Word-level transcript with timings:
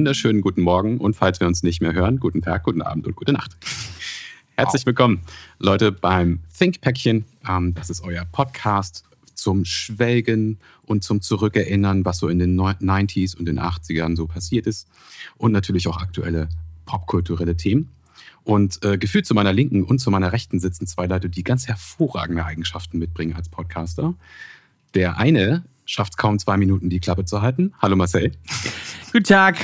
wunderschönen 0.00 0.40
guten 0.40 0.62
Morgen 0.62 0.96
und 0.96 1.14
falls 1.14 1.40
wir 1.40 1.46
uns 1.46 1.62
nicht 1.62 1.82
mehr 1.82 1.92
hören, 1.92 2.20
guten 2.20 2.40
Tag, 2.40 2.62
guten 2.62 2.80
Abend 2.80 3.06
und 3.06 3.16
gute 3.16 3.34
Nacht. 3.34 3.54
Herzlich 4.56 4.86
willkommen, 4.86 5.20
Leute, 5.58 5.92
beim 5.92 6.40
Think-Päckchen. 6.58 7.26
Ähm, 7.46 7.74
das 7.74 7.90
ist 7.90 8.02
euer 8.02 8.24
Podcast 8.24 9.04
zum 9.34 9.66
Schwelgen 9.66 10.58
und 10.86 11.04
zum 11.04 11.20
Zurückerinnern, 11.20 12.06
was 12.06 12.16
so 12.16 12.28
in 12.28 12.38
den 12.38 12.58
90s 12.58 13.36
und 13.36 13.44
den 13.44 13.60
80ern 13.60 14.16
so 14.16 14.26
passiert 14.26 14.66
ist. 14.66 14.88
Und 15.36 15.52
natürlich 15.52 15.86
auch 15.86 15.98
aktuelle 15.98 16.48
popkulturelle 16.86 17.58
Themen. 17.58 17.90
Und 18.42 18.82
äh, 18.82 18.96
gefühlt 18.96 19.26
zu 19.26 19.34
meiner 19.34 19.52
Linken 19.52 19.84
und 19.84 19.98
zu 19.98 20.10
meiner 20.10 20.32
Rechten 20.32 20.60
sitzen 20.60 20.86
zwei 20.86 21.08
Leute, 21.08 21.28
die 21.28 21.44
ganz 21.44 21.68
hervorragende 21.68 22.46
Eigenschaften 22.46 22.98
mitbringen 22.98 23.36
als 23.36 23.50
Podcaster. 23.50 24.14
Der 24.94 25.18
eine 25.18 25.62
schafft 25.90 26.16
kaum 26.16 26.38
zwei 26.38 26.56
Minuten 26.56 26.88
die 26.88 27.00
Klappe 27.00 27.24
zu 27.24 27.42
halten. 27.42 27.72
Hallo 27.80 27.96
Marcel. 27.96 28.30
Guten 29.12 29.24
Tag. 29.24 29.56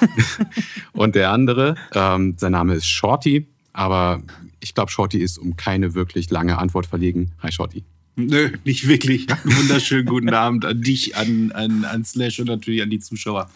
und 0.92 1.14
der 1.14 1.30
andere, 1.30 1.74
ähm, 1.94 2.34
sein 2.38 2.52
Name 2.52 2.74
ist 2.74 2.86
Shorty, 2.86 3.48
aber 3.72 4.22
ich 4.60 4.74
glaube, 4.74 4.90
Shorty 4.90 5.18
ist 5.18 5.38
um 5.38 5.56
keine 5.56 5.94
wirklich 5.94 6.30
lange 6.30 6.58
Antwort 6.58 6.84
verlegen. 6.84 7.32
Hi 7.42 7.50
Shorty. 7.50 7.84
Nö, 8.16 8.50
nicht 8.64 8.88
wirklich. 8.88 9.26
Wunderschönen 9.44 10.04
guten 10.04 10.34
Abend 10.34 10.66
an 10.66 10.82
dich, 10.82 11.16
an, 11.16 11.52
an, 11.52 11.86
an 11.86 12.04
Slash 12.04 12.40
und 12.40 12.48
natürlich 12.48 12.82
an 12.82 12.90
die 12.90 12.98
Zuschauer. 12.98 13.48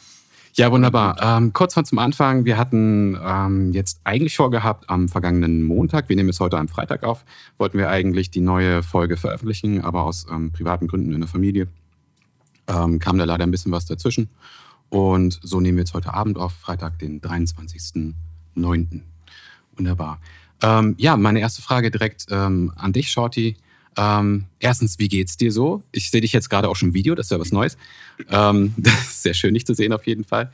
Ja, 0.55 0.71
wunderbar. 0.71 1.19
Ähm, 1.21 1.53
kurz 1.53 1.77
mal 1.77 1.85
zum 1.85 1.99
Anfang. 1.99 2.47
Wir 2.47 2.57
hatten 2.57 3.19
ähm, 3.23 3.73
jetzt 3.73 4.01
eigentlich 4.05 4.37
vorgehabt, 4.37 4.89
am 4.89 5.09
vergangenen 5.11 5.63
Montag, 5.63 6.09
wir 6.09 6.17
nehmen 6.17 6.31
es 6.31 6.41
heute 6.41 6.57
am 6.57 6.69
Freitag 6.69 7.03
auf, 7.03 7.25
wollten 7.59 7.77
wir 7.77 7.91
eigentlich 7.91 8.31
die 8.31 8.41
neue 8.41 8.83
Folge 8.83 9.19
veröffentlichen, 9.19 9.83
aber 9.83 10.05
aus 10.05 10.27
ähm, 10.33 10.53
privaten 10.53 10.87
Gründen 10.87 11.13
in 11.13 11.21
der 11.21 11.29
Familie 11.29 11.69
ähm, 12.69 12.99
kam 12.99 13.19
da 13.19 13.25
leider 13.25 13.45
ein 13.45 13.51
bisschen 13.51 13.73
was 13.73 13.87
dazwischen. 13.87 14.29
Und 14.89 15.41
so 15.43 15.61
nehmen 15.61 15.77
wir 15.77 15.83
jetzt 15.83 15.95
heute 15.95 16.15
Abend 16.15 16.39
auf, 16.39 16.53
Freitag, 16.53 16.99
den 16.99 17.21
23.09. 17.21 19.01
Wunderbar. 19.77 20.21
Ähm, 20.63 20.95
ja, 20.99 21.17
meine 21.17 21.41
erste 21.41 21.63
Frage 21.63 21.91
direkt 21.91 22.27
ähm, 22.31 22.73
an 22.77 22.93
dich, 22.93 23.11
Shorty. 23.11 23.57
Ähm, 23.97 24.47
erstens, 24.61 24.99
wie 24.99 25.09
geht's 25.09 25.37
dir 25.37 25.53
so? 25.53 25.83
Ich 25.93 26.11
sehe 26.11 26.21
dich 26.21 26.33
jetzt 26.33 26.49
gerade 26.49 26.69
auch 26.69 26.77
schon 26.77 26.89
im 26.89 26.95
Video, 26.95 27.15
das 27.15 27.27
ist 27.27 27.31
ja 27.31 27.41
was 27.41 27.53
Neues. 27.53 27.77
Ähm, 28.29 28.75
das 28.79 28.95
ist 28.95 29.23
sehr 29.23 29.35
schön, 29.35 29.55
dich 29.55 29.67
zu 29.67 29.75
sehen 29.75 29.93
auf 29.93 30.07
jeden 30.07 30.25
Fall. 30.25 30.51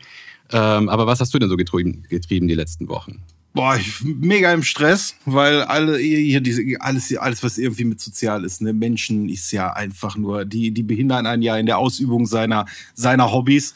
Ähm, 0.52 0.88
aber 0.88 1.06
was 1.06 1.20
hast 1.20 1.32
du 1.32 1.38
denn 1.38 1.48
so 1.48 1.56
getrieben, 1.56 2.04
getrieben 2.08 2.48
die 2.48 2.54
letzten 2.54 2.88
Wochen? 2.88 3.22
Boah, 3.52 3.76
ich 3.76 4.00
mega 4.04 4.52
im 4.52 4.62
Stress, 4.62 5.16
weil 5.24 5.62
alle 5.62 5.98
hier 5.98 6.40
diese 6.40 6.62
alles 6.78 7.16
alles 7.16 7.42
was 7.42 7.58
irgendwie 7.58 7.84
mit 7.84 8.00
sozial 8.00 8.44
ist, 8.44 8.62
ne 8.62 8.72
Menschen 8.72 9.28
ist 9.28 9.50
ja 9.50 9.72
einfach 9.72 10.16
nur 10.16 10.44
die 10.44 10.70
die 10.70 10.84
behindern 10.84 11.26
einen 11.26 11.42
ja 11.42 11.56
in 11.56 11.66
der 11.66 11.78
Ausübung 11.78 12.26
seiner 12.26 12.66
seiner 12.94 13.32
Hobbys. 13.32 13.74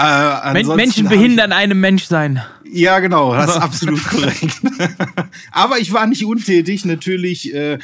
Äh, 0.00 0.62
Menschen 0.62 1.08
behindern 1.08 1.50
einem 1.50 1.80
Menschsein. 1.80 2.40
Ja, 2.72 3.00
genau, 3.00 3.34
das 3.34 3.50
ist 3.50 3.56
absolut 3.56 4.04
korrekt. 4.08 4.60
Aber 5.50 5.80
ich 5.80 5.92
war 5.92 6.06
nicht 6.06 6.24
untätig, 6.24 6.84
natürlich 6.84 7.52
äh, 7.52 7.78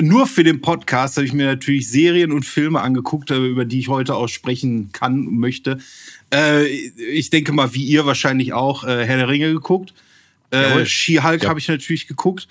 nur 0.00 0.26
für 0.26 0.44
den 0.44 0.60
Podcast 0.60 1.16
habe 1.16 1.26
ich 1.26 1.32
mir 1.32 1.46
natürlich 1.46 1.90
Serien 1.90 2.32
und 2.32 2.46
Filme 2.46 2.80
angeguckt, 2.80 3.30
äh, 3.30 3.36
über 3.36 3.66
die 3.66 3.80
ich 3.80 3.88
heute 3.88 4.14
auch 4.14 4.28
sprechen 4.28 4.92
kann 4.92 5.26
und 5.26 5.38
möchte. 5.38 5.78
Äh, 6.32 6.66
ich 6.66 7.28
denke 7.28 7.52
mal, 7.52 7.74
wie 7.74 7.84
ihr 7.84 8.06
wahrscheinlich 8.06 8.52
auch, 8.52 8.84
äh, 8.84 9.04
Herr 9.04 9.16
der 9.16 9.28
Ringe 9.28 9.52
geguckt. 9.52 9.92
Äh, 10.50 10.84
She-Hulk 10.84 11.42
ja. 11.42 11.48
habe 11.48 11.58
ich 11.58 11.68
natürlich 11.68 12.06
geguckt. 12.06 12.48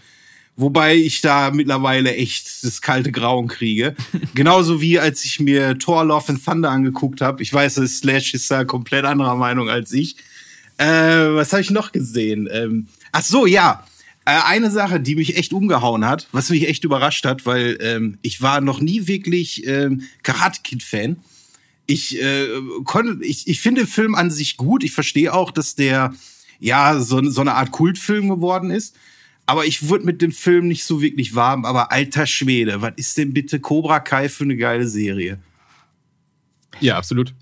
Wobei 0.56 0.96
ich 0.98 1.22
da 1.22 1.52
mittlerweile 1.52 2.14
echt 2.16 2.66
das 2.66 2.82
kalte 2.82 3.14
Grauen 3.14 3.48
kriege. 3.48 3.96
Genauso 4.36 4.82
wie 4.82 5.00
als 5.00 5.24
ich 5.24 5.40
mir 5.40 5.80
Thor 5.80 6.04
Love 6.04 6.34
and 6.34 6.44
Thunder 6.44 6.70
angeguckt 6.70 7.22
habe. 7.22 7.42
Ich 7.42 7.54
weiß, 7.54 7.76
Slash 7.76 8.34
ist 8.34 8.52
da 8.52 8.66
komplett 8.66 9.06
anderer 9.06 9.36
Meinung 9.36 9.70
als 9.70 9.94
ich. 9.94 10.18
Äh, 10.78 10.86
was 10.86 11.54
habe 11.54 11.62
ich 11.62 11.72
noch 11.72 11.94
gesehen? 11.94 12.50
Ähm, 12.52 12.88
ach 13.14 13.24
so, 13.24 13.46
ja. 13.46 13.86
Äh, 14.26 14.32
eine 14.46 14.70
Sache, 14.70 15.00
die 15.00 15.16
mich 15.16 15.38
echt 15.38 15.54
umgehauen 15.54 16.06
hat, 16.06 16.28
was 16.34 16.50
mich 16.50 16.68
echt 16.68 16.84
überrascht 16.84 17.26
hat, 17.26 17.46
weil 17.46 17.78
ähm, 17.80 18.18
ich 18.22 18.42
war 18.42 18.60
noch 18.60 18.82
nie 18.82 19.08
wirklich 19.08 19.66
ähm, 19.66 20.04
Karate 20.24 20.60
Kid 20.62 20.84
Fan. 20.84 21.18
Ich 21.86 22.22
äh, 22.22 22.48
konnte, 22.84 23.24
ich, 23.26 23.48
ich 23.48 23.62
finde 23.62 23.82
den 23.82 23.88
Film 23.88 24.14
an 24.14 24.30
sich 24.30 24.58
gut. 24.58 24.84
Ich 24.84 24.92
verstehe 24.92 25.34
auch, 25.34 25.52
dass 25.52 25.76
der 25.76 26.14
ja 26.60 27.00
so, 27.00 27.30
so 27.30 27.42
eine 27.42 27.56
Art 27.56 27.72
Kultfilm 27.72 28.30
geworden 28.30 28.72
ist. 28.72 28.96
Aber 29.46 29.66
ich 29.66 29.90
wurde 29.90 30.06
mit 30.06 30.22
dem 30.22 30.32
Film 30.32 30.68
nicht 30.68 30.84
so 30.84 31.02
wirklich 31.02 31.34
warm. 31.34 31.66
Aber 31.66 31.92
alter 31.92 32.28
Schwede, 32.28 32.82
was 32.82 32.94
ist 32.98 33.18
denn 33.18 33.34
bitte 33.34 33.60
Cobra 33.60 34.00
Kai 34.00 34.30
für 34.30 34.44
eine 34.44 34.56
geile 34.56 34.88
Serie? 34.88 35.40
Ja, 36.80 36.98
absolut. 36.98 37.34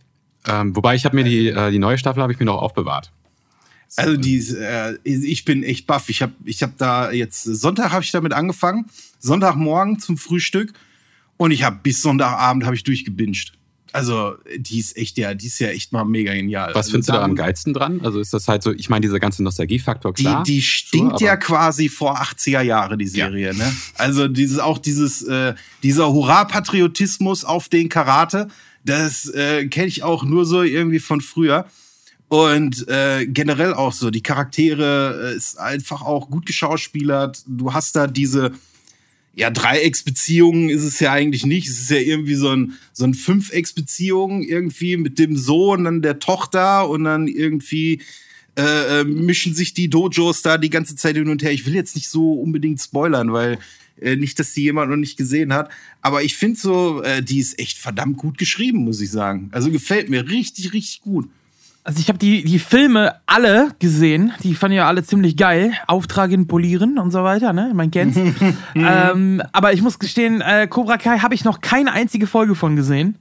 Ähm, 0.47 0.75
wobei 0.75 0.95
ich 0.95 1.03
habe 1.03 1.15
mir 1.15 1.25
die, 1.25 1.49
äh, 1.49 1.71
die 1.71 1.79
neue 1.79 1.97
Staffel 1.97 2.23
habe 2.23 2.31
ich 2.31 2.39
mir 2.39 2.45
noch 2.45 2.61
aufbewahrt. 2.61 3.11
Also 3.95 4.17
die, 4.17 4.37
äh, 4.37 4.97
ich 5.03 5.45
bin 5.45 5.63
echt 5.63 5.87
baff. 5.87 6.09
Ich 6.09 6.21
habe 6.21 6.33
ich 6.45 6.61
hab 6.63 6.77
da 6.77 7.11
jetzt, 7.11 7.43
Sonntag 7.43 7.91
habe 7.91 8.03
ich 8.03 8.11
damit 8.11 8.33
angefangen, 8.33 8.85
Sonntagmorgen 9.19 9.99
zum 9.99 10.17
Frühstück 10.17 10.73
und 11.37 11.51
ich 11.51 11.63
habe 11.63 11.79
bis 11.81 12.01
Sonntagabend 12.01 12.65
habe 12.65 12.75
ich 12.75 12.83
durchgebinged. 12.83 13.53
Also 13.93 14.35
die 14.57 14.79
ist 14.79 14.97
echt 14.97 15.17
ja, 15.17 15.33
die 15.33 15.47
ist 15.47 15.59
ja 15.59 15.69
echt 15.69 15.91
mal 15.91 16.03
mega 16.05 16.33
genial. 16.33 16.69
Was 16.69 16.77
also, 16.77 16.91
findest 16.91 17.09
du 17.09 17.13
da 17.13 17.23
am 17.23 17.35
geilsten 17.35 17.73
dran? 17.73 18.01
Also 18.03 18.19
ist 18.19 18.33
das 18.33 18.47
halt 18.47 18.63
so, 18.63 18.71
ich 18.71 18.89
meine, 18.89 19.01
dieser 19.01 19.19
ganze 19.19 19.43
Nostalgiefaktor, 19.43 20.13
klar. 20.13 20.43
Die, 20.43 20.53
die 20.53 20.61
stinkt 20.61 21.21
ja 21.21 21.35
quasi 21.37 21.89
vor 21.89 22.19
80er 22.21 22.61
Jahre, 22.61 22.97
die 22.97 23.07
Serie, 23.07 23.47
ja. 23.47 23.53
ne? 23.53 23.73
Also 23.95 24.27
dieses, 24.27 24.59
auch 24.59 24.77
dieses, 24.77 25.23
äh, 25.23 25.53
dieser 25.83 26.11
Hurra-Patriotismus 26.11 27.45
auf 27.45 27.69
den 27.69 27.89
Karate, 27.89 28.47
das 28.83 29.27
äh, 29.29 29.67
kenne 29.67 29.87
ich 29.87 30.03
auch 30.03 30.23
nur 30.23 30.45
so 30.45 30.61
irgendwie 30.61 30.99
von 30.99 31.21
früher. 31.21 31.65
Und 32.29 32.87
äh, 32.89 33.25
generell 33.25 33.73
auch 33.73 33.93
so, 33.93 34.09
die 34.09 34.21
Charaktere 34.21 35.31
äh, 35.31 35.37
ist 35.37 35.59
einfach 35.59 36.01
auch 36.01 36.29
gut 36.29 36.45
geschauspielert. 36.45 37.43
Du 37.47 37.73
hast 37.73 37.95
da 37.95 38.07
diese, 38.07 38.51
ja, 39.37 39.51
Dreiecksbeziehungen 39.51 40.69
ist 40.69 40.83
es 40.83 40.99
ja 40.99 41.13
eigentlich 41.13 41.45
nicht. 41.45 41.67
Es 41.67 41.79
ist 41.79 41.91
ja 41.91 41.99
irgendwie 41.99 42.33
so 42.33 42.49
ein, 42.49 42.73
so 42.91 43.05
ein 43.05 43.13
Fünfecksbeziehung 43.13 44.41
irgendwie 44.41 44.97
mit 44.97 45.19
dem 45.19 45.37
Sohn, 45.37 45.83
dann 45.83 46.01
der 46.01 46.17
Tochter 46.17 46.89
und 46.89 47.03
dann 47.03 47.27
irgendwie 47.27 48.01
äh, 48.57 49.01
äh, 49.01 49.03
mischen 49.03 49.53
sich 49.53 49.75
die 49.75 49.91
Dojos 49.91 50.41
da 50.41 50.57
die 50.57 50.71
ganze 50.71 50.95
Zeit 50.95 51.17
hin 51.17 51.29
und 51.29 51.43
her. 51.43 51.51
Ich 51.51 51.67
will 51.67 51.75
jetzt 51.75 51.95
nicht 51.95 52.09
so 52.09 52.33
unbedingt 52.33 52.81
spoilern, 52.81 53.31
weil 53.31 53.59
äh, 54.01 54.15
nicht, 54.15 54.39
dass 54.39 54.53
die 54.53 54.63
jemand 54.63 54.89
noch 54.89 54.97
nicht 54.97 55.17
gesehen 55.17 55.53
hat. 55.53 55.69
Aber 56.01 56.23
ich 56.23 56.35
finde 56.35 56.59
so, 56.59 57.03
äh, 57.03 57.21
die 57.21 57.37
ist 57.37 57.59
echt 57.59 57.77
verdammt 57.77 58.17
gut 58.17 58.39
geschrieben, 58.39 58.85
muss 58.85 59.01
ich 59.01 59.11
sagen. 59.11 59.49
Also 59.51 59.69
gefällt 59.69 60.09
mir 60.09 60.27
richtig, 60.27 60.73
richtig 60.73 61.01
gut. 61.01 61.29
Also 61.87 62.01
ich 62.01 62.09
habe 62.09 62.19
die, 62.19 62.43
die 62.43 62.59
Filme 62.59 63.15
alle 63.27 63.69
gesehen, 63.79 64.33
die 64.43 64.55
fand 64.55 64.73
ich 64.73 64.77
ja 64.77 64.87
alle 64.87 65.05
ziemlich 65.05 65.37
geil. 65.37 65.71
Auftrag 65.87 66.31
in 66.31 66.45
Polieren 66.45 66.99
und 66.99 67.11
so 67.11 67.23
weiter, 67.23 67.53
ne? 67.53 67.71
Man 67.73 67.91
kennt's. 67.91 68.19
ähm, 68.75 69.41
aber 69.53 69.71
ich 69.71 69.81
muss 69.81 69.97
gestehen, 69.97 70.41
äh, 70.41 70.67
Cobra 70.67 70.97
Kai 70.97 71.19
habe 71.19 71.33
ich 71.33 71.45
noch 71.45 71.61
keine 71.61 71.93
einzige 71.93 72.27
Folge 72.27 72.55
von 72.55 72.75
gesehen. 72.75 73.15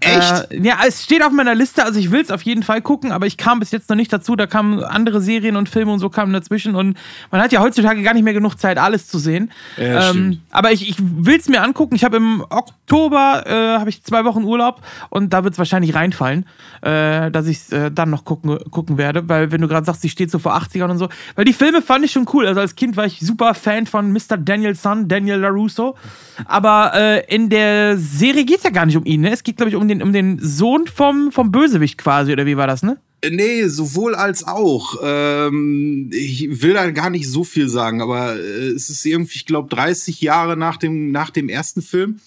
Echt? 0.00 0.50
Äh, 0.50 0.60
ja, 0.62 0.76
es 0.86 1.04
steht 1.04 1.22
auf 1.22 1.32
meiner 1.32 1.54
Liste, 1.54 1.84
also 1.84 1.98
ich 1.98 2.10
will 2.10 2.20
es 2.20 2.30
auf 2.30 2.42
jeden 2.42 2.62
Fall 2.62 2.80
gucken, 2.82 3.12
aber 3.12 3.26
ich 3.26 3.36
kam 3.36 3.60
bis 3.60 3.70
jetzt 3.70 3.88
noch 3.88 3.96
nicht 3.96 4.12
dazu. 4.12 4.36
Da 4.36 4.46
kamen 4.46 4.82
andere 4.82 5.20
Serien 5.20 5.56
und 5.56 5.68
Filme 5.68 5.92
und 5.92 5.98
so 5.98 6.08
kamen 6.08 6.32
dazwischen 6.32 6.74
und 6.74 6.96
man 7.30 7.40
hat 7.40 7.52
ja 7.52 7.60
heutzutage 7.60 8.02
gar 8.02 8.14
nicht 8.14 8.24
mehr 8.24 8.32
genug 8.32 8.58
Zeit, 8.58 8.78
alles 8.78 9.08
zu 9.08 9.18
sehen. 9.18 9.50
Ja, 9.76 10.10
ähm, 10.10 10.40
aber 10.50 10.72
ich, 10.72 10.88
ich 10.88 10.96
will 11.00 11.36
es 11.38 11.48
mir 11.48 11.62
angucken. 11.62 11.94
Ich 11.94 12.04
habe 12.04 12.18
im 12.18 12.44
Oktober 12.48 13.44
äh, 13.46 13.78
habe 13.78 13.90
ich 13.90 14.02
zwei 14.02 14.24
Wochen 14.24 14.44
Urlaub 14.44 14.82
und 15.10 15.32
da 15.32 15.44
wird 15.44 15.54
es 15.54 15.58
wahrscheinlich 15.58 15.94
reinfallen, 15.94 16.46
äh, 16.82 17.30
dass 17.30 17.46
ich 17.46 17.72
äh, 17.72 17.90
dann 17.90 18.10
noch 18.10 18.24
gucken, 18.24 18.58
gucken 18.70 18.98
werde, 18.98 19.28
weil 19.28 19.50
wenn 19.52 19.60
du 19.60 19.68
gerade 19.68 19.86
sagst, 19.86 20.02
sie 20.02 20.08
steht 20.08 20.30
so 20.30 20.38
vor 20.38 20.56
80ern 20.56 20.90
und 20.90 20.98
so, 20.98 21.08
weil 21.34 21.44
die 21.44 21.52
Filme 21.52 21.82
fand 21.82 22.04
ich 22.04 22.12
schon 22.12 22.26
cool. 22.32 22.46
Also 22.46 22.60
als 22.60 22.76
Kind 22.76 22.96
war 22.96 23.06
ich 23.06 23.20
super 23.20 23.54
Fan 23.54 23.86
von 23.86 24.12
Mr. 24.12 24.36
Daniel 24.38 24.74
Son, 24.74 25.08
Daniel 25.08 25.38
LaRusso. 25.38 25.96
Aber 26.44 26.92
äh, 26.94 27.34
in 27.34 27.48
der 27.48 27.98
Serie 27.98 28.44
geht 28.44 28.58
es 28.58 28.62
ja 28.62 28.70
gar 28.70 28.86
nicht 28.86 28.96
um 28.96 29.04
ihn. 29.04 29.22
Ne? 29.22 29.32
Es 29.32 29.42
geht, 29.42 29.56
glaube 29.56 29.70
ich, 29.70 29.76
um 29.76 29.87
den, 29.88 30.02
um 30.02 30.12
den 30.12 30.38
Sohn 30.40 30.86
vom, 30.86 31.32
vom 31.32 31.50
Bösewicht 31.50 31.98
quasi, 31.98 32.32
oder 32.32 32.46
wie 32.46 32.56
war 32.56 32.66
das, 32.66 32.82
ne? 32.82 32.98
Äh, 33.20 33.30
nee, 33.30 33.66
sowohl 33.66 34.14
als 34.14 34.44
auch. 34.44 34.96
Ähm, 35.02 36.10
ich 36.12 36.62
will 36.62 36.74
da 36.74 36.90
gar 36.90 37.10
nicht 37.10 37.28
so 37.28 37.44
viel 37.44 37.68
sagen, 37.68 38.00
aber 38.00 38.36
äh, 38.36 38.68
es 38.68 38.90
ist 38.90 39.04
irgendwie, 39.04 39.36
ich 39.36 39.46
glaube, 39.46 39.68
30 39.74 40.20
Jahre 40.20 40.56
nach 40.56 40.76
dem, 40.76 41.10
nach 41.10 41.30
dem 41.30 41.48
ersten 41.48 41.82
Film, 41.82 42.20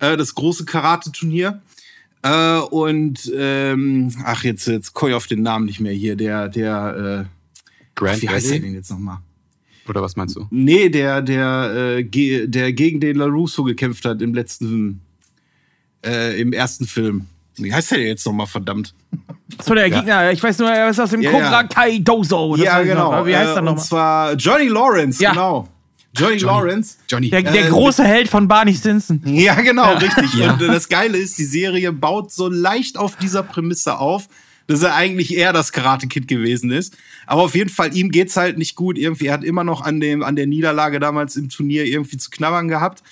äh, 0.00 0.16
das 0.16 0.34
große 0.34 0.64
Karate-Turnier. 0.64 1.62
Äh, 2.22 2.58
und 2.58 3.32
ähm, 3.36 4.14
ach, 4.24 4.44
jetzt, 4.44 4.66
jetzt 4.66 4.94
komme 4.94 5.10
ich 5.10 5.16
auf 5.16 5.26
den 5.26 5.42
Namen 5.42 5.66
nicht 5.66 5.80
mehr 5.80 5.92
hier, 5.92 6.16
der, 6.16 6.48
der 6.48 7.26
äh, 7.28 7.34
Grant 7.94 8.22
wie 8.22 8.28
heißt 8.28 8.50
der 8.50 8.60
denn 8.60 8.74
jetzt 8.74 8.90
nochmal? 8.90 9.18
Oder 9.88 10.02
was 10.02 10.16
meinst 10.16 10.36
du? 10.36 10.46
Nee, 10.50 10.88
der, 10.88 11.20
der, 11.22 11.98
äh, 12.00 12.46
der 12.46 12.72
gegen 12.72 13.00
den 13.00 13.16
LaRusso 13.16 13.64
gekämpft 13.64 14.04
hat 14.04 14.22
im 14.22 14.34
letzten 14.34 15.00
äh, 16.04 16.40
im 16.40 16.52
ersten 16.52 16.86
Film. 16.86 17.26
Wie 17.56 17.72
heißt 17.72 17.92
der 17.92 18.00
jetzt 18.00 18.26
nochmal, 18.26 18.46
verdammt? 18.46 18.94
So, 19.62 19.74
der 19.74 19.86
ja. 19.86 19.98
Gegner, 19.98 20.32
ich 20.32 20.42
weiß 20.42 20.58
nur, 20.58 20.70
er 20.70 20.88
ist 20.88 20.98
aus 20.98 21.10
dem 21.10 21.22
ja, 21.22 21.30
Cobra 21.30 21.62
Kai 21.64 21.98
Dozo. 21.98 22.56
ja, 22.56 22.82
genau. 22.82 23.24
Wie 23.26 23.36
heißt 23.36 23.50
äh, 23.50 23.54
er 23.54 23.62
nochmal? 23.62 23.74
Und 23.74 23.80
zwar 23.80 24.34
Johnny 24.34 24.66
Lawrence, 24.66 25.22
ja. 25.22 25.30
genau. 25.30 25.68
Johnny, 26.16 26.36
Johnny, 26.36 26.58
Lawrence. 26.58 26.96
Johnny. 27.08 27.30
Der, 27.30 27.42
der 27.42 27.66
äh, 27.66 27.70
große 27.70 28.04
Held 28.04 28.28
von 28.28 28.46
Barney 28.46 28.74
Stinson. 28.74 29.20
Ja, 29.24 29.54
genau, 29.60 29.94
richtig. 29.94 30.34
Und 30.40 30.60
das 30.60 30.88
Geile 30.88 31.18
ist, 31.18 31.38
die 31.38 31.44
Serie 31.44 31.92
baut 31.92 32.32
so 32.32 32.48
leicht 32.48 32.96
auf 32.96 33.16
dieser 33.16 33.42
Prämisse 33.42 33.98
auf. 33.98 34.28
dass 34.66 34.82
er 34.82 34.94
eigentlich 34.94 35.36
eher 35.36 35.52
das 35.52 35.72
Karate-Kid 35.72 36.26
gewesen 36.26 36.70
ist. 36.70 36.96
Aber 37.26 37.42
auf 37.42 37.54
jeden 37.54 37.70
Fall, 37.70 37.94
ihm 37.94 38.10
geht's 38.10 38.36
halt 38.36 38.58
nicht 38.58 38.76
gut. 38.76 38.96
Irgendwie, 38.96 39.26
er 39.26 39.34
hat 39.34 39.44
immer 39.44 39.64
noch 39.64 39.82
an, 39.82 40.00
dem, 40.00 40.22
an 40.22 40.36
der 40.36 40.46
Niederlage 40.46 41.00
damals 41.00 41.36
im 41.36 41.48
Turnier 41.48 41.84
irgendwie 41.84 42.16
zu 42.16 42.30
knabbern 42.30 42.68
gehabt. 42.68 43.02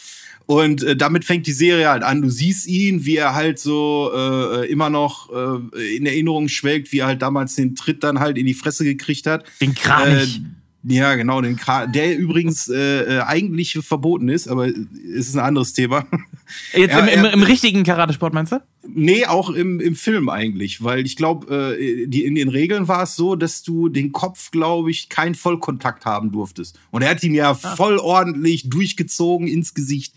Und 0.47 0.83
äh, 0.83 0.97
damit 0.97 1.25
fängt 1.25 1.47
die 1.47 1.53
Serie 1.53 1.89
halt 1.89 2.03
an. 2.03 2.23
Du 2.23 2.31
siehst 2.31 2.67
ihn, 2.67 3.05
wie 3.05 3.17
er 3.17 3.35
halt 3.35 3.59
so 3.59 4.11
äh, 4.15 4.67
immer 4.71 4.91
noch 4.91 5.31
äh, 5.33 5.97
in 5.97 6.07
Erinnerung 6.07 6.49
schwelgt, 6.49 6.93
wie 6.93 6.99
er 6.99 7.07
halt 7.07 7.23
damals 7.23 7.55
den 7.55 7.75
Tritt 7.75 8.03
dann 8.05 8.21
halt 8.21 8.39
in 8.39 8.47
die 8.47 8.55
Fresse 8.55 8.85
gekriegt 8.85 9.27
hat. 9.27 9.45
Den 9.61 9.75
Kranich. 9.75 10.39
Äh, 10.39 10.41
ja, 10.85 11.15
genau, 11.15 11.41
den 11.41 11.57
Kran 11.57 11.93
der 11.93 12.19
übrigens 12.19 12.69
äh, 12.69 13.19
äh, 13.19 13.21
eigentlich 13.21 13.79
verboten 13.83 14.29
ist, 14.29 14.49
aber 14.49 14.67
es 14.67 15.29
ist 15.29 15.37
ein 15.37 15.45
anderes 15.45 15.75
Thema. 15.75 16.07
Jetzt 16.75 16.97
im, 16.97 17.07
im, 17.07 17.25
im 17.25 17.43
richtigen 17.45 17.85
Karatesport 17.85 18.35
meinst 18.35 18.53
du? 18.53 18.61
Nee, 18.87 19.27
auch 19.27 19.51
im, 19.51 19.79
im 19.79 19.95
Film 19.95 20.29
eigentlich, 20.29 20.83
weil 20.83 21.07
ich 21.07 21.15
glaube, 21.15 21.77
äh, 21.79 22.07
die, 22.09 22.25
in 22.25 22.35
den 22.35 22.49
Regeln 22.49 22.89
war 22.89 23.05
es 23.05 23.15
so, 23.15 23.37
dass 23.37 23.63
du 23.63 23.89
den 23.89 24.11
Kopf, 24.11 24.51
glaube 24.51 24.91
ich, 24.91 25.09
keinen 25.09 25.37
Vollkontakt 25.37 26.05
haben 26.05 26.33
durftest. 26.33 26.79
Und 26.91 27.03
er 27.03 27.11
hat 27.11 27.23
ihn 27.23 27.35
ja 27.35 27.51
ah. 27.51 27.55
voll 27.55 27.99
ordentlich 27.99 28.69
durchgezogen 28.69 29.47
ins 29.47 29.75
Gesicht. 29.75 30.15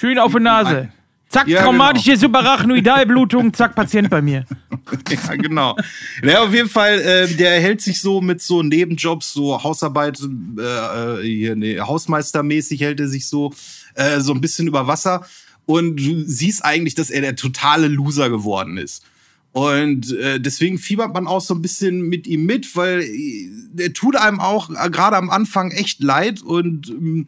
Schön 0.00 0.18
auf 0.18 0.32
die 0.32 0.40
Nase. 0.40 0.88
Zack, 1.28 1.46
ja, 1.46 1.62
traumatische 1.62 2.12
genau. 2.12 2.20
Subarachnoidalblutung, 2.22 3.52
zack, 3.52 3.74
Patient 3.74 4.08
bei 4.08 4.22
mir. 4.22 4.46
ja, 5.10 5.36
genau. 5.36 5.76
Ja, 6.22 6.42
auf 6.42 6.54
jeden 6.54 6.70
Fall, 6.70 7.00
äh, 7.00 7.28
der 7.36 7.60
hält 7.60 7.82
sich 7.82 8.00
so 8.00 8.22
mit 8.22 8.40
so 8.40 8.62
Nebenjobs, 8.62 9.34
so 9.34 9.62
Hausarbeit, 9.62 10.18
äh, 10.18 11.22
hier, 11.22 11.54
nee, 11.54 11.78
Hausmeistermäßig 11.78 12.80
hält 12.80 12.98
er 12.98 13.08
sich 13.08 13.26
so, 13.26 13.52
äh, 13.94 14.20
so 14.20 14.32
ein 14.32 14.40
bisschen 14.40 14.66
über 14.68 14.86
Wasser. 14.86 15.26
Und 15.66 15.96
du 15.96 16.24
siehst 16.24 16.64
eigentlich, 16.64 16.94
dass 16.94 17.10
er 17.10 17.20
der 17.20 17.36
totale 17.36 17.86
Loser 17.86 18.30
geworden 18.30 18.78
ist. 18.78 19.04
Und 19.52 20.12
äh, 20.14 20.40
deswegen 20.40 20.78
fiebert 20.78 21.12
man 21.12 21.26
auch 21.26 21.42
so 21.42 21.54
ein 21.54 21.60
bisschen 21.60 22.08
mit 22.08 22.26
ihm 22.26 22.46
mit, 22.46 22.74
weil 22.74 23.02
äh, 23.02 23.50
der 23.72 23.92
tut 23.92 24.16
einem 24.16 24.40
auch 24.40 24.70
äh, 24.70 24.88
gerade 24.88 25.18
am 25.18 25.28
Anfang 25.28 25.72
echt 25.72 26.02
leid 26.02 26.40
und 26.40 26.88
ähm, 26.88 27.26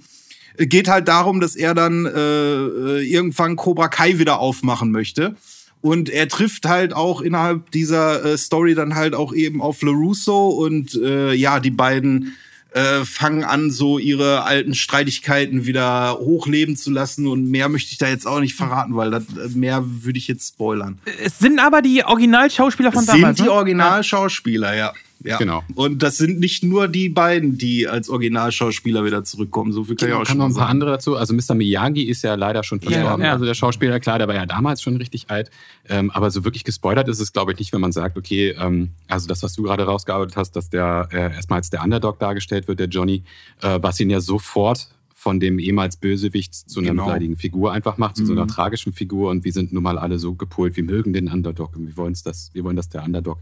geht 0.58 0.88
halt 0.88 1.08
darum, 1.08 1.40
dass 1.40 1.56
er 1.56 1.74
dann 1.74 2.06
äh, 2.06 2.10
äh, 2.10 3.00
irgendwann 3.02 3.56
Cobra 3.56 3.88
Kai 3.88 4.18
wieder 4.18 4.38
aufmachen 4.38 4.90
möchte. 4.90 5.36
Und 5.80 6.08
er 6.08 6.28
trifft 6.28 6.66
halt 6.66 6.94
auch 6.94 7.20
innerhalb 7.20 7.70
dieser 7.72 8.24
äh, 8.24 8.38
Story 8.38 8.74
dann 8.74 8.94
halt 8.94 9.14
auch 9.14 9.34
eben 9.34 9.60
auf 9.60 9.82
LaRusso 9.82 10.48
und 10.48 10.94
äh, 10.94 11.34
ja, 11.34 11.58
die 11.58 11.72
beiden 11.72 12.36
äh, 12.74 13.04
fangen 13.04 13.44
an, 13.44 13.70
so 13.70 13.98
ihre 13.98 14.44
alten 14.44 14.74
Streitigkeiten 14.74 15.66
wieder 15.66 16.18
hochleben 16.18 16.76
zu 16.76 16.90
lassen. 16.90 17.26
Und 17.26 17.50
mehr 17.50 17.68
möchte 17.68 17.90
ich 17.92 17.98
da 17.98 18.08
jetzt 18.08 18.26
auch 18.26 18.40
nicht 18.40 18.54
verraten, 18.54 18.96
weil 18.96 19.10
das, 19.10 19.24
äh, 19.24 19.48
mehr 19.54 19.82
würde 19.84 20.18
ich 20.18 20.28
jetzt 20.28 20.54
spoilern. 20.54 20.98
Es 21.22 21.38
sind 21.38 21.58
aber 21.58 21.82
die 21.82 22.04
Originalschauspieler 22.04 22.92
von 22.92 23.00
es 23.00 23.06
damals. 23.06 23.36
Sind 23.36 23.46
die 23.46 23.50
ne? 23.50 23.56
Originalschauspieler, 23.56 24.74
ja. 24.74 24.92
Ja. 25.24 25.38
Genau. 25.38 25.62
Und 25.74 26.02
das 26.02 26.16
sind 26.16 26.40
nicht 26.40 26.64
nur 26.64 26.88
die 26.88 27.08
beiden, 27.08 27.58
die 27.58 27.88
als 27.88 28.08
Originalschauspieler 28.08 29.04
wieder 29.04 29.24
zurückkommen. 29.24 29.72
So 29.72 29.84
viel 29.84 29.96
kann 29.96 30.08
genau, 30.08 30.22
ich 30.22 30.22
auch 30.22 30.30
schon 30.30 30.38
noch 30.38 30.46
ein 30.46 30.54
paar 30.54 30.62
sagen. 30.62 30.70
andere 30.70 30.90
dazu. 30.92 31.16
Also 31.16 31.34
Mr. 31.34 31.54
Miyagi 31.54 32.02
ist 32.02 32.22
ja 32.22 32.34
leider 32.34 32.62
schon 32.64 32.80
verstorben. 32.80 33.20
Ja, 33.20 33.28
ja. 33.28 33.32
Also 33.32 33.44
der 33.44 33.54
Schauspieler, 33.54 34.00
klar, 34.00 34.18
der 34.18 34.28
war 34.28 34.34
ja 34.34 34.46
damals 34.46 34.82
schon 34.82 34.96
richtig 34.96 35.30
alt. 35.30 35.50
Ähm, 35.88 36.10
aber 36.10 36.30
so 36.30 36.44
wirklich 36.44 36.64
gespoilert 36.64 37.08
ist 37.08 37.20
es, 37.20 37.32
glaube 37.32 37.52
ich, 37.52 37.58
nicht, 37.58 37.72
wenn 37.72 37.80
man 37.80 37.92
sagt, 37.92 38.16
okay, 38.16 38.54
ähm, 38.58 38.90
also 39.08 39.26
das, 39.28 39.42
was 39.42 39.54
du 39.54 39.62
gerade 39.62 39.84
rausgearbeitet 39.84 40.36
hast, 40.36 40.56
dass 40.56 40.70
der 40.70 41.08
äh, 41.12 41.34
erstmal 41.34 41.58
als 41.58 41.70
der 41.70 41.82
Underdog 41.82 42.18
dargestellt 42.18 42.68
wird, 42.68 42.80
der 42.80 42.88
Johnny, 42.88 43.24
äh, 43.62 43.78
was 43.80 44.00
ihn 44.00 44.10
ja 44.10 44.20
sofort 44.20 44.88
von 45.22 45.38
dem 45.38 45.60
ehemals 45.60 45.98
Bösewicht 45.98 46.52
zu 46.52 46.80
einer 46.80 46.90
genau. 46.90 47.04
mitleidigen 47.04 47.36
Figur 47.36 47.72
einfach 47.72 47.96
macht, 47.96 48.16
zu 48.16 48.24
mhm. 48.24 48.26
so 48.26 48.32
einer 48.32 48.42
mhm. 48.42 48.48
tragischen 48.48 48.92
Figur. 48.92 49.30
Und 49.30 49.44
wir 49.44 49.52
sind 49.52 49.72
nun 49.72 49.84
mal 49.84 49.96
alle 49.96 50.18
so 50.18 50.34
gepolt, 50.34 50.74
wir 50.74 50.82
mögen 50.82 51.12
den 51.12 51.28
Underdog 51.28 51.76
und 51.76 51.86
wir 51.86 51.96
wollen 51.96 52.16
das, 52.24 52.50
wir 52.54 52.64
wollen, 52.64 52.74
dass 52.74 52.88
der 52.88 53.04
Underdog, 53.04 53.38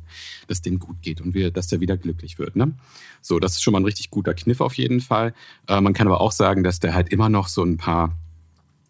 dass 0.46 0.60
dem 0.60 0.78
gut 0.78 1.00
geht 1.00 1.22
und 1.22 1.32
wir, 1.32 1.50
dass 1.50 1.68
der 1.68 1.80
wieder 1.80 1.96
glücklich 1.96 2.38
wird. 2.38 2.54
Ne? 2.54 2.74
So, 3.22 3.38
das 3.38 3.52
ist 3.52 3.62
schon 3.62 3.72
mal 3.72 3.80
ein 3.80 3.86
richtig 3.86 4.10
guter 4.10 4.34
Kniff 4.34 4.60
auf 4.60 4.74
jeden 4.74 5.00
Fall. 5.00 5.32
Äh, 5.68 5.80
man 5.80 5.94
kann 5.94 6.06
aber 6.06 6.20
auch 6.20 6.32
sagen, 6.32 6.64
dass 6.64 6.80
der 6.80 6.92
halt 6.92 7.08
immer 7.08 7.30
noch 7.30 7.48
so 7.48 7.64
ein 7.64 7.78
paar 7.78 8.14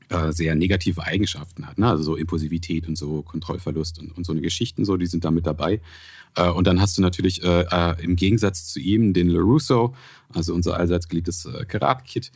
äh, 0.08 0.32
sehr 0.32 0.56
negative 0.56 1.04
Eigenschaften 1.04 1.68
hat. 1.68 1.78
Ne? 1.78 1.86
Also 1.86 2.02
so 2.02 2.16
Impulsivität 2.16 2.88
und 2.88 2.98
so 2.98 3.22
Kontrollverlust 3.22 4.00
und, 4.00 4.16
und 4.18 4.26
so 4.26 4.32
eine 4.32 4.40
Geschichten, 4.40 4.84
so, 4.84 4.96
die 4.96 5.06
sind 5.06 5.24
da 5.24 5.30
mit 5.30 5.46
dabei. 5.46 5.80
Äh, 6.34 6.50
und 6.50 6.66
dann 6.66 6.80
hast 6.80 6.98
du 6.98 7.02
natürlich 7.02 7.44
äh, 7.44 7.66
äh 7.70 8.02
im 8.02 8.16
Gegensatz 8.16 8.66
zu 8.72 8.80
ihm 8.80 9.12
den 9.12 9.28
LaRusso, 9.28 9.94
also 10.34 10.54
unser 10.54 10.76
allseits 10.76 11.08
geliebtes 11.08 11.48
Karate-Kid, 11.68 12.32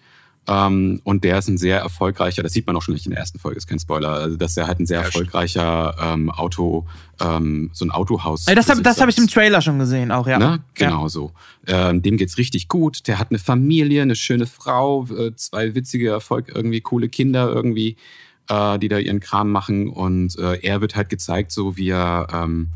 ähm, 0.47 1.01
und 1.05 1.25
der 1.25 1.39
ist 1.39 1.49
ein 1.49 1.57
sehr 1.57 1.79
erfolgreicher, 1.79 2.43
das 2.43 2.53
sieht 2.53 2.67
man 2.67 2.77
auch 2.77 2.83
schon 2.83 2.93
nicht 2.93 3.07
in 3.07 3.13
der 3.13 3.21
ersten 3.21 3.39
Folge, 3.39 3.57
ist 3.57 3.67
kein 3.67 3.79
Spoiler, 3.79 4.11
also 4.11 4.37
dass 4.37 4.57
er 4.57 4.67
halt 4.67 4.79
ein 4.79 4.87
sehr 4.87 5.01
ja, 5.01 5.07
erfolgreicher 5.07 5.97
ähm, 6.01 6.31
Auto, 6.31 6.87
ähm, 7.21 7.71
so 7.73 7.87
ein 7.87 7.91
Autohaus. 7.91 8.45
Das 8.45 8.69
habe 8.69 8.83
hab 8.83 9.09
ich 9.09 9.17
im 9.17 9.27
Trailer 9.27 9.63
schon 9.63 9.79
gesehen, 9.79 10.13
auch, 10.13 10.27
ja. 10.27 10.39
Ne? 10.39 10.63
Genau 10.75 11.05
ja. 11.05 11.09
so. 11.09 11.33
Ähm, 11.67 12.03
dem 12.03 12.19
geht's 12.19 12.37
richtig 12.37 12.69
gut. 12.69 13.09
Der 13.09 13.19
hat 13.19 13.31
eine 13.31 13.39
Familie, 13.39 14.03
eine 14.03 14.17
schöne 14.17 14.47
Frau, 14.47 15.07
äh, 15.07 15.35
zwei 15.35 15.75
witzige, 15.75 16.11
Erfolg, 16.11 16.53
irgendwie 16.55 16.83
coole 16.83 17.09
Kinder 17.09 17.51
irgendwie, 17.51 17.97
äh, 18.51 18.79
die 18.79 18.89
da 18.89 18.99
ihren 18.99 19.21
Kram 19.21 19.51
machen. 19.51 19.89
Und 19.89 20.39
äh, 20.39 20.59
er 20.61 20.83
wird 20.83 20.95
halt 20.95 21.09
gezeigt, 21.09 21.53
so 21.53 21.79
wie 21.79 21.89
er 21.89 22.29
ähm, 22.33 22.69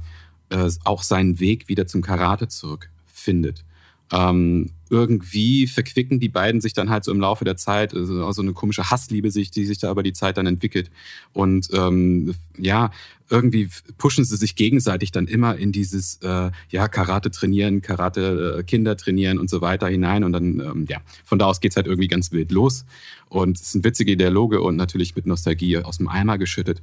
äh, 0.48 0.70
auch 0.84 1.02
seinen 1.02 1.38
Weg 1.38 1.68
wieder 1.68 1.86
zum 1.86 2.00
Karate 2.00 2.48
zurückfindet. 2.48 3.64
Ähm, 4.12 4.70
irgendwie 4.90 5.66
verquicken 5.66 6.18
die 6.18 6.28
beiden 6.28 6.60
sich 6.60 6.72
dann 6.72 6.88
halt 6.88 7.04
so 7.04 7.12
im 7.12 7.20
Laufe 7.20 7.44
der 7.44 7.56
Zeit, 7.56 7.94
also 7.94 8.32
so 8.32 8.42
eine 8.42 8.52
komische 8.52 8.90
Hassliebe, 8.90 9.30
sich, 9.30 9.50
die 9.50 9.66
sich 9.66 9.78
da 9.78 9.90
über 9.90 10.02
die 10.02 10.12
Zeit 10.12 10.38
dann 10.38 10.46
entwickelt. 10.46 10.90
Und 11.32 11.68
ähm, 11.72 12.34
ja, 12.56 12.90
irgendwie 13.28 13.68
pushen 13.98 14.24
sie 14.24 14.36
sich 14.36 14.56
gegenseitig 14.56 15.12
dann 15.12 15.26
immer 15.26 15.56
in 15.56 15.72
dieses 15.72 16.18
äh, 16.22 16.50
ja 16.70 16.88
Karate 16.88 17.30
trainieren, 17.30 17.82
Karate 17.82 18.58
äh, 18.58 18.62
Kinder 18.62 18.96
trainieren 18.96 19.38
und 19.38 19.50
so 19.50 19.60
weiter 19.60 19.88
hinein. 19.88 20.24
Und 20.24 20.32
dann 20.32 20.60
ähm, 20.60 20.86
ja, 20.88 20.98
von 21.24 21.38
da 21.38 21.46
aus 21.46 21.60
geht's 21.60 21.76
halt 21.76 21.86
irgendwie 21.86 22.08
ganz 22.08 22.32
wild 22.32 22.50
los. 22.50 22.86
Und 23.28 23.60
es 23.60 23.72
sind 23.72 23.84
witzige 23.84 24.16
Dialoge 24.16 24.62
und 24.62 24.76
natürlich 24.76 25.14
mit 25.14 25.26
Nostalgie 25.26 25.78
aus 25.78 25.98
dem 25.98 26.08
Eimer 26.08 26.38
geschüttet. 26.38 26.80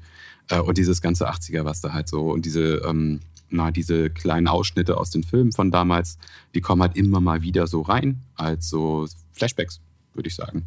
Äh, 0.50 0.60
und 0.60 0.78
dieses 0.78 1.02
ganze 1.02 1.28
80er, 1.28 1.66
was 1.66 1.82
da 1.82 1.94
halt 1.94 2.08
so 2.08 2.30
und 2.30 2.46
diese 2.46 2.84
ähm, 2.88 3.22
na, 3.50 3.72
diese 3.72 4.10
kleinen 4.10 4.48
Ausschnitte 4.48 4.98
aus 4.98 5.12
den 5.12 5.24
Filmen 5.24 5.52
von 5.52 5.72
damals, 5.72 6.18
die 6.54 6.62
kommen 6.62 6.82
halt 6.82 6.96
immer 6.96 7.22
mal 7.22 7.42
wieder 7.42 7.68
so 7.68 7.82
rein, 7.82 8.22
als 8.36 8.70
so 8.70 9.08
Flashbacks, 9.34 9.82
würde 10.14 10.28
ich 10.28 10.36
sagen. 10.36 10.66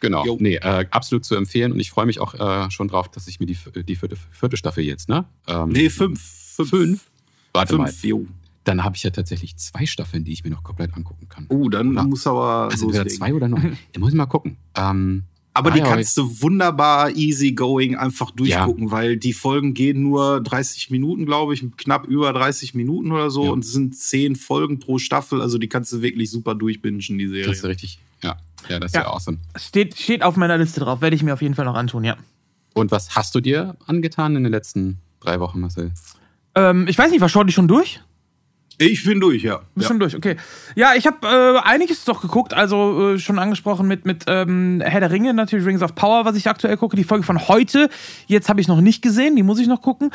Genau, 0.00 0.24
jo. 0.24 0.36
nee, 0.40 0.56
äh, 0.56 0.86
absolut 0.90 1.24
zu 1.24 1.34
empfehlen 1.34 1.72
und 1.72 1.80
ich 1.80 1.90
freue 1.90 2.06
mich 2.06 2.20
auch 2.20 2.34
äh, 2.34 2.70
schon 2.70 2.88
drauf, 2.88 3.08
dass 3.08 3.26
ich 3.26 3.40
mir 3.40 3.46
die, 3.46 3.56
die 3.84 3.96
vierte, 3.96 4.16
vierte 4.30 4.56
Staffel 4.56 4.84
jetzt, 4.84 5.08
ne? 5.08 5.24
Ähm, 5.46 5.70
nee, 5.70 5.90
fünf. 5.90 6.20
Fünf? 6.20 6.70
fünf? 6.70 7.10
Warte 7.52 7.76
fünf, 7.76 8.02
mal. 8.02 8.08
Jo. 8.08 8.26
Dann 8.64 8.84
habe 8.84 8.96
ich 8.96 9.02
ja 9.02 9.10
tatsächlich 9.10 9.56
zwei 9.56 9.86
Staffeln, 9.86 10.24
die 10.24 10.32
ich 10.32 10.44
mir 10.44 10.50
noch 10.50 10.62
komplett 10.62 10.94
angucken 10.94 11.28
kann. 11.28 11.46
Oh, 11.48 11.68
dann 11.68 11.92
oder, 11.92 12.04
muss 12.04 12.26
aber. 12.26 12.68
Also 12.70 12.86
entweder 12.86 13.06
zwei 13.06 13.32
oder 13.32 13.48
noch. 13.48 13.62
Ich 13.92 13.98
muss 13.98 14.12
mal 14.12 14.26
gucken. 14.26 14.58
Ähm, 14.76 15.24
aber 15.58 15.70
ah, 15.70 15.74
die 15.74 15.80
kannst 15.80 16.16
du 16.16 16.40
wunderbar 16.40 17.10
easy 17.10 17.52
going 17.52 17.96
einfach 17.96 18.30
durchgucken, 18.30 18.86
ja. 18.86 18.90
weil 18.90 19.16
die 19.16 19.32
Folgen 19.32 19.74
gehen 19.74 20.02
nur 20.02 20.40
30 20.40 20.90
Minuten, 20.90 21.26
glaube 21.26 21.54
ich, 21.54 21.64
knapp 21.76 22.06
über 22.06 22.32
30 22.32 22.74
Minuten 22.74 23.10
oder 23.10 23.30
so 23.30 23.44
ja. 23.44 23.50
und 23.50 23.64
es 23.64 23.72
sind 23.72 23.96
10 23.96 24.36
Folgen 24.36 24.78
pro 24.78 24.98
Staffel, 24.98 25.42
also 25.42 25.58
die 25.58 25.68
kannst 25.68 25.92
du 25.92 26.00
wirklich 26.00 26.30
super 26.30 26.54
durchbingen, 26.54 27.00
die 27.00 27.26
Serie. 27.26 27.46
Das 27.46 27.58
ist 27.58 27.64
richtig, 27.64 27.98
ja. 28.22 28.36
Ja, 28.68 28.78
das 28.78 28.90
ist 28.90 28.94
ja, 28.94 29.02
ja 29.02 29.08
awesome. 29.08 29.38
Steht, 29.56 29.98
steht 29.98 30.22
auf 30.22 30.36
meiner 30.36 30.58
Liste 30.58 30.80
drauf, 30.80 31.00
werde 31.00 31.16
ich 31.16 31.22
mir 31.22 31.32
auf 31.32 31.42
jeden 31.42 31.54
Fall 31.54 31.64
noch 31.64 31.74
antun, 31.74 32.04
ja. 32.04 32.16
Und 32.74 32.90
was 32.90 33.16
hast 33.16 33.34
du 33.34 33.40
dir 33.40 33.76
angetan 33.86 34.36
in 34.36 34.44
den 34.44 34.52
letzten 34.52 34.98
drei 35.20 35.40
Wochen, 35.40 35.60
Marcel? 35.60 35.92
Ähm, 36.54 36.86
ich 36.88 36.96
weiß 36.96 37.10
nicht, 37.10 37.20
war 37.20 37.28
Shorty 37.28 37.52
schon 37.52 37.68
durch? 37.68 38.00
Ich 38.80 39.04
bin 39.04 39.20
durch, 39.20 39.42
ja. 39.42 39.56
Bist 39.74 39.84
ja. 39.84 39.88
schon 39.88 39.98
durch, 39.98 40.14
okay. 40.14 40.36
Ja, 40.76 40.92
ich 40.94 41.04
habe 41.06 41.26
äh, 41.26 41.68
einiges 41.68 42.04
doch 42.04 42.22
geguckt, 42.22 42.54
also 42.54 43.14
äh, 43.14 43.18
schon 43.18 43.40
angesprochen 43.40 43.88
mit, 43.88 44.06
mit 44.06 44.24
ähm, 44.28 44.80
Herr 44.84 45.00
der 45.00 45.10
Ringe, 45.10 45.34
natürlich 45.34 45.66
Rings 45.66 45.82
of 45.82 45.96
Power, 45.96 46.24
was 46.24 46.36
ich 46.36 46.48
aktuell 46.48 46.76
gucke. 46.76 46.94
Die 46.94 47.02
Folge 47.02 47.24
von 47.24 47.48
heute, 47.48 47.90
jetzt 48.28 48.48
habe 48.48 48.60
ich 48.60 48.68
noch 48.68 48.80
nicht 48.80 49.02
gesehen, 49.02 49.34
die 49.34 49.42
muss 49.42 49.58
ich 49.58 49.66
noch 49.66 49.82
gucken. 49.82 50.10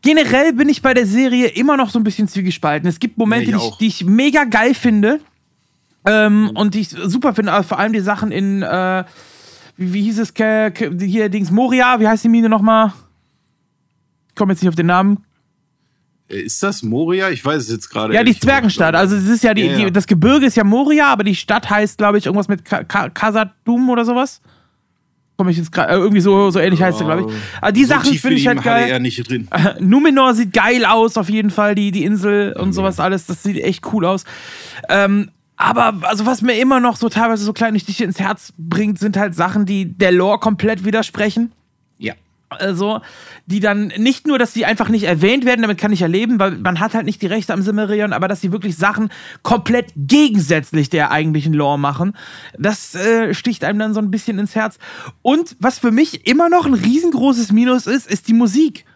Generell 0.00 0.54
bin 0.54 0.70
ich 0.70 0.80
bei 0.80 0.94
der 0.94 1.04
Serie 1.06 1.48
immer 1.48 1.76
noch 1.76 1.90
so 1.90 1.98
ein 1.98 2.04
bisschen 2.04 2.28
zwiegespalten. 2.28 2.88
Es 2.88 2.98
gibt 2.98 3.18
Momente, 3.18 3.50
nee, 3.50 3.58
die, 3.58 3.66
ich, 3.66 3.76
die, 3.76 3.86
ich, 3.88 4.04
mega 4.06 4.44
geil 4.44 4.72
finde 4.72 5.20
ähm, 6.06 6.50
und 6.54 6.74
die 6.74 6.80
ich 6.80 6.88
super 6.88 7.34
finde, 7.34 7.52
aber 7.52 7.64
vor 7.64 7.78
allem 7.78 7.92
die 7.92 8.00
Sachen 8.00 8.32
in, 8.32 8.62
äh, 8.62 9.04
wie, 9.76 9.92
wie, 9.92 10.02
hieß 10.04 10.18
es, 10.20 10.32
hier 10.34 11.28
Dings, 11.28 11.50
Moria, 11.50 12.00
wie 12.00 12.08
heißt 12.08 12.24
die 12.24 12.30
Mine 12.30 12.48
nochmal? 12.48 12.94
Ich 14.30 14.34
komme 14.34 14.52
jetzt 14.54 14.62
nicht 14.62 14.70
auf 14.70 14.76
den 14.76 14.86
Namen. 14.86 15.27
Äh, 16.28 16.40
ist 16.40 16.62
das 16.62 16.82
Moria? 16.82 17.30
Ich 17.30 17.44
weiß 17.44 17.62
es 17.62 17.70
jetzt 17.70 17.88
gerade. 17.88 18.14
Ja, 18.14 18.22
die 18.22 18.38
Zwergenstadt. 18.38 18.94
Also 18.94 19.16
es 19.16 19.26
ist 19.26 19.44
ja, 19.44 19.54
die, 19.54 19.62
ja, 19.62 19.72
ja. 19.72 19.84
Die, 19.86 19.92
das 19.92 20.06
Gebirge 20.06 20.46
ist 20.46 20.56
ja 20.56 20.64
Moria, 20.64 21.06
aber 21.06 21.24
die 21.24 21.34
Stadt 21.34 21.68
heißt, 21.68 21.98
glaube 21.98 22.18
ich, 22.18 22.26
irgendwas 22.26 22.48
mit 22.48 22.64
Kasadum 22.64 23.90
oder 23.90 24.04
sowas. 24.04 24.40
Komme 25.36 25.52
ich 25.52 25.56
jetzt 25.56 25.70
gerade, 25.70 25.92
äh, 25.92 25.96
irgendwie 25.96 26.20
so, 26.20 26.50
so 26.50 26.58
ähnlich 26.58 26.82
heißt 26.82 26.98
sie, 26.98 27.04
glaube 27.04 27.30
ich. 27.30 27.36
Aber 27.60 27.72
die 27.72 27.84
so 27.84 27.94
Sachen 27.94 28.14
finde 28.14 28.38
ich 28.38 28.46
halt 28.48 28.62
geil. 28.62 28.90
Er 28.90 28.98
nicht 28.98 29.28
drin. 29.28 29.48
Numenor 29.80 30.34
sieht 30.34 30.52
geil 30.52 30.84
aus, 30.84 31.16
auf 31.16 31.30
jeden 31.30 31.50
Fall, 31.50 31.74
die, 31.74 31.92
die 31.92 32.04
Insel 32.04 32.54
und 32.54 32.68
mhm. 32.68 32.72
sowas 32.72 32.98
alles. 32.98 33.26
Das 33.26 33.42
sieht 33.44 33.62
echt 33.62 33.84
cool 33.92 34.04
aus. 34.04 34.24
Ähm, 34.88 35.30
aber 35.56 35.94
also 36.02 36.26
was 36.26 36.42
mir 36.42 36.58
immer 36.60 36.80
noch 36.80 36.96
so 36.96 37.08
teilweise 37.08 37.44
so 37.44 37.52
kleine 37.52 37.78
Stiche 37.80 38.04
ins 38.04 38.20
Herz 38.20 38.52
bringt, 38.58 38.98
sind 38.98 39.16
halt 39.16 39.34
Sachen, 39.34 39.66
die 39.66 39.86
der 39.86 40.12
Lore 40.12 40.38
komplett 40.38 40.84
widersprechen. 40.84 41.52
Also, 42.50 43.00
die 43.44 43.60
dann 43.60 43.88
nicht 43.98 44.26
nur, 44.26 44.38
dass 44.38 44.54
sie 44.54 44.64
einfach 44.64 44.88
nicht 44.88 45.04
erwähnt 45.04 45.44
werden, 45.44 45.60
damit 45.60 45.76
kann 45.76 45.92
ich 45.92 46.00
erleben, 46.00 46.40
weil 46.40 46.52
man 46.52 46.80
hat 46.80 46.94
halt 46.94 47.04
nicht 47.04 47.20
die 47.20 47.26
Rechte 47.26 47.52
am 47.52 47.60
Simmerion, 47.60 48.14
aber 48.14 48.26
dass 48.26 48.40
sie 48.40 48.52
wirklich 48.52 48.76
Sachen 48.76 49.10
komplett 49.42 49.92
gegensätzlich 49.96 50.88
der 50.88 51.10
eigentlichen 51.10 51.52
Lore 51.52 51.78
machen, 51.78 52.14
das 52.58 52.94
äh, 52.94 53.34
sticht 53.34 53.64
einem 53.64 53.78
dann 53.78 53.94
so 53.94 54.00
ein 54.00 54.10
bisschen 54.10 54.38
ins 54.38 54.54
Herz. 54.54 54.78
Und 55.20 55.56
was 55.60 55.78
für 55.78 55.90
mich 55.90 56.26
immer 56.26 56.48
noch 56.48 56.64
ein 56.64 56.74
riesengroßes 56.74 57.52
Minus 57.52 57.86
ist, 57.86 58.10
ist 58.10 58.28
die 58.28 58.34
Musik 58.34 58.86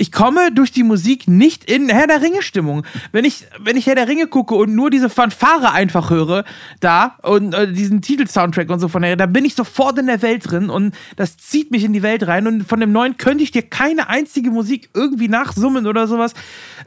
ich 0.00 0.10
komme 0.10 0.50
durch 0.50 0.72
die 0.72 0.82
Musik 0.82 1.28
nicht 1.28 1.70
in 1.70 1.90
Herr 1.90 2.06
der 2.06 2.22
Ringe 2.22 2.40
Stimmung. 2.40 2.86
Wenn 3.12 3.26
ich, 3.26 3.44
wenn 3.58 3.76
ich 3.76 3.86
Herr 3.86 3.96
der 3.96 4.08
Ringe 4.08 4.28
gucke 4.28 4.54
und 4.54 4.74
nur 4.74 4.88
diese 4.88 5.10
Fanfare 5.10 5.72
einfach 5.72 6.08
höre, 6.08 6.46
da 6.80 7.18
und 7.20 7.52
äh, 7.52 7.70
diesen 7.70 8.00
Titelsoundtrack 8.00 8.70
und 8.70 8.80
so 8.80 8.88
von 8.88 9.02
der, 9.02 9.16
da 9.16 9.26
bin 9.26 9.44
ich 9.44 9.54
sofort 9.54 9.98
in 9.98 10.06
der 10.06 10.22
Welt 10.22 10.50
drin 10.50 10.70
und 10.70 10.94
das 11.16 11.36
zieht 11.36 11.70
mich 11.70 11.84
in 11.84 11.92
die 11.92 12.02
Welt 12.02 12.26
rein 12.26 12.46
und 12.46 12.66
von 12.66 12.80
dem 12.80 12.92
neuen 12.92 13.18
könnte 13.18 13.44
ich 13.44 13.50
dir 13.50 13.60
keine 13.60 14.08
einzige 14.08 14.50
Musik 14.50 14.88
irgendwie 14.94 15.28
nachsummen 15.28 15.86
oder 15.86 16.06
sowas. 16.06 16.32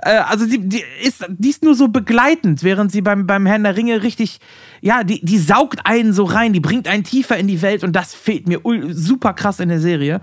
Äh, 0.01 0.15
also 0.15 0.47
die, 0.47 0.67
die, 0.67 0.83
ist, 1.03 1.23
die 1.29 1.49
ist 1.51 1.63
nur 1.63 1.75
so 1.75 1.89
begleitend, 1.89 2.63
während 2.63 2.91
sie 2.91 3.01
beim, 3.01 3.27
beim 3.27 3.45
Herrn 3.45 3.61
der 3.61 3.77
Ringe 3.77 4.01
richtig, 4.01 4.39
ja, 4.81 5.03
die, 5.03 5.23
die 5.23 5.37
saugt 5.37 5.85
einen 5.85 6.13
so 6.13 6.23
rein, 6.23 6.51
die 6.51 6.59
bringt 6.59 6.87
einen 6.87 7.03
tiefer 7.03 7.37
in 7.37 7.47
die 7.47 7.61
Welt 7.61 7.83
und 7.83 7.95
das 7.95 8.15
fehlt 8.15 8.47
mir 8.47 8.61
super 8.89 9.33
krass 9.33 9.59
in 9.59 9.69
der 9.69 9.79
Serie. 9.79 10.19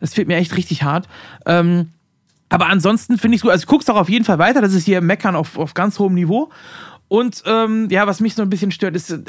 Das 0.00 0.12
fehlt 0.12 0.28
mir 0.28 0.36
echt 0.36 0.54
richtig 0.54 0.82
hart. 0.82 1.08
Ähm, 1.46 1.92
aber 2.48 2.66
ansonsten 2.66 3.18
finde 3.18 3.34
ich 3.34 3.40
es 3.40 3.42
gut. 3.42 3.50
Also 3.50 3.62
ich 3.62 3.68
guck's 3.68 3.86
doch 3.86 3.96
auf 3.96 4.08
jeden 4.08 4.24
Fall 4.24 4.38
weiter. 4.38 4.60
Das 4.60 4.72
ist 4.72 4.84
hier 4.84 5.00
Meckern 5.00 5.36
auf, 5.36 5.58
auf 5.58 5.74
ganz 5.74 5.98
hohem 5.98 6.14
Niveau. 6.14 6.50
Und 7.08 7.44
ähm, 7.46 7.86
ja, 7.88 8.06
was 8.08 8.18
mich 8.18 8.34
so 8.34 8.42
ein 8.42 8.50
bisschen 8.50 8.72
stört, 8.72 8.96
ist 8.96 9.10
äh, 9.12 9.20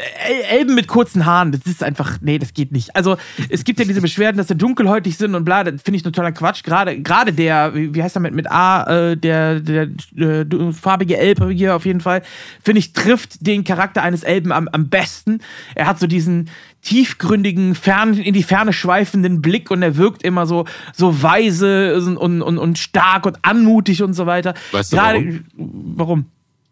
Elben 0.49 0.73
mit 0.73 0.87
kurzen 0.87 1.27
Haaren. 1.27 1.51
Das 1.51 1.61
ist 1.67 1.83
einfach, 1.83 2.17
nee, 2.21 2.39
das 2.39 2.53
geht 2.55 2.71
nicht. 2.71 2.95
Also 2.95 3.17
es 3.49 3.63
gibt 3.65 3.77
ja 3.79 3.85
diese 3.85 4.01
Beschwerden, 4.01 4.37
dass 4.37 4.47
sie 4.47 4.55
dunkelhäutig 4.55 5.15
sind 5.15 5.35
und 5.35 5.45
bla. 5.45 5.63
Das 5.63 5.83
finde 5.83 5.97
ich 5.97 6.03
totaler 6.03 6.31
Quatsch. 6.31 6.63
Gerade 6.63 6.99
gerade 6.99 7.33
der, 7.33 7.75
wie 7.75 8.01
heißt 8.01 8.17
er 8.17 8.19
mit 8.19 8.33
mit 8.33 8.49
A, 8.49 9.11
äh, 9.11 9.17
der 9.17 9.59
der 9.59 9.89
äh, 10.15 10.73
farbige 10.73 11.17
Elbe 11.17 11.51
hier 11.51 11.75
auf 11.75 11.85
jeden 11.85 12.01
Fall, 12.01 12.23
finde 12.63 12.79
ich 12.79 12.93
trifft 12.93 13.45
den 13.45 13.63
Charakter 13.63 14.01
eines 14.01 14.23
Elben 14.23 14.51
am, 14.51 14.67
am 14.69 14.89
besten. 14.89 15.41
Er 15.75 15.85
hat 15.85 15.99
so 15.99 16.07
diesen 16.07 16.49
tiefgründigen, 16.81 17.75
fern, 17.75 18.13
in 18.15 18.33
die 18.33 18.43
Ferne 18.43 18.73
schweifenden 18.73 19.41
Blick 19.41 19.71
und 19.71 19.81
er 19.81 19.97
wirkt 19.97 20.23
immer 20.23 20.45
so, 20.45 20.65
so 20.93 21.21
weise 21.21 21.95
und, 21.97 22.17
und, 22.41 22.57
und 22.57 22.77
stark 22.77 23.25
und 23.25 23.37
anmutig 23.43 24.03
und 24.03 24.13
so 24.13 24.25
weiter. 24.25 24.53
Weißt 24.71 24.93
du 24.93 24.95
Gerade, 24.95 25.43
warum? 25.55 25.93
warum? 25.97 26.25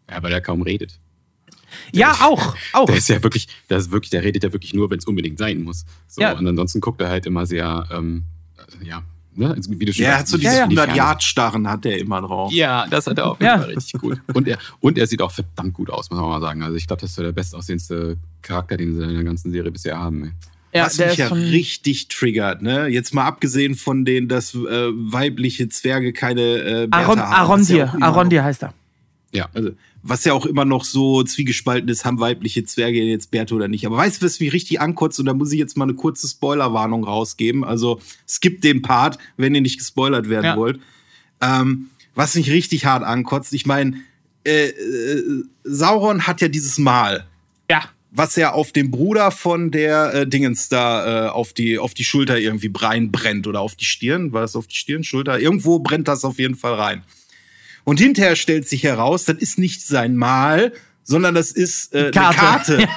Ja, 0.10 0.22
weil 0.24 0.32
er 0.32 0.42
kaum 0.42 0.62
redet. 0.62 1.00
Ja, 1.92 2.14
der, 2.14 2.28
auch, 2.28 2.56
auch. 2.74 2.86
Der 2.86 2.98
ist 2.98 3.10
ja 3.10 3.22
wirklich, 3.24 3.48
der 3.70 3.78
ist 3.78 3.92
wirklich, 3.92 4.10
der 4.10 4.24
redet 4.24 4.44
ja 4.44 4.54
wirklich 4.54 4.74
nur, 4.74 4.90
wenn 4.90 5.00
es 5.00 5.06
unbedingt 5.06 5.38
sein 5.38 5.64
muss. 5.64 5.86
So, 6.08 6.22
ja. 6.22 6.34
Und 6.34 6.48
ansonsten 6.48 6.80
guckt 6.80 7.02
er 7.02 7.10
halt 7.10 7.26
immer 7.26 7.46
sehr, 7.46 7.88
ähm, 7.92 8.24
ja, 8.82 9.04
ne? 9.38 9.52
Also, 9.52 9.72
wie 9.72 9.86
du 9.86 9.94
schon 9.94 10.04
ja, 10.04 10.12
er 10.12 10.20
hat 10.20 10.28
so 10.28 10.38
diese 10.38 10.64
100-Yard-Starren 10.64 11.70
hat 11.70 11.86
er 11.86 11.98
immer 11.98 12.22
drauf. 12.22 12.52
Ja, 12.52 12.88
das 12.88 13.08
hat 13.08 13.18
er 13.18 13.28
auf 13.28 13.40
jeden 13.40 13.52
ja. 13.52 13.60
Fall 13.60 13.72
richtig 13.72 14.02
gut. 14.02 14.22
Und 14.34 14.48
er, 14.48 14.58
und 14.80 14.98
er 14.98 15.08
sieht 15.08 15.22
auch 15.22 15.32
verdammt 15.32 15.74
gut 15.74 15.90
aus, 15.90 16.10
muss 16.10 16.20
man 16.20 16.30
mal 16.30 16.42
sagen. 16.42 16.64
Also 16.64 16.76
ich 16.76 16.88
glaube, 16.88 17.02
das 17.02 17.12
ist 17.12 17.16
so 17.16 17.24
der 17.24 17.32
bestaussehendste 17.32 18.18
Charakter, 18.42 18.78
den 18.78 18.96
sie 18.96 19.04
in 19.04 19.14
der 19.14 19.24
ganzen 19.24 19.52
Serie 19.52 19.72
bisher 19.72 19.98
haben. 19.98 20.24
Ey. 20.24 20.32
Ja, 20.74 20.88
Was 20.88 20.98
mich 20.98 21.16
ja 21.16 21.28
richtig 21.28 22.10
triggert, 22.10 22.62
ne? 22.62 22.88
Jetzt 22.88 23.14
mal 23.14 23.24
abgesehen 23.24 23.76
von 23.76 24.04
denen, 24.04 24.28
dass 24.28 24.54
äh, 24.54 24.60
weibliche 24.60 25.70
Zwerge 25.70 26.12
keine 26.12 26.42
äh, 26.42 26.88
Aron, 26.92 27.20
haben. 27.20 27.34
Arondir, 27.34 27.78
ja 27.78 27.96
Arondir 28.02 28.44
heißt 28.44 28.64
er. 28.64 28.74
Ja. 29.32 29.48
Also, 29.54 29.72
was 30.08 30.24
ja 30.24 30.34
auch 30.34 30.46
immer 30.46 30.66
noch 30.66 30.84
so 30.84 31.24
zwiegespalten 31.24 31.90
ist, 31.90 32.06
haben 32.06 32.20
weibliche 32.20 32.64
Zwerge 32.64 33.02
jetzt 33.02 33.32
Bärte 33.32 33.56
oder 33.56 33.68
nicht. 33.68 33.88
Aber 33.88 33.98
weißt 33.98 34.22
du, 34.22 34.26
was 34.28 34.40
mich 34.40 34.54
richtig 34.54 34.80
ankotzt? 34.80 35.20
Und 35.20 35.26
da 35.26 35.34
muss 35.34 35.52
ich 35.52 35.58
jetzt 35.58 35.78
mal 35.78 35.86
eine 35.86 35.96
kurze 35.96 36.28
Spoilerwarnung 36.28 37.04
rausgeben. 37.04 37.64
Also 37.64 38.00
skippt 38.28 38.64
den 38.64 38.84
Part, 38.84 39.18
wenn 39.36 39.56
ihr 39.56 39.62
nicht 39.62 39.80
gespoilert 39.80 40.30
werden 40.30 40.46
ja. 40.46 40.58
wollt. 40.58 40.80
Ähm, 41.42 41.88
was 42.14 42.36
mich 42.36 42.52
richtig 42.52 42.86
hart 42.86 43.04
ankotzt, 43.04 43.52
ich 43.54 43.66
meine, 43.66 43.96
äh, 44.46 44.68
äh, 44.68 45.44
Sauron 45.64 46.28
hat 46.28 46.40
ja 46.40 46.50
dieses 46.50 46.78
Mal. 46.78 47.26
Ja. 47.72 47.86
Was 48.12 48.36
ja 48.36 48.54
auf 48.54 48.72
dem 48.72 48.92
Bruder 48.92 49.32
von 49.32 49.72
der 49.72 50.14
äh, 50.14 50.28
Dingens 50.28 50.70
da 50.70 51.26
äh, 51.26 51.30
auf, 51.30 51.52
die, 51.52 51.80
auf 51.80 51.96
die 51.96 52.06
Schulter 52.06 52.38
irgendwie 52.38 52.72
rein 52.76 53.12
brennt 53.12 53.48
oder 53.48 53.60
auf 53.60 53.76
die 53.76 53.86
Stirn. 53.86 54.34
War 54.34 54.42
das 54.42 54.56
auf 54.56 54.68
die 54.68 54.76
Stirn, 54.76 55.04
Schulter? 55.04 55.40
Irgendwo 55.40 55.80
brennt 55.80 56.08
das 56.08 56.24
auf 56.24 56.38
jeden 56.38 56.56
Fall 56.56 56.76
rein. 56.76 57.04
Und 57.86 58.00
hinterher 58.00 58.36
stellt 58.36 58.68
sich 58.68 58.84
heraus, 58.84 59.24
das 59.24 59.38
ist 59.38 59.58
nicht 59.58 59.88
sein 59.88 60.18
Mal, 60.18 60.74
sondern 61.04 61.34
das 61.36 61.52
ist 61.52 61.94
äh, 61.94 62.12
Karte. 62.12 62.78
eine 62.78 62.88
Karte. 62.88 62.90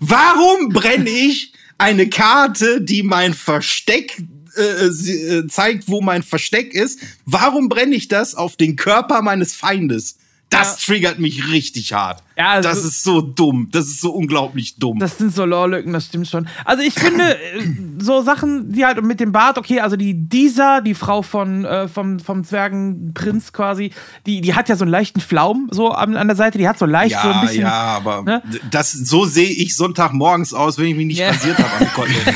Warum 0.00 0.68
brenne 0.68 1.08
ich 1.08 1.54
eine 1.78 2.08
Karte, 2.08 2.82
die 2.82 3.02
mein 3.02 3.32
Versteck 3.32 4.22
äh, 4.56 4.86
äh, 4.86 5.46
zeigt, 5.46 5.88
wo 5.88 6.00
mein 6.00 6.22
Versteck 6.22 6.74
ist? 6.74 7.00
Warum 7.24 7.68
brenne 7.68 7.94
ich 7.94 8.08
das 8.08 8.34
auf 8.34 8.56
den 8.56 8.76
Körper 8.76 9.22
meines 9.22 9.54
Feindes? 9.54 10.16
Das 10.50 10.80
ja. 10.80 10.86
triggert 10.86 11.18
mich 11.18 11.50
richtig 11.50 11.92
hart. 11.92 12.22
Ja, 12.36 12.50
also 12.50 12.68
das 12.68 12.84
ist 12.84 13.02
so 13.02 13.20
dumm. 13.20 13.68
Das 13.70 13.86
ist 13.86 14.00
so 14.00 14.12
unglaublich 14.12 14.76
dumm. 14.76 14.98
Das 14.98 15.18
sind 15.18 15.34
so 15.34 15.44
Lore-Lücken, 15.44 15.92
das 15.92 16.06
stimmt 16.06 16.28
schon. 16.28 16.48
Also 16.64 16.82
ich 16.82 16.94
finde, 16.94 17.36
äh, 17.36 17.62
so 17.98 18.22
Sachen, 18.22 18.72
die 18.72 18.84
halt 18.84 19.02
mit 19.02 19.20
dem 19.20 19.32
Bart, 19.32 19.56
okay, 19.56 19.80
also 19.80 19.96
die 19.96 20.14
Dieser, 20.28 20.80
die 20.80 20.94
Frau 20.94 21.22
von, 21.22 21.64
äh, 21.64 21.88
vom, 21.88 22.18
vom 22.18 22.44
Zwergenprinz 22.44 23.52
quasi, 23.52 23.92
die, 24.26 24.40
die 24.40 24.54
hat 24.54 24.68
ja 24.68 24.76
so 24.76 24.84
einen 24.84 24.90
leichten 24.90 25.20
Flaum 25.20 25.68
so 25.70 25.90
an, 25.90 26.16
an 26.16 26.26
der 26.26 26.36
Seite, 26.36 26.58
die 26.58 26.68
hat 26.68 26.78
so 26.78 26.86
leicht 26.86 27.12
ja, 27.12 27.22
so 27.22 27.28
ein 27.28 27.40
bisschen. 27.42 27.62
Ja, 27.62 27.72
aber 27.72 28.22
ne? 28.22 28.42
das, 28.70 28.92
so 28.92 29.24
sehe 29.24 29.50
ich 29.50 29.76
Sonntagmorgens 29.76 30.54
aus, 30.54 30.78
wenn 30.78 30.86
ich 30.86 30.96
mich 30.96 31.06
nicht 31.06 31.20
yeah. 31.20 31.30
rasiert 31.30 31.58
habe 31.58 31.88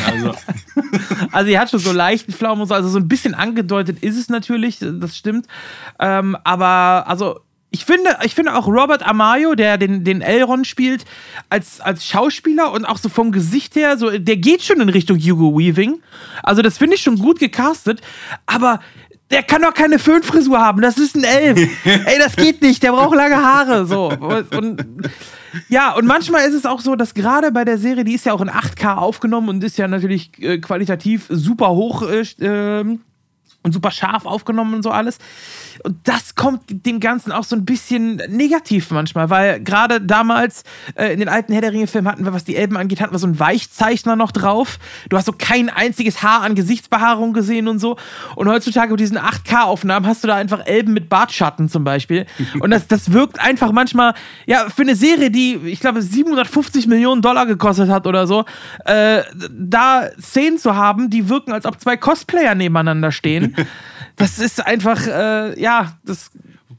Also. 0.06 0.34
also 1.32 1.48
die 1.48 1.58
hat 1.58 1.70
schon 1.70 1.80
so 1.80 1.92
leichten 1.92 2.32
Flaum 2.32 2.60
und 2.60 2.68
so, 2.68 2.74
also 2.74 2.88
so 2.88 2.98
ein 2.98 3.08
bisschen 3.08 3.34
angedeutet 3.34 3.98
ist 4.02 4.16
es 4.16 4.28
natürlich, 4.28 4.78
das 4.80 5.16
stimmt. 5.16 5.46
Ähm, 5.98 6.36
aber 6.44 7.04
also 7.08 7.40
ich 7.78 7.84
finde, 7.84 8.18
ich 8.24 8.34
finde 8.34 8.56
auch 8.56 8.66
Robert 8.66 9.06
Amayo, 9.06 9.54
der 9.54 9.78
den, 9.78 10.02
den 10.02 10.20
Elrond 10.20 10.66
spielt, 10.66 11.04
als, 11.48 11.80
als 11.80 12.04
Schauspieler 12.04 12.72
und 12.72 12.84
auch 12.84 12.98
so 12.98 13.08
vom 13.08 13.30
Gesicht 13.30 13.76
her, 13.76 13.96
so, 13.96 14.10
der 14.10 14.36
geht 14.36 14.62
schon 14.62 14.80
in 14.80 14.88
Richtung 14.88 15.16
Hugo 15.16 15.56
Weaving. 15.56 16.00
Also, 16.42 16.60
das 16.60 16.76
finde 16.76 16.96
ich 16.96 17.02
schon 17.02 17.18
gut 17.18 17.38
gecastet. 17.38 18.00
Aber 18.46 18.80
der 19.30 19.44
kann 19.44 19.62
doch 19.62 19.74
keine 19.74 20.00
Föhnfrisur 20.00 20.58
haben. 20.58 20.82
Das 20.82 20.98
ist 20.98 21.14
ein 21.14 21.22
Elf. 21.22 21.60
Ey, 21.84 22.18
das 22.18 22.34
geht 22.34 22.62
nicht. 22.62 22.82
Der 22.82 22.90
braucht 22.90 23.14
lange 23.14 23.36
Haare. 23.36 23.86
So. 23.86 24.08
Und, 24.08 24.84
ja, 25.68 25.92
und 25.94 26.06
manchmal 26.06 26.48
ist 26.48 26.54
es 26.54 26.66
auch 26.66 26.80
so, 26.80 26.96
dass 26.96 27.14
gerade 27.14 27.52
bei 27.52 27.64
der 27.64 27.78
Serie, 27.78 28.02
die 28.02 28.14
ist 28.14 28.26
ja 28.26 28.32
auch 28.32 28.40
in 28.40 28.50
8K 28.50 28.96
aufgenommen 28.96 29.48
und 29.50 29.62
ist 29.62 29.78
ja 29.78 29.86
natürlich 29.86 30.32
äh, 30.42 30.58
qualitativ 30.58 31.26
super 31.28 31.70
hoch 31.70 32.02
äh, 32.02 32.24
ähm, 32.40 33.02
und 33.62 33.72
super 33.72 33.90
scharf 33.90 34.24
aufgenommen 34.24 34.74
und 34.74 34.82
so 34.82 34.90
alles. 34.90 35.18
Und 35.84 35.96
das 36.04 36.34
kommt 36.34 36.62
dem 36.68 37.00
Ganzen 37.00 37.32
auch 37.32 37.44
so 37.44 37.56
ein 37.56 37.64
bisschen 37.64 38.16
negativ 38.28 38.90
manchmal, 38.90 39.30
weil 39.30 39.60
gerade 39.60 40.00
damals 40.00 40.62
äh, 40.94 41.12
in 41.12 41.18
den 41.18 41.28
alten 41.28 41.52
Herr 41.52 41.60
der 41.60 41.72
Ringe-Filmen 41.72 42.10
hatten 42.10 42.24
wir, 42.24 42.32
was 42.32 42.44
die 42.44 42.56
Elben 42.56 42.76
angeht, 42.76 43.00
hatten 43.00 43.12
wir 43.12 43.18
so 43.18 43.26
einen 43.26 43.38
Weichzeichner 43.38 44.16
noch 44.16 44.32
drauf. 44.32 44.78
Du 45.08 45.16
hast 45.16 45.26
so 45.26 45.32
kein 45.36 45.70
einziges 45.70 46.22
Haar 46.22 46.42
an 46.42 46.54
Gesichtsbehaarung 46.54 47.32
gesehen 47.32 47.68
und 47.68 47.78
so. 47.78 47.96
Und 48.36 48.48
heutzutage 48.48 48.92
mit 48.92 49.00
diesen 49.00 49.18
8K-Aufnahmen 49.18 50.06
hast 50.06 50.22
du 50.22 50.28
da 50.28 50.36
einfach 50.36 50.64
Elben 50.66 50.92
mit 50.92 51.08
Bartschatten 51.08 51.68
zum 51.68 51.84
Beispiel. 51.84 52.26
Und 52.60 52.70
das, 52.70 52.86
das 52.86 53.12
wirkt 53.12 53.40
einfach 53.40 53.72
manchmal, 53.72 54.14
ja, 54.46 54.68
für 54.70 54.82
eine 54.82 54.96
Serie, 54.96 55.30
die, 55.30 55.56
ich 55.64 55.80
glaube, 55.80 56.02
750 56.02 56.86
Millionen 56.86 57.22
Dollar 57.22 57.46
gekostet 57.46 57.88
hat 57.88 58.06
oder 58.06 58.26
so, 58.26 58.44
äh, 58.84 59.22
da 59.50 60.08
Szenen 60.20 60.58
zu 60.58 60.74
haben, 60.76 61.10
die 61.10 61.28
wirken, 61.28 61.52
als 61.52 61.66
ob 61.66 61.80
zwei 61.80 61.96
Cosplayer 61.96 62.54
nebeneinander 62.54 63.12
stehen. 63.12 63.47
Das 64.18 64.40
ist 64.40 64.66
einfach, 64.66 65.06
äh, 65.06 65.60
ja, 65.60 65.96
das 66.04 66.30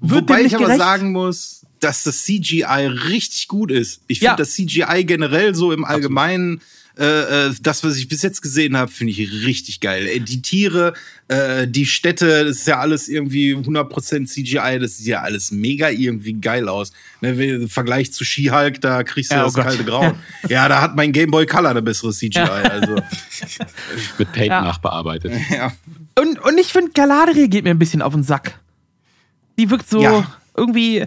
wird 0.01 0.23
Wobei 0.23 0.43
ich 0.43 0.55
aber 0.55 0.65
gerecht. 0.65 0.79
sagen 0.79 1.13
muss, 1.13 1.65
dass 1.79 2.03
das 2.03 2.25
CGI 2.25 2.87
richtig 3.07 3.47
gut 3.47 3.71
ist. 3.71 4.01
Ich 4.07 4.19
finde 4.19 4.31
ja. 4.31 4.35
das 4.35 4.51
CGI 4.51 5.05
generell 5.05 5.55
so 5.55 5.71
im 5.71 5.85
Allgemeinen, 5.85 6.59
äh, 6.97 7.47
äh, 7.47 7.53
das, 7.61 7.81
was 7.85 7.95
ich 7.95 8.09
bis 8.09 8.23
jetzt 8.23 8.41
gesehen 8.41 8.75
habe, 8.75 8.91
finde 8.91 9.13
ich 9.13 9.45
richtig 9.45 9.79
geil. 9.79 10.05
Äh, 10.05 10.19
die 10.19 10.41
Tiere, 10.41 10.93
äh, 11.29 11.65
die 11.65 11.85
Städte, 11.85 12.43
das 12.43 12.57
ist 12.57 12.67
ja 12.67 12.79
alles 12.79 13.07
irgendwie 13.07 13.55
100% 13.55 14.25
CGI, 14.25 14.79
das 14.79 14.97
sieht 14.97 15.07
ja 15.07 15.21
alles 15.21 15.51
mega 15.51 15.89
irgendwie 15.89 16.33
geil 16.33 16.67
aus. 16.67 16.91
Ne, 17.21 17.29
Im 17.29 17.69
Vergleich 17.69 18.11
zu 18.11 18.25
She-Hulk, 18.25 18.81
da 18.81 19.03
kriegst 19.03 19.31
du 19.31 19.35
ja, 19.35 19.43
das 19.43 19.55
oh 19.55 19.61
kalte 19.61 19.85
Grauen. 19.85 20.15
ja, 20.49 20.67
da 20.67 20.81
hat 20.81 20.97
mein 20.97 21.13
Game 21.13 21.31
Boy 21.31 21.45
Color 21.45 21.69
eine 21.69 21.81
bessere 21.81 22.11
CGI. 22.11 22.39
Also. 22.39 22.95
Mit 24.17 24.33
Paint 24.33 24.47
ja. 24.47 24.61
nachbearbeitet. 24.61 25.31
Ja. 25.51 25.71
Und, 26.19 26.39
und 26.39 26.57
ich 26.57 26.67
finde, 26.67 26.91
Galadriel 26.91 27.47
geht 27.47 27.63
mir 27.63 27.69
ein 27.69 27.79
bisschen 27.79 28.01
auf 28.01 28.13
den 28.13 28.23
Sack. 28.23 28.59
Die 29.57 29.69
wirkt 29.69 29.89
so 29.89 30.01
ja. 30.01 30.27
irgendwie. 30.55 31.05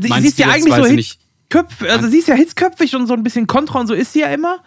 Sie, 0.00 0.08
sie 0.08 0.28
ist 0.28 0.38
ja 0.38 0.48
eigentlich 0.48 0.74
so 0.74 0.86
hitzköpfig, 0.86 1.90
also 1.90 2.08
sie 2.08 2.18
ist 2.18 2.28
ja 2.28 2.34
hitzköpfig 2.34 2.94
und 2.96 3.06
so 3.06 3.12
ein 3.12 3.22
bisschen 3.22 3.46
kontra 3.46 3.80
und 3.80 3.86
so 3.86 3.94
ist 3.94 4.14
sie 4.14 4.20
ja 4.20 4.28
immer. 4.28 4.62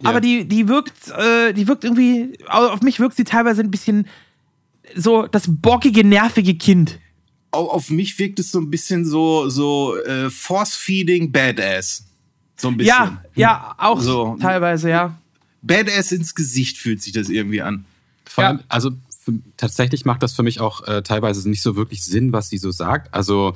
Ja. 0.00 0.10
Aber 0.10 0.20
die, 0.20 0.44
die 0.44 0.68
wirkt, 0.68 1.10
äh, 1.10 1.52
die 1.52 1.66
wirkt 1.66 1.82
irgendwie, 1.82 2.38
auf 2.46 2.80
mich 2.82 3.00
wirkt 3.00 3.16
sie 3.16 3.24
teilweise 3.24 3.60
ein 3.62 3.72
bisschen 3.72 4.06
so 4.94 5.26
das 5.26 5.44
bockige, 5.48 6.04
nervige 6.04 6.54
Kind. 6.54 7.00
Auf 7.50 7.90
mich 7.90 8.18
wirkt 8.18 8.38
es 8.38 8.52
so 8.52 8.60
ein 8.60 8.70
bisschen 8.70 9.04
so, 9.04 9.48
so 9.48 9.96
äh, 10.04 10.30
Force-Feeding 10.30 11.32
Badass. 11.32 12.04
So 12.56 12.68
ein 12.68 12.76
bisschen. 12.76 12.88
Ja, 12.88 13.22
ja, 13.34 13.74
auch 13.78 14.00
so. 14.00 14.36
teilweise, 14.40 14.90
ja. 14.90 15.18
Badass 15.60 16.12
ins 16.12 16.34
Gesicht 16.34 16.78
fühlt 16.78 17.02
sich 17.02 17.12
das 17.12 17.28
irgendwie 17.28 17.62
an. 17.62 17.84
Vor 18.32 18.44
allem, 18.44 18.58
ja. 18.58 18.64
also 18.68 18.90
tatsächlich 19.56 20.04
macht 20.04 20.22
das 20.22 20.32
für 20.32 20.42
mich 20.42 20.60
auch 20.60 20.86
äh, 20.86 21.02
teilweise 21.02 21.48
nicht 21.48 21.62
so 21.62 21.76
wirklich 21.76 22.02
Sinn, 22.02 22.32
was 22.32 22.48
sie 22.48 22.58
so 22.58 22.70
sagt. 22.70 23.12
Also, 23.14 23.54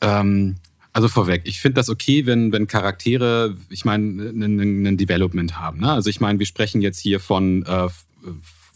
ähm, 0.00 0.56
also 0.92 1.08
vorweg, 1.08 1.42
ich 1.44 1.60
finde 1.60 1.76
das 1.76 1.88
okay, 1.88 2.26
wenn, 2.26 2.52
wenn 2.52 2.66
Charaktere, 2.66 3.56
ich 3.70 3.84
meine, 3.84 4.30
ein 4.30 4.96
Development 4.98 5.58
haben. 5.58 5.80
Ne? 5.80 5.90
Also 5.90 6.10
ich 6.10 6.20
meine, 6.20 6.38
wir 6.38 6.46
sprechen 6.46 6.82
jetzt 6.82 6.98
hier 6.98 7.18
von 7.18 7.64
äh, 7.64 7.88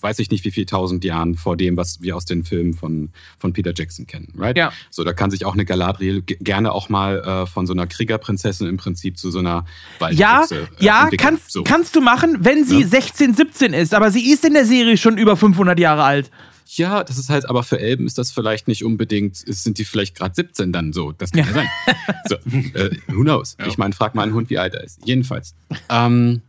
weiß 0.01 0.19
ich 0.19 0.31
nicht 0.31 0.45
wie 0.45 0.51
viel 0.51 0.67
tausend 0.67 1.05
Jahren 1.05 1.35
vor 1.35 1.57
dem, 1.57 1.77
was 1.77 2.01
wir 2.01 2.17
aus 2.17 2.25
den 2.25 2.45
Filmen 2.45 2.75
von, 2.75 3.11
von 3.39 3.53
Peter 3.53 3.73
Jackson 3.75 4.07
kennen, 4.07 4.33
right? 4.37 4.57
Ja. 4.57 4.73
So, 4.91 5.05
da 5.05 5.13
kann 5.13 5.31
sich 5.31 5.45
auch 5.45 5.55
eine 5.55 5.65
Galadriel 5.65 6.23
gerne 6.23 6.73
auch 6.73 6.89
mal 6.89 7.19
äh, 7.21 7.47
von 7.47 7.67
so 7.67 7.73
einer 7.73 7.87
Kriegerprinzessin 7.87 8.67
im 8.67 8.77
Prinzip 8.77 9.19
zu 9.19 9.31
so 9.31 9.39
einer 9.39 9.65
Waldhexe 9.99 10.69
Ja, 10.79 11.09
äh, 11.09 11.09
ja 11.09 11.11
kannst, 11.17 11.53
so. 11.53 11.65
kannst 11.65 11.97
du 11.97 12.01
machen, 12.01 12.39
wenn 12.41 12.65
sie 12.65 12.81
ja? 12.81 12.87
16, 12.87 13.35
17 13.35 13.73
ist, 13.73 13.95
aber 13.95 14.11
sie 14.11 14.31
ist 14.31 14.45
in 14.45 14.55
der 14.55 14.67
Serie 14.67 14.97
schon 14.97 15.19
über 15.19 15.37
500 15.37 15.79
Jahre 15.79 16.05
alt. 16.05 16.31
Ja, 16.69 17.05
das 17.05 17.17
ist 17.17 17.31
halt, 17.31 17.49
aber 17.49 17.63
für 17.63 17.79
Elben 17.79 18.07
ist 18.07 18.19
das 18.19 18.33
vielleicht 18.33 18.67
nicht 18.67 18.85
unbedingt, 18.85 19.37
sind 19.37 19.79
die 19.79 19.85
vielleicht 19.85 20.17
gerade 20.17 20.35
17 20.35 20.73
dann 20.73 20.93
so. 20.93 21.13
Das 21.13 21.31
kann 21.31 21.47
ja, 21.55 21.63
ja 21.63 21.69
sein. 22.25 22.39
so, 22.75 22.79
äh, 22.79 22.91
who 23.07 23.23
knows? 23.23 23.57
Ja. 23.59 23.67
Ich 23.67 23.79
meine, 23.79 23.95
frag 23.95 24.15
mal 24.17 24.25
einen 24.25 24.35
Hund, 24.35 24.51
wie 24.51 24.59
alt 24.59 24.75
er 24.75 24.83
ist. 24.83 24.99
Jedenfalls. 25.05 25.55
Ähm, 25.89 26.43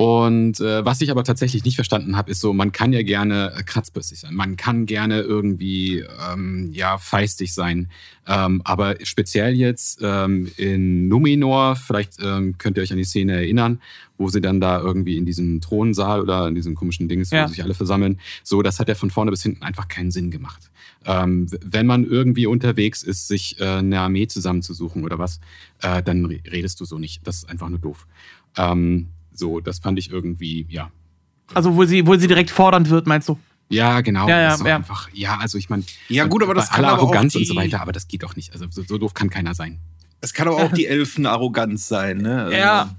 und 0.00 0.60
äh, 0.60 0.82
was 0.82 1.02
ich 1.02 1.10
aber 1.10 1.24
tatsächlich 1.24 1.62
nicht 1.62 1.74
verstanden 1.74 2.16
habe, 2.16 2.30
ist 2.30 2.40
so, 2.40 2.54
man 2.54 2.72
kann 2.72 2.94
ja 2.94 3.02
gerne 3.02 3.52
äh, 3.54 3.62
kratzbürstig 3.62 4.18
sein, 4.18 4.34
man 4.34 4.56
kann 4.56 4.86
gerne 4.86 5.20
irgendwie 5.20 6.02
ähm, 6.32 6.70
ja 6.72 6.96
feistig 6.96 7.52
sein, 7.52 7.90
ähm, 8.26 8.62
aber 8.64 8.94
speziell 9.02 9.52
jetzt 9.52 9.98
ähm, 10.00 10.50
in 10.56 11.08
Numenor, 11.08 11.76
vielleicht 11.76 12.14
ähm, 12.22 12.56
könnt 12.56 12.78
ihr 12.78 12.82
euch 12.82 12.92
an 12.92 12.96
die 12.96 13.04
Szene 13.04 13.34
erinnern, 13.34 13.82
wo 14.16 14.30
sie 14.30 14.40
dann 14.40 14.58
da 14.58 14.80
irgendwie 14.80 15.18
in 15.18 15.26
diesem 15.26 15.60
Thronsaal 15.60 16.22
oder 16.22 16.48
in 16.48 16.54
diesem 16.54 16.74
komischen 16.74 17.06
Ding 17.06 17.20
ist, 17.20 17.32
wo 17.32 17.36
ja. 17.36 17.48
sich 17.48 17.62
alle 17.62 17.74
versammeln, 17.74 18.20
so, 18.42 18.62
das 18.62 18.80
hat 18.80 18.88
ja 18.88 18.94
von 18.94 19.10
vorne 19.10 19.30
bis 19.30 19.42
hinten 19.42 19.62
einfach 19.64 19.88
keinen 19.88 20.10
Sinn 20.10 20.30
gemacht. 20.30 20.70
Ähm, 21.04 21.46
wenn 21.62 21.84
man 21.84 22.06
irgendwie 22.06 22.46
unterwegs 22.46 23.02
ist, 23.02 23.28
sich 23.28 23.60
äh, 23.60 23.64
eine 23.64 24.00
Armee 24.00 24.28
zusammenzusuchen 24.28 25.04
oder 25.04 25.18
was, 25.18 25.40
äh, 25.82 26.02
dann 26.02 26.24
redest 26.24 26.80
du 26.80 26.86
so 26.86 26.98
nicht. 26.98 27.26
Das 27.26 27.36
ist 27.36 27.50
einfach 27.50 27.68
nur 27.68 27.80
doof. 27.80 28.06
Ähm, 28.56 29.08
so, 29.32 29.60
das 29.60 29.78
fand 29.78 29.98
ich 29.98 30.10
irgendwie, 30.10 30.66
ja. 30.68 30.90
Also, 31.54 31.76
wo 31.76 31.84
sie, 31.84 32.06
wo 32.06 32.16
sie 32.16 32.28
direkt 32.28 32.50
fordernd 32.50 32.90
wird, 32.90 33.06
meinst 33.06 33.28
du? 33.28 33.38
Ja, 33.68 34.00
genau. 34.00 34.28
Ja, 34.28 34.40
ja, 34.40 34.56
ja. 34.64 34.76
Einfach, 34.76 35.08
ja, 35.12 35.38
also 35.38 35.56
ich 35.56 35.70
meine, 35.70 35.84
ja 36.08 36.26
gut, 36.26 36.42
aber 36.42 36.54
das 36.54 36.70
kann 36.70 36.84
aber 36.84 36.98
Arroganz 36.98 37.34
auch 37.34 37.38
die, 37.38 37.44
und 37.44 37.48
so 37.48 37.56
weiter, 37.56 37.80
aber 37.80 37.92
das 37.92 38.08
geht 38.08 38.22
doch 38.22 38.34
nicht. 38.34 38.52
Also 38.52 38.66
so, 38.68 38.82
so 38.82 38.98
doof 38.98 39.14
kann 39.14 39.30
keiner 39.30 39.54
sein. 39.54 39.78
Es 40.20 40.34
kann 40.34 40.48
aber 40.48 40.56
auch 40.58 40.72
die 40.72 40.86
Elfen-Arroganz 40.86 41.88
sein, 41.88 42.18
ne? 42.18 42.42
Also, 42.42 42.56
ja, 42.56 42.90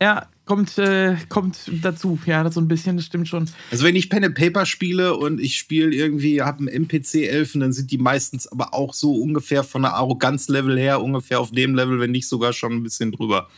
ja, 0.00 0.28
kommt, 0.46 0.78
äh, 0.78 1.16
kommt 1.28 1.70
dazu. 1.82 2.18
Ja, 2.26 2.42
das 2.42 2.54
so 2.54 2.60
ein 2.60 2.68
bisschen, 2.68 2.96
das 2.96 3.06
stimmt 3.06 3.28
schon. 3.28 3.50
Also 3.70 3.84
wenn 3.84 3.96
ich 3.96 4.08
Pen 4.08 4.24
and 4.24 4.34
Paper 4.34 4.64
spiele 4.64 5.14
und 5.16 5.40
ich 5.40 5.58
spiele 5.58 5.94
irgendwie, 5.94 6.40
habe 6.40 6.60
einen 6.60 6.68
NPC-Elfen, 6.68 7.60
dann 7.60 7.72
sind 7.72 7.90
die 7.90 7.98
meistens 7.98 8.48
aber 8.48 8.72
auch 8.72 8.94
so 8.94 9.14
ungefähr 9.14 9.62
von 9.62 9.82
der 9.82 9.94
Arroganz-Level 9.94 10.78
her 10.78 11.02
ungefähr 11.02 11.38
auf 11.38 11.50
dem 11.50 11.74
Level, 11.74 12.00
wenn 12.00 12.12
nicht 12.12 12.28
sogar 12.28 12.52
schon 12.52 12.72
ein 12.72 12.82
bisschen 12.82 13.12
drüber. 13.12 13.48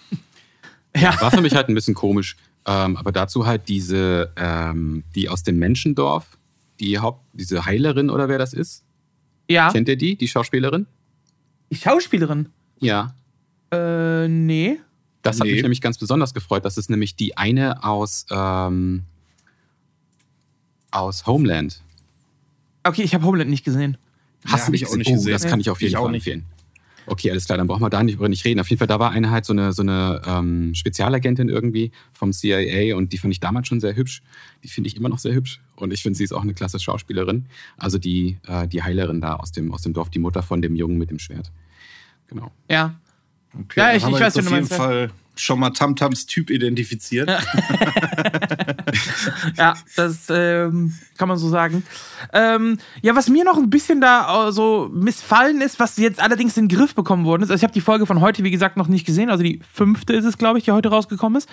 Ja. 0.97 1.19
War 1.21 1.31
für 1.31 1.41
mich 1.41 1.55
halt 1.55 1.69
ein 1.69 1.75
bisschen 1.75 1.95
komisch. 1.95 2.37
Ähm, 2.67 2.97
aber 2.97 3.13
dazu 3.13 3.47
halt 3.47 3.69
diese, 3.69 4.31
ähm, 4.37 5.05
die 5.15 5.29
aus 5.29 5.43
dem 5.43 5.59
Menschendorf, 5.59 6.39
die 6.81 6.99
Haupt, 6.99 7.23
diese 7.33 7.65
Heilerin 7.65 8.11
oder 8.11 8.29
wer 8.29 8.39
das 8.39 8.53
ist. 8.53 8.85
Ja. 9.49 9.71
Kennt 9.71 9.89
ihr 9.89 9.97
die, 9.97 10.17
die 10.17 10.29
Schauspielerin? 10.29 10.87
Die 11.71 11.77
Schauspielerin? 11.77 12.51
Ja. 12.79 13.15
Äh, 13.73 14.29
nee. 14.29 14.79
Das 15.23 15.39
hat 15.41 15.47
nee. 15.47 15.53
mich 15.53 15.63
nämlich 15.63 15.81
ganz 15.81 15.99
besonders 15.99 16.35
gefreut. 16.35 16.65
Das 16.65 16.77
ist 16.77 16.91
nämlich 16.91 17.17
die 17.17 17.37
eine 17.37 17.85
aus, 17.85 18.27
ähm, 18.31 19.05
aus 20.91 21.27
Homeland. 21.27 21.81
Okay, 22.85 23.03
ich 23.03 23.15
habe 23.15 23.25
Homeland 23.25 23.51
nicht 23.51 23.65
gesehen. 23.65 23.97
Hast 24.45 24.61
ja, 24.61 24.67
du 24.67 24.73
mich 24.73 24.87
auch 24.89 24.97
nicht 24.97 25.09
oh, 25.09 25.15
gesehen? 25.15 25.33
Das 25.33 25.47
kann 25.47 25.61
ich 25.61 25.71
auf 25.71 25.81
jeden 25.81 25.95
ich 25.95 25.99
Fall 25.99 26.15
empfehlen. 26.15 26.45
Okay, 27.07 27.31
alles 27.31 27.47
klar, 27.47 27.59
dann 27.59 27.67
brauchen 27.67 27.83
wir 27.83 27.91
da 27.91 28.03
nicht 28.03 28.15
über 28.15 28.29
nicht 28.29 28.45
reden. 28.45 28.61
Auf 28.61 28.69
jeden 28.69 28.79
Fall, 28.79 28.87
da 28.87 28.99
war 28.99 29.11
eine 29.11 29.31
halt 29.31 29.45
so 29.45 29.53
eine, 29.53 29.73
so 29.73 29.83
eine 29.83 30.23
ähm, 30.27 30.75
Spezialagentin 30.75 31.49
irgendwie 31.49 31.91
vom 32.13 32.33
CIA 32.33 32.97
und 32.97 33.13
die 33.13 33.19
fand 33.19 33.33
ich 33.33 33.41
damals 33.41 33.69
schon 33.69 33.81
sehr 33.81 33.97
hübsch. 33.97 34.23
Die 34.63 34.69
finde 34.69 34.89
ich 34.89 34.97
immer 34.97 35.09
noch 35.09 35.19
sehr 35.19 35.35
hübsch 35.35 35.61
und 35.77 35.93
ich 35.93 36.03
finde, 36.03 36.17
sie 36.17 36.25
ist 36.25 36.33
auch 36.33 36.43
eine 36.43 36.55
klasse 36.55 36.79
Schauspielerin. 36.79 37.47
Also 37.77 37.99
die, 37.99 38.39
äh, 38.47 38.69
die 38.69 38.83
Heilerin 38.83 39.21
da 39.21 39.37
aus 39.37 39.53
dem, 39.53 39.73
aus 39.73 39.83
dem 39.83 39.93
Dorf, 39.93 40.11
die 40.11 40.19
Mutter 40.19 40.43
von 40.43 40.63
dem 40.63 40.77
Jungen 40.77 40.99
mit 40.99 41.11
dem 41.11 41.19
Schwert. 41.19 41.51
Genau. 42.29 42.51
Ja. 42.69 42.95
Okay, 43.59 43.81
ja, 43.81 43.95
ich, 43.95 44.07
ich 44.07 44.13
weiß, 44.13 44.39
auf 44.39 44.51
jeden 44.51 44.67
Fall 44.67 45.11
schon 45.37 45.59
mal 45.59 45.71
Tamtams 45.71 46.27
Typ 46.27 46.51
identifiziert. 46.51 47.29
ja, 49.57 49.75
das 49.97 50.27
ähm, 50.31 50.95
kann 51.19 51.29
man 51.29 51.39
so 51.39 51.49
sagen. 51.49 51.85
Ähm, 52.33 52.79
ja, 53.03 53.15
was 53.15 53.29
mir 53.29 53.45
noch 53.45 53.57
ein 53.57 53.71
bisschen 53.71 54.01
da 54.01 54.49
äh, 54.49 54.53
so 54.53 54.91
missfallen 54.93 55.61
ist, 55.61 55.81
was 55.81 55.97
jetzt 55.97 56.23
allerdings 56.23 56.57
in 56.57 56.69
den 56.69 56.77
Griff 56.77 56.95
bekommen 56.95 57.25
worden 57.25 57.43
ist, 57.43 57.51
also 57.51 57.61
ich 57.61 57.65
habe 57.65 57.73
die 57.73 57.81
Folge 57.81 58.07
von 58.07 58.21
heute, 58.21 58.45
wie 58.45 58.51
gesagt, 58.51 58.77
noch 58.77 58.89
nicht 58.89 59.07
gesehen, 59.07 59.31
also 59.31 59.43
die 59.43 59.61
fünfte 59.73 60.13
ist 60.13 60.25
es, 60.25 60.39
glaube 60.39 60.59
ich, 60.59 60.65
die 60.65 60.73
heute 60.73 60.89
rausgekommen 60.89 61.39
ist. 61.39 61.49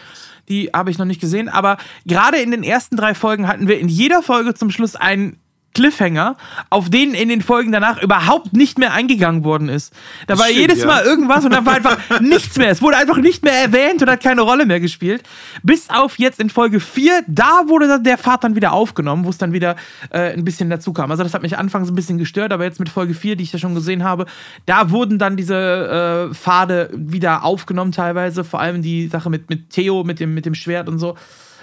Die 0.47 0.69
habe 0.73 0.91
ich 0.91 0.97
noch 0.97 1.05
nicht 1.05 1.21
gesehen, 1.21 1.49
aber 1.49 1.77
gerade 2.05 2.37
in 2.37 2.51
den 2.51 2.63
ersten 2.63 2.95
drei 2.95 3.13
Folgen 3.13 3.47
hatten 3.47 3.67
wir 3.67 3.79
in 3.79 3.87
jeder 3.87 4.21
Folge 4.21 4.53
zum 4.53 4.71
Schluss 4.71 4.95
einen 4.95 5.37
Cliffhanger, 5.73 6.35
auf 6.69 6.89
den 6.89 7.13
in 7.13 7.29
den 7.29 7.41
Folgen 7.41 7.71
danach 7.71 8.01
überhaupt 8.01 8.53
nicht 8.53 8.79
mehr 8.79 8.93
eingegangen 8.93 9.43
worden 9.43 9.69
ist. 9.69 9.93
Da 10.27 10.37
war 10.37 10.45
stimmt, 10.45 10.59
jedes 10.59 10.79
ja. 10.79 10.87
Mal 10.87 11.03
irgendwas 11.03 11.45
und 11.45 11.51
da 11.51 11.65
war 11.65 11.75
einfach 11.75 11.97
nichts 12.19 12.57
mehr. 12.57 12.69
Es 12.69 12.81
wurde 12.81 12.97
einfach 12.97 13.17
nicht 13.17 13.43
mehr 13.43 13.53
erwähnt 13.53 14.01
und 14.01 14.09
hat 14.09 14.21
keine 14.21 14.41
Rolle 14.41 14.65
mehr 14.65 14.79
gespielt. 14.79 15.23
Bis 15.63 15.89
auf 15.89 16.17
jetzt 16.17 16.39
in 16.39 16.49
Folge 16.49 16.79
4, 16.79 17.23
da 17.27 17.63
wurde 17.67 18.01
der 18.01 18.17
Pfad 18.17 18.43
dann 18.43 18.55
wieder 18.55 18.73
aufgenommen, 18.73 19.25
wo 19.25 19.29
es 19.29 19.37
dann 19.37 19.53
wieder 19.53 19.75
äh, 20.09 20.33
ein 20.33 20.43
bisschen 20.43 20.69
dazu 20.69 20.91
kam. 20.91 21.11
Also 21.11 21.23
das 21.23 21.33
hat 21.33 21.43
mich 21.43 21.57
anfangs 21.57 21.89
ein 21.89 21.95
bisschen 21.95 22.17
gestört, 22.17 22.51
aber 22.51 22.63
jetzt 22.63 22.79
mit 22.79 22.89
Folge 22.89 23.13
4, 23.13 23.35
die 23.35 23.43
ich 23.43 23.53
ja 23.53 23.59
schon 23.59 23.75
gesehen 23.75 24.03
habe, 24.03 24.25
da 24.65 24.89
wurden 24.89 25.19
dann 25.19 25.37
diese 25.37 26.29
äh, 26.29 26.33
Pfade 26.33 26.89
wieder 26.93 27.43
aufgenommen 27.43 27.91
teilweise. 27.91 28.43
Vor 28.43 28.59
allem 28.59 28.81
die 28.81 29.07
Sache 29.07 29.29
mit, 29.29 29.49
mit 29.49 29.69
Theo, 29.69 30.03
mit 30.03 30.19
dem, 30.19 30.33
mit 30.33 30.45
dem 30.45 30.55
Schwert 30.55 30.89
und 30.89 30.99
so. 30.99 31.15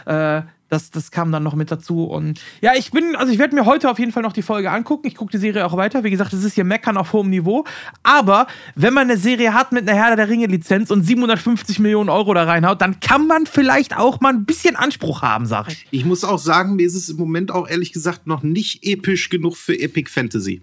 Äh, 0.04 0.42
das, 0.68 0.90
das 0.90 1.10
kam 1.10 1.30
dann 1.30 1.42
noch 1.42 1.54
mit 1.54 1.70
dazu. 1.70 2.04
Und 2.04 2.40
ja, 2.60 2.72
ich 2.76 2.90
bin, 2.90 3.14
also 3.16 3.32
ich 3.32 3.38
werde 3.38 3.54
mir 3.54 3.66
heute 3.66 3.90
auf 3.90 3.98
jeden 3.98 4.10
Fall 4.10 4.22
noch 4.22 4.32
die 4.32 4.42
Folge 4.42 4.70
angucken. 4.70 5.06
Ich 5.06 5.14
gucke 5.14 5.30
die 5.30 5.38
Serie 5.38 5.64
auch 5.64 5.76
weiter. 5.76 6.02
Wie 6.02 6.10
gesagt, 6.10 6.32
es 6.32 6.42
ist 6.42 6.54
hier 6.54 6.64
Meckern 6.64 6.96
auf 6.96 7.12
hohem 7.12 7.30
Niveau. 7.30 7.64
Aber 8.02 8.46
wenn 8.74 8.92
man 8.92 9.08
eine 9.08 9.18
Serie 9.18 9.54
hat 9.54 9.72
mit 9.72 9.88
einer 9.88 9.96
Herr 9.96 10.16
der 10.16 10.28
Ringe-Lizenz 10.28 10.90
und 10.90 11.04
750 11.04 11.78
Millionen 11.78 12.08
Euro 12.08 12.34
da 12.34 12.44
reinhaut, 12.44 12.80
dann 12.80 12.98
kann 12.98 13.26
man 13.26 13.46
vielleicht 13.46 13.96
auch 13.96 14.20
mal 14.20 14.32
ein 14.32 14.44
bisschen 14.44 14.74
Anspruch 14.74 15.22
haben, 15.22 15.46
sag 15.46 15.68
ich. 15.70 15.86
Ich 15.92 16.04
muss 16.04 16.24
auch 16.24 16.38
sagen, 16.38 16.76
mir 16.76 16.86
ist 16.86 16.96
es 16.96 17.08
im 17.08 17.16
Moment 17.16 17.52
auch 17.52 17.68
ehrlich 17.68 17.92
gesagt 17.92 18.26
noch 18.26 18.42
nicht 18.42 18.84
episch 18.84 19.28
genug 19.28 19.56
für 19.56 19.78
Epic 19.78 20.10
Fantasy. 20.10 20.62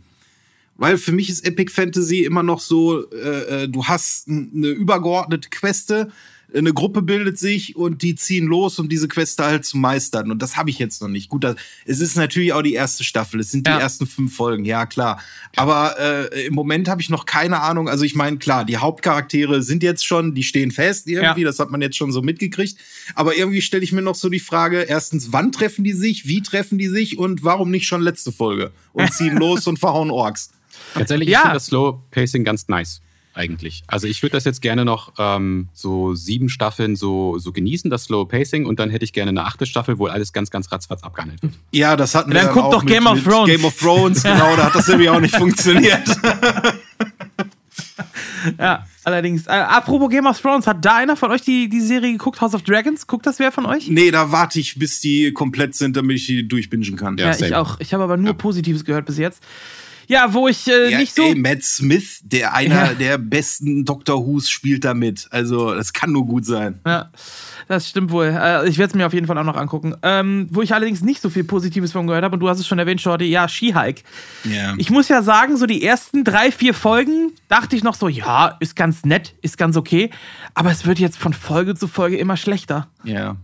Weil 0.76 0.98
für 0.98 1.12
mich 1.12 1.30
ist 1.30 1.46
Epic 1.46 1.72
Fantasy 1.72 2.24
immer 2.24 2.44
noch 2.44 2.60
so, 2.60 3.10
äh, 3.12 3.64
äh 3.64 3.68
du 3.70 3.86
hast 3.86 4.28
eine 4.28 4.68
übergeordnete 4.68 5.50
Queste, 5.50 6.12
eine 6.56 6.74
Gruppe 6.74 7.02
bildet 7.02 7.40
sich 7.40 7.76
und 7.76 8.02
die 8.02 8.16
ziehen 8.16 8.46
los, 8.46 8.78
um 8.80 8.90
diese 8.90 9.08
Queste 9.08 9.44
halt 9.44 9.66
zu 9.66 9.78
meistern. 9.78 10.32
Und 10.32 10.42
das 10.42 10.56
habe 10.56 10.70
ich 10.70 10.78
jetzt 10.78 11.02
noch 11.02 11.08
nicht. 11.08 11.30
Gut, 11.30 11.44
das, 11.44 11.56
es 11.86 12.00
ist 12.00 12.16
natürlich 12.16 12.54
auch 12.54 12.62
die 12.62 12.74
erste 12.74 13.04
Staffel. 13.04 13.40
Es 13.40 13.52
sind 13.52 13.66
die 13.66 13.72
ja. 13.72 13.80
ersten 13.80 14.06
fünf 14.06 14.36
Folgen, 14.36 14.66
ja 14.66 14.86
klar. 14.86 15.22
Aber 15.56 15.96
äh, 16.00 16.46
im 16.46 16.54
Moment 16.54 16.88
habe 16.90 17.02
ich 17.02 17.10
noch 17.10 17.26
keine 17.26 17.62
Ahnung. 17.62 17.90
Also 17.90 18.06
ich 18.06 18.16
meine, 18.16 18.38
klar, 18.38 18.66
die 18.66 18.78
Hauptcharaktere 18.78 19.64
sind 19.64 19.84
jetzt 19.84 20.06
schon, 20.06 20.36
die 20.36 20.44
stehen 20.44 20.72
fest 20.72 21.08
irgendwie. 21.08 21.42
Ja. 21.42 21.48
Das 21.48 21.60
hat 21.60 21.72
man 21.72 21.82
jetzt 21.82 21.98
schon 21.98 22.12
so 22.12 22.22
mitgekriegt. 22.22 22.78
Aber 23.16 23.36
irgendwie 23.36 23.62
stelle 23.62 23.84
ich 23.84 23.92
mir 23.92 24.02
noch 24.02 24.16
so 24.16 24.30
die 24.30 24.40
Frage: 24.40 24.82
Erstens, 24.82 25.32
wann 25.32 25.52
treffen 25.52 25.84
die 25.84 25.94
sich? 25.94 26.28
Wie 26.28 26.42
treffen 26.42 26.78
die 26.78 26.88
sich? 26.88 27.18
Und 27.18 27.44
warum 27.44 27.72
nicht 27.72 27.88
schon 27.88 28.02
letzte 28.02 28.32
Folge? 28.32 28.72
Und 28.92 29.12
ziehen 29.12 29.38
los 29.38 29.68
und 29.68 29.80
verhauen 29.80 30.12
Orks. 30.12 30.52
Ganz 30.94 31.10
ehrlich, 31.10 31.30
ja. 31.30 31.38
ich 31.38 31.42
finde 31.42 31.54
das 31.56 31.66
Slow 31.68 32.00
Pacing 32.12 32.44
ganz 32.44 32.68
nice 32.68 33.02
eigentlich. 33.34 33.84
Also 33.88 34.08
ich 34.08 34.22
würde 34.22 34.34
das 34.34 34.46
jetzt 34.46 34.62
gerne 34.62 34.86
noch 34.86 35.14
ähm, 35.18 35.70
so 35.74 36.16
sieben 36.16 36.50
Staffeln 36.50 36.96
so, 36.96 37.38
so 37.40 37.52
genießen, 37.52 37.90
das 37.90 38.06
Slow 38.06 38.26
Pacing, 38.26 38.66
und 38.66 38.80
dann 38.80 38.90
hätte 38.90 39.06
ich 39.06 39.14
gerne 39.14 39.30
eine 39.30 39.46
achte 39.46 39.66
Staffel, 39.66 40.00
wo 40.00 40.08
alles 40.08 40.34
ganz, 40.34 40.50
ganz 40.50 40.72
ratzfatz 40.72 41.04
abgehandelt 41.04 41.42
wird. 41.42 41.54
Ja, 41.72 41.96
das 41.96 42.16
hatten 42.16 42.32
wir 42.32 42.42
dann. 42.42 42.48
Dann 42.48 42.56
guckt 42.56 42.74
doch 42.74 42.86
Game 42.86 43.04
mit, 43.04 43.14
of 43.14 43.24
Thrones. 43.24 43.50
Game 43.50 43.66
of 43.66 43.80
Thrones, 43.80 44.24
genau, 44.24 44.56
da 44.56 44.66
hat 44.66 44.76
das 44.76 44.88
irgendwie 44.88 45.10
auch 45.10 45.20
nicht 45.20 45.36
funktioniert. 45.36 46.04
ja, 48.60 48.86
allerdings. 49.04 49.48
Äh, 49.48 49.52
apropos 49.52 50.10
Game 50.10 50.26
of 50.26 50.40
Thrones, 50.40 50.68
hat 50.68 50.84
da 50.84 50.98
einer 50.98 51.16
von 51.16 51.32
euch 51.32 51.42
die, 51.42 51.70
die 51.70 51.82
Serie 51.82 52.12
geguckt, 52.12 52.42
House 52.42 52.54
of 52.54 52.64
Dragons? 52.64 53.08
Guckt 53.08 53.26
das 53.26 53.40
wer 53.40 53.52
von 53.52 53.66
euch? 53.66 53.88
Nee, 53.88 54.12
da 54.12 54.32
warte 54.32 54.60
ich, 54.60 54.78
bis 54.78 55.00
die 55.00 55.32
komplett 55.34 55.76
sind, 55.76 55.98
damit 55.98 56.18
ich 56.18 56.28
die 56.28 56.48
durchbingen 56.48 56.96
kann. 56.96 57.18
Ja, 57.18 57.32
ja 57.32 57.46
ich 57.46 57.56
auch. 57.56 57.80
Ich 57.80 57.94
habe 57.94 58.04
aber 58.04 58.18
nur 58.18 58.28
ja. 58.28 58.34
Positives 58.34 58.86
gehört 58.86 59.06
bis 59.06 59.18
jetzt. 59.18 59.44
Ja, 60.08 60.34
wo 60.34 60.48
ich 60.48 60.68
äh, 60.68 60.92
ja, 60.92 61.00
nicht 61.00 61.16
so. 61.16 61.24
Ey, 61.24 61.36
Matt 61.36 61.64
Smith, 61.64 62.22
der 62.24 62.54
einer 62.54 62.88
ja. 62.88 62.94
der 62.94 63.18
besten 63.18 63.86
Doctor 63.86 64.26
Who's 64.26 64.50
spielt 64.50 64.84
da 64.84 64.94
mit. 64.94 65.28
Also, 65.32 65.74
das 65.74 65.94
kann 65.94 66.12
nur 66.12 66.26
gut 66.26 66.46
sein. 66.46 66.80
Ja, 66.86 67.10
das 67.68 67.90
stimmt 67.90 68.12
wohl. 68.12 68.26
Äh, 68.26 68.68
ich 68.68 68.78
werde 68.78 68.92
es 68.92 68.96
mir 68.96 69.06
auf 69.06 69.14
jeden 69.14 69.28
Fall 69.28 69.38
auch 69.38 69.44
noch 69.44 69.56
angucken. 69.56 69.96
Ähm, 70.02 70.48
wo 70.52 70.62
ich 70.62 70.74
allerdings 70.74 71.02
nicht 71.02 71.22
so 71.22 71.30
viel 71.30 71.44
Positives 71.44 71.92
von 71.92 72.08
gehört 72.08 72.24
habe, 72.24 72.36
und 72.36 72.40
du 72.40 72.50
hast 72.50 72.60
es 72.60 72.68
schon 72.68 72.80
erwähnt, 72.80 73.02
Shorty, 73.02 73.26
ja, 73.26 73.48
Ski-Hike. 73.48 74.04
Ja. 74.44 74.74
Ich 74.78 74.90
muss 74.90 75.08
ja 75.08 75.22
sagen, 75.22 75.58
so 75.58 75.66
die 75.66 75.84
ersten 75.84 76.24
drei, 76.24 76.52
vier 76.52 76.74
Folgen 76.74 77.32
dachte 77.48 77.76
ich 77.76 77.84
noch 77.84 77.96
so, 77.96 78.08
ja, 78.08 78.58
ist 78.60 78.76
ganz 78.76 79.06
nett, 79.06 79.36
ist 79.42 79.58
ganz 79.58 79.78
okay. 79.78 80.10
Aber 80.54 80.72
es 80.72 80.86
wird 80.86 81.00
jetzt 81.00 81.18
von 81.18 81.34
Folge 81.34 81.76
zu 81.76 81.88
Folge 81.88 82.18
immer 82.18 82.38
schlechter. 82.38 82.88
Ja. 83.04 83.38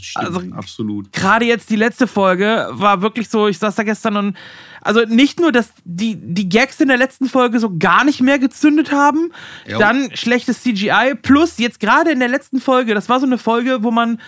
Stimmt, 0.00 0.26
also 0.26 0.42
absolut. 0.54 1.12
Gerade 1.12 1.44
jetzt 1.44 1.70
die 1.70 1.76
letzte 1.76 2.06
Folge 2.06 2.68
war 2.72 3.02
wirklich 3.02 3.28
so, 3.28 3.48
ich 3.48 3.58
saß 3.58 3.74
da 3.74 3.82
gestern 3.82 4.16
und 4.16 4.36
also 4.82 5.00
nicht 5.04 5.40
nur, 5.40 5.52
dass 5.52 5.70
die, 5.84 6.16
die 6.16 6.48
Gags 6.48 6.80
in 6.80 6.88
der 6.88 6.96
letzten 6.96 7.28
Folge 7.28 7.60
so 7.60 7.76
gar 7.78 8.04
nicht 8.04 8.20
mehr 8.20 8.38
gezündet 8.38 8.92
haben, 8.92 9.32
jo. 9.66 9.78
dann 9.78 10.10
schlechtes 10.14 10.62
CGI, 10.62 11.14
plus 11.20 11.58
jetzt 11.58 11.80
gerade 11.80 12.10
in 12.10 12.18
der 12.18 12.28
letzten 12.28 12.60
Folge, 12.60 12.94
das 12.94 13.08
war 13.08 13.20
so 13.20 13.26
eine 13.26 13.38
Folge, 13.38 13.82
wo 13.82 13.90
man, 13.90 14.20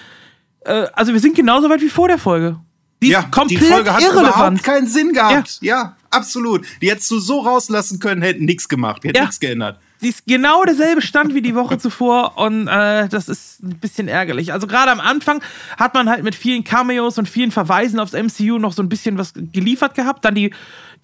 äh, 0.61 0.87
also 0.93 1.13
wir 1.13 1.21
sind 1.21 1.35
genauso 1.35 1.71
weit 1.71 1.81
wie 1.81 1.89
vor 1.89 2.09
der 2.09 2.19
Folge. 2.19 2.59
Die 3.03 3.09
ja, 3.09 3.23
komplett 3.23 3.61
die 3.61 3.67
Folge 3.67 3.93
hat 3.93 4.01
irrelevant. 4.01 4.29
überhaupt 4.29 4.63
keinen 4.63 4.87
Sinn 4.87 5.13
gehabt. 5.13 5.59
Ja. 5.61 5.77
ja, 5.77 5.97
absolut. 6.11 6.65
Die 6.81 6.91
hättest 6.91 7.11
du 7.11 7.19
so 7.19 7.41
rauslassen 7.41 7.99
können, 7.99 8.23
hätten 8.23 8.45
nichts 8.45 8.69
gemacht, 8.69 9.03
hätten 9.03 9.17
ja. 9.17 9.23
nichts 9.23 9.41
geändert. 9.41 9.79
Sie 10.03 10.09
ist 10.09 10.27
genau 10.27 10.65
derselbe 10.65 11.01
Stand 11.01 11.33
wie 11.33 11.43
die 11.43 11.55
Woche 11.55 11.79
zuvor 11.79 12.37
und 12.37 12.67
äh, 12.67 13.09
das 13.09 13.29
ist 13.29 13.63
ein 13.63 13.79
bisschen 13.79 14.09
ärgerlich. 14.09 14.53
Also 14.53 14.67
gerade 14.67 14.91
am 14.91 14.99
Anfang 14.99 15.41
hat 15.79 15.95
man 15.95 16.11
halt 16.11 16.25
mit 16.25 16.35
vielen 16.35 16.65
Cameos 16.65 17.19
und 17.19 17.29
vielen 17.29 17.53
Verweisen 17.53 18.01
aufs 18.01 18.13
MCU 18.13 18.59
noch 18.59 18.73
so 18.73 18.83
ein 18.83 18.89
bisschen 18.89 19.17
was 19.17 19.33
geliefert 19.33 19.95
gehabt. 19.95 20.25
Dann 20.25 20.35
die, 20.35 20.53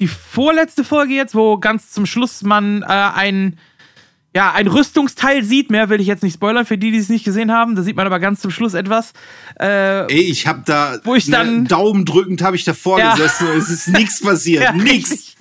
die 0.00 0.08
vorletzte 0.08 0.82
Folge 0.82 1.14
jetzt, 1.14 1.36
wo 1.36 1.58
ganz 1.58 1.92
zum 1.92 2.06
Schluss 2.06 2.42
man 2.42 2.82
äh, 2.82 2.86
ein, 2.86 3.60
ja, 4.34 4.50
ein 4.50 4.66
Rüstungsteil 4.66 5.44
sieht. 5.44 5.70
Mehr 5.70 5.90
will 5.90 6.00
ich 6.00 6.08
jetzt 6.08 6.24
nicht 6.24 6.34
spoilern 6.34 6.66
für 6.66 6.76
die, 6.76 6.90
die 6.90 6.98
es 6.98 7.08
nicht 7.08 7.24
gesehen 7.24 7.52
haben. 7.52 7.76
Da 7.76 7.82
sieht 7.84 7.94
man 7.94 8.04
aber 8.04 8.18
ganz 8.18 8.40
zum 8.40 8.50
Schluss 8.50 8.74
etwas. 8.74 9.12
Äh, 9.60 10.12
Ey, 10.12 10.22
ich 10.22 10.48
habe 10.48 10.64
da 10.66 10.98
wo 11.04 11.14
ich 11.14 11.30
dann 11.30 11.62
ne, 11.62 11.68
Daumen 11.68 12.04
drückend 12.04 12.42
habe 12.42 12.56
ich 12.56 12.64
davor 12.64 12.98
ja. 12.98 13.12
gesessen 13.12 13.46
und 13.46 13.58
es 13.58 13.68
ist 13.68 13.86
nichts 13.86 14.20
passiert, 14.24 14.64
ja, 14.64 14.72
nichts. 14.72 15.37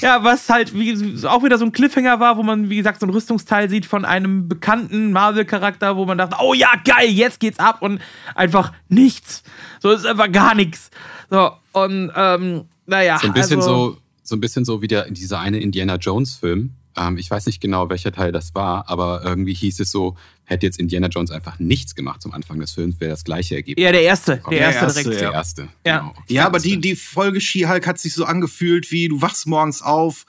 Ja, 0.00 0.22
was 0.22 0.48
halt 0.48 0.74
wie, 0.74 1.26
auch 1.26 1.42
wieder 1.42 1.58
so 1.58 1.64
ein 1.64 1.72
Cliffhanger 1.72 2.20
war, 2.20 2.36
wo 2.36 2.42
man, 2.42 2.70
wie 2.70 2.76
gesagt, 2.76 3.00
so 3.00 3.06
ein 3.06 3.10
Rüstungsteil 3.10 3.68
sieht 3.68 3.86
von 3.86 4.04
einem 4.04 4.48
bekannten 4.48 5.12
Marvel-Charakter, 5.12 5.96
wo 5.96 6.04
man 6.04 6.18
dachte, 6.18 6.36
oh 6.40 6.54
ja, 6.54 6.70
geil, 6.84 7.08
jetzt 7.08 7.40
geht's 7.40 7.58
ab 7.58 7.82
und 7.82 8.00
einfach 8.34 8.72
nichts. 8.88 9.42
So 9.80 9.90
ist 9.90 10.06
einfach 10.06 10.30
gar 10.30 10.54
nichts. 10.54 10.90
So, 11.30 11.50
und 11.72 12.12
ähm, 12.14 12.64
naja. 12.86 13.18
So 13.18 13.26
ein 13.26 13.32
bisschen 13.32 13.58
also, 13.58 13.90
so, 13.92 13.98
so 14.22 14.36
ein 14.36 14.40
bisschen 14.40 14.64
so 14.64 14.82
wie 14.82 14.88
der, 14.88 15.10
dieser 15.10 15.40
eine 15.40 15.58
Indiana 15.58 15.96
Jones-Film. 15.96 16.70
Ähm, 16.96 17.18
ich 17.18 17.30
weiß 17.30 17.46
nicht 17.46 17.60
genau, 17.60 17.90
welcher 17.90 18.12
Teil 18.12 18.32
das 18.32 18.54
war, 18.54 18.88
aber 18.88 19.22
irgendwie 19.24 19.54
hieß 19.54 19.80
es 19.80 19.90
so, 19.90 20.16
hätte 20.48 20.64
jetzt 20.66 20.78
Indiana 20.78 21.08
Jones 21.08 21.30
einfach 21.30 21.58
nichts 21.58 21.94
gemacht 21.94 22.22
zum 22.22 22.32
Anfang 22.32 22.58
des 22.58 22.72
Films, 22.72 22.98
wäre 23.00 23.10
das 23.10 23.22
gleiche 23.22 23.56
Ergebnis. 23.56 23.84
Ja, 23.84 23.92
der 23.92 24.02
erste. 24.02 24.42
Der 24.50 24.58
erste, 24.58 24.80
der 24.80 24.86
erste 24.86 25.02
direkt. 25.02 25.20
Der 25.20 25.32
erste. 25.32 25.68
Ja, 25.86 25.98
genau. 25.98 26.14
ja 26.28 26.46
aber 26.46 26.58
die, 26.58 26.80
die 26.80 26.96
Folge 26.96 27.40
She-Hulk 27.40 27.86
hat 27.86 27.98
sich 27.98 28.14
so 28.14 28.24
angefühlt, 28.24 28.90
wie 28.90 29.08
du 29.08 29.20
wachst 29.20 29.46
morgens 29.46 29.82
auf, 29.82 30.24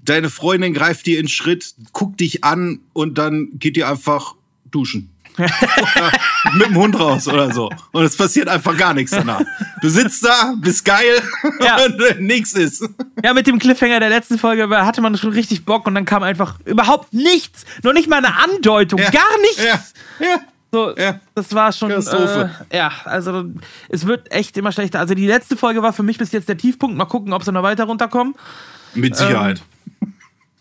deine 0.00 0.30
Freundin 0.30 0.74
greift 0.74 1.06
dir 1.06 1.18
in 1.18 1.28
Schritt, 1.28 1.74
guckt 1.92 2.20
dich 2.20 2.44
an 2.44 2.80
und 2.92 3.18
dann 3.18 3.48
geht 3.54 3.76
dir 3.76 3.88
einfach 3.88 4.36
duschen. 4.70 5.10
mit 6.54 6.68
dem 6.68 6.76
Hund 6.76 6.98
raus 6.98 7.26
oder 7.28 7.52
so. 7.52 7.70
Und 7.92 8.04
es 8.04 8.16
passiert 8.16 8.48
einfach 8.48 8.76
gar 8.76 8.94
nichts 8.94 9.10
danach. 9.12 9.42
Du 9.80 9.88
sitzt 9.88 10.24
da, 10.24 10.54
bist 10.56 10.84
geil 10.84 11.20
ja. 11.60 11.84
und 11.84 12.20
nichts 12.20 12.52
ist. 12.52 12.88
Ja, 13.22 13.34
mit 13.34 13.46
dem 13.46 13.58
Cliffhanger 13.58 14.00
der 14.00 14.10
letzten 14.10 14.38
Folge 14.38 14.68
hatte 14.68 15.00
man 15.00 15.16
schon 15.16 15.30
richtig 15.30 15.64
Bock 15.64 15.86
und 15.86 15.94
dann 15.94 16.04
kam 16.04 16.22
einfach 16.22 16.58
überhaupt 16.64 17.12
nichts. 17.12 17.64
Noch 17.82 17.92
nicht 17.92 18.08
mal 18.08 18.18
eine 18.24 18.36
Andeutung, 18.36 19.00
ja. 19.00 19.10
gar 19.10 19.40
nichts. 19.40 19.64
Ja. 19.64 20.26
ja. 20.26 20.40
So, 20.74 20.96
ja. 20.96 21.20
das 21.36 21.54
war 21.54 21.70
schon. 21.72 21.92
Äh, 21.92 22.48
ja, 22.72 22.90
also 23.04 23.44
es 23.88 24.06
wird 24.06 24.32
echt 24.32 24.56
immer 24.56 24.72
schlechter. 24.72 24.98
Also 24.98 25.14
die 25.14 25.26
letzte 25.28 25.56
Folge 25.56 25.82
war 25.82 25.92
für 25.92 26.02
mich 26.02 26.18
bis 26.18 26.32
jetzt 26.32 26.48
der 26.48 26.56
Tiefpunkt. 26.56 26.96
Mal 26.96 27.04
gucken, 27.04 27.32
ob 27.32 27.44
sie 27.44 27.52
noch 27.52 27.62
weiter 27.62 27.84
runterkommen. 27.84 28.34
Mit 28.94 29.14
Sicherheit. 29.14 29.62
Ähm, 30.02 30.13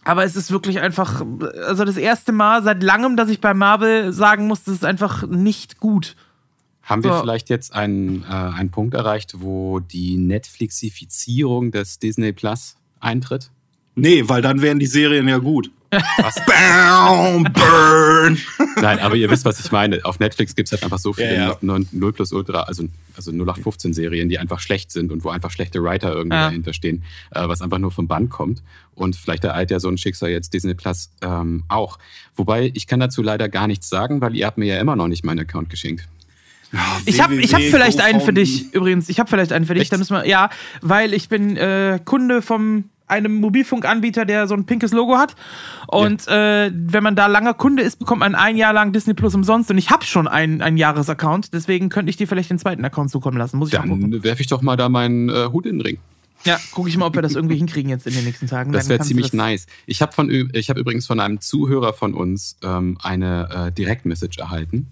aber 0.03 0.23
es 0.23 0.35
ist 0.35 0.51
wirklich 0.51 0.79
einfach, 0.79 1.25
also 1.67 1.85
das 1.85 1.97
erste 1.97 2.31
Mal 2.31 2.63
seit 2.63 2.83
langem, 2.83 3.15
dass 3.15 3.29
ich 3.29 3.39
bei 3.39 3.53
Marvel 3.53 4.11
sagen 4.11 4.47
muss, 4.47 4.63
das 4.63 4.75
ist 4.75 4.85
einfach 4.85 5.27
nicht 5.27 5.79
gut. 5.79 6.15
Haben 6.83 7.03
wir 7.05 7.17
vielleicht 7.19 7.49
jetzt 7.49 7.73
einen, 7.73 8.23
äh, 8.23 8.27
einen 8.27 8.69
Punkt 8.69 8.93
erreicht, 8.93 9.35
wo 9.37 9.79
die 9.79 10.17
Netflixifizierung 10.17 11.71
des 11.71 11.99
Disney 11.99 12.33
Plus 12.33 12.75
eintritt? 12.99 13.51
Nee, 13.95 14.23
weil 14.27 14.41
dann 14.41 14.61
wären 14.61 14.79
die 14.79 14.85
Serien 14.85 15.27
ja 15.29 15.37
gut. 15.37 15.71
Was? 16.17 16.35
Bam, 16.45 17.43
burn! 17.43 18.37
Nein, 18.81 18.99
aber 18.99 19.15
ihr 19.15 19.29
wisst, 19.29 19.45
was 19.45 19.59
ich 19.59 19.71
meine. 19.71 20.03
Auf 20.03 20.19
Netflix 20.19 20.55
gibt 20.55 20.67
es 20.67 20.71
halt 20.71 20.83
einfach 20.83 20.99
so 20.99 21.13
viele 21.13 21.35
ja, 21.35 21.57
ja. 21.61 21.79
0 21.91 22.13
plus 22.13 22.31
Ultra, 22.31 22.61
also, 22.61 22.85
also 23.15 23.31
0815 23.31 23.93
Serien, 23.93 24.29
die 24.29 24.39
einfach 24.39 24.59
schlecht 24.59 24.91
sind 24.91 25.11
und 25.11 25.23
wo 25.23 25.29
einfach 25.29 25.51
schlechte 25.51 25.83
Writer 25.83 26.13
irgendwie 26.13 26.35
ja. 26.35 26.47
dahinter 26.47 26.73
stehen, 26.73 27.03
äh, 27.31 27.47
was 27.47 27.61
einfach 27.61 27.79
nur 27.79 27.91
vom 27.91 28.07
Band 28.07 28.29
kommt. 28.29 28.61
Und 28.95 29.15
vielleicht 29.15 29.43
ereilt 29.43 29.71
ja 29.71 29.79
so 29.79 29.89
ein 29.89 29.97
Schicksal 29.97 30.29
jetzt 30.29 30.53
Disney 30.53 30.73
Plus 30.73 31.09
ähm, 31.21 31.63
auch. 31.67 31.97
Wobei, 32.35 32.71
ich 32.73 32.87
kann 32.87 32.99
dazu 32.99 33.21
leider 33.21 33.49
gar 33.49 33.67
nichts 33.67 33.89
sagen, 33.89 34.21
weil 34.21 34.35
ihr 34.35 34.45
habt 34.45 34.57
mir 34.57 34.65
ja 34.65 34.79
immer 34.79 34.95
noch 34.95 35.07
nicht 35.07 35.23
meinen 35.23 35.39
Account 35.39 35.69
geschenkt. 35.69 36.07
Oh, 36.73 36.77
ich 37.05 37.21
habe 37.21 37.35
ich 37.35 37.53
hab 37.53 37.61
vielleicht 37.61 38.01
einen 38.01 38.19
für 38.19 38.33
dich 38.33 38.73
übrigens. 38.73 39.07
Ich 39.07 39.19
habe 39.19 39.29
vielleicht 39.29 39.53
einen 39.53 39.65
für 39.65 39.75
dich. 39.75 39.89
Da 39.89 39.97
müssen 39.97 40.15
wir, 40.15 40.27
ja, 40.27 40.49
weil 40.81 41.13
ich 41.13 41.29
bin 41.29 41.55
äh, 41.55 41.99
Kunde 42.03 42.41
vom 42.41 42.85
einem 43.07 43.35
Mobilfunkanbieter, 43.35 44.25
der 44.25 44.47
so 44.47 44.55
ein 44.55 44.65
pinkes 44.65 44.91
Logo 44.91 45.17
hat. 45.17 45.35
Und 45.87 46.25
ja. 46.25 46.65
äh, 46.65 46.71
wenn 46.73 47.03
man 47.03 47.15
da 47.15 47.27
langer 47.27 47.53
Kunde 47.53 47.83
ist, 47.83 47.99
bekommt 47.99 48.21
man 48.21 48.35
ein 48.35 48.57
Jahr 48.57 48.73
lang 48.73 48.93
Disney 48.93 49.13
Plus 49.13 49.35
umsonst. 49.35 49.69
Und 49.71 49.77
ich 49.77 49.89
habe 49.89 50.05
schon 50.05 50.27
einen, 50.27 50.61
einen 50.61 50.77
Jahresaccount, 50.77 51.53
deswegen 51.53 51.89
könnte 51.89 52.09
ich 52.09 52.17
dir 52.17 52.27
vielleicht 52.27 52.49
den 52.49 52.59
zweiten 52.59 52.83
Account 52.85 53.11
zukommen 53.11 53.37
lassen. 53.37 53.57
Muss 53.57 53.69
ich 53.69 53.79
Dann 53.79 54.23
werfe 54.23 54.41
ich 54.41 54.47
doch 54.47 54.61
mal 54.61 54.75
da 54.75 54.89
meinen 54.89 55.29
äh, 55.29 55.49
Hut 55.51 55.65
in 55.65 55.77
den 55.77 55.81
Ring. 55.81 55.97
Ja, 56.45 56.59
gucke 56.73 56.89
ich 56.89 56.97
mal, 56.97 57.05
ob 57.05 57.15
wir 57.15 57.21
das 57.21 57.35
irgendwie 57.35 57.55
hinkriegen 57.55 57.89
jetzt 57.89 58.05
in 58.05 58.13
den 58.13 58.25
nächsten 58.25 58.47
Tagen. 58.47 58.73
Das 58.73 58.89
wäre 58.89 58.99
ziemlich 58.99 59.27
das 59.27 59.33
nice. 59.33 59.65
Ich 59.85 60.01
habe 60.01 60.13
hab 60.13 60.77
übrigens 60.77 61.07
von 61.07 61.19
einem 61.19 61.39
Zuhörer 61.39 61.93
von 61.93 62.13
uns 62.13 62.57
ähm, 62.63 62.97
eine 63.01 63.67
äh, 63.67 63.71
Direktmessage 63.71 64.39
erhalten. 64.39 64.87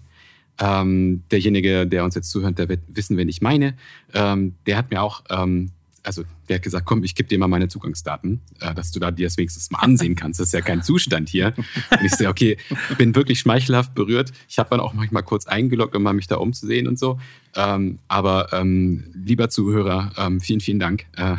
Ähm, 0.58 1.24
derjenige, 1.30 1.86
der 1.86 2.04
uns 2.04 2.14
jetzt 2.14 2.30
zuhört, 2.30 2.58
der 2.58 2.68
wird 2.68 2.80
wissen, 2.88 3.16
wen 3.16 3.28
ich 3.28 3.42
meine. 3.42 3.74
Ähm, 4.14 4.54
der 4.66 4.76
hat 4.76 4.90
mir 4.90 5.02
auch 5.02 5.24
ähm, 5.28 5.72
also 6.04 6.24
der 6.48 6.56
hat 6.56 6.62
gesagt, 6.62 6.86
komm, 6.86 7.04
ich 7.04 7.14
gebe 7.14 7.28
dir 7.28 7.38
mal 7.38 7.48
meine 7.48 7.68
Zugangsdaten, 7.68 8.40
äh, 8.60 8.74
dass 8.74 8.90
du 8.90 8.98
da 8.98 9.10
dir 9.10 9.26
das 9.26 9.36
wenigstens 9.36 9.70
mal 9.70 9.78
ansehen 9.78 10.16
kannst. 10.16 10.40
Das 10.40 10.48
ist 10.48 10.52
ja 10.52 10.60
kein 10.60 10.82
Zustand 10.82 11.28
hier. 11.28 11.54
Und 11.56 12.04
ich 12.04 12.12
sehe, 12.12 12.28
okay, 12.28 12.56
bin 12.98 13.14
wirklich 13.14 13.38
schmeichelhaft 13.40 13.94
berührt. 13.94 14.32
Ich 14.48 14.58
habe 14.58 14.70
dann 14.70 14.80
auch 14.80 14.94
manchmal 14.94 15.22
kurz 15.22 15.46
eingeloggt, 15.46 15.94
um 15.94 16.02
mal 16.02 16.12
mich 16.12 16.26
da 16.26 16.36
umzusehen 16.36 16.88
und 16.88 16.98
so. 16.98 17.20
Ähm, 17.54 17.98
aber 18.08 18.52
ähm, 18.52 19.04
lieber 19.14 19.48
Zuhörer, 19.48 20.12
ähm, 20.16 20.40
vielen, 20.40 20.60
vielen 20.60 20.80
Dank. 20.80 21.06
Äh, 21.16 21.22
aber 21.22 21.38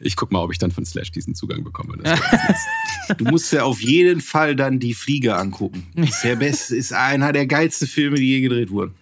ich 0.00 0.16
gucke 0.16 0.32
mal, 0.32 0.40
ob 0.40 0.50
ich 0.50 0.58
dann 0.58 0.70
von 0.70 0.84
Slash 0.84 1.12
diesen 1.12 1.34
Zugang 1.34 1.62
bekomme. 1.62 1.96
du 3.18 3.24
musst 3.24 3.52
ja 3.52 3.62
auf 3.62 3.80
jeden 3.80 4.20
Fall 4.20 4.56
dann 4.56 4.80
die 4.80 4.94
Fliege 4.94 5.36
angucken. 5.36 5.86
ist 5.94 6.24
der 6.24 6.36
beste, 6.36 6.76
ist 6.76 6.92
einer 6.92 7.32
der 7.32 7.46
geilsten 7.46 7.86
Filme, 7.86 8.16
die 8.16 8.28
je 8.28 8.40
gedreht 8.40 8.70
wurden. 8.70 8.94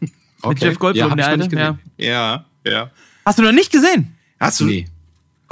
Okay. 0.43 0.55
Mit 0.55 0.63
Jeff 0.63 0.79
Goldblum, 0.79 1.11
ja, 1.11 1.15
der 1.15 1.29
eine? 1.29 1.49
Ja. 1.49 1.79
ja, 1.97 2.47
ja. 2.67 2.91
Hast 3.25 3.39
du 3.39 3.43
noch 3.43 3.53
nicht 3.53 3.71
gesehen? 3.71 4.17
Hast 4.43 4.61
du? 4.61 4.65
Nee. 4.65 4.87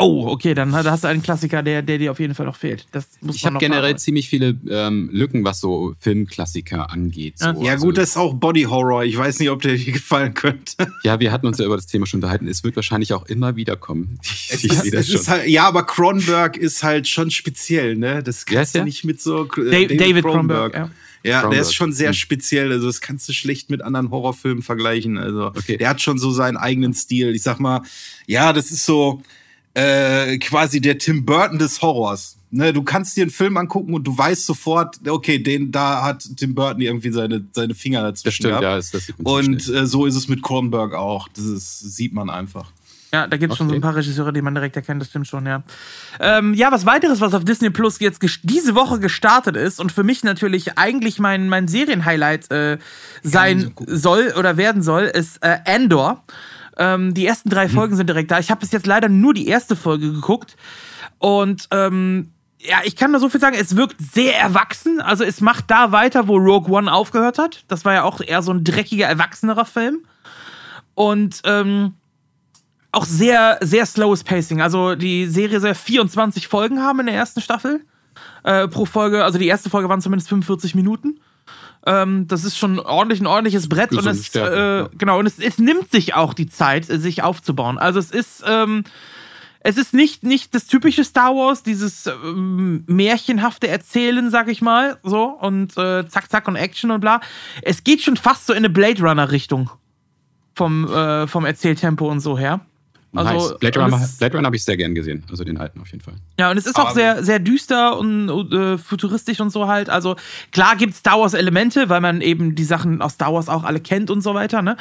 Oh, 0.03 0.29
okay, 0.29 0.55
dann 0.55 0.73
hast 0.75 1.05
du 1.05 1.09
einen 1.09 1.23
Klassiker, 1.23 1.63
der, 1.63 1.83
der 1.83 1.99
dir 1.99 2.11
auf 2.11 2.19
jeden 2.21 2.35
Fall 2.35 2.47
noch 2.47 2.57
fehlt. 2.57 2.87
ich 3.31 3.45
habe 3.45 3.59
generell 3.59 3.91
fahren. 3.91 3.99
ziemlich 3.99 4.31
viele 4.31 4.59
ähm, 4.71 5.11
Lücken, 5.13 5.45
was 5.45 5.61
so 5.61 5.95
Filmklassiker 6.01 6.91
angeht. 6.91 7.39
So. 7.39 7.53
Ja, 7.63 7.73
also, 7.73 7.87
gut, 7.87 7.99
das 7.99 8.11
ist 8.11 8.17
auch 8.17 8.33
Body 8.33 8.63
Horror. 8.63 9.05
Ich 9.05 9.17
weiß 9.17 9.39
nicht, 9.41 9.51
ob 9.51 9.61
der 9.61 9.77
dir 9.77 9.93
gefallen 9.93 10.35
könnte. 10.35 10.61
Ja, 11.03 11.19
wir 11.19 11.33
hatten 11.33 11.47
uns 11.47 11.59
ja 11.59 11.67
über 11.67 11.77
das 11.77 11.87
Thema 11.87 12.07
schon 12.07 12.19
unterhalten. 12.19 12.47
Es 12.47 12.63
wird 12.63 12.77
wahrscheinlich 12.77 13.13
auch 13.13 13.27
immer 13.27 13.57
wieder 13.57 13.77
kommen. 13.77 14.19
Ich, 14.23 14.65
ich 14.65 14.93
es, 14.93 15.09
es 15.09 15.29
halt, 15.29 15.49
ja, 15.49 15.67
aber 15.67 15.85
Cronenberg 15.85 16.57
ist 16.57 16.83
halt 16.83 17.09
schon 17.09 17.31
speziell, 17.31 17.97
ne? 17.97 18.23
Das 18.23 18.47
kannst 18.47 18.75
du 18.75 18.85
nicht 18.85 19.05
mit 19.05 19.21
so. 19.21 19.45
Äh, 19.45 19.71
David, 19.71 20.01
David 20.01 20.25
Cronenberg. 20.25 20.73
Cronenberg 20.73 20.75
ja. 20.75 20.91
Ja, 21.23 21.49
der 21.49 21.61
ist 21.61 21.75
schon 21.75 21.93
sehr 21.93 22.13
speziell. 22.13 22.73
Also, 22.73 22.87
das 22.87 23.01
kannst 23.01 23.29
du 23.29 23.33
schlecht 23.33 23.71
mit 23.71 23.83
anderen 23.83 24.11
Horrorfilmen 24.11 24.63
vergleichen. 24.63 25.19
Also, 25.19 25.47
okay. 25.49 25.77
der 25.77 25.91
hat 25.91 26.01
schon 26.01 26.19
so 26.19 26.31
seinen 26.31 26.57
eigenen 26.57 26.95
Stil. 26.95 27.35
Ich 27.35 27.43
sag 27.43 27.61
mal, 27.61 27.83
ja, 28.27 28.53
das 28.53 28.71
ist 28.71 28.87
so 28.87 29.23
äh, 29.75 30.39
quasi 30.39 30.81
der 30.81 30.99
Tim 30.99 31.25
Burton 31.25 31.59
des 31.59 31.83
Horrors. 31.83 32.37
Ne, 32.53 32.73
du 32.73 32.83
kannst 32.83 33.17
dir 33.17 33.23
einen 33.23 33.31
Film 33.31 33.57
angucken 33.57 33.95
und 33.95 34.03
du 34.03 34.17
weißt 34.17 34.45
sofort, 34.45 34.97
okay, 35.07 35.39
den 35.39 35.71
da 35.71 36.03
hat 36.03 36.29
Tim 36.37 36.53
Burton 36.53 36.81
irgendwie 36.81 37.13
seine, 37.13 37.45
seine 37.53 37.77
Finger 37.77 38.03
dazwischen. 38.03 38.25
Das 38.25 38.35
stimmt, 38.35 38.51
gehabt. 38.51 38.63
ja, 38.65 38.77
das, 38.77 38.91
das 38.91 39.13
Und 39.23 39.69
äh, 39.69 39.87
so 39.87 40.05
ist 40.05 40.17
es 40.17 40.27
mit 40.27 40.43
Cronenberg 40.43 40.95
auch. 40.95 41.29
Das 41.29 41.45
ist, 41.45 41.79
sieht 41.95 42.13
man 42.13 42.29
einfach. 42.29 42.73
Ja, 43.13 43.27
da 43.27 43.37
gibt 43.37 43.53
es 43.53 43.57
okay. 43.57 43.59
schon 43.59 43.69
so 43.69 43.75
ein 43.75 43.81
paar 43.81 43.97
Regisseure, 43.97 44.33
die 44.33 44.43
man 44.43 44.55
direkt 44.55 44.77
erkennt, 44.77 45.01
das 45.01 45.09
stimmt 45.09 45.27
schon, 45.27 45.45
ja. 45.45 45.63
Ähm, 46.21 46.55
ja, 46.55 46.71
was 46.71 46.87
weiteres, 46.87 47.21
was 47.21 47.35
auf 47.35 47.45
Disney 47.45 47.71
Plus 47.71 47.99
jetzt 47.99 48.21
diese 48.45 48.75
Woche 48.75 49.01
gestartet 49.01 49.57
ist 49.57 49.81
und 49.81 49.91
für 49.91 50.05
mich 50.05 50.23
natürlich 50.23 50.79
eigentlich 50.79 51.19
mein, 51.19 51.49
mein 51.49 51.67
Serienhighlight 51.67 52.51
äh, 52.53 52.79
sein 53.23 53.75
so 53.77 53.97
soll 53.97 54.35
oder 54.39 54.57
werden 54.57 54.83
soll, 54.83 55.05
ist 55.05 55.39
äh, 55.43 55.59
Andor. 55.67 56.25
Ähm, 56.77 57.13
die 57.13 57.27
ersten 57.27 57.51
drei 57.51 57.67
hm. 57.67 57.75
Folgen 57.75 57.93
hm. 57.93 57.97
sind 57.99 58.09
direkt 58.09 58.31
da. 58.31 58.39
Ich 58.39 58.51
habe 58.51 58.61
bis 58.61 58.71
jetzt 58.71 58.87
leider 58.87 59.09
nur 59.09 59.35
die 59.35 59.49
erste 59.49 59.75
Folge 59.75 60.13
geguckt 60.13 60.57
und 61.19 61.67
ähm, 61.73 62.31
ja, 62.63 62.79
ich 62.85 62.95
kann 62.95 63.11
nur 63.11 63.21
so 63.21 63.29
viel 63.29 63.41
sagen, 63.41 63.57
es 63.59 63.75
wirkt 63.75 64.01
sehr 64.01 64.39
erwachsen. 64.39 65.01
Also 65.01 65.25
es 65.25 65.41
macht 65.41 65.71
da 65.71 65.93
weiter, 65.93 66.29
wo 66.29 66.37
Rogue 66.37 66.71
One 66.71 66.93
aufgehört 66.93 67.39
hat. 67.39 67.65
Das 67.69 67.85
war 67.85 67.95
ja 67.95 68.03
auch 68.03 68.21
eher 68.21 68.43
so 68.43 68.53
ein 68.53 68.65
dreckiger, 68.65 69.07
erwachsenerer 69.07 69.65
Film. 69.65 70.05
Und 70.95 71.41
ähm, 71.45 71.95
auch 72.93 73.05
sehr, 73.05 73.59
sehr 73.61 73.87
slowes 73.87 74.25
Pacing. 74.25 74.61
Also 74.61 74.95
die 74.95 75.27
Serie 75.27 75.61
soll 75.61 75.75
24 75.75 76.49
Folgen 76.49 76.83
haben 76.83 77.01
in 77.01 77.07
der 77.07 77.15
ersten 77.15 77.41
Staffel. 77.41 77.85
Äh, 78.43 78.69
pro 78.69 78.85
Folge, 78.87 79.25
also 79.25 79.39
die 79.39 79.47
erste 79.47 79.71
Folge 79.71 79.89
waren 79.89 80.01
zumindest 80.01 80.29
45 80.29 80.75
Minuten. 80.75 81.21
Ähm, 81.87 82.27
das 82.29 82.45
ist 82.45 82.59
schon 82.59 82.79
ordentlich 82.79 83.21
ein 83.21 83.27
ordentliches 83.27 83.69
Brett 83.69 83.93
und 83.93 84.07
es, 84.07 84.35
äh, 84.35 84.41
ja. 84.41 84.89
genau, 84.99 85.19
und 85.19 85.27
es, 85.27 85.39
es, 85.39 85.59
nimmt 85.59 85.91
sich 85.91 86.15
auch 86.15 86.35
die 86.35 86.47
Zeit, 86.47 86.85
sich 86.85 87.23
aufzubauen. 87.23 87.79
Also 87.79 87.99
es 87.99 88.11
ist, 88.11 88.45
ähm, 88.47 88.85
es 89.61 89.79
ist 89.79 89.95
nicht, 89.95 90.23
nicht 90.23 90.55
das 90.55 90.67
typische 90.67 91.05
Star 91.05 91.35
Wars, 91.35 91.63
dieses 91.63 92.07
ähm, 92.07 92.85
märchenhafte 92.87 93.69
Erzählen, 93.69 94.31
sag 94.31 94.49
ich 94.49 94.61
mal, 94.61 94.99
so, 95.03 95.25
und 95.25 95.77
äh, 95.79 96.07
zack, 96.07 96.31
zack 96.31 96.49
und 96.49 96.57
Action 96.57 96.91
und 96.91 97.01
bla. 97.01 97.21
Es 97.63 97.83
geht 97.83 98.03
schon 98.03 98.17
fast 98.17 98.47
so 98.47 98.53
in 98.53 98.59
eine 98.59 98.71
Blade 98.71 99.01
Runner-Richtung 99.03 99.71
vom, 100.55 100.87
äh, 100.93 101.27
vom 101.27 101.47
Erzähltempo 101.47 102.11
und 102.11 102.21
so 102.21 102.37
her. 102.37 102.61
Also, 103.13 103.33
nice. 103.33 103.59
Blade 103.59 103.81
Runner, 103.81 104.09
Blade 104.19 104.37
Runner 104.37 104.47
habe 104.47 104.57
ich 104.57 104.65
sehr 104.65 104.77
gern 104.77 104.95
gesehen, 104.95 105.25
also 105.29 105.43
den 105.43 105.59
alten 105.59 105.81
auf 105.81 105.89
jeden 105.89 106.03
Fall. 106.03 106.15
Ja, 106.39 106.51
und 106.51 106.57
es 106.57 106.67
ist 106.67 106.77
auch 106.77 106.93
sehr, 106.93 107.25
sehr 107.25 107.41
düster 107.41 107.99
und 107.99 108.29
äh, 108.53 108.79
futuristisch 108.79 109.41
und 109.41 109.51
so 109.51 109.67
halt. 109.67 109.91
Also 109.91 110.17
klar 110.53 110.77
gibt 110.77 110.93
es 110.93 111.01
Star 111.01 111.19
Wars 111.19 111.35
Elemente, 111.35 111.89
weil 111.89 112.01
man 112.01 112.21
eben 112.21 112.55
die 112.55 112.65
Sachen 112.65 113.03
aus 113.03 113.15
Star 113.15 113.35
Wars 113.35 113.49
auch 113.49 113.65
alle 113.65 113.81
kennt 113.81 114.11
und 114.11 114.21
so 114.21 114.35
weiter, 114.35 114.63
ne? 114.63 114.77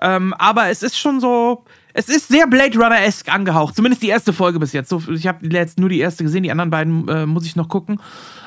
Ähm, 0.00 0.32
aber 0.34 0.68
es 0.68 0.82
ist 0.82 0.98
schon 0.98 1.20
so, 1.20 1.64
es 1.92 2.08
ist 2.08 2.28
sehr 2.28 2.46
Blade 2.46 2.78
Runner-esque 2.78 3.30
angehaucht. 3.30 3.76
Zumindest 3.76 4.02
die 4.02 4.08
erste 4.08 4.32
Folge 4.32 4.58
bis 4.58 4.72
jetzt. 4.72 4.88
So, 4.88 5.02
ich 5.12 5.26
habe 5.26 5.46
jetzt 5.46 5.78
nur 5.78 5.90
die 5.90 6.00
erste 6.00 6.24
gesehen, 6.24 6.42
die 6.42 6.50
anderen 6.50 6.70
beiden 6.70 7.08
äh, 7.08 7.26
muss 7.26 7.44
ich 7.44 7.54
noch 7.54 7.68
gucken. 7.68 8.00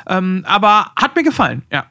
Ähm, 0.08 0.44
aber 0.48 0.92
hat 0.96 1.16
mir 1.16 1.24
gefallen, 1.24 1.64
ja. 1.72 1.86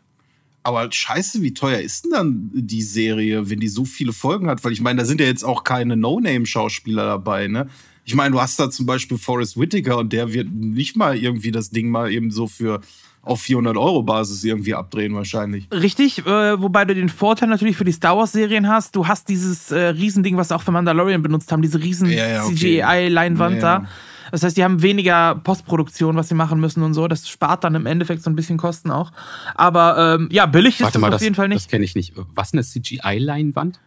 Aber 0.66 0.90
scheiße, 0.90 1.42
wie 1.42 1.54
teuer 1.54 1.78
ist 1.78 2.04
denn 2.04 2.10
dann 2.10 2.50
die 2.52 2.82
Serie, 2.82 3.48
wenn 3.48 3.60
die 3.60 3.68
so 3.68 3.84
viele 3.84 4.12
Folgen 4.12 4.48
hat? 4.48 4.64
Weil 4.64 4.72
ich 4.72 4.80
meine, 4.80 4.98
da 4.98 5.04
sind 5.04 5.20
ja 5.20 5.26
jetzt 5.28 5.44
auch 5.44 5.62
keine 5.62 5.96
No-Name-Schauspieler 5.96 7.06
dabei, 7.06 7.46
ne? 7.46 7.68
Ich 8.04 8.16
meine, 8.16 8.32
du 8.32 8.40
hast 8.40 8.58
da 8.58 8.68
zum 8.68 8.84
Beispiel 8.84 9.16
Forrest 9.16 9.56
Whitaker 9.56 9.96
und 9.98 10.12
der 10.12 10.32
wird 10.32 10.52
nicht 10.52 10.96
mal 10.96 11.16
irgendwie 11.16 11.52
das 11.52 11.70
Ding 11.70 11.88
mal 11.88 12.10
eben 12.10 12.32
so 12.32 12.48
für 12.48 12.80
auf 13.22 13.42
400 13.42 13.76
Euro 13.76 14.02
Basis 14.02 14.42
irgendwie 14.42 14.74
abdrehen 14.74 15.14
wahrscheinlich. 15.14 15.68
Richtig, 15.72 16.26
äh, 16.26 16.60
wobei 16.60 16.84
du 16.84 16.96
den 16.96 17.10
Vorteil 17.10 17.48
natürlich 17.48 17.76
für 17.76 17.84
die 17.84 17.92
Star 17.92 18.16
Wars 18.16 18.32
Serien 18.32 18.66
hast. 18.66 18.96
Du 18.96 19.06
hast 19.06 19.28
dieses 19.28 19.70
äh, 19.70 19.78
Riesending, 19.90 20.36
was 20.36 20.48
sie 20.48 20.56
auch 20.56 20.62
für 20.62 20.72
Mandalorian 20.72 21.22
benutzt 21.22 21.52
haben, 21.52 21.62
diese 21.62 21.80
riesen 21.80 22.10
ja, 22.10 22.26
ja, 22.26 22.44
okay. 22.44 22.82
CGI-Leinwand 22.82 23.56
ja, 23.56 23.60
da. 23.60 23.88
Das 24.30 24.42
heißt, 24.42 24.56
die 24.56 24.64
haben 24.64 24.82
weniger 24.82 25.34
Postproduktion, 25.36 26.16
was 26.16 26.28
sie 26.28 26.34
machen 26.34 26.60
müssen 26.60 26.82
und 26.82 26.94
so. 26.94 27.08
Das 27.08 27.28
spart 27.28 27.64
dann 27.64 27.74
im 27.74 27.86
Endeffekt 27.86 28.22
so 28.22 28.30
ein 28.30 28.36
bisschen 28.36 28.58
Kosten 28.58 28.90
auch. 28.90 29.12
Aber 29.54 30.16
ähm, 30.16 30.28
ja, 30.30 30.46
billig 30.46 30.80
Warte 30.80 30.98
ist 30.98 31.00
mal, 31.00 31.10
das 31.10 31.20
auf 31.20 31.22
jeden 31.22 31.34
Fall 31.34 31.48
nicht. 31.48 31.64
Das 31.64 31.68
kenne 31.68 31.84
ich 31.84 31.94
nicht. 31.94 32.12
Was 32.34 32.52
eine 32.52 32.62
CGI-Leinwand? 32.62 33.80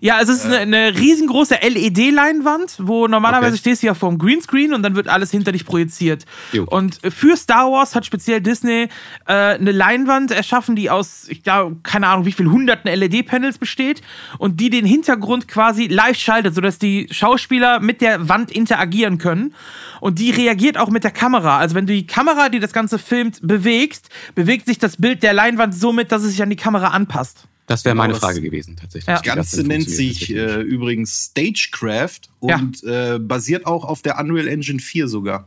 Ja, 0.00 0.20
es 0.20 0.28
ist 0.28 0.44
eine, 0.44 0.58
eine 0.58 0.98
riesengroße 0.98 1.56
LED-Leinwand, 1.62 2.76
wo 2.78 3.08
normalerweise 3.08 3.54
okay. 3.54 3.58
stehst 3.58 3.82
du 3.82 3.86
ja 3.88 3.94
vor 3.94 4.10
dem 4.10 4.18
Greenscreen 4.18 4.74
und 4.74 4.82
dann 4.82 4.94
wird 4.94 5.08
alles 5.08 5.30
hinter 5.30 5.52
dich 5.52 5.64
projiziert. 5.64 6.24
Jo. 6.52 6.64
Und 6.64 7.00
für 7.08 7.36
Star 7.36 7.70
Wars 7.70 7.94
hat 7.94 8.06
speziell 8.06 8.40
Disney 8.40 8.88
äh, 9.26 9.32
eine 9.32 9.72
Leinwand 9.72 10.30
erschaffen, 10.30 10.76
die 10.76 10.90
aus, 10.90 11.26
ich 11.28 11.42
glaube, 11.42 11.76
keine 11.82 12.08
Ahnung, 12.08 12.26
wie 12.26 12.32
viel 12.32 12.50
hunderten 12.50 12.90
LED-Panels 12.90 13.58
besteht 13.58 14.02
und 14.38 14.60
die 14.60 14.70
den 14.70 14.86
Hintergrund 14.86 15.48
quasi 15.48 15.86
live 15.86 16.18
schaltet, 16.18 16.54
sodass 16.54 16.78
die 16.78 17.08
Schauspieler 17.10 17.80
mit 17.80 18.00
der 18.00 18.28
Wand 18.28 18.50
interagieren 18.50 19.18
können. 19.18 19.54
Und 20.00 20.18
die 20.18 20.30
reagiert 20.30 20.76
auch 20.76 20.90
mit 20.90 21.04
der 21.04 21.10
Kamera. 21.10 21.58
Also 21.58 21.74
wenn 21.74 21.86
du 21.86 21.94
die 21.94 22.06
Kamera, 22.06 22.48
die 22.48 22.60
das 22.60 22.72
Ganze 22.72 22.98
filmt, 22.98 23.38
bewegst, 23.42 24.10
bewegt 24.34 24.66
sich 24.66 24.78
das 24.78 24.96
Bild 24.96 25.22
der 25.22 25.32
Leinwand 25.32 25.74
so 25.74 25.92
mit, 25.92 26.12
dass 26.12 26.22
es 26.22 26.32
sich 26.32 26.42
an 26.42 26.50
die 26.50 26.56
Kamera 26.56 26.88
anpasst. 26.88 27.48
Das 27.66 27.84
wäre 27.84 27.94
meine 27.94 28.12
genau, 28.12 28.26
Frage 28.26 28.42
gewesen, 28.42 28.76
tatsächlich. 28.76 29.06
Ja. 29.06 29.14
Das 29.14 29.22
Ganze 29.22 29.56
das 29.58 29.66
nennt 29.66 29.88
sich 29.88 30.34
äh, 30.34 30.60
übrigens 30.60 31.30
Stagecraft 31.30 32.20
und 32.40 32.82
ja. 32.82 33.14
äh, 33.14 33.18
basiert 33.18 33.64
auch 33.66 33.84
auf 33.84 34.02
der 34.02 34.18
Unreal 34.18 34.48
Engine 34.48 34.80
4 34.80 35.08
sogar. 35.08 35.46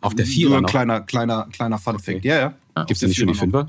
Auf 0.00 0.14
der 0.14 0.26
4 0.26 0.48
Nur 0.48 0.58
ein 0.58 0.66
kleiner, 0.66 1.00
kleiner, 1.00 1.48
kleiner 1.52 1.78
Fun 1.78 1.96
okay. 1.96 2.12
Fact. 2.14 2.24
Ja, 2.24 2.38
ja. 2.38 2.54
Ah, 2.74 2.84
Gibt 2.84 2.92
es 2.92 2.98
denn 3.00 3.08
nicht 3.08 3.18
schon 3.18 3.28
die 3.28 3.34
5er? 3.34 3.66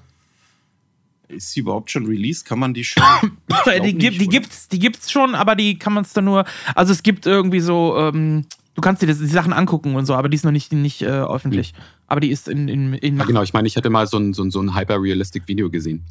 Ist 1.28 1.52
sie 1.52 1.62
überhaupt 1.62 1.92
schon 1.92 2.06
released? 2.06 2.46
Kann 2.46 2.60
man 2.60 2.74
die 2.74 2.84
schon? 2.84 3.04
die, 3.84 3.94
gibt, 3.94 4.22
die, 4.22 4.28
gibt's, 4.28 4.68
die 4.68 4.80
gibt's 4.80 5.12
schon, 5.12 5.36
aber 5.36 5.56
die 5.56 5.78
kann 5.78 5.94
man 5.94 6.04
es 6.04 6.14
dann 6.14 6.26
nur. 6.26 6.46
Also 6.74 6.94
es 6.94 7.04
gibt 7.04 7.26
irgendwie 7.26 7.60
so, 7.60 7.98
ähm, 7.98 8.46
du 8.76 8.82
kannst 8.82 9.02
dir 9.02 9.08
das, 9.08 9.20
die 9.20 9.26
Sachen 9.28 9.52
angucken 9.52 9.96
und 9.96 10.06
so, 10.06 10.14
aber 10.14 10.30
die 10.30 10.36
ist 10.36 10.46
noch 10.46 10.52
nicht, 10.52 10.72
nicht 10.72 11.02
äh, 11.02 11.08
öffentlich. 11.08 11.74
Mhm. 11.74 11.78
Aber 12.08 12.20
die 12.20 12.30
ist 12.30 12.48
in. 12.48 12.68
in, 12.68 12.94
in 12.94 13.18
ja, 13.18 13.26
genau, 13.26 13.42
ich 13.42 13.54
meine, 13.54 13.68
ich 13.68 13.76
hätte 13.76 13.90
mal 13.90 14.08
so 14.08 14.18
ein, 14.18 14.34
so 14.34 14.44
ein, 14.44 14.52
so 14.52 14.62
ein 14.62 14.76
Hyper-Realistic-Video 14.76 15.70
gesehen. 15.70 16.04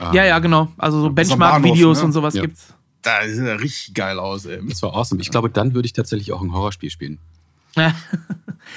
Ja, 0.00 0.24
ja, 0.24 0.38
genau. 0.38 0.68
Also 0.78 1.00
so 1.00 1.10
Benchmark-Videos 1.10 1.98
ne? 1.98 2.04
und 2.04 2.12
sowas 2.12 2.34
ja. 2.34 2.42
gibt's. 2.42 2.74
Da 3.02 3.26
sieht 3.26 3.44
ja 3.44 3.54
richtig 3.54 3.94
geil 3.94 4.18
aus, 4.18 4.44
ey. 4.44 4.60
Das 4.66 4.82
war 4.82 4.94
awesome. 4.94 5.20
Ich 5.20 5.30
glaube, 5.30 5.50
dann 5.50 5.74
würde 5.74 5.86
ich 5.86 5.92
tatsächlich 5.92 6.32
auch 6.32 6.42
ein 6.42 6.52
Horrorspiel 6.52 6.90
spielen. 6.90 7.18
Ja. 7.76 7.94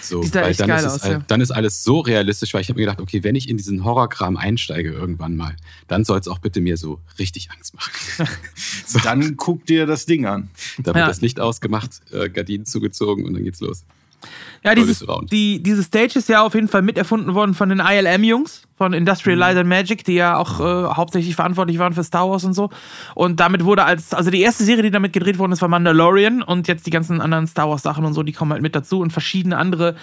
So, 0.01 0.21
Sieht 0.23 0.35
da 0.35 0.47
echt 0.47 0.59
geil 0.59 0.85
aus, 0.85 1.03
ja. 1.03 1.23
dann 1.27 1.41
ist 1.41 1.51
alles 1.51 1.83
so 1.83 1.99
realistisch, 1.99 2.53
weil 2.53 2.61
ich 2.61 2.69
habe 2.69 2.79
mir 2.79 2.85
gedacht, 2.85 3.01
okay, 3.01 3.23
wenn 3.23 3.35
ich 3.35 3.49
in 3.49 3.57
diesen 3.57 3.83
Horrorkram 3.83 4.37
einsteige 4.37 4.91
irgendwann 4.91 5.35
mal, 5.35 5.55
dann 5.87 6.05
soll 6.05 6.19
es 6.19 6.27
auch 6.27 6.39
bitte 6.39 6.61
mir 6.61 6.77
so 6.77 6.99
richtig 7.19 7.49
Angst 7.51 7.73
machen. 7.73 7.91
so. 8.85 8.99
Dann 8.99 9.37
guck 9.37 9.65
dir 9.65 9.85
das 9.85 10.05
Ding 10.05 10.25
an. 10.25 10.49
Da 10.77 10.87
wird 10.87 10.97
ja. 10.97 11.07
das 11.07 11.21
Licht 11.21 11.39
ausgemacht, 11.39 12.01
äh, 12.11 12.29
Gardinen 12.29 12.65
zugezogen 12.65 13.25
und 13.25 13.33
dann 13.33 13.43
geht's 13.43 13.59
los. 13.59 13.85
Ja, 14.63 14.75
dieses, 14.75 15.05
die, 15.31 15.63
diese 15.63 15.83
Stage 15.83 16.19
ist 16.19 16.29
ja 16.29 16.43
auf 16.43 16.53
jeden 16.53 16.67
Fall 16.67 16.81
miterfunden 16.81 17.33
worden 17.33 17.53
von 17.55 17.69
den 17.69 17.79
ILM-Jungs, 17.79 18.67
von 18.77 18.93
Industrial 18.93 19.35
mhm. 19.35 19.39
Light 19.39 19.57
and 19.57 19.69
Magic, 19.69 20.03
die 20.05 20.13
ja 20.13 20.37
auch 20.37 20.59
äh, 20.59 20.93
hauptsächlich 20.93 21.35
verantwortlich 21.35 21.79
waren 21.79 21.93
für 21.93 22.03
Star 22.03 22.29
Wars 22.29 22.43
und 22.43 22.53
so. 22.53 22.69
Und 23.15 23.39
damit 23.39 23.65
wurde 23.65 23.83
als, 23.83 24.13
also 24.13 24.29
die 24.29 24.41
erste 24.41 24.63
Serie, 24.63 24.83
die 24.83 24.91
damit 24.91 25.13
gedreht 25.13 25.39
worden 25.39 25.51
ist, 25.51 25.61
war 25.61 25.69
Mandalorian 25.69 26.43
und 26.43 26.67
jetzt 26.67 26.85
die 26.85 26.91
ganzen 26.91 27.21
anderen 27.21 27.47
Star 27.47 27.69
Wars-Sachen 27.69 28.05
und 28.05 28.13
so, 28.13 28.23
die 28.23 28.33
kommen 28.33 28.51
halt 28.51 28.61
mit 28.61 28.75
dazu 28.75 28.99
und 28.99 29.11
verschiedene 29.11 29.57
andere 29.57 29.95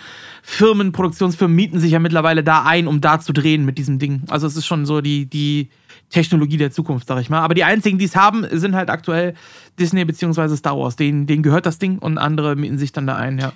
Firmen, 0.43 0.93
Produktionsfirmen 0.93 1.55
mieten 1.55 1.79
sich 1.79 1.93
ja 1.93 1.99
mittlerweile 1.99 2.43
da 2.43 2.65
ein, 2.65 2.89
um 2.89 3.01
da 3.01 3.21
zu 3.21 3.33
drehen 3.33 3.65
mit 3.65 3.79
diesem 3.79 3.99
Ding. 3.99 4.23
Also 4.29 4.47
es 4.47 4.57
ist 4.57 4.67
schon 4.67 4.87
so 4.87 5.01
die, 5.01 5.27
die 5.27 5.71
Technologie 6.11 6.57
der 6.57 6.71
Zukunft, 6.71 7.07
sag 7.07 7.21
ich 7.21 7.31
mal. 7.31 7.41
Aber 7.41 7.55
die 7.55 7.65
einzigen, 7.65 7.99
die 7.99 8.07
es 8.07 8.17
haben, 8.17 8.47
sind 8.51 8.75
halt 8.75 8.91
aktuell 8.91 9.35
Disney 9.79 10.05
bzw. 10.05 10.57
Star 10.57 10.79
Wars. 10.79 10.97
Denen, 10.97 11.27
denen 11.27 11.43
gehört 11.43 11.67
das 11.67 11.79
Ding 11.79 11.99
und 11.99 12.19
andere 12.19 12.57
mieten 12.57 12.79
sich 12.79 12.93
dann 12.93 13.07
da 13.07 13.17
ein, 13.17 13.39
ja. 13.39 13.53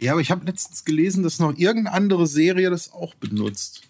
Ja, 0.00 0.12
aber 0.12 0.20
ich 0.20 0.30
habe 0.30 0.46
letztens 0.46 0.84
gelesen, 0.84 1.22
dass 1.22 1.38
noch 1.38 1.56
irgendeine 1.56 1.92
andere 1.92 2.26
Serie 2.26 2.70
das 2.70 2.92
auch 2.92 3.14
benutzt. 3.14 3.82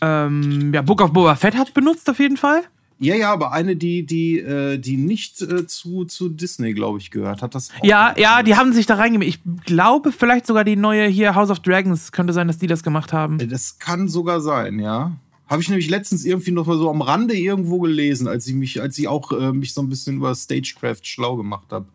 Ähm, 0.00 0.74
ja, 0.74 0.82
Book 0.82 1.00
of 1.00 1.12
Boba 1.12 1.36
Fett 1.36 1.56
hat 1.56 1.72
benutzt 1.72 2.08
auf 2.10 2.18
jeden 2.18 2.36
Fall. 2.36 2.62
Ja, 2.98 3.14
ja, 3.14 3.32
aber 3.32 3.52
eine, 3.52 3.76
die, 3.76 4.06
die, 4.06 4.38
äh, 4.38 4.78
die 4.78 4.96
nicht 4.96 5.42
äh, 5.42 5.66
zu, 5.66 6.06
zu 6.06 6.30
Disney, 6.30 6.72
glaube 6.72 6.98
ich, 6.98 7.10
gehört, 7.10 7.42
hat 7.42 7.54
das 7.54 7.68
Ja, 7.82 8.14
ja, 8.16 8.42
die 8.42 8.56
haben 8.56 8.72
sich 8.72 8.86
da 8.86 8.94
reingemacht. 8.94 9.28
Ich 9.28 9.40
glaube, 9.66 10.12
vielleicht 10.12 10.46
sogar 10.46 10.64
die 10.64 10.76
neue 10.76 11.06
hier 11.06 11.34
House 11.34 11.50
of 11.50 11.60
Dragons 11.60 12.10
könnte 12.10 12.32
sein, 12.32 12.46
dass 12.46 12.56
die 12.56 12.66
das 12.66 12.82
gemacht 12.82 13.12
haben. 13.12 13.38
Äh, 13.38 13.48
das 13.48 13.78
kann 13.78 14.08
sogar 14.08 14.40
sein, 14.40 14.78
ja. 14.78 15.12
Habe 15.46 15.62
ich 15.62 15.68
nämlich 15.68 15.90
letztens 15.90 16.24
irgendwie 16.24 16.50
noch 16.52 16.66
mal 16.66 16.78
so 16.78 16.90
am 16.90 17.02
Rande 17.02 17.36
irgendwo 17.36 17.78
gelesen, 17.80 18.28
als 18.28 18.46
ich 18.46 18.54
mich, 18.54 18.80
als 18.80 18.98
ich 18.98 19.08
auch 19.08 19.30
äh, 19.30 19.52
mich 19.52 19.74
so 19.74 19.82
ein 19.82 19.88
bisschen 19.88 20.16
über 20.16 20.34
Stagecraft 20.34 21.02
schlau 21.02 21.36
gemacht 21.36 21.66
habe. 21.70 21.86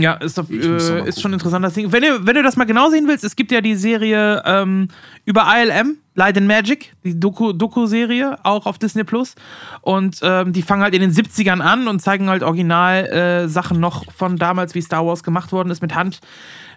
Ja, 0.00 0.12
ist, 0.14 0.38
doch, 0.38 0.48
äh, 0.48 1.08
ist 1.08 1.20
schon 1.20 1.32
interessant, 1.32 1.64
das 1.64 1.74
Ding. 1.74 1.90
Wenn 1.90 2.02
du, 2.02 2.24
wenn 2.24 2.36
du 2.36 2.42
das 2.44 2.56
mal 2.56 2.66
genau 2.66 2.88
sehen 2.88 3.08
willst, 3.08 3.24
es 3.24 3.34
gibt 3.34 3.50
ja 3.50 3.60
die 3.60 3.74
Serie 3.74 4.42
ähm, 4.46 4.88
über 5.24 5.44
ILM, 5.52 5.96
Light 6.14 6.38
and 6.38 6.46
Magic, 6.46 6.94
die 7.02 7.18
Doku-Serie, 7.18 8.30
Doku 8.30 8.42
auch 8.44 8.66
auf 8.66 8.78
Disney 8.78 9.02
Plus. 9.02 9.34
Und 9.80 10.20
ähm, 10.22 10.52
die 10.52 10.62
fangen 10.62 10.82
halt 10.82 10.94
in 10.94 11.00
den 11.00 11.12
70ern 11.12 11.60
an 11.60 11.88
und 11.88 12.00
zeigen 12.00 12.28
halt 12.28 12.44
original 12.44 13.48
äh, 13.48 13.74
noch 13.74 14.12
von 14.12 14.36
damals, 14.36 14.76
wie 14.76 14.82
Star 14.82 15.04
Wars 15.04 15.24
gemacht 15.24 15.50
worden 15.50 15.70
ist, 15.70 15.82
mit 15.82 15.96
Hand, 15.96 16.20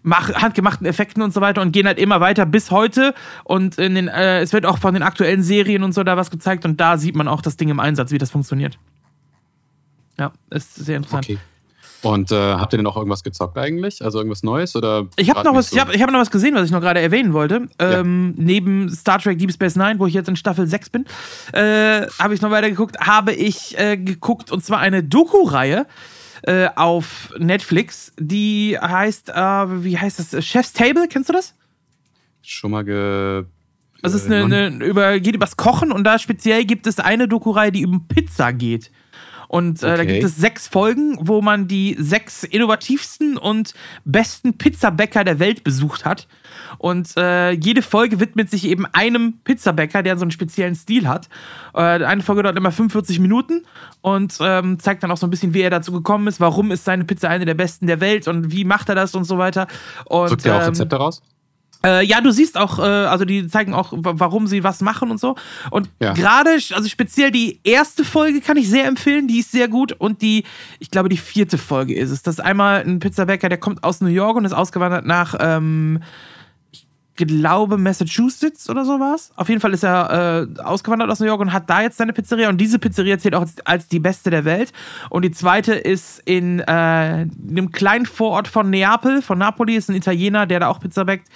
mach, 0.02 0.34
handgemachten 0.34 0.88
Effekten 0.88 1.22
und 1.22 1.32
so 1.32 1.42
weiter 1.42 1.62
und 1.62 1.74
gehen 1.74 1.86
halt 1.86 2.00
immer 2.00 2.22
weiter 2.22 2.48
bis 2.48 2.72
heute. 2.72 3.14
Und 3.44 3.78
in 3.78 3.94
den, 3.94 4.08
äh, 4.08 4.42
es 4.42 4.52
wird 4.52 4.66
auch 4.66 4.80
von 4.80 4.96
den 4.96 5.04
aktuellen 5.04 5.44
Serien 5.44 5.84
und 5.84 5.94
so 5.94 6.04
da 6.04 6.18
was 6.18 6.32
gezeigt 6.32 6.66
und 6.66 6.82
da 6.82 6.98
sieht 6.98 7.16
man 7.16 7.28
auch 7.28 7.44
das 7.44 7.56
Ding 7.56 7.70
im 7.70 7.80
Einsatz, 7.80 8.12
wie 8.12 8.18
das 8.18 8.32
funktioniert. 8.32 8.80
Ja, 10.20 10.32
ist 10.50 10.74
sehr 10.76 10.98
interessant. 10.98 11.26
Okay. 11.26 11.38
Und 12.04 12.32
äh, 12.32 12.36
habt 12.36 12.74
ihr 12.74 12.78
denn 12.78 12.84
noch 12.84 12.98
irgendwas 12.98 13.24
gezockt 13.24 13.58
eigentlich? 13.58 14.04
Also 14.04 14.18
irgendwas 14.18 14.42
Neues? 14.42 14.76
Oder 14.76 15.08
ich 15.18 15.30
habe 15.30 15.44
noch, 15.44 15.54
was, 15.54 15.70
so? 15.70 15.76
ich 15.76 15.82
hab, 15.82 15.94
ich 15.94 16.02
hab 16.02 16.12
noch 16.12 16.20
was 16.20 16.32
gesehen, 16.32 16.56
was 16.56 16.66
ich 16.66 16.72
noch 16.72 16.82
gerade 16.82 17.00
erwähnen 17.00 17.34
wollte. 17.34 17.68
Ähm, 17.78 18.34
ja. 18.38 18.44
Neben 18.44 18.90
Star 18.90 19.20
Trek 19.20 19.38
Deep 19.38 19.52
Space 19.52 19.76
Nine, 19.76 20.00
wo 20.00 20.08
ich 20.08 20.14
jetzt 20.14 20.28
in 20.28 20.36
Staffel 20.36 20.66
6 20.66 20.90
bin, 20.90 21.06
äh, 21.54 22.08
habe 22.20 22.34
ich 22.34 22.42
noch 22.42 22.50
weiter 22.50 22.70
geguckt, 22.70 23.00
habe 23.00 23.34
ich 23.34 23.78
äh, 23.78 23.98
geguckt 23.98 24.52
und 24.52 24.66
zwar 24.66 24.80
eine 24.80 25.04
Doku-Reihe 25.04 25.86
äh, 26.44 26.70
auf 26.76 27.30
Netflix, 27.38 28.14
die 28.18 28.78
heißt, 28.82 29.30
äh, 29.30 29.34
wie 29.84 29.98
heißt 29.98 30.20
das? 30.20 30.44
Chef's 30.44 30.74
Table, 30.74 31.08
kennst 31.08 31.30
du 31.30 31.34
das? 31.34 31.54
Schon 32.42 32.72
mal 32.72 32.84
ge. 32.84 33.44
Also 34.02 34.18
es 34.18 34.24
ist 34.24 34.32
eine, 34.32 34.46
eine, 34.46 34.84
über, 34.84 35.20
geht 35.20 35.36
übers 35.36 35.58
Kochen 35.58 35.92
und 35.92 36.04
da 36.04 36.18
speziell 36.18 36.66
gibt 36.66 36.88
es 36.88 37.00
eine 37.00 37.28
Doku-Reihe, 37.28 37.72
die 37.72 37.86
um 37.86 38.08
Pizza 38.08 38.52
geht. 38.52 38.90
Und 39.52 39.84
äh, 39.84 39.88
okay. 39.88 39.98
da 39.98 40.06
gibt 40.06 40.24
es 40.24 40.38
sechs 40.38 40.70
Folgen, 40.70 41.18
wo 41.20 41.42
man 41.42 41.68
die 41.68 41.98
sechs 42.00 42.46
innovativsten 42.46 43.36
und 43.36 43.74
besten 44.06 44.58
Pizzabäcker 44.58 45.26
der 45.26 45.40
Welt 45.40 45.66
besucht 45.66 46.06
hat. 46.06 46.30
Und 46.78 47.18
äh, 47.18 47.52
jede 47.52 47.82
Folge 47.82 48.22
widmet 48.22 48.50
sich 48.50 48.66
eben 48.66 48.86
einem 48.86 49.40
Pizzabäcker, 49.44 50.04
der 50.04 50.16
so 50.16 50.22
einen 50.22 50.32
speziellen 50.32 50.74
Stil 50.74 51.06
hat. 51.06 51.28
Äh, 51.74 51.82
eine 51.82 52.24
Folge 52.24 52.44
dauert 52.44 52.56
immer 52.56 52.72
45 52.72 53.20
Minuten 53.20 53.64
und 54.00 54.38
ähm, 54.40 54.80
zeigt 54.80 55.04
dann 55.04 55.12
auch 55.12 55.18
so 55.18 55.28
ein 55.28 55.32
bisschen, 55.32 55.54
wie 55.54 55.60
er 55.60 55.70
dazu 55.70 55.92
gekommen 55.92 56.28
ist, 56.28 56.40
warum 56.40 56.72
ist 56.72 56.86
seine 56.86 57.04
Pizza 57.04 57.28
eine 57.28 57.44
der 57.44 57.56
besten 57.56 57.88
der 57.88 58.00
Welt 58.00 58.30
und 58.30 58.54
wie 58.54 58.64
macht 58.64 58.88
er 58.88 58.96
das 58.96 59.16
und 59.16 59.26
so 59.26 59.38
weiter. 59.38 59.68
Und, 60.06 60.30
Drückt 60.30 60.46
er 60.46 60.56
auch 60.56 60.62
ähm, 60.62 60.70
Rezepte 60.70 60.96
raus? 60.96 61.22
Äh, 61.84 62.06
ja, 62.06 62.22
du 62.22 62.32
siehst 62.32 62.58
auch, 62.58 62.80
äh, 62.80 62.82
also 62.82 63.26
die 63.26 63.48
zeigen 63.48 63.74
auch, 63.74 63.94
warum 63.94 64.48
sie 64.48 64.64
was 64.64 64.82
machen 64.82 65.12
und 65.12 65.20
so. 65.20 65.36
Und 65.70 65.90
ja. 66.00 66.14
gerade, 66.14 66.52
also 66.52 66.88
speziell 66.88 67.32
die 67.32 67.60
erste 67.64 68.04
Folge 68.04 68.42
kann 68.42 68.58
ich 68.58 68.70
sehr 68.70 68.86
empfehlen, 68.86 69.28
die 69.28 69.40
ist 69.40 69.52
sehr 69.52 69.68
gut. 69.68 69.94
Und 69.94 70.22
die, 70.22 70.44
ich 70.80 70.92
glaube, 70.92 71.10
die 71.10 71.18
vierte 71.18 71.58
Folge 71.58 71.96
ist 71.96 72.12
es. 72.12 72.22
Das 72.24 72.36
ist 72.36 72.42
einmal 72.42 72.82
ein 72.82 73.00
Pizzabäcker, 73.00 73.50
der 73.50 73.58
kommt 73.58 73.84
aus 73.84 74.02
New 74.02 74.10
York 74.10 74.38
und 74.38 74.46
ist 74.46 74.54
ausgewandert 74.54 75.06
nach, 75.06 75.36
ähm, 75.40 76.02
glaube 77.26 77.78
Massachusetts 77.78 78.70
oder 78.70 78.86
sowas. 78.86 79.32
Auf 79.36 79.50
jeden 79.50 79.62
Fall 79.62 79.74
ist 79.74 79.84
er 79.84 80.48
äh, 80.58 80.62
ausgewandert 80.62 81.10
aus 81.10 81.20
New 81.20 81.26
York 81.26 81.42
und 81.42 81.54
hat 81.54 81.70
da 81.70 81.82
jetzt 81.82 81.98
seine 81.98 82.14
Pizzeria. 82.14 82.50
Und 82.50 82.60
diese 82.60 82.80
Pizzeria 82.80 83.18
zählt 83.18 83.36
auch 83.36 83.46
als 83.66 83.88
die 83.88 84.00
beste 84.00 84.30
der 84.30 84.46
Welt. 84.46 84.72
Und 85.10 85.24
die 85.24 85.32
zweite 85.32 85.74
ist 85.74 86.22
in 86.26 86.60
äh, 86.60 86.64
einem 86.64 87.72
kleinen 87.72 88.06
Vorort 88.06 88.48
von 88.48 88.70
Neapel, 88.70 89.22
von 89.22 89.38
Napoli, 89.38 89.76
ist 89.76 89.90
ein 89.90 89.96
Italiener, 89.96 90.46
der 90.46 90.62
da 90.62 90.68
auch 90.68 90.80
Pizza 90.80 91.06
backt. 91.06 91.28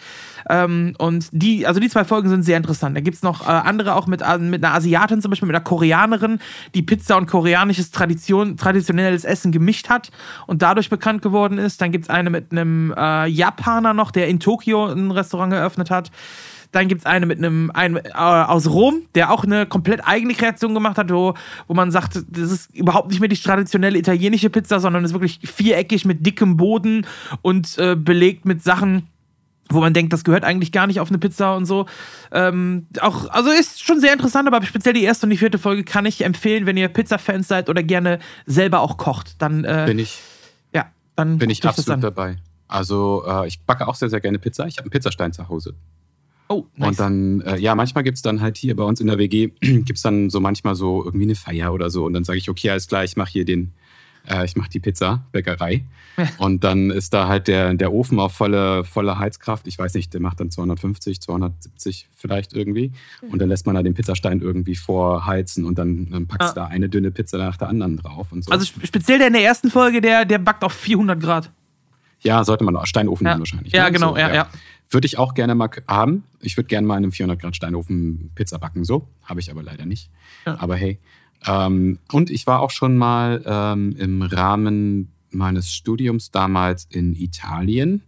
Ähm, 0.49 0.93
und 0.97 1.27
die, 1.31 1.65
also 1.65 1.79
die 1.79 1.89
zwei 1.89 2.03
Folgen 2.03 2.29
sind 2.29 2.43
sehr 2.43 2.58
interessant. 2.58 2.95
Da 2.95 3.01
gibt 3.01 3.17
es 3.17 3.23
noch 3.23 3.47
äh, 3.47 3.51
andere 3.51 3.95
auch 3.95 4.08
mit, 4.08 4.21
äh, 4.21 4.38
mit 4.38 4.63
einer 4.63 4.75
Asiatin, 4.75 5.21
zum 5.21 5.31
Beispiel 5.31 5.47
mit 5.47 5.55
einer 5.55 5.63
Koreanerin, 5.63 6.39
die 6.73 6.81
Pizza 6.81 7.17
und 7.17 7.27
koreanisches 7.27 7.91
Tradition, 7.91 8.58
traditionelles 8.58 9.23
Essen 9.23 9.51
gemischt 9.51 9.89
hat 9.89 10.12
und 10.47 10.62
dadurch 10.62 10.89
bekannt 10.89 11.21
geworden 11.21 11.58
ist. 11.58 11.81
Dann 11.81 11.91
gibt 11.91 12.05
es 12.05 12.10
eine 12.10 12.29
mit 12.29 12.51
einem 12.51 12.93
äh, 12.95 13.27
Japaner 13.27 13.93
noch, 13.93 14.12
der 14.12 14.27
in 14.27 14.39
Tokio 14.39 14.86
ein 14.86 15.12
Restaurant 15.12 15.53
eröffnet 15.53 15.89
hat. 15.89 16.12
Dann 16.75 16.89
gibt 16.89 17.01
es 17.01 17.05
eine 17.05 17.25
mit 17.25 17.38
einem, 17.38 17.71
einen 17.73 17.95
äh, 17.95 18.12
aus 18.12 18.67
Rom, 18.67 19.03
der 19.15 19.31
auch 19.31 19.45
eine 19.45 19.65
komplett 19.65 20.05
eigene 20.05 20.34
Kreation 20.34 20.73
gemacht 20.73 20.97
hat, 20.97 21.10
wo, 21.10 21.34
wo 21.67 21.73
man 21.73 21.89
sagt, 21.89 22.21
das 22.27 22.51
ist 22.51 22.75
überhaupt 22.75 23.12
nicht 23.12 23.21
mehr 23.21 23.29
die 23.29 23.38
traditionelle 23.38 23.97
italienische 23.97 24.49
Pizza, 24.49 24.81
sondern 24.81 25.05
ist 25.05 25.13
wirklich 25.13 25.39
viereckig 25.43 26.03
mit 26.03 26.25
dickem 26.25 26.58
Boden 26.58 27.08
und 27.41 27.77
äh, 27.77 27.95
belegt 27.95 28.43
mit 28.43 28.62
Sachen, 28.62 29.08
wo 29.69 29.80
man 29.80 29.93
denkt, 29.93 30.13
das 30.13 30.23
gehört 30.23 30.43
eigentlich 30.43 30.71
gar 30.71 30.88
nicht 30.88 30.99
auf 30.99 31.10
eine 31.10 31.17
Pizza 31.17 31.56
und 31.56 31.65
so. 31.65 31.86
Ähm, 32.32 32.88
auch, 33.01 33.30
also 33.30 33.49
ist 33.49 33.84
schon 33.84 33.99
sehr 33.99 34.13
interessant, 34.13 34.47
aber 34.47 34.63
speziell 34.63 34.93
die 34.93 35.04
erste 35.04 35.25
und 35.25 35.32
die 35.32 35.38
vierte 35.38 35.58
Folge 35.58 35.84
kann 35.84 36.06
ich 36.06 36.23
empfehlen, 36.23 36.65
wenn 36.65 36.78
ihr 36.78 36.88
Pizza-Fans 36.88 37.47
seid 37.47 37.69
oder 37.69 37.84
gerne 37.84 38.19
selber 38.45 38.82
auch 38.82 38.97
kocht. 38.97 39.41
Dann 39.41 39.63
äh, 39.63 39.86
bin 39.88 39.99
ich, 39.99 40.19
ja, 40.73 40.86
dann 41.15 41.38
bin 41.38 41.49
ich 41.49 41.65
absolut 41.65 42.04
dabei. 42.04 42.38
Also 42.67 43.23
äh, 43.28 43.47
ich 43.47 43.60
backe 43.62 43.88
auch 43.88 43.95
sehr, 43.95 44.10
sehr 44.10 44.21
gerne 44.21 44.39
Pizza. 44.39 44.67
Ich 44.67 44.78
habe 44.78 44.86
einen 44.86 44.91
Pizzastein 44.91 45.34
zu 45.34 45.49
Hause. 45.49 45.75
Oh, 46.47 46.65
nice. 46.75 46.89
Und 46.89 46.99
dann, 46.99 47.41
äh, 47.41 47.58
ja, 47.58 47.73
manchmal 47.73 48.04
gibt 48.04 48.17
es 48.17 48.21
dann 48.21 48.41
halt 48.41 48.58
hier 48.58 48.75
bei 48.75 48.84
uns 48.84 49.01
in 49.01 49.08
der 49.08 49.17
WG, 49.17 49.47
gibt 49.62 49.95
es 49.95 50.01
dann 50.04 50.30
so 50.30 50.39
manchmal 50.39 50.75
so 50.75 51.04
irgendwie 51.04 51.25
eine 51.25 51.36
Feier 51.36 51.73
oder 51.73 51.89
so. 51.89 52.06
Und 52.06 52.13
dann 52.13 52.23
sage 52.23 52.38
ich, 52.38 52.49
okay, 52.49 52.69
alles 52.69 52.88
klar, 52.88 53.04
ich 53.04 53.17
mache 53.17 53.32
hier 53.32 53.45
den, 53.45 53.73
äh, 54.29 54.45
ich 54.45 54.55
mache 54.55 54.69
die 54.69 54.79
Pizza, 54.79 55.23
Bäckerei. 55.31 55.83
Und 56.38 56.63
dann 56.63 56.91
ist 56.91 57.13
da 57.13 57.27
halt 57.27 57.47
der, 57.47 57.73
der 57.73 57.91
Ofen 57.91 58.19
auf 58.19 58.33
volle, 58.33 58.83
volle 58.83 59.19
Heizkraft. 59.19 59.67
Ich 59.67 59.77
weiß 59.77 59.93
nicht, 59.95 60.13
der 60.13 60.21
macht 60.21 60.39
dann 60.39 60.49
250, 60.49 61.21
270 61.21 62.07
vielleicht 62.15 62.53
irgendwie. 62.53 62.91
Und 63.29 63.39
dann 63.39 63.49
lässt 63.49 63.65
man 63.65 63.75
da 63.75 63.83
den 63.83 63.93
Pizzastein 63.93 64.41
irgendwie 64.41 64.75
vorheizen 64.75 65.65
und 65.65 65.77
dann, 65.77 66.09
dann 66.09 66.27
packst 66.27 66.55
du 66.55 66.61
ah. 66.61 66.65
da 66.65 66.71
eine 66.71 66.89
dünne 66.89 67.11
Pizza 67.11 67.38
nach 67.38 67.57
der 67.57 67.69
anderen 67.69 67.97
drauf 67.97 68.31
und 68.31 68.45
so. 68.45 68.51
Also 68.51 68.65
speziell 68.65 69.17
der 69.17 69.27
in 69.27 69.33
der 69.33 69.43
ersten 69.43 69.69
Folge, 69.69 70.01
der, 70.01 70.25
der 70.25 70.38
backt 70.38 70.63
auf 70.63 70.73
400 70.73 71.19
Grad. 71.19 71.51
Ja, 72.21 72.43
sollte 72.43 72.63
man 72.63 72.75
auch 72.75 72.85
Steinofen 72.85 73.27
ja. 73.27 73.38
wahrscheinlich. 73.38 73.73
Ja, 73.73 73.85
ne? 73.85 73.91
genau, 73.91 74.13
so, 74.13 74.17
ja, 74.17 74.33
ja. 74.33 74.47
Würde 74.89 75.05
ich 75.05 75.17
auch 75.17 75.33
gerne 75.33 75.55
mal 75.55 75.69
haben. 75.88 76.23
Ich 76.41 76.57
würde 76.57 76.67
gerne 76.67 76.88
mal 76.88 76.97
in 76.97 77.03
einem 77.03 77.11
400 77.11 77.39
Grad 77.39 77.55
Steinofen 77.55 78.31
Pizza 78.35 78.57
backen, 78.57 78.83
so. 78.83 79.07
Habe 79.23 79.39
ich 79.39 79.51
aber 79.51 79.63
leider 79.63 79.85
nicht. 79.85 80.09
Ja. 80.45 80.57
Aber 80.59 80.75
hey. 80.75 80.99
Ähm, 81.45 82.00
und 82.12 82.30
ich 82.30 82.48
war 82.48 82.62
auch 82.62 82.71
schon 82.71 82.95
mal 82.95 83.41
ähm, 83.45 83.95
im 83.98 84.21
Rahmen 84.21 85.12
meines 85.32 85.71
Studiums 85.71 86.32
damals 86.32 86.88
in 86.89 87.13
Italien. 87.13 88.02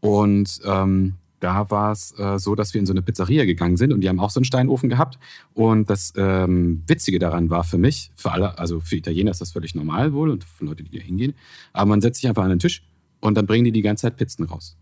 Und 0.00 0.60
ähm, 0.64 1.14
da 1.40 1.70
war 1.70 1.92
es 1.92 2.18
äh, 2.18 2.38
so, 2.38 2.54
dass 2.54 2.74
wir 2.74 2.80
in 2.80 2.86
so 2.86 2.92
eine 2.92 3.02
Pizzeria 3.02 3.44
gegangen 3.44 3.76
sind 3.76 3.92
und 3.92 4.00
die 4.00 4.08
haben 4.08 4.20
auch 4.20 4.30
so 4.30 4.40
einen 4.40 4.44
Steinofen 4.44 4.88
gehabt. 4.88 5.18
Und 5.54 5.90
das 5.90 6.12
ähm, 6.16 6.82
Witzige 6.86 7.18
daran 7.18 7.50
war 7.50 7.64
für 7.64 7.78
mich, 7.78 8.10
für 8.14 8.32
alle, 8.32 8.58
also 8.58 8.80
für 8.80 8.96
Italiener 8.96 9.30
ist 9.30 9.40
das 9.40 9.52
völlig 9.52 9.74
normal 9.74 10.12
wohl 10.12 10.30
und 10.30 10.44
für 10.44 10.64
Leute, 10.64 10.82
die 10.82 10.98
da 10.98 11.02
hingehen. 11.02 11.34
Aber 11.72 11.90
man 11.90 12.00
setzt 12.00 12.20
sich 12.20 12.28
einfach 12.28 12.44
an 12.44 12.50
den 12.50 12.58
Tisch 12.58 12.82
und 13.20 13.36
dann 13.36 13.46
bringen 13.46 13.64
die 13.64 13.72
die 13.72 13.82
ganze 13.82 14.02
Zeit 14.02 14.16
Pizzen 14.16 14.44
raus. 14.44 14.76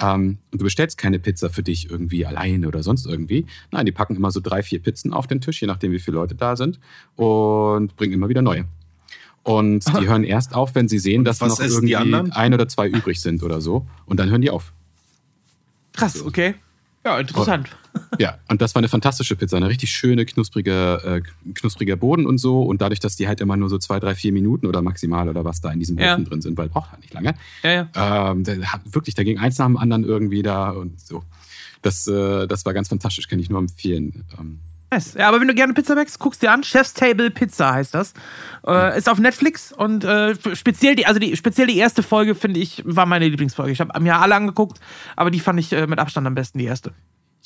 Ähm, 0.00 0.38
und 0.52 0.60
du 0.60 0.64
bestellst 0.64 0.96
keine 0.96 1.18
Pizza 1.18 1.50
für 1.50 1.62
dich 1.62 1.90
irgendwie 1.90 2.24
alleine 2.24 2.68
oder 2.68 2.82
sonst 2.82 3.06
irgendwie. 3.06 3.46
Nein, 3.70 3.86
die 3.86 3.92
packen 3.92 4.16
immer 4.16 4.30
so 4.30 4.40
drei, 4.40 4.62
vier 4.62 4.80
Pizzen 4.80 5.12
auf 5.12 5.26
den 5.26 5.40
Tisch, 5.40 5.60
je 5.60 5.66
nachdem, 5.66 5.92
wie 5.92 5.98
viele 5.98 6.16
Leute 6.16 6.34
da 6.34 6.56
sind 6.56 6.78
und 7.16 7.96
bringen 7.96 8.12
immer 8.12 8.28
wieder 8.28 8.42
neue. 8.42 8.64
Und 9.42 9.86
die 9.98 10.06
hören 10.06 10.24
erst 10.24 10.54
auf, 10.54 10.74
wenn 10.74 10.88
sie 10.88 10.98
sehen, 10.98 11.24
dass 11.24 11.40
noch 11.40 11.58
irgendwie 11.58 11.96
ein 11.96 12.54
oder 12.54 12.68
zwei 12.68 12.86
übrig 12.86 13.20
sind 13.20 13.42
oder 13.42 13.60
so. 13.60 13.86
Und 14.04 14.20
dann 14.20 14.28
hören 14.30 14.42
die 14.42 14.50
auf. 14.50 14.72
Krass, 15.94 16.22
okay. 16.24 16.54
Ja, 17.04 17.18
interessant. 17.18 17.68
Und, 17.92 18.20
ja, 18.20 18.38
und 18.48 18.60
das 18.60 18.74
war 18.74 18.80
eine 18.80 18.88
fantastische 18.88 19.36
Pizza. 19.36 19.56
Eine 19.56 19.68
richtig 19.68 19.90
schöne, 19.90 20.26
knusprige, 20.26 21.22
äh, 21.24 21.52
knuspriger 21.52 21.96
Boden 21.96 22.26
und 22.26 22.38
so. 22.38 22.62
Und 22.62 22.80
dadurch, 22.80 23.00
dass 23.00 23.16
die 23.16 23.28
halt 23.28 23.40
immer 23.40 23.56
nur 23.56 23.68
so 23.68 23.78
zwei, 23.78 24.00
drei, 24.00 24.14
vier 24.14 24.32
Minuten 24.32 24.66
oder 24.66 24.82
maximal 24.82 25.28
oder 25.28 25.44
was 25.44 25.60
da 25.60 25.70
in 25.72 25.78
diesem 25.78 25.96
Ofen 25.96 26.06
ja. 26.06 26.18
drin 26.18 26.40
sind, 26.40 26.58
weil 26.58 26.68
braucht 26.68 26.92
halt 26.92 27.00
nicht 27.00 27.14
lange. 27.14 27.34
Ja, 27.62 27.70
ja. 27.94 28.30
Ähm, 28.32 28.44
hat 28.64 28.82
wirklich, 28.92 29.14
da 29.14 29.22
ging 29.22 29.38
eins 29.38 29.58
nach 29.58 29.66
dem 29.66 29.76
anderen 29.76 30.04
irgendwie 30.04 30.42
da 30.42 30.70
und 30.70 31.00
so. 31.00 31.22
Das, 31.82 32.06
äh, 32.08 32.46
das 32.46 32.64
war 32.66 32.74
ganz 32.74 32.88
fantastisch, 32.88 33.28
kann 33.28 33.38
ich 33.38 33.50
nur 33.50 33.60
empfehlen. 33.60 34.24
Ähm, 34.38 34.60
Nice. 34.90 35.14
Ja, 35.14 35.28
aber 35.28 35.40
wenn 35.40 35.48
du 35.48 35.54
gerne 35.54 35.74
Pizza 35.74 35.94
backst, 35.94 36.18
guckst 36.18 36.42
dir 36.42 36.50
an. 36.50 36.64
Chef's 36.64 36.94
Table 36.94 37.30
Pizza 37.30 37.74
heißt 37.74 37.94
das. 37.94 38.14
Äh, 38.66 38.96
ist 38.96 39.08
auf 39.08 39.18
Netflix 39.18 39.70
und 39.70 40.04
äh, 40.04 40.34
speziell 40.54 40.94
die, 40.94 41.04
also 41.04 41.20
die, 41.20 41.36
speziell 41.36 41.66
die 41.66 41.76
erste 41.76 42.02
Folge, 42.02 42.34
finde 42.34 42.60
ich, 42.60 42.82
war 42.86 43.04
meine 43.04 43.28
Lieblingsfolge. 43.28 43.72
Ich 43.72 43.80
habe 43.80 44.00
mir 44.00 44.18
alle 44.18 44.34
angeguckt, 44.34 44.80
aber 45.14 45.30
die 45.30 45.40
fand 45.40 45.60
ich 45.60 45.72
äh, 45.72 45.86
mit 45.86 45.98
Abstand 45.98 46.26
am 46.26 46.34
besten, 46.34 46.58
die 46.58 46.64
erste. 46.64 46.94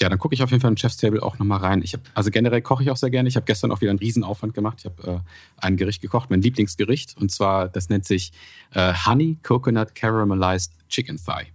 Ja, 0.00 0.08
dann 0.08 0.18
gucke 0.18 0.34
ich 0.34 0.42
auf 0.42 0.50
jeden 0.50 0.60
Fall 0.60 0.70
in 0.70 0.76
Chef's 0.76 0.96
Table 0.96 1.22
auch 1.22 1.38
nochmal 1.38 1.58
rein. 1.58 1.82
Ich 1.82 1.94
hab, 1.94 2.00
also 2.14 2.30
generell 2.30 2.62
koche 2.62 2.82
ich 2.84 2.90
auch 2.90 2.96
sehr 2.96 3.10
gerne. 3.10 3.28
Ich 3.28 3.36
habe 3.36 3.44
gestern 3.44 3.72
auch 3.72 3.80
wieder 3.80 3.90
einen 3.90 3.98
Riesenaufwand 3.98 4.54
gemacht. 4.54 4.78
Ich 4.80 4.84
habe 4.84 5.22
äh, 5.24 5.64
ein 5.64 5.76
Gericht 5.76 6.00
gekocht, 6.00 6.30
mein 6.30 6.42
Lieblingsgericht. 6.42 7.16
Und 7.16 7.30
zwar, 7.30 7.68
das 7.68 7.88
nennt 7.88 8.04
sich 8.06 8.32
äh, 8.72 8.94
Honey 9.06 9.38
Coconut 9.42 9.94
Caramelized 9.94 10.72
Chicken 10.88 11.18
Thigh. 11.24 11.48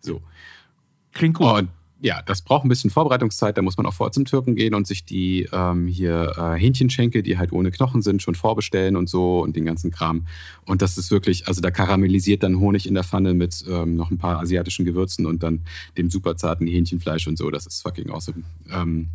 So. 0.00 0.22
Klingt 1.12 1.36
gut. 1.36 1.46
Und 1.46 1.68
ja, 2.04 2.20
das 2.20 2.42
braucht 2.42 2.66
ein 2.66 2.68
bisschen 2.68 2.90
Vorbereitungszeit. 2.90 3.56
Da 3.56 3.62
muss 3.62 3.78
man 3.78 3.86
auch 3.86 3.94
vor 3.94 4.12
zum 4.12 4.26
Türken 4.26 4.54
gehen 4.56 4.74
und 4.74 4.86
sich 4.86 5.06
die 5.06 5.48
ähm, 5.52 5.86
hier 5.86 6.34
äh, 6.36 6.58
Hähnchenschenkel, 6.58 7.22
die 7.22 7.38
halt 7.38 7.50
ohne 7.50 7.70
Knochen 7.70 8.02
sind, 8.02 8.20
schon 8.20 8.34
vorbestellen 8.34 8.94
und 8.96 9.08
so 9.08 9.40
und 9.40 9.56
den 9.56 9.64
ganzen 9.64 9.90
Kram. 9.90 10.26
Und 10.66 10.82
das 10.82 10.98
ist 10.98 11.10
wirklich, 11.10 11.48
also 11.48 11.62
da 11.62 11.70
karamellisiert 11.70 12.42
dann 12.42 12.60
Honig 12.60 12.86
in 12.86 12.92
der 12.92 13.04
Pfanne 13.04 13.32
mit 13.32 13.64
ähm, 13.66 13.96
noch 13.96 14.10
ein 14.10 14.18
paar 14.18 14.38
asiatischen 14.38 14.84
Gewürzen 14.84 15.24
und 15.24 15.42
dann 15.42 15.62
dem 15.96 16.10
super 16.10 16.36
zarten 16.36 16.66
Hähnchenfleisch 16.66 17.26
und 17.26 17.38
so. 17.38 17.50
Das 17.50 17.66
ist 17.66 17.80
fucking 17.80 18.10
awesome. 18.10 18.42
Ähm, 18.70 19.08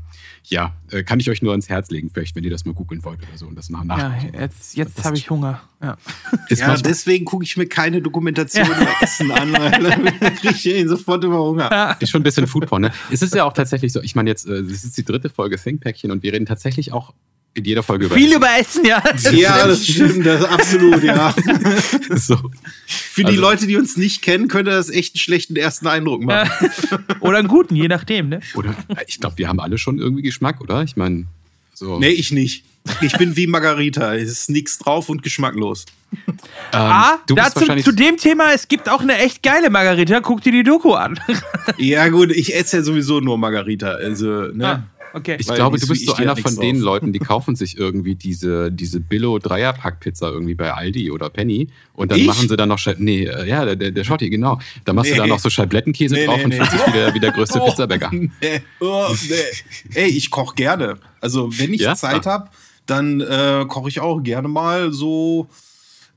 ja, 0.45 0.73
äh, 0.89 1.03
kann 1.03 1.19
ich 1.19 1.29
euch 1.29 1.43
nur 1.43 1.51
ans 1.51 1.69
Herz 1.69 1.91
legen, 1.91 2.09
vielleicht, 2.11 2.35
wenn 2.35 2.43
ihr 2.43 2.49
das 2.49 2.65
mal 2.65 2.73
googeln 2.73 3.03
wollt 3.03 3.19
oder 3.19 3.37
so 3.37 3.45
und 3.45 3.55
das 3.55 3.69
nach 3.69 3.85
Ja, 3.85 4.15
jetzt, 4.33 4.75
jetzt 4.75 5.03
habe 5.03 5.15
ich 5.15 5.29
Hunger. 5.29 5.61
Ja, 5.81 5.97
ja 6.49 6.75
deswegen 6.77 7.25
gucke 7.25 7.43
ich 7.43 7.55
mir 7.55 7.67
keine 7.67 8.01
Dokumentation 8.01 8.67
ja. 8.67 8.81
über 8.81 8.91
Essen 9.01 9.31
an, 9.31 9.53
weil 9.53 9.71
dann 10.19 10.35
kriege 10.35 10.71
ich 10.71 10.87
sofort 10.87 11.23
über 11.23 11.39
Hunger. 11.39 11.69
Ja. 11.71 11.91
Ist 11.93 12.09
schon 12.09 12.21
ein 12.21 12.23
bisschen 12.23 12.47
Foodporn, 12.47 12.78
ne? 12.79 12.91
Es 13.11 13.21
ist 13.21 13.33
ja 13.35 13.43
auch 13.43 13.53
tatsächlich 13.53 13.93
so, 13.93 14.01
ich 14.01 14.15
meine 14.15 14.29
jetzt, 14.29 14.47
äh, 14.47 14.63
das 14.63 14.83
ist 14.83 14.97
die 14.97 15.05
dritte 15.05 15.29
Folge 15.29 15.57
Thinkpäckchen 15.57 16.11
und 16.11 16.23
wir 16.23 16.33
reden 16.33 16.45
tatsächlich 16.45 16.91
auch 16.93 17.13
in 17.55 17.65
jeder 17.65 17.83
Folge 17.83 18.05
über 18.05 18.15
Viel 18.15 18.27
Essen. 18.27 18.37
über 18.37 18.57
Essen, 18.57 18.85
ja. 18.85 19.03
Ja, 19.31 19.67
das 19.67 19.85
stimmt, 19.85 20.25
das 20.25 20.43
absolut, 20.45 21.03
ja. 21.03 21.33
so. 22.15 22.37
Für 22.85 23.23
die 23.23 23.31
also, 23.31 23.41
Leute, 23.41 23.67
die 23.67 23.75
uns 23.75 23.97
nicht 23.97 24.21
kennen, 24.21 24.47
könnte 24.47 24.71
das 24.71 24.89
echt 24.89 25.15
einen 25.15 25.19
schlechten 25.19 25.55
ersten 25.55 25.87
Eindruck 25.87 26.23
machen. 26.23 26.69
oder 27.21 27.39
einen 27.39 27.47
guten, 27.47 27.75
je 27.75 27.87
nachdem, 27.87 28.29
ne? 28.29 28.39
Oder, 28.53 28.75
ich 29.07 29.19
glaube, 29.19 29.37
wir 29.37 29.47
haben 29.47 29.59
alle 29.59 29.77
schon 29.77 29.97
irgendwie 29.97 30.21
Geschmack, 30.21 30.61
oder? 30.61 30.83
Ich 30.83 30.95
meine, 30.95 31.25
so. 31.73 31.99
Nee, 31.99 32.09
ich 32.09 32.31
nicht. 32.31 32.65
Ich 33.01 33.17
bin 33.17 33.35
wie 33.35 33.47
Margarita. 33.47 34.15
Es 34.15 34.31
ist 34.31 34.49
nichts 34.49 34.77
drauf 34.77 35.09
und 35.09 35.23
geschmacklos. 35.23 35.85
Ähm, 36.71 36.79
ah, 36.81 37.17
dazu, 37.27 37.65
zu 37.81 37.91
dem 37.91 38.17
Thema, 38.17 38.53
es 38.53 38.67
gibt 38.67 38.89
auch 38.89 39.01
eine 39.01 39.17
echt 39.17 39.41
geile 39.41 39.71
Margarita. 39.71 40.19
Guck 40.19 40.41
dir 40.41 40.51
die 40.51 40.63
Doku 40.63 40.93
an. 40.93 41.19
ja, 41.77 42.07
gut, 42.09 42.31
ich 42.31 42.55
esse 42.55 42.77
ja 42.77 42.83
sowieso 42.83 43.21
nur 43.21 43.39
Margarita. 43.39 43.89
Also, 43.93 44.51
ne? 44.53 44.67
Ah. 44.67 44.83
Okay. 45.13 45.37
Ich 45.39 45.47
Weil 45.47 45.55
glaube, 45.55 45.79
du 45.79 45.87
bist 45.87 46.05
so 46.05 46.13
einer 46.13 46.35
von 46.35 46.55
den 46.57 46.79
Leuten, 46.79 47.11
die 47.13 47.19
kaufen 47.19 47.55
sich 47.55 47.77
irgendwie 47.77 48.15
diese, 48.15 48.71
diese 48.71 48.99
Billo-Dreierpack-Pizza 48.99 50.29
irgendwie 50.29 50.55
bei 50.55 50.73
Aldi 50.73 51.11
oder 51.11 51.29
Penny 51.29 51.69
und 51.93 52.11
dann 52.11 52.19
ich? 52.19 52.27
machen 52.27 52.47
sie 52.47 52.55
da 52.55 52.65
noch, 52.65 52.79
nee, 52.97 53.23
äh, 53.23 53.47
ja, 53.47 53.75
der, 53.75 53.91
der 53.91 54.03
Schotti, 54.03 54.29
genau. 54.29 54.59
Da 54.85 54.93
machst 54.93 55.11
nee. 55.11 55.17
du 55.17 55.23
da 55.23 55.27
noch 55.27 55.39
so 55.39 55.49
Scheiblettenkäse 55.49 56.13
nee, 56.13 56.25
drauf 56.25 56.37
nee, 56.37 56.45
und 56.45 56.53
fühlst 56.53 56.73
dich 56.73 56.87
wieder 56.87 57.13
wie 57.13 57.19
der 57.19 57.31
größte 57.31 57.59
oh, 57.59 57.65
Pizzabäcker. 57.65 58.11
Nee. 58.11 58.61
Oh, 58.79 59.07
nee. 59.27 59.95
Ey, 59.95 60.09
ich 60.09 60.29
koche 60.29 60.55
gerne. 60.55 60.97
Also, 61.21 61.49
wenn 61.57 61.73
ich 61.73 61.81
ja? 61.81 61.95
Zeit 61.95 62.27
ah. 62.27 62.31
habe, 62.31 62.49
dann 62.89 63.21
äh, 63.21 63.65
koche 63.67 63.89
ich 63.89 63.99
auch 63.99 64.21
gerne 64.21 64.47
mal 64.47 64.91
so. 64.91 65.47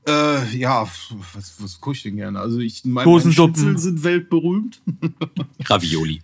Äh, 0.07 0.57
ja, 0.57 0.85
was, 1.33 1.55
was 1.59 1.79
koche 1.79 1.95
ich 1.95 2.03
denn 2.03 2.17
gerne? 2.17 2.39
Also 2.39 2.59
ich 2.59 2.83
meine, 2.83 3.21
Schnitzel 3.21 3.77
sind 3.77 4.03
weltberühmt. 4.03 4.81
Ravioli. 5.65 6.21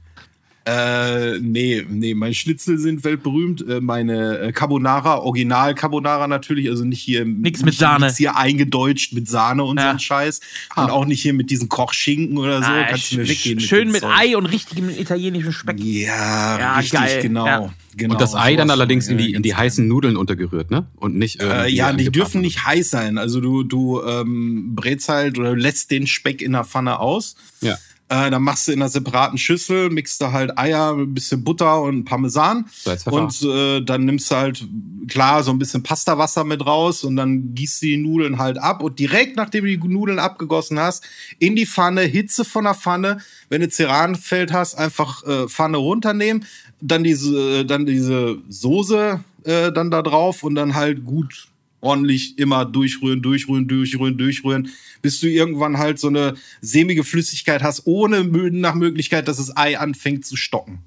Äh, 0.69 1.39
nee, 1.39 1.83
nee, 1.89 2.13
meine 2.13 2.33
Schnitzel 2.33 2.77
sind 2.77 3.03
weltberühmt. 3.03 3.67
Äh, 3.67 3.81
meine 3.81 4.37
äh, 4.37 4.51
Carbonara, 4.51 5.19
Original 5.19 5.73
Carbonara 5.73 6.27
natürlich, 6.27 6.69
also 6.69 6.83
nicht 6.85 7.01
hier 7.01 7.25
nichts 7.25 7.63
mit 7.63 7.73
Sahne. 7.73 8.05
Nichts 8.05 8.17
hier 8.17 8.35
eingedeutscht 8.35 9.13
mit 9.13 9.27
Sahne 9.27 9.63
und 9.63 9.77
ja. 9.77 9.85
so 9.85 9.89
ein 9.89 9.99
Scheiß. 9.99 10.41
Ah. 10.69 10.83
Und 10.83 10.91
auch 10.91 11.05
nicht 11.05 11.21
hier 11.21 11.33
mit 11.33 11.49
diesen 11.49 11.69
Kochschinken 11.69 12.37
oder 12.37 12.61
so. 12.61 12.69
Ah, 12.69 12.83
Kannst 12.89 13.11
du 13.11 13.17
mir 13.17 13.27
weggehen. 13.27 13.59
Schön 13.59 13.91
mit, 13.91 14.03
mit 14.03 14.03
Ei 14.03 14.37
und 14.37 14.45
richtigem 14.45 14.89
italienischen 14.89 15.53
Speck. 15.53 15.79
Ja, 15.79 16.59
ja 16.59 16.75
richtig, 16.75 16.99
geil. 16.99 17.21
genau. 17.21 17.45
Ja. 17.45 17.73
Genau, 17.95 18.13
und 18.13 18.21
das 18.21 18.35
Ei 18.35 18.55
dann 18.55 18.69
allerdings 18.69 19.07
in 19.07 19.17
die, 19.17 19.33
in 19.33 19.41
die 19.41 19.55
heißen 19.55 19.85
Nudeln 19.87 20.15
untergerührt, 20.15 20.69
ne? 20.69 20.85
Und 20.95 21.15
nicht 21.15 21.41
äh, 21.41 21.67
Ja, 21.67 21.91
die 21.91 22.09
dürfen 22.09 22.41
nicht 22.41 22.65
heiß 22.65 22.89
sein. 22.89 23.17
Also 23.17 23.41
du, 23.41 23.63
du 23.63 24.01
ähm, 24.03 24.75
brätst 24.75 25.09
halt 25.09 25.39
oder 25.39 25.55
lässt 25.55 25.89
den 25.91 26.05
Speck 26.05 26.41
in 26.41 26.51
der 26.51 26.63
Pfanne 26.63 26.99
aus. 26.99 27.35
Ja. 27.61 27.77
Äh, 28.09 28.31
dann 28.31 28.41
machst 28.41 28.67
du 28.67 28.71
in 28.71 28.81
einer 28.81 28.89
separaten 28.89 29.37
Schüssel, 29.37 29.91
mixt 29.91 30.19
du 30.19 30.31
halt 30.31 30.57
Eier, 30.57 30.93
ein 30.93 31.13
bisschen 31.13 31.43
Butter 31.43 31.83
und 31.83 32.05
Parmesan. 32.05 32.65
Und 33.05 33.41
äh, 33.43 33.81
dann 33.81 34.05
nimmst 34.05 34.31
du 34.31 34.35
halt, 34.35 34.67
klar, 35.07 35.43
so 35.43 35.51
ein 35.51 35.59
bisschen 35.59 35.83
Pastawasser 35.83 36.43
mit 36.43 36.65
raus 36.65 37.03
und 37.03 37.15
dann 37.15 37.53
gießt 37.53 37.83
du 37.83 37.85
die 37.85 37.97
Nudeln 37.97 38.39
halt 38.39 38.57
ab. 38.57 38.81
Und 38.81 38.97
direkt 38.97 39.35
nachdem 39.35 39.65
du 39.65 39.77
die 39.77 39.87
Nudeln 39.87 40.17
abgegossen 40.17 40.79
hast, 40.79 41.05
in 41.37 41.55
die 41.55 41.67
Pfanne, 41.67 42.01
Hitze 42.01 42.45
von 42.45 42.63
der 42.63 42.73
Pfanne. 42.73 43.19
Wenn 43.49 43.61
du 43.61 43.69
Ceranfeld 43.69 44.53
hast, 44.53 44.75
einfach 44.75 45.23
äh, 45.27 45.47
Pfanne 45.47 45.77
runternehmen. 45.77 46.45
Dann 46.81 47.03
diese, 47.03 47.59
äh, 47.59 47.65
dann 47.65 47.85
diese 47.85 48.39
Soße 48.47 49.23
äh, 49.43 49.71
dann 49.71 49.91
da 49.91 50.01
drauf 50.01 50.43
und 50.43 50.55
dann 50.55 50.73
halt 50.75 51.05
gut 51.05 51.48
ordentlich 51.81 52.37
immer 52.37 52.65
durchrühren, 52.65 53.21
durchrühren, 53.21 53.67
durchrühren, 53.67 54.17
durchrühren, 54.17 54.69
bis 55.01 55.19
du 55.19 55.27
irgendwann 55.27 55.77
halt 55.77 55.99
so 55.99 56.07
eine 56.07 56.35
sämige 56.61 57.03
Flüssigkeit 57.03 57.63
hast, 57.63 57.85
ohne 57.85 58.23
nach 58.23 58.75
Möglichkeit, 58.75 59.27
dass 59.27 59.37
das 59.37 59.55
Ei 59.55 59.77
anfängt 59.77 60.25
zu 60.25 60.35
stocken. 60.35 60.79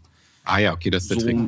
Ah 0.45 0.59
ja, 0.59 0.73
okay, 0.73 0.91
das 0.91 1.05
ist 1.05 1.11
der 1.11 1.21
so 1.21 1.27
Trick. 1.27 1.39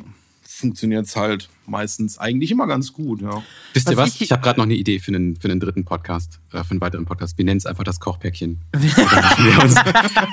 Funktioniert 0.42 1.06
es 1.06 1.16
halt 1.16 1.48
meistens 1.66 2.18
eigentlich 2.18 2.50
immer 2.50 2.66
ganz 2.66 2.92
gut, 2.92 3.22
ja. 3.22 3.42
Wisst 3.72 3.90
ihr 3.90 3.96
was? 3.96 4.14
Ich, 4.14 4.22
ich 4.22 4.32
habe 4.32 4.42
gerade 4.42 4.58
noch 4.58 4.64
eine 4.64 4.74
Idee 4.74 4.98
für 4.98 5.12
einen, 5.12 5.36
für 5.36 5.48
einen 5.48 5.60
dritten 5.60 5.84
Podcast, 5.84 6.40
äh, 6.52 6.62
für 6.62 6.72
einen 6.72 6.80
weiteren 6.80 7.04
Podcast. 7.04 7.38
Wir 7.38 7.44
nennen 7.44 7.58
es 7.58 7.66
einfach 7.66 7.84
das 7.84 8.00
Kochpäckchen. 8.00 8.60
und, 8.74 8.82
dann 8.84 9.60
uns, 9.62 9.74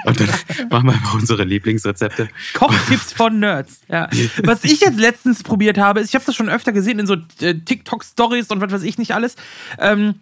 und 0.05 0.19
dann 0.19 0.29
machen 0.69 0.87
wir 0.87 0.93
einfach 0.93 1.13
unsere 1.13 1.43
Lieblingsrezepte. 1.43 2.29
Kochtipps 2.53 3.13
von 3.13 3.39
Nerds. 3.39 3.81
Ja. 3.87 4.09
Was 4.43 4.63
ich 4.63 4.81
jetzt 4.81 4.99
letztens 4.99 5.43
probiert 5.43 5.77
habe, 5.77 5.99
ist, 5.99 6.09
ich 6.09 6.15
habe 6.15 6.25
das 6.25 6.35
schon 6.35 6.49
öfter 6.49 6.71
gesehen 6.71 6.99
in 6.99 7.07
so 7.07 7.15
äh, 7.41 7.55
TikTok-Stories 7.55 8.47
und 8.47 8.61
was 8.61 8.71
weiß 8.71 8.83
ich 8.83 8.97
nicht 8.97 9.13
alles. 9.13 9.35
Ähm, 9.79 10.15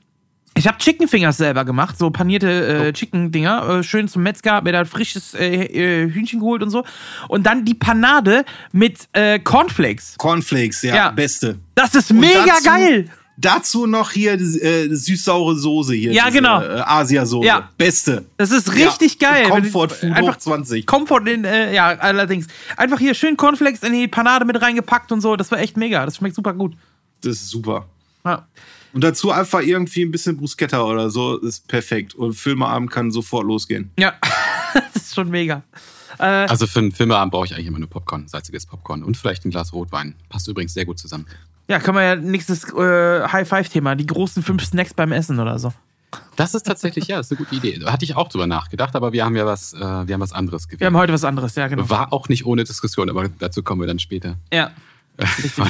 ich 0.56 0.68
habe 0.68 0.78
Chicken 0.78 1.08
Fingers 1.08 1.38
selber 1.38 1.64
gemacht, 1.64 1.98
so 1.98 2.10
panierte 2.10 2.48
äh, 2.50 2.90
oh. 2.90 2.92
Chicken-Dinger. 2.92 3.80
Äh, 3.80 3.84
schön 3.84 4.08
zum 4.08 4.24
Metzger, 4.24 4.62
mir 4.62 4.74
da 4.74 4.86
frisches 4.86 5.34
äh, 5.34 5.48
äh, 5.48 6.12
Hühnchen 6.12 6.40
geholt 6.40 6.62
und 6.64 6.70
so. 6.70 6.84
Und 7.28 7.46
dann 7.46 7.66
die 7.66 7.74
Panade 7.76 8.44
mit 8.72 9.08
äh, 9.14 9.40
Cornflakes. 9.40 10.16
Cornflakes, 10.18 10.82
ja, 10.82 10.96
ja, 10.96 11.12
beste. 11.12 11.60
Das 11.76 11.96
ist 11.96 12.12
mega 12.12 12.46
dazu, 12.46 12.64
geil. 12.64 13.10
Dazu 13.38 13.88
noch 13.88 14.12
hier 14.12 14.34
äh, 14.34 14.94
süß-saure 14.94 15.56
Soße 15.56 15.94
hier. 15.94 16.12
Ja, 16.12 16.26
diese, 16.26 16.38
genau. 16.38 16.62
Äh, 16.62 16.82
Asia-Soße. 16.86 17.48
Ja. 17.48 17.70
Beste. 17.78 18.26
Das 18.36 18.52
ist 18.52 18.74
richtig 18.74 19.18
ja. 19.22 19.32
geil. 19.32 19.50
Comfort 19.50 19.90
Food 19.90 20.12
einfach 20.12 20.38
20. 20.38 20.86
Comfort 20.86 21.26
in, 21.28 21.46
äh, 21.46 21.74
ja, 21.74 21.88
allerdings. 22.00 22.48
Einfach 22.76 23.00
hier 23.00 23.14
schön 23.14 23.38
Cornflakes 23.38 23.82
in 23.84 23.94
die 23.94 24.10
Panade 24.10 24.44
mit 24.44 24.62
reingepackt 24.62 25.14
und 25.14 25.22
so. 25.22 25.38
Das 25.38 25.52
war 25.52 25.60
echt 25.60 25.78
mega. 25.78 26.06
Das 26.06 26.18
schmeckt 26.18 26.36
super 26.36 26.54
gut. 26.54 26.74
Das 27.22 27.36
ist 27.36 27.50
super. 27.50 27.86
Ja. 28.26 28.46
Und 28.94 29.04
dazu 29.04 29.32
einfach 29.32 29.62
irgendwie 29.62 30.04
ein 30.04 30.12
bisschen 30.12 30.38
Bruschetta 30.38 30.82
oder 30.82 31.10
so, 31.10 31.38
ist 31.38 31.68
perfekt. 31.68 32.16
Und 32.16 32.34
Filmeabend 32.34 32.92
kann 32.92 33.12
sofort 33.12 33.46
losgehen. 33.46 33.92
Ja, 34.00 34.14
das 34.74 35.04
ist 35.04 35.16
schon 35.16 35.30
mega. 35.30 35.64
Äh, 36.18 36.24
also 36.24 36.68
für 36.68 36.80
einen 36.80 36.92
Filmeabend 36.92 37.32
brauche 37.32 37.46
ich 37.46 37.54
eigentlich 37.54 37.68
immer 37.68 37.80
nur 37.80 37.90
Popcorn, 37.90 38.28
salziges 38.28 38.66
Popcorn 38.66 39.04
und 39.04 39.16
vielleicht 39.16 39.46
ein 39.46 39.52
Glas 39.52 39.74
Rotwein. 39.74 40.16
Passt 40.30 40.48
übrigens 40.48 40.74
sehr 40.74 40.86
gut 40.86 41.00
zusammen. 41.00 41.26
Ja, 41.68 41.80
können 41.80 41.98
wir 41.98 42.04
ja 42.04 42.16
nächstes 42.16 42.64
äh, 42.74 43.28
High-Five-Thema, 43.28 43.96
die 43.96 44.08
großen 44.08 44.42
fünf 44.42 44.66
Snacks 44.66 44.94
beim 44.94 45.12
Essen 45.12 45.40
oder 45.40 45.60
so. 45.60 45.72
Das 46.36 46.56
ist 46.56 46.64
tatsächlich, 46.64 47.08
ja, 47.08 47.18
das 47.18 47.30
ist 47.30 47.38
eine 47.38 47.46
gute 47.46 47.56
Idee. 47.56 47.78
Da 47.78 47.92
hatte 47.92 48.04
ich 48.06 48.16
auch 48.16 48.28
drüber 48.30 48.48
nachgedacht, 48.48 48.96
aber 48.96 49.14
wir 49.14 49.24
haben 49.24 49.36
ja 49.36 49.46
was, 49.46 49.74
äh, 49.74 49.80
wir 49.80 50.14
haben 50.14 50.22
was 50.22 50.34
anderes 50.34 50.68
gewählt. 50.68 50.80
Wir 50.80 50.88
haben 50.88 50.98
heute 50.98 51.14
was 51.14 51.24
anderes, 51.24 51.56
ja, 51.56 51.68
genau. 51.68 51.90
War 51.90 52.12
auch 52.12 52.28
nicht 52.30 52.46
ohne 52.46 52.64
Diskussion, 52.64 53.10
aber 53.10 53.30
dazu 53.30 53.62
kommen 53.62 53.82
wir 53.82 53.88
dann 53.88 54.00
später. 54.00 54.38
Ja. 54.52 54.72
war, 55.58 55.68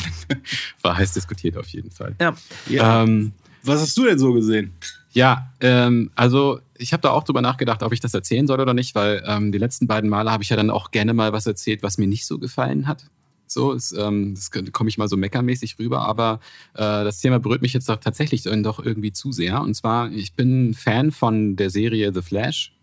war 0.82 0.98
heiß 0.98 1.14
diskutiert 1.14 1.58
auf 1.58 1.68
jeden 1.68 1.92
Fall. 1.92 2.16
Ja. 2.20 2.34
ja. 2.68 3.04
Ähm, 3.04 3.34
was 3.64 3.82
hast 3.82 3.98
du 3.98 4.06
denn 4.06 4.20
so 4.20 4.34
gesehen? 4.34 4.74
Ja, 5.12 5.52
ähm, 5.60 6.12
also 6.16 6.60
ich 6.78 6.94
habe 6.94 7.02
da 7.02 7.10
auch 7.12 7.24
drüber 7.24 7.42
nachgedacht, 7.42 7.84
ob 7.84 7.92
ich 7.92 8.00
das 8.00 8.14
erzählen 8.14 8.48
soll 8.48 8.60
oder 8.62 8.74
nicht, 8.74 8.96
weil 8.96 9.24
ähm, 9.26 9.52
die 9.52 9.58
letzten 9.58 9.88
beiden 9.88 10.10
Male 10.10 10.32
habe 10.32 10.44
ich 10.44 10.50
ja 10.50 10.56
dann 10.56 10.70
auch 10.70 10.92
gerne 10.92 11.14
mal 11.14 11.34
was 11.34 11.46
erzählt, 11.48 11.84
was 11.84 11.98
mir 11.98 12.08
nicht 12.08 12.26
so 12.26 12.38
gefallen 12.38 12.88
hat. 12.88 13.06
So, 13.48 13.72
ist, 13.74 13.94
ähm, 13.94 14.36
das 14.36 14.52
komme 14.72 14.90
ich 14.90 15.00
mal 15.00 15.08
so 15.08 15.18
meckermäßig 15.18 15.80
rüber, 15.80 16.02
aber 16.02 16.40
äh, 16.76 17.04
das 17.04 17.20
Thema 17.20 17.40
berührt 17.40 17.64
mich 17.64 17.74
jetzt 17.74 17.90
doch 17.90 17.98
tatsächlich 17.98 18.44
doch 18.44 18.80
irgendwie 18.80 19.12
zu 19.12 19.32
sehr. 19.32 19.62
Und 19.62 19.74
zwar, 19.74 20.12
ich 20.12 20.34
bin 20.34 20.76
Fan 20.76 21.12
von 21.12 21.56
der 21.56 21.72
Serie 21.72 22.14
The 22.14 22.22
Flash. 22.22 22.74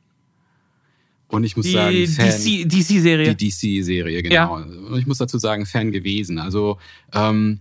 Und 1.28 1.44
ich 1.44 1.56
muss 1.56 1.66
die 1.66 1.72
sagen, 1.72 1.94
DC-Serie. 2.68 3.34
Die 3.34 3.48
DC-Serie, 3.50 4.22
genau. 4.22 4.34
Ja. 4.34 4.46
Und 4.46 4.98
ich 4.98 5.06
muss 5.06 5.18
dazu 5.18 5.38
sagen, 5.38 5.66
Fan 5.66 5.90
gewesen. 5.90 6.38
Also 6.38 6.78
ähm, 7.12 7.60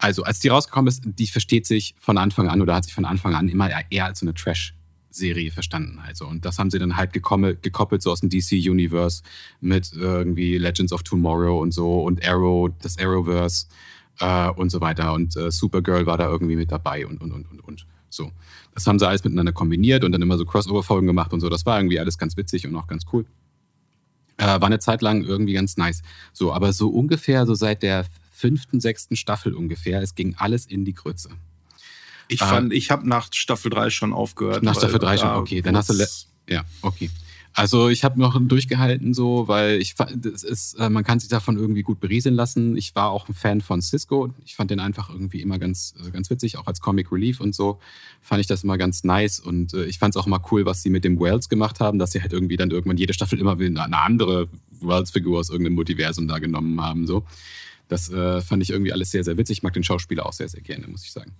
also, 0.00 0.22
als 0.22 0.40
die 0.40 0.48
rausgekommen 0.48 0.88
ist, 0.88 1.02
die 1.04 1.26
versteht 1.26 1.66
sich 1.66 1.94
von 2.00 2.16
Anfang 2.16 2.48
an 2.48 2.62
oder 2.62 2.74
hat 2.74 2.84
sich 2.84 2.94
von 2.94 3.04
Anfang 3.04 3.34
an 3.34 3.48
immer 3.48 3.70
eher 3.90 4.06
als 4.06 4.20
so 4.20 4.24
eine 4.24 4.32
Trash-Serie 4.32 5.50
verstanden. 5.50 6.00
Also, 6.06 6.26
und 6.26 6.46
das 6.46 6.58
haben 6.58 6.70
sie 6.70 6.78
dann 6.78 6.96
halt 6.96 7.12
gekoppelt, 7.12 8.02
so 8.02 8.10
aus 8.10 8.20
dem 8.20 8.30
DC-Universe 8.30 9.22
mit 9.60 9.92
irgendwie 9.92 10.56
Legends 10.56 10.92
of 10.92 11.02
Tomorrow 11.02 11.60
und 11.60 11.72
so 11.72 12.02
und 12.02 12.26
Arrow, 12.26 12.70
das 12.80 12.98
Arrowverse 12.98 13.66
äh, 14.20 14.48
und 14.48 14.70
so 14.70 14.80
weiter. 14.80 15.12
Und 15.12 15.36
äh, 15.36 15.50
Supergirl 15.50 16.06
war 16.06 16.16
da 16.16 16.30
irgendwie 16.30 16.56
mit 16.56 16.72
dabei 16.72 17.06
und, 17.06 17.20
und, 17.20 17.32
und, 17.32 17.50
und, 17.50 17.60
und. 17.60 17.86
So. 18.08 18.32
Das 18.74 18.86
haben 18.86 18.98
sie 18.98 19.06
alles 19.06 19.24
miteinander 19.24 19.52
kombiniert 19.52 20.04
und 20.04 20.12
dann 20.12 20.22
immer 20.22 20.38
so 20.38 20.44
Crossover-Folgen 20.44 21.06
gemacht 21.06 21.32
und 21.32 21.40
so. 21.40 21.48
Das 21.48 21.66
war 21.66 21.78
irgendwie 21.78 21.98
alles 21.98 22.18
ganz 22.18 22.36
witzig 22.36 22.66
und 22.66 22.74
auch 22.76 22.86
ganz 22.86 23.04
cool. 23.12 23.26
Äh, 24.36 24.46
war 24.46 24.64
eine 24.64 24.78
Zeit 24.78 25.02
lang 25.02 25.22
irgendwie 25.22 25.52
ganz 25.52 25.76
nice. 25.76 26.02
So, 26.32 26.52
aber 26.52 26.72
so 26.72 26.88
ungefähr 26.88 27.46
so 27.46 27.54
seit 27.54 27.82
der 27.82 28.06
fünften, 28.30 28.80
sechsten 28.80 29.16
Staffel 29.16 29.54
ungefähr. 29.54 30.00
Es 30.00 30.14
ging 30.14 30.34
alles 30.38 30.66
in 30.66 30.84
die 30.84 30.94
Grütze. 30.94 31.30
Ich 32.28 32.40
fand, 32.40 32.72
äh, 32.72 32.76
ich 32.76 32.90
habe 32.90 33.06
nach 33.08 33.28
Staffel 33.32 33.70
3 33.70 33.90
schon 33.90 34.12
aufgehört. 34.12 34.62
Nach 34.62 34.74
Staffel 34.76 34.98
3 34.98 35.18
schon, 35.18 35.28
okay. 35.30 35.60
Dann 35.60 35.76
hast 35.76 35.90
du. 35.90 36.04
Ja, 36.48 36.64
okay. 36.80 37.10
Also 37.52 37.88
ich 37.88 38.04
habe 38.04 38.20
noch 38.20 38.40
durchgehalten 38.40 39.12
so, 39.12 39.48
weil 39.48 39.80
ich 39.80 39.94
das 39.94 40.44
ist, 40.44 40.74
äh, 40.74 40.88
man 40.88 41.02
kann 41.02 41.18
sich 41.18 41.28
davon 41.28 41.56
irgendwie 41.56 41.82
gut 41.82 41.98
berieseln 41.98 42.34
lassen. 42.34 42.76
Ich 42.76 42.94
war 42.94 43.10
auch 43.10 43.28
ein 43.28 43.34
Fan 43.34 43.60
von 43.60 43.82
Cisco. 43.82 44.32
Ich 44.44 44.54
fand 44.54 44.70
den 44.70 44.78
einfach 44.78 45.10
irgendwie 45.10 45.40
immer 45.40 45.58
ganz, 45.58 45.94
äh, 46.06 46.10
ganz 46.10 46.30
witzig, 46.30 46.58
auch 46.58 46.66
als 46.66 46.80
Comic 46.80 47.10
Relief 47.10 47.40
und 47.40 47.54
so 47.54 47.80
fand 48.20 48.40
ich 48.40 48.46
das 48.46 48.62
immer 48.62 48.78
ganz 48.78 49.02
nice. 49.02 49.40
Und 49.40 49.74
äh, 49.74 49.84
ich 49.86 49.98
fand 49.98 50.14
es 50.14 50.20
auch 50.20 50.26
immer 50.26 50.40
cool, 50.52 50.64
was 50.64 50.82
sie 50.82 50.90
mit 50.90 51.04
dem 51.04 51.18
Wells 51.18 51.48
gemacht 51.48 51.80
haben, 51.80 51.98
dass 51.98 52.12
sie 52.12 52.20
halt 52.20 52.32
irgendwie 52.32 52.56
dann 52.56 52.70
irgendwann 52.70 52.96
jede 52.96 53.14
Staffel 53.14 53.38
immer 53.38 53.58
eine 53.58 53.98
andere 53.98 54.48
Wells-Figur 54.80 55.40
aus 55.40 55.50
irgendeinem 55.50 55.74
Multiversum 55.74 56.28
da 56.28 56.38
genommen 56.38 56.80
haben. 56.80 57.06
So. 57.06 57.24
Das 57.88 58.10
äh, 58.10 58.40
fand 58.40 58.62
ich 58.62 58.70
irgendwie 58.70 58.92
alles 58.92 59.10
sehr, 59.10 59.24
sehr 59.24 59.36
witzig. 59.36 59.58
Ich 59.58 59.62
mag 59.62 59.72
den 59.72 59.82
Schauspieler 59.82 60.26
auch 60.26 60.32
sehr, 60.32 60.48
sehr 60.48 60.62
gerne, 60.62 60.86
muss 60.86 61.04
ich 61.04 61.12
sagen. 61.12 61.32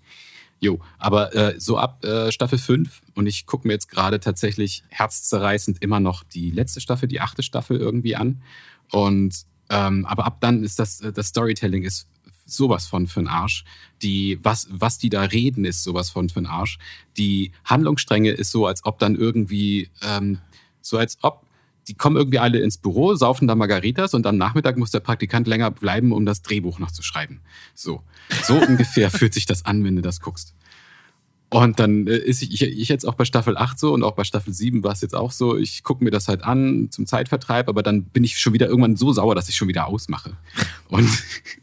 Jo, 0.63 0.79
aber 0.99 1.35
äh, 1.35 1.59
so 1.59 1.79
ab 1.79 2.05
äh, 2.05 2.31
Staffel 2.31 2.59
5 2.59 3.01
und 3.15 3.27
ich 3.27 3.47
gucke 3.47 3.67
mir 3.67 3.73
jetzt 3.73 3.89
gerade 3.89 4.21
tatsächlich 4.21 4.85
herzzerreißend 4.91 5.83
immer 5.83 6.01
noch 6.01 6.23
die 6.23 6.51
letzte 6.51 6.83
Staffel, 6.83 7.09
die 7.09 7.21
achte 7.21 7.43
Staffel 7.43 7.79
irgendwie 7.79 8.15
an. 8.15 8.43
Und 8.91 9.47
ähm, 9.71 10.05
aber 10.05 10.27
ab 10.27 10.39
dann 10.41 10.63
ist 10.63 10.79
das, 10.79 11.01
äh, 11.01 11.13
das 11.13 11.29
Storytelling 11.29 11.83
ist 11.83 12.09
sowas 12.45 12.87
von 12.87 13.07
für 13.07 13.21
den 13.21 13.29
Arsch. 13.29 13.65
Die, 14.03 14.39
was, 14.43 14.69
was 14.71 14.99
die 14.99 15.09
da 15.09 15.23
reden, 15.23 15.65
ist 15.65 15.83
sowas 15.83 16.11
von 16.11 16.29
für 16.29 16.41
den 16.41 16.47
Arsch. 16.47 16.79
Die 17.17 17.53
Handlungsstränge 17.65 18.33
ist 18.33 18.51
so, 18.51 18.67
als 18.67 18.85
ob 18.85 18.99
dann 18.99 19.17
irgendwie, 19.17 19.89
ähm, 20.03 20.41
so 20.83 20.99
als 20.99 21.19
ob 21.23 21.47
die 21.91 21.97
kommen 21.97 22.17
irgendwie 22.17 22.39
alle 22.39 22.61
ins 22.61 22.79
Büro, 22.79 23.17
saufen 23.17 23.49
da 23.49 23.57
Margaritas 23.57 24.15
und 24.15 24.25
am 24.25 24.37
Nachmittag 24.37 24.77
muss 24.77 24.93
der 24.93 25.01
Praktikant 25.01 25.49
länger 25.49 25.73
bleiben, 25.73 26.13
um 26.13 26.25
das 26.25 26.41
Drehbuch 26.41 26.79
noch 26.79 26.93
zu 26.93 27.03
schreiben. 27.03 27.41
So, 27.75 28.05
so 28.45 28.55
ungefähr 28.69 29.11
fühlt 29.11 29.35
sich 29.35 29.45
das 29.45 29.65
an, 29.65 29.83
wenn 29.83 29.97
du 29.97 30.03
das 30.03 30.21
guckst. 30.21 30.55
Und 31.49 31.81
dann 31.81 32.07
äh, 32.07 32.17
ist 32.17 32.43
ich, 32.43 32.63
ich, 32.63 32.63
ich 32.63 32.89
jetzt 32.89 33.05
auch 33.05 33.15
bei 33.15 33.25
Staffel 33.25 33.57
8 33.57 33.77
so 33.77 33.93
und 33.93 34.05
auch 34.05 34.13
bei 34.13 34.23
Staffel 34.23 34.55
7 34.55 34.85
war 34.85 34.93
es 34.93 35.01
jetzt 35.01 35.17
auch 35.17 35.33
so. 35.33 35.57
Ich 35.57 35.83
gucke 35.83 36.05
mir 36.05 36.13
das 36.13 36.29
halt 36.29 36.45
an 36.45 36.89
zum 36.93 37.07
Zeitvertreib, 37.07 37.69
aber 37.69 37.83
dann 37.83 38.05
bin 38.05 38.23
ich 38.23 38.39
schon 38.39 38.53
wieder 38.53 38.69
irgendwann 38.69 38.95
so 38.95 39.13
sauer, 39.13 39.35
dass 39.35 39.49
ich 39.49 39.57
schon 39.57 39.67
wieder 39.67 39.89
ausmache. 39.89 40.37
Und, 40.87 41.11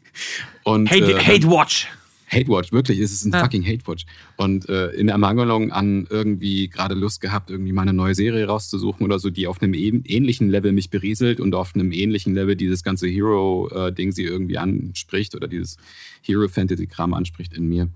und 0.65 0.91
Hate, 0.91 1.13
äh, 1.13 1.23
Hate 1.23 1.49
Watch. 1.49 1.87
Hate 2.29 2.49
Watch, 2.49 2.73
wirklich, 2.73 2.99
es 2.99 3.11
ist 3.11 3.25
ein 3.25 3.31
ja. 3.31 3.39
fucking 3.39 3.65
Hate 3.65 3.87
Watch. 3.87 4.05
Und 4.35 4.67
äh, 4.67 4.89
in 4.89 5.07
Ermangelung 5.07 5.71
an 5.71 6.07
irgendwie 6.09 6.67
gerade 6.67 6.93
Lust 6.93 7.21
gehabt, 7.21 7.49
irgendwie 7.49 7.71
mal 7.71 7.83
eine 7.83 7.93
neue 7.93 8.15
Serie 8.15 8.45
rauszusuchen 8.45 9.05
oder 9.05 9.17
so, 9.17 9.29
die 9.29 9.47
auf 9.47 9.61
einem 9.61 9.73
ähnlichen 9.73 10.49
Level 10.49 10.73
mich 10.73 10.89
berieselt 10.89 11.39
und 11.39 11.55
auf 11.55 11.73
einem 11.73 11.91
ähnlichen 11.91 12.33
Level 12.33 12.55
dieses 12.55 12.83
ganze 12.83 13.07
Hero-Ding 13.07 14.11
sie 14.11 14.23
irgendwie 14.23 14.57
anspricht 14.57 15.35
oder 15.35 15.47
dieses 15.47 15.77
Hero-Fantasy-Kram 16.23 17.13
anspricht 17.13 17.53
in 17.53 17.69
mir, 17.69 17.89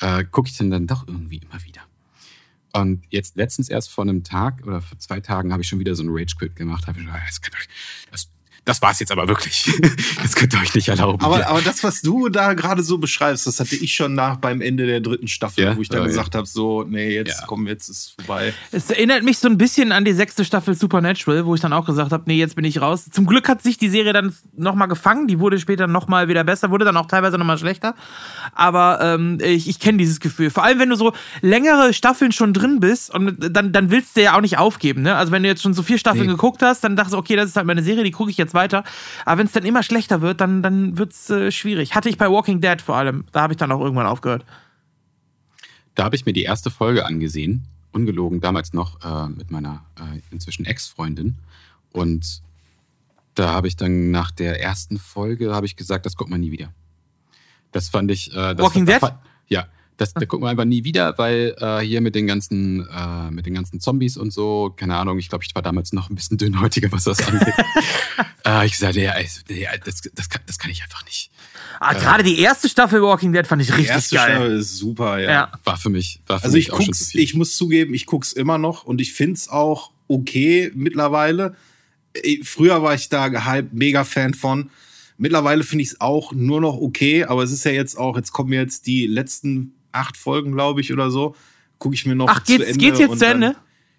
äh, 0.00 0.24
gucke 0.24 0.48
ich 0.48 0.56
dann, 0.56 0.70
dann 0.70 0.86
doch 0.86 1.06
irgendwie 1.06 1.38
immer 1.38 1.64
wieder. 1.64 1.82
Und 2.72 3.04
jetzt 3.08 3.36
letztens 3.36 3.68
erst 3.68 3.90
vor 3.90 4.04
einem 4.04 4.22
Tag 4.22 4.66
oder 4.66 4.82
vor 4.82 4.98
zwei 4.98 5.20
Tagen 5.20 5.52
habe 5.52 5.62
ich 5.62 5.68
schon 5.68 5.78
wieder 5.78 5.94
so 5.94 6.02
einen 6.02 6.12
Rage-Quit 6.12 6.56
gemacht. 6.56 6.86
Habe 6.86 6.98
ich 6.98 7.06
gesagt, 7.06 7.68
das, 8.10 8.28
das 8.66 8.76
das 8.76 8.82
war 8.82 8.90
es 8.90 9.00
jetzt 9.00 9.12
aber 9.12 9.26
wirklich. 9.26 9.72
Das 10.22 10.34
könnt 10.34 10.52
ihr 10.54 10.60
euch 10.60 10.74
nicht 10.74 10.88
erlauben. 10.88 11.22
Aber, 11.24 11.46
aber 11.46 11.60
das, 11.60 11.84
was 11.84 12.02
du 12.02 12.28
da 12.28 12.54
gerade 12.54 12.82
so 12.82 12.98
beschreibst, 12.98 13.46
das 13.46 13.60
hatte 13.60 13.76
ich 13.76 13.94
schon 13.94 14.14
nach 14.14 14.36
beim 14.36 14.60
Ende 14.60 14.86
der 14.86 15.00
dritten 15.00 15.28
Staffel, 15.28 15.64
ja? 15.64 15.76
wo 15.76 15.82
ich 15.82 15.88
dann 15.88 16.02
oh, 16.02 16.04
gesagt 16.04 16.34
ja. 16.34 16.38
habe, 16.38 16.48
so, 16.48 16.82
nee, 16.82 17.14
jetzt 17.14 17.40
ja. 17.40 17.46
komm, 17.46 17.66
jetzt 17.66 17.88
ist 17.88 18.14
vorbei. 18.18 18.52
Es 18.72 18.90
erinnert 18.90 19.22
mich 19.22 19.38
so 19.38 19.48
ein 19.48 19.56
bisschen 19.56 19.92
an 19.92 20.04
die 20.04 20.12
sechste 20.12 20.44
Staffel 20.44 20.74
Supernatural, 20.74 21.46
wo 21.46 21.54
ich 21.54 21.60
dann 21.60 21.72
auch 21.72 21.86
gesagt 21.86 22.12
habe, 22.12 22.24
nee, 22.26 22.38
jetzt 22.38 22.56
bin 22.56 22.64
ich 22.64 22.80
raus. 22.80 23.08
Zum 23.10 23.26
Glück 23.26 23.48
hat 23.48 23.62
sich 23.62 23.78
die 23.78 23.88
Serie 23.88 24.12
dann 24.12 24.34
nochmal 24.56 24.88
gefangen, 24.88 25.28
die 25.28 25.38
wurde 25.38 25.60
später 25.60 25.86
nochmal 25.86 26.28
wieder 26.28 26.42
besser, 26.42 26.70
wurde 26.70 26.84
dann 26.84 26.96
auch 26.96 27.06
teilweise 27.06 27.38
nochmal 27.38 27.58
schlechter. 27.58 27.94
Aber 28.52 28.98
ähm, 29.00 29.38
ich, 29.40 29.68
ich 29.68 29.78
kenne 29.78 29.98
dieses 29.98 30.18
Gefühl. 30.18 30.50
Vor 30.50 30.64
allem, 30.64 30.80
wenn 30.80 30.90
du 30.90 30.96
so 30.96 31.12
längere 31.40 31.94
Staffeln 31.94 32.32
schon 32.32 32.52
drin 32.52 32.80
bist 32.80 33.14
und 33.14 33.36
dann, 33.38 33.72
dann 33.72 33.90
willst 33.90 34.16
du 34.16 34.22
ja 34.22 34.36
auch 34.36 34.40
nicht 34.40 34.58
aufgeben. 34.58 35.02
Ne? 35.02 35.14
Also 35.14 35.30
wenn 35.30 35.42
du 35.42 35.48
jetzt 35.48 35.62
schon 35.62 35.74
so 35.74 35.82
vier 35.82 35.98
Staffeln 35.98 36.26
nee. 36.26 36.32
geguckt 36.32 36.62
hast, 36.62 36.82
dann 36.82 36.96
dachtest 36.96 37.14
du, 37.14 37.18
okay, 37.18 37.36
das 37.36 37.50
ist 37.50 37.56
halt 37.56 37.66
meine 37.66 37.82
Serie, 37.82 38.02
die 38.02 38.10
gucke 38.10 38.30
ich 38.30 38.36
jetzt 38.36 38.55
weiter. 38.56 38.82
Aber 39.24 39.38
wenn 39.38 39.46
es 39.46 39.52
dann 39.52 39.64
immer 39.64 39.84
schlechter 39.84 40.20
wird, 40.20 40.40
dann, 40.40 40.60
dann 40.64 40.98
wird 40.98 41.12
es 41.12 41.30
äh, 41.30 41.52
schwierig. 41.52 41.94
Hatte 41.94 42.08
ich 42.08 42.18
bei 42.18 42.28
Walking 42.28 42.60
Dead 42.60 42.82
vor 42.82 42.96
allem. 42.96 43.24
Da 43.30 43.42
habe 43.42 43.52
ich 43.52 43.56
dann 43.56 43.70
auch 43.70 43.80
irgendwann 43.80 44.06
aufgehört. 44.06 44.44
Da 45.94 46.02
habe 46.02 46.16
ich 46.16 46.26
mir 46.26 46.32
die 46.32 46.42
erste 46.42 46.70
Folge 46.70 47.06
angesehen, 47.06 47.68
ungelogen, 47.92 48.40
damals 48.40 48.72
noch 48.72 49.00
äh, 49.04 49.28
mit 49.28 49.52
meiner 49.52 49.84
äh, 49.96 50.20
inzwischen 50.32 50.66
Ex-Freundin. 50.66 51.36
Und 51.92 52.42
da 53.34 53.52
habe 53.52 53.68
ich 53.68 53.76
dann 53.76 54.10
nach 54.10 54.30
der 54.30 54.60
ersten 54.60 54.98
Folge 54.98 55.54
habe 55.54 55.66
ich 55.66 55.76
gesagt, 55.76 56.04
das 56.04 56.16
guckt 56.16 56.30
man 56.30 56.40
nie 56.40 56.50
wieder. 56.50 56.72
Das 57.72 57.88
fand 57.88 58.10
ich. 58.10 58.34
Äh, 58.34 58.58
Walking 58.58 58.86
Dead? 58.86 59.00
Ja, 59.48 59.66
das, 59.96 60.12
da 60.12 60.26
gucken 60.26 60.44
wir 60.44 60.50
einfach 60.50 60.64
nie 60.64 60.84
wieder, 60.84 61.16
weil 61.18 61.54
äh, 61.58 61.80
hier 61.80 62.00
mit 62.00 62.14
den 62.14 62.26
ganzen, 62.26 62.86
äh, 62.88 63.30
mit 63.30 63.46
den 63.46 63.54
ganzen 63.54 63.80
Zombies 63.80 64.16
und 64.16 64.32
so, 64.32 64.72
keine 64.76 64.96
Ahnung, 64.96 65.18
ich 65.18 65.28
glaube, 65.28 65.44
ich 65.44 65.54
war 65.54 65.62
damals 65.62 65.92
noch 65.92 66.10
ein 66.10 66.14
bisschen 66.14 66.36
dünnhäutiger, 66.36 66.92
was 66.92 67.04
das 67.04 67.26
angeht. 67.26 67.54
äh, 68.46 68.66
ich 68.66 68.76
sagte, 68.76 69.00
ja, 69.00 69.14
ja 69.48 69.70
das, 69.84 70.02
das, 70.14 70.28
kann, 70.28 70.42
das 70.46 70.58
kann 70.58 70.70
ich 70.70 70.82
einfach 70.82 71.04
nicht. 71.04 71.30
Ah, 71.80 71.94
äh, 71.94 71.98
Gerade 71.98 72.22
die 72.24 72.38
erste 72.38 72.68
Staffel 72.68 73.02
Walking 73.02 73.32
Dead 73.32 73.46
fand 73.46 73.62
ich 73.62 73.68
richtig 73.68 73.88
geil. 73.88 73.94
Die 73.94 73.94
erste 73.94 74.16
geil. 74.16 74.30
Staffel 74.30 74.56
ist 74.58 74.76
super, 74.76 75.18
ja. 75.18 75.30
ja. 75.30 75.52
War 75.64 75.76
für 75.76 75.90
mich. 75.90 76.20
War 76.26 76.38
für 76.38 76.44
also 76.44 76.56
mich 76.56 76.68
ich 76.68 76.72
guck's, 76.72 77.14
ich 77.14 77.34
muss 77.34 77.56
zugeben, 77.56 77.94
ich 77.94 78.06
guck's 78.06 78.32
immer 78.32 78.58
noch 78.58 78.84
und 78.84 79.00
ich 79.00 79.12
find's 79.12 79.48
auch 79.48 79.92
okay 80.08 80.70
mittlerweile. 80.74 81.56
Äh, 82.14 82.38
früher 82.42 82.82
war 82.82 82.94
ich 82.94 83.08
da 83.08 83.28
gehypt, 83.28 83.72
mega 83.72 84.04
Fan 84.04 84.34
von. 84.34 84.70
Mittlerweile 85.18 85.64
finde 85.64 85.82
ich 85.82 85.90
es 85.90 86.00
auch 86.02 86.32
nur 86.32 86.60
noch 86.60 86.76
okay, 86.76 87.24
aber 87.24 87.42
es 87.42 87.50
ist 87.50 87.64
ja 87.64 87.70
jetzt 87.70 87.96
auch, 87.96 88.16
jetzt 88.16 88.32
kommen 88.32 88.52
jetzt 88.52 88.86
die 88.86 89.06
letzten 89.06 89.72
acht 89.96 90.16
Folgen, 90.16 90.52
glaube 90.52 90.80
ich, 90.80 90.92
oder 90.92 91.10
so. 91.10 91.34
Gucke 91.78 91.94
ich 91.94 92.06
mir 92.06 92.14
noch 92.14 92.28
Ach, 92.28 92.44
geht's, 92.44 92.64
zu 92.64 92.70
Ende. 92.70 92.78
Geht's 92.78 92.98
jetzt 92.98 93.18
zu 93.18 93.26
Ende? 93.26 93.56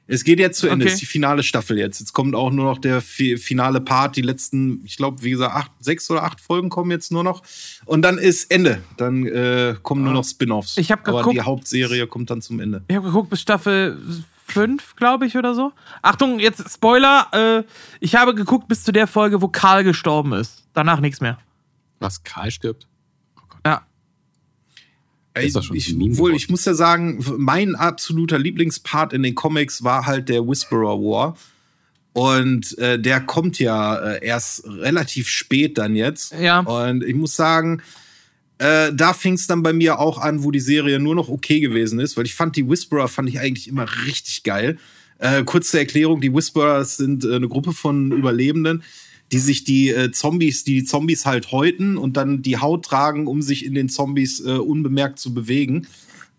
Es 0.09 0.23
geht 0.23 0.39
jetzt 0.39 0.57
zu 0.59 0.67
Ende, 0.67 0.85
okay. 0.85 0.93
ist 0.93 1.01
die 1.01 1.05
finale 1.05 1.43
Staffel 1.43 1.77
jetzt. 1.77 1.99
Jetzt 1.99 2.13
kommt 2.13 2.33
auch 2.33 2.49
nur 2.49 2.63
noch 2.63 2.77
der 2.77 3.01
finale 3.01 3.81
Part. 3.81 4.15
Die 4.15 4.21
letzten, 4.21 4.81
ich 4.85 4.95
glaube, 4.95 5.21
wie 5.21 5.31
gesagt, 5.31 5.53
acht, 5.53 5.71
sechs 5.79 6.09
oder 6.09 6.23
acht 6.23 6.39
Folgen 6.39 6.69
kommen 6.69 6.91
jetzt 6.91 7.11
nur 7.11 7.25
noch. 7.25 7.43
Und 7.85 8.03
dann 8.03 8.17
ist 8.17 8.49
Ende. 8.49 8.81
Dann 8.95 9.27
äh, 9.27 9.75
kommen 9.83 10.03
nur 10.03 10.13
noch 10.13 10.23
Spin-offs. 10.23 10.77
Ich 10.77 10.91
habe 10.91 11.03
geguckt. 11.03 11.25
Aber 11.25 11.33
die 11.33 11.41
Hauptserie 11.41 12.07
kommt 12.07 12.29
dann 12.29 12.41
zum 12.41 12.61
Ende. 12.61 12.83
Ich 12.87 12.95
habe 12.95 13.07
geguckt 13.07 13.29
bis 13.29 13.41
Staffel 13.41 13.99
fünf, 14.45 14.95
glaube 14.95 15.25
ich, 15.25 15.35
oder 15.35 15.53
so. 15.53 15.73
Achtung, 16.01 16.39
jetzt 16.39 16.63
Spoiler. 16.71 17.27
Äh, 17.33 17.63
ich 17.99 18.15
habe 18.15 18.33
geguckt 18.33 18.69
bis 18.69 18.85
zu 18.85 18.93
der 18.93 19.07
Folge, 19.07 19.41
wo 19.41 19.49
Karl 19.49 19.83
gestorben 19.83 20.31
ist. 20.33 20.63
Danach 20.73 21.01
nichts 21.01 21.19
mehr. 21.19 21.37
Was, 21.99 22.23
Karl 22.23 22.51
stirbt? 22.51 22.87
Ey, 25.37 25.51
ich, 25.73 26.17
wohl, 26.17 26.35
ich 26.35 26.49
muss 26.49 26.65
ja 26.65 26.73
sagen, 26.73 27.23
mein 27.37 27.75
absoluter 27.75 28.39
Lieblingspart 28.39 29.13
in 29.13 29.23
den 29.23 29.35
Comics 29.35 29.83
war 29.83 30.05
halt 30.05 30.29
der 30.29 30.47
Whisperer 30.47 30.99
War. 30.99 31.37
Und 32.13 32.77
äh, 32.79 32.99
der 32.99 33.21
kommt 33.21 33.59
ja 33.59 33.95
äh, 33.95 34.25
erst 34.25 34.67
relativ 34.67 35.29
spät 35.29 35.77
dann 35.77 35.95
jetzt. 35.95 36.33
Ja. 36.33 36.61
Und 36.61 37.03
ich 37.03 37.13
muss 37.13 37.35
sagen, 37.35 37.83
äh, 38.57 38.91
da 38.91 39.13
fing 39.13 39.33
es 39.33 39.45
dann 39.45 39.61
bei 39.61 39.71
mir 39.71 39.99
auch 39.99 40.17
an, 40.17 40.43
wo 40.43 40.49
die 40.49 40.59
Serie 40.59 40.99
nur 40.99 41.13
noch 41.13 41.29
okay 41.29 41.59
gewesen 41.59 41.99
ist, 41.99 42.17
weil 42.17 42.25
ich 42.25 42.33
fand 42.33 42.55
die 42.55 42.67
Whisperer 42.67 43.07
fand 43.07 43.29
ich 43.29 43.39
eigentlich 43.39 43.67
immer 43.67 43.85
richtig 44.07 44.41
geil. 44.43 44.79
Äh, 45.19 45.43
kurze 45.43 45.77
Erklärung: 45.77 46.21
Die 46.21 46.33
Whisperers 46.33 46.97
sind 46.97 47.23
äh, 47.23 47.35
eine 47.35 47.47
Gruppe 47.47 47.73
von 47.73 48.11
Überlebenden, 48.11 48.83
die 49.31 49.39
sich 49.39 49.63
die 49.63 49.89
äh, 49.89 50.11
Zombies, 50.11 50.63
die, 50.63 50.75
die 50.75 50.83
Zombies 50.85 51.25
halt 51.25 51.51
häuten 51.51 51.97
und 51.97 52.17
dann 52.17 52.41
die 52.41 52.57
Haut 52.57 52.85
tragen, 52.85 53.27
um 53.27 53.41
sich 53.41 53.65
in 53.65 53.73
den 53.73 53.89
Zombies 53.89 54.39
äh, 54.39 54.51
unbemerkt 54.51 55.19
zu 55.19 55.33
bewegen. 55.33 55.87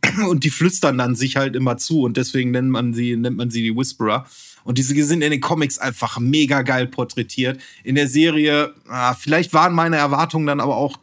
Und 0.29 0.45
die 0.45 0.51
flüstern 0.51 0.97
dann 0.97 1.17
sich 1.17 1.37
halt 1.37 1.57
immer 1.57 1.77
zu 1.77 2.03
und 2.03 2.17
deswegen 2.17 2.53
nennt 2.53 2.71
man 2.71 2.95
sie, 2.95 3.17
nennt 3.17 3.37
man 3.37 3.51
sie 3.51 3.65
die 3.65 3.77
Whisperer. 3.77 4.27
Und 4.63 4.79
diese 4.79 4.95
sind 5.03 5.23
in 5.23 5.33
den 5.33 5.41
Comics 5.41 5.79
einfach 5.79 6.21
mega 6.21 6.63
geil 6.63 6.87
porträtiert. 6.87 7.61
In 7.83 7.97
der 7.97 8.07
Serie, 8.07 8.75
ah, 8.87 9.15
vielleicht 9.15 9.53
waren 9.55 9.75
meine 9.75 9.97
Erwartungen 9.97 10.47
dann 10.47 10.61
aber 10.61 10.77
auch 10.77 10.99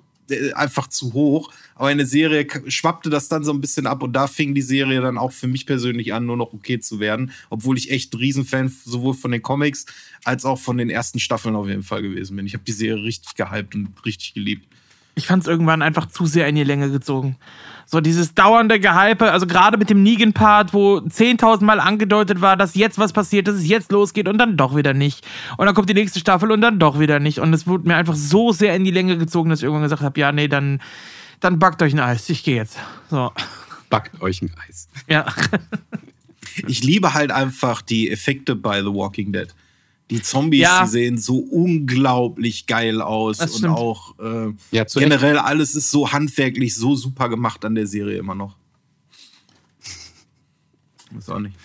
einfach 0.53 0.87
zu 0.87 1.13
hoch. 1.13 1.51
Aber 1.75 1.91
in 1.91 1.97
der 1.97 2.07
Serie 2.07 2.47
schwappte 2.67 3.09
das 3.09 3.27
dann 3.27 3.43
so 3.43 3.51
ein 3.51 3.61
bisschen 3.61 3.87
ab 3.87 4.03
und 4.03 4.13
da 4.13 4.27
fing 4.27 4.55
die 4.55 4.61
Serie 4.61 5.01
dann 5.01 5.17
auch 5.17 5.31
für 5.31 5.47
mich 5.47 5.65
persönlich 5.65 6.13
an, 6.13 6.25
nur 6.25 6.37
noch 6.37 6.53
okay 6.53 6.79
zu 6.79 6.99
werden. 6.99 7.31
Obwohl 7.49 7.77
ich 7.77 7.91
echt 7.91 8.13
ein 8.13 8.17
Riesenfan 8.17 8.73
sowohl 8.85 9.13
von 9.13 9.31
den 9.31 9.41
Comics 9.41 9.85
als 10.23 10.45
auch 10.45 10.59
von 10.59 10.77
den 10.77 10.89
ersten 10.89 11.19
Staffeln 11.19 11.55
auf 11.55 11.67
jeden 11.67 11.83
Fall 11.83 12.01
gewesen 12.01 12.35
bin. 12.35 12.45
Ich 12.45 12.53
habe 12.53 12.63
die 12.63 12.71
Serie 12.71 13.03
richtig 13.03 13.35
gehypt 13.35 13.75
und 13.75 13.89
richtig 14.05 14.33
geliebt. 14.33 14.67
Ich 15.15 15.27
fand 15.27 15.43
es 15.43 15.47
irgendwann 15.47 15.81
einfach 15.81 16.07
zu 16.07 16.25
sehr 16.25 16.47
in 16.47 16.55
die 16.55 16.63
Länge 16.63 16.91
gezogen. 16.91 17.37
So 17.85 18.01
dieses 18.01 18.33
dauernde 18.33 18.79
Gehype, 18.79 19.31
also 19.31 19.45
gerade 19.45 19.77
mit 19.77 19.89
dem 19.89 20.01
Negan-Part, 20.01 20.73
wo 20.73 20.97
10.000 20.97 21.63
Mal 21.63 21.79
angedeutet 21.79 22.41
war, 22.41 22.57
dass 22.57 22.75
jetzt 22.75 22.97
was 22.97 23.13
passiert, 23.13 23.47
dass 23.47 23.55
es 23.55 23.67
jetzt 23.67 23.91
losgeht 23.91 24.27
und 24.27 24.39
dann 24.39 24.57
doch 24.57 24.75
wieder 24.75 24.93
nicht. 24.93 25.25
Und 25.57 25.67
dann 25.67 25.75
kommt 25.75 25.89
die 25.89 25.93
nächste 25.93 26.19
Staffel 26.19 26.51
und 26.51 26.61
dann 26.61 26.79
doch 26.79 26.99
wieder 26.99 27.19
nicht. 27.19 27.39
Und 27.39 27.53
es 27.53 27.67
wurde 27.67 27.87
mir 27.87 27.95
einfach 27.95 28.15
so 28.15 28.51
sehr 28.51 28.75
in 28.75 28.83
die 28.83 28.91
Länge 28.91 29.17
gezogen, 29.17 29.49
dass 29.49 29.59
ich 29.59 29.63
irgendwann 29.63 29.83
gesagt 29.83 30.01
habe, 30.01 30.19
ja, 30.19 30.31
nee, 30.31 30.47
dann, 30.47 30.81
dann 31.39 31.59
backt 31.59 31.81
euch 31.83 31.93
ein 31.93 31.99
Eis. 31.99 32.27
Ich 32.29 32.43
gehe 32.43 32.55
jetzt. 32.55 32.77
So. 33.09 33.31
Backt 33.89 34.19
euch 34.21 34.41
ein 34.41 34.51
Eis. 34.67 34.89
Ja. 35.07 35.27
ich 36.67 36.83
liebe 36.83 37.13
halt 37.13 37.31
einfach 37.31 37.81
die 37.83 38.09
Effekte 38.09 38.55
bei 38.55 38.81
The 38.81 38.93
Walking 38.93 39.31
Dead. 39.31 39.53
Die 40.11 40.21
Zombies, 40.21 40.61
ja. 40.61 40.83
die 40.83 40.89
sehen 40.89 41.17
so 41.17 41.37
unglaublich 41.37 42.67
geil 42.67 43.01
aus 43.01 43.37
das 43.37 43.53
und 43.53 43.57
stimmt. 43.57 43.75
auch 43.75 44.19
äh, 44.19 44.53
ja, 44.71 44.83
generell 44.83 45.37
alles 45.39 45.75
ist 45.75 45.89
so 45.89 46.11
handwerklich 46.11 46.75
so 46.75 46.95
super 46.95 47.27
gemacht 47.27 47.65
an 47.65 47.73
der 47.73 47.87
Serie 47.87 48.17
immer 48.17 48.35
noch. 48.35 48.55
Ist 51.17 51.29
auch 51.29 51.39
nicht. 51.39 51.55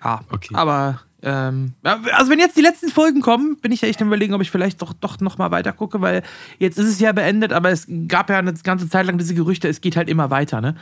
Ah, 0.00 0.20
okay. 0.30 0.54
Aber 0.54 1.00
ähm, 1.22 1.74
also 1.82 2.30
wenn 2.30 2.38
jetzt 2.38 2.56
die 2.56 2.62
letzten 2.62 2.90
Folgen 2.90 3.20
kommen, 3.20 3.56
bin 3.56 3.72
ich 3.72 3.80
ja 3.80 3.88
echt 3.88 4.00
überlegen, 4.00 4.34
ob 4.34 4.42
ich 4.42 4.50
vielleicht 4.50 4.80
doch, 4.82 4.92
doch 4.92 5.18
noch 5.20 5.38
mal 5.38 5.50
weiter 5.50 5.72
gucke, 5.72 6.00
weil 6.00 6.22
jetzt 6.58 6.78
ist 6.78 6.86
es 6.86 7.00
ja 7.00 7.12
beendet, 7.12 7.52
aber 7.52 7.70
es 7.70 7.86
gab 8.06 8.30
ja 8.30 8.38
eine 8.38 8.52
ganze 8.52 8.88
Zeit 8.88 9.06
lang 9.06 9.18
diese 9.18 9.34
Gerüchte, 9.34 9.66
es 9.66 9.80
geht 9.80 9.96
halt 9.96 10.08
immer 10.08 10.30
weiter, 10.30 10.60
ne? 10.60 10.76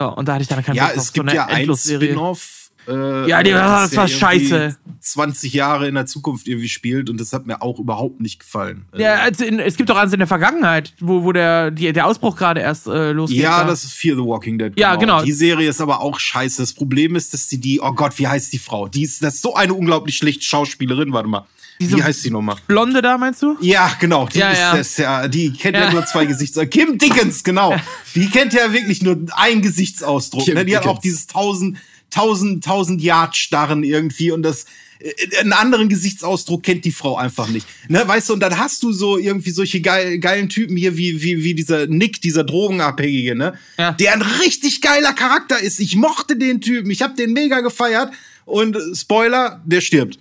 So, 0.00 0.14
und 0.14 0.28
da 0.28 0.34
hatte 0.34 0.42
ich 0.42 0.48
dann 0.48 0.62
keine 0.62 0.76
Ja, 0.76 0.90
es 0.94 1.12
gibt 1.12 1.30
so 1.30 1.36
ja 1.36 1.46
ein 1.46 1.74
Spin-off 1.76 2.63
äh, 2.88 3.28
ja, 3.28 3.42
die, 3.42 3.50
das 3.50 3.96
war 3.96 4.08
scheiße. 4.08 4.76
20 5.00 5.52
Jahre 5.52 5.86
in 5.86 5.94
der 5.94 6.06
Zukunft 6.06 6.48
irgendwie 6.48 6.68
spielt 6.68 7.10
und 7.10 7.20
das 7.20 7.32
hat 7.32 7.46
mir 7.46 7.60
auch 7.60 7.78
überhaupt 7.78 8.20
nicht 8.20 8.40
gefallen. 8.40 8.86
Ja, 8.96 9.16
also 9.16 9.44
in, 9.44 9.58
es 9.58 9.76
gibt 9.76 9.90
auch 9.90 9.96
eins 9.96 10.12
in 10.12 10.18
der 10.18 10.26
Vergangenheit, 10.26 10.94
wo, 11.00 11.24
wo 11.24 11.32
der, 11.32 11.70
die, 11.70 11.92
der 11.92 12.06
Ausbruch 12.06 12.36
gerade 12.36 12.60
erst 12.60 12.86
äh, 12.86 13.12
losgeht. 13.12 13.40
Ja, 13.40 13.62
da. 13.62 13.68
das 13.68 13.84
ist 13.84 13.92
Fear 13.92 14.16
the 14.16 14.22
Walking 14.22 14.58
Dead. 14.58 14.74
Genau. 14.74 14.88
Ja, 14.88 14.96
genau. 14.96 15.22
Die 15.22 15.32
Serie 15.32 15.68
ist 15.68 15.80
aber 15.80 16.00
auch 16.00 16.18
scheiße. 16.18 16.62
Das 16.62 16.72
Problem 16.72 17.16
ist, 17.16 17.34
dass 17.34 17.48
die, 17.48 17.60
die 17.60 17.80
oh 17.80 17.92
Gott, 17.92 18.18
wie 18.18 18.26
heißt 18.26 18.52
die 18.52 18.58
Frau? 18.58 18.88
Die 18.88 19.02
ist, 19.02 19.22
das 19.22 19.34
ist 19.34 19.42
so 19.42 19.54
eine 19.54 19.74
unglaublich 19.74 20.16
schlechte 20.16 20.44
Schauspielerin, 20.44 21.12
warte 21.12 21.28
mal. 21.28 21.46
Diese 21.80 21.96
Wie 21.96 22.02
heißt 22.02 22.22
sie 22.22 22.30
nochmal? 22.30 22.56
Blonde 22.68 23.02
da, 23.02 23.18
meinst 23.18 23.42
du? 23.42 23.56
Ja, 23.60 23.90
genau. 23.98 24.28
Die, 24.28 24.38
ja, 24.38 24.50
ist 24.50 24.58
ja. 24.58 24.76
Das, 24.76 24.96
ja, 24.96 25.28
die 25.28 25.52
kennt 25.52 25.76
ja, 25.76 25.84
ja 25.84 25.92
nur 25.92 26.06
zwei 26.06 26.24
Gesichtsausdrücke. 26.24 26.86
Kim 26.86 26.98
Dickens, 26.98 27.42
genau. 27.42 27.74
Die 28.14 28.30
kennt 28.30 28.52
ja 28.52 28.72
wirklich 28.72 29.02
nur 29.02 29.16
einen 29.32 29.60
Gesichtsausdruck. 29.60 30.46
Ne? 30.46 30.54
Die 30.54 30.66
Dickens. 30.66 30.76
hat 30.76 30.86
auch 30.86 31.00
dieses 31.00 31.26
tausend 31.26 31.78
tausend, 32.14 32.64
tausend 32.64 33.02
Yard 33.02 33.36
starren 33.36 33.82
irgendwie 33.82 34.30
und 34.30 34.42
das 34.42 34.66
äh, 35.00 35.38
einen 35.40 35.52
anderen 35.52 35.88
Gesichtsausdruck 35.88 36.62
kennt 36.62 36.84
die 36.84 36.92
Frau 36.92 37.16
einfach 37.16 37.48
nicht. 37.48 37.66
Ne, 37.88 38.06
weißt 38.06 38.28
du, 38.28 38.34
und 38.34 38.40
dann 38.40 38.56
hast 38.58 38.82
du 38.82 38.92
so 38.92 39.18
irgendwie 39.18 39.50
solche 39.50 39.80
geil, 39.80 40.18
geilen 40.18 40.48
Typen 40.48 40.76
hier 40.76 40.96
wie, 40.96 41.20
wie, 41.22 41.42
wie 41.42 41.54
dieser 41.54 41.86
Nick, 41.86 42.20
dieser 42.20 42.44
Drogenabhängige, 42.44 43.34
ne? 43.34 43.54
Ja. 43.78 43.92
Der 43.92 44.12
ein 44.14 44.22
richtig 44.22 44.80
geiler 44.80 45.12
Charakter 45.12 45.58
ist. 45.58 45.80
Ich 45.80 45.96
mochte 45.96 46.36
den 46.36 46.60
Typen, 46.60 46.90
ich 46.90 47.02
habe 47.02 47.14
den 47.14 47.32
mega 47.32 47.60
gefeiert 47.60 48.12
und 48.44 48.76
Spoiler, 48.94 49.60
der 49.64 49.80
stirbt. 49.80 50.18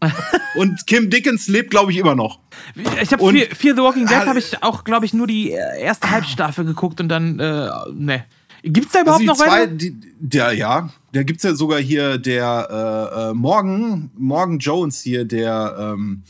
und 0.54 0.86
Kim 0.86 1.10
Dickens 1.10 1.48
lebt, 1.48 1.70
glaube 1.70 1.90
ich, 1.90 1.98
immer 1.98 2.14
noch. 2.14 2.38
Ich 3.02 3.12
habe 3.12 3.32
Fear, 3.32 3.48
Fear 3.52 3.74
the 3.74 3.82
Walking 3.82 4.06
Dead 4.06 4.26
habe 4.26 4.38
ich 4.38 4.62
auch, 4.62 4.84
glaube 4.84 5.06
ich, 5.06 5.12
nur 5.12 5.26
die 5.26 5.50
erste 5.50 6.08
Halbstaffel 6.08 6.64
geguckt 6.64 7.00
und 7.00 7.08
dann, 7.08 7.40
äh, 7.40 7.68
ne. 7.92 8.24
Gibt's 8.62 8.92
da 8.92 9.00
überhaupt 9.00 9.22
also 9.22 9.32
noch 9.32 9.36
zwei, 9.36 9.62
weiter? 9.62 9.66
Die, 9.66 9.96
der, 10.20 10.52
ja, 10.52 10.88
da 11.12 11.22
gibt's 11.22 11.42
ja 11.42 11.54
sogar 11.54 11.78
hier 11.78 12.18
der 12.18 12.68
äh, 12.70 13.30
äh, 13.30 13.34
Morgan, 13.34 14.10
Morgan 14.16 14.58
Jones 14.58 15.02
hier, 15.02 15.24
der, 15.24 15.76
ähm, 15.78 16.22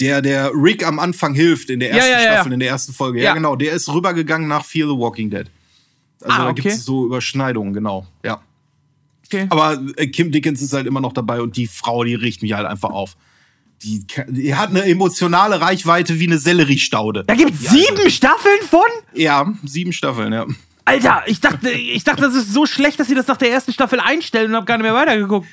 der, 0.00 0.22
der 0.22 0.50
Rick 0.52 0.86
am 0.86 0.98
Anfang 0.98 1.34
hilft 1.34 1.70
in 1.70 1.80
der 1.80 1.92
ersten 1.92 2.10
ja, 2.10 2.20
ja, 2.20 2.32
Staffel, 2.32 2.52
in 2.52 2.60
der 2.60 2.68
ersten 2.68 2.92
Folge. 2.92 3.22
Ja. 3.22 3.34
genau, 3.34 3.54
der 3.54 3.72
ist 3.72 3.88
rübergegangen 3.88 4.48
nach 4.48 4.64
Fear 4.64 4.88
the 4.88 4.98
Walking 4.98 5.30
Dead. 5.30 5.46
Also 6.20 6.36
ah, 6.36 6.48
okay. 6.48 6.62
da 6.62 6.68
gibt's 6.68 6.84
so 6.84 7.06
Überschneidungen, 7.06 7.72
genau, 7.72 8.06
ja. 8.24 8.40
Okay. 9.26 9.46
Aber 9.50 9.80
äh, 9.96 10.06
Kim 10.08 10.32
Dickens 10.32 10.60
ist 10.62 10.72
halt 10.72 10.86
immer 10.86 11.00
noch 11.00 11.12
dabei 11.12 11.40
und 11.40 11.56
die 11.56 11.66
Frau, 11.66 12.04
die 12.04 12.14
riecht 12.14 12.42
mich 12.42 12.52
halt 12.52 12.66
einfach 12.66 12.90
auf. 12.90 13.16
die, 13.82 14.04
die 14.28 14.54
hat 14.54 14.70
eine 14.70 14.84
emotionale 14.84 15.60
Reichweite 15.60 16.18
wie 16.18 16.26
eine 16.26 16.38
Selleriestaude. 16.38 17.24
Da 17.26 17.34
gibt's 17.34 17.60
sieben 17.60 17.96
also. 17.96 18.10
Staffeln 18.10 18.60
von? 18.68 18.80
Ja, 19.14 19.52
sieben 19.64 19.92
Staffeln, 19.92 20.32
ja. 20.32 20.46
Alter, 20.84 21.22
ich 21.26 21.40
dachte, 21.40 21.70
ich 21.70 22.04
dachte, 22.04 22.22
das 22.22 22.34
ist 22.34 22.52
so 22.52 22.66
schlecht, 22.66 23.00
dass 23.00 23.08
sie 23.08 23.14
das 23.14 23.26
nach 23.26 23.38
der 23.38 23.50
ersten 23.50 23.72
Staffel 23.72 24.00
einstellen 24.00 24.50
und 24.50 24.56
hab 24.56 24.66
gar 24.66 24.76
nicht 24.76 24.84
mehr 24.84 24.94
weitergeguckt. 24.94 25.46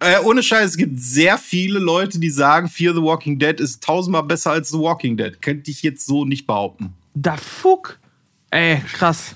Äh, 0.00 0.20
ohne 0.22 0.44
Scheiß, 0.44 0.70
es 0.70 0.76
gibt 0.76 1.00
sehr 1.00 1.38
viele 1.38 1.80
Leute, 1.80 2.20
die 2.20 2.30
sagen, 2.30 2.68
Fear 2.68 2.94
the 2.94 3.02
Walking 3.02 3.38
Dead 3.38 3.58
ist 3.58 3.82
tausendmal 3.82 4.22
besser 4.22 4.52
als 4.52 4.68
The 4.68 4.78
Walking 4.78 5.16
Dead. 5.16 5.42
Könnte 5.42 5.70
ich 5.72 5.82
jetzt 5.82 6.06
so 6.06 6.24
nicht 6.24 6.46
behaupten. 6.46 6.94
Da 7.14 7.36
fuck. 7.36 7.98
Ey, 8.50 8.80
krass. 8.92 9.34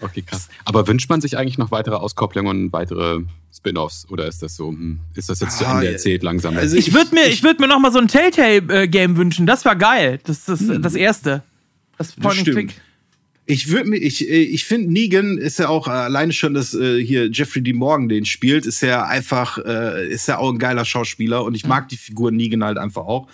Okay, 0.00 0.22
krass. 0.22 0.48
Aber 0.66 0.86
wünscht 0.86 1.08
man 1.08 1.22
sich 1.22 1.38
eigentlich 1.38 1.56
noch 1.56 1.70
weitere 1.70 1.94
Auskopplungen 1.94 2.64
und 2.64 2.72
weitere 2.72 3.20
Spin-offs 3.54 4.06
oder 4.10 4.26
ist 4.26 4.42
das 4.42 4.56
so, 4.56 4.68
hm, 4.68 5.00
ist 5.14 5.30
das 5.30 5.40
jetzt 5.40 5.54
ah, 5.54 5.58
zu 5.58 5.64
Ende 5.64 5.92
erzählt 5.92 6.22
langsam? 6.22 6.56
Also 6.56 6.76
ich 6.76 6.92
würde 6.92 7.14
mir, 7.14 7.26
ich 7.26 7.42
würde 7.42 7.60
mir 7.62 7.68
noch 7.68 7.78
mal 7.78 7.92
so 7.92 7.98
ein 7.98 8.08
Telltale-Game 8.08 9.16
wünschen. 9.16 9.46
Das 9.46 9.64
war 9.64 9.76
geil. 9.76 10.20
Das 10.24 10.48
ist 10.48 10.48
das, 10.48 10.80
das 10.80 10.94
erste. 10.94 11.42
Das 11.96 12.12
Point 12.12 12.46
das 12.46 12.54
Click. 12.54 12.80
Ich 13.50 13.68
würde 13.68 13.90
mir, 13.90 13.96
ich, 13.96 14.28
ich 14.28 14.64
finde, 14.64 14.92
Negan 14.92 15.36
ist 15.36 15.58
ja 15.58 15.68
auch 15.68 15.88
alleine 15.88 16.32
schon, 16.32 16.54
dass 16.54 16.72
äh, 16.72 17.04
hier 17.04 17.32
Jeffrey 17.32 17.60
D. 17.60 17.72
Morgan 17.72 18.08
den 18.08 18.24
spielt, 18.24 18.64
ist 18.64 18.80
ja 18.80 19.02
einfach, 19.02 19.58
äh, 19.58 20.08
ist 20.08 20.28
ja 20.28 20.38
auch 20.38 20.52
ein 20.52 20.60
geiler 20.60 20.84
Schauspieler 20.84 21.42
und 21.42 21.56
ich 21.56 21.66
mag 21.66 21.88
die 21.88 21.96
Figur 21.96 22.30
Negan 22.30 22.62
halt 22.62 22.78
einfach 22.78 23.06
auch. 23.06 23.26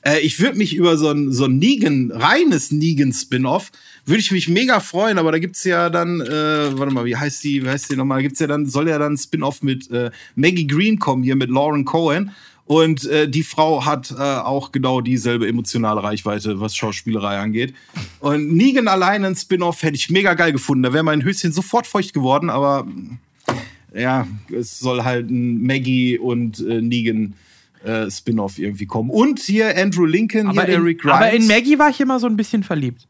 Äh, 0.00 0.20
ich 0.20 0.40
würde 0.40 0.56
mich 0.56 0.74
über 0.74 0.96
so 0.96 1.10
ein, 1.10 1.32
so 1.32 1.44
ein 1.44 1.58
Negan, 1.58 2.10
reines 2.10 2.70
Negan-Spin-Off, 2.70 3.70
würde 4.06 4.20
ich 4.20 4.30
mich 4.30 4.48
mega 4.48 4.80
freuen, 4.80 5.18
aber 5.18 5.32
da 5.32 5.38
gibt's 5.38 5.64
ja 5.64 5.90
dann, 5.90 6.22
äh, 6.22 6.78
warte 6.78 6.94
mal, 6.94 7.04
wie 7.04 7.16
heißt 7.16 7.44
die, 7.44 7.62
wie 7.62 7.68
heißt 7.68 7.92
die 7.92 7.96
nochmal? 7.96 8.20
Da 8.20 8.22
gibt's 8.22 8.40
ja 8.40 8.46
dann, 8.46 8.64
soll 8.64 8.88
ja 8.88 8.98
dann 8.98 9.12
ein 9.12 9.18
Spin-Off 9.18 9.62
mit 9.62 9.90
äh, 9.90 10.10
Maggie 10.34 10.66
Green 10.66 10.98
kommen, 10.98 11.22
hier 11.22 11.36
mit 11.36 11.50
Lauren 11.50 11.84
Cohen. 11.84 12.30
Und 12.68 13.06
äh, 13.06 13.26
die 13.26 13.44
Frau 13.44 13.86
hat 13.86 14.10
äh, 14.10 14.22
auch 14.22 14.72
genau 14.72 15.00
dieselbe 15.00 15.48
emotionale 15.48 16.02
Reichweite, 16.02 16.60
was 16.60 16.76
Schauspielerei 16.76 17.38
angeht. 17.38 17.72
Und 18.20 18.54
Negan 18.54 18.88
alleine 18.88 19.26
ein 19.26 19.36
Spin-off 19.36 19.82
hätte 19.82 19.96
ich 19.96 20.10
mega 20.10 20.34
geil 20.34 20.52
gefunden. 20.52 20.82
Da 20.82 20.92
wäre 20.92 21.02
mein 21.02 21.24
Höschen 21.24 21.50
sofort 21.50 21.86
feucht 21.86 22.12
geworden, 22.12 22.50
aber 22.50 22.86
ja, 23.94 24.28
es 24.54 24.78
soll 24.80 25.02
halt 25.02 25.30
ein 25.30 25.62
Maggie 25.62 26.18
und 26.18 26.60
äh, 26.60 26.82
Negan 26.82 27.32
äh, 27.84 28.10
Spin-off 28.10 28.58
irgendwie 28.58 28.84
kommen. 28.84 29.08
Und 29.08 29.40
hier 29.40 29.74
Andrew 29.74 30.04
Lincoln, 30.04 30.48
aber 30.48 30.66
hier 30.66 30.74
in, 30.74 30.80
der 30.82 30.84
Rick 30.84 31.00
Grimes. 31.00 31.16
Aber 31.16 31.32
in 31.32 31.46
Maggie 31.46 31.78
war 31.78 31.88
ich 31.88 32.00
immer 32.02 32.20
so 32.20 32.26
ein 32.26 32.36
bisschen 32.36 32.64
verliebt. 32.64 33.08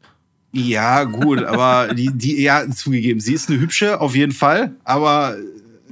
Ja, 0.53 1.03
gut, 1.03 1.43
aber 1.43 1.93
die, 1.95 2.13
die, 2.15 2.41
ja, 2.43 2.71
zugegeben, 2.71 3.19
sie 3.19 3.35
ist 3.35 3.51
eine 3.51 3.59
hübsche, 3.59 4.01
auf 4.01 4.15
jeden 4.15 4.33
Fall, 4.33 4.77
aber 4.85 5.37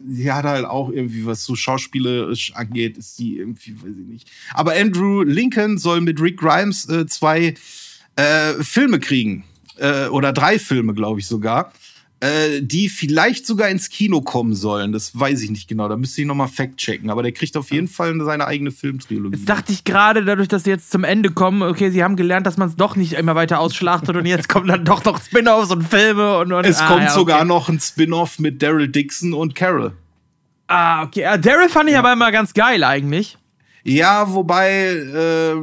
sie 0.08 0.32
hat 0.32 0.44
halt 0.44 0.64
auch 0.64 0.90
irgendwie, 0.90 1.26
was 1.26 1.44
so 1.44 1.54
schauspielerisch 1.54 2.54
angeht, 2.54 2.96
ist 2.96 3.18
die 3.18 3.38
irgendwie, 3.38 3.74
weiß 3.76 3.94
ich 4.00 4.06
nicht. 4.06 4.30
Aber 4.54 4.74
Andrew 4.74 5.22
Lincoln 5.22 5.78
soll 5.78 6.00
mit 6.00 6.20
Rick 6.20 6.38
Grimes 6.38 6.88
äh, 6.88 7.06
zwei 7.06 7.54
äh, 8.16 8.52
Filme 8.60 9.00
kriegen. 9.00 9.44
Äh, 9.78 10.06
oder 10.08 10.32
drei 10.32 10.58
Filme, 10.58 10.94
glaube 10.94 11.20
ich 11.20 11.26
sogar. 11.26 11.72
Äh, 12.18 12.62
die 12.62 12.88
vielleicht 12.88 13.46
sogar 13.46 13.68
ins 13.68 13.90
Kino 13.90 14.22
kommen 14.22 14.54
sollen. 14.54 14.90
Das 14.90 15.18
weiß 15.18 15.42
ich 15.42 15.50
nicht 15.50 15.68
genau. 15.68 15.86
Da 15.86 15.98
müsste 15.98 16.22
ich 16.22 16.26
nochmal 16.26 16.48
fact-checken. 16.48 17.10
Aber 17.10 17.22
der 17.22 17.32
kriegt 17.32 17.58
auf 17.58 17.70
jeden 17.70 17.88
Fall 17.88 18.18
seine 18.24 18.46
eigene 18.46 18.70
Filmtrilogie. 18.70 19.36
Jetzt 19.36 19.46
dachte 19.46 19.70
ich 19.70 19.84
gerade, 19.84 20.24
dadurch, 20.24 20.48
dass 20.48 20.64
sie 20.64 20.70
jetzt 20.70 20.90
zum 20.90 21.04
Ende 21.04 21.30
kommen, 21.30 21.60
okay, 21.60 21.90
sie 21.90 22.02
haben 22.02 22.16
gelernt, 22.16 22.46
dass 22.46 22.56
man 22.56 22.68
es 22.70 22.76
doch 22.76 22.96
nicht 22.96 23.12
immer 23.12 23.34
weiter 23.34 23.60
ausschlachtet 23.60 24.16
und 24.16 24.24
jetzt 24.24 24.48
kommen 24.48 24.66
dann 24.66 24.86
doch 24.86 25.04
noch 25.04 25.20
Spin-offs 25.20 25.70
und 25.70 25.82
Filme 25.82 26.38
und. 26.38 26.54
und 26.54 26.64
es 26.64 26.78
ah, 26.78 26.88
kommt 26.88 27.02
ja, 27.02 27.08
okay. 27.08 27.18
sogar 27.18 27.44
noch 27.44 27.68
ein 27.68 27.80
Spin-off 27.80 28.38
mit 28.38 28.62
Daryl 28.62 28.88
Dixon 28.88 29.34
und 29.34 29.54
Carol. 29.54 29.92
Ah, 30.68 31.02
okay. 31.02 31.20
Daryl 31.38 31.68
fand 31.68 31.90
ich 31.90 31.92
ja. 31.92 31.98
aber 31.98 32.14
immer 32.14 32.32
ganz 32.32 32.54
geil 32.54 32.82
eigentlich. 32.82 33.36
Ja, 33.86 34.32
wobei 34.32 34.68
äh, 34.70 35.54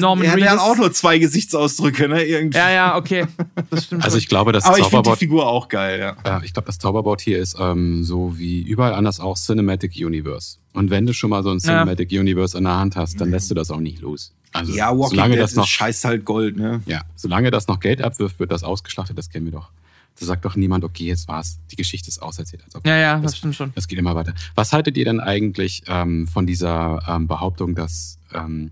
Norman 0.00 0.24
er, 0.24 0.38
er 0.38 0.50
hat 0.52 0.58
auch 0.58 0.76
nur 0.76 0.90
zwei 0.92 1.18
Gesichtsausdrücke, 1.18 2.08
ne? 2.08 2.22
Irgendwie. 2.24 2.56
Ja, 2.56 2.70
ja, 2.70 2.96
okay. 2.96 3.26
Das 3.70 3.84
stimmt. 3.84 4.04
Also 4.04 4.16
ich 4.16 4.26
glaube, 4.26 4.52
das 4.52 4.64
Aber 4.64 4.78
ich 4.78 4.86
finde 4.86 5.10
die 5.10 5.16
Figur 5.16 5.46
auch 5.46 5.68
geil, 5.68 6.00
ja. 6.00 6.16
ja 6.24 6.40
ich 6.42 6.54
glaube, 6.54 6.66
das 6.66 6.78
Zauberboard 6.78 7.20
hier 7.20 7.38
ist 7.38 7.56
ähm, 7.60 8.04
so 8.04 8.38
wie 8.38 8.62
überall 8.62 8.94
anders 8.94 9.20
auch 9.20 9.36
Cinematic 9.36 9.92
Universe. 9.96 10.56
Und 10.72 10.90
wenn 10.90 11.04
du 11.04 11.12
schon 11.12 11.28
mal 11.28 11.42
so 11.42 11.50
ein 11.50 11.58
Cinematic 11.58 12.10
ja. 12.10 12.20
Universe 12.20 12.56
in 12.56 12.64
der 12.64 12.76
Hand 12.76 12.96
hast, 12.96 13.20
dann 13.20 13.30
lässt 13.30 13.50
du 13.50 13.54
das 13.54 13.70
auch 13.70 13.80
nicht 13.80 14.00
los. 14.00 14.32
Also, 14.52 14.72
ja, 14.72 14.90
Walking 14.90 15.10
solange 15.10 15.34
Dead 15.34 15.42
das 15.42 15.54
noch 15.54 15.66
scheiß 15.66 16.04
halt 16.04 16.24
Gold, 16.24 16.56
ne? 16.56 16.82
Ja, 16.86 17.02
solange 17.16 17.50
das 17.50 17.68
noch 17.68 17.80
Geld 17.80 18.02
abwirft, 18.02 18.38
wird 18.38 18.50
das 18.50 18.62
ausgeschlachtet, 18.62 19.16
das 19.16 19.28
kennen 19.28 19.46
wir 19.46 19.52
doch. 19.52 19.70
Da 20.22 20.26
sagt 20.26 20.44
doch 20.44 20.54
niemand, 20.54 20.84
okay, 20.84 21.06
jetzt 21.06 21.26
war's. 21.26 21.58
Die 21.72 21.74
Geschichte 21.74 22.08
ist 22.08 22.22
auserzählt. 22.22 22.62
Also, 22.64 22.78
ja, 22.86 22.96
ja, 22.96 23.14
das, 23.16 23.32
das, 23.32 23.38
stimmt 23.38 23.56
schon. 23.56 23.72
Das 23.74 23.88
geht 23.88 23.98
immer 23.98 24.14
weiter. 24.14 24.34
Was 24.54 24.72
haltet 24.72 24.96
ihr 24.96 25.04
denn 25.04 25.18
eigentlich 25.18 25.82
ähm, 25.88 26.28
von 26.28 26.46
dieser 26.46 27.02
ähm, 27.08 27.26
Behauptung, 27.26 27.74
dass 27.74 28.20
ähm, 28.32 28.70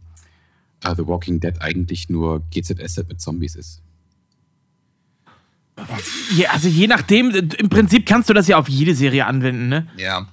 uh, 0.86 0.94
The 0.94 1.08
Walking 1.08 1.40
Dead 1.40 1.60
eigentlich 1.60 2.08
nur 2.08 2.44
GZSZ 2.52 3.08
mit 3.08 3.20
Zombies 3.20 3.56
ist? 3.56 3.82
Ja, 6.36 6.50
also 6.50 6.68
je 6.68 6.86
nachdem, 6.86 7.30
im 7.30 7.68
Prinzip 7.68 8.06
kannst 8.06 8.30
du 8.30 8.32
das 8.32 8.46
ja 8.46 8.56
auf 8.56 8.68
jede 8.68 8.94
Serie 8.94 9.26
anwenden, 9.26 9.68
ne? 9.68 9.88
Ja. 9.96 10.28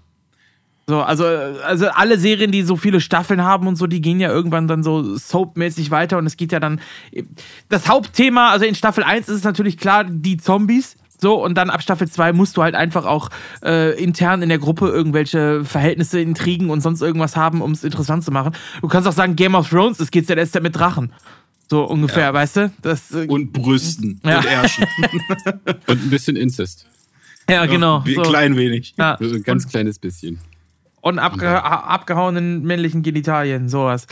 So, 0.86 1.02
also, 1.02 1.26
also 1.26 1.90
alle 1.90 2.20
Serien, 2.20 2.52
die 2.52 2.62
so 2.62 2.78
viele 2.78 3.02
Staffeln 3.02 3.42
haben 3.42 3.66
und 3.66 3.76
so, 3.76 3.88
die 3.88 4.02
gehen 4.02 4.20
ja 4.20 4.30
irgendwann 4.30 4.68
dann 4.68 4.84
so 4.84 5.18
soapmäßig 5.18 5.90
weiter 5.90 6.18
und 6.18 6.28
es 6.28 6.38
geht 6.38 6.52
ja 6.52 6.60
dann. 6.60 6.80
Das 7.70 7.88
Hauptthema, 7.88 8.52
also 8.52 8.66
in 8.66 8.76
Staffel 8.76 9.04
1 9.04 9.28
ist 9.28 9.36
es 9.38 9.44
natürlich 9.44 9.78
klar, 9.78 10.04
die 10.06 10.38
Zombies. 10.38 10.96
So, 11.20 11.44
und 11.44 11.56
dann 11.56 11.70
ab 11.70 11.82
Staffel 11.82 12.08
2 12.08 12.34
musst 12.34 12.58
du 12.58 12.64
halt 12.64 12.76
einfach 12.76 13.06
auch 13.06 13.30
äh, 13.64 14.00
intern 14.02 14.42
in 14.42 14.50
der 14.50 14.60
Gruppe 14.60 14.88
irgendwelche 14.88 15.66
Verhältnisse, 15.66 16.20
Intrigen 16.20 16.70
und 16.70 16.82
sonst 16.82 17.02
irgendwas 17.02 17.36
haben, 17.36 17.62
um 17.62 17.72
es 17.72 17.84
interessant 17.84 18.24
zu 18.24 18.32
machen. 18.32 18.54
Du 18.82 18.88
kannst 18.88 19.08
auch 19.08 19.14
sagen, 19.14 19.36
Game 19.36 19.56
of 19.56 19.70
Thrones, 19.70 20.00
es 20.00 20.12
geht 20.12 20.30
ja 20.30 20.36
erst 20.36 20.60
mit 20.62 20.76
Drachen. 20.76 21.14
So 21.70 21.84
ungefähr, 21.84 22.26
ja. 22.26 22.34
weißt 22.34 22.58
du? 22.58 22.72
Das, 22.82 23.12
äh, 23.12 23.26
und 23.28 23.52
Brüsten 23.52 24.22
ja. 24.24 24.40
und 24.40 24.46
Ärschen. 24.46 24.86
und 25.88 26.06
ein 26.06 26.10
bisschen 26.10 26.36
Inzest. 26.38 26.86
Ja, 27.50 27.66
genau. 27.66 28.04
Ein 28.06 28.14
so. 28.14 28.22
klein 28.22 28.56
wenig. 28.56 28.94
Ja. 28.98 29.18
ein 29.20 29.44
ganz 29.44 29.66
und, 29.66 29.72
kleines 29.72 30.00
bisschen 30.00 30.40
und 31.08 31.20
abge 31.20 31.64
abgehauenen 31.64 32.64
männlichen 32.64 33.02
Genitalien, 33.02 33.70
sowas. 33.70 34.08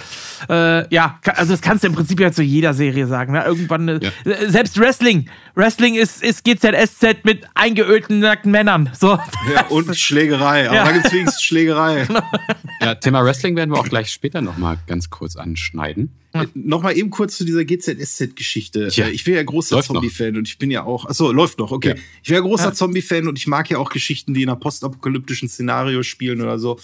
Äh, 0.50 0.94
ja, 0.94 1.20
also 1.36 1.54
das 1.54 1.62
kannst 1.62 1.84
du 1.84 1.88
im 1.88 1.94
Prinzip 1.94 2.20
ja 2.20 2.32
zu 2.32 2.42
jeder 2.42 2.74
Serie 2.74 3.08
sagen. 3.08 3.34
Ne? 3.34 3.44
Irgendwann, 3.44 3.88
äh, 3.88 4.00
ja. 4.02 4.50
selbst 4.50 4.80
Wrestling. 4.80 5.30
Wrestling 5.56 5.96
ist, 5.96 6.24
ist 6.24 6.44
GZSZ 6.44 7.24
mit 7.24 7.46
eingeölten 7.54 8.20
nackten 8.20 8.52
Männern. 8.52 8.90
So, 8.98 9.20
ja, 9.54 9.66
und 9.70 9.96
Schlägerei. 9.96 10.68
Aber 10.68 10.76
ja. 10.76 10.86
da 10.86 10.92
gibt 10.92 11.06
es 11.06 11.14
wenigstens 11.14 11.44
Schlägerei. 11.44 12.08
ja, 12.82 12.96
Thema 12.96 13.24
Wrestling 13.24 13.56
werden 13.56 13.72
wir 13.72 13.80
auch 13.80 13.90
gleich 13.90 14.10
später 14.10 14.42
nochmal 14.42 14.78
ganz 14.88 15.10
kurz 15.10 15.36
anschneiden. 15.36 16.14
Äh, 16.36 16.48
Nochmal 16.54 16.98
eben 16.98 17.10
kurz 17.10 17.38
zu 17.38 17.46
dieser 17.46 17.64
GZSZ-Geschichte. 17.66 18.90
Ja. 18.92 19.08
Ich 19.08 19.24
bin 19.24 19.36
ja 19.36 19.44
großer 19.44 19.82
Zombie-Fan 19.82 20.38
und 20.38 20.48
ich 20.48 20.58
bin 20.58 20.70
ja 20.72 20.84
auch, 20.84 21.06
achso, 21.06 21.32
läuft 21.32 21.60
noch, 21.60 21.72
okay. 21.72 21.90
Ja. 21.90 21.96
Ich 22.22 22.28
bin 22.28 22.36
ja 22.36 22.42
großer 22.42 22.66
ja. 22.66 22.74
Zombie-Fan 22.74 23.28
und 23.28 23.38
ich 23.38 23.48
mag 23.48 23.70
ja 23.70 23.78
auch 23.78 23.90
Geschichten, 23.90 24.34
die 24.34 24.44
in 24.44 24.50
einer 24.50 24.60
postapokalyptischen 24.60 25.48
Szenario 25.48 26.04
spielen 26.04 26.42
oder 26.42 26.60
so. 26.60 26.80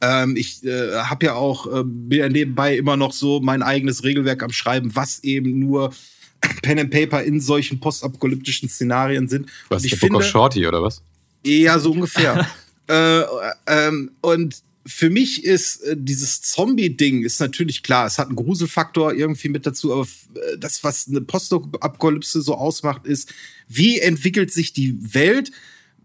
Ähm, 0.00 0.36
ich 0.36 0.64
äh, 0.64 0.92
habe 0.96 1.26
ja 1.26 1.34
auch, 1.34 1.66
äh, 1.66 1.82
bin 1.84 2.18
ja 2.18 2.28
nebenbei 2.28 2.76
immer 2.76 2.96
noch 2.96 3.12
so 3.12 3.40
mein 3.40 3.62
eigenes 3.62 4.04
Regelwerk 4.04 4.42
am 4.42 4.50
Schreiben, 4.50 4.94
was 4.94 5.22
eben 5.22 5.58
nur 5.58 5.92
Pen 6.62 6.78
and 6.78 6.90
Paper 6.90 7.22
in 7.22 7.40
solchen 7.40 7.80
postapokalyptischen 7.80 8.68
Szenarien 8.68 9.28
sind. 9.28 9.50
Was, 9.68 9.82
und 9.82 9.86
ich 9.86 9.90
der 9.92 9.98
finde, 9.98 10.12
Book 10.14 10.22
of 10.22 10.28
Shorty 10.28 10.66
oder 10.66 10.82
was? 10.82 11.02
Ja, 11.44 11.78
so 11.78 11.92
ungefähr. 11.92 12.46
äh, 12.88 13.22
ähm, 13.66 14.12
und 14.20 14.62
für 14.86 15.10
mich 15.10 15.44
ist 15.44 15.82
äh, 15.82 15.96
dieses 15.98 16.42
Zombie-Ding 16.42 17.22
ist 17.22 17.40
natürlich 17.40 17.82
klar, 17.82 18.06
es 18.06 18.18
hat 18.18 18.28
einen 18.28 18.36
Gruselfaktor 18.36 19.14
irgendwie 19.14 19.48
mit 19.48 19.66
dazu, 19.66 19.92
aber 19.92 20.06
äh, 20.34 20.58
das, 20.58 20.84
was 20.84 21.08
eine 21.08 21.20
Postapokalypse 21.22 22.42
so 22.42 22.54
ausmacht, 22.54 23.06
ist, 23.06 23.32
wie 23.68 23.98
entwickelt 23.98 24.52
sich 24.52 24.72
die 24.72 25.14
Welt, 25.14 25.50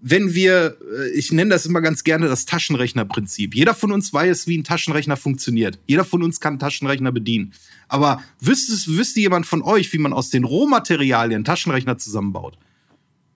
wenn 0.02 0.34
wir, 0.34 0.78
äh, 0.98 1.10
ich 1.12 1.32
nenne 1.32 1.50
das 1.50 1.66
immer 1.66 1.82
ganz 1.82 2.04
gerne 2.04 2.28
das 2.28 2.46
Taschenrechnerprinzip. 2.46 3.54
Jeder 3.54 3.74
von 3.74 3.92
uns 3.92 4.14
weiß, 4.14 4.48
wie 4.48 4.58
ein 4.58 4.64
Taschenrechner 4.64 5.18
funktioniert. 5.18 5.78
Jeder 5.88 6.06
von 6.06 6.24
uns 6.24 6.40
kann 6.40 6.54
einen 6.54 6.60
Taschenrechner 6.60 7.12
bedienen. 7.12 7.54
Aber 7.90 8.24
wüsste, 8.40 8.74
wüsste 8.94 9.20
jemand 9.20 9.46
von 9.46 9.62
euch, 9.62 9.92
wie 9.92 9.98
man 9.98 10.14
aus 10.14 10.30
den 10.30 10.46
Rohmaterialien 10.46 11.44
Taschenrechner 11.44 11.98
zusammenbaut? 11.98 12.58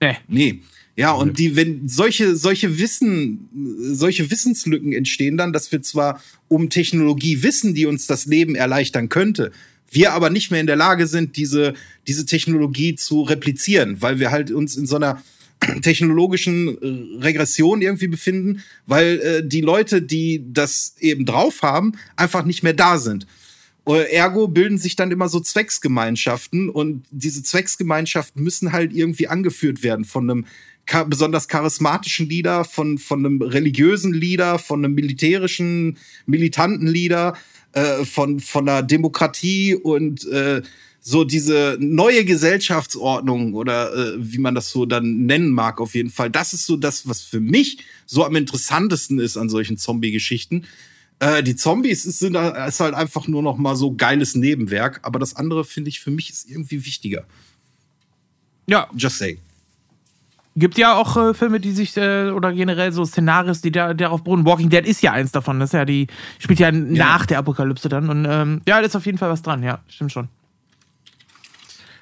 Nee. 0.00 0.16
Nee. 0.26 0.62
Ja, 0.96 1.12
und 1.12 1.38
die, 1.40 1.56
wenn 1.56 1.88
solche, 1.88 2.36
solche 2.36 2.78
Wissen, 2.78 3.48
solche 3.78 4.30
Wissenslücken 4.30 4.92
entstehen 4.92 5.36
dann, 5.36 5.52
dass 5.52 5.72
wir 5.72 5.82
zwar 5.82 6.22
um 6.46 6.70
Technologie 6.70 7.42
wissen, 7.42 7.74
die 7.74 7.86
uns 7.86 8.06
das 8.06 8.26
Leben 8.26 8.54
erleichtern 8.54 9.08
könnte, 9.08 9.50
wir 9.90 10.12
aber 10.12 10.30
nicht 10.30 10.50
mehr 10.50 10.60
in 10.60 10.66
der 10.66 10.76
Lage 10.76 11.06
sind, 11.06 11.36
diese, 11.36 11.74
diese 12.06 12.26
Technologie 12.26 12.94
zu 12.94 13.22
replizieren, 13.22 14.02
weil 14.02 14.18
wir 14.18 14.30
halt 14.30 14.50
uns 14.50 14.76
in 14.76 14.86
so 14.86 14.96
einer 14.96 15.22
technologischen 15.82 16.68
äh, 16.68 17.22
Regression 17.24 17.82
irgendwie 17.82 18.08
befinden, 18.08 18.62
weil 18.86 19.20
äh, 19.20 19.46
die 19.46 19.60
Leute, 19.62 20.00
die 20.00 20.44
das 20.52 20.94
eben 21.00 21.24
drauf 21.24 21.62
haben, 21.62 21.92
einfach 22.16 22.44
nicht 22.44 22.62
mehr 22.62 22.72
da 22.72 22.98
sind. 22.98 23.26
Ergo 23.86 24.48
bilden 24.48 24.78
sich 24.78 24.96
dann 24.96 25.10
immer 25.10 25.28
so 25.28 25.40
Zwecksgemeinschaften 25.40 26.70
und 26.70 27.04
diese 27.10 27.42
Zwecksgemeinschaften 27.42 28.42
müssen 28.42 28.72
halt 28.72 28.94
irgendwie 28.94 29.28
angeführt 29.28 29.82
werden 29.82 30.06
von 30.06 30.30
einem 30.30 30.46
besonders 31.06 31.48
charismatischen 31.48 32.28
Leader, 32.28 32.64
von, 32.64 32.98
von 32.98 33.24
einem 33.24 33.42
religiösen 33.42 34.12
Leader, 34.12 34.58
von 34.58 34.84
einem 34.84 34.94
militärischen, 34.94 35.98
militanten 36.26 36.86
Leader, 36.86 37.34
äh, 37.72 38.04
von, 38.04 38.40
von 38.40 38.68
einer 38.68 38.82
Demokratie 38.82 39.74
und 39.74 40.26
äh, 40.28 40.62
so 41.06 41.24
diese 41.24 41.76
neue 41.80 42.24
Gesellschaftsordnung 42.24 43.52
oder 43.52 43.94
äh, 43.94 44.14
wie 44.16 44.38
man 44.38 44.54
das 44.54 44.70
so 44.70 44.86
dann 44.86 45.26
nennen 45.26 45.50
mag, 45.50 45.80
auf 45.80 45.94
jeden 45.94 46.10
Fall. 46.10 46.30
Das 46.30 46.54
ist 46.54 46.64
so 46.64 46.76
das, 46.76 47.06
was 47.06 47.20
für 47.20 47.40
mich 47.40 47.78
so 48.06 48.24
am 48.24 48.36
interessantesten 48.36 49.18
ist 49.18 49.36
an 49.36 49.50
solchen 49.50 49.76
Zombie-Geschichten. 49.76 50.64
Äh, 51.18 51.42
die 51.42 51.56
Zombies 51.56 52.06
ist, 52.06 52.20
sind, 52.20 52.36
ist 52.36 52.80
halt 52.80 52.94
einfach 52.94 53.28
nur 53.28 53.42
noch 53.42 53.58
mal 53.58 53.76
so 53.76 53.94
geiles 53.94 54.34
Nebenwerk, 54.34 55.00
aber 55.02 55.18
das 55.18 55.36
andere 55.36 55.64
finde 55.64 55.90
ich 55.90 56.00
für 56.00 56.10
mich 56.10 56.30
ist 56.30 56.48
irgendwie 56.48 56.86
wichtiger. 56.86 57.26
Ja. 58.66 58.88
Just 58.96 59.18
say. 59.18 59.38
Gibt 60.56 60.78
ja 60.78 60.94
auch 60.94 61.16
äh, 61.16 61.34
Filme, 61.34 61.58
die 61.58 61.72
sich, 61.72 61.96
äh, 61.96 62.30
oder 62.30 62.52
generell 62.52 62.92
so 62.92 63.04
Szenarios, 63.04 63.60
die 63.60 63.72
da, 63.72 63.92
darauf 63.92 64.22
beruhen. 64.22 64.44
Walking 64.44 64.70
Dead 64.70 64.86
ist 64.86 65.02
ja 65.02 65.12
eins 65.12 65.32
davon. 65.32 65.58
Das 65.58 65.70
ist 65.70 65.74
ja 65.74 65.84
die, 65.84 66.06
spielt 66.38 66.60
ja, 66.60 66.70
ja. 66.70 66.78
nach 66.78 67.26
der 67.26 67.38
Apokalypse 67.38 67.88
dann. 67.88 68.08
Und 68.08 68.24
ähm, 68.28 68.60
ja, 68.66 68.78
da 68.78 68.86
ist 68.86 68.94
auf 68.94 69.06
jeden 69.06 69.18
Fall 69.18 69.30
was 69.30 69.42
dran, 69.42 69.62
ja, 69.62 69.80
stimmt 69.88 70.12
schon. 70.12 70.28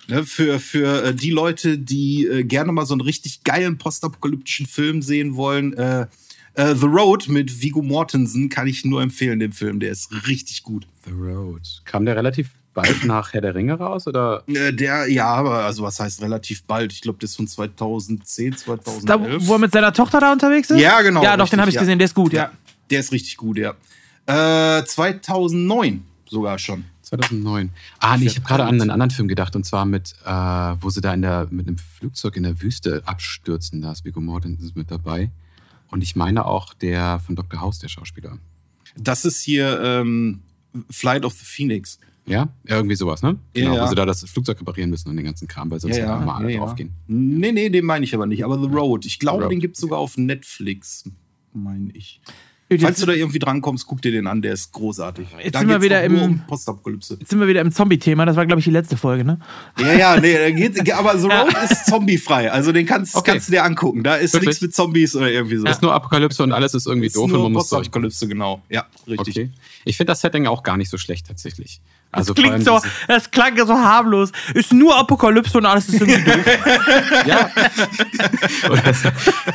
Ne, 0.08 0.24
für, 0.24 0.58
für 0.58 1.04
äh, 1.04 1.14
die 1.14 1.30
Leute, 1.30 1.78
die 1.78 2.26
äh, 2.26 2.44
gerne 2.44 2.72
mal 2.72 2.84
so 2.84 2.92
einen 2.92 3.00
richtig 3.00 3.44
geilen 3.44 3.78
postapokalyptischen 3.78 4.66
Film 4.66 5.00
sehen 5.00 5.36
wollen, 5.36 5.72
äh, 5.74 6.06
äh, 6.54 6.74
The 6.74 6.86
Road 6.86 7.28
mit 7.28 7.62
Vigo 7.62 7.80
Mortensen 7.80 8.48
kann 8.48 8.66
ich 8.66 8.84
nur 8.84 9.00
empfehlen, 9.00 9.38
den 9.38 9.52
Film. 9.52 9.80
Der 9.80 9.90
ist 9.90 10.26
richtig 10.28 10.62
gut. 10.62 10.86
The 11.06 11.12
Road. 11.12 11.82
Kam 11.84 12.04
der 12.04 12.16
relativ 12.16 12.50
bald 12.74 13.04
nach 13.04 13.32
Herr 13.32 13.40
der 13.40 13.54
Ringe 13.54 13.74
raus? 13.74 14.06
Oder? 14.06 14.42
Äh, 14.46 14.72
der, 14.72 15.10
ja, 15.10 15.26
aber 15.26 15.64
also 15.64 15.82
was 15.82 16.00
heißt 16.00 16.22
relativ 16.22 16.64
bald? 16.64 16.92
Ich 16.92 17.00
glaube, 17.00 17.18
das 17.20 17.30
ist 17.30 17.36
von 17.36 17.46
2010, 17.46 18.56
2011. 18.56 19.04
Da, 19.04 19.46
wo 19.46 19.54
er 19.54 19.58
mit 19.58 19.72
seiner 19.72 19.92
Tochter 19.92 20.20
da 20.20 20.32
unterwegs 20.32 20.70
ist? 20.70 20.80
Ja, 20.80 21.00
genau. 21.02 21.22
Ja, 21.22 21.36
doch, 21.36 21.44
richtig, 21.44 21.50
den 21.50 21.60
habe 21.60 21.70
ich 21.70 21.74
ja. 21.74 21.80
gesehen. 21.80 21.98
Der 21.98 22.06
ist 22.06 22.14
gut, 22.14 22.32
ja. 22.32 22.44
ja. 22.44 22.50
Der 22.90 23.00
ist 23.00 23.12
richtig 23.12 23.36
gut, 23.36 23.58
ja. 23.58 23.74
Äh, 24.26 24.84
2009 24.84 26.04
sogar 26.28 26.58
schon. 26.58 26.84
2009. 27.02 27.70
Ah, 27.98 28.16
nee, 28.16 28.26
ich 28.26 28.36
habe 28.36 28.46
gerade 28.46 28.64
an 28.64 28.80
einen 28.80 28.90
anderen 28.90 29.10
Film 29.10 29.28
gedacht 29.28 29.54
und 29.54 29.64
zwar 29.64 29.84
mit, 29.84 30.14
äh, 30.24 30.30
wo 30.30 30.88
sie 30.88 31.00
da 31.00 31.12
in 31.12 31.22
der, 31.22 31.48
mit 31.50 31.66
einem 31.66 31.78
Flugzeug 31.78 32.36
in 32.36 32.44
der 32.44 32.60
Wüste 32.62 33.02
abstürzen. 33.04 33.82
Da 33.82 33.92
ist 33.92 34.04
Viggo 34.04 34.20
Mortensen 34.20 34.72
mit 34.74 34.90
dabei. 34.90 35.30
Und 35.90 36.02
ich 36.02 36.16
meine 36.16 36.46
auch 36.46 36.72
der 36.72 37.20
von 37.20 37.36
Dr. 37.36 37.60
House, 37.60 37.78
der 37.80 37.88
Schauspieler. 37.88 38.38
Das 38.96 39.26
ist 39.26 39.42
hier 39.42 39.80
ähm, 39.82 40.40
Flight 40.90 41.24
of 41.24 41.34
the 41.34 41.44
Phoenix. 41.44 41.98
Ja, 42.26 42.48
irgendwie 42.66 42.94
sowas, 42.94 43.22
ne? 43.22 43.36
Genau, 43.52 43.74
ja, 43.74 43.82
wo 43.82 43.86
sie 43.88 43.94
da 43.94 44.06
das 44.06 44.22
Flugzeug 44.24 44.60
reparieren 44.60 44.90
müssen 44.90 45.08
und 45.08 45.16
den 45.16 45.24
ganzen 45.24 45.48
Kram, 45.48 45.70
weil 45.70 45.80
sonst 45.80 45.96
ja, 45.96 46.04
ja, 46.04 46.20
mal 46.20 46.36
alle 46.36 46.52
ja, 46.52 46.60
draufgehen. 46.60 46.92
Nee, 47.08 47.52
nee, 47.52 47.68
den 47.68 47.84
meine 47.84 48.04
ich 48.04 48.14
aber 48.14 48.26
nicht. 48.26 48.44
Aber 48.44 48.60
The 48.60 48.68
Road. 48.68 49.04
Ich 49.06 49.18
glaube, 49.18 49.48
den 49.48 49.58
gibt 49.58 49.76
es 49.76 49.80
sogar 49.80 49.98
auf 49.98 50.16
Netflix, 50.16 51.04
meine 51.52 51.90
ich. 51.92 52.20
Falls 52.80 53.00
du 53.00 53.06
da 53.06 53.12
irgendwie 53.12 53.38
drankommst, 53.38 53.86
guck 53.86 54.02
dir 54.02 54.12
den 54.12 54.26
an, 54.26 54.42
der 54.42 54.52
ist 54.52 54.72
großartig. 54.72 55.28
Jetzt 55.42 55.54
da 55.54 55.60
sind 55.60 55.68
wir 55.68 55.82
wieder 55.82 56.02
im 56.04 56.18
um 56.18 56.38
Postapokalypse. 56.46 57.16
Jetzt 57.20 57.30
sind 57.30 57.40
wir 57.40 57.48
wieder 57.48 57.60
im 57.60 57.70
Zombie-Thema. 57.70 58.24
Das 58.24 58.36
war, 58.36 58.46
glaube 58.46 58.60
ich, 58.60 58.64
die 58.64 58.70
letzte 58.70 58.96
Folge, 58.96 59.24
ne? 59.24 59.38
Ja, 59.78 59.92
ja, 59.92 60.20
nee, 60.20 60.52
geht's, 60.52 60.78
aber 60.90 61.18
The 61.18 61.26
Road 61.28 61.52
ja. 61.52 61.62
ist 61.64 61.86
zombiefrei. 61.86 62.50
Also 62.50 62.72
den 62.72 62.86
kannst, 62.86 63.14
okay. 63.14 63.32
kannst 63.32 63.48
du 63.48 63.52
dir 63.52 63.64
angucken. 63.64 64.02
Da 64.02 64.16
ist 64.16 64.40
nichts 64.40 64.60
mit 64.60 64.74
Zombies 64.74 65.14
oder 65.14 65.30
irgendwie 65.30 65.56
so. 65.56 65.66
Es 65.66 65.76
ist 65.76 65.82
nur 65.82 65.92
Apokalypse 65.92 66.42
und 66.42 66.52
alles 66.52 66.74
ist 66.74 66.86
irgendwie 66.86 67.08
ist 67.08 67.16
doof. 67.16 67.30
Nur 67.30 67.44
und 67.44 67.52
man 67.52 67.60
Postapokalypse, 67.60 68.26
genau. 68.26 68.62
Ja, 68.68 68.86
richtig. 69.06 69.36
Okay. 69.36 69.50
Ich 69.84 69.96
finde 69.96 70.12
das 70.12 70.20
Setting 70.20 70.46
auch 70.46 70.62
gar 70.62 70.76
nicht 70.76 70.88
so 70.88 70.98
schlecht 70.98 71.26
tatsächlich. 71.26 71.80
Also 72.12 72.34
das 72.34 72.44
klingt 72.44 72.64
so, 72.64 72.78
das 73.08 73.30
klang 73.30 73.56
so 73.56 73.74
harmlos. 73.74 74.32
Ist 74.52 74.72
nur 74.72 74.96
Apokalypse 74.98 75.56
und 75.56 75.64
alles 75.64 75.88
ist 75.88 76.00
irgendwie 76.00 76.22
doof. 76.30 76.46
ja. 77.26 77.50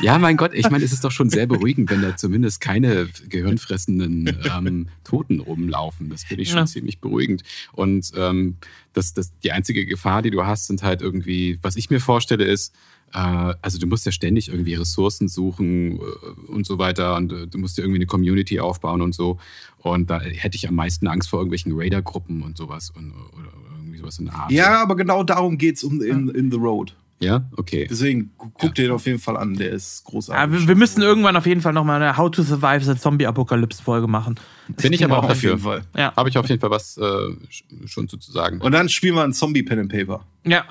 ja, 0.00 0.18
mein 0.18 0.36
Gott, 0.36 0.52
ich 0.54 0.68
meine, 0.68 0.84
es 0.84 0.92
ist 0.92 1.04
doch 1.04 1.12
schon 1.12 1.30
sehr 1.30 1.46
beruhigend, 1.46 1.88
wenn 1.90 2.02
da 2.02 2.16
zumindest 2.16 2.60
keine 2.60 3.08
gehirnfressenden 3.28 4.38
ähm, 4.44 4.88
Toten 5.04 5.38
rumlaufen. 5.38 6.10
Das 6.10 6.24
finde 6.24 6.42
ich 6.42 6.48
schon 6.48 6.58
ja. 6.58 6.66
ziemlich 6.66 7.00
beruhigend. 7.00 7.44
Und 7.72 8.10
ähm, 8.16 8.56
das, 8.92 9.14
das, 9.14 9.30
die 9.44 9.52
einzige 9.52 9.86
Gefahr, 9.86 10.22
die 10.22 10.30
du 10.30 10.44
hast, 10.44 10.66
sind 10.66 10.82
halt 10.82 11.00
irgendwie, 11.00 11.58
was 11.62 11.76
ich 11.76 11.90
mir 11.90 12.00
vorstelle, 12.00 12.44
ist, 12.44 12.74
also 13.12 13.78
du 13.78 13.86
musst 13.86 14.06
ja 14.06 14.12
ständig 14.12 14.48
irgendwie 14.48 14.74
Ressourcen 14.74 15.28
suchen 15.28 15.98
äh, 15.98 16.00
und 16.48 16.66
so 16.66 16.78
weiter 16.78 17.16
und 17.16 17.32
äh, 17.32 17.46
du 17.46 17.58
musst 17.58 17.78
ja 17.78 17.84
irgendwie 17.84 17.98
eine 17.98 18.06
Community 18.06 18.60
aufbauen 18.60 19.00
und 19.00 19.14
so. 19.14 19.38
Und 19.78 20.10
da 20.10 20.20
hätte 20.20 20.56
ich 20.56 20.68
am 20.68 20.74
meisten 20.74 21.06
Angst 21.06 21.30
vor 21.30 21.38
irgendwelchen 21.38 21.72
Raider-Gruppen 21.74 22.42
und 22.42 22.56
sowas 22.56 22.90
und, 22.90 23.12
oder 23.32 23.52
irgendwie 23.78 23.98
sowas 23.98 24.18
in 24.18 24.26
der 24.26 24.34
Art. 24.34 24.50
Ja, 24.50 24.82
aber 24.82 24.96
genau 24.96 25.22
darum 25.22 25.56
geht 25.56 25.76
es 25.76 25.84
um 25.84 26.02
in, 26.02 26.28
in 26.28 26.50
The 26.50 26.58
Road. 26.58 26.94
Ja, 27.20 27.48
okay. 27.56 27.86
Deswegen 27.90 28.30
guck 28.36 28.62
ja. 28.62 28.68
den 28.68 28.90
auf 28.92 29.04
jeden 29.06 29.18
Fall 29.18 29.36
an, 29.36 29.54
der 29.54 29.70
ist 29.70 30.04
großartig. 30.04 30.40
Ja, 30.40 30.52
wir, 30.52 30.68
wir, 30.68 30.76
müssen 30.76 31.02
irgendwann 31.02 31.34
auf 31.36 31.46
jeden 31.46 31.60
Fall 31.60 31.72
nochmal 31.72 32.00
eine 32.00 32.16
How 32.16 32.30
to 32.30 32.44
Survive 32.44 32.84
the 32.84 32.96
Zombie-Apokalypse-Folge 32.96 34.06
machen. 34.06 34.38
Bin 34.68 34.92
ich 34.92 35.04
aber 35.04 35.18
auch 35.18 35.26
dafür. 35.26 35.54
Auf 35.54 35.58
jeden 35.58 35.68
Fall. 35.68 35.82
Ja. 35.96 36.14
Habe 36.14 36.28
ich 36.28 36.38
auf 36.38 36.48
jeden 36.48 36.60
Fall 36.60 36.70
was 36.70 36.96
äh, 36.96 37.06
schon 37.86 38.08
zu 38.08 38.18
sagen. 38.20 38.60
Und 38.60 38.70
dann 38.70 38.88
spielen 38.88 39.16
wir 39.16 39.24
ein 39.24 39.32
Zombie-Pen 39.32 39.80
and 39.80 39.92
Paper. 39.92 40.24
Ja. 40.46 40.64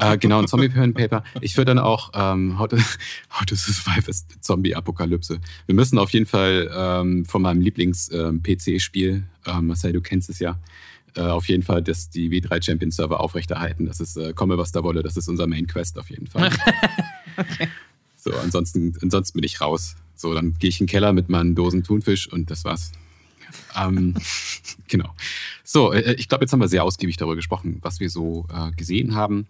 äh, 0.00 0.18
genau, 0.18 0.40
ein 0.40 0.48
Zombie-Pen 0.48 0.82
and 0.82 0.94
Paper. 0.96 1.22
Ich 1.40 1.56
würde 1.56 1.74
dann 1.74 1.78
auch 1.78 2.10
ähm, 2.14 2.58
How, 2.58 2.66
to, 2.66 2.76
How 3.30 3.44
to 3.46 3.54
Survive 3.54 4.12
the 4.12 4.40
Zombie-Apokalypse. 4.40 5.38
Wir 5.66 5.74
müssen 5.74 5.98
auf 5.98 6.10
jeden 6.10 6.26
Fall 6.26 6.68
ähm, 6.74 7.24
von 7.26 7.42
meinem 7.42 7.60
Lieblings-PC-Spiel, 7.60 9.24
ähm, 9.46 9.66
Marcel, 9.68 9.92
du 9.92 10.00
kennst 10.00 10.30
es 10.30 10.40
ja, 10.40 10.58
äh, 11.16 11.22
auf 11.22 11.48
jeden 11.48 11.62
Fall 11.62 11.82
dass 11.82 12.10
die 12.10 12.30
W3 12.30 12.64
Champion 12.64 12.90
Server 12.90 13.20
aufrechterhalten. 13.20 13.86
Das 13.86 14.00
ist, 14.00 14.16
äh, 14.16 14.32
komme 14.32 14.58
was 14.58 14.72
da 14.72 14.82
wolle, 14.82 15.02
das 15.02 15.16
ist 15.16 15.28
unser 15.28 15.46
Main 15.46 15.66
Quest 15.66 15.98
auf 15.98 16.10
jeden 16.10 16.26
Fall. 16.26 16.50
okay. 17.36 17.68
So, 18.16 18.32
ansonsten, 18.32 18.96
ansonsten 19.02 19.38
bin 19.38 19.44
ich 19.44 19.60
raus. 19.60 19.96
So, 20.16 20.32
dann 20.32 20.54
gehe 20.54 20.70
ich 20.70 20.80
in 20.80 20.86
den 20.86 20.90
Keller 20.90 21.12
mit 21.12 21.28
meinen 21.28 21.54
Dosen 21.54 21.82
Thunfisch 21.82 22.26
und 22.32 22.50
das 22.50 22.64
war's. 22.64 22.92
ähm, 23.76 24.14
genau. 24.88 25.14
So, 25.62 25.92
äh, 25.92 26.14
ich 26.14 26.28
glaube, 26.28 26.44
jetzt 26.44 26.52
haben 26.52 26.60
wir 26.60 26.68
sehr 26.68 26.84
ausgiebig 26.84 27.16
darüber 27.16 27.36
gesprochen, 27.36 27.78
was 27.82 28.00
wir 28.00 28.08
so 28.10 28.46
äh, 28.52 28.70
gesehen 28.72 29.14
haben. 29.14 29.46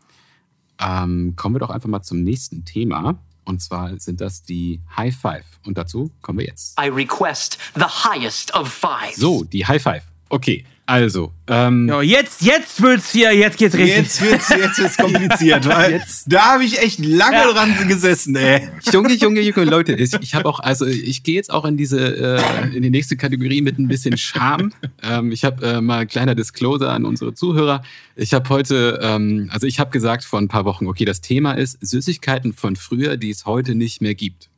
Ähm, 0.80 1.34
kommen 1.36 1.54
wir 1.54 1.60
doch 1.60 1.70
einfach 1.70 1.88
mal 1.88 2.02
zum 2.02 2.22
nächsten 2.22 2.64
Thema. 2.64 3.18
Und 3.44 3.60
zwar 3.60 3.98
sind 4.00 4.20
das 4.20 4.42
die 4.42 4.80
High 4.96 5.14
Five. 5.14 5.44
Und 5.64 5.78
dazu 5.78 6.10
kommen 6.22 6.38
wir 6.38 6.46
jetzt. 6.46 6.78
I 6.80 6.88
request 6.88 7.58
the 7.74 7.84
highest 7.84 8.54
of 8.54 8.72
five. 8.72 9.14
So, 9.14 9.44
die 9.44 9.66
High 9.66 9.82
Five. 9.82 10.02
Okay, 10.30 10.64
also, 10.86 11.32
ähm, 11.46 11.88
ja, 11.88 12.02
jetzt, 12.02 12.42
jetzt 12.42 12.82
wird's 12.82 13.10
hier, 13.10 13.32
jetzt 13.32 13.56
geht's 13.56 13.74
richtig. 13.74 13.96
Jetzt 13.96 14.20
wird's, 14.20 14.48
jetzt 14.50 14.78
wird's 14.78 14.96
kompliziert, 14.98 15.66
weil 15.68 15.92
jetzt. 15.92 16.30
da 16.30 16.52
habe 16.52 16.64
ich 16.64 16.78
echt 16.78 16.98
lange 17.02 17.36
ja. 17.36 17.52
dran 17.52 17.88
gesessen, 17.88 18.36
ey. 18.36 18.68
Junge, 18.92 19.14
Junge, 19.14 19.40
Junge, 19.40 19.64
Leute, 19.64 19.94
ich, 19.94 20.12
ich 20.20 20.34
habe 20.34 20.46
auch, 20.46 20.60
also 20.60 20.84
ich 20.84 21.22
gehe 21.22 21.36
jetzt 21.36 21.50
auch 21.50 21.64
in 21.64 21.78
diese, 21.78 22.38
äh, 22.38 22.76
in 22.76 22.82
die 22.82 22.90
nächste 22.90 23.16
Kategorie 23.16 23.62
mit 23.62 23.78
ein 23.78 23.88
bisschen 23.88 24.18
Scham. 24.18 24.72
Ähm, 25.02 25.32
ich 25.32 25.44
habe 25.44 25.66
äh, 25.66 25.80
mal 25.80 26.00
ein 26.00 26.08
kleiner 26.08 26.34
Disclosure 26.34 26.90
an 26.90 27.06
unsere 27.06 27.32
Zuhörer. 27.32 27.82
Ich 28.14 28.34
habe 28.34 28.46
heute, 28.50 29.00
ähm, 29.02 29.48
also 29.52 29.66
ich 29.66 29.80
habe 29.80 29.90
gesagt 29.90 30.24
vor 30.24 30.38
ein 30.38 30.48
paar 30.48 30.66
Wochen, 30.66 30.86
okay, 30.86 31.06
das 31.06 31.22
Thema 31.22 31.52
ist 31.52 31.78
Süßigkeiten 31.80 32.52
von 32.52 32.76
früher, 32.76 33.16
die 33.16 33.30
es 33.30 33.46
heute 33.46 33.74
nicht 33.74 34.02
mehr 34.02 34.14
gibt. 34.14 34.50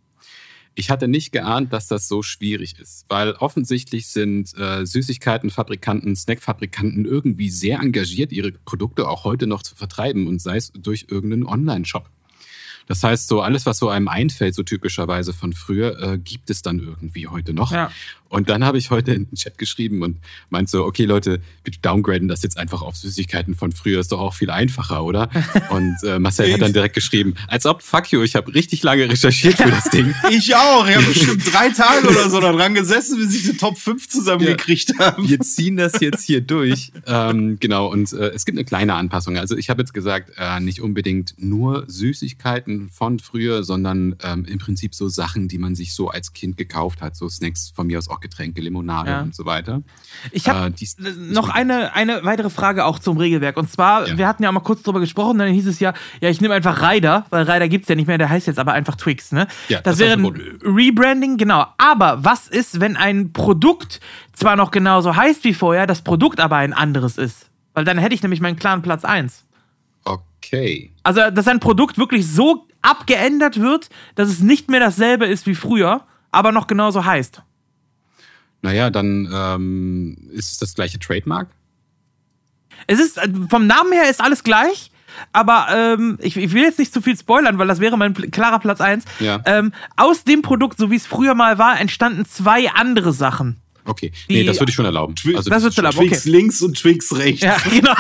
Ich 0.78 0.90
hatte 0.90 1.08
nicht 1.08 1.32
geahnt, 1.32 1.72
dass 1.72 1.88
das 1.88 2.06
so 2.06 2.22
schwierig 2.22 2.78
ist, 2.78 3.06
weil 3.08 3.32
offensichtlich 3.32 4.08
sind 4.08 4.54
äh, 4.58 4.84
Süßigkeitenfabrikanten, 4.84 6.14
Snackfabrikanten 6.14 7.06
irgendwie 7.06 7.48
sehr 7.48 7.80
engagiert, 7.80 8.30
ihre 8.30 8.52
Produkte 8.52 9.08
auch 9.08 9.24
heute 9.24 9.46
noch 9.46 9.62
zu 9.62 9.74
vertreiben 9.74 10.26
und 10.26 10.42
sei 10.42 10.58
es 10.58 10.72
durch 10.72 11.06
irgendeinen 11.08 11.46
Online-Shop. 11.46 12.10
Das 12.88 13.02
heißt, 13.02 13.26
so 13.26 13.40
alles, 13.40 13.64
was 13.64 13.78
so 13.78 13.88
einem 13.88 14.08
einfällt, 14.08 14.54
so 14.54 14.62
typischerweise 14.62 15.32
von 15.32 15.54
früher, 15.54 15.98
äh, 15.98 16.18
gibt 16.18 16.50
es 16.50 16.60
dann 16.60 16.78
irgendwie 16.78 17.26
heute 17.26 17.54
noch. 17.54 17.72
Ja. 17.72 17.90
Und 18.28 18.48
dann 18.48 18.64
habe 18.64 18.78
ich 18.78 18.90
heute 18.90 19.12
in 19.12 19.28
den 19.28 19.36
Chat 19.36 19.58
geschrieben 19.58 20.02
und 20.02 20.18
meinte 20.50 20.70
so, 20.70 20.84
okay 20.84 21.04
Leute, 21.04 21.40
wir 21.64 21.72
downgraden 21.80 22.28
das 22.28 22.42
jetzt 22.42 22.58
einfach 22.58 22.82
auf 22.82 22.96
Süßigkeiten 22.96 23.54
von 23.54 23.72
früher, 23.72 24.00
ist 24.00 24.12
doch 24.12 24.20
auch 24.20 24.34
viel 24.34 24.50
einfacher, 24.50 25.04
oder? 25.04 25.28
Und 25.70 25.96
äh, 26.04 26.18
Marcel 26.18 26.52
hat 26.52 26.60
dann 26.60 26.72
direkt 26.72 26.94
geschrieben, 26.94 27.34
als 27.48 27.66
ob, 27.66 27.82
fuck 27.82 28.10
you, 28.10 28.22
ich 28.22 28.34
habe 28.34 28.54
richtig 28.54 28.82
lange 28.82 29.08
recherchiert 29.08 29.54
für 29.54 29.70
das 29.70 29.90
Ding. 29.90 30.14
Ich 30.30 30.54
auch, 30.54 30.86
ich 30.86 30.96
habe 30.96 31.06
bestimmt 31.12 31.52
drei 31.52 31.70
Tage 31.70 32.08
oder 32.08 32.28
so 32.28 32.40
daran 32.40 32.74
gesessen, 32.74 33.18
bis 33.18 33.34
ich 33.34 33.50
die 33.50 33.56
Top 33.56 33.78
5 33.78 34.08
zusammengekriegt 34.08 34.92
ja. 34.98 35.06
habe. 35.06 35.28
Wir 35.28 35.40
ziehen 35.40 35.76
das 35.76 36.00
jetzt 36.00 36.24
hier 36.24 36.40
durch. 36.40 36.92
Ähm, 37.06 37.58
genau, 37.60 37.90
und 37.90 38.12
äh, 38.12 38.30
es 38.30 38.44
gibt 38.44 38.58
eine 38.58 38.64
kleine 38.64 38.94
Anpassung. 38.94 39.38
Also 39.38 39.56
ich 39.56 39.70
habe 39.70 39.82
jetzt 39.82 39.94
gesagt, 39.94 40.32
äh, 40.36 40.60
nicht 40.60 40.80
unbedingt 40.80 41.34
nur 41.38 41.84
Süßigkeiten 41.86 42.90
von 42.90 43.18
früher, 43.18 43.62
sondern 43.62 44.16
ähm, 44.22 44.44
im 44.44 44.58
Prinzip 44.58 44.94
so 44.94 45.08
Sachen, 45.08 45.48
die 45.48 45.58
man 45.58 45.74
sich 45.74 45.94
so 45.94 46.08
als 46.08 46.32
Kind 46.32 46.56
gekauft 46.56 47.00
hat, 47.00 47.16
so 47.16 47.28
Snacks 47.28 47.72
von 47.74 47.86
mir 47.86 47.98
aus 47.98 48.08
auch 48.08 48.15
Getränke, 48.20 48.60
Limonade 48.60 49.10
ja. 49.10 49.20
und 49.22 49.34
so 49.34 49.44
weiter. 49.44 49.82
Ich 50.32 50.48
habe 50.48 50.68
äh, 50.68 51.10
noch 51.18 51.48
eine, 51.48 51.94
eine 51.94 52.24
weitere 52.24 52.50
Frage 52.50 52.84
auch 52.84 52.98
zum 52.98 53.16
Regelwerk. 53.16 53.56
Und 53.56 53.70
zwar, 53.70 54.08
ja. 54.08 54.18
wir 54.18 54.28
hatten 54.28 54.42
ja 54.42 54.48
auch 54.48 54.54
mal 54.54 54.60
kurz 54.60 54.82
drüber 54.82 55.00
gesprochen, 55.00 55.38
dann 55.38 55.48
hieß 55.48 55.66
es 55.66 55.80
ja, 55.80 55.94
ja, 56.20 56.28
ich 56.28 56.40
nehme 56.40 56.54
einfach 56.54 56.82
Ryder, 56.82 57.26
weil 57.30 57.50
Ryder 57.50 57.68
gibt 57.68 57.84
es 57.84 57.88
ja 57.88 57.94
nicht 57.94 58.06
mehr, 58.06 58.18
der 58.18 58.28
heißt 58.28 58.46
jetzt 58.46 58.58
aber 58.58 58.72
einfach 58.72 58.96
Twix. 58.96 59.32
Ne? 59.32 59.46
Ja, 59.68 59.80
das, 59.80 59.98
das 59.98 59.98
wäre 59.98 60.14
ein 60.14 60.26
Rebranding, 60.62 61.36
genau. 61.36 61.66
Aber 61.78 62.24
was 62.24 62.48
ist, 62.48 62.80
wenn 62.80 62.96
ein 62.96 63.32
Produkt 63.32 64.00
zwar 64.32 64.56
noch 64.56 64.70
genauso 64.70 65.16
heißt 65.16 65.44
wie 65.44 65.54
vorher, 65.54 65.86
das 65.86 66.02
Produkt 66.02 66.40
aber 66.40 66.56
ein 66.56 66.72
anderes 66.72 67.18
ist? 67.18 67.50
Weil 67.74 67.84
dann 67.84 67.98
hätte 67.98 68.14
ich 68.14 68.22
nämlich 68.22 68.40
meinen 68.40 68.56
klaren 68.56 68.82
Platz 68.82 69.04
1. 69.04 69.44
Okay. 70.04 70.92
Also, 71.02 71.30
dass 71.30 71.48
ein 71.48 71.60
Produkt 71.60 71.98
wirklich 71.98 72.26
so 72.26 72.66
abgeändert 72.82 73.60
wird, 73.60 73.90
dass 74.14 74.28
es 74.28 74.40
nicht 74.40 74.70
mehr 74.70 74.80
dasselbe 74.80 75.26
ist 75.26 75.46
wie 75.46 75.54
früher, 75.54 76.02
aber 76.30 76.52
noch 76.52 76.66
genauso 76.66 77.04
heißt. 77.04 77.42
Naja, 78.66 78.90
dann 78.90 79.28
ähm, 79.32 80.16
ist 80.32 80.50
es 80.50 80.58
das 80.58 80.74
gleiche 80.74 80.98
Trademark. 80.98 81.48
Es 82.88 82.98
ist, 82.98 83.16
äh, 83.16 83.28
vom 83.48 83.68
Namen 83.68 83.92
her 83.92 84.10
ist 84.10 84.20
alles 84.20 84.42
gleich, 84.42 84.90
aber 85.32 85.68
ähm, 85.70 86.18
ich, 86.20 86.36
ich, 86.36 86.52
will 86.52 86.62
jetzt 86.62 86.80
nicht 86.80 86.92
zu 86.92 87.00
viel 87.00 87.16
spoilern, 87.16 87.58
weil 87.58 87.68
das 87.68 87.78
wäre 87.78 87.96
mein 87.96 88.12
klarer 88.12 88.58
Platz 88.58 88.80
1. 88.80 89.04
Ja. 89.20 89.40
Ähm, 89.44 89.72
aus 89.96 90.24
dem 90.24 90.42
Produkt, 90.42 90.78
so 90.78 90.90
wie 90.90 90.96
es 90.96 91.06
früher 91.06 91.34
mal 91.34 91.58
war, 91.58 91.78
entstanden 91.80 92.26
zwei 92.26 92.68
andere 92.70 93.12
Sachen. 93.12 93.56
Okay, 93.86 94.12
nee, 94.28 94.44
das 94.44 94.58
würde 94.58 94.70
ich 94.70 94.76
schon 94.76 94.84
erlauben. 94.84 95.14
Twi 95.14 95.36
also, 95.36 95.48
das 95.48 95.62
wird 95.62 95.76
erlauben. 95.76 95.98
Twix 95.98 96.20
okay. 96.20 96.30
links 96.30 96.62
und 96.62 96.76
Twix 96.76 97.16
rechts. 97.16 97.42
Ja, 97.42 97.56
genau. 97.70 97.94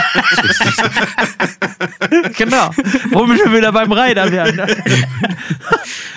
genau. 2.36 2.70
Womit 3.12 3.44
wir 3.44 3.52
wieder 3.56 3.72
beim 3.72 3.92
Reiter 3.92 4.30
werden. 4.30 4.56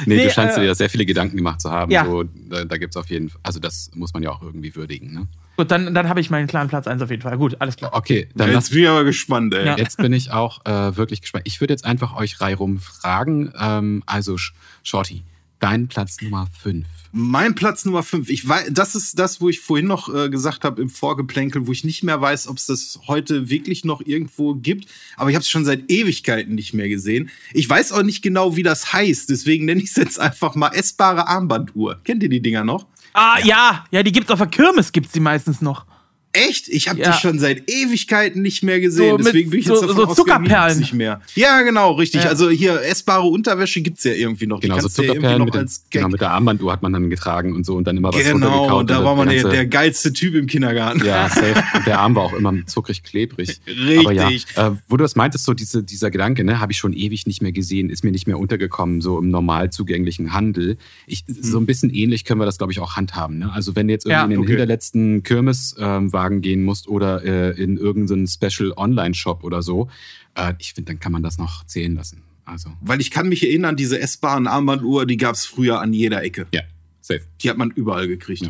nee, 0.06 0.16
nee, 0.16 0.24
du 0.26 0.32
scheinst 0.32 0.58
äh, 0.58 0.62
dir 0.62 0.68
ja 0.68 0.76
sehr 0.76 0.90
viele 0.90 1.06
Gedanken 1.06 1.38
gemacht 1.38 1.62
zu 1.62 1.72
haben. 1.72 1.92
Ja. 1.92 2.06
So, 2.06 2.24
da 2.24 2.66
da 2.66 2.78
gibt 2.78 2.96
es 2.96 2.98
auf 2.98 3.10
jeden 3.10 3.30
Fall, 3.30 3.40
also 3.44 3.60
das 3.60 3.92
muss 3.94 4.14
man 4.14 4.24
ja 4.24 4.32
auch 4.32 4.42
irgendwie 4.42 4.76
würdigen. 4.76 5.14
Ne? 5.14 5.28
Gut, 5.58 5.72
dann, 5.72 5.94
dann 5.94 6.08
habe 6.08 6.22
ich 6.22 6.30
meinen 6.30 6.48
klaren 6.48 6.70
Platz 6.70 6.88
1 6.88 7.02
auf 7.02 7.10
jeden 7.10 7.22
Fall. 7.22 7.38
Gut, 7.38 7.58
alles 7.60 7.76
klar. 7.76 7.94
Okay, 7.94 8.30
dann 8.36 8.52
jetzt 8.52 8.72
bin 8.72 8.84
ich 8.84 8.88
aber 8.88 9.04
gespannt, 9.04 9.54
ey. 9.54 9.66
Ja. 9.66 9.78
Jetzt 9.78 9.98
bin 9.98 10.14
ich 10.14 10.32
auch 10.32 10.66
äh, 10.66 10.96
wirklich 10.96 11.22
gespannt. 11.22 11.44
Ich 11.48 11.60
würde 11.60 11.74
jetzt 11.74 11.86
einfach 11.86 12.16
euch 12.16 12.40
reihum 12.40 12.80
fragen. 12.80 13.52
Ähm, 13.60 14.04
also, 14.06 14.38
Shorty, 14.84 15.24
dein 15.60 15.88
Platz 15.88 16.22
Nummer 16.22 16.48
5. 16.62 16.88
Mein 17.12 17.56
Platz 17.56 17.86
Nummer 17.86 18.04
5. 18.04 18.30
Ich 18.30 18.48
weiß, 18.48 18.70
das 18.72 18.94
ist 18.94 19.18
das, 19.18 19.42
wo 19.42 19.50
ich 19.50 19.60
vorhin 19.60 19.88
noch 19.88 20.14
äh, 20.14 20.30
gesagt 20.30 20.64
habe 20.64 20.82
im 20.82 20.90
Vorgeplänkel, 20.90 21.66
wo 21.66 21.72
ich 21.72 21.84
nicht 21.84 22.04
mehr 22.04 22.22
weiß, 22.22 22.48
ob 22.48 22.58
es 22.58 22.68
das 22.68 23.00
heute 23.08 23.50
wirklich 23.50 23.84
noch 23.84 24.02
irgendwo 24.06 24.54
gibt. 24.54 24.88
Aber 25.18 25.30
ich 25.30 25.36
habe 25.36 25.42
es 25.42 25.50
schon 25.50 25.66
seit 25.66 25.90
Ewigkeiten 25.92 26.54
nicht 26.54 26.74
mehr 26.74 26.88
gesehen. 26.88 27.32
Ich 27.54 27.68
weiß 27.68 27.94
auch 27.94 28.04
nicht 28.04 28.22
genau, 28.22 28.56
wie 28.56 28.64
das 28.64 28.94
heißt. 28.94 29.30
Deswegen 29.30 29.66
nenne 29.66 29.82
ich 29.82 29.90
es 29.90 29.96
jetzt 29.96 30.20
einfach 30.20 30.54
mal 30.54 30.70
essbare 30.70 31.28
Armbanduhr. 31.28 32.00
Kennt 32.04 32.22
ihr 32.22 32.30
die 32.30 32.42
Dinger 32.42 32.64
noch? 32.64 32.86
Ah, 33.14 33.40
ja, 33.40 33.46
ja, 33.46 33.86
ja 33.90 34.04
die 34.04 34.12
gibt's 34.12 34.30
auf 34.30 34.40
der 34.40 34.48
Kirmes, 34.48 34.92
gibt's 34.92 35.12
die 35.12 35.20
meistens 35.20 35.62
noch. 35.62 35.86
Echt? 36.32 36.70
Ich 36.70 36.88
habe 36.88 37.00
ja. 37.00 37.12
die 37.12 37.18
schon 37.18 37.40
seit 37.40 37.70
Ewigkeiten 37.70 38.44
nicht 38.44 38.62
mehr 38.62 38.80
gesehen. 38.80 39.18
So 39.18 39.18
Deswegen 39.18 39.50
bin 39.50 39.60
ich 39.62 39.66
jetzt 39.66 39.80
so, 39.80 39.88
davon 39.88 40.10
so 40.10 40.14
Zuckerperlen 40.14 40.78
nicht 40.78 40.94
mehr. 40.94 41.22
Ja, 41.34 41.64
genau, 41.64 41.94
richtig. 41.94 42.24
Ja. 42.24 42.30
Also 42.30 42.52
hier 42.52 42.84
essbare 42.84 43.28
Unterwäsche 43.28 43.82
gibt's 43.82 44.04
ja 44.04 44.12
irgendwie 44.14 44.46
noch. 44.46 44.60
Genau, 44.60 44.80
so 44.80 44.88
Zuckerperlen 44.90 45.40
ja 45.40 45.46
mit, 45.46 45.56
den, 45.56 45.70
genau, 45.90 46.10
mit 46.10 46.22
der 46.22 46.30
Armbanduhr 46.30 46.72
hat 46.72 46.84
man 46.84 46.94
dann 46.94 47.10
getragen 47.10 47.56
und 47.56 47.66
so 47.66 47.76
und 47.76 47.88
dann 47.88 47.98
immer 47.98 48.14
was 48.14 48.24
Genau, 48.24 48.78
und 48.78 48.92
da 48.92 49.04
war 49.04 49.16
man 49.16 49.30
der, 49.30 49.44
der, 49.50 49.66
geilste 49.66 50.14
Typ 50.14 50.36
im 50.36 50.46
Kindergarten. 50.46 51.04
Ja, 51.04 51.30
safe. 51.30 51.64
Und 51.76 51.88
der 51.88 52.00
Arm 52.00 52.14
war 52.14 52.24
auch 52.24 52.34
immer 52.34 52.54
zuckrig 52.68 53.02
klebrig. 53.02 53.60
Richtig. 53.66 54.00
Aber 54.00 54.14
ja, 54.14 54.30
äh, 54.30 54.72
wo 54.88 54.98
du 54.98 55.04
das 55.04 55.16
meintest, 55.16 55.46
so 55.46 55.56
diese, 55.56 55.82
dieser 55.82 56.12
Gedanke, 56.12 56.44
ne, 56.44 56.60
habe 56.60 56.72
ich 56.72 56.78
schon 56.78 56.94
ewig 56.94 57.26
nicht 57.26 57.42
mehr 57.42 57.52
gesehen, 57.52 57.90
ist 57.90 58.04
mir 58.04 58.12
nicht 58.12 58.28
mehr 58.28 58.38
untergekommen, 58.38 59.02
so 59.02 59.18
im 59.18 59.30
normal 59.30 59.72
zugänglichen 59.72 60.32
Handel. 60.34 60.78
Ich, 61.08 61.24
hm. 61.26 61.38
So 61.42 61.58
ein 61.58 61.66
bisschen 61.66 61.90
ähnlich 61.90 62.24
können 62.24 62.40
wir 62.40 62.46
das, 62.46 62.60
glaube 62.60 62.72
ich, 62.72 62.80
auch 62.80 62.96
handhaben. 62.96 63.40
Ne? 63.40 63.52
Also 63.52 63.76
wenn 63.76 63.90
jetzt 63.90 64.06
irgendwie 64.06 64.24
in 64.26 64.30
den 64.30 64.40
okay. 64.42 64.50
hinterletzten 64.50 65.24
Kirmeswagen 65.24 66.06
ähm, 66.06 66.14
gehen 66.28 66.64
musst 66.64 66.88
oder 66.88 67.24
äh, 67.24 67.62
in 67.62 67.78
irgendeinen 67.78 68.28
Special 68.28 68.74
Online-Shop 68.76 69.44
oder 69.44 69.62
so. 69.62 69.90
Äh, 70.36 70.54
ich 70.60 70.74
finde, 70.74 70.92
dann 70.94 71.00
kann 71.00 71.12
man 71.12 71.24
das 71.24 71.38
noch 71.38 71.66
zählen 71.66 71.96
lassen. 71.96 72.24
Also. 72.46 72.72
Weil 72.82 73.00
ich 73.00 73.12
kann 73.12 73.30
mich 73.30 73.44
erinnern, 73.44 73.76
diese 73.76 74.00
essbaren 74.00 74.48
Armbanduhr, 74.48 75.06
die 75.06 75.18
gab 75.18 75.36
es 75.36 75.46
früher 75.46 75.82
an 75.82 75.94
jeder 75.94 76.24
Ecke. 76.24 76.48
Ja, 76.54 76.62
safe. 77.02 77.22
Die 77.42 77.50
hat 77.50 77.58
man 77.58 77.72
überall 77.72 78.08
gekriegt. 78.08 78.42
Ja. 78.44 78.50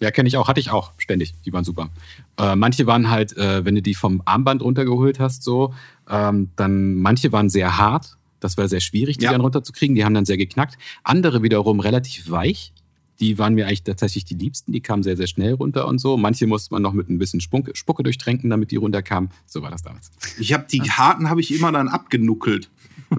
Ja, 0.00 0.10
kenne 0.10 0.28
ich 0.28 0.36
auch, 0.36 0.48
hatte 0.48 0.58
ich 0.58 0.70
auch 0.70 0.92
ständig. 0.98 1.32
Die 1.46 1.52
waren 1.52 1.62
super. 1.62 1.88
Äh, 2.36 2.56
manche 2.56 2.86
waren 2.88 3.08
halt, 3.08 3.36
äh, 3.36 3.64
wenn 3.64 3.76
du 3.76 3.82
die 3.82 3.94
vom 3.94 4.20
Armband 4.24 4.60
runtergeholt 4.60 5.20
hast, 5.20 5.44
so, 5.44 5.74
ähm, 6.10 6.50
dann 6.56 6.94
manche 6.96 7.30
waren 7.30 7.48
sehr 7.48 7.78
hart. 7.78 8.16
Das 8.40 8.58
war 8.58 8.66
sehr 8.66 8.80
schwierig, 8.80 9.18
die 9.18 9.26
ja. 9.26 9.30
dann 9.30 9.40
runterzukriegen. 9.40 9.94
Die 9.94 10.04
haben 10.04 10.14
dann 10.14 10.24
sehr 10.24 10.36
geknackt. 10.36 10.76
Andere 11.04 11.44
wiederum 11.44 11.78
relativ 11.78 12.28
weich 12.32 12.72
die 13.20 13.38
waren 13.38 13.54
mir 13.54 13.66
eigentlich 13.66 13.84
tatsächlich 13.84 14.24
die 14.24 14.34
liebsten. 14.34 14.72
Die 14.72 14.80
kamen 14.80 15.02
sehr, 15.02 15.16
sehr 15.16 15.26
schnell 15.26 15.54
runter 15.54 15.86
und 15.86 16.00
so. 16.00 16.16
Manche 16.16 16.46
musste 16.46 16.74
man 16.74 16.82
noch 16.82 16.92
mit 16.92 17.08
ein 17.08 17.18
bisschen 17.18 17.40
Spucke, 17.40 17.74
Spucke 17.74 18.02
durchtränken, 18.02 18.50
damit 18.50 18.70
die 18.70 18.76
runterkamen. 18.76 19.30
So 19.46 19.62
war 19.62 19.70
das 19.70 19.82
damals. 19.82 20.10
Ich 20.38 20.52
habe 20.52 20.66
die 20.70 20.80
harten 20.82 21.30
habe 21.30 21.40
ich 21.40 21.54
immer 21.54 21.72
dann 21.72 21.88
abgenuckelt. 21.88 22.70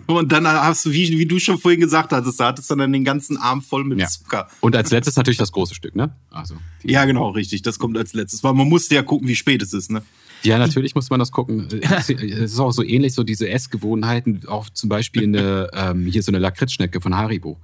Und 0.07 0.31
dann 0.31 0.47
hast 0.47 0.85
du, 0.85 0.91
wie, 0.91 1.17
wie, 1.17 1.25
du 1.25 1.39
schon 1.39 1.57
vorhin 1.57 1.79
gesagt 1.79 2.11
hattest, 2.11 2.39
da 2.39 2.47
hattest 2.47 2.69
du 2.69 2.75
dann 2.75 2.91
den 2.91 3.03
ganzen 3.03 3.37
Arm 3.37 3.61
voll 3.61 3.83
mit 3.83 3.99
ja. 3.99 4.07
Zucker. 4.07 4.49
Und 4.59 4.75
als 4.75 4.91
letztes 4.91 5.15
natürlich 5.15 5.37
das 5.37 5.51
große 5.51 5.75
Stück, 5.75 5.95
ne? 5.95 6.15
Also, 6.31 6.55
ja, 6.83 7.05
genau, 7.05 7.29
richtig. 7.29 7.61
Das 7.61 7.79
kommt 7.79 7.97
als 7.97 8.13
letztes. 8.13 8.43
Weil 8.43 8.53
man 8.53 8.67
musste 8.67 8.95
ja 8.95 9.03
gucken, 9.03 9.27
wie 9.27 9.35
spät 9.35 9.61
es 9.61 9.73
ist, 9.73 9.91
ne? 9.91 10.01
Ja, 10.43 10.57
natürlich 10.57 10.93
muss 10.95 11.09
man 11.09 11.19
das 11.19 11.31
gucken. 11.31 11.67
Es 11.81 12.09
ist 12.09 12.59
auch 12.59 12.71
so 12.71 12.83
ähnlich, 12.83 13.13
so 13.13 13.23
diese 13.23 13.49
Essgewohnheiten, 13.49 14.47
auch 14.47 14.69
zum 14.69 14.89
Beispiel 14.89 15.23
eine, 15.23 15.69
ähm, 15.73 16.05
hier 16.05 16.21
so 16.21 16.31
eine 16.31 16.39
Lakritzschnecke 16.39 16.99
von 16.99 17.15
Haribo. 17.15 17.59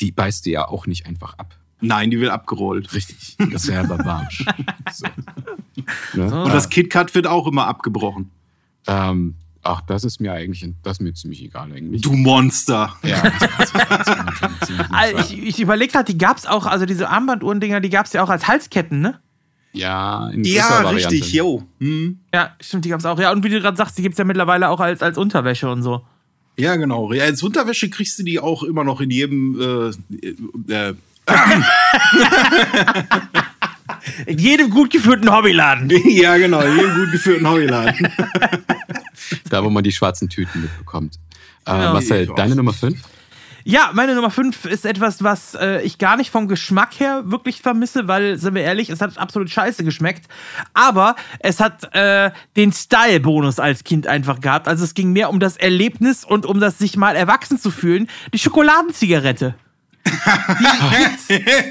Die 0.00 0.10
beißt 0.10 0.46
dir 0.46 0.52
ja 0.52 0.68
auch 0.68 0.86
nicht 0.86 1.06
einfach 1.06 1.34
ab. 1.34 1.56
Nein, 1.86 2.10
die 2.10 2.20
wird 2.20 2.30
abgerollt. 2.30 2.92
Richtig. 2.94 3.36
Das 3.52 3.66
wäre 3.66 3.86
barbarisch. 3.86 4.44
so. 4.92 5.06
ne? 6.14 6.44
Und 6.44 6.54
das 6.54 6.68
KitKat 6.68 7.14
wird 7.14 7.26
auch 7.26 7.46
immer 7.46 7.66
abgebrochen. 7.66 8.30
Ähm, 8.86 9.34
ach, 9.62 9.80
das 9.82 10.04
ist 10.04 10.20
mir 10.20 10.32
eigentlich 10.32 10.68
das 10.82 10.98
ist 10.98 11.00
mir 11.00 11.14
ziemlich 11.14 11.42
egal 11.42 11.72
eigentlich. 11.72 12.02
Du 12.02 12.12
Monster. 12.12 12.96
Ja. 13.02 13.22
Das, 13.22 13.72
das, 13.72 14.04
das 14.04 14.90
also 14.90 15.34
ich 15.34 15.42
ich 15.42 15.60
überlege 15.60 15.92
gerade, 15.92 16.12
die 16.12 16.18
gab 16.18 16.36
es 16.36 16.46
auch, 16.46 16.66
also 16.66 16.86
diese 16.86 17.08
Armbanduhrendinger, 17.08 17.80
die 17.80 17.90
gab 17.90 18.06
es 18.06 18.12
ja 18.12 18.22
auch 18.22 18.30
als 18.30 18.46
Halsketten, 18.46 19.00
ne? 19.00 19.20
Ja, 19.72 20.28
in 20.28 20.44
Ja, 20.44 20.88
richtig, 20.88 21.32
jo. 21.32 21.64
Hm. 21.80 22.20
Ja, 22.32 22.54
stimmt, 22.60 22.84
die 22.84 22.90
gab 22.90 23.00
es 23.00 23.06
auch. 23.06 23.18
Ja, 23.18 23.32
und 23.32 23.42
wie 23.42 23.48
du 23.48 23.60
gerade 23.60 23.76
sagst, 23.76 23.98
die 23.98 24.02
gibt 24.02 24.14
es 24.14 24.18
ja 24.18 24.24
mittlerweile 24.24 24.68
auch 24.68 24.78
als, 24.78 25.02
als 25.02 25.18
Unterwäsche 25.18 25.68
und 25.68 25.82
so. 25.82 26.02
Ja, 26.56 26.76
genau. 26.76 27.12
Ja, 27.12 27.24
als 27.24 27.42
Unterwäsche 27.42 27.90
kriegst 27.90 28.18
du 28.18 28.22
die 28.22 28.38
auch 28.38 28.62
immer 28.62 28.84
noch 28.84 29.00
in 29.00 29.10
jedem 29.10 29.60
äh, 29.60 30.72
äh, 30.72 30.94
in 34.26 34.38
jedem 34.38 34.70
gut 34.70 34.90
geführten 34.90 35.30
Hobbyladen. 35.30 35.90
Ja, 36.04 36.36
genau, 36.36 36.60
in 36.60 36.76
jedem 36.76 36.94
gut 36.94 37.12
geführten 37.12 37.48
Hobbyladen. 37.48 38.08
da, 39.50 39.64
wo 39.64 39.70
man 39.70 39.82
die 39.84 39.92
schwarzen 39.92 40.28
Tüten 40.28 40.62
mitbekommt. 40.62 41.18
Äh, 41.66 41.72
genau. 41.72 41.92
Marcel, 41.94 42.26
deine 42.36 42.56
Nummer 42.56 42.72
5? 42.72 42.98
Ja, 43.66 43.92
meine 43.94 44.14
Nummer 44.14 44.30
5 44.30 44.66
ist 44.66 44.84
etwas, 44.84 45.24
was 45.24 45.54
äh, 45.54 45.80
ich 45.80 45.96
gar 45.96 46.18
nicht 46.18 46.30
vom 46.30 46.48
Geschmack 46.48 47.00
her 47.00 47.22
wirklich 47.24 47.62
vermisse, 47.62 48.06
weil, 48.08 48.36
sind 48.36 48.54
wir 48.54 48.62
ehrlich, 48.62 48.90
es 48.90 49.00
hat 49.00 49.16
absolut 49.16 49.48
scheiße 49.48 49.84
geschmeckt. 49.84 50.26
Aber 50.74 51.16
es 51.38 51.60
hat 51.60 51.94
äh, 51.94 52.30
den 52.56 52.74
Style-Bonus 52.74 53.58
als 53.58 53.82
Kind 53.82 54.06
einfach 54.06 54.40
gehabt. 54.40 54.68
Also 54.68 54.84
es 54.84 54.92
ging 54.92 55.12
mehr 55.14 55.30
um 55.30 55.40
das 55.40 55.56
Erlebnis 55.56 56.26
und 56.26 56.44
um 56.44 56.60
das 56.60 56.76
sich 56.76 56.98
mal 56.98 57.16
erwachsen 57.16 57.58
zu 57.58 57.70
fühlen. 57.70 58.08
Die 58.34 58.38
Schokoladenzigarette. 58.38 59.54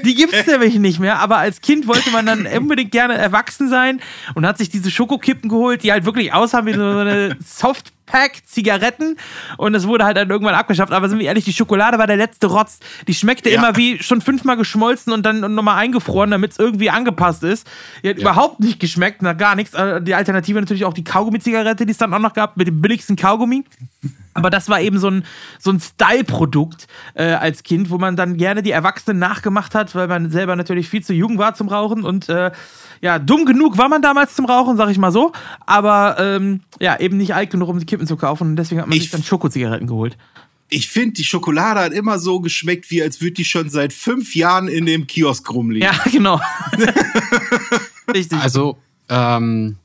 Die 0.04 0.14
gibt 0.14 0.32
es 0.32 0.46
nämlich 0.46 0.78
nicht 0.78 0.98
mehr, 0.98 1.18
aber 1.18 1.38
als 1.38 1.60
Kind 1.60 1.86
wollte 1.86 2.10
man 2.10 2.26
dann 2.26 2.46
unbedingt 2.46 2.90
gerne 2.90 3.14
erwachsen 3.14 3.68
sein 3.68 4.00
und 4.34 4.46
hat 4.46 4.58
sich 4.58 4.68
diese 4.70 4.90
Schokokippen 4.90 5.48
geholt, 5.48 5.82
die 5.82 5.92
halt 5.92 6.04
wirklich 6.04 6.32
aussahen 6.32 6.66
wie 6.66 6.74
so 6.74 6.82
eine 6.82 7.36
Softpack-Zigaretten 7.44 9.16
und 9.56 9.74
es 9.74 9.86
wurde 9.86 10.04
halt 10.04 10.16
dann 10.16 10.30
irgendwann 10.30 10.54
abgeschafft. 10.54 10.92
Aber 10.92 11.08
sind 11.08 11.20
wir 11.20 11.26
ehrlich, 11.26 11.44
die 11.44 11.52
Schokolade 11.52 11.98
war 11.98 12.06
der 12.06 12.16
letzte 12.16 12.48
Rotz. 12.48 12.80
Die 13.06 13.14
schmeckte 13.14 13.50
ja. 13.50 13.58
immer 13.58 13.76
wie 13.76 14.02
schon 14.02 14.20
fünfmal 14.20 14.56
geschmolzen 14.56 15.12
und 15.12 15.24
dann 15.24 15.54
nochmal 15.54 15.78
eingefroren, 15.78 16.30
damit 16.30 16.52
es 16.52 16.58
irgendwie 16.58 16.90
angepasst 16.90 17.44
ist. 17.44 17.68
Die 18.02 18.10
hat 18.10 18.16
ja. 18.16 18.22
überhaupt 18.22 18.60
nicht 18.60 18.80
geschmeckt, 18.80 19.22
na 19.22 19.32
gar 19.32 19.54
nichts. 19.54 19.74
Äh, 19.74 20.02
die 20.02 20.14
Alternative 20.14 20.60
natürlich 20.60 20.84
auch 20.84 20.94
die 20.94 21.04
Kaugummi-Zigarette, 21.04 21.86
die 21.86 21.92
es 21.92 21.98
dann 21.98 22.12
auch 22.12 22.18
noch 22.18 22.34
gab, 22.34 22.56
mit 22.56 22.66
dem 22.66 22.80
billigsten 22.80 23.16
Kaugummi. 23.16 23.64
Aber 24.34 24.50
das 24.50 24.68
war 24.68 24.80
eben 24.80 24.98
so 24.98 25.08
ein, 25.08 25.24
so 25.60 25.70
ein 25.70 25.80
Style-Produkt 25.80 26.88
äh, 27.14 27.24
als 27.24 27.62
Kind, 27.62 27.90
wo 27.90 27.98
man 27.98 28.16
dann 28.16 28.36
gerne 28.36 28.62
die 28.62 28.72
Erwachsenen 28.72 29.18
nachgemacht 29.18 29.74
hat, 29.74 29.94
weil 29.94 30.08
man 30.08 30.30
selber 30.30 30.56
natürlich 30.56 30.88
viel 30.88 31.04
zu 31.04 31.14
jung 31.14 31.38
war 31.38 31.54
zum 31.54 31.68
Rauchen 31.68 32.04
und 32.04 32.28
äh, 32.28 32.50
ja, 33.00 33.18
dumm 33.18 33.44
genug 33.46 33.78
war 33.78 33.88
man 33.88 34.02
damals 34.02 34.34
zum 34.34 34.46
Rauchen, 34.46 34.76
sag 34.76 34.90
ich 34.90 34.98
mal 34.98 35.12
so, 35.12 35.32
aber 35.66 36.16
ähm, 36.18 36.62
ja, 36.80 36.98
eben 36.98 37.16
nicht 37.16 37.34
alt 37.34 37.50
genug, 37.50 37.68
um 37.68 37.78
die 37.78 37.86
Kippen 37.86 38.06
zu 38.06 38.16
kaufen 38.16 38.48
und 38.48 38.56
deswegen 38.56 38.80
hat 38.80 38.88
man 38.88 38.96
ich 38.96 39.04
sich 39.04 39.12
dann 39.12 39.22
Schokozigaretten 39.22 39.86
geholt. 39.86 40.16
Ich 40.68 40.88
finde, 40.88 41.12
die 41.12 41.24
Schokolade 41.24 41.80
hat 41.80 41.92
immer 41.92 42.18
so 42.18 42.40
geschmeckt, 42.40 42.90
wie 42.90 43.02
als 43.02 43.20
würde 43.20 43.34
die 43.34 43.44
schon 43.44 43.70
seit 43.70 43.92
fünf 43.92 44.34
Jahren 44.34 44.66
in 44.66 44.86
dem 44.86 45.06
Kiosk 45.06 45.48
rumliegen. 45.52 45.88
Ja, 45.88 46.10
genau. 46.10 46.40
Richtig. 48.12 48.40
Also, 48.40 48.76
ähm, 49.08 49.76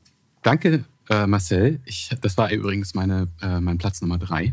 danke 0.42 0.84
äh, 1.10 1.26
Marcel. 1.26 1.80
Ich, 1.84 2.10
das 2.20 2.36
war 2.36 2.50
übrigens 2.50 2.94
meine, 2.94 3.28
äh, 3.42 3.60
mein 3.60 3.78
Platz 3.78 4.00
Nummer 4.00 4.18
drei. 4.18 4.52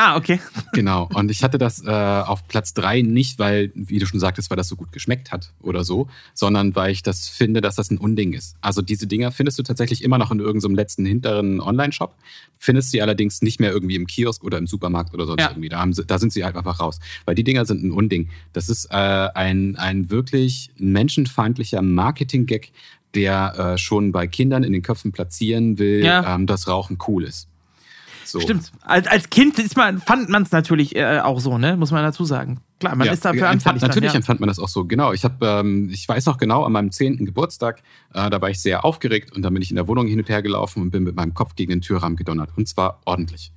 Ah, 0.00 0.16
okay. 0.16 0.38
Genau. 0.72 1.08
Und 1.12 1.30
ich 1.30 1.42
hatte 1.42 1.58
das 1.58 1.84
äh, 1.84 1.90
auf 1.90 2.46
Platz 2.46 2.72
drei 2.72 3.02
nicht, 3.02 3.40
weil, 3.40 3.72
wie 3.74 3.98
du 3.98 4.06
schon 4.06 4.20
sagtest, 4.20 4.48
weil 4.48 4.56
das 4.56 4.68
so 4.68 4.76
gut 4.76 4.92
geschmeckt 4.92 5.32
hat 5.32 5.52
oder 5.60 5.82
so, 5.82 6.08
sondern 6.34 6.76
weil 6.76 6.92
ich 6.92 7.02
das 7.02 7.28
finde, 7.28 7.60
dass 7.60 7.74
das 7.74 7.90
ein 7.90 7.98
Unding 7.98 8.32
ist. 8.32 8.56
Also 8.60 8.80
diese 8.80 9.08
Dinger 9.08 9.32
findest 9.32 9.58
du 9.58 9.64
tatsächlich 9.64 10.04
immer 10.04 10.18
noch 10.18 10.30
in 10.30 10.38
irgendeinem 10.38 10.76
letzten 10.76 11.04
hinteren 11.04 11.60
Online-Shop, 11.60 12.14
findest 12.56 12.92
sie 12.92 13.02
allerdings 13.02 13.42
nicht 13.42 13.58
mehr 13.58 13.72
irgendwie 13.72 13.96
im 13.96 14.06
Kiosk 14.06 14.44
oder 14.44 14.58
im 14.58 14.68
Supermarkt 14.68 15.14
oder 15.14 15.26
sonst 15.26 15.42
ja. 15.42 15.50
irgendwie. 15.50 15.68
Da, 15.68 15.80
haben 15.80 15.92
sie, 15.92 16.04
da 16.04 16.18
sind 16.18 16.32
sie 16.32 16.44
halt 16.44 16.54
einfach 16.54 16.78
raus. 16.78 17.00
Weil 17.24 17.34
die 17.34 17.44
Dinger 17.44 17.64
sind 17.64 17.82
ein 17.82 17.90
Unding. 17.90 18.28
Das 18.52 18.68
ist 18.68 18.86
äh, 18.92 18.94
ein, 18.94 19.74
ein 19.76 20.10
wirklich 20.10 20.70
menschenfeindlicher 20.76 21.82
Marketing-Gag, 21.82 22.70
der 23.14 23.54
äh, 23.74 23.78
schon 23.78 24.12
bei 24.12 24.26
Kindern 24.26 24.64
in 24.64 24.72
den 24.72 24.82
Köpfen 24.82 25.12
platzieren 25.12 25.78
will, 25.78 26.04
ja. 26.04 26.34
ähm, 26.34 26.46
dass 26.46 26.68
Rauchen 26.68 26.98
cool 27.06 27.24
ist. 27.24 27.48
So. 28.28 28.40
Stimmt. 28.40 28.72
Als, 28.82 29.06
als 29.06 29.30
Kind 29.30 29.58
ist 29.58 29.76
man, 29.76 30.00
fand 30.00 30.28
man 30.28 30.42
es 30.42 30.52
natürlich 30.52 30.94
äh, 30.94 31.20
auch 31.20 31.40
so, 31.40 31.56
ne? 31.56 31.76
Muss 31.78 31.90
man 31.92 32.02
dazu 32.02 32.24
sagen. 32.24 32.60
Klar, 32.78 32.94
man 32.94 33.06
ja, 33.06 33.12
ist 33.12 33.24
dafür 33.24 33.48
empfand, 33.48 33.80
Natürlich 33.80 34.08
dann, 34.08 34.12
ja. 34.12 34.18
empfand 34.18 34.40
man 34.40 34.48
das 34.48 34.58
auch 34.58 34.68
so, 34.68 34.84
genau. 34.84 35.12
Ich, 35.12 35.24
hab, 35.24 35.42
ähm, 35.42 35.88
ich 35.90 36.06
weiß 36.06 36.26
noch 36.26 36.36
genau, 36.36 36.64
an 36.64 36.72
meinem 36.72 36.92
10. 36.92 37.24
Geburtstag, 37.24 37.82
äh, 38.12 38.28
da 38.28 38.40
war 38.40 38.50
ich 38.50 38.60
sehr 38.60 38.84
aufgeregt 38.84 39.34
und 39.34 39.42
dann 39.42 39.54
bin 39.54 39.62
ich 39.62 39.70
in 39.70 39.76
der 39.76 39.88
Wohnung 39.88 40.06
hin 40.06 40.18
und 40.18 40.28
her 40.28 40.42
gelaufen 40.42 40.82
und 40.82 40.90
bin 40.90 41.04
mit 41.04 41.16
meinem 41.16 41.32
Kopf 41.32 41.56
gegen 41.56 41.70
den 41.70 41.80
Türrahmen 41.80 42.16
gedonnert. 42.16 42.50
Und 42.56 42.68
zwar 42.68 43.00
ordentlich. 43.06 43.52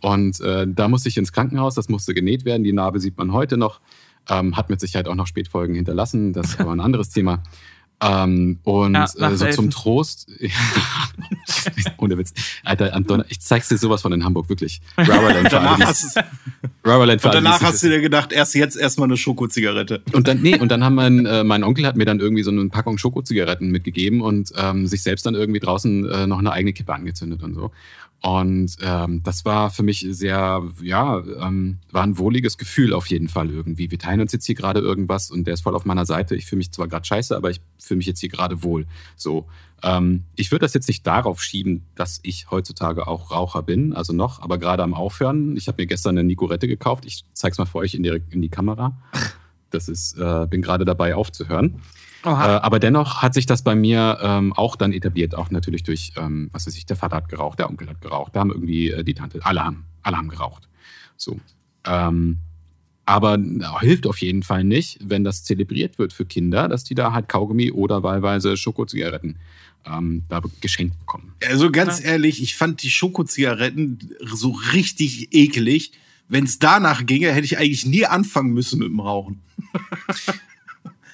Und 0.00 0.40
äh, 0.40 0.66
da 0.68 0.88
musste 0.88 1.08
ich 1.08 1.16
ins 1.16 1.32
Krankenhaus, 1.32 1.74
das 1.74 1.88
musste 1.88 2.14
genäht 2.14 2.44
werden. 2.44 2.62
Die 2.62 2.72
Narbe 2.72 3.00
sieht 3.00 3.18
man 3.18 3.32
heute 3.32 3.56
noch. 3.56 3.80
Ähm, 4.26 4.56
hat 4.56 4.70
mit 4.70 4.80
Sicherheit 4.80 5.06
auch 5.06 5.16
noch 5.16 5.26
Spätfolgen 5.26 5.74
hinterlassen. 5.74 6.32
Das 6.32 6.50
ist 6.50 6.60
aber 6.60 6.72
ein 6.72 6.80
anderes 6.80 7.10
Thema. 7.10 7.42
Ähm, 8.00 8.58
und 8.64 8.94
ja, 8.94 9.04
äh, 9.04 9.36
so 9.36 9.48
zum 9.50 9.70
Trost, 9.70 10.28
ohne 11.98 12.18
Witz, 12.18 12.34
Alter, 12.64 12.92
Anton, 12.94 13.24
ich 13.28 13.40
zeig's 13.40 13.68
dir 13.68 13.78
sowas 13.78 14.02
von 14.02 14.12
in 14.12 14.24
Hamburg, 14.24 14.48
wirklich. 14.48 14.80
Rubberland 14.98 15.48
für 15.48 15.56
danach 15.56 15.80
hast, 15.80 16.16
Rubberland 16.84 17.20
für 17.20 17.28
und 17.28 17.34
danach 17.34 17.62
hast 17.62 17.82
du 17.82 17.88
dir 17.88 18.00
gedacht, 18.00 18.32
erst 18.32 18.54
jetzt 18.54 18.76
erstmal 18.76 19.08
eine 19.08 19.16
Schokozigarette. 19.16 20.02
Und 20.12 20.28
dann, 20.28 20.42
nee, 20.42 20.58
und 20.58 20.70
dann 20.70 20.84
haben 20.84 20.96
mein, 20.96 21.24
äh, 21.26 21.44
mein 21.44 21.64
Onkel 21.64 21.86
hat 21.86 21.96
mir 21.96 22.04
dann 22.04 22.20
irgendwie 22.20 22.42
so 22.42 22.50
eine 22.50 22.68
Packung 22.68 22.98
Schokozigaretten 22.98 23.70
mitgegeben 23.70 24.20
und 24.20 24.52
ähm, 24.56 24.86
sich 24.86 25.02
selbst 25.02 25.24
dann 25.24 25.34
irgendwie 25.34 25.60
draußen 25.60 26.08
äh, 26.10 26.26
noch 26.26 26.38
eine 26.38 26.52
eigene 26.52 26.72
Kippe 26.72 26.92
angezündet 26.92 27.42
und 27.42 27.54
so. 27.54 27.70
Und 28.24 28.78
ähm, 28.80 29.22
das 29.22 29.44
war 29.44 29.68
für 29.68 29.82
mich 29.82 30.06
sehr, 30.08 30.62
ja, 30.80 31.18
ähm, 31.18 31.80
war 31.90 32.04
ein 32.04 32.16
wohliges 32.16 32.56
Gefühl 32.56 32.94
auf 32.94 33.08
jeden 33.08 33.28
Fall 33.28 33.50
irgendwie. 33.50 33.90
Wir 33.90 33.98
teilen 33.98 34.22
uns 34.22 34.32
jetzt 34.32 34.46
hier 34.46 34.54
gerade 34.54 34.80
irgendwas 34.80 35.30
und 35.30 35.46
der 35.46 35.52
ist 35.52 35.60
voll 35.60 35.74
auf 35.74 35.84
meiner 35.84 36.06
Seite. 36.06 36.34
Ich 36.34 36.46
fühle 36.46 36.56
mich 36.56 36.72
zwar 36.72 36.88
gerade 36.88 37.04
scheiße, 37.04 37.36
aber 37.36 37.50
ich 37.50 37.60
fühle 37.78 37.98
mich 37.98 38.06
jetzt 38.06 38.20
hier 38.20 38.30
gerade 38.30 38.62
wohl. 38.62 38.86
So, 39.14 39.46
ähm, 39.82 40.24
ich 40.36 40.50
würde 40.50 40.64
das 40.64 40.72
jetzt 40.72 40.88
nicht 40.88 41.06
darauf 41.06 41.42
schieben, 41.42 41.84
dass 41.96 42.20
ich 42.22 42.50
heutzutage 42.50 43.06
auch 43.08 43.30
Raucher 43.30 43.62
bin, 43.62 43.92
also 43.92 44.14
noch, 44.14 44.40
aber 44.40 44.56
gerade 44.56 44.82
am 44.82 44.94
Aufhören. 44.94 45.54
Ich 45.58 45.68
habe 45.68 45.82
mir 45.82 45.86
gestern 45.86 46.16
eine 46.16 46.26
Nicorette 46.26 46.66
gekauft. 46.66 47.04
Ich 47.04 47.26
zeig's 47.34 47.58
mal 47.58 47.66
für 47.66 47.76
euch 47.76 47.92
in 47.92 48.04
die, 48.04 48.22
in 48.30 48.40
die 48.40 48.48
Kamera. 48.48 48.96
Das 49.68 49.88
ist, 49.88 50.16
äh, 50.16 50.46
bin 50.48 50.62
gerade 50.62 50.86
dabei 50.86 51.14
aufzuhören. 51.14 51.82
Äh, 52.24 52.28
aber 52.28 52.78
dennoch 52.78 53.22
hat 53.22 53.34
sich 53.34 53.46
das 53.46 53.62
bei 53.62 53.74
mir 53.74 54.18
ähm, 54.22 54.52
auch 54.52 54.76
dann 54.76 54.92
etabliert, 54.92 55.34
auch 55.34 55.50
natürlich 55.50 55.82
durch, 55.82 56.12
ähm, 56.16 56.48
was 56.52 56.66
weiß 56.66 56.76
ich, 56.76 56.86
der 56.86 56.96
Vater 56.96 57.16
hat 57.16 57.28
geraucht, 57.28 57.58
der 57.58 57.68
Onkel 57.68 57.88
hat 57.88 58.00
geraucht, 58.00 58.34
da 58.34 58.40
haben 58.40 58.50
irgendwie 58.50 58.90
äh, 58.90 59.04
die 59.04 59.14
Tante, 59.14 59.40
alle 59.42 59.64
haben, 59.64 59.84
alle 60.02 60.16
haben 60.16 60.28
geraucht. 60.28 60.68
So. 61.16 61.38
Ähm, 61.86 62.38
aber 63.06 63.36
na, 63.36 63.80
hilft 63.80 64.06
auf 64.06 64.18
jeden 64.18 64.42
Fall 64.42 64.64
nicht, 64.64 64.98
wenn 65.02 65.24
das 65.24 65.44
zelebriert 65.44 65.98
wird 65.98 66.14
für 66.14 66.24
Kinder, 66.24 66.68
dass 66.68 66.84
die 66.84 66.94
da 66.94 67.12
halt 67.12 67.28
Kaugummi 67.28 67.70
oder 67.70 68.02
wahlweise 68.02 68.56
Schokozigaretten 68.56 69.38
ähm, 69.84 70.22
da 70.30 70.40
geschenkt 70.62 70.98
bekommen. 70.98 71.34
Also 71.46 71.70
ganz 71.70 72.02
ja. 72.02 72.12
ehrlich, 72.12 72.42
ich 72.42 72.56
fand 72.56 72.82
die 72.82 72.90
Schokozigaretten 72.90 73.98
so 74.24 74.56
richtig 74.72 75.34
eklig. 75.34 75.92
Wenn 76.28 76.44
es 76.44 76.58
danach 76.58 77.04
ginge, 77.04 77.30
hätte 77.32 77.44
ich 77.44 77.58
eigentlich 77.58 77.84
nie 77.84 78.06
anfangen 78.06 78.54
müssen 78.54 78.78
mit 78.78 78.88
dem 78.88 79.00
Rauchen. 79.00 79.42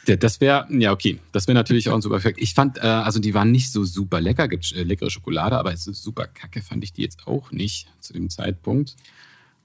Das 0.07 0.41
wäre, 0.41 0.67
ja, 0.71 0.93
okay. 0.93 1.19
Das 1.33 1.47
wäre 1.47 1.55
natürlich 1.55 1.89
auch 1.89 1.95
ein 1.95 2.03
super 2.03 2.17
Effekt. 2.17 2.41
Ich 2.41 2.55
fand, 2.55 2.79
äh, 2.79 2.81
also 2.81 3.21
die 3.21 3.35
waren 3.35 3.51
nicht 3.51 3.71
so 3.71 3.85
super 3.85 4.21
lecker, 4.21 4.49
gibt 4.49 4.73
äh, 4.73 4.83
leckere 4.83 5.11
Schokolade, 5.11 5.59
aber 5.59 5.73
es 5.73 5.87
ist 5.87 6.03
super 6.03 6.27
kacke, 6.27 6.63
fand 6.63 6.83
ich 6.85 6.93
die 6.93 7.03
jetzt 7.03 7.27
auch 7.27 7.53
nicht 7.53 7.87
zu 8.01 8.13
dem 8.13 8.31
Zeitpunkt. 8.31 8.97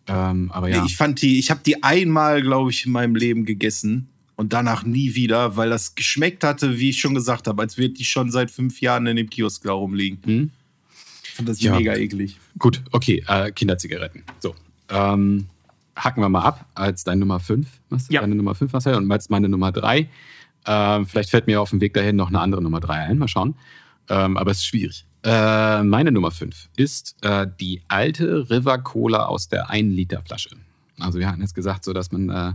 Ähm, 0.08 0.52
aber 0.52 0.70
ja. 0.70 0.86
Ich 0.86 0.98
fand 0.98 1.22
die, 1.22 1.40
ich 1.40 1.50
habe 1.50 1.62
die 1.66 1.84
einmal, 1.84 2.42
glaube 2.42 2.70
ich, 2.72 2.86
in 2.86 2.92
meinem 2.92 3.16
Leben 3.16 3.46
gegessen 3.46 4.10
und 4.36 4.54
danach 4.54 4.84
nie 4.84 5.16
wieder, 5.16 5.56
weil 5.56 5.70
das 5.70 5.96
geschmeckt 5.96 6.44
hatte, 6.44 6.78
wie 6.80 6.90
ich 6.90 7.00
schon 7.00 7.16
gesagt 7.16 7.48
habe, 7.48 7.62
als 7.62 7.78
würde 7.78 7.94
die 7.94 8.06
schon 8.06 8.32
seit 8.32 8.52
fünf 8.52 8.82
Jahren 8.82 9.08
in 9.08 9.16
dem 9.16 9.30
Kiosk 9.30 9.64
da 9.64 9.74
rumliegen. 9.74 10.20
Hm? 10.26 10.52
Ich 11.24 11.30
fand 11.32 11.50
das 11.50 11.62
ja. 11.62 11.76
mega 11.76 11.96
eklig. 11.96 12.38
Gut, 12.60 12.82
okay, 12.92 13.24
äh, 13.28 13.52
Kinderzigaretten. 13.52 14.24
So. 14.40 14.56
Ähm, 14.90 15.48
hacken 15.96 16.22
wir 16.22 16.30
mal 16.30 16.42
ab 16.42 16.66
als 16.76 17.04
deine 17.04 17.22
Nummer 17.22 17.40
5, 17.40 17.68
ja. 18.10 18.22
deine 18.22 18.36
Nummer 18.36 18.56
5, 18.56 18.72
Marcel, 18.74 18.96
und 18.96 19.12
als 19.12 19.30
meine 19.30 19.50
Nummer 19.50 19.72
3. 19.72 20.10
Ähm, 20.68 21.06
vielleicht 21.06 21.30
fällt 21.30 21.48
mir 21.48 21.62
auf 21.62 21.70
dem 21.70 21.82
Weg 21.82 21.94
dahin 21.94 22.16
noch 22.16 22.30
eine 22.30 22.40
andere 22.40 22.62
Nummer 22.62 22.80
3 22.80 22.94
ein, 22.94 23.18
mal 23.18 23.28
schauen. 23.28 23.56
Ähm, 24.10 24.38
aber 24.38 24.52
es 24.52 24.58
ist 24.58 24.66
schwierig. 24.66 25.06
Äh, 25.24 25.84
meine 25.84 26.12
Nummer 26.12 26.32
5 26.32 26.70
ist 26.76 27.16
äh, 27.24 27.48
die 27.60 27.82
alte 27.88 28.50
River 28.50 28.78
Cola 28.80 29.26
aus 29.26 29.48
der 29.48 29.70
1-Liter-Flasche. 29.70 30.50
Also 31.00 31.20
wir 31.20 31.28
hatten 31.28 31.42
jetzt 31.42 31.56
gesagt, 31.56 31.84
so 31.84 31.94
dass 31.94 32.12
man, 32.12 32.30
äh, 32.30 32.54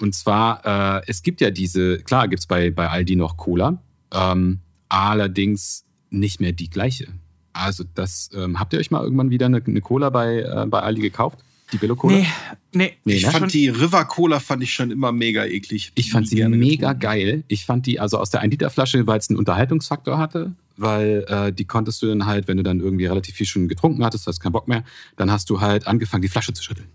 und 0.00 0.14
zwar, 0.14 0.98
äh, 0.98 1.02
es 1.06 1.22
gibt 1.22 1.40
ja 1.40 1.50
diese, 1.50 1.98
klar 1.98 2.28
gibt 2.28 2.40
es 2.40 2.46
bei, 2.46 2.70
bei 2.70 2.88
Aldi 2.88 3.16
noch 3.16 3.36
Cola, 3.36 3.78
ähm, 4.12 4.60
allerdings 4.88 5.84
nicht 6.10 6.40
mehr 6.40 6.52
die 6.52 6.68
gleiche. 6.68 7.08
Also 7.52 7.84
das, 7.94 8.30
ähm, 8.34 8.58
habt 8.58 8.72
ihr 8.72 8.80
euch 8.80 8.90
mal 8.90 9.02
irgendwann 9.02 9.30
wieder 9.30 9.46
eine, 9.46 9.62
eine 9.64 9.80
Cola 9.80 10.10
bei, 10.10 10.40
äh, 10.40 10.66
bei 10.66 10.80
Aldi 10.80 11.02
gekauft? 11.02 11.38
Die 11.72 11.78
Billo 11.78 11.96
Cola? 11.96 12.16
Nee, 12.16 12.26
nee. 12.72 12.92
nee 13.04 13.14
ich 13.14 13.26
ne? 13.26 13.32
fand 13.32 13.52
die 13.52 13.68
River 13.68 14.04
Cola 14.04 14.40
fand 14.40 14.62
ich 14.62 14.72
schon 14.72 14.90
immer 14.90 15.12
mega 15.12 15.44
eklig. 15.44 15.92
Ich 15.94 16.10
fand 16.10 16.28
sie 16.28 16.36
mega 16.48 16.92
getrunken. 16.92 17.00
geil. 17.00 17.44
Ich 17.48 17.64
fand 17.64 17.86
die 17.86 18.00
also 18.00 18.18
aus 18.18 18.30
der 18.30 18.40
1 18.40 18.50
Liter 18.50 18.70
Flasche, 18.70 19.06
weil 19.06 19.18
es 19.18 19.28
einen 19.28 19.38
Unterhaltungsfaktor 19.38 20.18
hatte, 20.18 20.52
weil 20.76 21.24
äh, 21.28 21.52
die 21.52 21.64
konntest 21.64 22.02
du 22.02 22.06
dann 22.06 22.26
halt, 22.26 22.48
wenn 22.48 22.56
du 22.56 22.62
dann 22.62 22.80
irgendwie 22.80 23.06
relativ 23.06 23.36
viel 23.36 23.46
schon 23.46 23.68
getrunken 23.68 24.04
hattest, 24.04 24.26
hast 24.26 24.40
keinen 24.40 24.52
Bock 24.52 24.68
mehr, 24.68 24.84
dann 25.16 25.30
hast 25.30 25.50
du 25.50 25.60
halt 25.60 25.86
angefangen, 25.86 26.22
die 26.22 26.28
Flasche 26.28 26.52
zu 26.52 26.62
schütteln. 26.62 26.88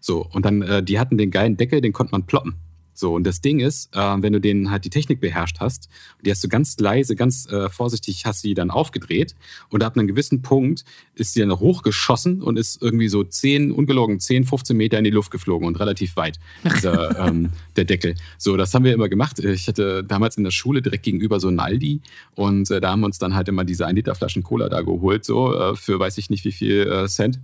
So, 0.00 0.24
und 0.24 0.44
dann, 0.44 0.62
äh, 0.62 0.82
die 0.82 0.98
hatten 0.98 1.18
den 1.18 1.30
geilen 1.30 1.56
Deckel, 1.56 1.80
den 1.80 1.92
konnte 1.92 2.12
man 2.12 2.24
ploppen. 2.24 2.54
So, 2.98 3.14
und 3.14 3.24
das 3.24 3.40
Ding 3.40 3.60
ist, 3.60 3.94
äh, 3.94 3.98
wenn 3.98 4.32
du 4.32 4.40
den 4.40 4.70
halt 4.70 4.84
die 4.84 4.90
Technik 4.90 5.20
beherrscht 5.20 5.58
hast, 5.60 5.88
die 6.24 6.30
hast 6.30 6.42
du 6.42 6.48
ganz 6.48 6.78
leise, 6.78 7.14
ganz 7.14 7.46
äh, 7.46 7.68
vorsichtig, 7.68 8.24
hast 8.24 8.40
sie 8.40 8.54
dann 8.54 8.70
aufgedreht 8.70 9.34
und 9.68 9.82
ab 9.82 9.96
einem 9.96 10.06
gewissen 10.06 10.42
Punkt 10.42 10.84
ist 11.14 11.34
sie 11.34 11.40
dann 11.40 11.52
hochgeschossen 11.58 12.42
und 12.42 12.58
ist 12.58 12.80
irgendwie 12.80 13.08
so 13.08 13.22
10, 13.22 13.70
ungelogen, 13.70 14.18
10, 14.18 14.44
15 14.44 14.76
Meter 14.76 14.98
in 14.98 15.04
die 15.04 15.10
Luft 15.10 15.30
geflogen 15.30 15.66
und 15.66 15.78
relativ 15.78 16.16
weit, 16.16 16.38
dieser, 16.64 17.18
ähm, 17.26 17.50
der 17.76 17.84
Deckel. 17.84 18.14
So, 18.38 18.56
das 18.56 18.72
haben 18.72 18.84
wir 18.84 18.94
immer 18.94 19.08
gemacht. 19.08 19.38
Ich 19.40 19.68
hatte 19.68 20.02
damals 20.02 20.36
in 20.38 20.44
der 20.44 20.50
Schule 20.50 20.80
direkt 20.80 21.04
gegenüber 21.04 21.38
so 21.38 21.48
einen 21.48 21.60
Aldi 21.60 22.00
und 22.34 22.70
äh, 22.70 22.80
da 22.80 22.92
haben 22.92 23.00
wir 23.00 23.06
uns 23.06 23.18
dann 23.18 23.34
halt 23.34 23.48
immer 23.48 23.64
diese 23.64 23.86
1 23.86 23.96
Liter 23.96 24.14
Flaschen 24.14 24.42
Cola 24.42 24.68
da 24.68 24.80
geholt, 24.80 25.24
so, 25.24 25.54
äh, 25.54 25.76
für 25.76 25.98
weiß 25.98 26.16
ich 26.18 26.30
nicht 26.30 26.44
wie 26.44 26.52
viel 26.52 26.86
äh, 26.86 27.08
Cent. 27.08 27.40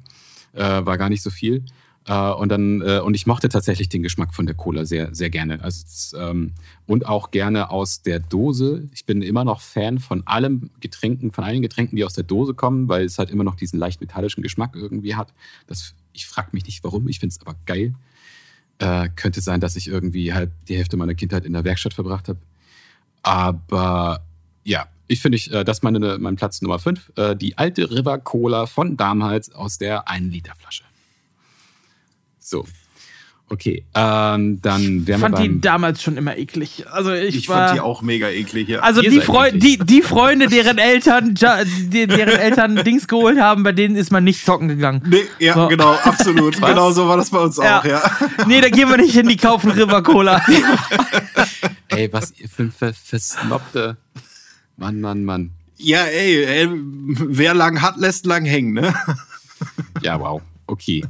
Äh, 0.54 0.84
war 0.84 0.98
gar 0.98 1.08
nicht 1.08 1.22
so 1.22 1.30
viel. 1.30 1.64
Äh, 2.06 2.30
und 2.32 2.48
dann 2.48 2.80
äh, 2.80 3.00
und 3.00 3.14
ich 3.14 3.26
mochte 3.26 3.48
tatsächlich 3.48 3.88
den 3.88 4.02
Geschmack 4.02 4.34
von 4.34 4.46
der 4.46 4.54
Cola 4.54 4.84
sehr 4.84 5.14
sehr 5.14 5.30
gerne. 5.30 5.62
Also 5.62 6.16
ähm, 6.18 6.52
und 6.86 7.06
auch 7.06 7.30
gerne 7.30 7.70
aus 7.70 8.02
der 8.02 8.18
Dose. 8.18 8.88
Ich 8.92 9.06
bin 9.06 9.22
immer 9.22 9.44
noch 9.44 9.60
Fan 9.60 9.98
von 9.98 10.26
allem 10.26 10.70
Getränken, 10.80 11.30
von 11.30 11.44
allen 11.44 11.62
Getränken, 11.62 11.96
die 11.96 12.04
aus 12.04 12.14
der 12.14 12.24
Dose 12.24 12.54
kommen, 12.54 12.88
weil 12.88 13.04
es 13.04 13.18
halt 13.18 13.30
immer 13.30 13.44
noch 13.44 13.54
diesen 13.54 13.78
leicht 13.78 14.00
metallischen 14.00 14.42
Geschmack 14.42 14.74
irgendwie 14.74 15.14
hat. 15.14 15.32
Das 15.66 15.94
ich 16.12 16.26
frage 16.26 16.50
mich 16.52 16.66
nicht 16.66 16.82
warum. 16.84 17.08
Ich 17.08 17.20
finde 17.20 17.34
es 17.34 17.46
aber 17.46 17.56
geil. 17.66 17.94
Äh, 18.78 19.08
könnte 19.14 19.40
sein, 19.40 19.60
dass 19.60 19.76
ich 19.76 19.88
irgendwie 19.88 20.32
halt 20.34 20.50
die 20.68 20.76
Hälfte 20.76 20.96
meiner 20.96 21.14
Kindheit 21.14 21.44
in 21.44 21.52
der 21.52 21.64
Werkstatt 21.64 21.94
verbracht 21.94 22.28
habe. 22.28 22.40
Aber 23.22 24.24
ja, 24.64 24.86
ich 25.06 25.20
finde, 25.20 25.36
ich, 25.36 25.52
äh, 25.52 25.64
das 25.64 25.78
ist 25.78 25.82
meine, 25.82 26.18
mein 26.18 26.36
Platz 26.36 26.62
Nummer 26.62 26.78
5. 26.78 27.12
Äh, 27.16 27.36
die 27.36 27.56
alte 27.58 27.90
River 27.90 28.18
Cola 28.18 28.66
von 28.66 28.96
damals 28.96 29.52
aus 29.52 29.78
der 29.78 30.08
1 30.08 30.32
Liter 30.32 30.54
Flasche. 30.56 30.84
So. 32.52 32.66
Okay, 33.48 33.84
ähm, 33.94 34.60
dann 34.62 35.06
wären 35.06 35.06
wir 35.06 35.18
fand 35.18 35.38
die 35.38 35.60
damals 35.60 36.02
schon 36.02 36.16
immer 36.16 36.36
eklig. 36.36 36.84
Also 36.90 37.12
ich, 37.12 37.34
ich 37.36 37.48
war, 37.48 37.68
fand 37.68 37.76
die 37.76 37.80
auch 37.80 38.02
mega 38.02 38.28
eklig. 38.28 38.68
Ja. 38.68 38.80
Also 38.80 39.00
die, 39.00 39.20
Freu 39.20 39.50
die, 39.52 39.78
die 39.78 40.02
Freunde, 40.02 40.48
deren 40.48 40.78
Eltern, 40.78 41.34
die, 41.34 42.06
deren 42.06 42.34
Eltern 42.34 42.76
Dings 42.76 43.08
geholt 43.08 43.38
haben, 43.38 43.62
bei 43.62 43.72
denen 43.72 43.96
ist 43.96 44.10
man 44.10 44.24
nicht 44.24 44.44
zocken 44.44 44.68
gegangen. 44.68 45.02
Nee, 45.06 45.24
ja, 45.38 45.54
so. 45.54 45.68
genau, 45.68 45.92
absolut. 45.92 46.56
genau 46.60 46.92
so 46.92 47.08
war 47.08 47.16
das 47.16 47.30
bei 47.30 47.38
uns 47.40 47.56
ja. 47.56 47.80
auch, 47.80 47.84
ja. 47.84 48.02
Nee, 48.46 48.60
da 48.60 48.68
gehen 48.68 48.88
wir 48.88 48.98
nicht 48.98 49.14
hin, 49.14 49.28
die 49.28 49.36
kaufen 49.36 49.70
River 49.70 50.02
Cola. 50.02 50.42
ey, 51.88 52.10
was 52.12 52.32
ihr 52.38 52.48
für, 52.48 52.70
für, 52.70 52.92
für 52.92 53.18
Snobte. 53.18 53.96
Mann, 54.76 55.00
Mann, 55.00 55.24
Mann. 55.24 55.50
Ja, 55.76 56.04
ey, 56.04 56.44
ey, 56.44 56.68
wer 56.70 57.54
lang 57.54 57.80
hat, 57.82 57.96
lässt 57.96 58.26
lang 58.26 58.44
hängen, 58.44 58.74
ne? 58.74 58.94
Ja, 60.02 60.20
wow 60.20 60.42
okay, 60.72 61.04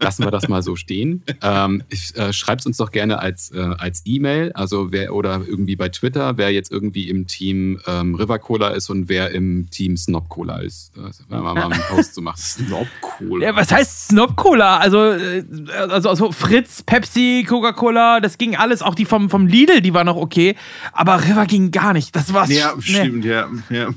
lassen 0.00 0.24
wir 0.24 0.30
das 0.30 0.48
mal 0.48 0.62
so 0.62 0.74
stehen. 0.76 1.22
Ähm, 1.42 1.82
äh, 2.14 2.32
Schreibt 2.32 2.66
uns 2.66 2.78
doch 2.78 2.90
gerne 2.90 3.18
als 3.18 3.50
äh, 3.52 3.60
als 3.78 4.02
E-Mail, 4.04 4.52
also 4.52 4.92
wer 4.92 5.14
oder 5.14 5.42
irgendwie 5.46 5.76
bei 5.76 5.88
Twitter, 5.88 6.36
wer 6.36 6.50
jetzt 6.50 6.72
irgendwie 6.72 7.08
im 7.08 7.26
Team 7.26 7.80
ähm, 7.86 8.14
River 8.14 8.38
Cola 8.38 8.70
ist 8.70 8.90
und 8.90 9.08
wer 9.08 9.30
im 9.30 9.68
Team 9.70 9.96
Snob 9.96 10.28
Cola 10.28 10.58
ist. 10.58 10.92
Das 10.96 11.20
werden 11.30 11.44
wir 11.44 11.54
mal 11.54 11.72
einen 11.72 11.82
Post 11.88 12.14
zu 12.14 12.22
machen. 12.22 12.36
Snob 12.40 12.88
Cola. 13.00 13.46
Ja, 13.46 13.56
was 13.56 13.70
heißt 13.70 14.08
Snob 14.08 14.36
Cola? 14.36 14.78
Also, 14.78 14.98
äh, 15.12 15.44
also, 15.88 16.08
also 16.08 16.32
Fritz, 16.32 16.82
Pepsi, 16.82 17.44
Coca-Cola, 17.48 18.20
das 18.20 18.38
ging 18.38 18.56
alles. 18.56 18.82
Auch 18.82 18.94
die 18.94 19.04
vom, 19.04 19.30
vom 19.30 19.46
Lidl, 19.46 19.80
die 19.80 19.94
war 19.94 20.04
noch 20.04 20.16
okay. 20.16 20.56
Aber 20.92 21.22
River 21.24 21.46
ging 21.46 21.70
gar 21.70 21.92
nicht. 21.92 22.14
Das 22.16 22.32
war's. 22.32 22.50
Ja, 22.50 22.74
stimmt, 22.80 23.24
ja. 23.24 23.48
ja. 23.70 23.88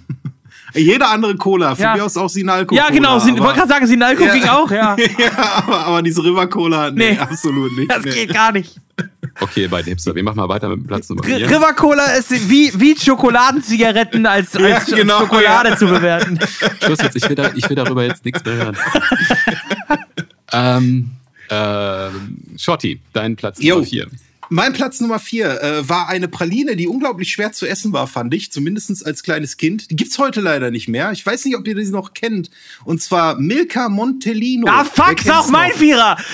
Jede 0.76 1.08
andere 1.08 1.36
Cola, 1.36 1.76
von 1.76 1.84
ja. 1.84 1.96
mir 1.96 2.06
aus 2.06 2.18
auch 2.18 2.30
Sinalco. 2.30 2.76
Ja, 2.76 2.90
genau, 2.90 3.18
ich 3.18 3.26
wollte 3.26 3.60
gerade 3.60 3.68
sagen, 3.68 3.88
Sinalco 3.88 4.24
ja. 4.24 4.34
ging 4.34 4.44
auch, 4.46 4.70
ja. 4.72 4.96
ja, 5.18 5.32
aber, 5.58 5.86
aber 5.86 6.02
diese 6.02 6.24
River 6.24 6.48
Cola, 6.48 6.92
nee, 6.92 7.12
nee, 7.12 7.18
absolut 7.18 7.78
nicht. 7.78 7.90
Das 7.90 8.04
nee. 8.04 8.12
geht 8.12 8.34
gar 8.34 8.52
nicht. 8.52 8.80
Okay, 9.40 9.68
bei 9.68 9.84
Hipster. 9.84 10.16
Wir 10.16 10.24
machen 10.24 10.38
mal 10.38 10.48
weiter 10.48 10.70
mit 10.70 10.88
Platz 10.88 11.10
Nummer 11.10 11.24
4. 11.24 11.50
River 11.50 11.74
Cola 11.74 12.06
ist 12.14 12.32
wie, 12.50 12.72
wie 12.80 12.98
Schokoladenzigaretten 12.98 14.26
als, 14.26 14.56
als 14.56 14.88
ja, 14.88 14.98
genau, 14.98 15.20
Schokolade 15.20 15.70
ja. 15.70 15.78
zu 15.78 15.88
bewerten. 15.88 16.40
Schluss 16.84 17.02
jetzt, 17.02 17.16
ich 17.16 17.28
will, 17.28 17.36
da, 17.36 17.52
ich 17.54 17.70
will 17.70 17.76
darüber 17.76 18.04
jetzt 18.04 18.24
nichts 18.24 18.44
mehr 18.46 18.56
hören. 18.56 18.78
ähm, 20.54 21.12
äh, 21.50 22.58
Shorty, 22.58 23.02
dein 23.12 23.36
Platz 23.36 23.62
Yo. 23.62 23.76
Nummer 23.76 23.88
4. 23.88 24.08
Mein 24.50 24.74
Platz 24.74 25.00
Nummer 25.00 25.20
vier 25.20 25.62
äh, 25.62 25.88
war 25.90 26.10
eine 26.10 26.28
Praline, 26.28 26.76
die 26.76 26.88
unglaublich 26.88 27.32
schwer 27.32 27.52
zu 27.52 27.66
essen 27.66 27.94
war, 27.94 28.08
fand 28.08 28.34
ich, 28.34 28.52
zumindest 28.52 29.06
als 29.06 29.24
kleines 29.24 29.58
Kind. 29.58 29.90
Die 29.92 29.96
gibt's 29.96 30.18
heute 30.18 30.42
leider 30.42 30.72
nicht 30.72 30.88
mehr. 30.88 31.12
Ich 31.12 31.26
weiß 31.26 31.46
nicht, 31.46 31.56
ob 31.56 31.68
ihr 31.68 31.76
die 31.76 31.86
noch 31.86 32.14
kennt. 32.14 32.50
Und 32.84 33.02
zwar 33.02 33.36
Milka 33.36 33.90
Montellino. 33.90 34.68
Ah, 34.70 34.84
fuck, 34.84 35.20
ist 35.20 35.32
auch 35.32 35.50
mein 35.50 35.72
Vierer. 35.74 36.18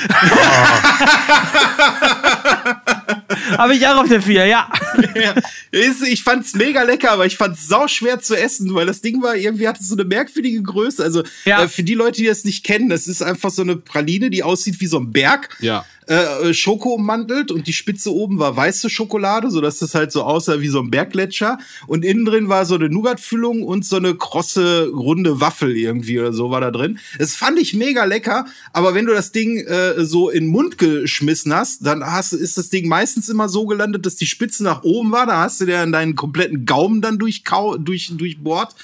Oh. 3.54 3.58
Habe 3.58 3.76
ich 3.76 3.86
auch 3.88 3.98
auf 3.98 4.08
der 4.08 4.22
vier, 4.22 4.46
ja. 4.46 4.70
ja. 5.16 5.36
Ich 5.72 6.24
fand's 6.24 6.54
mega 6.54 6.84
lecker, 6.84 7.12
aber 7.12 7.26
ich 7.26 7.38
fand's 7.38 7.68
sau 7.68 7.88
schwer 7.88 8.20
zu 8.20 8.36
essen, 8.36 8.74
weil 8.74 8.86
das 8.86 9.02
Ding 9.02 9.22
war 9.22 9.36
irgendwie 9.36 9.68
hatte 9.68 9.84
so 9.84 9.96
eine 9.96 10.04
merkwürdige 10.04 10.62
Größe. 10.62 11.04
Also 11.04 11.24
ja. 11.46 11.64
äh, 11.64 11.68
für 11.68 11.84
die 11.84 11.94
Leute, 11.94 12.22
die 12.22 12.28
das 12.28 12.44
nicht 12.44 12.64
kennen, 12.64 12.90
das 12.90 13.08
ist 13.08 13.22
einfach 13.22 13.50
so 13.50 13.62
eine 13.62 13.76
Praline, 13.78 14.30
die 14.30 14.44
aussieht 14.44 14.80
wie 14.80 14.88
so 14.88 15.00
ein 15.00 15.12
Berg. 15.12 15.50
Ja 15.60 15.86
äh, 16.08 16.50
äh, 16.50 16.54
Schoko 16.54 16.96
ummantelt 16.96 17.52
und 17.52 17.68
die 17.68 17.74
Spitze 17.74 18.14
oben 18.14 18.40
war 18.40 18.56
weiße 18.56 18.90
Schokolade, 18.90 19.52
so 19.52 19.62
dass 19.62 19.80
das 19.80 19.94
halt 19.94 20.12
so 20.12 20.24
aussah 20.24 20.60
wie 20.60 20.68
so 20.68 20.80
ein 20.80 20.90
Berggletscher 20.90 21.60
und 21.88 22.04
innen 22.04 22.26
drin 22.26 22.50
war 22.50 22.66
so 22.66 22.76
eine 22.76 22.90
Nougat-Füllung 22.90 23.64
und 23.64 23.86
so 23.86 23.98
eine 23.98 24.16
krosse 24.16 24.90
runde 24.90 25.40
Waffel 25.40 25.78
irgendwie 25.78 26.20
oder 26.20 26.34
so 26.34 26.50
war 26.50 26.62
da 26.62 26.72
drin. 26.72 27.00
Das 27.20 27.36
fand 27.36 27.60
ich 27.60 27.74
mega 27.74 28.06
lecker, 28.06 28.46
aber 28.74 28.94
wenn 28.94 29.06
du 29.06 29.14
das 29.14 29.32
Ding 29.32 29.58
äh, 29.58 30.04
so 30.04 30.30
in 30.30 30.46
den 30.46 30.52
Mund 30.52 30.78
geschmissen 30.78 31.54
hast, 31.54 31.86
dann 31.86 32.04
hast, 32.04 32.34
ist 32.34 32.58
das 32.58 32.70
Ding 32.70 32.88
meistens 32.88 33.30
immer 33.30 33.48
so 33.48 33.66
gelandet, 33.66 34.06
dass 34.06 34.16
die 34.16 34.28
Spitze 34.28 34.64
nach 34.64 34.84
oben 34.84 35.12
war, 35.12 35.26
da 35.26 35.42
hast 35.42 35.62
du 35.62 35.66
dir 35.66 35.86
deinen 35.86 36.16
kompletten 36.16 36.66
Gaumen 36.66 37.02
dann 37.02 37.20
durchkau 37.20 37.78
durch 37.78 38.12
durchbohrt. 38.18 38.76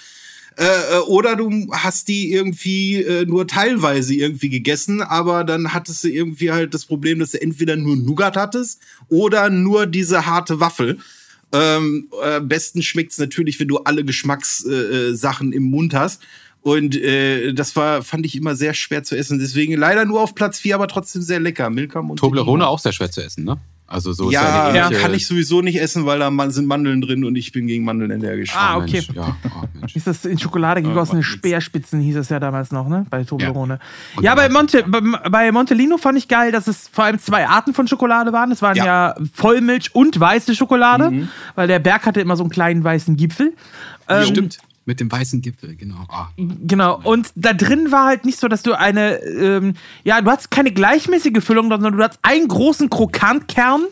Äh, 0.58 0.66
äh, 0.66 1.00
oder 1.02 1.36
du 1.36 1.68
hast 1.72 2.08
die 2.08 2.32
irgendwie 2.32 2.96
äh, 2.96 3.26
nur 3.26 3.46
teilweise 3.46 4.16
irgendwie 4.16 4.50
gegessen, 4.50 5.04
aber 5.04 5.44
dann 5.44 5.72
hattest 5.72 6.04
du 6.04 6.10
irgendwie 6.10 6.52
halt 6.52 6.74
das 6.74 6.86
Problem, 6.86 7.20
dass 7.20 7.32
du 7.32 7.42
entweder 7.42 7.76
nur 7.76 7.96
Nougat 7.96 8.36
hattest 8.36 8.82
oder 9.08 9.52
nur 9.52 9.86
diese 9.86 10.26
harte 10.26 10.60
Waffel. 10.60 10.98
Ähm, 11.54 12.10
äh, 12.24 12.42
besten 12.42 12.82
schmeckt's 12.82 13.20
natürlich, 13.20 13.60
wenn 13.60 13.68
du 13.68 13.78
alle 13.78 14.04
Geschmackssachen 14.04 15.54
äh, 15.54 15.56
im 15.56 15.64
Mund 15.64 15.94
hast. 15.94 16.24
Und 16.62 16.98
äh, 16.98 17.54
das 17.54 17.76
war, 17.76 18.02
fand 18.02 18.26
ich 18.26 18.36
immer 18.36 18.56
sehr 18.56 18.74
schwer 18.74 19.04
zu 19.04 19.16
essen. 19.16 19.38
Deswegen 19.38 19.76
leider 19.76 20.06
nur 20.06 20.22
auf 20.22 20.34
Platz 20.34 20.60
4, 20.60 20.76
aber 20.76 20.88
trotzdem 20.88 21.22
sehr 21.22 21.40
lecker. 21.40 21.70
Milka 21.70 22.04
Toblerone 22.16 22.68
auch 22.68 22.80
sehr 22.80 22.92
schwer 22.94 23.12
zu 23.12 23.24
essen, 23.24 23.46
ne? 23.46 23.60
Also 23.90 24.12
so 24.12 24.30
ja, 24.30 24.74
ja 24.76 24.90
kann 24.90 25.14
ich 25.14 25.26
sowieso 25.26 25.62
nicht 25.62 25.80
essen, 25.80 26.06
weil 26.06 26.20
da 26.20 26.50
sind 26.50 26.68
Mandeln 26.68 27.00
drin 27.00 27.24
und 27.24 27.38
ich 27.38 27.54
bin 27.54 27.68
gegen 27.68 27.86
Mandeln 27.86 28.12
allergisch. 28.12 28.54
Ah, 28.54 28.74
ah 28.74 28.78
okay. 28.78 29.02
Ja, 29.14 29.38
oh, 29.46 29.86
ist 29.94 30.06
das 30.06 30.26
in 30.26 30.38
Schokolade 30.38 30.82
gegossene 30.82 31.22
ja, 31.22 31.24
Speerspitzen, 31.24 32.02
hieß 32.02 32.18
es 32.18 32.28
ja 32.28 32.42
damals 32.42 32.72
noch, 32.72 32.90
ne? 32.90 33.06
Bei 33.10 33.24
Toblerone. 33.24 33.80
Ja, 34.18 34.22
ja 34.22 34.36
bei, 34.36 34.50
Monte, 34.50 34.84
bei, 34.86 35.00
bei, 35.30 35.52
Montellino 35.54 35.98
fand 35.98 36.18
ich 36.18 36.28
geil, 36.28 36.52
dass 36.52 36.68
es 36.68 36.90
vor 36.92 37.06
allem 37.06 37.18
zwei 37.18 37.48
Arten 37.48 37.74
von 37.74 37.88
Schokolade 37.88 38.34
waren. 38.34 38.52
Es 38.52 38.62
waren 38.62 38.76
ja, 38.76 38.86
ja 38.86 39.16
Vollmilch 39.34 39.96
und 39.96 40.20
weiße 40.20 40.54
Schokolade, 40.54 41.10
mhm. 41.10 41.30
weil 41.56 41.70
der 41.70 41.80
Berg 41.80 42.06
hatte 42.06 42.20
immer 42.20 42.36
so 42.36 42.44
einen 42.44 42.50
kleinen 42.50 42.84
weißen 42.84 43.16
Gipfel. 43.16 43.54
Ähm, 44.10 44.26
Stimmt. 44.26 44.58
Mit 44.88 45.02
dem 45.02 45.12
weißen 45.12 45.42
Gipfel, 45.42 45.76
genau. 45.76 46.08
Oh. 46.08 46.44
Genau. 46.66 47.02
Und 47.04 47.34
da 47.36 47.52
drin 47.52 47.92
war 47.92 48.06
halt 48.06 48.24
nicht 48.24 48.40
so, 48.40 48.48
dass 48.48 48.64
du 48.64 48.72
eine, 48.72 49.18
ähm, 49.22 49.74
ja, 50.06 50.22
du 50.22 50.32
hast 50.32 50.50
keine 50.50 50.72
gleichmäßige 50.72 51.44
Füllung, 51.44 51.70
sondern 51.70 51.98
du 51.98 52.02
hast 52.02 52.20
einen 52.22 52.48
großen 52.48 52.90
Krokantkern. 52.90 53.84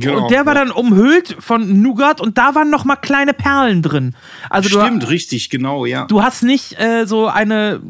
Genau, 0.00 0.24
und 0.24 0.32
der 0.32 0.44
war 0.44 0.54
dann 0.56 0.72
umhüllt 0.72 1.36
von 1.38 1.80
Nougat 1.80 2.20
und 2.20 2.38
da 2.38 2.56
waren 2.56 2.70
noch 2.70 2.84
mal 2.84 2.96
kleine 2.96 3.34
Perlen 3.34 3.82
drin. 3.82 4.16
Also 4.50 4.68
Stimmt, 4.68 5.04
du, 5.04 5.10
richtig, 5.10 5.48
genau, 5.48 5.86
ja. 5.86 6.06
Du 6.06 6.24
hast 6.24 6.42
nicht 6.42 6.76
äh, 6.80 7.06
so 7.06 7.28
eine 7.28 7.80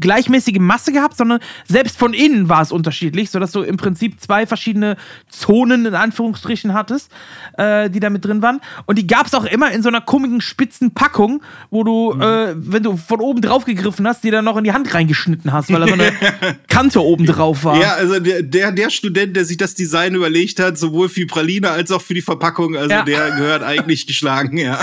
gleichmäßige 0.00 0.58
Masse 0.58 0.92
gehabt, 0.92 1.16
sondern 1.16 1.40
selbst 1.66 1.98
von 1.98 2.14
innen 2.14 2.48
war 2.48 2.62
es 2.62 2.72
unterschiedlich, 2.72 3.30
sodass 3.30 3.52
du 3.52 3.62
im 3.62 3.76
Prinzip 3.76 4.20
zwei 4.20 4.46
verschiedene 4.46 4.96
Zonen 5.28 5.86
in 5.86 5.94
Anführungsstrichen 5.94 6.74
hattest, 6.74 7.10
äh, 7.58 7.90
die 7.90 8.00
da 8.00 8.10
mit 8.10 8.24
drin 8.24 8.42
waren. 8.42 8.60
Und 8.86 8.98
die 8.98 9.06
gab 9.06 9.26
es 9.26 9.34
auch 9.34 9.44
immer 9.44 9.70
in 9.70 9.82
so 9.82 9.88
einer 9.88 10.00
komischen 10.00 10.40
spitzen 10.40 10.92
Packung, 10.92 11.42
wo 11.70 11.84
du, 11.84 12.14
mhm. 12.14 12.22
äh, 12.22 12.54
wenn 12.56 12.82
du 12.82 12.96
von 12.96 13.20
oben 13.20 13.40
drauf 13.40 13.64
gegriffen 13.64 14.06
hast, 14.06 14.24
die 14.24 14.30
dann 14.30 14.44
noch 14.44 14.56
in 14.56 14.64
die 14.64 14.72
Hand 14.72 14.92
reingeschnitten 14.92 15.52
hast, 15.52 15.72
weil 15.72 15.80
da 15.80 15.86
so 15.88 15.94
eine 15.94 16.12
Kante 16.68 17.02
oben 17.02 17.26
drauf 17.26 17.64
war. 17.64 17.80
Ja, 17.80 17.94
also 17.94 18.18
der, 18.18 18.42
der, 18.42 18.72
der, 18.72 18.90
Student, 18.90 19.36
der 19.36 19.44
sich 19.44 19.56
das 19.56 19.74
Design 19.74 20.14
überlegt 20.14 20.60
hat, 20.60 20.78
sowohl 20.78 21.08
für 21.08 21.26
Praline 21.26 21.70
als 21.70 21.92
auch 21.92 22.02
für 22.02 22.14
die 22.14 22.22
Verpackung, 22.22 22.76
also 22.76 22.90
ja. 22.90 23.02
der 23.04 23.30
gehört 23.32 23.62
eigentlich 23.62 24.06
geschlagen, 24.10 24.56
ja. 24.56 24.80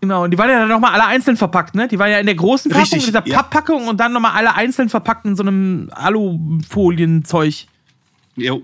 Genau, 0.00 0.24
und 0.24 0.30
die 0.30 0.38
waren 0.38 0.48
ja 0.48 0.60
dann 0.60 0.68
nochmal 0.68 0.92
alle 0.94 1.06
einzeln 1.06 1.36
verpackt, 1.36 1.74
ne? 1.74 1.86
Die 1.86 1.98
waren 1.98 2.10
ja 2.10 2.18
in 2.18 2.26
der 2.26 2.34
großen 2.34 2.70
Packung, 2.70 2.82
Richtig, 2.82 3.04
dieser 3.04 3.26
ja. 3.26 3.36
Papppackung 3.36 3.86
und 3.86 3.98
dann 4.00 4.12
nochmal 4.12 4.32
alle 4.32 4.54
einzeln 4.54 4.88
verpackt 4.88 5.26
in 5.26 5.36
so 5.36 5.42
einem 5.42 5.90
Alufolienzeug. 5.92 7.66
Jo. 8.36 8.62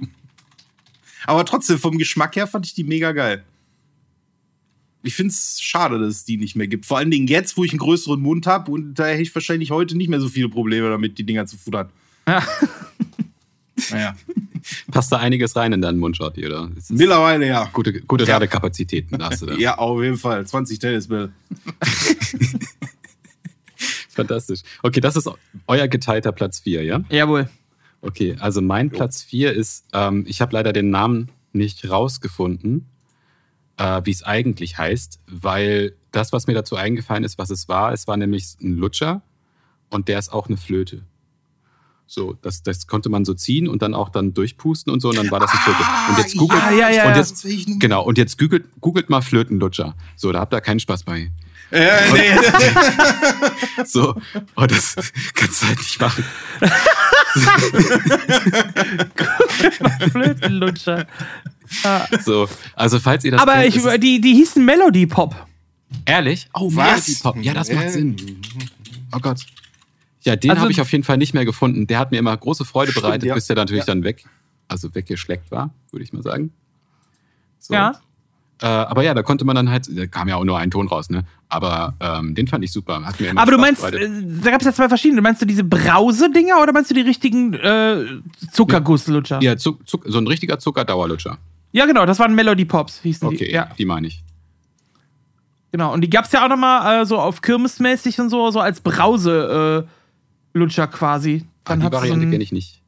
Aber 1.26 1.44
trotzdem, 1.44 1.78
vom 1.78 1.98
Geschmack 1.98 2.36
her 2.36 2.46
fand 2.46 2.64
ich 2.66 2.72
die 2.72 2.84
mega 2.84 3.12
geil. 3.12 3.44
Ich 5.02 5.14
finde 5.14 5.32
es 5.32 5.60
schade, 5.60 5.98
dass 5.98 6.08
es 6.08 6.24
die 6.24 6.38
nicht 6.38 6.56
mehr 6.56 6.68
gibt. 6.68 6.86
Vor 6.86 6.98
allen 6.98 7.10
Dingen 7.10 7.26
jetzt, 7.26 7.56
wo 7.56 7.64
ich 7.64 7.72
einen 7.72 7.78
größeren 7.78 8.20
Mund 8.20 8.46
habe 8.46 8.72
und 8.72 8.94
da 8.94 9.06
hätte 9.06 9.22
ich 9.22 9.34
wahrscheinlich 9.34 9.70
heute 9.70 9.96
nicht 9.96 10.08
mehr 10.08 10.20
so 10.20 10.28
viele 10.28 10.48
Probleme 10.48 10.88
damit, 10.88 11.18
die 11.18 11.24
Dinger 11.24 11.46
zu 11.46 11.58
futtern. 11.58 11.90
Ja. 12.26 12.42
naja. 13.90 14.16
Passt 14.90 15.12
da 15.12 15.18
einiges 15.18 15.56
rein 15.56 15.72
in 15.72 15.80
deinen 15.80 15.98
Mundschott, 15.98 16.38
oder? 16.38 16.70
Mittlerweile, 16.88 17.46
ja. 17.46 17.68
Gute, 17.72 18.00
gute 18.02 18.24
ja. 18.24 18.34
Radekapazitäten 18.34 19.22
hast 19.22 19.42
du 19.42 19.46
da. 19.50 19.54
ja, 19.54 19.78
auf 19.78 20.02
jeden 20.02 20.16
Fall. 20.16 20.46
20 20.46 20.78
Tennisbälle. 20.78 21.32
Fantastisch. 24.10 24.60
Okay, 24.82 25.00
das 25.00 25.16
ist 25.16 25.30
euer 25.66 25.88
geteilter 25.88 26.32
Platz 26.32 26.60
4, 26.60 26.82
ja? 26.84 27.02
Jawohl. 27.10 27.48
Okay, 28.00 28.36
also 28.40 28.62
mein 28.62 28.88
jo. 28.88 28.96
Platz 28.96 29.22
4 29.22 29.52
ist, 29.52 29.84
ähm, 29.92 30.24
ich 30.26 30.40
habe 30.40 30.52
leider 30.52 30.72
den 30.72 30.90
Namen 30.90 31.30
nicht 31.52 31.88
rausgefunden, 31.88 32.86
äh, 33.76 34.00
wie 34.04 34.10
es 34.10 34.22
eigentlich 34.22 34.78
heißt, 34.78 35.20
weil 35.26 35.94
das, 36.12 36.32
was 36.32 36.46
mir 36.46 36.54
dazu 36.54 36.76
eingefallen 36.76 37.24
ist, 37.24 37.36
was 37.38 37.50
es 37.50 37.68
war, 37.68 37.92
es 37.92 38.06
war 38.06 38.16
nämlich 38.16 38.56
ein 38.62 38.76
Lutscher 38.76 39.22
und 39.90 40.08
der 40.08 40.18
ist 40.18 40.32
auch 40.32 40.48
eine 40.48 40.56
Flöte. 40.56 41.02
So, 42.08 42.36
das, 42.40 42.62
das 42.62 42.86
konnte 42.86 43.08
man 43.08 43.24
so 43.24 43.34
ziehen 43.34 43.68
und 43.68 43.82
dann 43.82 43.92
auch 43.92 44.10
dann 44.10 44.32
durchpusten 44.32 44.92
und 44.92 45.00
so 45.00 45.08
und 45.08 45.18
dann 45.18 45.28
war 45.30 45.40
das 45.40 45.50
ein 45.50 45.58
Flöte. 45.58 45.82
Und 46.10 46.18
jetzt 46.18 46.36
googelt, 46.36 46.62
ja, 46.62 46.70
ja, 46.70 46.90
ja, 46.90 47.08
und 47.08 47.16
jetzt, 47.16 47.44
genau, 47.80 48.04
und 48.04 48.16
jetzt 48.16 48.38
googelt, 48.38 48.64
googelt 48.80 49.10
mal 49.10 49.22
Flötenlutscher. 49.22 49.96
So, 50.14 50.30
da 50.30 50.38
habt 50.40 50.54
ihr 50.54 50.60
keinen 50.60 50.78
Spaß 50.78 51.02
bei. 51.02 51.32
Ja, 51.72 51.98
nee. 52.12 52.30
so, 53.84 54.14
oh, 54.54 54.66
das 54.66 54.94
kannst 55.34 55.62
du 55.62 55.66
halt 55.66 55.78
nicht 55.78 56.00
machen. 56.00 56.24
Flötenlutscher. 60.12 61.06
So, 62.24 62.48
also 62.76 63.00
falls 63.00 63.24
ihr 63.24 63.32
das 63.32 63.40
Aber 63.40 63.54
kennt, 63.54 63.74
ich, 63.74 64.00
die, 64.00 64.20
die 64.20 64.34
hießen 64.34 64.64
Melody 64.64 65.06
Pop. 65.06 65.34
Ehrlich? 66.04 66.48
Oh, 66.54 66.70
Was? 66.72 67.08
Melody 67.08 67.14
Pop. 67.20 67.36
Ja, 67.42 67.52
das 67.52 67.72
macht 67.72 67.90
Sinn. 67.90 68.14
Oh 69.12 69.18
Gott. 69.18 69.44
Ja, 70.26 70.34
den 70.34 70.50
also, 70.50 70.62
habe 70.62 70.72
ich 70.72 70.80
auf 70.80 70.90
jeden 70.90 71.04
Fall 71.04 71.18
nicht 71.18 71.34
mehr 71.34 71.44
gefunden. 71.44 71.86
Der 71.86 72.00
hat 72.00 72.10
mir 72.10 72.18
immer 72.18 72.36
große 72.36 72.64
Freude 72.64 72.92
bereitet, 72.92 73.28
ja. 73.28 73.34
bis 73.34 73.46
der 73.46 73.54
natürlich 73.54 73.86
ja. 73.86 73.86
dann 73.86 74.02
weg, 74.02 74.24
also 74.66 74.92
weggeschleckt 74.92 75.52
war, 75.52 75.70
würde 75.92 76.02
ich 76.02 76.12
mal 76.12 76.22
sagen. 76.24 76.52
So. 77.60 77.74
Ja. 77.74 77.92
Äh, 78.60 78.66
aber 78.66 79.04
ja, 79.04 79.14
da 79.14 79.22
konnte 79.22 79.44
man 79.44 79.54
dann 79.54 79.70
halt, 79.70 79.86
da 79.88 80.06
kam 80.06 80.26
ja 80.28 80.34
auch 80.34 80.44
nur 80.44 80.58
ein 80.58 80.70
Ton 80.72 80.88
raus, 80.88 81.10
ne? 81.10 81.24
Aber 81.48 81.94
ähm, 82.00 82.34
den 82.34 82.48
fand 82.48 82.64
ich 82.64 82.72
super. 82.72 83.04
Hat 83.04 83.20
mir 83.20 83.30
aber 83.36 83.52
du 83.52 83.58
meinst, 83.58 83.84
äh, 83.84 84.10
da 84.42 84.50
gab 84.50 84.62
es 84.62 84.66
ja 84.66 84.72
zwei 84.72 84.88
verschiedene. 84.88 85.20
Meinst 85.20 85.42
du 85.42 85.46
diese 85.46 85.62
Brause-Dinger 85.62 86.60
oder 86.60 86.72
meinst 86.72 86.90
du 86.90 86.94
die 86.94 87.02
richtigen 87.02 87.54
äh, 87.54 88.04
Zuckergusslutscher? 88.50 89.40
Ja, 89.42 89.56
Zuck, 89.56 89.86
Zuck, 89.86 90.04
so 90.06 90.18
ein 90.18 90.26
richtiger 90.26 90.58
Zuckerdauerlutscher. 90.58 91.38
Ja, 91.70 91.86
genau, 91.86 92.04
das 92.04 92.18
waren 92.18 92.34
Melody 92.34 92.64
Pops, 92.64 93.00
hießen 93.02 93.28
okay, 93.28 93.46
die. 93.46 93.52
Ja, 93.52 93.68
die 93.78 93.84
meine 93.84 94.08
ich. 94.08 94.24
Genau, 95.70 95.92
und 95.92 96.00
die 96.00 96.10
gab 96.10 96.24
es 96.24 96.32
ja 96.32 96.44
auch 96.44 96.48
nochmal 96.48 97.02
äh, 97.02 97.06
so 97.06 97.18
auf 97.18 97.42
Kirmesmäßig 97.42 98.18
und 98.18 98.30
so, 98.30 98.50
so 98.50 98.58
als 98.58 98.80
Brause. 98.80 99.84
Äh, 99.86 100.05
Lutscher 100.56 100.86
quasi. 100.86 101.44
Dann 101.64 101.82
ah, 101.82 101.86
die 101.86 101.92
Variante 101.92 102.26
so 102.26 102.30
kenne 102.30 102.42
ich 102.42 102.52
nicht. 102.52 102.82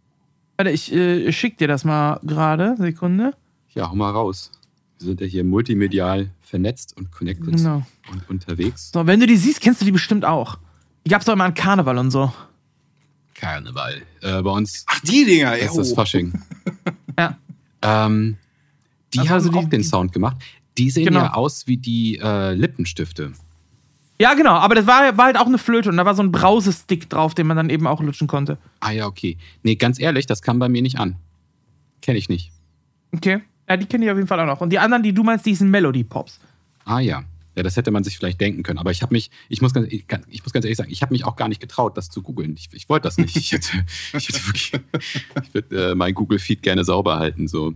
Warte, 0.56 0.70
ich 0.70 0.92
äh, 0.92 1.32
schick 1.32 1.58
dir 1.58 1.68
das 1.68 1.84
mal 1.84 2.20
gerade. 2.22 2.74
Sekunde. 2.78 3.34
Ja, 3.74 3.90
hau 3.90 3.94
mal 3.94 4.10
raus. 4.10 4.50
Wir 4.98 5.06
sind 5.06 5.20
ja 5.20 5.26
hier 5.26 5.44
multimedial 5.44 6.30
vernetzt 6.40 6.96
und 6.96 7.12
connected 7.12 7.56
genau. 7.56 7.86
und 8.10 8.28
unterwegs. 8.28 8.90
So, 8.92 9.06
wenn 9.06 9.20
du 9.20 9.26
die 9.26 9.36
siehst, 9.36 9.60
kennst 9.60 9.80
du 9.80 9.84
die 9.84 9.92
bestimmt 9.92 10.24
auch. 10.24 10.58
Die 11.04 11.10
gab 11.10 11.20
es 11.20 11.26
doch 11.26 11.34
immer 11.34 11.44
an 11.44 11.54
Karneval 11.54 11.98
und 11.98 12.10
so. 12.10 12.32
Karneval. 13.34 14.02
Äh, 14.20 14.42
bei 14.42 14.50
uns. 14.50 14.84
Ach, 14.88 15.00
die 15.00 15.24
Dinger, 15.24 15.56
ja. 15.56 15.66
Das 15.66 15.76
ist 15.76 15.90
das 15.90 15.92
Fasching. 15.92 16.32
ja. 17.18 17.38
Ähm, 17.82 18.36
die 19.14 19.20
also 19.20 19.30
haben 19.30 19.34
also 19.36 19.50
die, 19.50 19.58
auch 19.58 19.68
den 19.68 19.84
Sound 19.84 20.12
gemacht. 20.12 20.36
Die 20.76 20.90
sehen 20.90 21.06
genau. 21.06 21.20
ja 21.20 21.34
aus 21.34 21.66
wie 21.66 21.76
die 21.76 22.18
äh, 22.20 22.54
Lippenstifte. 22.54 23.32
Ja, 24.20 24.34
genau, 24.34 24.54
aber 24.54 24.74
das 24.74 24.86
war, 24.86 25.16
war, 25.16 25.26
halt 25.26 25.38
auch 25.38 25.46
eine 25.46 25.58
Flöte 25.58 25.88
und 25.90 25.96
da 25.96 26.04
war 26.04 26.14
so 26.14 26.22
ein 26.22 26.32
Brausestick 26.32 27.08
drauf, 27.08 27.34
den 27.34 27.46
man 27.46 27.56
dann 27.56 27.70
eben 27.70 27.86
auch 27.86 28.00
lutschen 28.00 28.26
konnte. 28.26 28.58
Ah 28.80 28.90
ja, 28.90 29.06
okay. 29.06 29.38
Nee, 29.62 29.76
ganz 29.76 30.00
ehrlich, 30.00 30.26
das 30.26 30.42
kam 30.42 30.58
bei 30.58 30.68
mir 30.68 30.82
nicht 30.82 30.98
an. 30.98 31.16
Kenne 32.02 32.18
ich 32.18 32.28
nicht. 32.28 32.50
Okay. 33.14 33.40
Ja, 33.68 33.76
die 33.76 33.86
kenne 33.86 34.04
ich 34.04 34.10
auf 34.10 34.16
jeden 34.16 34.26
Fall 34.26 34.40
auch 34.40 34.46
noch. 34.46 34.60
Und 34.60 34.70
die 34.70 34.78
anderen, 34.78 35.02
die 35.02 35.12
du 35.12 35.22
meinst, 35.22 35.46
die 35.46 35.54
sind 35.54 35.70
Melody 35.70 36.02
Pops. 36.02 36.40
Ah 36.84 37.00
ja. 37.00 37.22
Ja, 37.54 37.62
das 37.62 37.76
hätte 37.76 37.90
man 37.90 38.04
sich 38.04 38.16
vielleicht 38.16 38.40
denken 38.40 38.62
können. 38.62 38.78
Aber 38.78 38.92
ich 38.92 39.02
habe 39.02 39.12
mich, 39.12 39.30
ich 39.48 39.60
muss 39.60 39.74
ganz, 39.74 39.88
ich, 39.90 40.04
ich, 40.28 40.44
muss 40.44 40.52
ganz 40.52 40.64
ehrlich 40.64 40.78
sagen, 40.78 40.90
ich 40.90 41.02
habe 41.02 41.12
mich 41.12 41.24
auch 41.24 41.34
gar 41.36 41.48
nicht 41.48 41.60
getraut, 41.60 41.96
das 41.96 42.08
zu 42.08 42.22
googeln. 42.22 42.54
Ich, 42.56 42.68
ich 42.72 42.88
wollte 42.88 43.08
das 43.08 43.18
nicht. 43.18 43.36
Ich 43.36 43.52
hätte, 43.52 43.84
ich 44.16 44.28
hätte 44.28 44.46
wirklich, 44.46 44.72
ich 45.42 45.54
würde 45.54 45.90
äh, 45.90 45.94
mein 45.94 46.14
Google-Feed 46.14 46.62
gerne 46.62 46.84
sauber 46.84 47.18
halten. 47.18 47.48
So. 47.48 47.74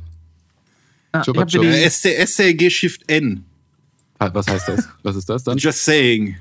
Ah, 1.11 1.23
Chupa 1.23 1.47
Chup. 1.47 1.65
STRG 1.65 2.71
Shift 2.71 3.09
N. 3.09 3.45
Was 4.33 4.47
heißt 4.49 4.69
das? 4.69 4.89
Was 5.03 5.17
ist 5.17 5.29
das 5.29 5.45
dann? 5.45 5.59
Just 5.59 5.85
saying. 5.85 6.37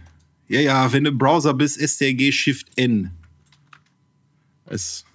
Ja, 0.47 0.59
ja, 0.59 0.91
wenn 0.93 1.05
du 1.05 1.11
im 1.11 1.17
Browser 1.17 1.53
bist, 1.53 1.79
STRG 1.79 2.31
Shift 2.31 2.67
N. 2.75 3.11
Es 4.65 5.05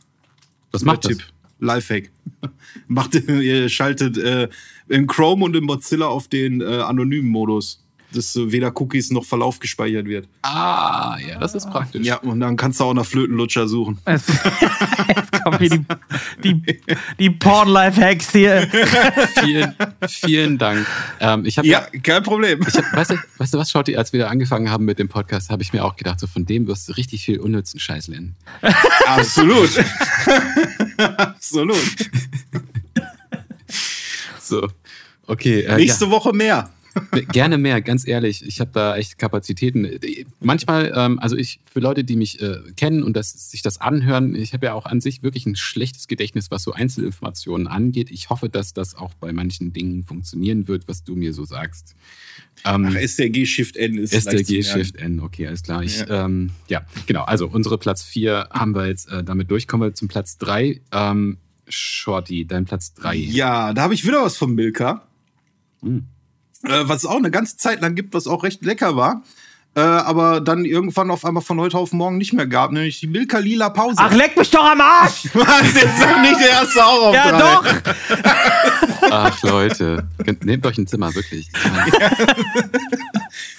Was 0.72 0.82
macht 0.84 1.02
Tipp. 1.02 1.18
das? 1.18 1.26
Lifehack. 1.58 2.10
Macht, 2.88 3.14
ihr 3.14 3.68
schaltet 3.68 4.18
äh, 4.18 4.48
in 4.88 5.06
Chrome 5.06 5.44
und 5.44 5.56
in 5.56 5.64
Mozilla 5.64 6.06
auf 6.06 6.28
den 6.28 6.60
äh, 6.60 6.64
anonymen 6.64 7.28
Modus 7.28 7.82
dass 8.12 8.36
weder 8.36 8.72
Cookies 8.80 9.10
noch 9.10 9.24
Verlauf 9.24 9.58
gespeichert 9.58 10.06
wird. 10.06 10.28
Ah, 10.42 11.16
ja, 11.18 11.38
das 11.38 11.54
ist 11.54 11.70
praktisch. 11.70 12.06
Ja, 12.06 12.16
und 12.16 12.40
dann 12.40 12.56
kannst 12.56 12.80
du 12.80 12.84
auch 12.84 12.94
nach 12.94 13.06
Flötenlutscher 13.06 13.68
suchen. 13.68 13.98
Jetzt, 14.06 14.30
kommen 15.42 15.58
hier 15.58 15.84
die, 16.42 16.62
die, 16.62 16.80
die 17.18 17.30
Porn-Life-Hacks 17.30 18.32
hier. 18.32 18.68
vielen, 19.40 19.74
vielen 20.08 20.58
Dank. 20.58 20.86
Ähm, 21.20 21.44
ich 21.44 21.56
ja, 21.56 21.62
ja, 21.62 21.80
kein 22.02 22.22
Problem. 22.22 22.60
Ich 22.66 22.74
hab, 22.74 22.92
weißt, 22.92 23.10
du, 23.12 23.16
weißt 23.38 23.54
du 23.54 23.58
was, 23.58 23.70
Schotti, 23.70 23.96
als 23.96 24.12
wir 24.12 24.20
da 24.20 24.28
angefangen 24.28 24.70
haben 24.70 24.84
mit 24.84 24.98
dem 24.98 25.08
Podcast, 25.08 25.50
habe 25.50 25.62
ich 25.62 25.72
mir 25.72 25.84
auch 25.84 25.96
gedacht, 25.96 26.20
so 26.20 26.26
von 26.26 26.46
dem 26.46 26.66
wirst 26.66 26.88
du 26.88 26.92
richtig 26.92 27.24
viel 27.24 27.38
unnützen 27.40 27.80
Scheiß 27.80 28.08
lernen. 28.08 28.36
Absolut. 29.06 29.70
Absolut. 30.96 31.76
so. 34.40 34.68
Okay. 35.26 35.62
Äh, 35.62 35.76
Nächste 35.76 36.06
ja. 36.06 36.10
Woche 36.10 36.32
mehr. 36.32 36.70
Gerne 37.32 37.58
mehr, 37.58 37.80
ganz 37.82 38.06
ehrlich. 38.06 38.44
Ich 38.46 38.60
habe 38.60 38.70
da 38.72 38.96
echt 38.96 39.18
Kapazitäten. 39.18 39.88
Manchmal, 40.40 40.92
ähm, 40.94 41.18
also 41.18 41.36
ich, 41.36 41.60
für 41.70 41.80
Leute, 41.80 42.04
die 42.04 42.16
mich 42.16 42.40
äh, 42.40 42.58
kennen 42.76 43.02
und 43.02 43.14
das, 43.16 43.50
sich 43.50 43.62
das 43.62 43.80
anhören, 43.80 44.34
ich 44.34 44.52
habe 44.52 44.66
ja 44.66 44.74
auch 44.74 44.86
an 44.86 45.00
sich 45.00 45.22
wirklich 45.22 45.46
ein 45.46 45.56
schlechtes 45.56 46.08
Gedächtnis, 46.08 46.50
was 46.50 46.62
so 46.62 46.72
Einzelinformationen 46.72 47.66
angeht. 47.66 48.10
Ich 48.10 48.30
hoffe, 48.30 48.48
dass 48.48 48.72
das 48.72 48.94
auch 48.94 49.14
bei 49.14 49.32
manchen 49.32 49.72
Dingen 49.72 50.04
funktionieren 50.04 50.68
wird, 50.68 50.88
was 50.88 51.04
du 51.04 51.16
mir 51.16 51.32
so 51.32 51.44
sagst. 51.44 51.94
Ähm, 52.64 52.88
Ach, 52.90 52.94
SDG 52.94 53.46
Shift 53.46 53.76
N 53.76 53.98
ist 53.98 54.14
SDG 54.14 54.62
Shift 54.62 54.96
N, 54.96 55.20
okay, 55.20 55.46
alles 55.46 55.62
klar. 55.62 55.82
Ich, 55.82 56.00
ja. 56.00 56.24
Ähm, 56.24 56.50
ja. 56.68 56.86
genau. 57.06 57.24
Also 57.24 57.46
unsere 57.48 57.78
Platz 57.78 58.02
4 58.02 58.48
haben 58.50 58.74
wir 58.74 58.86
jetzt 58.86 59.10
äh, 59.10 59.22
damit 59.22 59.50
durch. 59.50 59.68
Kommen 59.68 59.82
wir 59.82 59.94
zum 59.94 60.08
Platz 60.08 60.38
3. 60.38 60.80
Ähm, 60.92 61.38
Shorty, 61.68 62.46
dein 62.46 62.64
Platz 62.64 62.94
3. 62.94 63.16
Ja, 63.16 63.74
da 63.74 63.82
habe 63.82 63.94
ich 63.94 64.06
wieder 64.06 64.24
was 64.24 64.36
von 64.36 64.54
Milka. 64.54 65.06
Hm 65.82 66.06
äh, 66.64 66.88
was 66.88 66.98
es 66.98 67.06
auch 67.06 67.16
eine 67.16 67.30
ganze 67.30 67.56
Zeit 67.56 67.80
lang 67.80 67.94
gibt, 67.94 68.14
was 68.14 68.26
auch 68.26 68.42
recht 68.44 68.64
lecker 68.64 68.96
war. 68.96 69.22
Äh, 69.74 69.80
aber 69.80 70.40
dann 70.40 70.64
irgendwann 70.64 71.10
auf 71.10 71.26
einmal 71.26 71.42
von 71.42 71.60
heute 71.60 71.76
auf 71.76 71.92
morgen 71.92 72.16
nicht 72.16 72.32
mehr 72.32 72.46
gab, 72.46 72.72
nämlich 72.72 72.98
die 73.00 73.06
Milka 73.08 73.38
Lila 73.38 73.68
Pause. 73.68 73.96
Ach, 73.98 74.10
leck 74.10 74.34
mich 74.36 74.50
doch 74.50 74.64
am 74.64 74.80
Arsch! 74.80 75.28
Was, 75.34 75.74
jetzt 75.74 75.98
sag 76.00 76.22
nicht 76.22 76.40
der 76.40 76.48
erste 76.48 76.82
auch 76.84 77.08
auf 77.08 77.14
Ja, 77.14 77.30
drei. 77.30 77.38
doch! 77.40 77.64
Ach, 79.18 79.42
Leute. 79.42 80.06
Nehmt 80.42 80.66
euch 80.66 80.78
ein 80.78 80.86
Zimmer, 80.86 81.14
wirklich. 81.14 81.48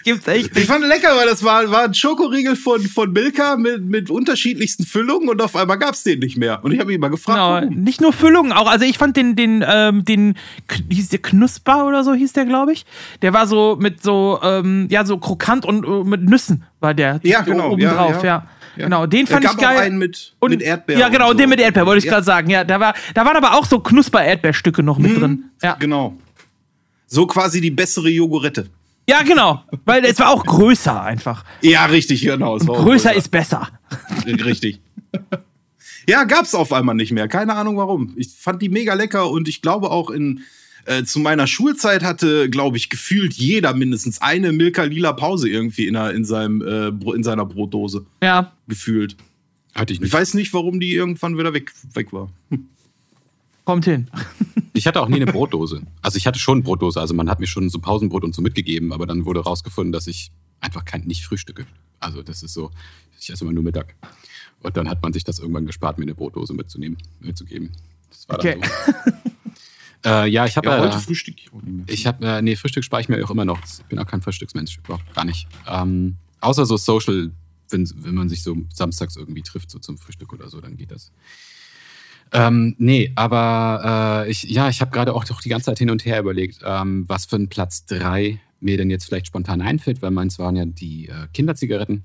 gibt's 0.08 0.28
echt 0.28 0.54
nicht. 0.54 0.64
Ich 0.64 0.66
fand 0.66 0.86
lecker, 0.86 1.16
weil 1.16 1.28
das 1.28 1.44
war, 1.44 1.70
war 1.70 1.84
ein 1.84 1.94
Schokoriegel 1.94 2.56
von, 2.56 2.82
von 2.82 3.12
Milka 3.12 3.58
mit, 3.58 3.84
mit 3.84 4.10
unterschiedlichsten 4.10 4.86
Füllungen 4.86 5.28
und 5.30 5.42
auf 5.42 5.56
einmal 5.56 5.78
gab's 5.78 6.04
den 6.04 6.20
nicht 6.20 6.38
mehr. 6.38 6.64
Und 6.64 6.72
ich 6.72 6.80
habe 6.80 6.92
mich 6.92 7.00
mal 7.00 7.10
gefragt, 7.10 7.38
genau. 7.38 7.50
warum. 7.50 7.84
Nicht 7.84 8.02
nur 8.02 8.14
Füllungen, 8.14 8.54
auch, 8.54 8.70
also 8.70 8.86
ich 8.86 8.98
fand 8.98 9.18
den, 9.18 9.36
den, 9.36 9.64
ähm, 9.68 10.06
den, 10.06 10.36
hieß 10.90 11.10
der 11.10 11.20
Knusper 11.20 11.86
oder 11.86 12.04
so 12.04 12.14
hieß 12.14 12.34
der, 12.34 12.46
glaube 12.46 12.74
ich. 12.74 12.86
Der 13.22 13.34
war 13.34 13.48
so 13.48 13.78
mit 13.80 14.02
so, 14.02 14.40
ähm, 14.42 14.88
ja, 14.90 15.06
so 15.06 15.18
krokant 15.18 15.66
und 15.66 15.86
uh, 15.86 16.04
mit 16.04 16.24
Nüssen 16.24 16.64
war 16.80 16.94
der. 16.94 17.20
Ja, 17.24 17.42
genau. 17.42 17.72
Oben 17.72 17.82
ja, 17.82 17.94
drauf, 17.94 18.24
ja. 18.24 18.28
ja. 18.28 18.48
Ja. 18.78 18.86
Genau, 18.86 19.06
den 19.06 19.28
fand 19.28 19.46
ich 19.46 19.58
geil. 19.58 19.78
Auch 19.78 19.82
einen 19.82 19.98
mit, 19.98 20.36
und, 20.40 20.52
mit 20.52 20.62
Erdbeer. 20.62 21.00
Ja, 21.00 21.10
genau, 21.10 21.30
und 21.30 21.34
so. 21.34 21.40
den 21.40 21.50
mit 21.50 21.60
Erdbeer, 21.60 21.86
wollte 21.86 22.06
ich 22.06 22.10
gerade 22.10 22.24
sagen. 22.24 22.50
Ja, 22.50 22.64
da, 22.64 22.80
war, 22.80 22.94
da 23.14 23.26
waren 23.26 23.36
aber 23.36 23.58
auch 23.58 23.66
so 23.66 23.80
Knusper-Erdbeerstücke 23.80 24.84
noch 24.84 24.98
mit 24.98 25.14
mhm. 25.14 25.20
drin. 25.20 25.44
Ja. 25.62 25.76
Genau. 25.76 26.16
So 27.08 27.26
quasi 27.26 27.62
die 27.62 27.72
bessere 27.72 28.10
Jogurette. 28.10 28.68
Ja, 29.10 29.24
genau. 29.24 29.64
Weil 29.86 30.04
es 30.06 30.20
war 30.20 30.30
auch 30.30 30.46
größer 30.46 31.02
einfach. 31.02 31.46
Ja, 31.62 31.86
richtig, 31.86 32.22
genau. 32.22 32.58
größer, 32.58 32.74
größer 32.74 33.14
ist 33.14 33.30
besser. 33.30 33.70
Richtig. 34.26 34.82
Ja, 36.10 36.26
gab's 36.26 36.54
auf 36.54 36.74
einmal 36.74 36.96
nicht 36.96 37.12
mehr. 37.12 37.28
Keine 37.28 37.56
Ahnung 37.56 37.78
warum. 37.78 38.14
Ich 38.18 38.30
fand 38.30 38.62
die 38.62 38.70
mega 38.70 38.94
lecker 38.94 39.30
und 39.30 39.48
ich 39.48 39.62
glaube 39.62 39.92
auch 39.92 40.10
in 40.10 40.42
äh, 40.88 41.04
zu 41.04 41.20
meiner 41.20 41.48
Schulzeit 41.48 42.02
hatte, 42.02 42.50
glaube 42.50 42.78
ich, 42.78 42.90
gefühlt 42.90 43.34
jeder 43.34 43.74
mindestens 43.74 44.22
eine 44.22 44.54
Milka 44.54 44.84
Lila 44.84 45.12
Pause 45.12 45.50
irgendwie 45.50 45.86
in, 45.86 45.96
in, 45.96 46.24
seinem, 46.24 46.62
äh, 46.62 46.88
in 47.14 47.24
seiner 47.24 47.46
Brotdose. 47.46 48.06
Ja. 48.24 48.54
Gefühlt. 48.68 49.18
Hatte 49.76 49.92
ich 49.92 50.00
nicht. 50.00 50.08
Ich 50.08 50.14
weiß 50.14 50.34
nicht, 50.34 50.54
warum 50.54 50.80
die 50.80 50.94
irgendwann 50.94 51.38
wieder 51.38 51.54
weg, 51.54 51.74
weg 51.94 52.14
war. 52.14 52.32
Hm. 52.50 52.70
Kommt 53.66 53.84
hin. 53.84 54.08
Ich 54.72 54.88
hatte 54.88 55.02
auch 55.02 55.10
nie 55.10 55.18
eine 55.18 55.26
Brotdose. 55.32 55.82
Also 56.02 56.18
ich 56.18 56.26
hatte 56.26 56.40
schon 56.40 56.60
eine 56.60 56.64
Brotdose. 56.64 57.02
Also 57.02 57.14
man 57.14 57.30
hat 57.30 57.42
mir 57.42 57.48
schon 57.48 57.70
so 57.70 57.80
Pausenbrot 57.80 58.24
und 58.24 58.34
so 58.34 58.42
mitgegeben, 58.42 58.94
aber 58.94 59.06
dann 59.06 59.26
wurde 59.26 59.42
rausgefunden, 59.42 59.92
dass 59.92 60.08
ich 60.08 60.32
einfach 60.62 60.86
kein, 60.86 61.02
nicht 61.02 61.26
frühstücke. 61.26 61.66
Also 62.00 62.24
das 62.24 62.44
ist 62.44 62.54
so, 62.54 62.72
ich 63.20 63.30
esse 63.30 63.44
immer 63.44 63.52
nur 63.52 63.64
Mittag. 63.64 63.96
Und 64.64 64.78
dann 64.78 64.90
hat 64.90 65.04
man 65.04 65.12
sich 65.12 65.26
das 65.26 65.40
irgendwann 65.40 65.66
gespart, 65.66 65.98
mir 65.98 66.04
eine 66.04 66.16
Brotdose 66.16 66.54
mitzunehmen, 66.54 66.98
mitzugeben. 67.20 67.74
Das 68.10 68.30
war 68.30 68.38
dann 68.38 68.60
okay. 68.60 68.70
so. 68.86 69.32
äh, 70.06 70.30
ja, 70.30 70.46
ich 70.46 70.58
habe 70.58 70.70
ja, 70.70 70.80
heute 70.80 70.98
äh, 70.98 71.00
Frühstück. 71.00 71.36
Ich 71.88 72.06
habe 72.08 72.26
äh, 72.26 72.42
nee 72.42 72.56
Frühstück 72.56 72.84
spare 72.84 73.02
ich 73.02 73.10
mir 73.10 73.24
auch 73.24 73.32
immer 73.32 73.46
noch. 73.46 73.60
Ich 73.64 73.86
bin 73.86 74.00
auch 74.00 74.06
kein 74.06 74.22
Frühstücksmensch, 74.22 74.80
überhaupt 74.80 75.14
gar 75.14 75.26
nicht. 75.26 75.48
Ähm, 75.68 76.18
außer 76.42 76.66
so 76.66 76.78
Social, 76.78 77.32
wenn, 77.70 77.90
wenn 77.98 78.16
man 78.16 78.30
sich 78.30 78.44
so 78.44 78.56
samstags 78.74 79.16
irgendwie 79.16 79.42
trifft, 79.42 79.72
so 79.72 79.80
zum 79.80 79.98
Frühstück 79.98 80.34
oder 80.34 80.50
so, 80.50 80.62
dann 80.62 80.78
geht 80.78 80.92
das. 80.92 81.12
Ähm, 82.34 82.76
nee, 82.78 83.12
aber 83.16 84.26
äh, 84.26 84.32
ich, 84.32 84.44
ja, 84.44 84.70
ich 84.70 84.82
habe 84.82 84.92
gerade 84.92 85.14
auch 85.14 85.24
doch 85.24 85.42
die 85.42 85.50
ganze 85.50 85.68
Zeit 85.68 85.80
hin 85.80 85.90
und 85.90 86.06
her 86.06 86.20
überlegt, 86.20 86.60
ähm, 86.64 87.06
was 87.08 87.26
für 87.26 87.38
ein 87.38 87.48
Platz 87.48 87.86
3 87.86 88.40
mir 88.60 88.78
denn 88.78 88.90
jetzt 88.90 89.06
vielleicht 89.06 89.28
spontan 89.28 89.62
einfällt, 89.62 90.02
weil 90.02 90.12
meins 90.12 90.40
waren 90.40 90.56
ja 90.56 90.66
die 90.66 91.08
äh, 91.08 91.28
Kinderzigaretten. 91.34 92.04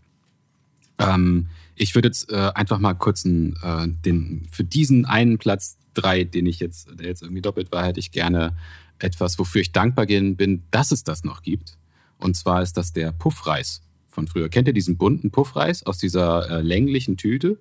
Ähm, 0.99 1.49
ich 1.75 1.95
würde 1.95 2.09
jetzt 2.09 2.31
äh, 2.31 2.53
einfach 2.55 2.79
mal 2.79 2.95
kurz 2.95 3.25
einen, 3.25 3.57
äh, 3.63 3.89
den, 3.89 4.47
für 4.51 4.63
diesen 4.65 5.07
einen 5.07 5.39
Platz 5.39 5.79
3, 5.95 6.25
den 6.25 6.47
ich 6.47 6.61
jetzt, 6.61 6.89
der 6.99 7.07
jetzt 7.07 7.23
irgendwie 7.23 7.43
doppelt 7.43 7.73
war, 7.73 7.85
hätte 7.85 8.01
ich 8.01 8.13
gerne 8.13 8.57
etwas, 8.99 9.39
wofür 9.39 9.61
ich 9.61 9.73
dankbar 9.73 10.07
bin, 10.07 10.63
dass 10.71 10.93
es 10.93 11.05
das 11.05 11.25
noch 11.25 11.43
gibt. 11.43 11.77
Und 12.19 12.37
zwar 12.37 12.63
ist 12.63 12.77
das 12.77 12.93
der 12.93 13.13
Puffreis 13.13 13.83
von 14.09 14.29
früher. 14.29 14.49
Kennt 14.49 14.69
ihr 14.69 14.75
diesen 14.75 14.97
bunten 14.97 15.31
Puffreis 15.31 15.85
aus 15.85 15.99
dieser 15.99 16.51
äh, 16.51 16.63
länglichen 16.63 17.17
Tüte? 17.17 17.59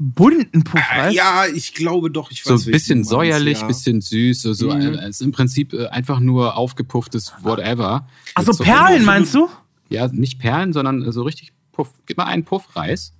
bunten 0.00 0.64
Puffreis? 0.64 1.12
Äh, 1.12 1.16
ja, 1.16 1.44
ich 1.46 1.74
glaube 1.74 2.10
doch. 2.10 2.30
Ich 2.30 2.44
weiß, 2.44 2.62
so 2.62 2.68
ein 2.68 2.72
bisschen 2.72 3.04
säuerlich, 3.04 3.60
ja. 3.60 3.66
bisschen 3.66 4.00
süß. 4.00 4.42
So, 4.42 4.52
so 4.54 4.74
mhm. 4.74 4.94
ist 4.94 5.20
im 5.20 5.30
Prinzip 5.30 5.72
äh, 5.74 5.86
einfach 5.88 6.18
nur 6.18 6.56
aufgepufftes 6.56 7.34
Whatever. 7.42 8.08
Also 8.34 8.52
so 8.52 8.64
Perlen 8.64 9.04
meinst 9.04 9.34
du? 9.34 9.48
Ja, 9.90 10.08
nicht 10.08 10.38
Perlen, 10.38 10.72
sondern 10.72 11.12
so 11.12 11.22
richtig 11.22 11.52
Puff. 11.72 11.90
Gib 12.06 12.16
mal 12.16 12.24
einen 12.24 12.44
Puffreis. 12.44 13.12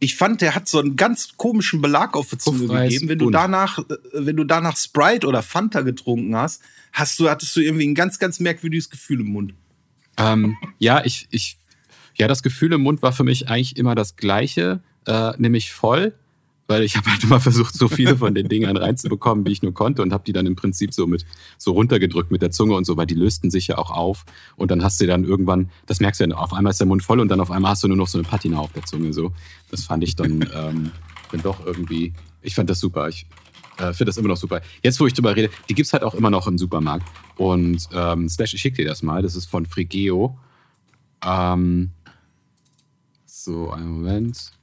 Ich 0.00 0.16
fand, 0.16 0.40
der 0.40 0.54
hat 0.54 0.66
so 0.66 0.78
einen 0.78 0.96
ganz 0.96 1.36
komischen 1.36 1.80
Belag 1.80 2.16
auf 2.16 2.30
der 2.30 2.38
Zunge 2.38 2.66
gegeben. 2.66 3.08
Wenn 3.08 3.18
du 3.18 3.30
danach, 3.30 3.78
äh, 3.78 3.84
wenn 4.14 4.36
du 4.36 4.44
danach 4.44 4.76
Sprite 4.76 5.26
oder 5.26 5.42
Fanta 5.42 5.82
getrunken 5.82 6.34
hast, 6.34 6.62
hast 6.92 7.20
du, 7.20 7.30
hattest 7.30 7.54
du 7.54 7.60
irgendwie 7.60 7.86
ein 7.86 7.94
ganz, 7.94 8.18
ganz 8.18 8.40
merkwürdiges 8.40 8.90
Gefühl 8.90 9.20
im 9.20 9.28
Mund. 9.28 9.54
Ähm, 10.16 10.56
ja, 10.78 11.04
ich, 11.04 11.28
ich, 11.30 11.58
ja, 12.16 12.28
das 12.28 12.42
Gefühl 12.42 12.72
im 12.72 12.82
Mund 12.82 13.02
war 13.02 13.12
für 13.12 13.24
mich 13.24 13.48
eigentlich 13.48 13.76
immer 13.76 13.94
das 13.94 14.16
gleiche 14.16 14.82
äh, 15.06 15.32
nämlich 15.38 15.72
voll, 15.72 16.14
weil 16.70 16.84
ich 16.84 16.96
habe 16.96 17.10
halt 17.10 17.24
immer 17.24 17.40
versucht, 17.40 17.74
so 17.74 17.88
viele 17.88 18.16
von 18.16 18.32
den 18.32 18.48
Dingern 18.48 18.76
reinzubekommen, 18.76 19.44
wie 19.44 19.50
ich 19.50 19.60
nur 19.60 19.74
konnte 19.74 20.02
und 20.02 20.12
habe 20.12 20.22
die 20.24 20.32
dann 20.32 20.46
im 20.46 20.54
Prinzip 20.54 20.94
so 20.94 21.08
mit 21.08 21.26
so 21.58 21.72
runtergedrückt 21.72 22.30
mit 22.30 22.42
der 22.42 22.52
Zunge 22.52 22.76
und 22.76 22.84
so, 22.84 22.96
weil 22.96 23.06
die 23.06 23.16
lösten 23.16 23.50
sich 23.50 23.66
ja 23.66 23.76
auch 23.76 23.90
auf 23.90 24.24
und 24.54 24.70
dann 24.70 24.84
hast 24.84 25.00
du 25.00 25.06
dann 25.08 25.24
irgendwann, 25.24 25.68
das 25.86 25.98
merkst 25.98 26.20
du 26.20 26.26
ja, 26.26 26.36
auf 26.36 26.52
einmal 26.52 26.70
ist 26.70 26.78
der 26.78 26.86
Mund 26.86 27.02
voll 27.02 27.18
und 27.18 27.28
dann 27.28 27.40
auf 27.40 27.50
einmal 27.50 27.72
hast 27.72 27.82
du 27.82 27.88
nur 27.88 27.96
noch 27.96 28.06
so 28.06 28.18
eine 28.18 28.26
Patina 28.26 28.58
auf 28.60 28.72
der 28.72 28.84
Zunge 28.84 29.12
so. 29.12 29.32
Das 29.72 29.82
fand 29.82 30.04
ich 30.04 30.14
dann, 30.14 30.48
ähm, 30.54 30.92
dann 31.32 31.42
doch 31.42 31.66
irgendwie, 31.66 32.12
ich 32.40 32.54
fand 32.54 32.70
das 32.70 32.78
super. 32.78 33.08
Ich 33.08 33.26
äh, 33.78 33.92
finde 33.92 34.04
das 34.04 34.16
immer 34.16 34.28
noch 34.28 34.36
super. 34.36 34.60
Jetzt, 34.84 35.00
wo 35.00 35.08
ich 35.08 35.12
drüber 35.12 35.34
rede, 35.34 35.50
die 35.68 35.74
gibt's 35.74 35.92
halt 35.92 36.04
auch 36.04 36.14
immer 36.14 36.30
noch 36.30 36.46
im 36.46 36.56
Supermarkt 36.56 37.04
und 37.36 37.88
ähm, 37.92 38.28
Slash, 38.28 38.54
ich 38.54 38.60
schicke 38.60 38.76
dir 38.76 38.88
das 38.88 39.02
mal, 39.02 39.22
das 39.22 39.34
ist 39.34 39.46
von 39.46 39.66
Frigeo. 39.66 40.38
Ähm, 41.26 41.90
so, 43.26 43.70
einen 43.70 43.88
Moment 43.88 44.59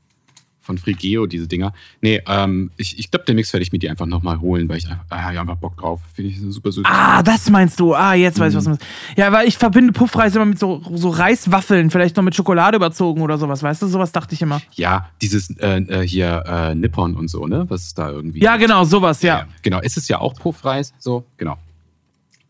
von 0.67 0.77
Frigeo, 0.77 1.25
diese 1.25 1.47
Dinger. 1.47 1.73
Nee, 2.01 2.21
ähm, 2.27 2.69
ich, 2.77 2.99
ich 2.99 3.09
glaube, 3.09 3.25
demnächst 3.25 3.53
werde 3.53 3.63
ich 3.63 3.71
mir 3.71 3.79
die 3.79 3.89
einfach 3.89 4.05
nochmal 4.05 4.39
holen, 4.39 4.69
weil 4.69 4.77
ich 4.77 4.87
einfach, 4.87 5.05
ah, 5.09 5.31
ja, 5.31 5.41
einfach 5.41 5.55
Bock 5.55 5.77
drauf. 5.77 6.01
Finde 6.13 6.31
ich 6.31 6.39
super 6.39 6.71
süß. 6.71 6.83
Ah, 6.85 7.23
das 7.23 7.49
meinst 7.49 7.79
du. 7.79 7.95
Ah, 7.95 8.13
jetzt 8.13 8.37
weiß 8.37 8.51
ich, 8.51 8.57
was 8.57 8.65
du 8.65 8.69
meinst. 8.71 8.85
Ja, 9.15 9.31
weil 9.31 9.47
ich 9.47 9.57
verbinde 9.57 9.93
Puffreis 9.93 10.35
immer 10.35 10.45
mit 10.45 10.59
so, 10.59 10.83
so 10.93 11.09
Reiswaffeln, 11.09 11.89
vielleicht 11.89 12.15
noch 12.17 12.23
mit 12.23 12.35
Schokolade 12.35 12.75
überzogen 12.75 13.21
oder 13.21 13.37
sowas, 13.37 13.63
weißt 13.63 13.81
du? 13.81 13.87
Sowas 13.87 14.11
dachte 14.11 14.35
ich 14.35 14.41
immer. 14.41 14.61
Ja, 14.75 15.09
dieses 15.21 15.49
äh, 15.57 15.79
äh, 15.79 16.07
hier 16.07 16.43
äh, 16.45 16.75
Nippon 16.75 17.15
und 17.15 17.29
so, 17.29 17.47
ne? 17.47 17.65
Was 17.69 17.83
ist 17.83 17.97
da 17.97 18.11
irgendwie. 18.11 18.41
Ja, 18.41 18.57
genau, 18.57 18.83
sowas, 18.83 19.21
ja. 19.23 19.39
ja. 19.39 19.47
Genau, 19.63 19.79
ist 19.79 19.97
es 19.97 20.07
ja 20.09 20.19
auch 20.19 20.35
Puffreis, 20.35 20.93
so, 20.99 21.25
genau. 21.37 21.57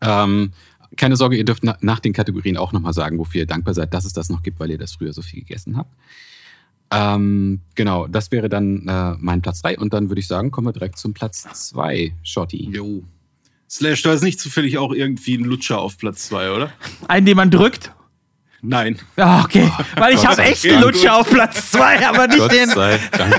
Ähm, 0.00 0.52
keine 0.96 1.16
Sorge, 1.16 1.36
ihr 1.36 1.44
dürft 1.44 1.62
na 1.62 1.76
nach 1.80 2.00
den 2.00 2.12
Kategorien 2.12 2.56
auch 2.56 2.72
nochmal 2.72 2.92
sagen, 2.92 3.18
wofür 3.18 3.42
ihr 3.42 3.46
dankbar 3.46 3.74
seid, 3.74 3.94
dass 3.94 4.04
es 4.04 4.12
das 4.12 4.28
noch 4.28 4.42
gibt, 4.42 4.58
weil 4.58 4.70
ihr 4.70 4.78
das 4.78 4.94
früher 4.94 5.12
so 5.12 5.22
viel 5.22 5.40
gegessen 5.40 5.76
habt. 5.76 5.94
Ähm, 6.90 7.60
genau, 7.74 8.06
das 8.06 8.32
wäre 8.32 8.48
dann 8.48 8.86
äh, 8.88 9.14
mein 9.18 9.42
Platz 9.42 9.60
3 9.62 9.78
und 9.78 9.92
dann 9.92 10.08
würde 10.08 10.20
ich 10.20 10.26
sagen, 10.26 10.50
kommen 10.50 10.68
wir 10.68 10.72
direkt 10.72 10.98
zum 10.98 11.12
Platz 11.12 11.46
2, 11.52 12.14
Shotty. 12.22 12.70
Jo. 12.70 13.04
Slash, 13.68 14.02
da 14.02 14.14
ist 14.14 14.22
nicht 14.22 14.40
zufällig 14.40 14.78
auch 14.78 14.92
irgendwie 14.92 15.36
ein 15.36 15.44
Lutscher 15.44 15.78
auf 15.78 15.98
Platz 15.98 16.28
2, 16.28 16.52
oder? 16.52 16.72
Einen, 17.06 17.26
den 17.26 17.36
man 17.36 17.50
drückt? 17.50 17.92
Nein. 18.62 18.98
Oh, 19.16 19.42
okay, 19.44 19.70
weil 19.96 20.14
ich 20.14 20.26
habe 20.26 20.42
echt 20.42 20.66
einen 20.66 20.82
Lutscher 20.82 21.16
auf 21.16 21.28
Platz 21.30 21.70
2, 21.72 22.08
aber 22.08 22.26
nicht 22.26 22.38
Gott 22.38 22.52
den. 22.52 22.70
Sei 22.70 22.98
Dank. 23.12 23.38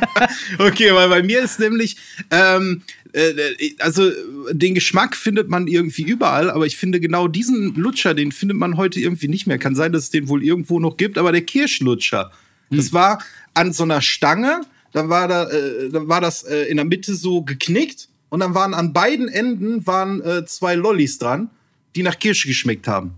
okay, 0.58 0.94
weil 0.94 1.08
bei 1.08 1.22
mir 1.22 1.42
ist 1.42 1.58
nämlich, 1.58 1.96
ähm, 2.30 2.82
äh, 3.12 3.32
also 3.78 4.10
den 4.50 4.74
Geschmack 4.74 5.16
findet 5.16 5.48
man 5.48 5.66
irgendwie 5.66 6.02
überall, 6.02 6.50
aber 6.50 6.66
ich 6.66 6.76
finde 6.76 7.00
genau 7.00 7.28
diesen 7.28 7.74
Lutscher, 7.74 8.14
den 8.14 8.32
findet 8.32 8.56
man 8.56 8.76
heute 8.76 9.00
irgendwie 9.00 9.28
nicht 9.28 9.46
mehr. 9.46 9.58
Kann 9.58 9.74
sein, 9.74 9.92
dass 9.92 10.04
es 10.04 10.10
den 10.10 10.28
wohl 10.28 10.42
irgendwo 10.42 10.80
noch 10.80 10.96
gibt, 10.96 11.18
aber 11.18 11.32
der 11.32 11.42
Kirschlutscher, 11.42 12.30
hm. 12.70 12.76
das 12.76 12.92
war 12.92 13.22
an 13.54 13.72
so 13.72 13.82
einer 13.82 14.00
Stange, 14.00 14.62
dann 14.92 15.08
war 15.08 15.28
da, 15.28 15.48
äh, 15.48 15.90
dann 15.90 16.08
war 16.08 16.20
das 16.20 16.42
äh, 16.44 16.64
in 16.64 16.76
der 16.76 16.86
Mitte 16.86 17.14
so 17.14 17.42
geknickt 17.42 18.08
und 18.28 18.40
dann 18.40 18.54
waren 18.54 18.74
an 18.74 18.92
beiden 18.92 19.28
Enden 19.28 19.86
waren 19.86 20.22
äh, 20.22 20.44
zwei 20.46 20.74
Lollis 20.74 21.18
dran, 21.18 21.50
die 21.94 22.02
nach 22.02 22.18
Kirsche 22.18 22.48
geschmeckt 22.48 22.88
haben. 22.88 23.14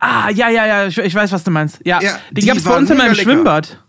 Ah, 0.00 0.30
ja, 0.30 0.48
ja, 0.48 0.66
ja, 0.66 0.86
ich, 0.86 0.98
ich 0.98 1.14
weiß, 1.14 1.32
was 1.32 1.42
du 1.42 1.50
meinst. 1.50 1.80
Ja, 1.84 2.00
ja 2.00 2.20
den 2.30 2.46
gab 2.46 2.56
es 2.56 2.64
bei 2.64 2.76
uns 2.76 2.90
in 2.90 2.98
meinem 2.98 3.14
Schwimmbad. 3.14 3.82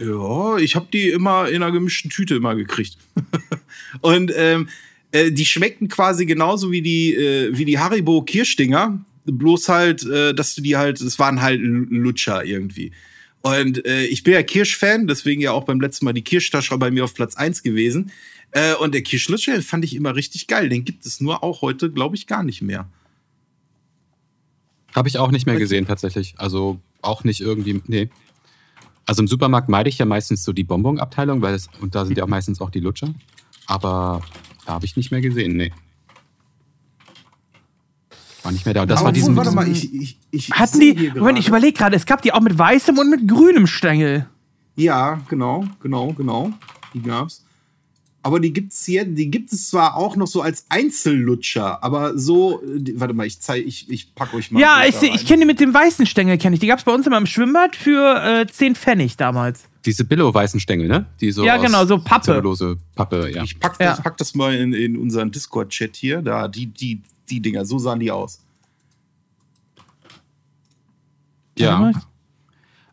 Ja, 0.00 0.56
ich 0.58 0.76
habe 0.76 0.88
die 0.92 1.08
immer 1.08 1.48
in 1.48 1.62
einer 1.62 1.72
gemischten 1.72 2.10
Tüte 2.10 2.36
immer 2.36 2.54
gekriegt. 2.54 2.96
und 4.00 4.32
ähm, 4.36 4.68
äh, 5.12 5.32
die 5.32 5.46
schmeckten 5.46 5.88
quasi 5.88 6.26
genauso 6.26 6.70
wie 6.70 6.82
die, 6.82 7.14
äh, 7.14 7.56
wie 7.56 7.64
die 7.64 7.78
Haribo 7.78 8.22
Kirschdinger. 8.22 9.04
Bloß 9.24 9.68
halt, 9.68 10.06
äh, 10.06 10.34
dass 10.34 10.54
du 10.54 10.62
die 10.62 10.76
halt, 10.76 11.00
es 11.00 11.18
waren 11.18 11.42
halt 11.42 11.60
Lutscher 11.60 12.44
irgendwie. 12.44 12.92
Und 13.42 13.84
äh, 13.86 14.04
ich 14.04 14.22
bin 14.22 14.34
ja 14.34 14.42
Kirschfan, 14.42 15.06
deswegen 15.06 15.40
ja 15.40 15.52
auch 15.52 15.64
beim 15.64 15.80
letzten 15.80 16.04
Mal 16.04 16.12
die 16.12 16.22
Kirschtasche 16.22 16.76
bei 16.78 16.90
mir 16.90 17.04
auf 17.04 17.14
Platz 17.14 17.36
1 17.36 17.62
gewesen. 17.62 18.10
Äh, 18.52 18.74
und 18.74 18.94
der 18.94 19.02
Kirschlutscher 19.02 19.60
fand 19.62 19.84
ich 19.84 19.94
immer 19.94 20.16
richtig 20.16 20.46
geil. 20.46 20.68
Den 20.68 20.84
gibt 20.84 21.04
es 21.04 21.20
nur 21.20 21.42
auch 21.42 21.62
heute, 21.62 21.90
glaube 21.90 22.16
ich, 22.16 22.26
gar 22.26 22.42
nicht 22.42 22.62
mehr. 22.62 22.88
Habe 24.94 25.08
ich 25.08 25.18
auch 25.18 25.30
nicht 25.30 25.46
mehr 25.46 25.56
gesehen, 25.56 25.86
tatsächlich. 25.86 26.34
Also 26.38 26.80
auch 27.02 27.24
nicht 27.24 27.40
irgendwie, 27.40 27.82
nee. 27.86 28.08
Also 29.08 29.22
im 29.22 29.26
Supermarkt 29.26 29.70
meide 29.70 29.88
ich 29.88 29.96
ja 29.96 30.04
meistens 30.04 30.44
so 30.44 30.52
die 30.52 30.64
Bonbon-Abteilung, 30.64 31.40
weil 31.40 31.54
es, 31.54 31.70
und 31.80 31.94
da 31.94 32.04
sind 32.04 32.18
ja 32.18 32.24
auch 32.24 32.28
meistens 32.28 32.60
auch 32.60 32.68
die 32.68 32.80
Lutscher. 32.80 33.08
Aber 33.66 34.20
da 34.66 34.74
habe 34.74 34.84
ich 34.84 34.98
nicht 34.98 35.10
mehr 35.10 35.22
gesehen, 35.22 35.56
nee. 35.56 35.72
War 38.42 38.52
nicht 38.52 38.66
mehr 38.66 38.74
da. 38.74 38.84
Das 38.84 38.98
Aber 38.98 39.06
war 39.06 39.12
diesen, 39.12 39.34
warte 39.34 39.52
mal, 39.52 39.66
ich, 39.66 39.94
ich, 39.94 40.18
ich 40.30 40.50
Hatten 40.50 40.78
die, 40.78 41.10
Moment, 41.16 41.38
ich 41.38 41.48
überlege 41.48 41.72
gerade, 41.72 41.96
es 41.96 42.04
gab 42.04 42.20
die 42.20 42.34
auch 42.34 42.42
mit 42.42 42.58
weißem 42.58 42.98
und 42.98 43.08
mit 43.08 43.26
grünem 43.26 43.66
Stängel. 43.66 44.26
Ja, 44.76 45.22
genau, 45.30 45.64
genau, 45.80 46.12
genau. 46.12 46.52
Die 46.92 47.00
gab's. 47.00 47.46
Aber 48.28 48.40
die 48.40 48.52
gibt's 48.52 48.84
hier, 48.84 49.06
die 49.06 49.30
gibt 49.30 49.54
es 49.54 49.70
zwar 49.70 49.96
auch 49.96 50.14
noch 50.14 50.26
so 50.26 50.42
als 50.42 50.66
Einzellutscher, 50.68 51.82
aber 51.82 52.18
so, 52.18 52.60
die, 52.62 53.00
warte 53.00 53.14
mal, 53.14 53.26
ich 53.26 53.40
zeig, 53.40 53.66
ich, 53.66 53.88
ich 53.88 54.14
pack 54.14 54.34
euch 54.34 54.50
mal. 54.50 54.60
Ja, 54.60 54.82
ich, 54.86 55.02
ich 55.02 55.24
kenne 55.24 55.40
die 55.40 55.46
mit 55.46 55.60
dem 55.60 55.72
weißen 55.72 56.04
Stängel, 56.04 56.36
kenne 56.36 56.52
ich. 56.52 56.60
Die 56.60 56.66
gab 56.66 56.78
es 56.78 56.84
bei 56.84 56.92
uns 56.92 57.06
immer 57.06 57.16
im 57.16 57.24
Schwimmbad 57.24 57.74
für 57.74 58.42
äh, 58.42 58.46
10 58.46 58.74
Pfennig 58.74 59.16
damals. 59.16 59.64
Diese 59.86 60.04
Billo-weißen 60.04 60.60
Stängel, 60.60 60.88
ne? 60.88 61.06
Die 61.22 61.32
so 61.32 61.42
ja, 61.42 61.56
genau, 61.56 61.86
so 61.86 61.96
Pappe. 61.96 62.26
Zellulose 62.26 62.76
Pappe, 62.94 63.30
ja. 63.34 63.44
Ich 63.44 63.58
pack 63.58 63.78
das, 63.78 63.96
ja. 63.96 64.02
pack 64.02 64.18
das 64.18 64.34
mal 64.34 64.54
in, 64.54 64.74
in 64.74 64.98
unseren 64.98 65.30
Discord-Chat 65.30 65.96
hier. 65.96 66.20
Da, 66.20 66.48
die, 66.48 66.66
die, 66.66 67.00
die 67.30 67.40
Dinger, 67.40 67.64
so 67.64 67.78
sahen 67.78 68.00
die 68.00 68.10
aus. 68.10 68.40
Ja. 71.56 71.92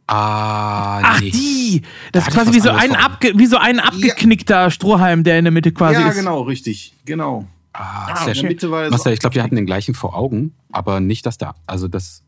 Ah, 0.07 1.01
Ach, 1.03 1.19
nee. 1.19 1.31
die! 1.31 1.81
Das 2.11 2.25
da 2.25 2.29
ist 2.29 2.35
quasi 2.35 2.53
wie 2.53 2.59
so, 2.59 2.69
ein 2.69 2.95
abge, 2.95 3.33
wie 3.35 3.47
so 3.47 3.57
ein 3.57 3.79
abgeknickter 3.79 4.63
ja. 4.63 4.71
Strohhalm, 4.71 5.23
der 5.23 5.39
in 5.39 5.45
der 5.45 5.51
Mitte 5.51 5.71
quasi 5.71 5.95
ja, 5.95 6.09
ist. 6.09 6.15
Ja, 6.15 6.21
genau, 6.21 6.41
richtig. 6.41 6.93
Genau. 7.05 7.47
Ah, 7.73 8.11
ah 8.11 8.25
sehr 8.25 8.35
schön. 8.35 8.47
Mitte 8.47 8.69
war 8.69 8.89
Marcel, 8.89 9.13
ich 9.13 9.19
glaube, 9.19 9.35
wir 9.35 9.43
hatten 9.43 9.55
den 9.55 9.65
gleichen 9.65 9.95
vor 9.95 10.15
Augen, 10.15 10.53
aber 10.71 10.99
nicht 10.99 11.25
das 11.25 11.37
da. 11.37 11.55
Also 11.65 11.87
das. 11.87 12.21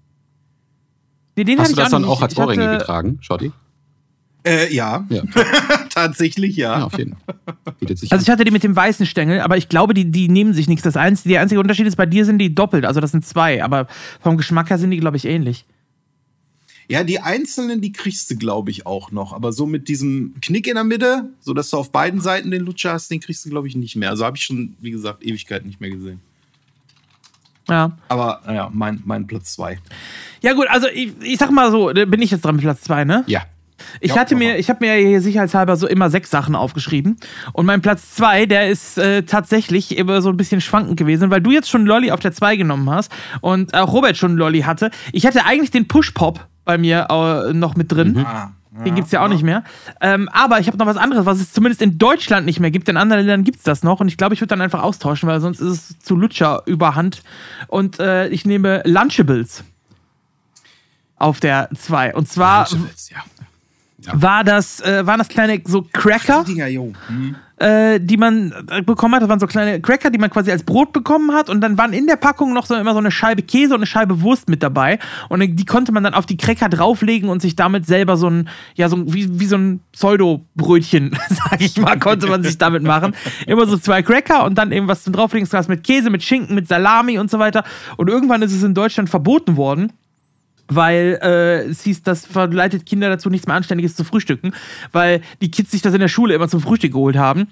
Nee, 1.35 1.43
den 1.43 1.59
Hast 1.59 1.71
du 1.71 1.75
das 1.75 1.91
dann 1.91 2.03
auch 2.03 2.21
als 2.21 2.35
Ohrringe 2.35 2.77
getragen, 2.77 3.19
Schotti? 3.21 3.51
Äh, 4.43 4.73
ja. 4.73 5.05
ja. 5.09 5.21
Tatsächlich, 5.89 6.55
ja. 6.55 6.79
ja. 6.79 6.85
auf 6.85 6.97
jeden 6.97 7.15
Fall. 7.15 7.35
Also 8.09 8.23
ich 8.23 8.29
hatte 8.29 8.43
die 8.43 8.51
mit 8.51 8.63
dem 8.63 8.75
weißen 8.75 9.05
Stängel, 9.05 9.41
aber 9.41 9.57
ich 9.57 9.69
glaube, 9.69 9.93
die, 9.93 10.09
die 10.09 10.29
nehmen 10.29 10.53
sich 10.53 10.67
nichts. 10.67 10.83
Das 10.83 10.97
einzige, 10.97 11.29
der 11.29 11.41
einzige 11.41 11.59
Unterschied 11.59 11.85
ist, 11.85 11.95
bei 11.95 12.05
dir 12.05 12.25
sind 12.25 12.39
die 12.39 12.55
doppelt, 12.55 12.85
also 12.85 12.99
das 13.01 13.11
sind 13.11 13.25
zwei, 13.25 13.63
aber 13.63 13.87
vom 14.19 14.37
Geschmack 14.37 14.69
her 14.69 14.77
sind 14.77 14.91
die, 14.91 14.99
glaube 14.99 15.17
ich, 15.17 15.25
ähnlich. 15.25 15.65
Ja, 16.89 17.03
die 17.03 17.19
einzelnen, 17.19 17.81
die 17.81 17.91
kriegst 17.91 18.31
du, 18.31 18.37
glaube 18.37 18.71
ich, 18.71 18.85
auch 18.85 19.11
noch. 19.11 19.33
Aber 19.33 19.51
so 19.51 19.65
mit 19.65 19.89
diesem 19.89 20.35
Knick 20.41 20.67
in 20.67 20.75
der 20.75 20.85
Mitte, 20.85 21.29
so 21.41 21.53
dass 21.53 21.69
du 21.69 21.77
auf 21.77 21.91
beiden 21.91 22.21
Seiten 22.21 22.49
den 22.49 22.63
Lutscher 22.63 22.93
hast, 22.93 23.11
den 23.11 23.19
kriegst 23.19 23.45
du, 23.45 23.49
glaube 23.49 23.67
ich, 23.67 23.75
nicht 23.75 23.97
mehr. 23.97 24.09
Also 24.09 24.25
habe 24.25 24.37
ich 24.37 24.43
schon, 24.43 24.75
wie 24.79 24.91
gesagt, 24.91 25.25
Ewigkeit 25.25 25.65
nicht 25.65 25.81
mehr 25.81 25.89
gesehen. 25.89 26.21
Ja. 27.69 27.97
Aber 28.07 28.41
naja, 28.45 28.69
mein, 28.73 29.01
mein 29.05 29.27
Platz 29.27 29.53
zwei. 29.53 29.79
Ja, 30.41 30.53
gut, 30.53 30.67
also 30.69 30.87
ich, 30.87 31.11
ich 31.21 31.37
sag 31.37 31.51
mal 31.51 31.71
so, 31.71 31.91
bin 31.93 32.21
ich 32.21 32.31
jetzt 32.31 32.45
dran 32.45 32.55
mit 32.55 32.63
Platz 32.63 32.81
zwei, 32.81 33.03
ne? 33.03 33.25
Ja. 33.27 33.43
Ich 33.99 34.11
ja, 34.11 34.17
hatte 34.17 34.35
mir, 34.35 34.57
ich 34.57 34.69
habe 34.69 34.85
mir 34.85 34.95
hier 34.95 35.21
sicherheitshalber 35.21 35.75
so 35.75 35.87
immer 35.87 36.09
sechs 36.09 36.29
Sachen 36.29 36.55
aufgeschrieben. 36.55 37.17
Und 37.53 37.65
mein 37.65 37.81
Platz 37.81 38.15
zwei, 38.15 38.45
der 38.45 38.69
ist 38.69 38.97
äh, 38.97 39.23
tatsächlich 39.23 39.97
immer 39.97 40.21
so 40.21 40.29
ein 40.29 40.37
bisschen 40.37 40.61
schwankend 40.61 40.97
gewesen, 40.97 41.29
weil 41.29 41.41
du 41.41 41.51
jetzt 41.51 41.69
schon 41.69 41.85
Lolly 41.85 42.11
auf 42.11 42.19
der 42.19 42.31
zwei 42.31 42.55
genommen 42.55 42.89
hast 42.89 43.11
und 43.41 43.73
auch 43.73 43.91
Robert 43.93 44.17
schon 44.17 44.35
Lolly 44.35 44.61
hatte. 44.61 44.89
Ich 45.11 45.25
hatte 45.25 45.45
eigentlich 45.45 45.71
den 45.71 45.87
Push-Pop 45.87 46.47
bei 46.67 46.77
mir 46.77 47.07
äh, 47.09 47.53
noch 47.53 47.75
mit 47.75 47.91
drin. 47.91 48.13
Mhm. 48.13 48.25
Ah, 48.25 48.51
den 48.85 48.93
gibt 48.93 49.07
es 49.07 49.11
ja 49.11 49.23
auch 49.23 49.27
nicht 49.27 49.41
mehr. 49.41 49.63
Ähm, 50.01 50.29
aber 50.31 50.59
ich 50.59 50.67
habe 50.67 50.77
noch 50.77 50.85
was 50.85 50.97
anderes, 50.97 51.25
was 51.25 51.39
es 51.39 51.51
zumindest 51.51 51.81
in 51.81 51.97
Deutschland 51.97 52.45
nicht 52.45 52.59
mehr 52.59 52.69
gibt. 52.69 52.87
In 52.89 52.97
anderen 52.97 53.25
Ländern 53.25 53.43
gibt 53.43 53.57
es 53.57 53.63
das 53.63 53.81
noch. 53.81 53.99
Und 53.99 54.07
ich 54.07 54.17
glaube, 54.17 54.35
ich 54.35 54.41
würde 54.41 54.49
dann 54.49 54.61
einfach 54.61 54.83
austauschen, 54.83 55.27
weil 55.27 55.39
sonst 55.39 55.59
ist 55.59 55.91
es 55.91 55.99
zu 55.99 56.15
Lutscher 56.15 56.61
überhand. 56.67 57.23
Und 57.67 57.99
äh, 57.99 58.27
ich 58.27 58.45
nehme 58.45 58.83
Lunchables 58.85 59.63
auf 61.15 61.39
der 61.39 61.69
2. 61.75 62.13
Und 62.13 62.27
zwar 62.27 62.69
ja. 62.69 62.77
Ja. 63.09 63.23
War 64.13 64.43
das, 64.43 64.79
äh, 64.81 65.05
waren 65.05 65.19
das 65.19 65.27
kleine 65.27 65.61
so 65.65 65.85
Cracker. 65.91 66.39
Ach, 66.41 66.45
die 66.45 66.53
Dinger, 66.53 66.67
jo. 66.67 66.93
Hm 67.07 67.35
äh, 67.59 67.99
die 67.99 68.17
man 68.17 68.53
äh, 68.69 68.81
bekommen 68.81 69.15
hat. 69.15 69.21
Das 69.21 69.29
waren 69.29 69.39
so 69.39 69.47
kleine 69.47 69.81
Cracker, 69.81 70.09
die 70.09 70.19
man 70.19 70.29
quasi 70.29 70.51
als 70.51 70.63
Brot 70.63 70.93
bekommen 70.93 71.33
hat. 71.33 71.49
Und 71.49 71.61
dann 71.61 71.77
waren 71.77 71.93
in 71.93 72.07
der 72.07 72.15
Packung 72.15 72.53
noch 72.53 72.65
so 72.65 72.75
immer 72.75 72.93
so 72.93 72.99
eine 72.99 73.11
Scheibe 73.11 73.41
Käse 73.41 73.73
und 73.73 73.79
eine 73.79 73.87
Scheibe 73.87 74.21
Wurst 74.21 74.49
mit 74.49 74.63
dabei. 74.63 74.99
Und 75.29 75.41
die 75.41 75.65
konnte 75.65 75.91
man 75.91 76.03
dann 76.03 76.13
auf 76.13 76.25
die 76.25 76.37
Cracker 76.37 76.69
drauflegen 76.69 77.29
und 77.29 77.41
sich 77.41 77.55
damit 77.55 77.85
selber 77.85 78.17
so 78.17 78.29
ein, 78.29 78.49
ja, 78.75 78.89
so 78.89 79.11
wie, 79.11 79.39
wie 79.39 79.45
so 79.45 79.57
ein 79.57 79.79
Pseudo-Brötchen, 79.91 81.17
sag 81.29 81.61
ich 81.61 81.77
mal, 81.77 81.97
konnte 81.99 82.27
man 82.27 82.43
sich 82.43 82.57
damit 82.57 82.83
machen. 82.83 83.15
Immer 83.47 83.65
so 83.65 83.77
zwei 83.77 84.03
Cracker 84.03 84.45
und 84.45 84.57
dann 84.57 84.71
eben 84.71 84.87
was 84.87 85.03
zum 85.03 85.13
Drauflegen, 85.13 85.47
mit 85.67 85.83
Käse, 85.83 86.09
mit 86.09 86.23
Schinken, 86.23 86.55
mit 86.55 86.67
Salami 86.67 87.17
und 87.17 87.31
so 87.31 87.39
weiter. 87.39 87.63
Und 87.97 88.09
irgendwann 88.09 88.41
ist 88.41 88.53
es 88.53 88.63
in 88.63 88.73
Deutschland 88.73 89.09
verboten 89.09 89.57
worden 89.57 89.91
weil 90.67 91.19
äh, 91.21 91.69
es 91.69 91.83
hieß, 91.83 92.03
das 92.03 92.25
verleitet 92.25 92.85
Kinder 92.85 93.09
dazu, 93.09 93.29
nichts 93.29 93.47
mehr 93.47 93.55
Anständiges 93.55 93.95
zu 93.95 94.03
frühstücken, 94.03 94.53
weil 94.91 95.21
die 95.41 95.51
Kids 95.51 95.71
sich 95.71 95.81
das 95.81 95.93
in 95.93 95.99
der 95.99 96.07
Schule 96.07 96.35
immer 96.35 96.47
zum 96.47 96.61
Frühstück 96.61 96.93
geholt 96.93 97.17
haben. 97.17 97.47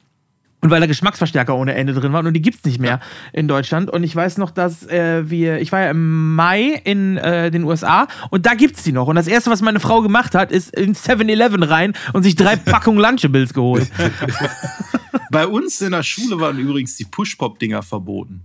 Und 0.62 0.72
weil 0.72 0.80
da 0.80 0.88
Geschmacksverstärker 0.88 1.56
ohne 1.56 1.76
Ende 1.76 1.94
drin 1.94 2.12
waren 2.12 2.26
und 2.26 2.34
die 2.34 2.42
gibt 2.42 2.58
es 2.58 2.64
nicht 2.64 2.80
mehr 2.80 3.00
in 3.34 3.48
Deutschland. 3.48 3.92
Und 3.92 4.04
ich 4.04 4.16
weiß 4.16 4.40
noch, 4.40 4.50
dass 4.50 4.88
äh, 4.88 5.30
wir, 5.30 5.62
ich 5.62 5.72
war 5.72 5.82
ja 5.82 5.92
im 5.92 6.34
Mai 6.34 6.82
in 6.84 7.18
äh, 7.18 7.52
den 7.52 7.66
USA 7.66 8.08
und 8.32 8.48
da 8.48 8.56
gibt 8.56 8.78
es 8.78 8.84
die 8.84 8.92
noch. 8.92 9.08
Und 9.08 9.16
das 9.16 9.28
erste, 9.28 9.52
was 9.52 9.62
meine 9.62 9.80
Frau 9.80 10.02
gemacht 10.02 10.34
hat, 10.34 10.52
ist 10.52 10.76
in 10.76 10.96
7-Eleven 10.96 11.62
rein 11.62 11.94
und 12.14 12.24
sich 12.24 12.36
drei 12.36 12.56
Packungen 12.56 13.00
Lunchables 13.00 13.54
geholt. 13.54 13.92
Bei 15.30 15.46
uns 15.46 15.82
in 15.82 15.92
der 15.92 16.02
Schule 16.02 16.40
waren 16.40 16.58
übrigens 16.58 16.96
die 16.96 17.06
Push-Pop-Dinger 17.06 17.84
verboten. 17.84 18.42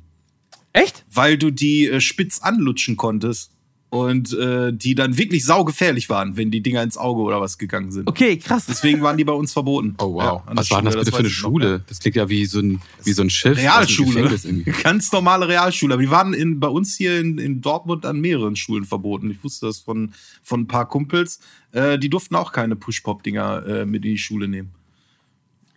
Echt? 0.74 1.04
Weil 1.10 1.38
du 1.38 1.50
die 1.50 1.86
äh, 1.86 2.00
spitz 2.00 2.40
anlutschen 2.40 2.98
konntest. 2.98 3.52
Und 3.90 4.32
äh, 4.34 4.72
die 4.72 4.94
dann 4.94 5.18
wirklich 5.18 5.44
saugefährlich 5.44 6.08
waren, 6.08 6.36
wenn 6.36 6.52
die 6.52 6.62
Dinger 6.62 6.82
ins 6.82 6.96
Auge 6.96 7.22
oder 7.22 7.40
was 7.40 7.58
gegangen 7.58 7.90
sind. 7.90 8.08
Okay, 8.08 8.38
krass. 8.38 8.66
Deswegen 8.66 9.02
waren 9.02 9.16
die 9.16 9.24
bei 9.24 9.32
uns 9.32 9.52
verboten. 9.52 9.96
Oh 10.00 10.14
wow. 10.14 10.42
Ja, 10.46 10.56
was 10.56 10.70
war 10.70 10.82
das 10.82 10.96
bitte 10.96 11.10
für 11.10 11.18
eine 11.18 11.30
Schule? 11.30 11.78
Noch, 11.78 11.86
das 11.86 11.98
klingt 11.98 12.16
ja 12.16 12.28
wie 12.28 12.46
so 12.46 12.60
ein, 12.60 12.80
wie 13.04 13.12
so 13.12 13.22
ein 13.22 13.28
Schiff. 13.28 13.58
Realschule. 13.58 14.38
Ganz 14.82 15.12
normale 15.12 15.46
Realschule. 15.48 15.94
Aber 15.94 16.02
die 16.02 16.10
waren 16.10 16.32
in, 16.32 16.58
bei 16.58 16.68
uns 16.68 16.96
hier 16.96 17.18
in, 17.20 17.38
in 17.38 17.60
Dortmund 17.60 18.06
an 18.06 18.20
mehreren 18.20 18.56
Schulen 18.56 18.84
verboten. 18.84 19.30
Ich 19.30 19.42
wusste 19.44 19.66
das 19.66 19.80
von, 19.80 20.12
von 20.42 20.60
ein 20.60 20.66
paar 20.66 20.88
Kumpels. 20.88 21.40
Äh, 21.72 21.98
die 21.98 22.08
durften 22.08 22.36
auch 22.36 22.52
keine 22.52 22.76
Push-Pop-Dinger 22.76 23.66
äh, 23.66 23.86
mit 23.86 24.04
in 24.04 24.12
die 24.12 24.18
Schule 24.18 24.48
nehmen. 24.48 24.70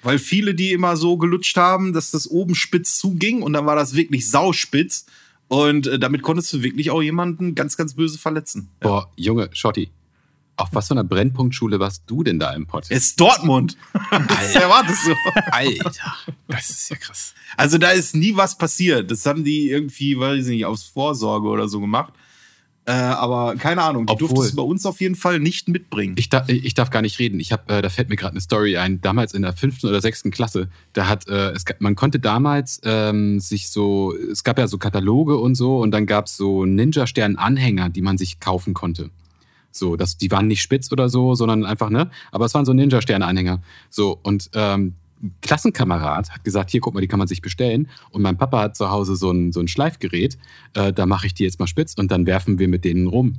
Weil 0.04 0.20
viele 0.20 0.54
die 0.54 0.72
immer 0.72 0.96
so 0.96 1.18
gelutscht 1.18 1.58
haben, 1.58 1.94
dass 1.94 2.12
das 2.12 2.30
oben 2.30 2.56
spitz 2.56 2.98
zuging 2.98 3.42
und 3.42 3.54
dann 3.54 3.66
war 3.66 3.76
das 3.76 3.96
wirklich 3.96 4.30
sauspitz. 4.30 5.06
Und 5.54 5.86
äh, 5.86 6.00
damit 6.00 6.24
konntest 6.24 6.52
du 6.52 6.64
wirklich 6.64 6.90
auch 6.90 7.04
jemanden 7.04 7.54
ganz, 7.54 7.78
ganz 7.78 7.94
böse 7.94 8.18
verletzen. 8.18 8.70
Ja. 8.82 8.88
Boah, 8.88 9.12
Junge, 9.16 9.50
Schotti. 9.54 9.92
Auf 10.56 10.70
was 10.72 10.88
für 10.88 10.96
einer 10.96 11.04
Brennpunktschule 11.04 11.80
warst 11.80 12.04
du 12.08 12.24
denn 12.24 12.40
da 12.40 12.54
im 12.54 12.66
Pott? 12.66 12.86
Es 12.90 13.04
ist 13.04 13.20
Dortmund. 13.20 13.78
das 14.12 14.56
erwartest 14.56 15.06
du. 15.06 15.14
Alter, 15.52 15.92
das 16.48 16.70
ist 16.72 16.90
ja 16.90 16.96
krass. 16.96 17.36
Also 17.56 17.78
da 17.78 17.92
ist 17.92 18.16
nie 18.16 18.36
was 18.36 18.58
passiert. 18.58 19.12
Das 19.12 19.28
haben 19.28 19.44
die 19.44 19.70
irgendwie, 19.70 20.20
weiß 20.20 20.46
ich 20.46 20.56
nicht, 20.56 20.66
aus 20.66 20.86
Vorsorge 20.86 21.48
oder 21.48 21.68
so 21.68 21.80
gemacht. 21.80 22.14
Äh, 22.86 22.92
aber 22.92 23.56
keine 23.56 23.82
Ahnung, 23.82 24.06
die 24.06 24.16
durftest 24.18 24.52
du 24.52 24.56
bei 24.58 24.64
uns 24.64 24.86
auf 24.86 25.00
jeden 25.00 25.16
Fall 25.16 25.40
nicht 25.40 25.70
mitbringen. 25.70 26.16
Ich, 26.18 26.28
da, 26.28 26.44
ich 26.48 26.74
darf 26.74 26.90
gar 26.90 27.02
nicht 27.02 27.18
reden. 27.18 27.40
Ich 27.40 27.54
hab, 27.54 27.72
äh, 27.72 27.82
da 27.82 27.88
fällt 27.88 28.10
mir 28.10 28.18
gerade 28.18 28.34
eine 28.34 28.42
Story 28.42 28.76
ein. 28.78 29.00
Damals 29.00 29.34
in 29.34 29.44
der 29.44 29.54
fünften 29.54 29.88
oder 29.88 30.02
sechsten 30.02 30.32
Klasse, 30.32 30.70
da 30.92 31.08
hat 31.08 31.28
äh, 31.30 31.52
es, 31.52 31.64
man 31.80 31.96
konnte 31.96 32.20
damals 32.20 32.82
ähm, 32.84 33.40
sich 33.40 33.70
so, 33.70 34.14
es 34.14 34.44
gab 34.44 34.60
ja 34.60 34.68
so 34.68 34.78
Kataloge 34.78 35.38
und 35.38 35.56
so 35.56 35.80
und 35.80 35.92
dann 35.92 36.06
gab 36.06 36.26
es 36.26 36.36
so 36.36 36.66
Ninja-Stern-Anhänger, 36.66 37.90
die 37.90 38.02
man 38.02 38.18
sich 38.18 38.42
kaufen 38.42 38.74
konnte. 38.74 39.12
So, 39.72 39.96
das, 39.96 40.18
die 40.18 40.30
waren 40.30 40.48
nicht 40.48 40.62
spitz 40.62 40.92
oder 40.92 41.08
so, 41.08 41.36
sondern 41.36 41.66
einfach, 41.66 41.90
ne? 41.90 42.12
Aber 42.32 42.46
es 42.46 42.54
waren 42.54 42.66
so 42.66 42.74
Ninja-Sterne-Anhänger. 42.74 43.62
So, 43.90 44.20
und 44.22 44.50
ähm, 44.54 44.96
Klassenkamerad 45.42 46.30
hat 46.32 46.44
gesagt, 46.44 46.72
hier, 46.72 46.82
guck 46.82 46.94
mal, 46.94 47.02
die 47.02 47.08
kann 47.08 47.20
man 47.20 47.28
sich 47.28 47.42
bestellen. 47.42 47.90
Und 48.12 48.22
mein 48.22 48.38
Papa 48.38 48.62
hat 48.62 48.76
zu 48.76 48.90
Hause 48.90 49.16
so 49.16 49.32
ein, 49.32 49.52
so 49.52 49.60
ein 49.60 49.68
Schleifgerät, 49.68 50.38
äh, 50.74 50.94
da 50.94 51.06
mache 51.06 51.28
ich 51.28 51.34
die 51.34 51.44
jetzt 51.44 51.60
mal 51.60 51.68
spitz 51.68 51.94
und 51.94 52.12
dann 52.12 52.26
werfen 52.26 52.60
wir 52.60 52.68
mit 52.68 52.86
denen 52.86 53.08
rum. 53.08 53.36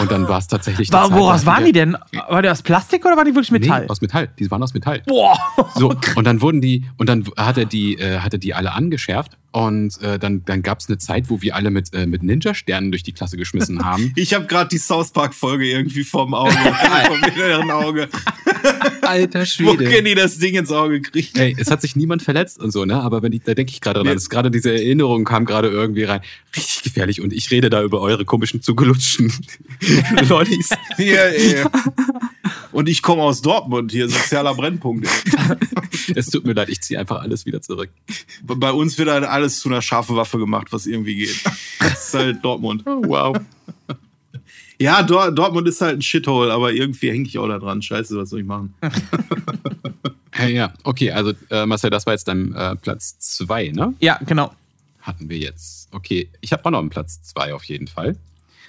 Und 0.00 0.12
dann 0.12 0.28
war 0.28 0.38
es 0.38 0.46
tatsächlich. 0.46 0.92
War, 0.92 1.12
woraus 1.12 1.44
waren 1.44 1.64
die 1.64 1.72
denn? 1.72 1.96
War 2.28 2.40
die 2.40 2.48
aus 2.48 2.62
Plastik 2.62 3.04
oder 3.04 3.16
waren 3.16 3.24
die 3.24 3.34
wirklich 3.34 3.50
Metall? 3.50 3.82
Nee, 3.82 3.88
aus 3.88 4.00
Metall. 4.00 4.28
Die 4.38 4.48
waren 4.48 4.62
aus 4.62 4.72
Metall. 4.72 5.02
Boah. 5.06 5.36
So, 5.74 5.92
und 6.14 6.24
dann 6.24 6.40
wurden 6.40 6.60
die, 6.60 6.84
und 6.98 7.08
dann 7.08 7.24
hat 7.36 7.58
er 7.58 7.64
die, 7.64 7.94
äh, 7.98 8.20
hat 8.20 8.32
er 8.32 8.38
die 8.38 8.54
alle 8.54 8.72
angeschärft 8.74 9.36
und 9.50 10.00
äh, 10.02 10.20
dann, 10.20 10.44
dann 10.44 10.62
gab 10.62 10.78
es 10.78 10.88
eine 10.88 10.98
Zeit, 10.98 11.30
wo 11.30 11.42
wir 11.42 11.56
alle 11.56 11.70
mit, 11.70 11.92
äh, 11.94 12.06
mit 12.06 12.22
Ninja-Sternen 12.22 12.92
durch 12.92 13.02
die 13.02 13.12
Klasse 13.12 13.36
geschmissen 13.36 13.84
haben. 13.84 14.12
ich 14.16 14.34
habe 14.34 14.46
gerade 14.46 14.68
die 14.68 14.78
South 14.78 15.10
Park-Folge 15.10 15.68
irgendwie 15.68 16.04
vorm 16.04 16.32
Auge, 16.32 16.52
vom 17.06 17.22
inneren 17.24 17.70
Auge. 17.72 18.08
Alter 19.02 19.46
Schwede. 19.46 19.70
Wo 19.70 19.76
Kenny 19.76 20.14
das 20.14 20.38
Ding 20.38 20.54
ins 20.54 20.70
Auge 20.70 21.00
kriegt. 21.00 21.36
Ey, 21.38 21.56
es 21.58 21.70
hat 21.70 21.80
sich 21.80 21.96
niemand 21.96 22.22
verletzt 22.22 22.58
und 22.58 22.70
so, 22.70 22.84
ne? 22.84 23.00
Aber 23.00 23.22
wenn 23.22 23.32
ich, 23.32 23.42
da 23.42 23.54
denke 23.54 23.72
ich 23.72 23.80
gerade 23.80 24.02
dran, 24.02 24.16
nee. 24.16 24.22
gerade 24.28 24.50
diese 24.50 24.72
Erinnerung 24.72 25.24
kam 25.24 25.44
gerade 25.44 25.68
irgendwie 25.68 26.04
rein. 26.04 26.20
Richtig 26.56 26.82
gefährlich. 26.82 27.20
Und 27.20 27.32
ich 27.32 27.50
rede 27.50 27.70
da 27.70 27.82
über 27.82 28.00
eure 28.00 28.24
komischen 28.24 28.62
zugelutschten 28.62 29.32
Lollis. 30.28 30.70
Ja, 30.98 31.28
ja. 31.28 31.70
Und 32.72 32.88
ich 32.88 33.02
komme 33.02 33.22
aus 33.22 33.40
Dortmund, 33.40 33.92
hier 33.92 34.08
sozialer 34.08 34.54
Brennpunkt. 34.54 35.08
es 36.14 36.26
tut 36.26 36.44
mir 36.44 36.54
leid, 36.54 36.68
ich 36.68 36.80
ziehe 36.80 36.98
einfach 36.98 37.20
alles 37.20 37.46
wieder 37.46 37.60
zurück. 37.62 37.90
Bei 38.42 38.72
uns 38.72 38.98
wird 38.98 39.08
halt 39.08 39.24
alles 39.24 39.60
zu 39.60 39.68
einer 39.68 39.80
scharfen 39.80 40.16
Waffe 40.16 40.38
gemacht, 40.38 40.68
was 40.70 40.86
irgendwie 40.86 41.16
geht. 41.16 41.40
Das 41.78 42.08
ist 42.08 42.14
halt 42.14 42.44
Dortmund. 42.44 42.82
Oh, 42.86 43.02
wow. 43.06 43.36
Ja, 44.80 45.02
Dor 45.02 45.32
Dortmund 45.32 45.66
ist 45.66 45.80
halt 45.80 45.98
ein 45.98 46.02
Shithole, 46.02 46.52
aber 46.52 46.72
irgendwie 46.72 47.10
hänge 47.10 47.26
ich 47.26 47.38
auch 47.38 47.48
da 47.48 47.58
dran. 47.58 47.82
Scheiße, 47.82 48.16
was 48.16 48.30
soll 48.30 48.40
ich 48.40 48.46
machen? 48.46 48.74
ja, 50.38 50.46
ja, 50.46 50.74
okay, 50.84 51.10
also 51.10 51.32
äh, 51.50 51.66
Marcel, 51.66 51.90
das 51.90 52.06
war 52.06 52.12
jetzt 52.12 52.28
dein 52.28 52.54
äh, 52.54 52.76
Platz 52.76 53.18
2, 53.18 53.70
ne? 53.70 53.94
Ja, 53.98 54.20
genau. 54.24 54.52
Hatten 55.00 55.28
wir 55.28 55.38
jetzt. 55.38 55.88
Okay, 55.92 56.28
ich 56.40 56.52
habe 56.52 56.64
auch 56.64 56.70
noch 56.70 56.78
einen 56.78 56.90
Platz 56.90 57.22
2 57.22 57.54
auf 57.54 57.64
jeden 57.64 57.88
Fall. 57.88 58.16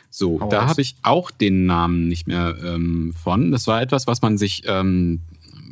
So, 0.09 0.41
Hau 0.41 0.49
da 0.49 0.67
habe 0.67 0.81
ich 0.81 0.95
auch 1.03 1.29
den 1.29 1.67
Namen 1.67 2.07
nicht 2.07 2.27
mehr 2.27 2.55
ähm, 2.63 3.13
von. 3.13 3.51
Das 3.51 3.67
war 3.67 3.81
etwas, 3.81 4.07
was 4.07 4.23
man 4.23 4.39
sich, 4.39 4.63
ähm, 4.65 5.21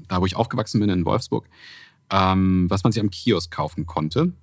da 0.08 0.22
wo 0.22 0.28
ich 0.28 0.36
aufgewachsen 0.36 0.80
bin 0.80 0.90
in 0.90 1.06
Wolfsburg, 1.06 1.46
ähm, 2.12 2.70
was 2.70 2.84
man 2.84 2.92
sich 2.92 3.02
am 3.02 3.10
Kiosk 3.10 3.50
kaufen 3.50 3.88
konnte. 3.88 4.34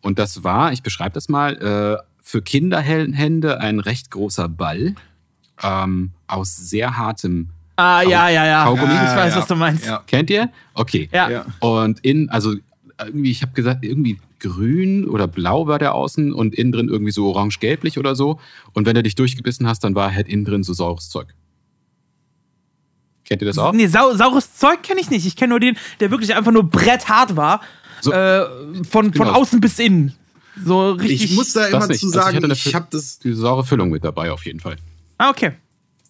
Und 0.00 0.18
das 0.18 0.44
war, 0.44 0.72
ich 0.72 0.82
beschreibe 0.82 1.12
das 1.12 1.28
mal, 1.28 1.56
äh, 1.58 2.02
für 2.22 2.40
Kinderhände 2.40 3.60
ein 3.60 3.80
recht 3.80 4.10
großer 4.10 4.48
Ball 4.48 4.94
ähm, 5.62 6.10
aus 6.26 6.56
sehr 6.56 6.96
hartem 6.96 7.48
Ah, 7.76 8.02
Kau 8.02 8.10
ja, 8.10 8.28
ja, 8.28 8.46
ja. 8.46 8.64
Kaugummi. 8.64 8.92
ich 8.92 9.00
weiß, 9.00 9.34
ja. 9.34 9.40
was 9.40 9.46
du 9.46 9.56
meinst. 9.56 9.86
Ja. 9.86 10.02
Kennt 10.06 10.28
ihr? 10.30 10.50
Okay. 10.74 11.08
Ja. 11.12 11.46
Und 11.60 12.00
in, 12.00 12.28
also 12.28 12.54
irgendwie, 12.98 13.30
ich 13.30 13.42
habe 13.42 13.52
gesagt, 13.52 13.84
irgendwie 13.84 14.18
grün 14.40 15.08
oder 15.08 15.26
blau 15.26 15.66
war 15.66 15.78
der 15.78 15.94
außen 15.94 16.32
und 16.32 16.54
innen 16.54 16.72
drin 16.72 16.88
irgendwie 16.88 17.12
so 17.12 17.26
orange-gelblich 17.28 17.98
oder 17.98 18.14
so. 18.14 18.38
Und 18.72 18.86
wenn 18.86 18.94
du 18.94 19.02
dich 19.02 19.14
durchgebissen 19.14 19.66
hast, 19.66 19.84
dann 19.84 19.94
war 19.94 20.12
halt 20.12 20.28
innen 20.28 20.44
drin 20.44 20.62
so 20.62 20.74
saures 20.74 21.08
Zeug. 21.08 21.34
Kennt 23.24 23.40
ihr 23.40 23.46
das 23.46 23.56
auch? 23.56 23.72
Nee, 23.72 23.86
sau 23.86 24.14
saures 24.14 24.56
Zeug 24.56 24.82
kenne 24.82 25.00
ich 25.00 25.08
nicht. 25.08 25.26
Ich 25.26 25.36
kenne 25.36 25.50
nur 25.50 25.60
den, 25.60 25.76
der 26.00 26.10
wirklich 26.10 26.34
einfach 26.34 26.52
nur 26.52 26.64
bretthart 26.64 27.36
war. 27.36 27.60
So, 28.00 28.12
äh, 28.12 28.44
von, 28.84 29.12
von 29.12 29.12
genau. 29.12 29.32
außen 29.32 29.60
bis 29.60 29.78
innen. 29.78 30.12
So 30.62 30.90
richtig. 30.90 31.30
Ich 31.30 31.36
muss 31.36 31.52
da 31.52 31.68
immer 31.68 31.88
zu 31.88 32.08
sagen, 32.08 32.42
also 32.42 32.52
ich, 32.52 32.66
ich 32.66 32.74
habe 32.74 32.88
das. 32.90 33.20
Die 33.20 33.32
saure 33.32 33.64
Füllung 33.64 33.90
mit 33.90 34.04
dabei 34.04 34.32
auf 34.32 34.44
jeden 34.44 34.60
Fall. 34.60 34.76
Ah, 35.22 35.30
okay. 35.30 35.52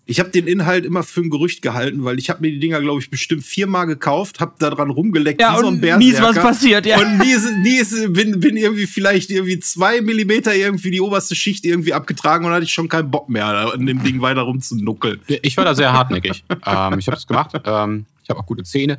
Ich 0.06 0.18
habe 0.20 0.30
den 0.30 0.47
Inhalt 0.47 0.86
immer 0.86 1.02
für 1.02 1.20
ein 1.20 1.28
Gerücht 1.28 1.60
gehalten, 1.60 2.02
weil 2.02 2.18
ich 2.18 2.30
habe 2.30 2.40
mir 2.40 2.51
die 2.51 2.59
Dinger, 2.59 2.80
glaube 2.80 2.98
ich, 3.01 3.10
bestimmt 3.10 3.44
viermal 3.44 3.86
gekauft, 3.86 4.40
habe 4.40 4.55
da 4.59 4.70
dran 4.70 4.89
rumgeleckt 4.89 5.40
ja, 5.40 5.55
wie 5.55 5.60
so 5.60 5.66
ein 5.66 5.80
Berserker. 5.82 5.98
nie 5.98 6.10
ist 6.10 6.22
was 6.22 6.36
passiert, 6.36 6.86
ja. 6.86 6.98
Und 6.98 7.18
nie, 7.18 7.30
ist, 7.30 7.56
nie 7.59 7.76
ist, 7.76 8.12
bin, 8.14 8.40
bin 8.40 8.56
irgendwie 8.56 8.86
vielleicht 8.86 9.30
irgendwie 9.30 9.60
zwei 9.60 10.01
Millimeter 10.01 10.55
irgendwie 10.56 10.90
die 10.90 11.01
oberste 11.02 11.34
Schicht 11.34 11.66
irgendwie 11.66 11.93
abgetragen 11.93 12.47
und 12.47 12.52
hatte 12.52 12.64
ich 12.64 12.72
schon 12.72 12.89
keinen 12.89 13.10
Bock 13.10 13.28
mehr, 13.28 13.44
an 13.74 13.84
dem 13.84 14.02
Ding 14.02 14.22
weiter 14.22 14.40
rumzunuckeln. 14.40 15.20
Ich 15.26 15.59
war 15.59 15.66
da 15.66 15.74
sehr 15.74 15.93
hartnäckig. 15.93 16.43
ähm, 16.48 16.98
ich 16.98 17.06
habe 17.06 17.16
das 17.16 17.26
gemacht. 17.26 17.52
Ähm, 17.64 18.06
ich 18.22 18.30
habe 18.30 18.40
auch 18.40 18.47
gute 18.47 18.62
Zähne. 18.64 18.98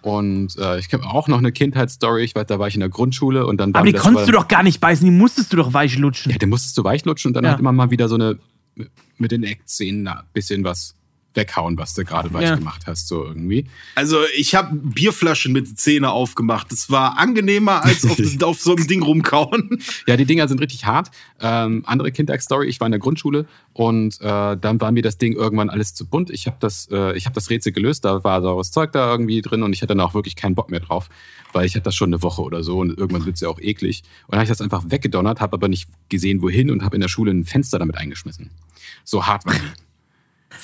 Und 0.00 0.56
äh, 0.58 0.78
ich 0.78 0.90
habe 0.94 1.04
auch 1.04 1.28
noch 1.28 1.38
eine 1.38 1.52
Kindheitsstory. 1.52 2.24
Ich 2.24 2.34
war, 2.34 2.46
da 2.46 2.58
war 2.58 2.66
ich 2.66 2.74
in 2.74 2.80
der 2.80 2.88
Grundschule 2.88 3.46
und 3.46 3.58
dann. 3.58 3.74
Aber 3.74 3.86
die 3.86 3.92
konntest 3.92 4.26
du 4.26 4.32
doch 4.32 4.48
gar 4.48 4.62
nicht 4.62 4.80
beißen, 4.80 5.04
die 5.04 5.10
musstest 5.10 5.52
du 5.52 5.58
doch 5.58 5.74
weich 5.74 5.98
lutschen. 5.98 6.32
Ja, 6.32 6.38
den 6.38 6.48
musstest 6.48 6.78
du 6.78 6.82
weich 6.82 7.04
lutschen 7.04 7.28
und 7.28 7.34
dann 7.34 7.44
ja. 7.44 7.50
halt 7.50 7.60
immer 7.60 7.72
mal 7.72 7.90
wieder 7.90 8.08
so 8.08 8.14
eine 8.14 8.38
mit 9.20 9.32
den 9.32 9.44
Eckzähnen 9.44 10.08
ein 10.08 10.24
bisschen 10.32 10.64
was 10.64 10.94
weghauen, 11.34 11.78
was 11.78 11.94
du 11.94 12.04
gerade 12.04 12.32
weich 12.32 12.48
ja. 12.48 12.56
gemacht 12.56 12.82
hast, 12.86 13.08
so 13.08 13.24
irgendwie. 13.24 13.66
Also 13.94 14.18
ich 14.36 14.54
habe 14.54 14.74
Bierflaschen 14.74 15.52
mit 15.52 15.78
Zähne 15.78 16.10
aufgemacht. 16.10 16.72
Das 16.72 16.90
war 16.90 17.18
angenehmer 17.18 17.84
als 17.84 18.04
auf, 18.04 18.18
auf, 18.42 18.60
so 18.60 18.74
einem 18.74 18.86
Ding 18.86 19.02
rumkauen. 19.02 19.80
Ja, 20.06 20.16
die 20.16 20.24
Dinger 20.24 20.48
sind 20.48 20.60
richtig 20.60 20.86
hart. 20.86 21.10
Ähm, 21.40 21.84
andere 21.86 22.10
Kindheitsstory, 22.10 22.66
ich 22.66 22.80
war 22.80 22.86
in 22.86 22.92
der 22.92 23.00
Grundschule 23.00 23.46
und 23.72 24.20
äh, 24.20 24.56
dann 24.56 24.80
war 24.80 24.90
mir 24.90 25.02
das 25.02 25.18
Ding 25.18 25.34
irgendwann 25.34 25.70
alles 25.70 25.94
zu 25.94 26.06
bunt. 26.06 26.30
Ich 26.30 26.46
habe 26.46 26.56
das, 26.58 26.88
äh, 26.90 27.18
hab 27.20 27.34
das 27.34 27.50
Rätsel 27.50 27.72
gelöst, 27.72 28.04
da 28.04 28.24
war 28.24 28.42
saures 28.42 28.72
Zeug 28.72 28.92
da 28.92 29.10
irgendwie 29.10 29.40
drin 29.40 29.62
und 29.62 29.72
ich 29.72 29.82
hatte 29.82 29.94
dann 29.94 30.00
auch 30.00 30.14
wirklich 30.14 30.36
keinen 30.36 30.54
Bock 30.54 30.70
mehr 30.70 30.80
drauf, 30.80 31.08
weil 31.52 31.64
ich 31.64 31.74
hatte 31.74 31.84
das 31.84 31.94
schon 31.94 32.10
eine 32.10 32.22
Woche 32.22 32.42
oder 32.42 32.64
so 32.64 32.78
und 32.78 32.98
irgendwann 32.98 33.24
wird 33.24 33.36
es 33.36 33.40
ja 33.40 33.48
auch 33.48 33.60
eklig. 33.60 34.02
Und 34.26 34.32
dann 34.32 34.40
habe 34.40 34.44
ich 34.44 34.50
das 34.50 34.60
einfach 34.60 34.84
weggedonnert, 34.88 35.40
habe 35.40 35.54
aber 35.54 35.68
nicht 35.68 35.88
gesehen, 36.08 36.42
wohin 36.42 36.70
und 36.70 36.82
habe 36.82 36.96
in 36.96 37.00
der 37.00 37.08
Schule 37.08 37.30
ein 37.30 37.44
Fenster 37.44 37.78
damit 37.78 37.96
eingeschmissen. 37.96 38.50
So 39.10 39.26
hart 39.26 39.44
war 39.44 39.54
die. 39.54 39.60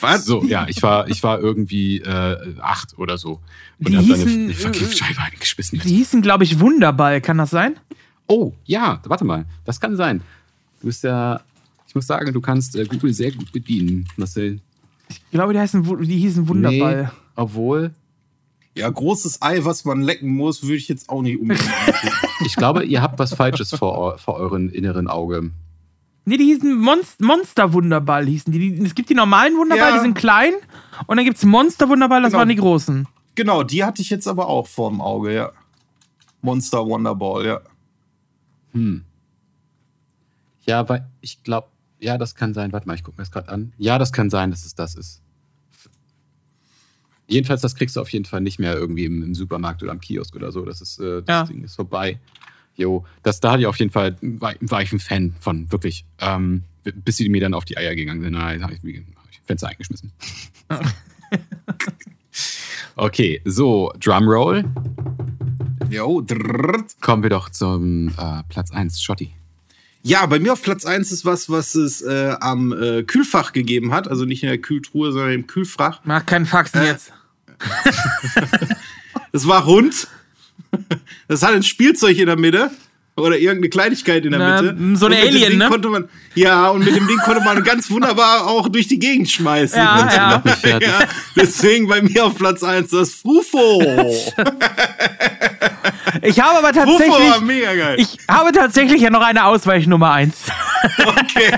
Was? 0.00 0.24
So, 0.24 0.44
ja, 0.44 0.66
ich 0.68 0.80
war, 0.80 1.08
ich 1.08 1.20
war 1.24 1.40
irgendwie 1.40 1.98
äh, 1.98 2.54
acht 2.60 2.96
oder 2.96 3.18
so. 3.18 3.40
Und 3.80 3.88
die 3.88 3.96
hab 3.96 4.04
hießen, 4.04 4.28
eine, 4.28 4.44
eine 4.44 4.54
Vergriffsscheibe 4.54 5.20
eingeschmissen. 5.20 5.80
Die 5.80 5.96
hießen, 5.96 6.22
glaube 6.22 6.44
ich, 6.44 6.60
Wunderball. 6.60 7.20
Kann 7.20 7.38
das 7.38 7.50
sein? 7.50 7.74
Oh, 8.28 8.52
ja, 8.64 9.02
warte 9.04 9.24
mal. 9.24 9.46
Das 9.64 9.80
kann 9.80 9.96
sein. 9.96 10.22
Du 10.80 10.86
bist 10.86 11.02
ja, 11.02 11.40
ich 11.88 11.96
muss 11.96 12.06
sagen, 12.06 12.32
du 12.32 12.40
kannst 12.40 12.76
äh, 12.76 12.84
Google 12.84 13.12
sehr 13.12 13.32
gut 13.32 13.50
bedienen, 13.50 14.06
Marcel. 14.16 14.60
Ich 15.08 15.20
glaube, 15.32 15.52
die, 15.52 15.58
heißen, 15.58 15.82
die 16.04 16.18
hießen 16.18 16.46
Wunderball. 16.46 17.02
Nee, 17.02 17.08
obwohl. 17.34 17.94
Ja, 18.76 18.88
großes 18.88 19.42
Ei, 19.42 19.64
was 19.64 19.84
man 19.84 20.02
lecken 20.02 20.28
muss, 20.28 20.62
würde 20.62 20.76
ich 20.76 20.86
jetzt 20.86 21.08
auch 21.08 21.22
nicht 21.22 21.40
unbedingt. 21.40 21.68
ich 22.44 22.54
glaube, 22.54 22.84
ihr 22.84 23.02
habt 23.02 23.18
was 23.18 23.34
Falsches 23.34 23.70
vor, 23.70 24.18
vor 24.18 24.34
euren 24.34 24.68
inneren 24.68 25.08
Auge. 25.08 25.50
Nee, 26.28 26.38
die 26.38 26.44
hießen 26.44 26.76
Monst 26.76 27.20
Monster-Wunderball 27.20 28.26
hießen 28.26 28.52
die. 28.52 28.82
Es 28.82 28.96
gibt 28.96 29.08
die 29.08 29.14
normalen 29.14 29.56
Wunderball, 29.56 29.90
ja. 29.90 29.96
die 29.96 30.02
sind 30.02 30.14
klein. 30.14 30.54
Und 31.06 31.16
dann 31.16 31.24
gibt 31.24 31.36
es 31.36 31.44
Monster-Wunderball, 31.44 32.20
das 32.20 32.32
genau. 32.32 32.40
waren 32.40 32.48
die 32.48 32.56
großen. 32.56 33.06
Genau, 33.36 33.62
die 33.62 33.84
hatte 33.84 34.02
ich 34.02 34.10
jetzt 34.10 34.26
aber 34.26 34.48
auch 34.48 34.66
vor 34.66 34.90
dem 34.90 35.00
Auge, 35.00 35.32
ja. 35.32 35.52
Monster 36.42 36.84
Wonderball, 36.84 37.46
ja. 37.46 37.60
Hm. 38.72 39.04
Ja, 40.62 40.88
weil 40.88 41.08
ich 41.20 41.44
glaube, 41.44 41.68
ja, 42.00 42.18
das 42.18 42.34
kann 42.34 42.54
sein. 42.54 42.72
Warte 42.72 42.88
mal, 42.88 42.94
ich 42.94 43.04
gucke 43.04 43.18
mir 43.18 43.22
das 43.22 43.30
gerade 43.30 43.48
an. 43.48 43.72
Ja, 43.78 43.98
das 43.98 44.12
kann 44.12 44.28
sein, 44.28 44.50
dass 44.50 44.64
es 44.64 44.74
das 44.74 44.96
ist. 44.96 45.22
Jedenfalls, 47.28 47.60
das 47.60 47.76
kriegst 47.76 47.94
du 47.94 48.00
auf 48.00 48.08
jeden 48.10 48.24
Fall 48.24 48.40
nicht 48.40 48.58
mehr 48.58 48.74
irgendwie 48.74 49.04
im, 49.04 49.22
im 49.22 49.34
Supermarkt 49.34 49.82
oder 49.82 49.92
am 49.92 50.00
Kiosk 50.00 50.34
oder 50.34 50.50
so. 50.50 50.64
Das 50.64 50.80
ist, 50.80 50.98
äh, 50.98 51.22
das 51.22 51.28
ja. 51.28 51.44
Ding 51.44 51.62
ist 51.62 51.76
vorbei. 51.76 52.18
Jo, 52.76 53.04
das, 53.22 53.40
da 53.40 53.52
hatte 53.52 53.60
ich 53.60 53.66
auf 53.66 53.78
jeden 53.78 53.90
Fall, 53.90 54.16
war, 54.20 54.54
war 54.60 54.82
ich 54.82 54.92
ein 54.92 55.00
Fan 55.00 55.34
von, 55.40 55.70
wirklich. 55.72 56.04
Ähm, 56.20 56.62
bis 56.84 57.16
sie 57.16 57.28
mir 57.28 57.40
dann 57.40 57.54
auf 57.54 57.64
die 57.64 57.76
Eier 57.76 57.94
gegangen 57.94 58.22
sind, 58.22 58.34
dann 58.34 58.62
habe 58.62 58.74
ich, 58.74 58.84
ich 58.84 59.02
Fenster 59.44 59.68
eingeschmissen. 59.68 60.12
okay, 62.96 63.40
so, 63.44 63.92
Drumroll. 63.98 64.64
Jo, 65.90 66.20
drrrt. 66.20 67.00
Kommen 67.00 67.22
wir 67.22 67.30
doch 67.30 67.48
zum 67.48 68.08
äh, 68.08 68.42
Platz 68.48 68.70
1, 68.72 69.00
Schotti. 69.02 69.32
Ja, 70.02 70.26
bei 70.26 70.38
mir 70.38 70.52
auf 70.52 70.62
Platz 70.62 70.84
1 70.84 71.10
ist 71.10 71.24
was, 71.24 71.48
was 71.50 71.74
es 71.74 72.02
äh, 72.02 72.36
am 72.40 72.72
äh, 72.72 73.02
Kühlfach 73.02 73.52
gegeben 73.52 73.92
hat. 73.92 74.06
Also 74.06 74.24
nicht 74.24 74.42
in 74.42 74.48
der 74.48 74.58
Kühltruhe, 74.58 75.10
sondern 75.12 75.32
im 75.32 75.46
Kühlfach. 75.46 76.00
Mach 76.04 76.24
keinen 76.26 76.46
Faxen 76.46 76.82
Äh, 76.82 76.86
jetzt. 76.86 77.12
Das 79.32 79.46
war 79.46 79.64
rund. 79.64 80.08
Das 81.28 81.42
hat 81.42 81.54
ein 81.54 81.62
Spielzeug 81.62 82.16
in 82.18 82.26
der 82.26 82.36
Mitte. 82.38 82.70
Oder 83.18 83.38
irgendeine 83.38 83.70
Kleinigkeit 83.70 84.26
in 84.26 84.32
der 84.32 84.40
Na, 84.40 84.60
Mitte. 84.60 84.96
so 84.98 85.06
eine 85.06 85.16
Und 85.16 85.22
mit 85.24 85.32
dem 85.32 85.36
Alien, 85.36 85.50
Ding 85.52 85.58
ne? 85.58 85.68
Konnte 85.68 85.88
man, 85.88 86.08
ja, 86.34 86.68
und 86.68 86.84
mit 86.84 86.94
dem 86.94 87.06
Ding 87.08 87.16
konnte 87.24 87.42
man 87.42 87.64
ganz 87.64 87.90
wunderbar 87.90 88.46
auch 88.46 88.68
durch 88.68 88.88
die 88.88 88.98
Gegend 88.98 89.30
schmeißen. 89.30 89.78
Ja, 89.78 90.42
ja. 90.64 90.78
Ja. 90.78 90.98
Deswegen 91.34 91.88
bei 91.88 92.02
mir 92.02 92.26
auf 92.26 92.36
Platz 92.36 92.62
1 92.62 92.90
das 92.90 93.12
Frufo. 93.14 93.82
Ich 96.22 96.40
habe 96.40 96.58
aber 96.66 96.72
Frufo 96.72 96.98
war 96.98 97.18
tatsächlich. 97.18 97.40
mega 97.42 97.74
geil. 97.74 97.96
Ich 97.98 98.16
habe 98.28 98.50
tatsächlich 98.52 99.02
ja 99.02 99.10
noch 99.10 99.20
eine 99.20 99.44
Ausweichnummer 99.44 100.12
1. 100.12 100.34
Okay. 100.98 101.52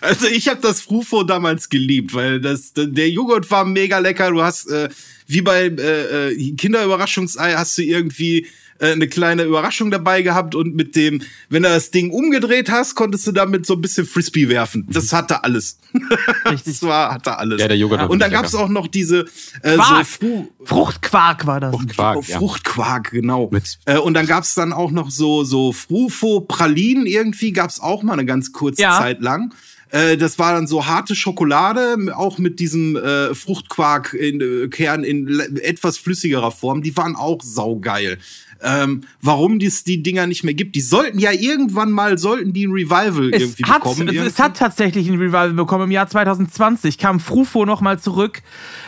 Also 0.00 0.26
ich 0.26 0.48
habe 0.48 0.60
das 0.60 0.80
Frufo 0.82 1.22
damals 1.22 1.68
geliebt, 1.68 2.12
weil 2.14 2.40
das 2.40 2.72
der 2.74 3.08
Joghurt 3.08 3.50
war 3.50 3.64
mega 3.64 3.98
lecker. 3.98 4.30
Du 4.30 4.42
hast 4.42 4.70
äh, 4.70 4.88
wie 5.30 5.42
bei 5.42 5.64
äh, 5.66 6.30
äh, 6.32 6.52
Kinderüberraschungsei 6.54 7.54
hast 7.54 7.78
du 7.78 7.82
irgendwie 7.82 8.46
äh, 8.78 8.92
eine 8.92 9.06
kleine 9.08 9.42
Überraschung 9.44 9.90
dabei 9.90 10.22
gehabt 10.22 10.54
und 10.54 10.74
mit 10.74 10.96
dem, 10.96 11.22
wenn 11.50 11.62
du 11.62 11.68
das 11.68 11.90
Ding 11.90 12.10
umgedreht 12.10 12.70
hast, 12.70 12.94
konntest 12.94 13.26
du 13.26 13.32
damit 13.32 13.66
so 13.66 13.74
ein 13.74 13.80
bisschen 13.82 14.06
Frisbee 14.06 14.48
werfen. 14.48 14.86
Das 14.90 15.12
hatte 15.12 15.44
alles. 15.44 15.78
Richtig. 16.50 16.74
Das 16.80 16.82
war 16.82 17.12
hatte 17.14 17.36
alles. 17.38 17.60
Ja, 17.60 17.68
der 17.68 17.76
Joghurt 17.76 18.00
war 18.00 18.10
und 18.10 18.18
dann 18.20 18.30
wirklich 18.30 18.38
gab 18.40 18.46
es 18.46 18.52
lecker. 18.52 18.64
auch 18.64 18.68
noch 18.70 18.86
diese 18.88 19.26
äh, 19.62 19.72
so 19.76 19.82
Quark. 19.82 20.06
Fru 20.06 20.48
Fruchtquark 20.64 21.46
war 21.46 21.60
das. 21.60 21.76
Quark, 21.88 22.26
ja. 22.26 22.38
Fruchtquark, 22.38 23.10
genau. 23.10 23.48
Mit- 23.52 23.78
äh, 23.84 23.98
und 23.98 24.14
dann 24.14 24.26
gab's 24.26 24.54
dann 24.54 24.72
auch 24.72 24.90
noch 24.90 25.10
so, 25.10 25.44
so 25.44 25.72
Frufo-Pralinen 25.72 27.06
irgendwie, 27.06 27.52
gab's 27.52 27.80
auch 27.80 28.02
mal 28.02 28.14
eine 28.14 28.24
ganz 28.24 28.52
kurze 28.52 28.82
Ja. 28.82 28.98
Zeit 28.98 29.20
lang. 29.20 29.52
Äh, 29.90 30.16
das 30.16 30.38
war 30.38 30.52
dann 30.54 30.66
so 30.66 30.86
harte 30.86 31.14
Schokolade, 31.14 31.96
auch 32.16 32.38
mit 32.38 32.60
diesem 32.60 32.96
äh, 32.96 33.34
Fruchtquark-Kern 33.34 35.04
in 35.04 35.26
le- 35.26 35.62
etwas 35.62 35.98
flüssigerer 35.98 36.50
Form. 36.52 36.82
Die 36.82 36.96
waren 36.96 37.16
auch 37.16 37.42
saugeil. 37.42 38.18
Ähm, 38.62 39.02
warum 39.22 39.58
es 39.60 39.84
die 39.84 40.02
Dinger 40.02 40.26
nicht 40.26 40.44
mehr 40.44 40.54
gibt? 40.54 40.74
Die 40.76 40.80
sollten 40.80 41.18
ja 41.18 41.32
irgendwann 41.32 41.90
mal, 41.90 42.18
sollten 42.18 42.52
die 42.52 42.66
ein 42.66 42.72
Revival 42.72 43.30
Es 43.32 43.42
irgendwie 43.42 43.64
hat, 43.64 43.82
bekommen. 43.82 44.08
es 44.08 44.14
irgendwie. 44.14 44.42
hat 44.42 44.56
tatsächlich 44.56 45.08
ein 45.08 45.14
Revival 45.18 45.52
bekommen. 45.52 45.84
Im 45.84 45.90
Jahr 45.90 46.06
2020 46.08 46.98
kam 46.98 47.20
Frufo 47.20 47.64
nochmal 47.64 47.98
zurück, 47.98 48.42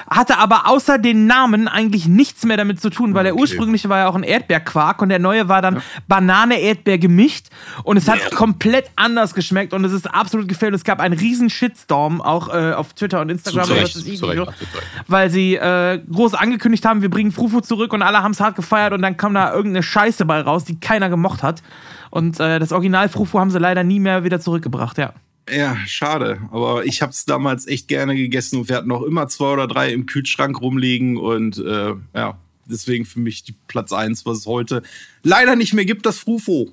hatte 0.09 0.39
aber 0.39 0.69
außer 0.69 0.99
den 0.99 1.27
Namen 1.27 1.69
eigentlich 1.69 2.07
nichts 2.07 2.45
mehr 2.45 2.57
damit 2.57 2.81
zu 2.81 2.91
tun, 2.91 3.15
weil 3.15 3.25
der 3.25 3.33
Okay. 3.33 3.41
ursprüngliche 3.43 3.89
war 3.89 3.99
ja 4.01 4.09
auch 4.09 4.15
ein 4.15 4.23
Erdbeerquark 4.25 5.01
und 5.03 5.09
der 5.09 5.19
neue 5.19 5.49
war 5.49 5.63
dann 5.63 5.81
Banane-Erdbeer 6.09 6.99
gemischt 6.99 7.47
und 7.85 7.97
es 7.97 8.09
hat 8.09 8.31
komplett 8.33 8.91
anders 8.97 9.35
geschmeckt 9.35 9.73
und 9.73 9.85
es 9.85 9.93
ist 9.93 10.13
absolut 10.13 10.49
gefällt. 10.49 10.75
Es 10.75 10.85
gab 10.85 11.01
einen 11.01 11.19
riesen 11.19 11.51
Shitstorm 11.51 12.21
auch 12.21 12.49
äh, 12.49 12.73
auf 12.73 12.93
Twitter 12.93 13.21
und 13.21 13.31
Instagram. 13.31 13.65
Zu 13.67 13.73
Recht, 13.75 13.93
zu 13.93 14.27
Recht, 14.27 14.39
zu 14.59 14.67
weil 15.09 15.31
sie 15.31 15.55
äh, 15.57 15.99
groß 16.11 16.35
angekündigt 16.35 16.85
haben, 16.85 17.03
wir 17.03 17.11
bringen 17.11 17.33
Frufo 17.33 17.61
zurück 17.61 17.93
und 17.93 18.03
alle 18.03 18.23
haben 18.23 18.33
es 18.33 18.41
hart 18.41 18.57
gefeiert 18.57 18.93
und 18.93 19.03
dann 19.03 19.17
kam 19.17 19.35
da 19.35 19.51
irgendeine 19.63 19.83
Scheiße 19.83 20.25
bei 20.25 20.41
raus, 20.41 20.65
die 20.65 20.79
keiner 20.79 21.09
gemocht 21.09 21.43
hat. 21.43 21.63
Und 22.11 22.41
äh, 22.41 22.59
das 22.59 22.73
Original 22.73 23.09
Frufo 23.09 23.39
haben 23.39 23.51
sie 23.51 23.59
leider 23.59 23.85
nie 23.85 24.01
mehr 24.01 24.25
wieder 24.25 24.41
zurückgebracht, 24.41 24.99
ja. 24.99 25.15
Ja, 25.51 25.77
schade. 25.87 26.41
Aber 26.51 26.85
ich 26.85 27.03
habe 27.03 27.11
es 27.11 27.25
damals 27.25 27.67
echt 27.67 27.89
gerne 27.89 28.15
gegessen 28.15 28.61
und 28.61 28.69
wir 28.69 28.77
hatten 28.77 28.89
noch 28.89 29.03
immer 29.03 29.29
zwei 29.29 29.53
oder 29.53 29.67
drei 29.67 29.93
im 29.93 30.07
Kühlschrank 30.07 30.61
rumliegen 30.61 31.17
und 31.17 31.59
äh, 31.59 31.95
ja, 32.15 32.39
deswegen 32.67 33.05
für 33.05 33.21
mich 33.21 33.43
die 33.43 33.55
Platz 33.67 33.93
eins, 33.93 34.25
was 34.25 34.39
es 34.39 34.47
heute 34.47 34.83
leider 35.23 35.57
nicht 35.57 35.75
mehr 35.75 35.85
gibt, 35.85 36.07
das 36.07 36.19
Frufo. 36.19 36.69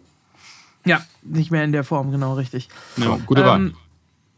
Ja, 0.86 1.02
nicht 1.24 1.52
mehr 1.52 1.64
in 1.64 1.72
der 1.72 1.84
Form, 1.84 2.12
genau, 2.12 2.36
richtig. 2.36 2.70
Ja, 2.98 3.18
gute 3.26 3.44
Wahl. 3.46 3.60
Ähm, 3.60 3.74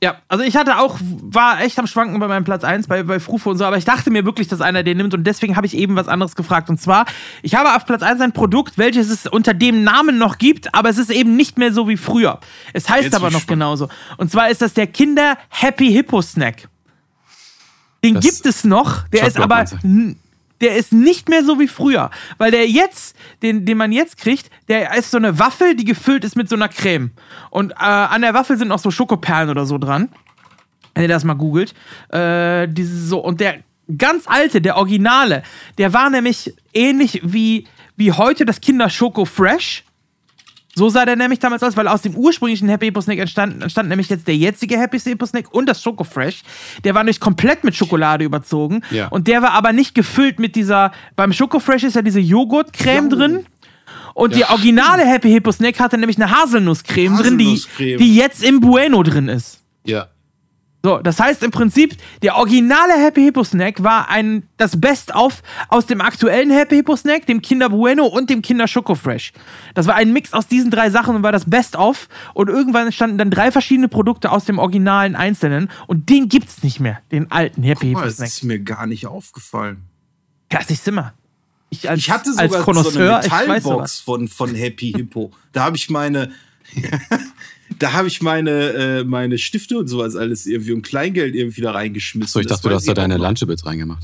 ja, 0.03 0.17
also 0.27 0.43
ich 0.43 0.55
hatte 0.55 0.79
auch, 0.79 0.97
war 0.99 1.61
echt 1.61 1.77
am 1.77 1.85
Schwanken 1.85 2.19
bei 2.19 2.27
meinem 2.27 2.43
Platz 2.43 2.63
1 2.63 2.87
bei, 2.87 3.03
bei 3.03 3.19
Frufo 3.19 3.51
und 3.51 3.57
so, 3.59 3.65
aber 3.65 3.77
ich 3.77 3.85
dachte 3.85 4.09
mir 4.09 4.25
wirklich, 4.25 4.47
dass 4.47 4.59
einer 4.59 4.81
den 4.81 4.97
nimmt 4.97 5.13
und 5.13 5.25
deswegen 5.25 5.55
habe 5.55 5.67
ich 5.67 5.77
eben 5.77 5.95
was 5.95 6.07
anderes 6.07 6.35
gefragt. 6.35 6.71
Und 6.71 6.81
zwar, 6.81 7.05
ich 7.43 7.53
habe 7.53 7.75
auf 7.75 7.85
Platz 7.85 8.01
1 8.01 8.19
ein 8.19 8.31
Produkt, 8.31 8.79
welches 8.79 9.11
es 9.11 9.27
unter 9.27 9.53
dem 9.53 9.83
Namen 9.83 10.17
noch 10.17 10.39
gibt, 10.39 10.73
aber 10.73 10.89
es 10.89 10.97
ist 10.97 11.11
eben 11.11 11.35
nicht 11.35 11.59
mehr 11.59 11.71
so 11.71 11.87
wie 11.87 11.97
früher. 11.97 12.39
Es 12.73 12.89
heißt 12.89 13.03
Jetzt 13.03 13.15
aber 13.15 13.27
noch 13.27 13.41
gespannt. 13.41 13.59
genauso. 13.59 13.89
Und 14.17 14.31
zwar 14.31 14.49
ist 14.49 14.63
das 14.63 14.73
der 14.73 14.87
Kinder 14.87 15.37
Happy 15.49 15.91
Hippo 15.91 16.21
Snack. 16.23 16.67
Den 18.03 18.15
Das 18.15 18.25
gibt 18.25 18.47
es 18.47 18.63
noch, 18.63 19.07
der 19.09 19.27
ist 19.27 19.39
aber 19.39 19.65
der 20.61 20.75
ist 20.75 20.93
nicht 20.93 21.29
mehr 21.29 21.43
so 21.43 21.59
wie 21.59 21.67
früher. 21.67 22.09
Weil 22.37 22.51
der 22.51 22.67
jetzt, 22.67 23.15
den, 23.41 23.65
den 23.65 23.77
man 23.77 23.91
jetzt 23.91 24.17
kriegt, 24.17 24.49
der 24.67 24.95
ist 24.95 25.11
so 25.11 25.17
eine 25.17 25.39
Waffel, 25.39 25.75
die 25.75 25.85
gefüllt 25.85 26.23
ist 26.23 26.35
mit 26.35 26.47
so 26.49 26.55
einer 26.55 26.69
Creme. 26.69 27.11
Und 27.49 27.71
äh, 27.71 27.75
an 27.75 28.21
der 28.21 28.33
Waffel 28.33 28.57
sind 28.57 28.69
noch 28.69 28.79
so 28.79 28.91
Schokoperlen 28.91 29.49
oder 29.49 29.65
so 29.65 29.77
dran. 29.77 30.09
Wenn 30.93 31.03
ihr 31.03 31.09
das 31.09 31.23
mal 31.23 31.33
googelt. 31.33 31.73
Äh, 32.09 32.67
diese 32.67 33.05
so, 33.05 33.19
und 33.19 33.39
der 33.39 33.59
ganz 33.97 34.27
alte, 34.27 34.61
der 34.61 34.77
Originale, 34.77 35.43
der 35.77 35.93
war 35.93 36.09
nämlich 36.09 36.53
ähnlich 36.73 37.21
wie, 37.23 37.67
wie 37.95 38.11
heute 38.11 38.45
das 38.45 38.61
Kinder 38.61 38.89
Schoko 38.89 39.25
Fresh. 39.25 39.83
So 40.81 40.89
sah 40.89 41.05
der 41.05 41.15
nämlich 41.15 41.37
damals 41.37 41.61
aus, 41.61 41.77
weil 41.77 41.87
aus 41.87 42.01
dem 42.01 42.15
ursprünglichen 42.15 42.67
Happy 42.67 42.85
Hippo 42.85 43.01
Snack 43.01 43.19
entstand, 43.19 43.61
entstand 43.61 43.87
nämlich 43.87 44.09
jetzt 44.09 44.27
der 44.27 44.35
jetzige 44.35 44.79
Happy 44.79 44.99
Hippo 44.99 45.27
Snack 45.27 45.53
und 45.53 45.67
das 45.69 45.79
Schoko 45.79 46.03
Fresh. 46.03 46.41
Der 46.83 46.95
war 46.95 47.03
nämlich 47.03 47.19
komplett 47.19 47.63
mit 47.63 47.75
Schokolade 47.75 48.25
überzogen. 48.25 48.81
Ja. 48.89 49.07
Und 49.09 49.27
der 49.27 49.43
war 49.43 49.51
aber 49.51 49.73
nicht 49.73 49.93
gefüllt 49.93 50.39
mit 50.39 50.55
dieser. 50.55 50.91
Beim 51.15 51.33
Schoko 51.33 51.59
Fresh 51.59 51.83
ist 51.83 51.95
ja 51.95 52.01
diese 52.01 52.19
Joghurtcreme 52.19 53.11
Jo. 53.11 53.15
drin. 53.15 53.45
Und 54.15 54.35
die 54.35 54.43
originale 54.43 55.05
Happy 55.05 55.29
Hippo 55.29 55.51
Snack 55.51 55.79
hatte 55.79 55.99
nämlich 55.99 56.17
eine 56.19 56.31
Haselnusscreme 56.31 57.15
drin, 57.15 57.37
die, 57.37 57.43
Haselnusscreme. 57.45 57.97
die 57.99 58.15
jetzt 58.15 58.43
im 58.43 58.59
Bueno 58.59 59.03
drin 59.03 59.27
ist. 59.27 59.61
ja. 59.85 60.07
So, 60.83 60.97
das 60.97 61.19
heißt 61.19 61.43
im 61.43 61.51
Prinzip, 61.51 61.95
der 62.23 62.37
originale 62.37 62.93
Happy 62.93 63.21
Hippo 63.21 63.43
Snack 63.43 63.83
war 63.83 64.09
ein, 64.09 64.47
das 64.57 64.81
Best-of 64.81 65.43
aus 65.67 65.85
dem 65.85 66.01
aktuellen 66.01 66.49
Happy 66.49 66.77
Hippo 66.77 66.95
Snack, 66.95 67.27
dem 67.27 67.41
Kinder 67.41 67.69
Bueno 67.69 68.05
und 68.07 68.31
dem 68.31 68.41
Kinder 68.41 68.67
Schoko 68.67 68.95
Fresh. 68.95 69.31
Das 69.75 69.85
war 69.85 69.95
ein 69.95 70.11
Mix 70.11 70.33
aus 70.33 70.47
diesen 70.47 70.71
drei 70.71 70.89
Sachen 70.89 71.15
und 71.15 71.23
war 71.23 71.31
das 71.31 71.47
Best-of. 71.47 72.09
Und 72.33 72.49
irgendwann 72.49 72.87
entstanden 72.87 73.19
dann 73.19 73.29
drei 73.29 73.51
verschiedene 73.51 73.89
Produkte 73.89 74.31
aus 74.31 74.45
dem 74.45 74.57
originalen 74.57 75.15
Einzelnen 75.15 75.69
und 75.85 76.09
den 76.09 76.29
gibt's 76.29 76.63
nicht 76.63 76.79
mehr, 76.79 76.99
den 77.11 77.29
alten 77.31 77.61
Happy 77.61 77.87
Hippo 77.87 77.99
mal, 77.99 78.05
das 78.05 78.15
Snack. 78.15 78.27
ist 78.29 78.43
mir 78.43 78.59
gar 78.59 78.87
nicht 78.87 79.05
aufgefallen. 79.05 79.83
Ja, 80.51 80.59
ist 80.67 80.87
immer. 80.87 81.13
Ich, 81.69 81.89
als, 81.89 81.99
Ich 81.99 82.11
hatte 82.11 82.31
als 82.35 82.51
sogar 82.53 82.83
so 82.83 82.99
eine 82.99 83.17
Metallbox 83.21 83.99
von, 83.99 84.27
von 84.27 84.53
Happy 84.55 84.91
Hippo. 84.91 85.31
Da 85.53 85.63
habe 85.63 85.77
ich 85.77 85.89
meine, 85.89 86.31
da 87.79 87.93
habe 87.93 88.07
ich 88.07 88.21
meine, 88.21 88.51
äh, 88.73 89.03
meine 89.03 89.37
Stifte 89.37 89.77
und 89.77 89.87
sowas 89.87 90.15
alles 90.15 90.45
irgendwie 90.45 90.73
und 90.73 90.81
Kleingeld 90.83 91.35
irgendwie 91.35 91.61
da 91.61 91.71
reingeschmissen. 91.71 92.31
So, 92.31 92.39
ich 92.39 92.47
Das 92.47 92.57
dachte, 92.57 92.69
du 92.69 92.75
hast 92.75 92.87
da 92.87 92.93
deine. 92.93 93.17
Lunchables 93.17 93.65
reingemacht. 93.65 94.03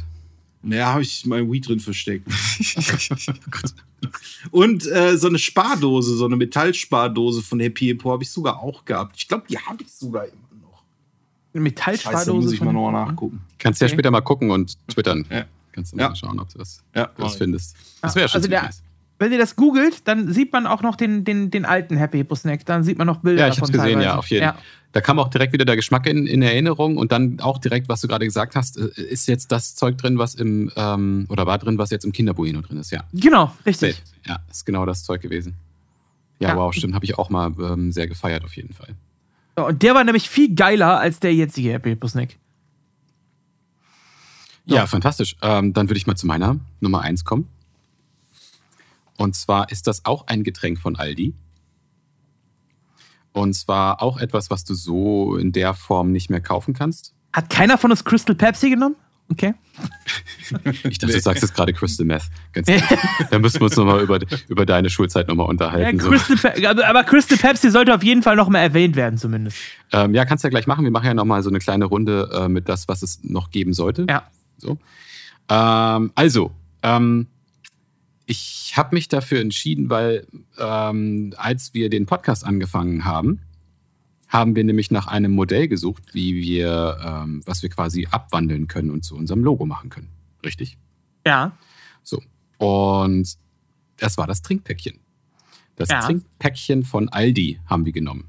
Naja, 0.64 0.88
habe 0.94 1.03
ich 1.03 1.26
mein 1.26 1.49
Weed 1.52 1.68
drin 1.68 1.80
versteckt. 1.80 2.27
Und 4.52 4.85
äh, 4.88 5.18
so 5.18 5.27
eine 5.27 5.39
Spardose, 5.39 6.15
so 6.15 6.26
eine 6.26 6.35
Metallspardose 6.35 7.41
von 7.41 7.60
Happy 7.60 7.85
Hippo 7.88 8.11
habe 8.11 8.23
ich 8.23 8.30
sogar 8.30 8.60
auch 8.61 8.85
gehabt. 8.85 9.15
Ich 9.18 9.27
glaube, 9.27 9.45
die 9.49 9.57
habe 9.57 9.84
ich 9.84 9.91
sogar 9.91 10.26
immer 10.26 10.61
noch. 10.61 10.84
Eine 11.53 11.64
Metallspardose. 11.64 12.26
Scheiße, 12.26 12.34
muss 12.34 12.52
ich 12.53 12.60
mal 12.60 12.68
von- 12.68 12.76
nochmal 12.76 13.06
nachgucken. 13.07 13.41
Kannst 13.57 13.81
ja 13.81 13.88
Okay. 13.88 13.95
später 13.95 14.11
mal 14.11 14.22
gucken 14.22 14.52
und 14.52 14.77
twittern. 14.88 15.26
Ja. 15.31 15.45
Kannst 15.72 15.94
du 15.94 15.98
Ja. 15.98 16.10
mal 16.10 16.15
schauen, 16.15 16.39
ob 16.39 16.49
du 16.52 16.60
das, 16.60 16.84
Ja, 16.95 17.10
ich. 17.18 17.31
findest. 17.34 17.76
Das 18.02 18.15
wäre 18.15 18.27
schon 18.27 18.38
Also 18.39 18.49
der, 18.49 18.64
nice. 18.64 18.81
Wenn 19.19 19.31
ihr 19.31 19.38
das 19.39 19.56
googelt, 19.56 20.07
dann 20.07 20.31
sieht 20.31 20.53
man 20.53 20.68
auch 20.68 20.81
noch 20.81 20.95
den, 20.95 21.23
den, 21.23 21.49
den 21.49 21.65
alten 21.65 21.98
Happy 21.98 22.18
Hippo 22.18 22.35
Snack. 22.35 22.65
Dann 22.65 22.84
sieht 22.84 22.98
man 22.98 23.07
noch 23.07 23.18
Bilder 23.18 23.41
Ja, 23.41 23.48
ich 23.48 23.56
davon 23.56 23.64
hab's 23.69 23.72
gesehen, 23.73 23.85
teilweise. 23.94 24.06
ja, 24.06 24.18
auf 24.18 24.27
jeden 24.30 24.44
Ja. 24.44 24.53
Fall. 24.53 24.61
Da 24.94 25.02
kam 25.02 25.19
auch 25.19 25.27
direkt 25.30 25.53
wieder 25.53 25.65
der 25.65 25.76
Geschmack 25.76 26.07
in, 26.07 26.26
in 26.27 26.41
Erinnerung 26.41 26.98
und 26.98 27.11
dann 27.11 27.39
auch 27.39 27.57
direkt, 27.57 27.89
was 27.89 28.02
du 28.02 28.07
gerade 28.07 28.26
gesagt 28.26 28.56
hast, 28.56 28.77
äh, 28.77 28.88
ist 29.02 29.27
jetzt 29.27 29.52
das 29.52 29.76
Zeug 29.76 29.98
drin, 29.98 30.18
was 30.18 30.34
im, 30.35 30.72
ähm, 30.76 31.26
oder 31.30 31.45
war 31.45 31.57
drin, 31.57 31.77
was 31.77 31.89
jetzt 31.91 32.06
im 32.06 32.11
Kinderbueno 32.14 32.61
drin 32.61 32.77
ist, 32.77 32.91
ja. 32.91 33.03
Genau, 33.14 33.52
richtig. 33.65 34.02
Ja, 34.26 34.39
ist 34.49 34.65
genau 34.65 34.85
das 34.85 35.03
Zeug 35.03 35.22
gewesen. 35.22 35.56
Ja, 36.39 36.49
Ja. 36.49 36.56
wow, 36.57 36.73
stimmt, 36.73 36.94
habe 36.95 37.06
ich 37.06 37.18
auch 37.18 37.30
mal 37.30 37.52
ähm, 37.60 37.91
sehr 37.91 38.07
gefeiert, 38.07 38.44
auf 38.45 38.56
jeden 38.56 38.73
Fall. 38.73 38.95
So, 39.57 39.68
Und 39.68 39.84
der 39.84 39.94
war 39.94 40.03
nämlich 40.03 40.30
viel 40.30 40.53
geiler 40.56 40.99
als 40.99 41.19
der 41.19 41.34
jetzige 41.34 41.73
Happy 41.73 41.89
Hippo 41.89 42.07
Snack. 42.07 42.38
Ja, 44.65 44.85
fantastisch. 44.85 45.35
Ähm, 45.41 45.73
dann 45.73 45.89
würde 45.89 45.98
ich 45.98 46.07
mal 46.07 46.15
zu 46.15 46.27
meiner 46.27 46.57
Nummer 46.81 47.02
eins 47.02 47.23
kommen. 47.23 47.48
Und 49.18 49.35
zwar 49.35 49.72
ist 49.72 49.88
das 49.88 50.06
auch 50.06 50.27
ein 50.27 50.44
Getränk 50.44 50.80
von 50.80 50.95
Aldi. 50.95 51.34
Und 53.34 53.53
zwar 53.53 54.02
auch 54.02 54.18
etwas, 54.19 54.49
was 54.49 54.64
du 54.64 54.73
so 54.73 55.35
in 55.35 55.52
der 55.52 55.73
Form 55.73 56.11
nicht 56.11 56.30
mehr 56.30 56.41
kaufen 56.41 56.73
kannst. 56.73 57.14
Hat 57.34 57.49
keiner 57.49 57.77
von 57.77 57.91
uns 57.91 58.03
Crystal 58.03 58.35
Pepsi 58.35 58.69
genommen? 58.69 58.95
Okay. 59.30 59.53
Ich 60.89 60.98
dachte, 60.98 61.14
du 61.14 61.19
sagst 61.19 61.44
jetzt 61.44 61.53
gerade 61.53 61.73
Crystal 61.73 62.06
Meth. 62.06 62.23
Ganz 62.53 62.69
ehrlich. 62.69 62.85
da 63.30 63.38
müssen 63.38 63.60
wir 63.60 63.65
uns 63.65 63.76
nochmal 63.76 64.02
über, 64.02 64.19
über 64.48 64.65
deine 64.65 64.89
Schulzeit 64.89 65.27
nochmal 65.27 65.48
unterhalten. 65.48 65.99
Ja, 65.99 66.06
Crystal 66.06 66.38
so. 66.38 66.84
aber 66.84 67.03
Crystal 67.03 67.38
Pepsi 67.38 67.69
sollte 67.69 67.94
auf 67.94 68.02
jeden 68.02 68.23
Fall 68.23 68.38
nochmal 68.38 68.61
erwähnt 68.61 68.95
werden, 68.95 69.18
zumindest. 69.18 69.57
Ähm, 69.91 70.15
ja, 70.15 70.23
kannst 70.23 70.45
du 70.45 70.48
ja 70.48 70.49
gleich 70.52 70.65
machen. 70.65 70.85
Wir 70.85 70.91
machen 70.91 71.06
ja 71.06 71.14
nochmal 71.14 71.44
so 71.44 71.49
eine 71.49 71.60
kleine 71.60 71.84
Runde 71.84 72.30
äh, 72.34 72.48
mit 72.48 72.69
das, 72.69 72.88
was 72.88 73.03
es 73.03 73.19
noch 73.23 73.52
geben 73.52 73.73
sollte. 73.73 74.06
Ja. 74.10 74.23
So. 74.57 74.77
Ähm, 75.49 76.11
also, 76.15 76.52
ähm, 76.81 77.27
ich 78.27 78.73
habe 78.75 78.93
mich 78.93 79.07
dafür 79.07 79.39
entschieden, 79.39 79.89
weil 79.89 80.27
ähm, 80.59 81.33
als 81.37 81.73
wir 81.73 81.89
den 81.89 82.05
Podcast 82.05 82.45
angefangen 82.45 83.05
haben, 83.05 83.39
haben 84.27 84.55
wir 84.55 84.65
nämlich 84.65 84.91
nach 84.91 85.07
einem 85.07 85.31
Modell 85.31 85.69
gesucht, 85.69 86.03
wie 86.13 86.35
wir, 86.35 86.97
ähm, 87.03 87.41
was 87.45 87.63
wir 87.63 87.69
quasi 87.69 88.07
abwandeln 88.11 88.67
können 88.67 88.91
und 88.91 89.05
zu 89.05 89.15
unserem 89.15 89.43
Logo 89.43 89.65
machen 89.65 89.89
können. 89.89 90.09
Richtig? 90.43 90.77
Ja. 91.25 91.53
So. 92.03 92.21
Und 92.57 93.37
das 93.95 94.17
war 94.17 94.27
das 94.27 94.41
Trinkpäckchen. 94.41 94.99
Das 95.77 95.87
ja. 95.89 96.01
Trinkpäckchen 96.01 96.83
von 96.83 97.07
Aldi 97.07 97.61
haben 97.65 97.85
wir 97.85 97.93
genommen. 97.93 98.25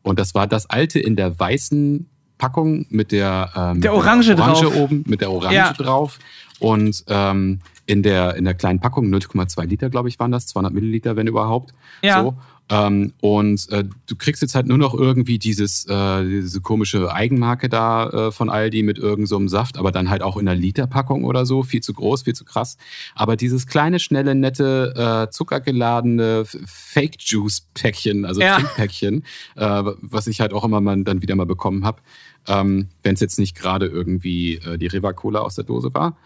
Und 0.00 0.18
das 0.18 0.34
war 0.34 0.46
das 0.46 0.64
alte 0.70 0.98
in 0.98 1.14
der 1.14 1.38
weißen 1.38 2.08
Packung 2.38 2.86
mit 2.88 3.12
der, 3.12 3.52
ähm, 3.54 3.82
der 3.82 3.92
Orange, 3.92 4.34
Orange 4.34 4.62
drauf. 4.62 4.76
oben, 4.76 5.04
mit 5.06 5.20
der 5.20 5.30
Orange 5.30 5.54
ja. 5.54 5.72
drauf. 5.74 6.18
Und 6.58 7.04
ähm, 7.08 7.60
in, 7.86 8.02
der, 8.02 8.36
in 8.36 8.44
der 8.44 8.54
kleinen 8.54 8.80
Packung, 8.80 9.06
0,2 9.06 9.64
Liter, 9.64 9.90
glaube 9.90 10.08
ich, 10.08 10.18
waren 10.18 10.32
das, 10.32 10.46
200 10.48 10.72
Milliliter, 10.72 11.16
wenn 11.16 11.26
überhaupt. 11.26 11.72
Ja. 12.02 12.22
So. 12.22 12.36
Ähm, 12.68 13.12
und 13.20 13.70
äh, 13.70 13.84
du 14.06 14.16
kriegst 14.16 14.42
jetzt 14.42 14.56
halt 14.56 14.66
nur 14.66 14.78
noch 14.78 14.92
irgendwie 14.92 15.38
dieses, 15.38 15.86
äh, 15.86 16.24
diese 16.24 16.60
komische 16.60 17.12
Eigenmarke 17.12 17.68
da 17.68 18.08
äh, 18.08 18.32
von 18.32 18.50
Aldi 18.50 18.82
mit 18.82 18.98
irgendeinem 18.98 19.46
so 19.46 19.56
Saft, 19.56 19.78
aber 19.78 19.92
dann 19.92 20.10
halt 20.10 20.22
auch 20.22 20.36
in 20.36 20.48
einer 20.48 20.58
Literpackung 20.58 21.24
oder 21.24 21.46
so, 21.46 21.62
viel 21.62 21.80
zu 21.80 21.94
groß, 21.94 22.22
viel 22.22 22.34
zu 22.34 22.44
krass. 22.44 22.76
Aber 23.14 23.36
dieses 23.36 23.68
kleine, 23.68 24.00
schnelle, 24.00 24.34
nette, 24.34 25.26
äh, 25.28 25.30
zuckergeladene 25.30 26.44
Fake-Juice-Päckchen, 26.44 28.24
also 28.24 28.40
ja. 28.40 28.56
Trinkpäckchen, 28.56 29.22
äh, 29.54 29.82
was 30.00 30.26
ich 30.26 30.40
halt 30.40 30.52
auch 30.52 30.64
immer 30.64 30.80
mal 30.80 31.04
dann 31.04 31.22
wieder 31.22 31.36
mal 31.36 31.46
bekommen 31.46 31.84
habe, 31.84 32.02
ähm, 32.48 32.88
wenn 33.04 33.14
es 33.14 33.20
jetzt 33.20 33.38
nicht 33.38 33.56
gerade 33.56 33.86
irgendwie 33.86 34.56
äh, 34.56 34.76
die 34.76 34.88
Riva 34.88 35.12
Cola 35.12 35.40
aus 35.40 35.54
der 35.54 35.64
Dose 35.64 35.94
war. 35.94 36.16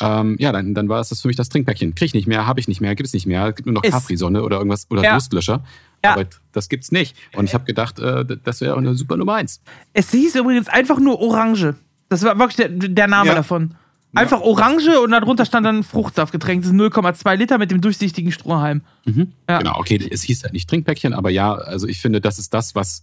Ähm, 0.00 0.36
ja, 0.38 0.52
dann, 0.52 0.74
dann 0.74 0.88
war 0.88 0.98
das 0.98 1.20
für 1.20 1.28
mich 1.28 1.36
das 1.36 1.48
Trinkpäckchen. 1.48 1.94
Krieg 1.94 2.06
ich 2.06 2.14
nicht 2.14 2.26
mehr, 2.26 2.46
habe 2.46 2.60
ich 2.60 2.68
nicht 2.68 2.80
mehr, 2.80 2.94
gibt 2.94 3.06
es 3.06 3.12
nicht 3.12 3.26
mehr. 3.26 3.46
Es 3.48 3.56
gibt 3.56 3.66
nur 3.66 3.74
noch 3.74 3.82
Capri-Sonne 3.82 4.42
oder 4.42 4.58
irgendwas 4.58 4.86
oder 4.90 5.02
ja. 5.02 5.12
Durstlöscher. 5.12 5.62
Ja. 6.02 6.12
Aber 6.12 6.26
das 6.52 6.68
gibt's 6.68 6.90
nicht. 6.92 7.16
Und 7.34 7.44
ich 7.44 7.54
habe 7.54 7.64
gedacht, 7.64 7.98
äh, 7.98 8.24
das 8.42 8.60
wäre 8.60 8.76
eine 8.76 8.94
super 8.94 9.16
Nummer 9.16 9.34
eins. 9.34 9.60
Es 9.92 10.10
hieß 10.10 10.36
übrigens 10.36 10.68
einfach 10.68 10.98
nur 10.98 11.20
Orange. 11.20 11.74
Das 12.08 12.22
war 12.22 12.38
wirklich 12.38 12.56
der, 12.56 12.68
der 12.68 13.06
Name 13.06 13.28
ja. 13.28 13.34
davon. 13.34 13.74
Einfach 14.14 14.40
ja. 14.40 14.46
Orange 14.46 15.00
und 15.00 15.12
darunter 15.12 15.44
stand 15.44 15.64
dann 15.66 15.84
Fruchtsaftgetränk. 15.84 16.62
Das 16.62 16.72
ist 16.72 16.76
0,2 16.76 17.36
Liter 17.36 17.58
mit 17.58 17.70
dem 17.70 17.80
durchsichtigen 17.80 18.32
Strohhalm. 18.32 18.82
Mhm. 19.04 19.32
Ja. 19.48 19.58
Genau, 19.58 19.76
okay, 19.78 20.04
es 20.10 20.22
hieß 20.22 20.42
halt 20.42 20.52
nicht 20.52 20.68
Trinkpäckchen, 20.68 21.12
aber 21.12 21.30
ja, 21.30 21.54
also 21.54 21.86
ich 21.86 22.00
finde, 22.00 22.20
das 22.20 22.38
ist 22.38 22.52
das, 22.52 22.74
was, 22.74 23.02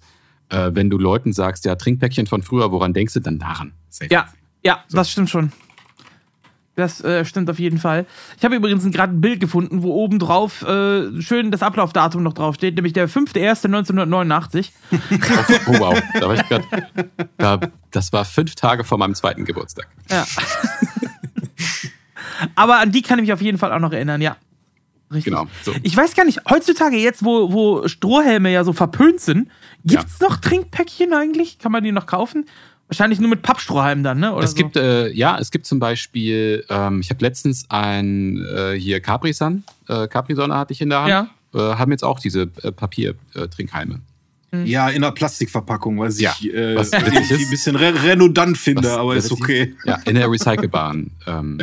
äh, 0.50 0.72
wenn 0.74 0.90
du 0.90 0.98
Leuten 0.98 1.32
sagst, 1.32 1.64
ja, 1.64 1.76
Trinkpäckchen 1.76 2.28
von 2.28 2.44
früher, 2.44 2.72
woran 2.72 2.94
denkst 2.94 3.14
du, 3.14 3.22
dann 3.22 3.40
daran. 3.40 3.72
Safe. 3.90 4.14
Ja, 4.14 4.28
ja, 4.64 4.84
so. 4.88 4.98
das 4.98 5.10
stimmt 5.10 5.30
schon. 5.30 5.54
Das 6.78 7.04
äh, 7.04 7.26
stimmt 7.26 7.49
auf 7.49 7.58
jeden 7.58 7.80
Fall. 7.80 8.06
Ich 8.38 8.45
habe 8.45 8.56
übrigens 8.56 8.86
gerade 8.91 9.12
ein 9.12 9.20
Bild 9.20 9.40
gefunden, 9.40 9.82
wo 9.82 9.95
oben 9.95 10.20
drauf 10.20 10.62
äh, 10.62 11.22
schön 11.24 11.49
das 11.49 11.64
Ablaufdatum 11.64 12.22
noch 12.22 12.34
draufsteht, 12.34 12.76
nämlich 12.76 12.94
der 12.94 13.10
5.1.1989. 13.10 14.70
oh, 14.91 15.80
wow, 15.80 15.99
da 16.14 16.28
war 16.28 16.36
ich 16.36 16.48
grad, 16.48 16.62
da, 17.38 17.60
das 17.90 18.14
war 18.14 18.26
fünf 18.26 18.54
Tage 18.54 18.84
vor 18.84 18.99
meinem 18.99 19.16
zweiten 19.16 19.44
Geburtstag. 19.44 19.88
Ja. 20.12 20.24
Aber 22.54 22.78
an 22.80 22.91
die 22.91 23.02
kann 23.02 23.18
ich 23.18 23.24
mich 23.24 23.34
auf 23.34 23.41
jeden 23.41 23.58
Fall 23.58 23.74
auch 23.74 23.80
noch 23.80 23.91
erinnern, 23.91 24.22
ja. 24.22 24.38
Richtig. 25.12 25.34
Genau. 25.34 25.48
So. 25.64 25.74
Ich 25.82 25.98
weiß 25.98 26.14
gar 26.14 26.26
nicht, 26.26 26.41
heutzutage 26.48 26.98
jetzt, 26.98 27.26
wo, 27.26 27.52
wo 27.54 27.88
Strohhelme 27.88 28.52
ja 28.52 28.64
so 28.64 28.74
verpönt 28.74 29.20
sind, 29.20 29.49
gibt 29.84 30.06
es 30.06 30.20
ja. 30.20 30.28
noch 30.28 30.38
Trinkpäckchen 30.38 31.12
eigentlich? 31.12 31.58
Kann 31.58 31.72
man 31.72 31.84
die 31.84 31.91
noch 31.91 32.06
kaufen? 32.06 32.45
Wahrscheinlich 32.88 33.20
nur 33.20 33.30
mit 33.30 33.42
Pappstrohhalm 33.42 34.02
dann, 34.04 34.20
ne? 34.20 34.34
Oder 34.34 34.46
es 34.46 34.52
so? 34.52 34.58
gibt, 34.58 34.78
äh, 34.78 35.10
ja, 35.10 35.38
es 35.40 35.52
gibt 35.52 35.66
zum 35.66 35.80
Beispiel, 35.80 36.66
ähm, 36.70 37.02
ich 37.02 37.10
habe 37.10 37.24
letztens 37.24 37.66
ein 37.70 38.38
äh, 38.46 38.74
hier 38.80 39.02
Capri-Sun, 39.02 39.64
äh, 39.90 40.08
Capri-Sonne 40.08 40.56
hatte 40.56 40.74
ich 40.74 40.82
in 40.82 40.90
der 40.90 41.02
Hand. 41.02 41.10
Ja. 41.10 41.30
Äh, 41.54 41.76
haben 41.76 41.92
jetzt 41.92 42.04
auch 42.04 42.20
diese 42.20 42.50
äh, 42.64 42.72
Papier-Trinkhalme. 42.72 44.02
Hm. 44.52 44.66
Ja, 44.66 44.90
in 44.90 45.04
einer 45.04 45.12
Plastikverpackung, 45.12 46.00
was 46.00 46.20
ja, 46.20 46.34
ich 46.40 46.54
äh, 46.54 46.76
was 46.76 46.94
ein 46.94 47.04
bisschen 47.50 47.76
re 47.76 47.94
redundant 48.04 48.58
finde, 48.58 48.84
was, 48.84 48.98
aber 48.98 49.16
ist 49.16 49.32
okay. 49.32 49.76
Ja, 49.84 49.96
in 50.06 50.16
der 50.16 50.32
recycelbaren 50.32 51.12
ähm, 51.26 51.60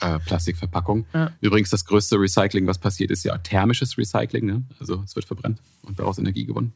äh, 0.00 0.18
Plastikverpackung. 0.18 1.06
Ja. 1.14 1.30
Übrigens, 1.40 1.70
das 1.70 1.84
größte 1.86 2.20
Recycling, 2.20 2.66
was 2.66 2.78
passiert, 2.78 3.10
ist 3.10 3.24
ja 3.24 3.38
thermisches 3.38 3.96
Recycling. 3.96 4.44
Ne? 4.44 4.62
Also 4.78 5.02
es 5.04 5.16
wird 5.16 5.24
verbrannt 5.24 5.60
und 5.82 5.98
daraus 5.98 6.18
Energie 6.18 6.44
gewonnen. 6.44 6.74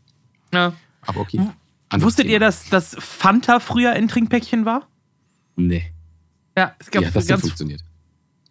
Ja. 0.53 0.73
Aber 1.03 1.21
okay. 1.21 1.41
Wusstet 1.93 2.25
Thema. 2.25 2.35
ihr, 2.35 2.41
dass 2.41 2.69
das 2.69 2.97
Fanta 2.99 3.61
früher 3.61 3.95
in 3.95 4.09
Trinkpäckchen 4.09 4.65
war? 4.65 4.89
Nee. 5.57 5.93
Ja, 6.57 6.75
es 6.79 6.91
gab 6.91 7.05
hat 7.05 7.15
das 7.15 7.27
ganz, 7.27 7.43
funktioniert? 7.43 7.81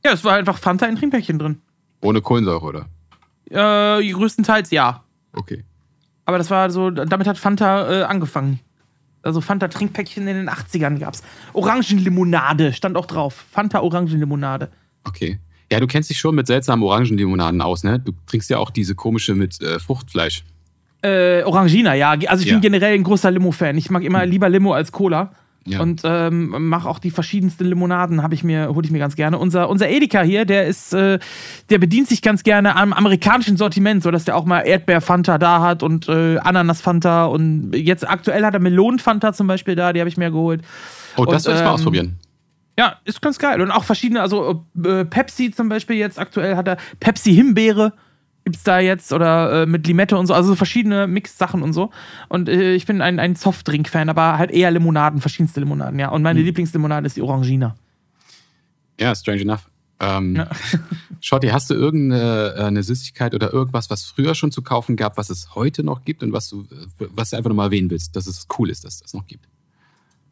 Ja, 0.04 0.14
es 0.14 0.24
war 0.24 0.36
einfach 0.36 0.58
Fanta 0.58 0.86
in 0.86 0.96
Trinkpäckchen 0.96 1.40
drin. 1.40 1.62
Ohne 2.02 2.22
Kohlensäure, 2.22 2.66
oder? 2.66 2.90
Äh, 3.50 4.12
größtenteils 4.12 4.72
ja. 4.72 5.04
Okay. 5.34 5.64
Aber 6.26 6.38
das 6.38 6.50
war 6.50 6.70
so, 6.70 6.90
damit 6.90 7.28
hat 7.28 7.38
Fanta 7.38 8.02
äh, 8.02 8.04
angefangen. 8.04 8.60
Also 9.22 9.40
Fanta 9.40 9.70
Trinkpäckchen 9.70 10.28
in 10.28 10.36
den 10.36 10.50
80ern 10.50 11.00
gab's. 11.00 11.24
Orangenlimonade 11.54 12.74
stand 12.74 12.98
auch 12.98 13.06
drauf. 13.06 13.46
Fanta 13.52 13.82
Orangenlimonade. 13.82 14.70
Okay. 15.06 15.40
Ja, 15.72 15.80
du 15.80 15.88
kennst 15.88 16.10
dich 16.10 16.20
schon 16.20 16.36
mit 16.36 16.48
seltsamen 16.48 16.84
Orangenlimonaden 16.84 17.62
aus, 17.62 17.84
ne? 17.84 18.00
Du 18.00 18.12
trinkst 18.28 18.50
ja 18.50 18.58
auch 18.58 18.70
diese 18.70 18.96
komische 18.96 19.34
mit 19.34 19.62
äh, 19.62 19.80
Fruchtfleisch. 19.80 20.44
Äh, 21.04 21.44
Orangina, 21.44 21.94
ja. 21.96 22.12
Also 22.28 22.44
ich 22.44 22.50
ja. 22.50 22.54
bin 22.54 22.62
generell 22.62 22.94
ein 22.94 23.04
großer 23.04 23.30
Limo-Fan. 23.30 23.78
Ich 23.78 23.90
mag 23.90 24.04
immer 24.04 24.22
hm. 24.22 24.30
lieber 24.30 24.50
Limo 24.50 24.74
als 24.74 24.92
Cola. 24.92 25.32
Ja. 25.66 25.80
Und 25.80 26.02
ähm, 26.04 26.70
mache 26.70 26.90
auch 26.90 27.00
die 27.00 27.12
verschiedensten 27.12 27.66
Limonaden, 27.66 28.22
habe 28.22 28.34
ich 28.34 28.44
mir, 28.44 28.68
hole 28.68 28.86
ich 28.86 28.92
mir 28.92 29.00
ganz 29.00 29.16
gerne. 29.16 29.38
Unser, 29.38 29.70
unser 29.70 29.90
Edeka 29.90 30.22
hier, 30.22 30.44
der 30.44 30.68
ist, 30.68 30.94
äh, 30.94 31.20
der 31.70 31.78
bedient 31.78 32.10
sich 32.10 32.22
ganz 32.22 32.44
gerne 32.44 32.76
am 32.76 32.92
amerikanischen 32.92 33.56
Sortiment, 33.56 34.04
sodass 34.04 34.26
der 34.26 34.36
auch 34.36 34.44
mal 34.44 34.62
Erdbeer-Fanta 34.62 35.38
da 35.38 35.62
hat 35.62 35.82
und 35.82 36.10
äh, 36.10 36.38
Ananas-Fanta 36.40 37.26
und 37.26 37.72
jetzt 37.74 38.08
aktuell 38.08 38.46
hat 38.46 38.54
er 38.54 38.60
Melonen-Fanta 38.60 39.32
zum 39.32 39.48
Beispiel 39.48 39.76
da, 39.76 39.94
die 39.94 40.02
habe 40.02 40.10
ich 40.10 40.18
mir 40.18 40.32
geholt. 40.32 40.64
Oh, 41.16 41.24
das 41.24 41.44
soll 41.44 41.54
ich 41.54 41.60
ähm, 41.62 41.66
mal 41.66 41.72
ausprobieren. 41.72 42.20
Ja, 42.78 42.98
ist 43.06 43.22
ganz 43.22 43.40
geil. 43.40 43.62
Und 43.62 43.72
auch 43.72 43.86
verschiedene, 43.86 44.22
also 44.22 44.66
äh, 44.84 45.06
Pepsi 45.06 45.52
zum 45.52 45.70
Beispiel 45.70 45.96
jetzt 45.96 46.20
aktuell 46.20 46.58
hat 46.58 46.68
er 46.68 46.78
Pepsi 47.00 47.32
Gibt 48.46 48.58
es 48.58 48.64
da 48.64 48.80
jetzt 48.80 49.14
oder 49.14 49.64
äh, 49.64 49.66
mit 49.66 49.88
Limette 49.88 50.18
und 50.18 50.28
so, 50.28 50.34
also 50.34 50.56
verschiedene 50.56 51.08
Mix-Sachen 51.08 51.62
und 51.62 51.72
so. 51.72 51.92
Und 52.28 52.50
äh, 52.50 52.74
ich 52.74 52.86
bin 52.86 53.02
ein, 53.02 53.20
ein 53.20 53.36
Softdrink-Fan, 53.36 54.10
aber 54.10 54.38
halt 54.38 54.52
eher 54.52 54.70
Limonaden, 54.72 55.22
verschiedenste 55.22 55.62
Limonaden, 55.62 55.98
ja. 55.98 56.10
Und 56.10 56.24
meine 56.24 56.40
mhm. 56.40 56.46
Lieblingslimonade 56.48 57.08
ist 57.08 57.16
die 57.16 57.22
Orangina. 57.22 57.76
Ja, 59.00 59.16
strange 59.16 59.42
enough. 59.42 59.70
Ähm, 60.00 60.36
ja. 60.36 60.50
Schotti, 61.22 61.48
hast 61.48 61.70
du 61.70 61.74
irgendeine 61.74 62.56
äh, 62.58 62.64
eine 62.64 62.84
Süßigkeit 62.84 63.34
oder 63.34 63.54
irgendwas, 63.54 63.90
was 63.90 64.04
früher 64.04 64.36
schon 64.36 64.52
zu 64.52 64.62
kaufen 64.62 64.98
gab, 64.98 65.18
was 65.18 65.30
es 65.30 65.56
heute 65.56 65.84
noch 65.84 66.04
gibt 66.04 66.22
und 66.24 66.34
was 66.34 66.50
du, 66.50 66.66
was 66.98 67.30
du 67.30 67.38
einfach 67.38 67.50
nochmal 67.50 67.68
erwähnen 67.68 67.90
willst, 67.90 68.16
dass 68.16 68.28
es 68.28 68.48
cool 68.58 68.70
ist, 68.70 68.84
dass 68.84 68.96
es 68.96 69.02
das 69.02 69.14
noch 69.14 69.26
gibt? 69.26 69.48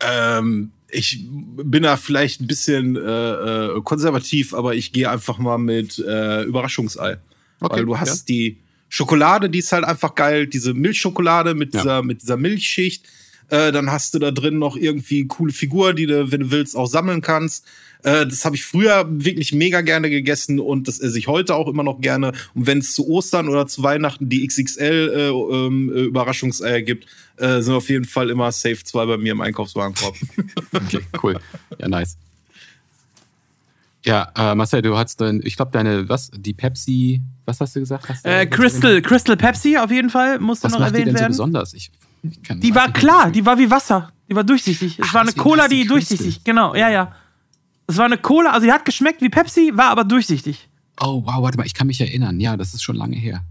Ähm, 0.02 0.72
ich 0.90 1.26
bin 1.30 1.84
da 1.84 1.96
vielleicht 1.96 2.42
ein 2.42 2.48
bisschen 2.48 2.98
äh, 2.98 3.00
äh 3.00 3.82
konservativ, 3.84 4.54
aber 4.54 4.76
ich 4.76 4.92
gehe 4.92 5.10
einfach 5.10 5.38
mal 5.38 5.58
mit 5.58 6.00
äh, 6.00 6.44
Überraschungsei. 6.44 7.18
Okay, 7.62 7.78
weil 7.78 7.86
du 7.86 8.00
hast 8.00 8.30
ja. 8.30 8.36
die 8.36 8.58
Schokolade, 8.90 9.50
die 9.50 9.60
ist 9.60 9.72
halt 9.72 9.86
einfach 9.86 10.16
geil, 10.16 10.48
diese 10.48 10.74
Milchschokolade 10.74 11.54
mit, 11.54 11.74
ja. 11.74 11.82
dieser, 11.82 12.04
mit 12.04 12.22
dieser 12.22 12.38
Milchschicht. 12.38 13.06
Äh, 13.50 13.72
dann 13.72 13.92
hast 13.92 14.14
du 14.14 14.20
da 14.20 14.32
drin 14.32 14.60
noch 14.60 14.76
irgendwie 14.76 15.28
coole 15.28 15.54
Figur, 15.54 15.94
die 15.94 16.06
du, 16.06 16.32
wenn 16.32 16.42
du 16.42 16.52
willst, 16.52 16.76
auch 16.76 16.88
sammeln 16.88 17.22
kannst. 17.22 17.66
Äh, 18.04 18.26
das 18.26 18.46
habe 18.46 18.56
ich 18.56 18.66
früher 18.66 19.06
wirklich 19.10 19.54
mega 19.54 19.82
gerne 19.82 20.10
gegessen 20.10 20.60
und 20.60 20.88
das 20.88 21.00
esse 21.00 21.20
ich 21.20 21.28
heute 21.28 21.56
auch 21.56 21.68
immer 21.68 21.84
noch 21.84 22.02
gerne. 22.02 22.34
Und 22.56 22.66
wenn 22.68 22.80
es 22.80 22.94
zu 22.94 23.08
Ostern 23.08 23.48
oder 23.48 23.68
zu 23.68 23.84
Weihnachten 23.84 24.30
die 24.30 24.46
XXL 24.48 25.12
äh, 25.14 25.30
ähm, 25.30 25.92
äh, 25.94 26.02
Überraschungseier 26.04 26.82
gibt, 26.82 27.08
äh, 27.38 27.62
sind 27.62 27.74
auf 27.74 27.90
jeden 27.90 28.06
Fall 28.06 28.30
immer 28.30 28.52
Safe 28.52 28.82
2 28.84 29.06
bei 29.06 29.18
mir 29.18 29.34
im 29.34 29.42
Einkaufswagenkorb. 29.42 30.16
okay, 30.74 31.02
cool. 31.22 31.40
Ja, 31.78 31.88
nice. 31.88 32.18
Ja, 34.04 34.32
äh, 34.36 34.56
Marcel, 34.56 34.82
du 34.82 34.98
hast 34.98 35.22
dann, 35.22 35.42
ich 35.44 35.56
glaube, 35.56 35.72
deine, 35.72 36.10
was, 36.10 36.32
die 36.36 36.54
Pepsi, 36.54 37.22
was 37.52 37.60
hast 37.60 37.76
du 37.76 37.80
gesagt? 37.82 38.08
Hast 38.10 38.26
du 38.26 38.30
äh, 38.30 38.46
Crystal, 38.46 39.02
Crystal 39.02 39.38
Pepsi 39.38 39.78
auf 39.78 39.92
jeden 39.92 40.10
Fall, 40.10 40.40
musste 40.40 40.70
noch 40.70 40.80
erwähnt 40.80 41.08
die 41.08 41.12
denn 41.12 41.16
werden. 41.16 41.34
So 41.34 41.44
besonders? 41.44 41.74
Ich, 41.74 41.92
ich 42.24 42.42
kann, 42.44 42.60
die 42.60 42.74
war 42.74 42.92
klar, 42.92 43.32
die 43.32 43.46
war 43.46 43.58
wie 43.58 43.70
Wasser. 43.70 44.12
Die 44.30 44.36
war 44.36 44.44
durchsichtig. 44.44 44.98
Es 45.00 45.08
Ach, 45.10 45.14
war 45.16 45.22
eine 45.22 45.34
Cola, 45.34 45.68
die 45.68 45.86
durchsichtig, 45.86 46.44
genau, 46.44 46.74
ja, 46.76 46.90
ja. 46.90 47.14
Es 47.88 47.98
war 47.98 48.06
eine 48.06 48.18
Cola, 48.18 48.52
also 48.52 48.66
die 48.66 48.72
hat 48.72 48.86
geschmeckt 48.86 49.22
wie 49.22 49.30
Pepsi, 49.30 49.72
war 49.76 49.90
aber 49.90 50.04
durchsichtig. 50.06 50.70
Oh, 51.02 51.24
wow, 51.26 51.42
warte 51.42 51.58
mal, 51.58 51.66
ich 51.66 51.74
kann 51.74 51.88
mich 51.88 52.00
erinnern. 52.00 52.40
Ja, 52.40 52.56
das 52.56 52.74
ist 52.74 52.84
schon 52.84 52.96
lange 52.96 53.16
her. 53.18 53.44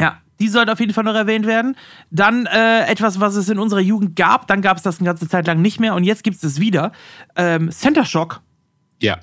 Ja, 0.00 0.20
Die 0.40 0.48
sollte 0.48 0.72
auf 0.72 0.80
jeden 0.80 0.92
Fall 0.92 1.04
noch 1.04 1.14
erwähnt 1.14 1.46
werden. 1.46 1.76
Dann 2.10 2.46
äh, 2.46 2.86
etwas, 2.86 3.20
was 3.20 3.34
es 3.36 3.48
in 3.48 3.58
unserer 3.58 3.80
Jugend 3.80 4.16
gab. 4.16 4.46
Dann 4.46 4.62
gab 4.62 4.76
es 4.76 4.82
das 4.82 4.98
eine 4.98 5.06
ganze 5.06 5.28
Zeit 5.28 5.46
lang 5.46 5.62
nicht 5.62 5.80
mehr. 5.80 5.94
Und 5.94 6.04
jetzt 6.04 6.24
gibt 6.24 6.36
es 6.36 6.44
es 6.44 6.60
wieder. 6.60 6.92
Ähm, 7.36 7.70
Center 7.70 8.04
Shock. 8.04 8.40
Ja. 9.00 9.18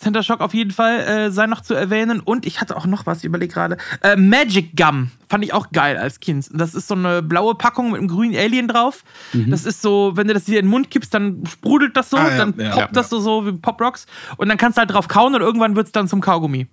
Center 0.00 0.22
Shock 0.22 0.40
auf 0.40 0.54
jeden 0.54 0.70
Fall 0.70 1.00
äh, 1.00 1.30
sei 1.30 1.46
noch 1.46 1.60
zu 1.60 1.74
erwähnen. 1.74 2.20
Und 2.20 2.46
ich 2.46 2.60
hatte 2.60 2.74
auch 2.76 2.86
noch 2.86 3.04
was, 3.04 3.18
ich 3.18 3.24
überlege 3.24 3.52
gerade. 3.52 3.76
Äh, 4.02 4.16
Magic 4.16 4.74
Gum 4.74 5.10
fand 5.28 5.44
ich 5.44 5.52
auch 5.52 5.70
geil 5.72 5.98
als 5.98 6.20
Kind. 6.20 6.48
Das 6.54 6.74
ist 6.74 6.88
so 6.88 6.94
eine 6.94 7.22
blaue 7.22 7.54
Packung 7.54 7.90
mit 7.90 7.98
einem 7.98 8.08
grünen 8.08 8.34
Alien 8.34 8.66
drauf. 8.66 9.04
Mhm. 9.34 9.50
Das 9.50 9.66
ist 9.66 9.82
so, 9.82 10.12
wenn 10.14 10.26
du 10.26 10.32
das 10.32 10.44
dir 10.44 10.58
in 10.58 10.64
den 10.64 10.70
Mund 10.70 10.90
kippst, 10.90 11.12
dann 11.12 11.44
sprudelt 11.46 11.96
das 11.98 12.08
so, 12.08 12.16
ah, 12.16 12.30
ja, 12.30 12.36
dann 12.38 12.54
ja, 12.56 12.70
poppt 12.70 12.80
ja, 12.80 12.92
das 12.92 13.10
so, 13.10 13.20
so 13.20 13.46
wie 13.46 13.52
Pop 13.52 13.78
Rocks. 13.80 14.06
Und 14.38 14.48
dann 14.48 14.56
kannst 14.56 14.78
du 14.78 14.80
halt 14.80 14.90
drauf 14.90 15.06
kauen 15.06 15.34
und 15.34 15.42
irgendwann 15.42 15.76
wird 15.76 15.86
es 15.86 15.92
dann 15.92 16.08
zum 16.08 16.22
Kaugummi. 16.22 16.66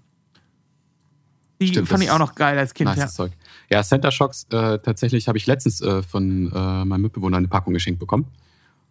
Die 1.60 1.68
Stimmt, 1.68 1.90
fand 1.90 2.04
ich 2.04 2.12
auch 2.12 2.20
noch 2.20 2.34
geil 2.34 2.58
als 2.58 2.74
Kind. 2.74 2.90
Nice 2.90 3.00
ja. 3.00 3.08
Zeug. 3.08 3.34
Ja, 3.70 3.84
Center 3.84 4.12
Shocks, 4.12 4.46
äh, 4.52 4.80
tatsächlich 4.80 5.28
habe 5.28 5.38
ich 5.38 5.48
letztens 5.48 5.82
äh, 5.82 6.02
von 6.02 6.50
äh, 6.54 6.86
meinem 6.86 7.02
Mitbewohner 7.02 7.38
eine 7.38 7.50
Packung 7.50 7.74
geschenkt 7.74 8.00
bekommen. 8.00 8.26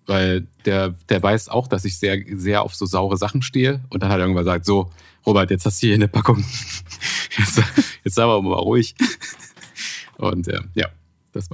Weil 0.07 0.47
der, 0.65 0.95
der 1.09 1.23
weiß 1.23 1.49
auch, 1.49 1.69
dass 1.69 1.85
ich 1.85 1.99
sehr, 1.99 2.23
sehr 2.37 2.63
auf 2.63 2.75
so 2.75 2.87
saure 2.87 3.17
Sachen 3.17 3.43
stehe. 3.43 3.81
Und 3.91 4.03
dann 4.03 4.11
hat 4.11 4.19
er 4.19 4.23
irgendwann 4.23 4.45
gesagt: 4.45 4.65
So, 4.65 4.91
Robert, 5.27 5.51
jetzt 5.51 5.67
hast 5.67 5.83
du 5.83 5.89
hier 5.89 5.97
eine 5.97 6.09
Packung. 6.09 6.39
jetzt, 7.39 7.63
jetzt 8.05 8.15
sei 8.15 8.25
mal 8.25 8.35
ruhig. 8.35 8.95
Und 10.19 10.49
äh, 10.49 10.61
ja, 10.75 10.89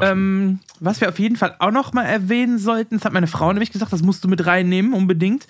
ähm, 0.01 0.61
was 0.81 1.01
wir 1.01 1.09
auf 1.09 1.19
jeden 1.19 1.37
Fall 1.37 1.57
auch 1.59 1.71
noch 1.71 1.93
mal 1.93 2.05
erwähnen 2.05 2.59
sollten, 2.59 2.97
das 2.97 3.05
hat 3.05 3.13
meine 3.13 3.27
Frau 3.27 3.53
nämlich 3.53 3.73
gesagt, 3.73 3.93
das 3.93 4.03
musst 4.03 4.23
du 4.25 4.29
mit 4.29 4.47
reinnehmen, 4.47 4.93
unbedingt. 4.93 5.47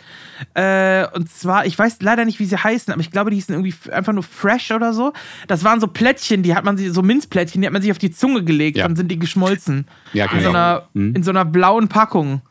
Äh, 0.55 1.07
und 1.15 1.31
zwar, 1.31 1.67
ich 1.67 1.79
weiß 1.79 1.99
leider 2.03 2.25
nicht, 2.25 2.39
wie 2.39 2.45
sie 2.45 2.57
heißen, 2.57 2.93
aber 2.93 3.01
ich 3.01 3.11
glaube, 3.11 3.31
die 3.31 3.37
hießen 3.37 3.55
irgendwie 3.55 3.75
einfach 3.91 4.13
nur 4.13 4.23
Fresh 4.23 4.71
oder 4.71 4.93
so. 4.93 5.13
Das 5.49 5.65
waren 5.65 5.81
so 5.81 5.87
Plättchen, 5.87 6.43
die 6.43 6.55
hat 6.55 6.65
man 6.65 6.77
sich, 6.77 6.93
so 6.93 7.03
Minzplättchen, 7.03 7.63
die 7.63 7.67
hat 7.67 7.73
man 7.73 7.83
sich 7.83 7.91
auf 7.91 7.99
die 7.99 8.11
Zunge 8.11 8.45
gelegt, 8.45 8.77
ja. 8.77 8.85
dann 8.85 8.97
sind 8.97 9.09
die 9.09 9.19
geschmolzen. 9.19 9.87
Ja, 10.13 10.27
genau. 10.27 10.39
In 10.39 10.43
so 10.43 10.49
einer, 10.51 10.89
mhm. 10.95 11.15
in 11.15 11.23
so 11.23 11.31
einer 11.31 11.45
blauen 11.45 11.89
Packung. 11.89 12.43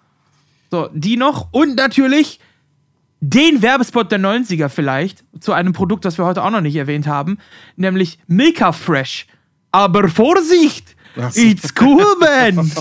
So, 0.72 0.90
die 0.94 1.18
noch 1.18 1.50
und 1.52 1.76
natürlich 1.76 2.40
den 3.20 3.62
Werbespot 3.62 4.12
der 4.12 4.20
90er 4.20 4.70
vielleicht 4.70 5.24
zu 5.40 5.54
einem 5.54 5.74
Produkt, 5.74 6.06
das 6.06 6.18
wir 6.18 6.26
heute 6.26 6.44
auch 6.44 6.50
noch 6.50 6.62
nicht 6.62 6.76
erwähnt 6.76 7.08
haben, 7.08 7.38
nämlich 7.76 8.18
Milka 8.28 8.72
Fresh. 8.72 9.28
Aber 9.72 10.08
Vorsicht! 10.10 10.96
So. 11.16 11.42
It's 11.42 11.74
cool, 11.80 12.06
man! 12.20 12.72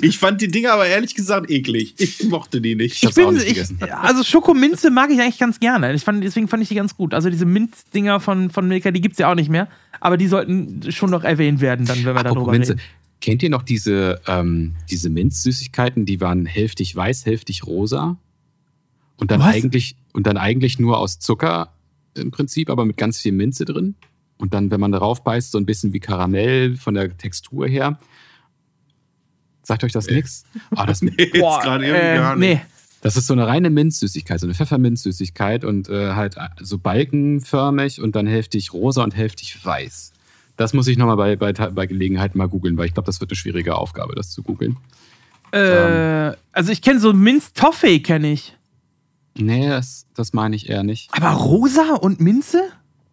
ich 0.00 0.16
fand 0.16 0.40
die 0.40 0.48
Dinger 0.48 0.72
aber 0.72 0.86
ehrlich 0.86 1.14
gesagt 1.16 1.50
eklig. 1.50 1.94
Ich 1.98 2.22
mochte 2.28 2.60
die 2.60 2.76
nicht. 2.76 3.02
Ich, 3.02 3.08
ich 3.10 3.14
bin, 3.16 3.34
nicht 3.34 3.46
ich, 3.48 3.92
also 3.92 4.22
Schokominze 4.22 4.90
mag 4.90 5.10
ich 5.10 5.20
eigentlich 5.20 5.38
ganz 5.38 5.58
gerne. 5.58 5.92
Ich 5.92 6.04
fand, 6.04 6.22
deswegen 6.22 6.46
fand 6.46 6.62
ich 6.62 6.68
die 6.68 6.76
ganz 6.76 6.96
gut. 6.96 7.12
Also 7.12 7.30
diese 7.30 7.46
Minz-Dinger 7.46 8.20
von, 8.20 8.50
von 8.50 8.68
Milka, 8.68 8.92
die 8.92 9.00
gibt 9.00 9.14
es 9.14 9.18
ja 9.18 9.30
auch 9.30 9.34
nicht 9.34 9.50
mehr. 9.50 9.68
Aber 9.98 10.16
die 10.16 10.28
sollten 10.28 10.90
schon 10.92 11.10
noch 11.10 11.24
erwähnt 11.24 11.60
werden, 11.60 11.84
dann, 11.84 11.98
wenn 11.98 12.14
wir 12.14 12.20
Apropos 12.20 12.34
darüber 12.34 12.52
Minze. 12.52 12.72
reden. 12.74 12.82
Kennt 13.20 13.42
ihr 13.42 13.50
noch 13.50 13.62
diese, 13.62 14.20
ähm, 14.26 14.76
diese 14.90 15.10
Minz-Süßigkeiten? 15.10 16.06
Die 16.06 16.20
waren 16.20 16.46
hälftig 16.46 16.94
weiß, 16.96 17.26
hälftig 17.26 17.66
rosa. 17.66 18.16
Und 19.16 19.30
dann, 19.30 19.42
eigentlich, 19.42 19.96
und 20.14 20.26
dann 20.26 20.38
eigentlich 20.38 20.78
nur 20.78 20.98
aus 20.98 21.18
Zucker 21.18 21.74
im 22.14 22.30
Prinzip, 22.30 22.70
aber 22.70 22.86
mit 22.86 22.96
ganz 22.96 23.18
viel 23.18 23.32
Minze 23.32 23.66
drin. 23.66 23.94
Und 24.38 24.54
dann, 24.54 24.70
wenn 24.70 24.80
man 24.80 24.92
darauf 24.92 25.22
beißt, 25.22 25.52
so 25.52 25.58
ein 25.58 25.66
bisschen 25.66 25.92
wie 25.92 26.00
Karamell 26.00 26.76
von 26.76 26.94
der 26.94 27.16
Textur 27.16 27.68
her. 27.68 27.98
Sagt 29.62 29.84
euch 29.84 29.92
das 29.92 30.06
nee. 30.06 30.14
nichts? 30.14 30.44
Oh, 30.74 30.84
das 30.86 31.02
nee, 31.02 31.26
Boah, 31.38 31.78
äh, 31.80 32.36
nee. 32.36 32.60
Das 33.02 33.16
ist 33.16 33.26
so 33.26 33.34
eine 33.34 33.46
reine 33.46 33.70
Minzsüßigkeit, 33.70 34.40
so 34.40 34.46
eine 34.46 34.54
Pfefferminzsüßigkeit 34.54 35.64
und 35.64 35.88
äh, 35.88 36.14
halt 36.14 36.36
so 36.60 36.78
balkenförmig 36.78 38.00
und 38.00 38.14
dann 38.14 38.26
hälftig 38.26 38.72
rosa 38.72 39.02
und 39.02 39.16
hälftig 39.16 39.64
weiß. 39.64 40.12
Das 40.60 40.74
muss 40.74 40.88
ich 40.88 40.98
nochmal 40.98 41.16
bei, 41.16 41.36
bei, 41.36 41.54
bei 41.54 41.86
Gelegenheit 41.86 42.34
mal 42.34 42.46
googeln, 42.46 42.76
weil 42.76 42.84
ich 42.84 42.92
glaube, 42.92 43.06
das 43.06 43.18
wird 43.18 43.30
eine 43.30 43.36
schwierige 43.36 43.76
Aufgabe, 43.76 44.14
das 44.14 44.30
zu 44.30 44.42
googeln. 44.42 44.76
Äh, 45.52 46.28
ähm. 46.28 46.34
also 46.52 46.70
ich 46.70 46.82
kenne 46.82 47.00
so 47.00 47.14
Minz-Toffee, 47.14 48.00
kenne 48.00 48.32
ich. 48.32 48.58
Nee, 49.38 49.70
das, 49.70 50.04
das 50.14 50.34
meine 50.34 50.54
ich 50.54 50.68
eher 50.68 50.82
nicht. 50.82 51.08
Aber 51.12 51.30
rosa 51.30 51.94
und 51.94 52.20
Minze? 52.20 52.60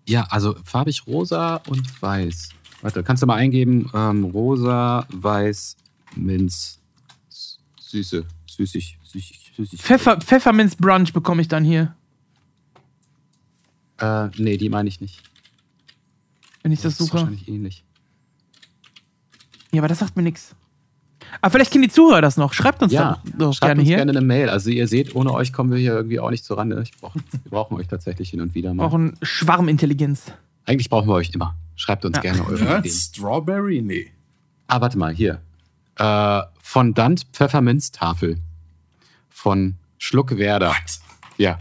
Ja, 0.06 0.28
also 0.30 0.58
farbig 0.66 1.08
rosa 1.08 1.62
und 1.70 2.02
weiß. 2.02 2.50
Warte, 2.82 3.02
kannst 3.02 3.24
du 3.24 3.28
mal 3.28 3.36
eingeben, 3.36 3.90
ähm, 3.94 4.26
rosa, 4.26 5.08
weiß, 5.14 5.78
Minz, 6.18 6.82
süße, 7.80 8.26
süßig, 8.46 9.00
süßig, 9.04 9.54
süßig. 9.56 9.82
Pfeffer, 9.82 10.20
Pfefferminz 10.20 10.76
Brunch 10.76 11.14
bekomme 11.14 11.42
ich 11.42 11.48
dann 11.48 11.64
hier. 11.64 11.96
Äh, 14.00 14.28
nee, 14.36 14.58
die 14.58 14.68
meine 14.68 14.90
ich 14.90 15.00
nicht. 15.00 15.24
Wenn 16.68 16.74
ich 16.74 16.82
das, 16.82 16.98
das 16.98 17.08
suche. 17.08 17.16
Ist 17.16 17.24
wahrscheinlich 17.24 17.48
ähnlich. 17.48 17.86
Ja, 19.72 19.80
aber 19.80 19.88
das 19.88 20.00
sagt 20.00 20.18
mir 20.18 20.24
nichts. 20.24 20.54
Aber 21.40 21.50
vielleicht 21.50 21.72
kennen 21.72 21.84
die 21.84 21.90
Zuhörer 21.90 22.20
das 22.20 22.36
noch. 22.36 22.52
Schreibt 22.52 22.84
uns 22.84 22.92
ja, 22.92 23.22
doch, 23.24 23.38
doch 23.38 23.54
schreibt 23.54 23.70
gerne 23.70 23.80
uns 23.80 23.88
hier. 23.88 23.96
gerne 23.96 24.12
eine 24.12 24.20
Mail. 24.20 24.50
Also 24.50 24.70
ihr 24.70 24.86
seht, 24.90 25.16
ohne 25.16 25.32
euch 25.32 25.54
kommen 25.54 25.72
wir 25.72 25.78
hier 25.78 25.94
irgendwie 25.94 26.20
auch 26.20 26.30
nicht 26.30 26.44
zurande. 26.44 26.84
Brauch, 27.00 27.16
wir 27.32 27.50
brauchen 27.50 27.78
euch 27.78 27.88
tatsächlich 27.88 28.32
hin 28.32 28.42
und 28.42 28.54
wieder 28.54 28.74
mal. 28.74 28.84
Wir 28.84 28.90
brauchen 28.90 29.18
Schwarmintelligenz. 29.22 30.24
Eigentlich 30.66 30.90
brauchen 30.90 31.08
wir 31.08 31.14
euch 31.14 31.30
immer. 31.34 31.56
Schreibt 31.78 32.04
uns 32.04 32.18
ja. 32.18 32.22
gerne 32.22 32.46
eure 32.46 32.66
ja, 32.66 32.80
Ideen. 32.80 32.94
Strawberry? 32.94 33.82
Nee. 33.82 34.12
Ah, 34.68 34.82
warte 34.82 34.98
mal, 34.98 35.14
hier. 35.14 35.40
Äh, 35.96 36.42
Fondant 36.60 37.28
Pfefferminztafel. 37.32 38.42
Von 39.30 39.76
Schluckwerder. 40.00 40.72
What? 40.72 41.00
Ja. 41.38 41.60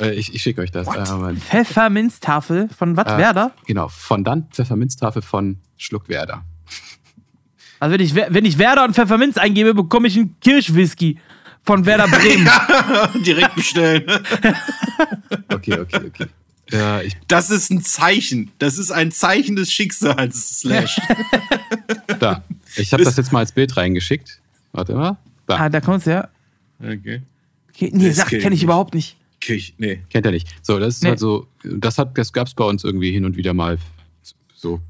Äh, 0.00 0.14
ich, 0.14 0.34
ich 0.34 0.42
schicke 0.42 0.62
euch 0.62 0.70
das. 0.70 0.88
Äh, 0.88 1.34
Pfefferminztafel 1.36 2.68
von 2.76 2.96
was? 2.96 3.06
Äh, 3.06 3.18
Werder? 3.18 3.52
Genau, 3.66 3.88
Fondant 3.88 4.54
Pfefferminztafel 4.54 5.22
von 5.22 5.58
Schluckwerder. 5.76 6.44
Also 7.78 7.94
wenn 7.94 8.00
ich, 8.00 8.14
wenn 8.14 8.44
ich 8.44 8.58
Werder 8.58 8.84
und 8.84 8.94
Pfefferminz 8.94 9.38
eingebe, 9.38 9.74
bekomme 9.74 10.08
ich 10.08 10.16
einen 10.16 10.38
Kirschwhisky 10.40 11.18
von 11.62 11.86
Werder 11.86 12.08
Bremen. 12.08 12.48
direkt 13.24 13.54
bestellen. 13.54 14.04
okay, 15.52 15.78
okay, 15.80 16.00
okay. 16.06 16.26
Ja, 16.70 17.00
das 17.26 17.50
ist 17.50 17.70
ein 17.70 17.82
Zeichen. 17.82 18.52
Das 18.58 18.78
ist 18.78 18.90
ein 18.90 19.10
Zeichen 19.10 19.56
des 19.56 19.72
Schicksals, 19.72 20.60
Slash. 20.60 21.00
da. 22.20 22.44
Ich 22.76 22.92
habe 22.92 23.02
das 23.02 23.16
jetzt 23.16 23.32
mal 23.32 23.40
als 23.40 23.52
Bild 23.52 23.76
reingeschickt. 23.76 24.40
Warte 24.72 24.94
mal. 24.94 25.18
Da. 25.46 25.56
Ah, 25.56 25.68
da 25.68 25.80
kommt's 25.80 26.06
ja. 26.06 26.28
Okay. 26.80 27.22
okay 27.70 27.90
nee, 27.92 28.10
sag, 28.10 28.28
kenne 28.28 28.54
ich 28.54 28.62
überhaupt 28.62 28.94
nicht. 28.94 29.16
Kirch, 29.40 29.74
nee. 29.78 30.00
Kennt 30.10 30.26
er 30.26 30.32
nicht. 30.32 30.48
So, 30.62 30.78
das 30.78 30.96
ist 30.96 31.02
nee. 31.02 31.10
halt 31.10 31.18
so, 31.18 31.46
das 31.64 31.98
hat, 31.98 32.16
das 32.16 32.32
gab's 32.32 32.54
bei 32.54 32.64
uns 32.64 32.84
irgendwie 32.84 33.10
hin 33.10 33.24
und 33.24 33.36
wieder 33.36 33.54
mal 33.54 33.78
so 34.54 34.80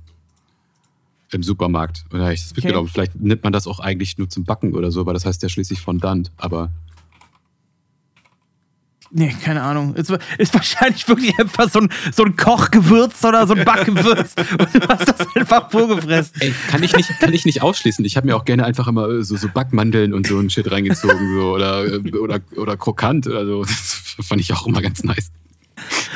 im 1.33 1.43
Supermarkt. 1.43 2.05
Und 2.11 2.19
da 2.19 2.25
habe 2.25 2.35
ich 2.35 2.43
das 2.43 2.55
mitgenommen. 2.57 2.87
Okay. 2.87 2.93
Vielleicht 2.93 3.21
nimmt 3.21 3.45
man 3.45 3.53
das 3.53 3.67
auch 3.67 3.81
eigentlich 3.81 4.19
nur 4.19 4.29
zum 4.29 4.45
Backen 4.45 4.75
oder 4.75 4.91
so, 4.91 5.07
weil 5.07 5.15
das 5.15 5.25
heißt 5.25 5.43
ja 5.43 5.49
schließlich 5.49 5.81
Fondant, 5.81 6.33
aber. 6.37 6.73
Nee, 9.13 9.35
keine 9.43 9.63
Ahnung. 9.63 9.95
Ist, 9.95 10.13
ist 10.39 10.55
wahrscheinlich 10.55 11.09
wirklich 11.09 11.37
einfach 11.39 11.69
so 11.69 11.81
ein, 11.81 11.89
so 12.15 12.25
ein 12.25 12.37
Kochgewürz 12.37 13.25
oder 13.25 13.47
so 13.47 13.55
ein 13.55 13.65
Backgewürz. 13.65 14.35
und 14.59 14.75
du 14.75 14.89
hast 14.89 15.09
das 15.09 15.27
einfach 15.35 15.71
vorgefressen. 15.71 16.35
Ey, 16.41 16.55
kann 16.69 16.83
ich 16.83 16.95
nicht, 16.95 17.09
kann 17.19 17.33
ich 17.33 17.45
nicht 17.45 17.61
ausschließen. 17.61 18.05
Ich 18.05 18.17
habe 18.17 18.29
mir 18.29 18.37
auch 18.37 18.45
gerne 18.45 18.65
einfach 18.65 18.87
immer 18.87 19.23
so, 19.23 19.37
so 19.37 19.49
Backmandeln 19.49 20.15
und 20.15 20.29
so 20.29 20.39
ein 20.39 20.49
Shit 20.49 20.71
reingezogen. 20.71 21.35
So, 21.35 21.55
oder, 21.55 21.87
oder, 22.21 22.41
oder 22.57 22.77
krokant. 22.77 23.27
Also, 23.27 23.63
das 23.65 24.07
fand 24.21 24.41
ich 24.41 24.53
auch 24.53 24.67
immer 24.67 24.81
ganz 24.81 25.03
nice. 25.03 25.33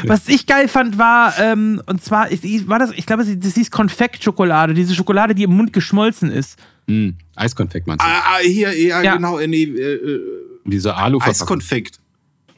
Was 0.04 0.28
ich 0.28 0.46
geil 0.46 0.68
fand, 0.68 0.98
war, 0.98 1.38
ähm, 1.38 1.82
und 1.86 2.02
zwar, 2.02 2.30
ich, 2.30 2.68
war 2.68 2.78
das, 2.78 2.92
ich 2.92 3.06
glaube, 3.06 3.24
das 3.24 3.54
hieß 3.54 3.70
Konfektschokolade, 3.70 4.74
diese 4.74 4.94
Schokolade, 4.94 5.34
die 5.34 5.44
im 5.44 5.56
Mund 5.56 5.72
geschmolzen 5.72 6.30
ist. 6.30 6.58
Mm, 6.86 7.10
Eiskonfekt 7.34 7.86
meinst 7.86 8.04
du? 8.04 8.08
Ah, 8.08 8.22
ah 8.34 8.38
hier, 8.42 8.78
ja, 8.78 9.02
ja. 9.02 9.14
genau, 9.16 9.38
in 9.38 9.52
die, 9.52 9.64
äh, 9.64 9.94
äh 9.94 10.20
diese 10.66 10.94
alu 10.94 11.18
Eiskonfekt. 11.20 11.98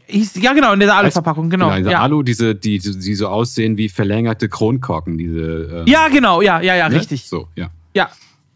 Ja, 0.08 0.52
genau, 0.52 0.72
in 0.72 0.80
dieser 0.80 0.96
Aluverpackung, 0.96 1.50
genau. 1.50 1.66
genau 1.66 1.78
diese 1.78 1.90
ja. 1.90 2.00
Alu, 2.00 2.22
diese, 2.22 2.54
die, 2.54 2.78
die 2.78 3.14
so 3.14 3.28
aussehen 3.28 3.76
wie 3.76 3.88
verlängerte 3.88 4.48
Kronkorken, 4.48 5.18
diese. 5.18 5.84
Äh, 5.86 5.90
ja, 5.90 6.08
genau, 6.08 6.42
ja, 6.42 6.60
ja, 6.60 6.76
ja, 6.76 6.88
ne? 6.88 6.96
richtig. 6.96 7.26
So, 7.26 7.48
ja. 7.56 7.70
Ja, 7.94 8.10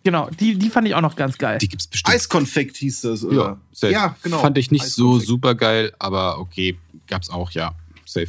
genau. 0.04 0.30
Die, 0.38 0.56
die 0.56 0.70
fand 0.70 0.86
ich 0.86 0.94
auch 0.94 1.00
noch 1.00 1.16
ganz 1.16 1.38
geil. 1.38 1.58
Die 1.58 1.68
gibt's 1.68 1.86
bestimmt. 1.86 2.14
Eiskonfekt 2.14 2.76
hieß 2.76 3.00
das, 3.00 3.24
oder? 3.24 3.58
Ja, 3.80 3.88
ja 3.88 4.16
genau. 4.22 4.38
Fand 4.38 4.58
ich 4.58 4.70
nicht 4.70 4.84
so 4.84 5.18
super 5.18 5.54
geil, 5.54 5.92
aber 5.98 6.38
okay, 6.38 6.78
gab's 7.08 7.30
auch, 7.30 7.50
ja. 7.50 7.72
Safe. 8.04 8.28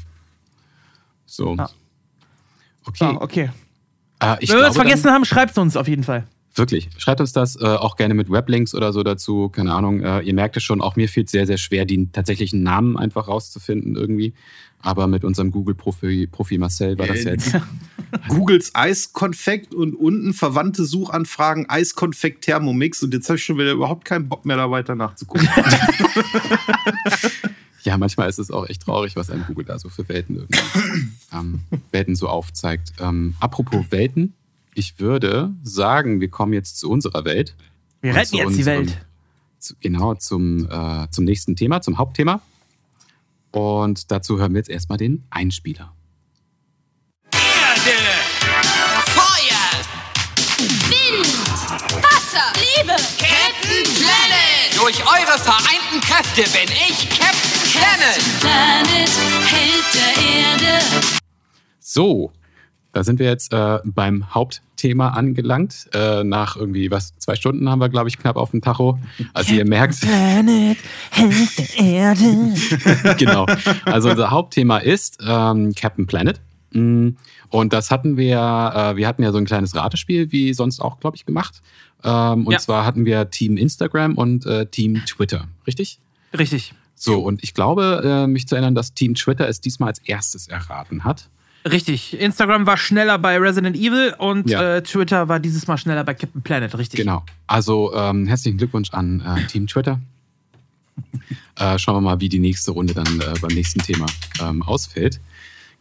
So. 1.26 1.56
Ja. 1.56 1.70
Okay. 2.86 3.12
So, 3.14 3.22
okay. 3.22 3.52
Äh, 4.20 4.38
Wenn 4.42 4.58
wir 4.58 4.68
es 4.68 4.76
vergessen 4.76 5.04
dann, 5.04 5.14
haben, 5.14 5.26
schreibt 5.26 5.52
es 5.52 5.58
uns 5.58 5.78
auf 5.78 5.88
jeden 5.88 6.04
Fall. 6.04 6.28
Wirklich. 6.54 6.90
Schreibt 6.98 7.22
uns 7.22 7.32
das 7.32 7.56
äh, 7.56 7.66
auch 7.66 7.96
gerne 7.96 8.14
mit 8.14 8.30
Weblinks 8.30 8.76
oder 8.76 8.92
so 8.92 9.04
dazu. 9.04 9.50
Keine 9.50 9.74
Ahnung. 9.74 10.02
Äh, 10.02 10.22
ihr 10.22 10.34
merkt 10.34 10.58
es 10.58 10.64
schon, 10.64 10.82
auch 10.82 10.96
mir 10.96 11.08
fehlt 11.08 11.30
sehr, 11.30 11.48
sehr 11.48 11.58
schwer, 11.58 11.86
den 11.86 12.12
tatsächlichen 12.12 12.62
Namen 12.62 12.98
einfach 12.98 13.28
rauszufinden 13.28 13.96
irgendwie. 13.96 14.34
Aber 14.80 15.08
mit 15.08 15.24
unserem 15.24 15.52
Google-Profi 15.52 16.28
Profi 16.28 16.58
Marcel 16.58 16.98
war 16.98 17.08
das 17.08 17.24
jetzt. 17.24 17.56
Googles 18.28 18.72
Eiskonfekt 18.74 19.74
und 19.74 19.94
unten 19.94 20.34
verwandte 20.34 20.84
Suchanfragen 20.86 21.70
Eiskonfekt 21.70 22.44
Thermomix. 22.44 23.02
Und 23.04 23.14
jetzt 23.14 23.30
habe 23.30 23.38
ich 23.38 23.46
schon 23.46 23.58
wieder 23.58 23.72
überhaupt 23.72 24.06
keinen 24.06 24.28
Bock 24.28 24.46
mehr, 24.46 24.58
da 24.58 24.70
weiter 24.72 24.96
nachzugucken. 24.96 25.48
Ja, 27.84 27.98
manchmal 27.98 28.30
ist 28.30 28.38
es 28.38 28.52
auch 28.52 28.68
echt 28.70 28.84
traurig, 28.84 29.16
was 29.16 29.30
einem 29.30 29.46
Google 29.48 29.66
da 29.66 29.80
so 29.80 29.90
für 29.90 30.08
Welten 30.08 30.36
irgendwie 30.36 30.60
ähm, 31.34 31.62
Welten 31.92 32.16
so 32.16 32.28
aufzeigt. 32.28 32.94
Ähm, 33.00 33.36
apropos 33.40 33.86
Welten, 33.90 34.34
ich 34.74 35.00
würde 35.00 35.54
sagen, 35.64 36.22
wir 36.22 36.30
kommen 36.30 36.54
jetzt 36.54 36.80
zu 36.80 36.90
unserer 36.90 37.26
Welt. 37.26 37.56
Wir 38.02 38.16
retten 38.16 38.36
jetzt 38.36 38.58
die 38.58 38.66
Welt. 38.66 39.06
Zu, 39.60 39.76
genau, 39.80 40.16
zum, 40.16 40.68
äh, 40.70 41.08
zum 41.12 41.26
nächsten 41.26 41.56
Thema, 41.56 41.82
zum 41.82 41.98
Hauptthema. 41.98 42.42
Und 43.52 44.12
dazu 44.12 44.40
hören 44.40 44.54
wir 44.54 44.60
jetzt 44.60 44.70
erstmal 44.70 44.98
den 44.98 45.24
Einspieler. 45.30 45.94
Erde, 47.32 47.98
Feuer, 49.08 49.68
Wind, 50.90 51.28
Wasser, 52.02 52.54
Liebe, 52.56 52.96
Captain 53.20 53.84
Planet. 53.96 54.80
Durch 54.80 55.00
eure 55.06 55.38
vereinten 55.38 56.00
Kräfte 56.02 56.44
bin 56.58 56.70
ich 56.72 57.10
Captain 57.10 57.72
Planet. 57.72 58.40
Planet, 58.40 59.10
Held 59.52 59.94
der 59.94 60.78
Erde. 60.78 60.86
So, 61.80 62.32
da 62.94 63.04
sind 63.04 63.20
wir 63.20 63.28
jetzt 63.28 63.54
äh, 63.54 63.80
beim 63.86 64.34
Hauptthema 64.34 65.10
angelangt. 65.10 65.88
Äh, 65.94 66.24
nach 66.24 66.56
irgendwie, 66.58 66.92
was, 66.92 67.18
zwei 67.18 67.36
Stunden 67.36 67.70
haben 67.70 67.80
wir, 67.80 67.90
glaube 67.90 68.10
ich, 68.10 68.18
knapp 68.18 68.36
auf 68.36 68.52
dem 68.52 68.62
Tacho. 68.62 69.00
Also 69.34 69.54
ihr 69.54 69.66
merkt. 69.68 70.02
Planet, 70.02 70.78
Held 71.12 71.58
der 71.58 71.86
Erde. 71.86 73.16
genau. 73.18 73.46
Also 73.86 74.10
unser 74.10 74.32
Hauptthema 74.32 74.78
ist 74.80 75.20
ähm, 75.26 75.74
Captain 75.76 76.06
Planet. 76.08 76.42
Mm, 76.74 77.10
Und 77.50 77.74
das 77.74 77.92
hatten 77.92 78.18
wir, 78.18 78.38
äh, 78.38 78.96
wir 78.96 79.08
hatten 79.08 79.24
ja 79.24 79.32
so 79.32 79.38
ein 79.38 79.46
kleines 79.46 79.76
Ratespiel, 79.76 80.32
wie 80.32 80.54
sonst 80.54 80.80
auch, 80.80 81.00
glaube 81.00 81.16
ich, 81.18 81.26
gemacht. 81.26 81.62
Ähm, 82.04 82.46
und 82.48 82.54
Ja. 82.54 82.60
zwar 82.60 82.86
hatten 82.86 83.06
wir 83.06 83.30
Team 83.30 83.58
Instagram 83.58 84.16
und 84.18 84.46
äh, 84.46 84.66
Team 84.66 85.02
Twitter, 85.06 85.48
richtig? 85.68 86.00
Richtig. 86.38 86.74
So, 86.96 87.20
und 87.20 87.44
ich 87.44 87.54
glaube, 87.54 88.02
äh, 88.04 88.28
mich 88.28 88.48
zu 88.48 88.56
erinnern, 88.56 88.76
dass 88.76 88.94
Team 88.94 89.16
Twitter 89.16 89.48
es 89.48 89.60
diesmal 89.60 89.90
als 89.90 90.00
erstes 90.00 90.48
erraten 90.48 91.04
hat. 91.04 91.30
Richtig. 91.70 92.20
Instagram 92.20 92.66
war 92.66 92.78
schneller 92.78 93.20
bei 93.20 93.38
Resident 93.38 93.76
Evil 93.76 94.16
und 94.18 94.50
Ja. 94.50 94.78
äh, 94.78 94.82
Twitter 94.84 95.28
war 95.28 95.40
dieses 95.40 95.68
Mal 95.68 95.78
schneller 95.78 96.04
bei 96.04 96.14
Captain 96.16 96.42
Planet, 96.42 96.76
richtig. 96.78 97.00
Genau. 97.00 97.24
Also 97.48 97.94
ähm, 97.96 98.26
herzlichen 98.28 98.58
Glückwunsch 98.58 98.92
an 98.92 99.22
äh, 99.22 99.46
Team 99.48 99.68
Twitter. 99.68 100.00
äh, 101.58 101.78
schauen 101.78 101.96
wir 101.98 102.02
mal, 102.02 102.20
wie 102.20 102.30
die 102.30 102.40
nächste 102.40 102.72
Runde 102.72 102.94
dann 102.94 103.20
äh, 103.22 103.34
beim 103.40 103.52
nächsten 103.54 103.80
Thema 103.80 104.08
ähm, 104.42 104.64
ausfällt. 104.64 105.20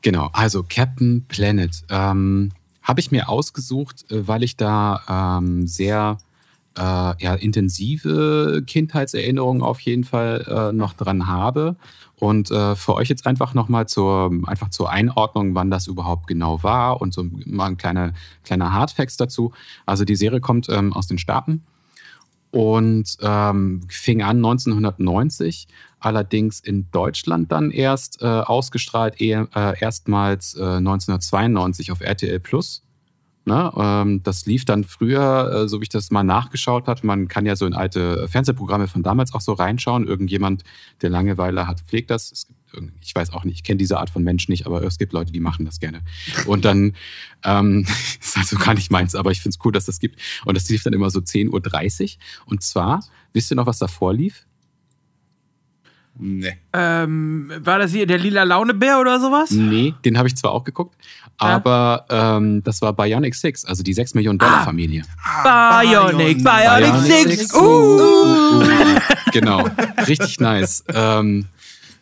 Genau, 0.02 0.30
also 0.32 0.64
Captain 0.68 1.24
Planet 1.28 1.70
ähm, 1.88 2.50
habe 2.82 3.00
ich 3.00 3.10
mir 3.10 3.28
ausgesucht, 3.28 4.10
äh, 4.10 4.26
weil 4.28 4.42
ich 4.42 4.56
da 4.56 5.38
ähm, 5.38 5.66
sehr 5.66 6.18
äh, 6.76 6.82
ja, 6.82 7.34
intensive 7.34 8.62
Kindheitserinnerungen 8.66 9.62
auf 9.62 9.80
jeden 9.80 10.04
Fall 10.04 10.72
noch 10.74 10.92
dran 10.92 11.26
habe. 11.26 11.76
Und 12.20 12.50
äh, 12.50 12.76
für 12.76 12.94
euch 12.94 13.08
jetzt 13.08 13.26
einfach 13.26 13.54
nochmal 13.54 13.88
zur, 13.88 14.30
einfach 14.46 14.68
zur 14.68 14.90
Einordnung, 14.90 15.54
wann 15.54 15.70
das 15.70 15.86
überhaupt 15.86 16.26
genau 16.26 16.62
war 16.62 17.00
und 17.00 17.14
so 17.14 17.24
mal 17.46 17.66
ein 17.66 17.76
kleiner, 17.78 18.12
kleiner 18.44 18.72
Hardfacts 18.72 19.16
dazu. 19.16 19.52
Also 19.86 20.04
die 20.04 20.16
Serie 20.16 20.40
kommt 20.40 20.68
ähm, 20.68 20.92
aus 20.92 21.06
den 21.06 21.18
Staaten 21.18 21.64
und 22.50 23.16
ähm, 23.20 23.82
fing 23.88 24.22
an 24.22 24.36
1990, 24.38 25.68
allerdings 25.98 26.60
in 26.60 26.90
Deutschland 26.90 27.52
dann 27.52 27.70
erst 27.70 28.22
äh, 28.22 28.26
ausgestrahlt, 28.26 29.20
eher, 29.20 29.48
äh, 29.54 29.80
erstmals 29.80 30.54
äh, 30.56 30.62
1992 30.62 31.92
auf 31.92 32.00
RTL 32.00 32.40
Plus. 32.40 32.82
Ne? 33.46 33.72
Ähm, 33.76 34.22
das 34.22 34.44
lief 34.46 34.64
dann 34.64 34.84
früher, 34.84 35.64
äh, 35.64 35.68
so 35.68 35.80
wie 35.80 35.84
ich 35.84 35.88
das 35.88 36.10
mal 36.10 36.22
nachgeschaut 36.22 36.86
habe. 36.88 37.06
Man 37.06 37.28
kann 37.28 37.46
ja 37.46 37.56
so 37.56 37.66
in 37.66 37.74
alte 37.74 38.28
Fernsehprogramme 38.28 38.86
von 38.86 39.02
damals 39.02 39.32
auch 39.32 39.40
so 39.40 39.54
reinschauen. 39.54 40.06
Irgendjemand, 40.06 40.62
der 41.00 41.10
Langeweile 41.10 41.66
hat, 41.66 41.80
pflegt 41.80 42.10
das. 42.10 42.30
Es 42.30 42.46
gibt, 42.46 42.60
ich 43.00 43.14
weiß 43.14 43.32
auch 43.32 43.44
nicht, 43.44 43.56
ich 43.56 43.64
kenne 43.64 43.78
diese 43.78 43.98
Art 43.98 44.10
von 44.10 44.22
Mensch 44.22 44.48
nicht, 44.48 44.66
aber 44.66 44.82
es 44.82 44.98
gibt 44.98 45.12
Leute, 45.12 45.32
die 45.32 45.40
machen 45.40 45.64
das 45.64 45.80
gerne. 45.80 46.02
Und 46.46 46.64
dann, 46.64 46.94
ähm, 47.44 47.86
ist 48.20 48.36
also 48.36 48.56
gar 48.56 48.74
nicht 48.74 48.90
meins, 48.90 49.14
aber 49.14 49.30
ich 49.30 49.40
finde 49.40 49.56
es 49.58 49.64
cool, 49.64 49.72
dass 49.72 49.86
das 49.86 49.98
gibt. 50.00 50.20
Und 50.44 50.56
das 50.56 50.68
lief 50.68 50.82
dann 50.82 50.92
immer 50.92 51.10
so 51.10 51.20
10.30 51.20 52.02
Uhr. 52.02 52.20
Und 52.46 52.62
zwar, 52.62 53.02
wisst 53.32 53.50
ihr 53.50 53.56
noch, 53.56 53.66
was 53.66 53.78
davor 53.78 54.12
lief? 54.12 54.46
Nee. 56.20 56.56
Ähm, 56.72 57.50
war 57.60 57.78
das 57.78 57.92
hier 57.92 58.06
der 58.06 58.18
lila 58.18 58.42
Launebär 58.42 59.00
oder 59.00 59.18
sowas? 59.18 59.50
Nee, 59.50 59.94
den 60.04 60.18
habe 60.18 60.28
ich 60.28 60.36
zwar 60.36 60.52
auch 60.52 60.64
geguckt, 60.64 60.94
aber 61.38 62.04
ähm, 62.10 62.62
das 62.62 62.82
war 62.82 62.92
Bionic 62.92 63.34
Six, 63.34 63.64
also 63.64 63.82
die 63.82 63.94
6 63.94 64.14
Millionen 64.14 64.38
Dollar 64.38 64.62
Familie. 64.62 65.02
Bionic, 65.42 66.44
Bionic, 66.44 66.44
Bionic 66.44 67.00
6. 67.00 67.38
Six. 67.38 67.54
Uh. 67.54 68.62
genau, 69.32 69.64
richtig 70.06 70.38
nice. 70.40 70.84
Ähm, 70.92 71.46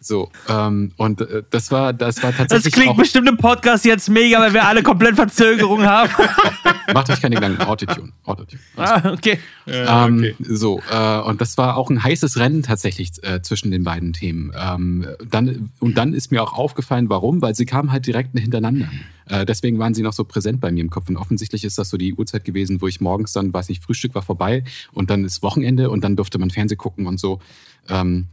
so, 0.08 0.30
ähm, 0.48 0.90
und 0.96 1.20
äh, 1.20 1.42
das 1.50 1.70
war, 1.70 1.92
das 1.92 2.22
war 2.22 2.30
Das 2.30 2.38
tatsächlich 2.38 2.72
klingt 2.72 2.90
auch, 2.90 2.96
bestimmt 2.96 3.28
im 3.28 3.36
Podcast 3.36 3.84
jetzt 3.84 4.08
mega, 4.08 4.40
weil 4.40 4.54
wir 4.54 4.66
alle 4.66 4.82
komplett 4.82 5.16
Verzögerung 5.16 5.84
haben. 5.84 6.10
macht 6.94 7.10
euch 7.10 7.20
keine 7.20 7.34
Gedanken, 7.34 7.62
Autotune, 7.62 8.12
Autotune. 8.24 8.60
ah, 8.76 9.12
okay. 9.12 9.38
Ähm, 9.66 10.18
okay. 10.18 10.34
So, 10.40 10.80
äh, 10.90 11.20
und 11.20 11.40
das 11.40 11.58
war 11.58 11.76
auch 11.76 11.90
ein 11.90 12.02
heißes 12.02 12.38
Rennen 12.38 12.62
tatsächlich 12.62 13.12
äh, 13.22 13.42
zwischen 13.42 13.70
den 13.70 13.84
beiden 13.84 14.12
Themen. 14.12 14.52
Ähm, 14.58 15.06
dann, 15.30 15.70
und 15.78 15.98
dann 15.98 16.14
ist 16.14 16.32
mir 16.32 16.42
auch 16.42 16.54
aufgefallen, 16.54 17.08
warum, 17.10 17.42
weil 17.42 17.54
sie 17.54 17.66
kamen 17.66 17.92
halt 17.92 18.06
direkt 18.06 18.38
hintereinander. 18.38 18.88
Äh, 19.26 19.44
deswegen 19.44 19.78
waren 19.78 19.94
sie 19.94 20.02
noch 20.02 20.12
so 20.14 20.24
präsent 20.24 20.60
bei 20.60 20.72
mir 20.72 20.80
im 20.80 20.90
Kopf. 20.90 21.08
Und 21.08 21.16
offensichtlich 21.16 21.64
ist 21.64 21.78
das 21.78 21.90
so 21.90 21.96
die 21.96 22.14
Uhrzeit 22.14 22.44
gewesen, 22.44 22.80
wo 22.80 22.88
ich 22.88 23.00
morgens 23.00 23.32
dann, 23.32 23.52
weiß 23.52 23.68
nicht, 23.68 23.82
Frühstück 23.82 24.14
war 24.14 24.22
vorbei 24.22 24.64
und 24.92 25.10
dann 25.10 25.24
ist 25.24 25.42
Wochenende 25.42 25.90
und 25.90 26.02
dann 26.02 26.16
durfte 26.16 26.38
man 26.38 26.50
Fernsehen 26.50 26.78
gucken 26.78 27.06
und 27.06 27.20
so. 27.20 27.40
Ähm, 27.88 28.28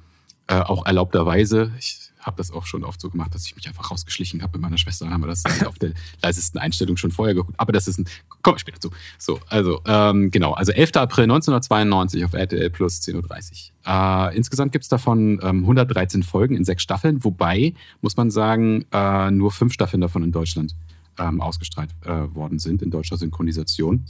äh, 0.47 0.59
auch 0.59 0.85
erlaubterweise. 0.85 1.71
Ich 1.79 2.11
habe 2.25 2.37
das 2.37 2.51
auch 2.51 2.65
schon 2.65 2.83
oft 2.83 2.99
so 2.99 3.09
gemacht, 3.09 3.35
dass 3.35 3.45
ich 3.45 3.55
mich 3.55 3.67
einfach 3.67 3.91
rausgeschlichen 3.91 4.41
habe 4.41 4.53
mit 4.53 4.61
meiner 4.61 4.77
Schwester. 4.77 5.05
Dann 5.05 5.13
haben 5.13 5.21
wir 5.21 5.27
das 5.27 5.43
halt 5.43 5.67
auf 5.67 5.77
der 5.77 5.91
leisesten 6.23 6.59
Einstellung 6.59 6.97
schon 6.97 7.11
vorher 7.11 7.35
geguckt. 7.35 7.53
Aber 7.59 7.71
das 7.71 7.87
ist 7.87 7.99
ein. 7.99 8.07
Kommen 8.41 8.55
wir 8.55 8.59
später 8.59 8.79
zu. 8.79 8.91
So, 9.17 9.39
also, 9.47 9.81
ähm, 9.85 10.31
genau. 10.31 10.53
Also 10.53 10.71
11. 10.71 10.95
April 10.95 11.23
1992 11.23 12.25
auf 12.25 12.33
RTL 12.33 12.69
Plus 12.69 13.01
10.30 13.01 13.71
Uhr. 13.85 14.31
Äh, 14.31 14.37
insgesamt 14.37 14.71
gibt 14.71 14.83
es 14.83 14.89
davon 14.89 15.39
ähm, 15.43 15.61
113 15.61 16.23
Folgen 16.23 16.55
in 16.55 16.63
sechs 16.63 16.83
Staffeln, 16.83 17.23
wobei, 17.23 17.73
muss 18.01 18.17
man 18.17 18.31
sagen, 18.31 18.85
äh, 18.91 19.31
nur 19.31 19.51
fünf 19.51 19.73
Staffeln 19.73 20.01
davon 20.01 20.23
in 20.23 20.31
Deutschland 20.31 20.75
ähm, 21.19 21.41
ausgestrahlt 21.41 21.89
äh, 22.05 22.33
worden 22.35 22.59
sind, 22.59 22.81
in 22.81 22.91
deutscher 22.91 23.17
Synchronisation. 23.17 24.05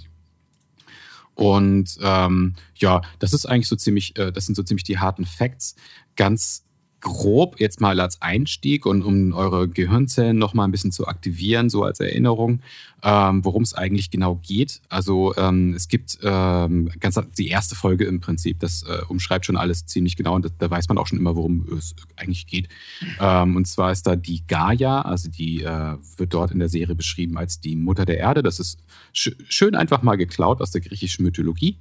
Und 1.35 1.97
ähm, 2.01 2.55
ja, 2.77 3.01
das 3.19 3.33
ist 3.33 3.45
eigentlich 3.45 3.67
so 3.67 3.75
ziemlich, 3.75 4.17
äh, 4.17 4.31
das 4.31 4.45
sind 4.45 4.55
so 4.55 4.63
ziemlich 4.63 4.85
die 4.85 4.97
harten 4.97 5.25
Facts. 5.25 5.75
Ganz 6.15 6.65
grob 7.05 7.59
jetzt 7.59 7.81
mal 7.81 7.99
als 7.99 8.19
Einstieg 8.23 8.87
und 8.87 9.03
um 9.03 9.31
eure 9.33 9.69
Gehirnzellen 9.69 10.39
noch 10.39 10.55
mal 10.55 10.63
ein 10.63 10.71
bisschen 10.71 10.91
zu 10.91 11.07
aktivieren, 11.07 11.69
so 11.69 11.83
als 11.83 11.99
Erinnerung, 11.99 12.61
ähm, 13.03 13.45
worum 13.45 13.61
es 13.61 13.75
eigentlich 13.75 14.09
genau 14.09 14.39
geht. 14.41 14.81
Also 14.89 15.35
ähm, 15.37 15.75
es 15.75 15.87
gibt 15.87 16.17
ähm, 16.23 16.89
ganz 16.99 17.19
die 17.37 17.49
erste 17.49 17.75
Folge 17.75 18.05
im 18.05 18.21
Prinzip, 18.21 18.59
das 18.59 18.81
äh, 18.81 19.03
umschreibt 19.07 19.45
schon 19.45 19.55
alles 19.55 19.85
ziemlich 19.85 20.15
genau 20.15 20.33
und 20.33 20.45
da, 20.45 20.49
da 20.57 20.69
weiß 20.71 20.87
man 20.89 20.97
auch 20.97 21.05
schon 21.05 21.19
immer, 21.19 21.35
worum 21.35 21.67
es 21.77 21.95
eigentlich 22.15 22.47
geht. 22.47 22.69
Ähm, 23.19 23.55
und 23.55 23.67
zwar 23.67 23.91
ist 23.91 24.07
da 24.07 24.15
die 24.15 24.41
Gaia, 24.47 25.01
also 25.01 25.29
die 25.29 25.61
äh, 25.61 25.97
wird 26.17 26.33
dort 26.33 26.49
in 26.49 26.57
der 26.57 26.69
Serie 26.69 26.95
beschrieben 26.95 27.37
als 27.37 27.59
die 27.59 27.75
Mutter 27.75 28.05
der 28.05 28.17
Erde. 28.17 28.41
Das 28.41 28.59
ist 28.59 28.79
sch 29.13 29.29
schön 29.47 29.75
einfach 29.75 30.01
mal 30.01 30.15
geklaut 30.15 30.59
aus 30.59 30.71
der 30.71 30.81
griechischen 30.81 31.23
Mythologie. 31.23 31.77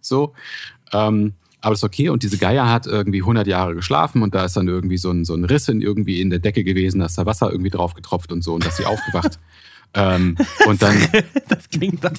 So. 0.00 0.34
Ähm, 0.92 1.34
aber 1.60 1.72
das 1.72 1.80
ist 1.80 1.84
okay. 1.84 2.08
Und 2.08 2.22
diese 2.22 2.38
Gaia 2.38 2.70
hat 2.70 2.86
irgendwie 2.86 3.20
100 3.20 3.46
Jahre 3.46 3.74
geschlafen 3.74 4.22
und 4.22 4.34
da 4.34 4.44
ist 4.44 4.56
dann 4.56 4.68
irgendwie 4.68 4.98
so 4.98 5.10
ein, 5.10 5.24
so 5.24 5.34
ein 5.34 5.44
Riss 5.44 5.68
in, 5.68 5.80
irgendwie 5.80 6.20
in 6.20 6.30
der 6.30 6.38
Decke 6.38 6.64
gewesen, 6.64 7.00
da 7.00 7.06
ist 7.06 7.18
da 7.18 7.26
Wasser 7.26 7.50
irgendwie 7.50 7.70
drauf 7.70 7.94
getropft 7.94 8.32
und 8.32 8.42
so 8.42 8.54
und 8.54 8.64
da 8.64 8.68
ist 8.68 8.76
sie 8.76 8.86
aufgewacht. 8.86 9.38
ähm, 9.94 10.36
und 10.66 10.82
dann 10.82 10.96
Das 11.48 11.68
klingt 11.68 12.04
das. 12.04 12.12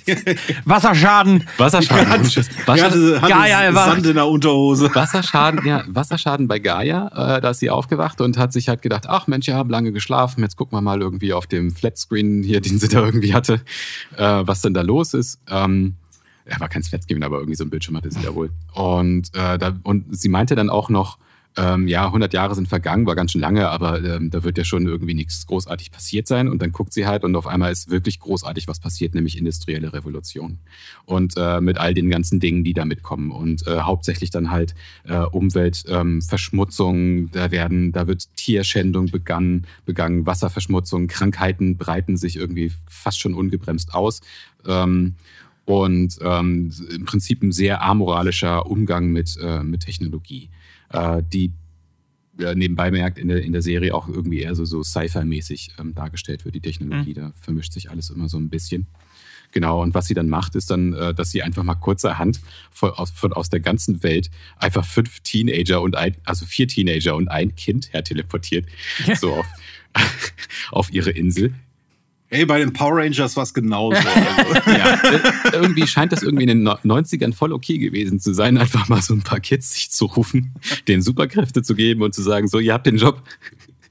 Wasserschaden. 0.66 1.48
Wasserschaden. 1.58 2.14
ohne 2.14 2.30
Schiss. 2.30 2.50
Er 2.50 2.68
Wasser, 2.68 2.86
hatte, 2.86 3.22
hatte 3.22 3.34
Gaia 3.34 3.62
erwacht. 3.62 3.92
Sand 3.92 4.06
in 4.08 4.16
der 4.16 4.28
Unterhose. 4.28 4.94
Wasserschaden, 4.94 5.66
ja, 5.66 5.84
Wasserschaden 5.88 6.48
bei 6.48 6.60
Gaia. 6.60 7.38
Äh, 7.38 7.42
da 7.42 7.52
ist 7.52 7.60
sie 7.60 7.70
aufgewacht 7.70 8.22
und 8.22 8.38
hat 8.38 8.52
sich 8.54 8.70
halt 8.70 8.82
gedacht, 8.82 9.06
ach 9.08 9.28
Mensch, 9.28 9.48
ich 9.48 9.54
habe 9.54 9.72
lange 9.72 9.92
geschlafen, 9.92 10.42
jetzt 10.42 10.58
gucken 10.58 10.78
wir 10.78 10.82
mal 10.82 11.00
irgendwie 11.00 11.32
auf 11.32 11.48
dem 11.48 11.72
Flatscreen 11.72 12.44
hier, 12.44 12.60
den 12.60 12.80
sie 12.80 12.88
da 12.88 13.06
irgendwie 13.06 13.34
hatte, 13.34 13.62
äh, 14.18 14.42
was 14.42 14.62
denn 14.62 14.74
da 14.74 14.82
los 14.82 15.14
ist. 15.14 15.40
Ähm, 15.48 15.96
ja, 16.50 16.60
war 16.60 16.70
kein 16.70 16.84
Flatscreen, 16.84 17.24
aber 17.24 17.38
irgendwie 17.38 17.56
so 17.56 17.64
ein 17.64 17.70
Bildschirm 17.70 17.98
hatte 17.98 18.12
sie 18.12 18.22
da 18.22 18.34
wohl. 18.34 18.52
Und, 18.74 19.34
äh, 19.36 19.58
da, 19.58 19.78
und 19.84 20.06
sie 20.16 20.30
meinte 20.30 20.56
dann 20.56 20.70
auch 20.70 20.90
noch, 20.90 21.18
ähm, 21.58 21.88
ja, 21.88 22.06
100 22.06 22.32
Jahre 22.34 22.54
sind 22.56 22.68
vergangen, 22.68 23.06
war 23.08 23.16
ganz 23.16 23.32
schön 23.32 23.42
lange, 23.42 23.70
aber 23.70 24.04
ähm, 24.04 24.30
da 24.30 24.44
wird 24.44 24.58
ja 24.58 24.64
schon 24.64 24.88
irgendwie 24.88 25.16
nichts 25.16 25.48
großartig 25.48 25.92
passiert 25.92 26.28
sein. 26.28 26.48
Und 26.48 26.62
dann 26.62 26.72
guckt 26.72 26.94
sie 26.94 27.08
halt 27.08 27.24
und 27.24 27.36
auf 27.36 27.48
einmal 27.48 27.72
ist 27.72 27.90
wirklich 27.90 28.20
großartig 28.20 28.68
was 28.68 28.80
passiert, 28.80 29.16
nämlich 29.16 29.38
industrielle 29.38 29.92
Revolution. 29.92 30.60
Und 31.06 31.34
äh, 31.38 31.60
mit 31.60 31.78
all 31.78 31.94
den 31.94 32.10
ganzen 32.10 32.40
Dingen, 32.40 32.64
die 32.64 32.74
da 32.74 32.86
mitkommen. 32.86 33.32
Und 33.32 33.66
äh, 33.68 33.80
hauptsächlich 33.80 34.30
dann 34.30 34.52
halt 34.52 34.76
äh, 35.06 35.18
Umweltverschmutzung, 35.18 36.96
ähm, 36.96 37.30
da 37.32 37.52
werden, 37.52 37.92
da 37.92 38.08
wird 38.08 38.28
Tierschändung 38.36 39.08
begangen, 39.08 39.66
begangen, 39.86 40.26
Wasserverschmutzung, 40.26 41.08
Krankheiten 41.08 41.78
breiten 41.78 42.16
sich 42.16 42.38
irgendwie 42.38 42.72
fast 42.88 43.20
schon 43.20 43.34
ungebremst 43.34 43.94
aus. 43.96 44.22
Ähm, 44.68 45.16
und 45.70 46.18
ähm, 46.22 46.72
im 46.90 47.06
Prinzip 47.06 47.44
ein 47.44 47.52
sehr 47.52 47.84
amoralischer 47.84 48.66
Umgang 48.66 49.12
mit, 49.12 49.38
äh, 49.40 49.62
mit 49.62 49.82
Technologie, 49.82 50.50
äh, 50.92 51.22
die 51.32 51.52
ja, 52.40 52.56
nebenbei 52.56 52.90
merkt 52.90 53.20
in 53.20 53.28
der, 53.28 53.44
in 53.44 53.52
der 53.52 53.62
Serie 53.62 53.94
auch 53.94 54.08
irgendwie 54.08 54.40
eher 54.40 54.56
so, 54.56 54.66
so 54.66 54.82
Sci-Fi-mäßig 54.82 55.74
ähm, 55.78 55.94
dargestellt 55.94 56.44
wird, 56.44 56.56
die 56.56 56.62
Technologie. 56.62 57.14
Da 57.14 57.34
vermischt 57.40 57.72
sich 57.74 57.92
alles 57.92 58.10
immer 58.10 58.30
so 58.30 58.40
ein 58.40 58.50
bisschen. 58.50 58.88
Genau, 59.52 59.84
und 59.84 59.94
was 59.94 60.08
sie 60.08 60.16
dann 60.16 60.28
macht, 60.28 60.56
ist 60.56 60.72
dann, 60.72 60.94
äh, 60.94 61.14
dass 61.14 61.30
sie 61.30 61.44
einfach 61.44 61.62
mal 61.62 61.76
kurzerhand 61.76 62.42
von, 62.72 62.90
aus, 62.90 63.12
von, 63.12 63.32
aus 63.34 63.50
der 63.50 63.60
ganzen 63.60 64.02
Welt 64.02 64.32
einfach 64.58 64.84
fünf 64.84 65.20
Teenager 65.20 65.84
und 65.84 65.96
ein, 65.96 66.16
also 66.26 66.48
vier 66.48 66.68
Teenager 66.68 67.16
und 67.16 67.28
ein 67.28 67.54
Kind 67.54 67.94
herteleportiert, 67.94 68.66
so 69.22 69.36
auf, 69.36 69.48
auf 70.72 70.92
ihre 70.92 71.12
Insel. 71.12 71.54
Hey, 72.32 72.46
bei 72.46 72.60
den 72.60 72.74
Power 72.74 72.98
Rangers 72.98 73.36
war 73.36 73.44
es 73.44 73.54
genauso. 73.54 73.98
Also. 74.40 74.72
ja, 74.72 75.00
irgendwie 75.54 75.88
scheint 75.88 76.12
das 76.12 76.24
irgendwie 76.24 76.44
in 76.44 76.64
den 76.64 76.68
90ern 76.68 77.34
voll 77.34 77.52
okay 77.54 77.78
gewesen 77.78 78.20
zu 78.20 78.34
sein, 78.34 78.58
einfach 78.58 78.88
mal 78.88 79.02
so 79.02 79.14
ein 79.14 79.22
paar 79.22 79.40
Kids 79.40 79.74
sich 79.74 79.92
zu 79.92 80.06
rufen, 80.06 80.54
denen 80.88 81.02
Superkräfte 81.02 81.64
zu 81.64 81.76
geben 81.76 82.02
und 82.02 82.14
zu 82.14 82.22
sagen, 82.22 82.48
so, 82.48 82.60
ihr 82.60 82.74
habt 82.74 82.86
den 82.86 82.98
Job. 82.98 83.24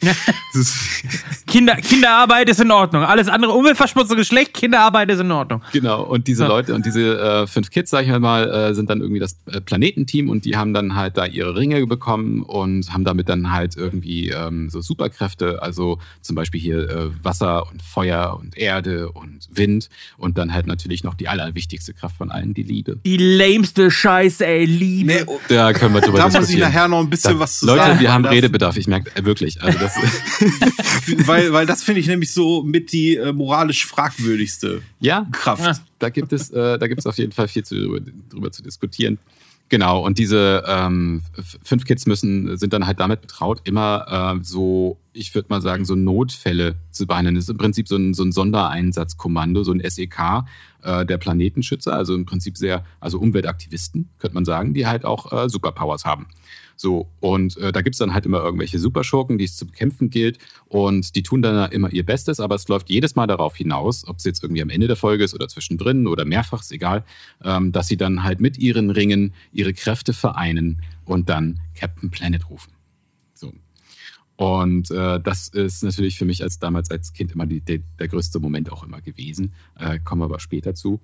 Kinder, 1.47 1.77
Kinderarbeit 1.77 2.49
ist 2.49 2.61
in 2.61 2.71
Ordnung. 2.71 3.03
Alles 3.03 3.29
andere, 3.29 3.53
Umweltverschmutzung 3.53 4.17
Geschlecht, 4.17 4.55
Kinderarbeit 4.55 5.11
ist 5.11 5.21
in 5.21 5.31
Ordnung. 5.31 5.63
Genau, 5.73 6.03
und 6.03 6.29
diese 6.29 6.45
ja. 6.45 6.49
Leute 6.49 6.75
und 6.75 6.87
diese 6.87 7.19
äh, 7.19 7.47
fünf 7.47 7.71
Kids, 7.71 7.91
sag 7.91 8.07
ich 8.07 8.19
mal, 8.19 8.49
äh, 8.49 8.75
sind 8.75 8.91
dann 8.91 9.01
irgendwie 9.01 9.19
das 9.19 9.37
äh, 9.47 9.61
Planetenteam 9.61 10.29
und 10.29 10.45
die 10.45 10.57
haben 10.57 10.73
dann 10.73 10.95
halt 10.95 11.17
da 11.17 11.27
ihre 11.27 11.57
Ringe 11.57 11.85
bekommen 11.87 12.43
und 12.43 12.93
haben 12.93 13.05
damit 13.05 13.29
dann 13.29 13.51
halt 13.51 13.77
irgendwie 13.77 14.29
ähm, 14.29 14.71
so 14.71 14.81
Superkräfte, 14.81 15.63
also 15.63 15.99
zum 16.21 16.37
Beispiel 16.37 16.61
hier 16.61 16.89
äh, 16.89 17.25
Wasser 17.25 17.69
und 17.71 17.83
Feuer 17.83 18.39
und 18.41 18.57
Erde 18.57 19.11
und 19.11 19.49
Wind 19.51 19.89
und 20.17 20.39
dann 20.39 20.55
halt 20.55 20.67
natürlich 20.67 21.03
noch 21.03 21.15
die 21.15 21.29
allerwichtigste 21.29 21.93
Kraft 21.93 22.17
von 22.17 22.31
allen, 22.31 22.55
die 22.55 22.63
Liebe. 22.63 22.99
Die 23.05 23.17
lameste 23.17 23.91
Scheiße, 23.91 24.47
ey, 24.47 24.65
Liebe. 24.65 25.13
Nee, 25.13 25.23
oh, 25.27 25.41
da 25.49 25.73
können 25.73 25.95
wir 25.95 26.01
drüber 26.01 26.19
da 26.19 26.25
diskutieren. 26.25 26.33
Da 26.33 26.41
muss 26.41 26.51
ich 26.51 26.59
nachher 26.59 26.89
noch 26.89 27.01
ein 27.01 27.11
bisschen 27.11 27.35
da, 27.35 27.41
was 27.41 27.59
zu 27.59 27.67
Leute, 27.67 27.79
sagen. 27.79 27.91
Leute, 27.91 28.01
wir 28.01 28.13
haben 28.13 28.25
Redebedarf, 28.25 28.77
ich 28.77 28.87
merke 28.87 29.11
äh, 29.17 29.25
wirklich. 29.25 29.61
Also 29.63 29.88
das 29.95 31.27
weil, 31.27 31.53
weil 31.53 31.67
das 31.67 31.83
finde 31.83 32.01
ich 32.01 32.07
nämlich 32.07 32.33
so 32.33 32.63
mit 32.63 32.93
die 32.93 33.17
äh, 33.17 33.33
moralisch 33.33 33.87
fragwürdigste 33.87 34.83
ja, 35.01 35.27
Kraft. 35.33 35.65
Ja, 35.65 35.79
da 35.99 36.09
gibt 36.11 36.33
es, 36.33 36.51
äh, 36.51 36.79
da 36.79 36.87
gibt 36.89 37.01
es 37.01 37.07
auf 37.07 37.19
jeden 37.19 37.33
Fall 37.33 37.49
viel 37.49 37.65
zu, 37.65 37.75
drüber, 37.75 38.01
drüber 38.31 38.53
zu 38.53 38.63
diskutieren. 38.63 39.19
Genau, 39.71 40.05
und 40.05 40.19
diese 40.19 40.65
ähm, 40.67 41.23
fünf 41.63 41.85
Kids 41.85 42.07
müssen, 42.07 42.57
sind 42.57 42.73
dann 42.73 42.87
halt 42.87 43.01
damit 43.01 43.21
betraut, 43.21 43.61
immer 43.65 44.39
äh, 44.39 44.43
so, 44.43 44.99
ich 45.13 45.35
würde 45.35 45.49
mal 45.51 45.61
sagen, 45.61 45.85
so 45.85 45.95
Notfälle 45.95 46.77
zu 46.91 47.07
behandeln. 47.07 47.35
Das 47.35 47.45
ist 47.45 47.51
im 47.51 47.59
Prinzip 47.59 47.87
so 47.87 47.97
ein, 47.97 48.15
so 48.15 48.23
ein 48.23 48.33
Sondereinsatzkommando, 48.33 49.65
so 49.65 49.73
ein 49.73 49.83
SEK 49.87 50.45
äh, 50.83 51.05
der 51.05 51.19
Planetenschützer, 51.19 51.93
also 51.93 52.15
im 52.15 52.25
Prinzip 52.25 52.57
sehr, 52.57 52.83
also 52.99 53.19
Umweltaktivisten, 53.19 54.09
könnte 54.19 54.35
man 54.35 54.47
sagen, 54.47 54.73
die 54.73 54.87
halt 54.87 55.05
auch 55.05 55.33
äh, 55.33 55.51
Superpowers 55.51 56.07
haben. 56.07 56.29
So, 56.81 57.09
und 57.19 57.57
äh, 57.57 57.73
da 57.73 57.83
gibt's 57.83 57.99
dann 57.99 58.15
halt 58.15 58.25
immer 58.25 58.39
irgendwelche 58.39 58.79
Superschurken, 58.79 59.37
die 59.37 59.47
es 59.47 59.57
zu 59.57 59.67
bekämpfen 59.67 60.11
gilt. 60.11 60.39
Und 60.69 61.17
die 61.17 61.25
tun 61.25 61.43
dann 61.43 61.73
immer 61.73 61.93
ihr 61.93 62.07
Bestes, 62.07 62.39
aber 62.39 62.55
es 62.55 62.69
läuft 62.69 62.89
jedes 62.89 63.17
Mal 63.17 63.27
darauf 63.27 63.57
hinaus, 63.57 64.07
ob 64.07 64.19
es 64.19 64.25
jetzt 64.25 64.45
irgendwie 64.45 64.63
am 64.63 64.71
Ende 64.71 64.87
der 64.87 64.95
Folge 64.95 65.25
ist 65.25 65.35
oder 65.35 65.49
zwischendrin 65.49 66.07
oder 66.07 66.25
mehrfach, 66.25 66.61
ist 66.61 66.71
egal, 66.71 67.05
ähm, 67.43 67.73
dass 67.73 67.89
sie 67.89 67.97
dann 67.97 68.23
halt 68.23 68.41
mit 68.41 68.59
ihren 68.59 68.91
Ringen 68.91 69.35
ihre 69.53 69.75
Kräfte 69.75 70.13
vereinen 70.13 70.81
und 71.05 71.29
dann 71.29 71.59
Captain 71.75 72.11
Planet 72.11 72.49
rufen. 72.49 72.73
So. 73.35 73.53
Und 74.37 74.93
äh, 74.93 75.19
das 75.19 75.49
ist 75.49 75.83
natürlich 75.83 76.17
für 76.17 76.27
mich 76.27 76.45
als 76.45 76.61
damals 76.61 76.93
als 76.93 77.13
Kind 77.13 77.33
immer 77.33 77.47
die, 77.47 77.61
der, 77.61 77.81
der 77.99 78.07
größte 78.07 78.39
Moment 78.39 78.71
auch 78.71 78.85
immer 78.85 79.01
gewesen. 79.01 79.53
Äh, 79.77 79.99
kommen 79.99 80.21
wir 80.21 80.27
aber 80.27 80.39
später 80.39 80.77
zu. 80.77 81.01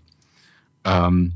Ähm, 0.84 1.32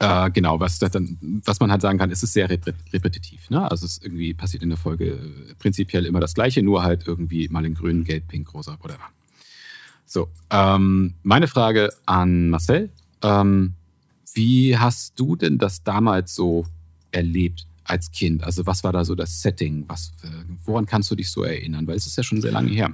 äh, 0.00 0.30
genau, 0.30 0.58
was, 0.58 0.78
dann, 0.78 1.18
was 1.44 1.60
man 1.60 1.70
halt 1.70 1.82
sagen 1.82 1.98
kann, 1.98 2.10
ist 2.10 2.22
es 2.22 2.32
sehr 2.32 2.48
repetitiv. 2.48 3.50
Ne? 3.50 3.70
Also 3.70 3.84
es 3.84 3.98
irgendwie 4.02 4.32
passiert 4.32 4.62
in 4.62 4.70
der 4.70 4.78
Folge 4.78 5.18
prinzipiell 5.58 6.06
immer 6.06 6.20
das 6.20 6.32
Gleiche, 6.32 6.62
nur 6.62 6.82
halt 6.82 7.06
irgendwie 7.06 7.48
mal 7.48 7.66
in 7.66 7.74
grün, 7.74 8.04
gelb, 8.04 8.26
pink, 8.28 8.52
rosa, 8.54 8.78
whatever. 8.80 9.04
So, 10.06 10.28
ähm, 10.48 11.14
meine 11.22 11.48
Frage 11.48 11.90
an 12.06 12.48
Marcel. 12.48 12.88
Ähm, 13.22 13.74
wie 14.32 14.76
hast 14.76 15.20
du 15.20 15.36
denn 15.36 15.58
das 15.58 15.84
damals 15.84 16.34
so 16.34 16.64
erlebt 17.12 17.66
als 17.84 18.10
Kind? 18.10 18.42
Also 18.42 18.64
was 18.64 18.82
war 18.82 18.92
da 18.92 19.04
so 19.04 19.14
das 19.14 19.42
Setting? 19.42 19.84
Was, 19.86 20.12
äh, 20.22 20.28
woran 20.64 20.86
kannst 20.86 21.10
du 21.10 21.14
dich 21.14 21.30
so 21.30 21.42
erinnern? 21.42 21.86
Weil 21.86 21.96
es 21.96 22.06
ist 22.06 22.16
ja 22.16 22.22
schon 22.22 22.40
sehr 22.40 22.52
lange 22.52 22.70
her. 22.70 22.90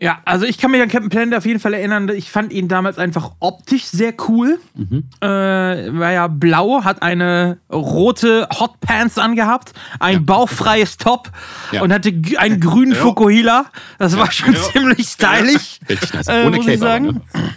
Ja, 0.00 0.20
also 0.24 0.46
ich 0.46 0.58
kann 0.58 0.70
mich 0.70 0.80
an 0.80 0.88
Captain 0.88 1.10
Planet 1.10 1.34
auf 1.34 1.44
jeden 1.44 1.58
Fall 1.58 1.74
erinnern. 1.74 2.08
Ich 2.10 2.30
fand 2.30 2.52
ihn 2.52 2.68
damals 2.68 2.98
einfach 2.98 3.32
optisch 3.40 3.84
sehr 3.84 4.14
cool. 4.28 4.60
Mhm. 4.74 5.04
Äh, 5.20 5.26
war 5.26 6.12
ja 6.12 6.28
blau, 6.28 6.84
hat 6.84 7.02
eine 7.02 7.58
rote 7.72 8.48
Hotpants 8.60 9.18
angehabt, 9.18 9.72
ein 9.98 10.14
ja. 10.14 10.20
bauchfreies 10.20 10.98
Top 10.98 11.32
ja. 11.72 11.82
und 11.82 11.92
hatte 11.92 12.12
einen 12.38 12.60
grünen 12.60 12.92
ja. 12.92 12.98
Fukuhila. 12.98 13.66
Das 13.98 14.16
war 14.16 14.30
schon 14.30 14.54
ziemlich 14.72 15.08
stylisch. 15.08 15.80
Äh, 16.26 16.46
Ohne 16.46 16.58
Cape 16.58 16.78
sagen. 16.78 17.08
Aber, 17.08 17.38
ne? 17.38 17.54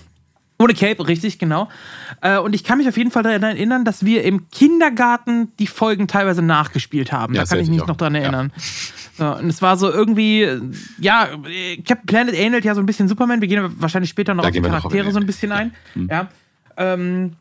Ohne 0.62 0.74
Cape, 0.74 1.08
richtig, 1.08 1.40
genau. 1.40 1.70
Äh, 2.22 2.38
und 2.38 2.54
ich 2.54 2.64
kann 2.64 2.78
mich 2.78 2.88
auf 2.88 2.98
jeden 2.98 3.12
Fall 3.12 3.24
daran 3.24 3.42
erinnern, 3.42 3.84
dass 3.84 4.06
wir 4.06 4.24
im 4.24 4.50
Kindergarten 4.50 5.52
die 5.58 5.68
Folgen 5.68 6.08
teilweise 6.08 6.42
nachgespielt 6.42 7.12
haben. 7.12 7.34
da 7.34 7.46
kann 7.46 7.60
ich 7.60 7.70
mich 7.70 7.86
noch 7.86 7.98
dran 7.98 8.16
erinnern. 8.16 8.52
So, 9.18 9.36
und 9.36 9.48
es 9.48 9.62
war 9.62 9.78
so 9.78 9.92
irgendwie, 9.92 10.48
ja, 11.00 11.28
Captain 11.86 12.06
Planet 12.06 12.36
ähnelt 12.36 12.66
ja 12.66 12.76
so 12.76 12.82
ein 12.82 12.86
bisschen 12.86 13.08
Superman. 13.08 13.42
Wir 13.42 13.48
gehen 13.48 13.76
wahrscheinlich 13.80 14.10
später 14.10 14.34
noch 14.34 14.44
da 14.44 14.50
auf 14.50 14.54
die 14.54 14.62
Charaktere 14.62 15.12
so 15.12 15.20
ein 15.20 15.26
bisschen 15.26 15.52
ein. 15.52 15.74
Mhm. 15.96 16.08
Ja. 16.10 16.28
Ähm, 16.78 17.34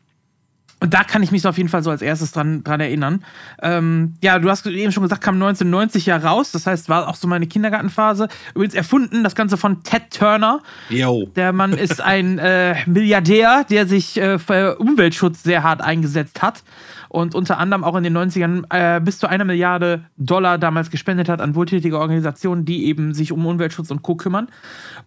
und 0.81 0.95
da 0.95 1.03
kann 1.03 1.21
ich 1.21 1.31
mich 1.31 1.43
so 1.43 1.49
auf 1.49 1.57
jeden 1.57 1.69
Fall 1.69 1.83
so 1.83 1.91
als 1.91 2.01
erstes 2.01 2.31
dran, 2.31 2.63
dran 2.63 2.79
erinnern. 2.79 3.23
Ähm, 3.61 4.15
ja, 4.23 4.39
du 4.39 4.49
hast 4.49 4.65
eben 4.65 4.91
schon 4.91 5.03
gesagt, 5.03 5.23
kam 5.23 5.35
1990 5.35 6.07
ja 6.07 6.17
raus. 6.17 6.51
Das 6.51 6.65
heißt, 6.65 6.89
war 6.89 7.07
auch 7.07 7.15
so 7.15 7.27
meine 7.27 7.45
Kindergartenphase. 7.45 8.27
Übrigens 8.55 8.73
erfunden, 8.73 9.23
das 9.23 9.35
Ganze 9.35 9.57
von 9.57 9.83
Ted 9.83 10.09
Turner. 10.09 10.61
Yo. 10.89 11.29
Der 11.35 11.53
Mann 11.53 11.73
ist 11.73 12.01
ein 12.01 12.39
äh, 12.39 12.77
Milliardär, 12.87 13.63
der 13.69 13.85
sich 13.85 14.17
äh, 14.17 14.39
für 14.39 14.77
Umweltschutz 14.77 15.43
sehr 15.43 15.61
hart 15.61 15.81
eingesetzt 15.81 16.41
hat 16.41 16.63
und 17.11 17.35
unter 17.35 17.57
anderem 17.57 17.83
auch 17.83 17.95
in 17.95 18.03
den 18.03 18.17
90ern 18.17 18.63
äh, 18.69 19.01
bis 19.01 19.19
zu 19.19 19.27
einer 19.27 19.43
Milliarde 19.43 20.05
Dollar 20.15 20.57
damals 20.57 20.89
gespendet 20.89 21.27
hat 21.27 21.41
an 21.41 21.55
wohltätige 21.55 21.99
Organisationen, 21.99 22.63
die 22.63 22.85
eben 22.85 23.13
sich 23.13 23.33
um 23.33 23.45
Umweltschutz 23.45 23.91
und 23.91 24.01
Co. 24.01 24.15
kümmern. 24.15 24.47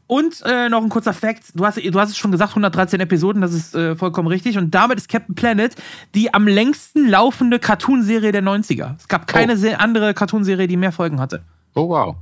Und 0.06 0.42
äh, 0.44 0.68
noch 0.68 0.82
ein 0.82 0.90
kurzer 0.90 1.14
Fakt: 1.14 1.44
du 1.54 1.64
hast, 1.64 1.78
du 1.78 2.00
hast 2.00 2.10
es 2.10 2.18
schon 2.18 2.30
gesagt, 2.30 2.50
113 2.50 3.00
Episoden, 3.00 3.40
das 3.40 3.54
ist 3.54 3.74
äh, 3.74 3.96
vollkommen 3.96 4.28
richtig. 4.28 4.58
Und 4.58 4.74
damit 4.74 4.98
ist 4.98 5.08
Captain 5.08 5.34
Planet 5.34 5.76
die 6.14 6.32
am 6.34 6.46
längsten 6.46 7.08
laufende 7.08 7.58
Cartoonserie 7.58 8.32
der 8.32 8.42
90er. 8.42 8.96
Es 8.98 9.08
gab 9.08 9.26
keine 9.26 9.54
oh. 9.54 9.74
andere 9.78 10.14
Cartoonserie, 10.14 10.66
die 10.66 10.76
mehr 10.76 10.92
Folgen 10.92 11.20
hatte. 11.20 11.42
Oh, 11.74 11.88
wow. 11.88 12.16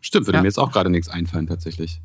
Stimmt, 0.00 0.26
würde 0.26 0.38
ja. 0.38 0.42
mir 0.42 0.48
jetzt 0.48 0.58
auch 0.58 0.72
gerade 0.72 0.90
nichts 0.90 1.08
einfallen, 1.08 1.46
tatsächlich. 1.46 2.00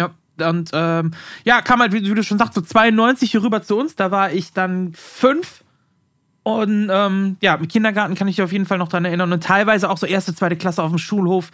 Ja, 0.00 0.10
und 0.48 0.70
ähm, 0.72 1.12
ja, 1.44 1.62
kam 1.62 1.80
halt, 1.80 1.92
wie, 1.92 2.02
wie, 2.02 2.14
du 2.14 2.22
schon 2.22 2.38
sagst, 2.38 2.54
so 2.54 2.60
92 2.60 3.30
hier 3.30 3.42
rüber 3.42 3.62
zu 3.62 3.78
uns. 3.78 3.96
Da 3.96 4.10
war 4.10 4.32
ich 4.32 4.52
dann 4.52 4.92
fünf. 4.94 5.63
Und 6.44 6.90
ähm, 6.92 7.36
ja, 7.40 7.54
im 7.54 7.66
Kindergarten 7.66 8.14
kann 8.14 8.28
ich 8.28 8.36
mich 8.36 8.44
auf 8.44 8.52
jeden 8.52 8.66
Fall 8.66 8.78
noch 8.78 8.88
daran 8.88 9.06
erinnern. 9.06 9.32
Und 9.32 9.42
teilweise 9.42 9.90
auch 9.90 9.96
so 9.96 10.06
erste, 10.06 10.34
zweite 10.34 10.56
Klasse 10.56 10.82
auf 10.82 10.90
dem 10.90 10.98
Schulhof, 10.98 11.50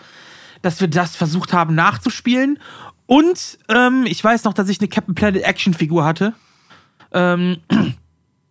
dass 0.62 0.81
wir 0.81 0.89
das 0.89 1.17
versucht 1.17 1.53
haben 1.53 1.75
nachzuspielen. 1.77 2.59
Und 3.07 3.59
ähm, 3.69 4.05
ich 4.07 4.23
weiß 4.23 4.45
noch, 4.45 4.53
dass 4.53 4.69
ich 4.69 4.81
eine 4.81 4.89
Captain 4.89 5.15
Planet 5.15 5.45
Actionfigur 5.45 6.05
hatte, 6.05 6.35
ähm, 7.12 7.59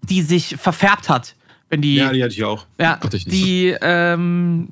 die 0.02 0.22
sich 0.22 0.56
verfärbt 0.56 1.10
hat. 1.10 1.36
Wenn 1.70 1.82
die, 1.82 1.95
ja, 1.95 2.11
die 2.11 2.24
hatte 2.24 2.34
ich 2.34 2.44
auch. 2.44 2.66
Ja, 2.80 2.99
ich 3.11 3.26
die, 3.26 3.76
ähm, 3.82 4.70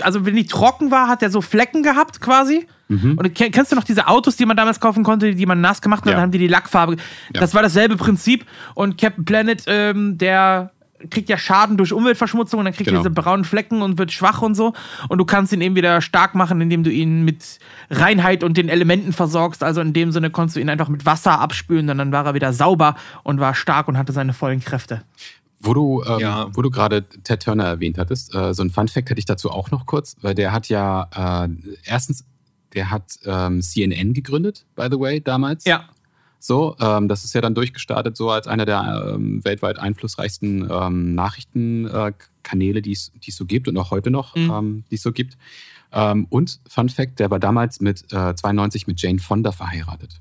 also 0.00 0.24
wenn 0.24 0.36
die 0.36 0.46
trocken 0.46 0.92
war, 0.92 1.08
hat 1.08 1.20
er 1.22 1.30
so 1.30 1.40
Flecken 1.40 1.82
gehabt 1.82 2.20
quasi. 2.20 2.66
Mhm. 2.88 3.18
Und 3.18 3.34
kennst 3.34 3.72
du 3.72 3.76
noch 3.76 3.84
diese 3.84 4.06
Autos, 4.06 4.36
die 4.36 4.46
man 4.46 4.56
damals 4.56 4.78
kaufen 4.78 5.02
konnte, 5.02 5.34
die 5.34 5.46
man 5.46 5.60
nass 5.60 5.82
gemacht 5.82 6.02
hat, 6.02 6.06
ja. 6.06 6.12
dann 6.12 6.22
haben 6.22 6.30
die 6.30 6.38
die 6.38 6.48
Lackfarbe. 6.48 6.96
Ja. 7.34 7.40
Das 7.40 7.54
war 7.54 7.62
dasselbe 7.62 7.96
Prinzip. 7.96 8.46
Und 8.74 8.98
Captain 8.98 9.24
Planet, 9.24 9.64
ähm, 9.66 10.16
der 10.16 10.70
kriegt 11.10 11.28
ja 11.28 11.38
Schaden 11.38 11.76
durch 11.76 11.92
Umweltverschmutzung 11.92 12.58
und 12.60 12.64
dann 12.64 12.74
kriegt 12.74 12.88
genau. 12.88 13.00
er 13.00 13.02
diese 13.02 13.10
braunen 13.10 13.44
Flecken 13.44 13.82
und 13.82 13.98
wird 13.98 14.12
schwach 14.12 14.42
und 14.42 14.54
so. 14.54 14.72
Und 15.08 15.18
du 15.18 15.24
kannst 15.24 15.52
ihn 15.52 15.60
eben 15.60 15.76
wieder 15.76 16.00
stark 16.00 16.34
machen, 16.34 16.60
indem 16.60 16.84
du 16.84 16.90
ihn 16.90 17.24
mit 17.24 17.58
Reinheit 17.90 18.44
und 18.44 18.56
den 18.56 18.68
Elementen 18.68 19.12
versorgst. 19.12 19.62
Also 19.62 19.80
in 19.80 19.92
dem 19.92 20.12
Sinne 20.12 20.30
konntest 20.30 20.56
du 20.56 20.60
ihn 20.60 20.68
einfach 20.68 20.88
mit 20.88 21.06
Wasser 21.06 21.40
abspülen 21.40 21.88
und 21.90 21.98
dann 21.98 22.12
war 22.12 22.26
er 22.26 22.34
wieder 22.34 22.52
sauber 22.52 22.96
und 23.22 23.40
war 23.40 23.54
stark 23.54 23.88
und 23.88 23.98
hatte 23.98 24.12
seine 24.12 24.32
vollen 24.32 24.60
Kräfte. 24.60 25.02
Wo 25.60 25.74
du, 25.74 26.02
ähm, 26.04 26.18
ja. 26.18 26.48
wo 26.54 26.62
du 26.62 26.70
gerade 26.70 27.04
Ted 27.22 27.44
Turner 27.44 27.64
erwähnt 27.64 27.96
hattest, 27.96 28.34
äh, 28.34 28.52
so 28.52 28.64
ein 28.64 28.70
Fun 28.70 28.88
Fact 28.88 29.10
hätte 29.10 29.18
ich 29.18 29.26
dazu 29.26 29.50
auch 29.50 29.70
noch 29.70 29.86
kurz, 29.86 30.16
weil 30.20 30.34
der 30.34 30.52
hat 30.52 30.68
ja 30.68 31.44
äh, 31.44 31.48
erstens, 31.84 32.24
der 32.74 32.90
hat 32.90 33.18
ähm, 33.24 33.62
CNN 33.62 34.12
gegründet, 34.12 34.66
by 34.74 34.88
the 34.90 34.98
way, 34.98 35.20
damals. 35.20 35.64
Ja. 35.64 35.84
So, 36.44 36.76
ähm, 36.80 37.06
das 37.06 37.22
ist 37.22 37.34
ja 37.34 37.40
dann 37.40 37.54
durchgestartet, 37.54 38.16
so 38.16 38.28
als 38.28 38.48
einer 38.48 38.64
der 38.66 39.12
ähm, 39.14 39.44
weltweit 39.44 39.78
einflussreichsten 39.78 40.68
ähm, 40.68 41.14
Nachrichtenkanäle, 41.14 42.80
äh, 42.80 42.82
die 42.82 42.90
es 42.90 43.12
so 43.28 43.46
gibt 43.46 43.68
und 43.68 43.76
auch 43.76 43.92
heute 43.92 44.10
noch, 44.10 44.34
mhm. 44.34 44.50
Ähm, 44.50 44.84
die 44.90 44.96
es 44.96 45.02
so 45.02 45.12
gibt. 45.12 45.38
Ähm, 45.92 46.26
und 46.30 46.58
Fun 46.68 46.88
Fact, 46.88 47.20
der 47.20 47.30
war 47.30 47.38
damals 47.38 47.80
mit 47.80 48.12
äh, 48.12 48.34
92 48.34 48.88
mit 48.88 49.00
Jane 49.00 49.20
Fonda 49.20 49.52
verheiratet. 49.52 50.20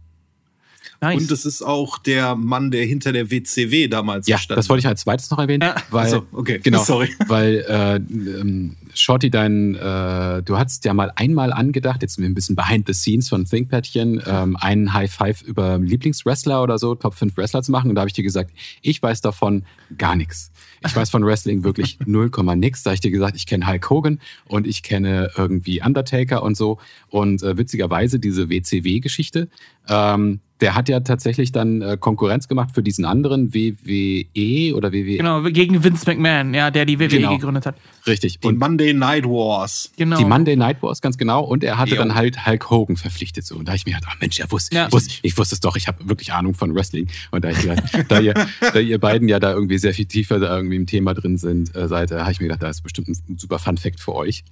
Nice. 1.04 1.20
Und 1.24 1.32
es 1.32 1.46
ist 1.46 1.64
auch 1.64 1.98
der 1.98 2.36
Mann, 2.36 2.70
der 2.70 2.86
hinter 2.86 3.12
der 3.12 3.32
WCW 3.32 3.88
damals 3.88 4.28
Ja, 4.28 4.38
stand. 4.38 4.60
das 4.60 4.70
wollte 4.70 4.82
ich 4.82 4.88
als 4.88 5.02
zweites 5.02 5.32
noch 5.32 5.40
erwähnen, 5.40 5.62
Ja. 5.64 5.76
weil 5.90 6.08
so, 6.08 6.28
okay. 6.32 6.60
genau, 6.62 6.84
Sorry. 6.84 7.10
weil 7.28 7.66
äh, 7.68 7.96
ähm, 7.96 8.78
Shorty, 8.94 9.32
dein, 9.32 9.74
äh, 9.74 10.44
du 10.44 10.60
hattest 10.60 10.86
ja 10.86 10.94
mal 10.94 11.12
einmal 11.16 11.54
angedacht, 11.54 12.04
jetzt 12.04 12.20
ein 12.20 12.36
bisschen 12.36 12.56
behind 12.56 12.86
the 12.86 12.94
scenes 12.94 13.30
von 13.30 13.46
ThinkPadchen, 13.46 14.22
ähm, 14.28 14.56
einen 14.58 14.94
High 14.94 15.12
Five 15.12 15.42
über 15.42 15.80
Lieblingswrestler 15.80 16.62
oder 16.62 16.78
so, 16.78 16.94
Top 16.94 17.16
5 17.16 17.36
Wrestler 17.36 17.64
zu 17.64 17.72
machen. 17.72 17.90
Und 17.90 17.96
da 17.96 18.02
habe 18.02 18.10
ich 18.10 18.14
dir 18.14 18.24
gesagt, 18.24 18.52
ich 18.84 19.02
weiß 19.02 19.22
davon 19.22 19.66
gar 19.98 20.16
nichts. 20.16 20.52
Ich 20.86 20.96
weiß 20.96 21.10
von 21.10 21.26
Wrestling 21.26 21.64
wirklich 21.64 21.98
0, 22.06 22.30
nix. 22.58 22.84
Da 22.84 22.92
habe 22.92 22.96
ich 22.96 23.02
dir 23.02 23.12
gesagt, 23.12 23.36
ich 23.38 23.48
kenne 23.48 23.66
Hulk 23.68 23.90
Hogan 23.90 24.20
und 24.46 24.68
ich 24.68 24.84
kenne 24.84 25.32
irgendwie 25.36 25.82
Undertaker 25.82 26.44
und 26.44 26.56
so. 26.56 26.78
Und 27.10 27.42
äh, 27.42 27.58
witzigerweise 27.58 28.20
diese 28.20 28.50
WCW-Geschichte, 28.50 29.48
ähm, 29.90 30.42
der 30.62 30.76
hat 30.76 30.88
ja 30.90 31.00
tatsächlich 31.02 31.52
dann 31.52 31.82
äh, 31.82 31.98
Konkurrenz 32.00 32.48
gemacht 32.48 32.70
für 32.74 32.84
diesen 32.84 33.04
anderen 33.06 33.54
WWE 33.54 34.76
oder 34.76 34.94
WWE. 34.94 35.18
Genau, 35.18 35.42
gegen 35.44 35.84
Vince 35.84 36.06
McMahon, 36.10 36.54
ja, 36.54 36.72
der 36.72 36.86
die 36.86 37.00
WWE 37.00 37.08
Genau. 37.10 37.36
gegründet 37.38 37.66
hat. 37.66 37.76
Richtig. 38.08 38.40
Die 38.40 38.48
Und 38.48 38.60
Monday 38.60 38.94
Night 38.94 39.26
Wars. 39.26 39.92
Genau. 39.98 40.18
die 40.18 40.26
Monday 40.26 40.56
Night 40.56 40.82
Wars, 40.82 41.02
ganz 41.02 41.18
genau. 41.18 41.44
Und 41.44 41.64
er 41.64 41.78
hatte 41.78 41.92
Jo. 41.96 41.98
dann 41.98 42.16
halt 42.16 42.46
Hulk 42.46 42.70
Hogan 42.70 42.96
verpflichtet. 42.96 43.46
So. 43.46 43.56
Und 43.58 43.68
da 43.68 43.74
ich 43.74 43.86
mir 43.86 43.94
gedacht, 43.96 44.12
ach 44.16 44.20
Mensch, 44.22 44.40
er 44.40 44.52
wusste, 44.52 44.76
Ja. 44.76 44.88
ich, 44.88 44.94
wusste, 44.94 45.14
ich 45.24 45.38
wusste 45.38 45.56
es 45.56 45.60
doch, 45.62 45.76
ich 45.76 45.88
habe 45.88 46.08
wirklich 46.08 46.32
Ahnung 46.34 46.54
von 46.54 46.74
Wrestling. 46.76 47.08
Und 47.32 47.44
da, 47.44 47.50
ich 47.50 47.60
gedacht, 47.62 47.84
da, 48.10 48.20
ihr, 48.20 48.34
da 48.74 48.80
ihr 48.80 49.00
beiden 49.00 49.28
ja 49.28 49.40
da 49.40 49.52
irgendwie 49.52 49.78
sehr 49.78 49.94
viel 49.94 50.06
tiefer 50.06 50.40
da 50.40 50.56
irgendwie 50.56 50.76
im 50.76 50.86
Thema 50.86 51.14
drin 51.14 51.38
sind, 51.38 51.76
äh, 51.76 51.88
seid, 51.88 52.12
äh, 52.12 52.20
habe 52.20 52.32
ich 52.32 52.40
mir 52.40 52.48
gedacht, 52.48 52.64
da 52.64 52.70
ist 52.70 52.82
bestimmt 52.82 53.08
ein 53.10 53.38
super 53.38 53.60
Fun 53.60 53.78
Fact 53.78 54.00
für 54.00 54.14
euch. 54.16 54.44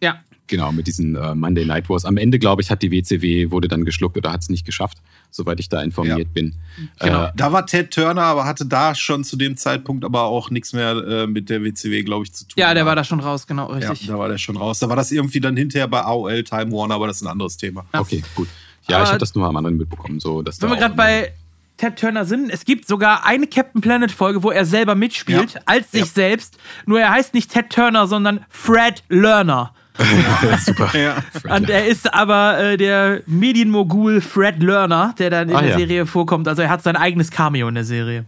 ja. 0.00 0.20
Genau, 0.52 0.70
mit 0.70 0.86
diesen 0.86 1.16
äh, 1.16 1.34
Monday 1.34 1.64
Night 1.64 1.88
Wars. 1.88 2.04
Am 2.04 2.18
Ende, 2.18 2.38
glaube 2.38 2.60
ich, 2.60 2.70
hat 2.70 2.82
die 2.82 2.90
WCW, 2.90 3.50
wurde 3.50 3.68
dann 3.68 3.86
geschluckt 3.86 4.18
oder 4.18 4.30
hat 4.30 4.42
es 4.42 4.50
nicht 4.50 4.66
geschafft, 4.66 4.98
soweit 5.30 5.58
ich 5.60 5.70
da 5.70 5.80
informiert 5.82 6.18
Ja. 6.18 6.24
bin. 6.34 6.54
Genau. 7.00 7.24
Äh, 7.24 7.32
Da 7.34 7.52
war 7.52 7.64
Ted 7.64 7.90
Turner, 7.90 8.20
aber 8.22 8.44
hatte 8.44 8.66
da 8.66 8.94
schon 8.94 9.24
zu 9.24 9.36
dem 9.36 9.56
Zeitpunkt 9.56 10.04
aber 10.04 10.24
auch 10.24 10.50
nichts 10.50 10.74
mehr 10.74 10.90
äh, 10.96 11.26
mit 11.26 11.48
der 11.48 11.64
WCW, 11.64 12.02
glaube 12.02 12.24
ich, 12.26 12.34
zu 12.34 12.44
tun. 12.44 12.52
Ja, 12.56 12.74
der 12.74 12.84
war 12.84 12.94
da 12.96 13.02
schon 13.02 13.20
raus, 13.20 13.46
genau, 13.46 13.70
Ja, 13.78 13.88
richtig. 13.90 14.08
da 14.08 14.18
war 14.18 14.28
der 14.28 14.36
schon 14.36 14.58
raus. 14.58 14.78
Da 14.78 14.90
war 14.90 14.96
das 14.96 15.10
irgendwie 15.10 15.40
dann 15.40 15.56
hinterher 15.56 15.88
bei 15.88 16.02
AOL 16.02 16.44
Time 16.44 16.70
Warner, 16.70 16.96
aber 16.96 17.06
das 17.06 17.16
ist 17.16 17.22
ein 17.22 17.28
anderes 17.28 17.56
Thema. 17.56 17.86
okay, 17.94 18.22
gut. 18.34 18.48
Ja, 18.88 18.96
Aber- 18.96 19.04
ich 19.04 19.08
habe 19.10 19.18
das 19.20 19.34
nur 19.34 19.46
am 19.46 19.56
anderen 19.56 19.78
mitbekommen. 19.78 20.20
So, 20.20 20.42
dass 20.42 20.60
Wenn 20.60 20.68
da 20.68 20.74
wir 20.74 20.80
gerade 20.80 20.94
bei 20.96 21.32
Ted 21.78 21.96
Turner 21.98 22.24
sind, 22.26 22.50
es 22.50 22.64
gibt 22.66 22.86
sogar 22.86 23.24
eine 23.24 23.46
Captain 23.46 23.80
Planet 23.80 24.12
Folge, 24.12 24.42
wo 24.42 24.50
er 24.50 24.66
selber 24.66 24.94
mitspielt, 24.94 25.54
Ja. 25.54 25.60
als 25.64 25.90
sich 25.92 26.00
Ja. 26.02 26.06
selbst. 26.06 26.58
Nur 26.84 27.00
er 27.00 27.10
heißt 27.10 27.32
nicht 27.32 27.50
Ted 27.50 27.70
Turner, 27.70 28.06
sondern 28.06 28.44
Fred 28.50 29.02
Lerner. 29.08 29.72
Super. 30.64 30.90
Ja. 30.98 31.22
Und 31.54 31.68
er 31.68 31.86
ist 31.86 32.12
aber 32.14 32.58
äh, 32.58 32.76
der 32.76 33.22
Medienmogul 33.26 34.20
Fred 34.20 34.62
Lerner, 34.62 35.14
der 35.18 35.30
dann 35.30 35.48
in 35.50 35.56
Ah, 35.56 35.60
der 35.62 35.70
ja. 35.72 35.78
Serie 35.78 36.06
vorkommt. 36.06 36.48
Also 36.48 36.62
er 36.62 36.70
hat 36.70 36.82
sein 36.82 36.96
eigenes 36.96 37.30
Cameo 37.30 37.68
in 37.68 37.74
der 37.74 37.84
Serie. 37.84 38.24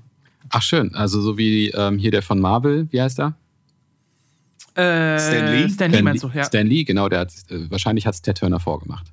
Ach 0.50 0.62
schön, 0.62 0.94
also 0.94 1.20
so 1.22 1.38
wie 1.38 1.70
ähm, 1.70 1.98
hier 1.98 2.10
der 2.10 2.22
von 2.22 2.38
Marvel, 2.38 2.86
wie 2.90 3.00
heißt 3.00 3.18
er? 3.18 3.34
Äh, 4.74 5.18
Stan 5.18 5.46
Lee? 5.52 5.68
Stan 5.68 5.90
Lee 5.90 6.02
meinst 6.02 6.22
du, 6.24 6.30
ja. 6.34 6.44
Stan 6.44 6.66
Lee, 6.66 6.84
genau, 6.84 7.08
der 7.08 7.20
hat, 7.20 7.32
äh, 7.50 7.70
wahrscheinlich 7.70 8.06
hat 8.06 8.14
es 8.14 8.22
Ted 8.22 8.38
Turner 8.38 8.60
vorgemacht. 8.60 9.06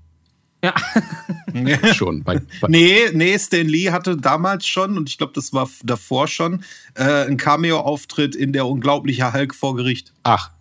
ja. 0.64 0.74
Schon. 1.94 2.24
Bei, 2.24 2.40
bei, 2.60 2.68
Nee, 2.68 2.96
nee, 3.14 3.38
Stan 3.40 3.66
Lee 3.68 3.92
hatte 3.92 4.18
damals 4.18 4.66
schon, 4.68 4.98
und 4.98 5.10
ich 5.10 5.18
glaube, 5.18 5.34
das 5.36 5.54
war 5.54 5.70
davor 5.84 6.28
schon, 6.28 6.64
äh, 6.96 7.28
ein 7.28 7.38
Cameo-Auftritt 7.38 8.36
in 8.36 8.54
der 8.54 8.66
unglaubliche 8.68 9.32
Hulk 9.34 9.56
vor 9.56 9.76
Gericht. 9.76 10.14
ach, 10.24 10.52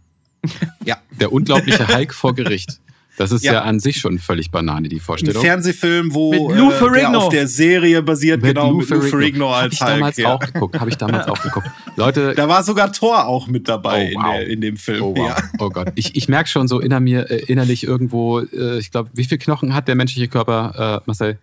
Ja. 0.84 0.96
der 1.20 1.32
unglaubliche 1.32 1.86
Hulk 1.88 2.14
vor 2.14 2.34
Gericht. 2.34 2.80
Das 3.18 3.32
ist 3.32 3.44
ja. 3.44 3.52
Ja. 3.52 3.62
an 3.64 3.80
sich 3.80 3.98
schon 3.98 4.18
völlig 4.18 4.50
Banane, 4.50 4.88
die 4.88 4.96
Ein 4.96 5.00
Vorstellung. 5.00 5.42
Fernsehfilm, 5.42 6.14
wo 6.14 6.30
Mit 6.30 6.40
Lou 6.58 6.68
äh, 6.68 6.70
der 6.70 6.78
Ferrigno. 6.78 7.18
auf 7.18 7.28
der 7.28 7.46
Serie 7.48 8.02
basiert, 8.02 8.40
Mit 8.40 8.54
genau, 8.54 8.70
Lou 8.70 8.78
mit 8.78 8.88
Lou 8.88 9.00
Ferrigno. 9.02 9.10
Ferrigno 9.10 9.50
Hab 9.50 9.62
als 9.64 9.72
ich 9.74 9.78
damals 9.80 10.16
Hulk. 10.16 10.26
Ja. 10.26 10.34
auch 10.34 10.40
geguckt. 10.40 10.80
Habe 10.80 10.90
ich 10.90 10.96
damals 10.96 11.28
auch 11.28 11.42
geguckt. 11.42 11.66
Leute, 11.96 12.34
Da 12.34 12.48
war 12.48 12.62
sogar 12.62 12.90
Thor 12.94 13.26
auch 13.26 13.46
mit 13.46 13.68
dabei 13.68 14.14
Oh, 14.16 14.20
wow. 14.20 14.24
in, 14.24 14.32
der, 14.32 14.46
in 14.48 14.60
dem 14.62 14.76
Film. 14.78 15.02
Oh, 15.02 15.14
wow. 15.14 15.28
ja. 15.28 15.36
oh 15.58 15.68
Gott. 15.68 15.92
Ich, 15.96 16.16
ich 16.16 16.28
merke 16.30 16.48
schon 16.48 16.66
so 16.66 16.80
inner 16.80 17.00
mir, 17.00 17.30
äh, 17.30 17.40
innerlich 17.44 17.84
irgendwo, 17.84 18.40
äh, 18.40 18.78
ich 18.78 18.90
glaube, 18.90 19.10
wie 19.12 19.24
viel 19.24 19.36
Knochen 19.36 19.74
hat 19.74 19.86
der 19.86 19.96
menschliche 19.96 20.28
Körper, 20.28 21.00
äh, 21.02 21.04
Marcel? 21.04 21.38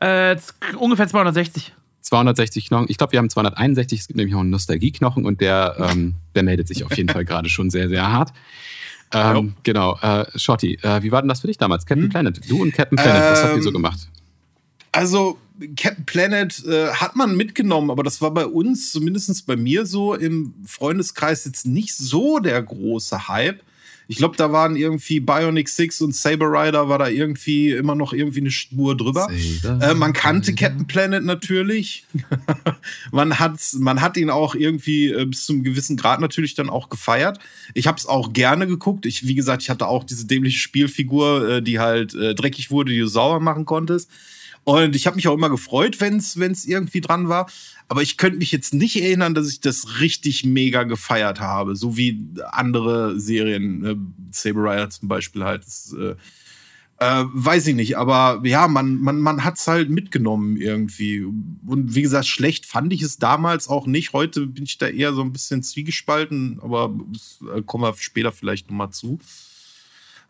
Äh, 0.00 0.36
ungefähr 0.76 1.06
260. 1.06 1.72
260 2.10 2.66
Knochen. 2.66 2.86
Ich 2.88 2.98
glaube, 2.98 3.12
wir 3.12 3.18
haben 3.20 3.30
261. 3.30 4.00
Es 4.00 4.08
gibt 4.08 4.16
nämlich 4.16 4.34
auch 4.34 4.40
einen 4.40 4.50
Nostalgie-Knochen 4.50 5.24
und 5.24 5.40
der, 5.40 5.76
ähm, 5.78 6.16
der 6.34 6.42
meldet 6.42 6.66
sich 6.66 6.84
auf 6.84 6.96
jeden 6.96 7.08
Fall 7.08 7.24
gerade 7.24 7.48
schon 7.48 7.70
sehr, 7.70 7.88
sehr 7.88 8.10
hart. 8.10 8.32
Ähm, 9.12 9.54
genau. 9.62 9.96
Äh, 10.02 10.26
Shorty, 10.36 10.78
äh, 10.82 11.02
wie 11.02 11.12
war 11.12 11.22
denn 11.22 11.28
das 11.28 11.40
für 11.40 11.46
dich 11.46 11.58
damals? 11.58 11.86
Captain 11.86 12.08
Planet. 12.08 12.40
Du 12.48 12.62
und 12.62 12.72
Captain 12.72 12.96
Planet, 12.96 13.32
was 13.32 13.42
habt 13.44 13.56
ihr 13.56 13.62
so 13.62 13.70
Ähm, 13.70 13.74
gemacht? 13.74 14.08
Also, 14.92 15.38
Captain 15.76 16.04
Planet 16.04 16.64
äh, 16.66 16.88
hat 16.88 17.14
man 17.14 17.36
mitgenommen, 17.36 17.90
aber 17.90 18.02
das 18.02 18.20
war 18.20 18.32
bei 18.32 18.46
uns, 18.46 18.90
zumindest 18.90 19.46
bei 19.46 19.56
mir 19.56 19.86
so, 19.86 20.14
im 20.14 20.54
Freundeskreis 20.66 21.44
jetzt 21.44 21.66
nicht 21.66 21.94
so 21.94 22.40
der 22.40 22.60
große 22.60 23.28
Hype. 23.28 23.62
Ich 24.10 24.16
glaube, 24.16 24.36
da 24.36 24.50
waren 24.50 24.74
irgendwie 24.74 25.20
Bionic 25.20 25.68
Six 25.68 26.00
und 26.00 26.16
Saber 26.16 26.46
Rider 26.46 26.88
war 26.88 26.98
da 26.98 27.06
irgendwie 27.06 27.70
immer 27.70 27.94
noch 27.94 28.12
irgendwie 28.12 28.40
eine 28.40 28.50
Spur 28.50 28.96
drüber. 28.96 29.28
Äh, 29.80 29.94
man 29.94 30.12
kannte 30.12 30.52
Captain 30.52 30.88
Planet 30.88 31.22
natürlich. 31.22 32.04
man, 33.12 33.38
hat, 33.38 33.60
man 33.78 34.00
hat 34.00 34.16
ihn 34.16 34.28
auch 34.28 34.56
irgendwie 34.56 35.10
äh, 35.10 35.26
bis 35.26 35.46
zu 35.46 35.52
einem 35.52 35.62
gewissen 35.62 35.96
Grad 35.96 36.20
natürlich 36.20 36.56
dann 36.56 36.70
auch 36.70 36.88
gefeiert. 36.88 37.38
Ich 37.72 37.86
habe 37.86 37.98
es 37.98 38.06
auch 38.06 38.32
gerne 38.32 38.66
geguckt. 38.66 39.06
Ich, 39.06 39.28
wie 39.28 39.36
gesagt, 39.36 39.62
ich 39.62 39.70
hatte 39.70 39.86
auch 39.86 40.02
diese 40.02 40.26
dämliche 40.26 40.58
Spielfigur, 40.58 41.48
äh, 41.48 41.62
die 41.62 41.78
halt 41.78 42.12
äh, 42.14 42.34
dreckig 42.34 42.72
wurde, 42.72 42.90
die 42.90 42.98
du 42.98 43.06
sauber 43.06 43.38
machen 43.38 43.64
konntest. 43.64 44.10
Und 44.64 44.94
ich 44.94 45.06
habe 45.06 45.16
mich 45.16 45.26
auch 45.26 45.34
immer 45.34 45.50
gefreut, 45.50 46.00
wenn 46.00 46.16
es 46.16 46.64
irgendwie 46.66 47.00
dran 47.00 47.28
war. 47.28 47.50
Aber 47.88 48.02
ich 48.02 48.16
könnte 48.16 48.38
mich 48.38 48.52
jetzt 48.52 48.74
nicht 48.74 49.00
erinnern, 49.00 49.34
dass 49.34 49.48
ich 49.48 49.60
das 49.60 50.00
richtig 50.00 50.44
mega 50.44 50.84
gefeiert 50.84 51.40
habe. 51.40 51.74
So 51.76 51.96
wie 51.96 52.26
andere 52.52 53.18
Serien, 53.18 53.84
äh, 53.84 53.96
Saber 54.30 54.64
Rider 54.64 54.90
zum 54.90 55.08
Beispiel 55.08 55.44
halt. 55.44 55.64
Das, 55.64 55.94
äh, 55.98 56.14
äh, 57.00 57.24
weiß 57.32 57.66
ich 57.68 57.74
nicht, 57.74 57.96
aber 57.96 58.42
ja, 58.44 58.68
man, 58.68 59.00
man, 59.00 59.20
man 59.20 59.42
hat 59.42 59.56
es 59.56 59.66
halt 59.66 59.88
mitgenommen 59.88 60.58
irgendwie. 60.58 61.22
Und 61.22 61.94
wie 61.94 62.02
gesagt, 62.02 62.26
schlecht 62.26 62.66
fand 62.66 62.92
ich 62.92 63.00
es 63.00 63.16
damals 63.16 63.68
auch 63.68 63.86
nicht. 63.86 64.12
Heute 64.12 64.46
bin 64.46 64.64
ich 64.64 64.76
da 64.76 64.86
eher 64.86 65.14
so 65.14 65.22
ein 65.22 65.32
bisschen 65.32 65.62
zwiegespalten, 65.62 66.60
aber 66.60 66.94
äh, 67.56 67.62
kommen 67.62 67.84
wir 67.84 67.94
später 67.98 68.32
vielleicht 68.32 68.70
nochmal 68.70 68.90
zu. 68.90 69.18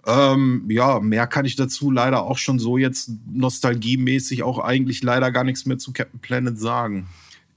Ähm, 0.06 0.64
ja, 0.68 1.00
mehr 1.00 1.26
kann 1.26 1.44
ich 1.44 1.56
dazu 1.56 1.90
leider 1.90 2.22
auch 2.22 2.38
schon 2.38 2.58
so 2.58 2.78
jetzt 2.78 3.10
nostalgiemäßig 3.32 4.42
auch 4.42 4.58
eigentlich 4.58 5.02
leider 5.02 5.30
gar 5.30 5.44
nichts 5.44 5.66
mehr 5.66 5.78
zu 5.78 5.92
Captain 5.92 6.20
Planet 6.20 6.58
sagen. 6.58 7.06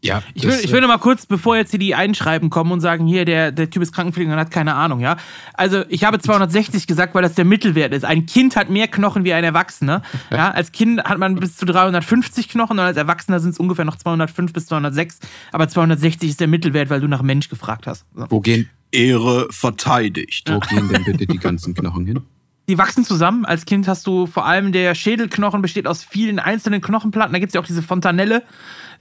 Ja, 0.04 0.22
Ich 0.34 0.44
will, 0.44 0.60
ich 0.62 0.72
will 0.74 0.82
noch 0.82 0.90
mal 0.90 0.98
kurz, 0.98 1.26
bevor 1.26 1.56
jetzt 1.56 1.72
hier 1.72 1.80
die 1.80 1.96
Einschreiben 1.96 2.50
kommen 2.50 2.74
und 2.74 2.82
sagen, 2.82 3.08
hier, 3.08 3.24
der, 3.24 3.54
der 3.54 3.70
Typ 3.70 3.82
ist 3.82 3.94
Krankenpfleger 3.94 4.34
und 4.34 4.38
hat 4.38 4.52
keine 4.52 4.76
Ahnung, 4.76 5.00
ja. 5.00 5.16
Also, 5.54 5.86
ich 5.88 6.04
habe 6.04 6.20
260 6.20 6.88
gesagt, 6.88 7.16
weil 7.16 7.22
das 7.22 7.36
der 7.36 7.46
Mittelwert 7.46 7.94
ist. 7.94 8.04
Ein 8.04 8.26
Kind 8.26 8.58
hat 8.58 8.70
mehr 8.70 8.90
Knochen 8.90 9.24
wie 9.24 9.34
ein 9.34 9.44
Erwachsener. 9.44 10.02
Ja, 10.32 10.50
als 10.52 10.72
Kind 10.72 11.04
hat 11.04 11.20
man 11.20 11.36
bis 11.36 11.58
zu 11.58 11.66
350 11.66 12.50
Knochen 12.50 12.80
und 12.80 12.86
als 12.86 12.98
Erwachsener 12.98 13.40
sind 13.40 13.52
es 13.52 13.60
ungefähr 13.60 13.86
noch 13.86 13.98
205 13.98 14.52
bis 14.52 14.66
206. 14.66 15.20
Aber 15.52 15.68
260 15.68 16.32
ist 16.32 16.40
der 16.40 16.48
Mittelwert, 16.48 16.90
weil 16.90 17.02
du 17.02 17.08
nach 17.08 17.22
Mensch 17.22 17.50
gefragt 17.50 17.86
hast. 17.86 18.06
So. 18.16 18.26
wo, 18.30 18.40
gehen, 18.40 18.70
Ehre 18.94 19.48
verteidigt. 19.50 20.50
wo 20.50 20.60
gehen 20.60 20.88
denn 20.90 21.04
bitte 21.04 21.26
die 21.28 21.40
ganzen 21.40 21.74
Knochen 21.74 22.06
hin? 22.06 22.22
Die 22.70 22.78
wachsen 22.78 23.04
zusammen. 23.04 23.44
Als 23.44 23.66
Kind 23.66 23.90
hast 23.90 24.08
du 24.08 24.26
vor 24.26 24.46
allem 24.46 24.72
der 24.72 24.96
Schädelknochen 24.96 25.62
besteht 25.62 25.86
aus 25.86 26.02
vielen 26.04 26.40
einzelnen 26.40 26.80
Knochenplatten. 26.80 27.34
Da 27.34 27.40
gibt 27.40 27.50
es 27.50 27.56
ja 27.56 27.60
auch 27.62 27.66
diese 27.66 27.82
Fontanelle 27.84 28.42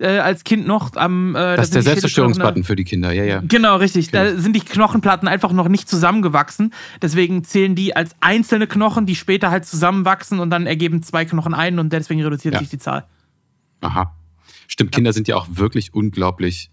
äh, 0.01 0.19
als 0.19 0.43
Kind 0.43 0.67
noch. 0.67 0.97
Am, 0.97 1.37
äh, 1.37 1.55
Das 1.55 1.67
ist 1.67 1.75
der 1.77 1.83
Selbstzerstörungsbutton 1.83 2.65
für 2.65 2.75
die 2.75 2.83
Kinder, 2.83 3.13
ja, 3.13 3.23
ja. 3.23 3.41
Genau, 3.47 3.77
richtig. 3.77 4.11
Da 4.11 4.37
sind 4.37 4.57
die 4.57 4.61
Knochenplatten 4.61 5.29
einfach 5.29 5.53
noch 5.53 5.69
nicht 5.69 5.89
zusammengewachsen. 5.89 6.75
Deswegen 7.01 7.45
zählen 7.45 7.77
die 7.77 7.95
als 7.95 8.17
einzelne 8.21 8.67
Knochen, 8.67 9.07
die 9.07 9.15
später 9.15 9.53
halt 9.53 9.65
zusammenwachsen 9.65 10.41
und 10.41 10.51
dann 10.51 10.67
ergeben 10.67 11.05
zwei 11.05 11.25
Knochen 11.25 11.55
ein 11.55 11.79
und 11.79 11.93
deswegen 11.93 12.21
reduziert 12.21 12.55
Ja. 12.55 12.61
sich 12.61 12.71
die 12.71 12.79
Zahl. 12.79 13.05
Aha. 13.81 14.13
Stimmt, 14.67 14.91
Kinder 14.91 15.13
sind 15.13 15.29
ja 15.29 15.37
auch 15.37 15.47
wirklich 15.51 15.95
unglaublich, 15.95 16.71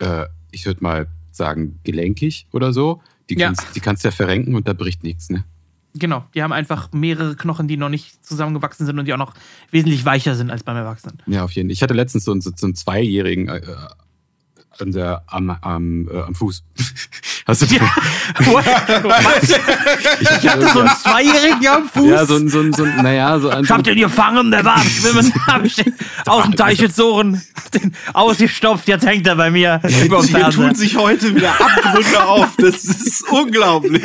äh, 0.00 0.24
ich 0.50 0.66
würde 0.66 0.82
mal 0.82 1.06
sagen, 1.36 1.78
gelenkig 1.84 2.46
oder 2.52 2.72
so. 2.72 3.00
Die 3.30 3.36
Ja. 3.38 3.46
kannst, 3.46 3.74
die 3.74 3.80
kannst 3.80 4.04
du 4.04 4.08
ja 4.08 4.12
verrenken 4.12 4.54
und 4.54 4.68
da 4.68 4.72
bricht 4.72 5.02
nichts, 5.02 5.30
ne? 5.30 5.44
Genau, 5.96 6.24
die 6.34 6.42
haben 6.42 6.52
einfach 6.52 6.90
mehrere 6.92 7.36
Knochen, 7.36 7.68
die 7.68 7.76
noch 7.76 7.88
nicht 7.88 8.26
zusammengewachsen 8.26 8.84
sind 8.84 8.98
und 8.98 9.04
die 9.06 9.14
auch 9.14 9.18
noch 9.18 9.32
wesentlich 9.70 10.04
weicher 10.04 10.34
sind 10.34 10.50
als 10.50 10.64
beim 10.64 10.76
Erwachsenen. 10.76 11.18
Ja, 11.26 11.44
auf 11.44 11.52
jeden 11.52 11.68
Fall. 11.68 11.72
Ich 11.72 11.82
hatte 11.82 11.94
letztens 11.94 12.24
so 12.24 12.32
einen, 12.32 12.40
so 12.40 12.50
einen 12.62 12.74
Zweijährigen 12.74 13.48
äh, 13.48 13.60
an 14.80 14.92
der, 14.92 15.22
am, 15.26 15.50
am, 15.50 16.08
äh, 16.08 16.20
am 16.20 16.34
Fuß. 16.34 16.64
Hast 17.46 17.62
du 17.62 17.66
What? 17.76 18.64
Was? 19.04 19.50
Ich 20.42 20.48
hatte 20.48 20.68
so 20.72 20.80
einen 20.80 20.90
Zweijährigen 20.90 21.66
am 21.68 21.88
Fuß. 21.88 22.08
Ja, 22.08 22.24
so 22.24 22.36
ein, 22.36 22.48
so 22.48 22.60
ein, 22.60 22.72
so 22.72 22.84
ein 22.84 23.02
naja, 23.02 23.38
so 23.38 23.50
ein. 23.50 23.64
Ich 23.64 23.70
hab 23.70 23.82
den 23.84 23.98
gefangen, 23.98 24.50
der 24.50 24.64
war 24.64 24.76
am 24.76 24.88
Schwimmen. 24.88 25.32
Hab 25.46 25.64
ich 25.64 25.74
den 25.74 25.94
aus 26.26 26.44
dem 26.44 26.56
Teich 26.56 26.78
gezogen, 26.78 27.42
den 27.74 27.94
ausgestopft, 28.14 28.88
jetzt 28.88 29.04
hängt 29.04 29.26
er 29.26 29.36
bei 29.36 29.50
mir 29.50 29.80
Hier 29.86 30.50
tun 30.50 30.74
sich 30.74 30.96
heute 30.96 31.34
wieder 31.34 31.52
Abgründe 31.60 32.24
auf. 32.24 32.56
Das 32.56 32.84
ist 32.84 33.28
unglaublich. 33.30 34.02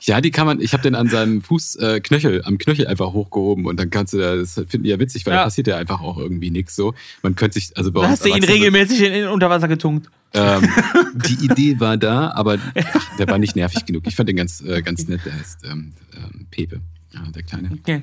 Ich 0.00 0.06
Ja, 0.08 0.20
die 0.20 0.30
kann 0.30 0.46
man, 0.46 0.60
ich 0.60 0.72
habe 0.72 0.82
den 0.82 0.94
an 0.94 1.08
seinem 1.08 1.42
Fußknöchel, 1.42 1.96
äh, 1.96 2.00
Knöchel, 2.00 2.42
am 2.44 2.58
Knöchel 2.58 2.86
einfach 2.86 3.12
hochgehoben 3.12 3.66
und 3.66 3.78
dann 3.78 3.90
kannst 3.90 4.12
du, 4.12 4.18
das 4.18 4.54
finden 4.54 4.84
die 4.84 4.90
ja 4.90 4.98
witzig, 4.98 5.26
weil 5.26 5.34
Ja. 5.34 5.40
da 5.40 5.44
passiert 5.44 5.66
ja 5.66 5.76
einfach 5.76 6.00
auch 6.00 6.18
irgendwie 6.18 6.50
nichts 6.50 6.74
so. 6.74 6.94
Man 7.22 7.34
könnte 7.34 7.60
sich, 7.60 7.76
also 7.76 7.92
bei 7.92 8.00
uns 8.00 8.10
hast 8.10 8.24
du 8.24 8.30
ihn 8.30 8.42
regelmäßig 8.42 9.02
in, 9.02 9.12
in 9.12 9.26
Unterwasser 9.40 9.68
getunkt. 9.68 10.10
Ähm, 10.34 10.68
die 11.14 11.46
Idee 11.46 11.80
war 11.80 11.96
da, 11.96 12.30
aber 12.32 12.58
ach, 12.76 13.16
der 13.16 13.26
war 13.28 13.38
nicht 13.38 13.56
nervig 13.56 13.86
genug. 13.86 14.06
Ich 14.06 14.14
fand 14.14 14.28
den 14.28 14.36
ganz, 14.36 14.60
äh, 14.60 14.82
ganz 14.82 15.08
nett. 15.08 15.22
Der 15.24 15.32
heißt 15.32 15.64
ähm, 15.64 15.94
ähm, 16.14 16.46
Pepe, 16.50 16.82
ja, 17.12 17.22
der 17.30 17.42
Kleine. 17.42 17.70
Okay. 17.72 18.02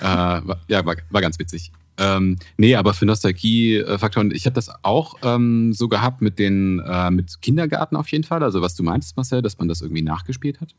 Äh, 0.00 0.04
war, 0.04 0.60
ja, 0.68 0.84
war, 0.86 0.94
war 1.10 1.20
ganz 1.20 1.38
witzig. 1.40 1.72
Ähm, 1.98 2.38
nee, 2.56 2.76
aber 2.76 2.94
für 2.94 3.04
Nostalgie-Faktoren, 3.04 4.30
ich 4.30 4.46
habe 4.46 4.54
das 4.54 4.70
auch 4.82 5.16
ähm, 5.22 5.72
so 5.72 5.88
gehabt 5.88 6.22
mit 6.22 6.38
den 6.38 6.78
äh, 6.78 7.10
mit 7.10 7.42
Kindergarten 7.42 7.96
auf 7.96 8.08
jeden 8.08 8.24
Fall. 8.24 8.42
Also 8.42 8.62
was 8.62 8.74
du 8.76 8.84
meintest, 8.84 9.16
Marcel, 9.16 9.42
dass 9.42 9.58
man 9.58 9.66
das 9.66 9.82
irgendwie 9.82 10.02
nachgespielt 10.02 10.60
hat. 10.60 10.74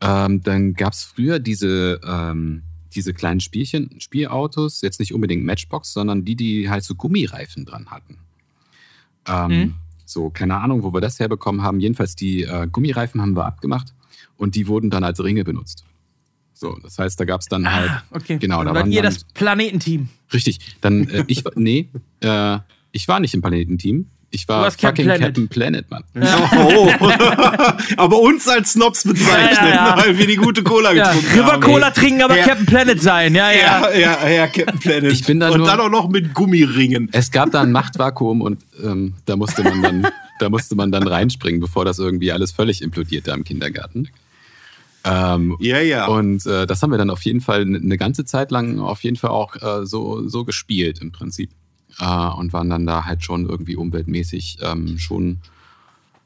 Ähm, 0.00 0.40
dann 0.42 0.74
gab 0.74 0.92
es 0.92 1.02
früher 1.04 1.40
diese, 1.40 2.00
ähm, 2.06 2.62
diese 2.94 3.12
kleinen 3.12 3.40
Spielchen, 3.40 4.00
Spielautos, 4.00 4.80
jetzt 4.80 4.98
nicht 5.00 5.12
unbedingt 5.12 5.44
Matchbox, 5.44 5.92
sondern 5.92 6.24
die, 6.24 6.36
die 6.36 6.70
halt 6.70 6.84
so 6.84 6.94
Gummireifen 6.94 7.66
dran 7.66 7.90
hatten. 7.90 8.16
Ähm, 9.28 9.50
Mhm. 9.50 9.74
So, 10.06 10.28
keine 10.28 10.56
Ahnung, 10.56 10.82
wo 10.82 10.92
wir 10.92 11.00
das 11.00 11.20
herbekommen 11.20 11.62
haben. 11.62 11.78
Jedenfalls 11.78 12.16
die 12.16 12.42
äh, 12.42 12.66
Gummireifen 12.66 13.20
haben 13.20 13.36
wir 13.36 13.46
abgemacht 13.46 13.94
und 14.36 14.56
die 14.56 14.66
wurden 14.66 14.90
dann 14.90 15.04
als 15.04 15.22
Ringe 15.22 15.44
benutzt. 15.44 15.84
So, 16.52 16.76
das 16.82 16.98
heißt, 16.98 17.18
da 17.20 17.24
gab 17.24 17.40
es 17.42 17.46
dann 17.46 17.72
halt. 17.72 17.90
Ah, 17.90 18.02
okay. 18.10 18.38
Genau, 18.38 18.58
da 18.58 18.64
Dann 18.64 18.74
wart 18.74 18.84
waren 18.86 18.92
ihr 18.92 19.02
dann, 19.02 19.14
das 19.14 19.24
Planetenteam. 19.24 20.08
Richtig. 20.32 20.58
Dann, 20.80 21.08
äh, 21.08 21.24
ich 21.28 21.44
war, 21.44 21.52
nee, 21.54 21.88
äh, 22.20 22.58
ich 22.90 23.06
war 23.06 23.20
nicht 23.20 23.34
im 23.34 23.40
Planetenteam. 23.40 24.10
Ich 24.32 24.46
war 24.48 24.62
warst 24.62 24.78
Captain 24.78 25.06
fucking 25.06 25.18
Planet. 25.18 25.20
Captain 25.34 25.48
Planet, 25.48 25.90
Mann. 25.90 26.04
Oh. 26.56 26.88
aber 27.96 28.20
uns 28.20 28.46
als 28.46 28.72
Snobs 28.74 29.02
bezeichnen, 29.02 29.56
Ja, 29.56 29.68
ja, 29.68 29.96
ja. 29.96 30.02
weil 30.04 30.18
wir 30.18 30.26
die 30.28 30.36
gute 30.36 30.62
Cola 30.62 30.92
Ja, 30.92 31.12
getrunken 31.12 31.38
River 31.40 31.52
haben. 31.52 31.60
Cola 31.62 31.90
trinken, 31.90 32.22
aber 32.22 32.36
Ja. 32.38 32.44
Captain 32.44 32.66
Planet 32.66 33.02
sein. 33.02 33.34
Ja, 33.34 33.50
ja. 33.50 33.90
Ja, 33.90 33.96
ja, 33.98 34.28
ja, 34.28 34.46
Captain 34.46 34.78
Planet. 34.78 35.12
Ich 35.12 35.24
bin 35.26 35.40
da 35.40 35.50
Und 35.50 35.58
nur- 35.58 35.66
dann 35.66 35.80
auch 35.80 35.90
noch 35.90 36.08
mit 36.08 36.32
Gummiringen. 36.32 37.08
Es 37.12 37.32
gab 37.32 37.50
da 37.50 37.60
ein 37.62 37.72
Machtvakuum 37.72 38.40
und 38.40 38.62
ähm, 38.84 39.14
da 39.26 39.34
musste 39.34 39.64
man 39.64 39.82
dann, 39.82 40.06
da 40.38 40.48
musste 40.48 40.76
man 40.76 40.92
dann 40.92 41.08
reinspringen, 41.08 41.60
bevor 41.60 41.84
das 41.84 41.98
irgendwie 41.98 42.30
alles 42.30 42.52
völlig 42.52 42.82
implodierte 42.82 43.32
am 43.32 43.42
Kindergarten. 43.42 44.10
Ähm, 45.02 45.56
Ja, 45.60 45.80
ja. 45.80 46.06
Und 46.06 46.46
äh, 46.46 46.66
das 46.66 46.82
haben 46.82 46.90
wir 46.90 46.98
dann 46.98 47.10
auf 47.10 47.22
jeden 47.22 47.40
Fall 47.40 47.62
eine 47.62 47.78
eine 47.78 47.96
ganze 47.98 48.24
Zeit 48.24 48.50
lang 48.50 48.78
auf 48.78 49.02
jeden 49.02 49.16
Fall 49.16 49.30
auch 49.30 49.56
äh, 49.56 49.86
so, 49.86 50.28
so 50.28 50.44
gespielt 50.44 51.00
im 51.00 51.10
Prinzip. 51.10 51.50
Äh, 52.00 52.28
und 52.30 52.52
waren 52.52 52.70
dann 52.70 52.86
da 52.86 53.04
halt 53.04 53.24
schon 53.24 53.48
irgendwie 53.48 53.76
umweltmäßig 53.76 54.58
ähm, 54.62 54.98
schon 54.98 55.38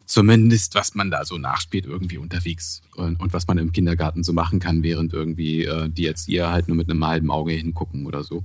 zumindest, 0.06 0.74
was 0.74 0.94
man 0.94 1.10
da 1.10 1.24
so 1.24 1.38
nachspielt, 1.38 1.86
irgendwie 1.86 2.18
unterwegs. 2.18 2.82
Und, 2.94 3.20
und 3.20 3.32
was 3.32 3.46
man 3.46 3.59
im 3.59 3.72
Kindergarten 3.72 4.22
so 4.22 4.32
machen 4.32 4.60
kann, 4.60 4.82
während 4.82 5.12
irgendwie 5.12 5.64
äh, 5.64 5.88
die 5.88 6.06
Erzieher 6.06 6.51
halt 6.51 6.68
nur 6.68 6.76
mit 6.76 6.90
einem 6.90 7.05
halben 7.05 7.30
Auge 7.30 7.52
hingucken 7.52 8.06
oder 8.06 8.22
so. 8.22 8.44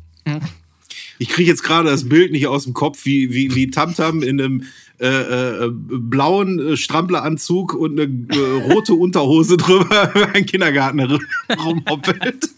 Ich 1.18 1.30
kriege 1.30 1.50
jetzt 1.50 1.64
gerade 1.64 1.90
das 1.90 2.08
Bild 2.08 2.32
nicht 2.32 2.48
aus 2.48 2.64
dem 2.64 2.74
Kopf, 2.74 3.06
wie, 3.06 3.34
wie, 3.34 3.54
wie 3.54 3.70
Tamtam 3.70 4.24
in 4.24 4.40
einem 4.42 4.64
äh, 5.00 5.66
äh, 5.66 5.70
blauen 5.72 6.60
äh, 6.60 6.78
Strampleranzug 6.78 7.74
und 7.74 8.00
eine 8.00 8.12
äh, 8.36 8.72
rote 8.74 8.94
Unterhose 8.94 9.56
drüber 9.56 10.12
über 10.16 10.28
einen 10.30 10.46
Kindergarten 10.46 11.00
rumhoppelt. 11.58 12.50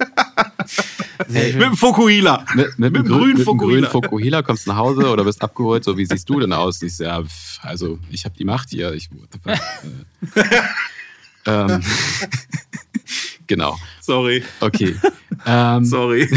mit 1.27 1.61
dem 1.61 1.75
Fokuhila. 1.75 2.45
Mit, 2.55 2.79
mit, 2.79 2.79
Mit 2.79 2.95
einem 2.95 3.03
dem 3.05 3.11
grünen 3.13 3.35
einem 3.35 3.45
Fokuhila. 3.45 3.89
Fokuhila 3.89 4.41
kommst 4.41 4.65
du 4.65 4.71
nach 4.71 4.77
Hause 4.77 5.07
oder 5.09 5.23
bist 5.23 5.41
abgeholt, 5.41 5.83
so 5.83 5.97
wie 5.97 6.05
siehst 6.05 6.27
du 6.29 6.39
denn 6.39 6.51
aus? 6.53 6.81
Ich 6.81 6.97
so, 6.97 7.03
ja, 7.03 7.23
pff, 7.23 7.59
also 7.61 7.99
ich 8.09 8.25
habe 8.25 8.35
die 8.37 8.45
Macht 8.45 8.69
hier. 8.71 8.93
Ich, 8.93 9.09
äh, 9.45 9.57
ähm, 11.45 11.81
genau, 13.45 13.77
Sorry, 14.01 14.43
okay. 14.59 14.95
Ähm, 15.45 15.85
sorry. 15.85 16.27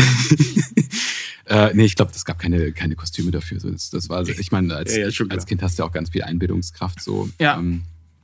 Äh, 1.46 1.70
nee, 1.74 1.84
ich 1.84 1.96
glaube, 1.96 2.12
es 2.14 2.24
gab 2.24 2.38
keine, 2.38 2.72
keine 2.72 2.96
Kostüme 2.96 3.30
dafür. 3.30 3.60
So, 3.60 3.70
das, 3.70 3.90
das 3.90 4.08
war, 4.08 4.26
ich 4.28 4.52
meine, 4.52 4.74
als, 4.74 4.94
Ja, 4.96 5.08
ja, 5.08 5.24
als 5.30 5.46
Kind 5.46 5.62
hast 5.62 5.78
du 5.78 5.82
ja 5.82 5.88
auch 5.88 5.92
ganz 5.92 6.10
viel 6.10 6.22
Einbildungskraft. 6.22 7.02
So, 7.02 7.28
Ja. 7.40 7.56
ähm, 7.58 7.82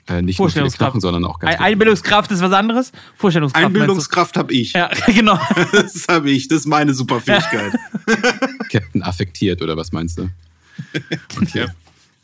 äh, 0.09 0.23
nicht 0.23 0.39
nur. 0.41 0.49
Knochen, 0.49 1.01
sondern 1.01 1.25
auch 1.25 1.39
ganz 1.39 1.53
Ein- 1.53 1.59
viel- 1.59 1.67
Einbildungskraft 1.67 2.31
ist 2.33 2.41
was 2.41 2.53
anderes. 2.53 2.91
Vorstellungskraft. 3.17 3.67
Einbildungskraft 3.67 4.37
habe 4.37 4.53
ich. 4.53 4.73
Ja, 4.73 4.91
genau. 5.07 5.39
Das 5.73 6.07
habe 6.09 6.31
ich. 6.31 6.49
Das 6.49 6.61
ist 6.61 6.67
meine 6.67 6.95
Superfähigkeit. 6.95 7.73
Captain 8.71 9.03
affektiert 9.03 9.63
oder 9.63 9.77
was 9.77 9.93
meinst 9.93 10.19
du? 10.19 10.29
Okay. 11.41 11.67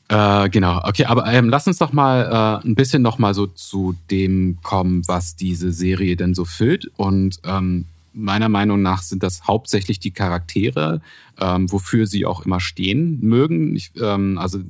Äh, 0.08 0.48
genau, 0.50 0.80
okay, 0.84 1.04
aber 1.04 1.26
ähm, 1.32 1.48
lass 1.48 1.66
uns 1.66 1.78
doch 1.78 1.92
mal 1.92 2.60
äh, 2.62 2.66
ein 2.66 2.76
bisschen 2.76 3.02
noch 3.02 3.18
mal 3.18 3.34
so 3.34 3.46
zu 3.48 3.96
dem 4.10 4.58
kommen, 4.62 5.02
was 5.08 5.34
diese 5.34 5.72
Serie 5.72 6.14
denn 6.16 6.32
so 6.34 6.44
füllt. 6.44 6.88
Und 6.96 7.40
ähm, 7.44 7.86
meiner 8.16 8.48
Meinung 8.48 8.82
nach 8.82 9.02
sind 9.02 9.22
das 9.22 9.44
hauptsächlich 9.46 10.00
die 10.00 10.10
Charaktere, 10.10 11.00
ähm, 11.38 11.70
wofür 11.70 12.06
sie 12.06 12.26
auch 12.26 12.44
immer 12.44 12.60
stehen 12.60 13.20
mögen. 13.20 13.76
Ich, 13.76 13.92
ähm, 14.00 14.38
also 14.38 14.60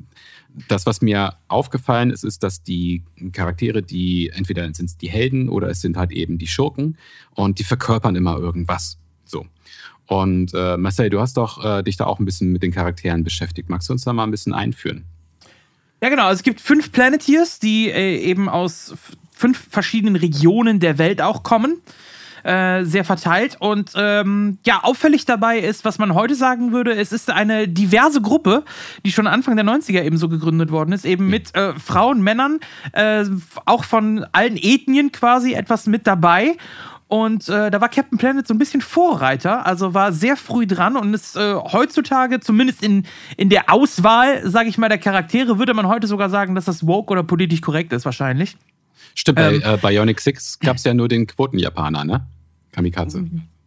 das, 0.69 0.87
was 0.87 1.01
mir 1.01 1.35
aufgefallen 1.49 2.11
ist, 2.11 2.25
ist, 2.25 2.43
dass 2.43 2.63
die 2.63 3.05
Charaktere, 3.33 3.83
die 3.83 4.31
entweder 4.31 4.63
sind 4.75 4.87
es 4.87 4.97
die 4.97 5.09
Helden 5.09 5.49
oder 5.49 5.69
es 5.69 5.81
sind 5.81 5.97
halt 5.97 6.13
eben 6.13 6.39
die 6.39 6.47
Schurken 6.47 6.97
und 7.35 7.59
die 7.59 7.65
verkörpern 7.65 8.17
immer 8.17 8.37
irgendwas. 8.37 8.99
So. 9.25 9.47
Und 10.07 10.53
äh, 10.55 10.77
Marcel, 10.77 11.11
du 11.11 11.21
hast 11.21 11.37
doch 11.37 11.65
äh, 11.65 11.83
dich 11.83 11.97
da 11.97 12.07
auch 12.07 12.19
ein 12.19 12.25
bisschen 12.25 12.53
mit 12.53 12.63
den 12.63 12.73
Charakteren 12.73 13.25
beschäftigt. 13.25 13.69
Magst 13.69 13.89
du 13.89 13.93
uns 13.93 14.05
da 14.05 14.13
mal 14.13 14.25
ein 14.25 14.31
bisschen 14.31 14.55
einführen? 14.55 15.05
Ja, 16.03 16.09
genau. 16.09 16.27
Also 16.27 16.39
es 16.39 16.43
gibt 16.43 16.61
fünf 16.61 16.93
Planeteers, 16.93 17.59
die 17.59 17.91
äh, 17.91 18.19
eben 18.19 18.49
aus 18.49 18.95
fünf 19.33 19.69
verschiedenen 19.71 20.17
Regionen 20.17 20.81
der 20.81 20.99
Welt 20.99 21.21
auch 21.21 21.43
kommen. 21.43 21.83
Äh, 22.47 22.85
sehr 22.85 23.05
verteilt. 23.05 23.57
Und 23.59 23.91
ähm, 23.97 24.59
ja, 24.65 24.85
auffällig 24.85 25.25
dabei 25.25 25.59
ist, 25.59 25.85
was 25.85 25.99
man 25.99 26.15
heute 26.15 26.37
sagen 26.37 26.71
würde, 26.71 26.93
es 26.95 27.11
ist 27.11 27.29
eine 27.29 27.67
diverse 27.67 28.21
Gruppe, 28.21 28.63
die 29.05 29.11
schon 29.11 29.27
Anfang 29.27 29.57
der 29.57 29.65
90er 29.65 30.05
eben 30.05 30.17
so 30.17 30.29
gegründet 30.29 30.71
worden 30.71 30.93
ist, 30.93 31.05
eben 31.05 31.27
mit 31.27 31.53
äh, 31.57 31.77
Frauen, 31.77 32.23
Männern, 32.23 32.61
äh, 32.93 33.25
auch 33.65 33.83
von 33.83 34.25
allen 34.31 34.57
Ethnien 34.57 35.11
quasi 35.11 35.55
etwas 35.55 35.89
mit 35.89 36.07
dabei. 36.07 36.57
Und 37.09 37.49
äh, 37.49 37.69
da 37.69 37.81
war 37.81 37.89
Captain 37.89 38.17
Planet 38.17 38.47
so 38.47 38.55
ein 38.55 38.59
bisschen 38.59 38.81
Vorreiter, 38.81 39.67
also 39.67 39.93
war 39.93 40.13
sehr 40.13 40.37
früh 40.37 40.69
dran 40.69 40.97
und 40.97 41.15
ist 41.15 41.35
äh, 41.35 41.55
heutzutage, 41.55 42.39
zumindest 42.39 42.81
in, 42.81 43.07
in 43.37 43.49
der 43.49 43.73
Auswahl, 43.73 44.49
sage 44.49 44.69
ich 44.69 44.79
mal, 44.79 44.89
der 44.89 44.99
Charaktere, 44.99 45.59
würde 45.59 45.75
man 45.75 45.89
heute 45.89 46.07
sogar 46.07 46.31
sagen, 46.31 46.55
dass 46.55 46.67
das 46.67 46.87
woke 46.87 47.11
oder 47.11 47.25
politisch 47.25 47.61
korrekt 47.61 47.93
ist, 47.93 48.05
wahrscheinlich. 48.05 48.57
Stimmt, 49.17 49.41
Ähm. 49.41 49.63
bei 49.65 49.75
äh, 49.75 49.77
Bionic 49.79 50.21
Six 50.21 50.61
gab 50.61 50.77
es 50.77 50.85
ja 50.85 50.95
nur 50.95 51.09
den 51.09 51.27
Quoten-Japaner, 51.27 52.05
ne? 52.05 52.25
Kamikaze. 52.77 53.25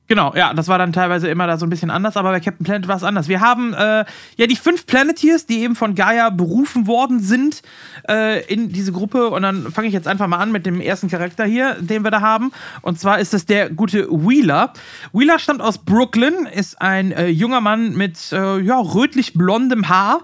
Genau, 0.08 0.34
ja, 0.36 0.56
das 0.56 0.68
war 0.68 0.80
dann 0.80 0.92
teilweise 0.92 1.28
immer 1.30 1.46
da 1.46 1.58
so 1.58 1.68
ein 1.68 1.70
bisschen 1.70 1.92
anders, 1.92 2.18
aber 2.18 2.32
bei 2.32 2.40
Captain 2.40 2.64
Planet 2.64 2.88
war 2.88 2.96
es 2.96 3.04
anders. 3.04 3.28
Wir 3.28 3.42
haben 3.42 3.74
äh, 3.76 4.06
ja 4.38 4.48
die 4.48 4.56
fünf 4.56 4.88
Planeteers, 4.88 5.46
die 5.46 5.60
eben 5.60 5.76
von 5.76 5.94
Gaia 5.94 6.32
berufen 6.32 6.88
worden 6.88 7.20
sind 7.20 7.62
äh, 8.08 8.44
in 8.52 8.70
diese 8.70 8.92
Gruppe. 8.92 9.30
Und 9.30 9.44
dann 9.44 9.72
fange 9.72 9.88
ich 9.88 9.94
jetzt 9.94 10.08
einfach 10.08 10.26
mal 10.26 10.38
an 10.38 10.52
mit 10.52 10.66
dem 10.66 10.82
ersten 10.82 11.10
Charakter 11.10 11.46
hier, 11.46 11.76
den 11.80 12.04
wir 12.04 12.10
da 12.10 12.22
haben. 12.22 12.52
Und 12.82 13.00
zwar 13.00 13.20
ist 13.20 13.36
es 13.36 13.46
der 13.46 13.70
gute 13.70 14.10
Wheeler. 14.10 14.74
Wheeler 15.14 15.38
stammt 15.38 15.62
aus 15.62 15.78
Brooklyn, 15.78 16.48
ist 16.48 16.82
ein 16.82 17.12
äh, 17.12 17.28
junger 17.28 17.62
Mann 17.62 17.96
mit 17.96 18.32
äh, 18.32 18.60
ja, 18.62 18.80
rötlich-blondem 18.80 19.90
Haar, 19.90 20.22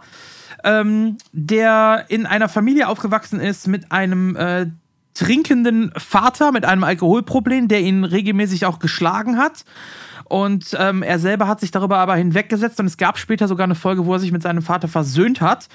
ähm, 0.63 1.17
der 1.31 2.05
in 2.07 2.25
einer 2.25 2.49
Familie 2.49 2.87
aufgewachsen 2.87 3.39
ist 3.39 3.67
mit 3.67 3.91
einem 3.91 4.35
äh, 4.35 4.65
trinkenden 5.15 5.91
Vater 5.97 6.51
mit 6.51 6.65
einem 6.65 6.83
Alkoholproblem, 6.83 7.67
der 7.67 7.81
ihn 7.81 8.03
regelmäßig 8.03 8.65
auch 8.65 8.79
geschlagen 8.79 9.37
hat. 9.37 9.65
Und 10.25 10.75
ähm, 10.79 11.03
er 11.03 11.19
selber 11.19 11.47
hat 11.47 11.59
sich 11.59 11.69
darüber 11.69 11.97
aber 11.97 12.15
hinweggesetzt 12.15 12.79
und 12.79 12.87
es 12.87 12.97
gab 12.97 13.19
später 13.19 13.47
sogar 13.47 13.65
eine 13.65 13.75
Folge, 13.75 14.05
wo 14.05 14.13
er 14.13 14.19
sich 14.19 14.31
mit 14.31 14.41
seinem 14.41 14.63
Vater 14.63 14.87
versöhnt 14.87 15.39
hat. 15.39 15.67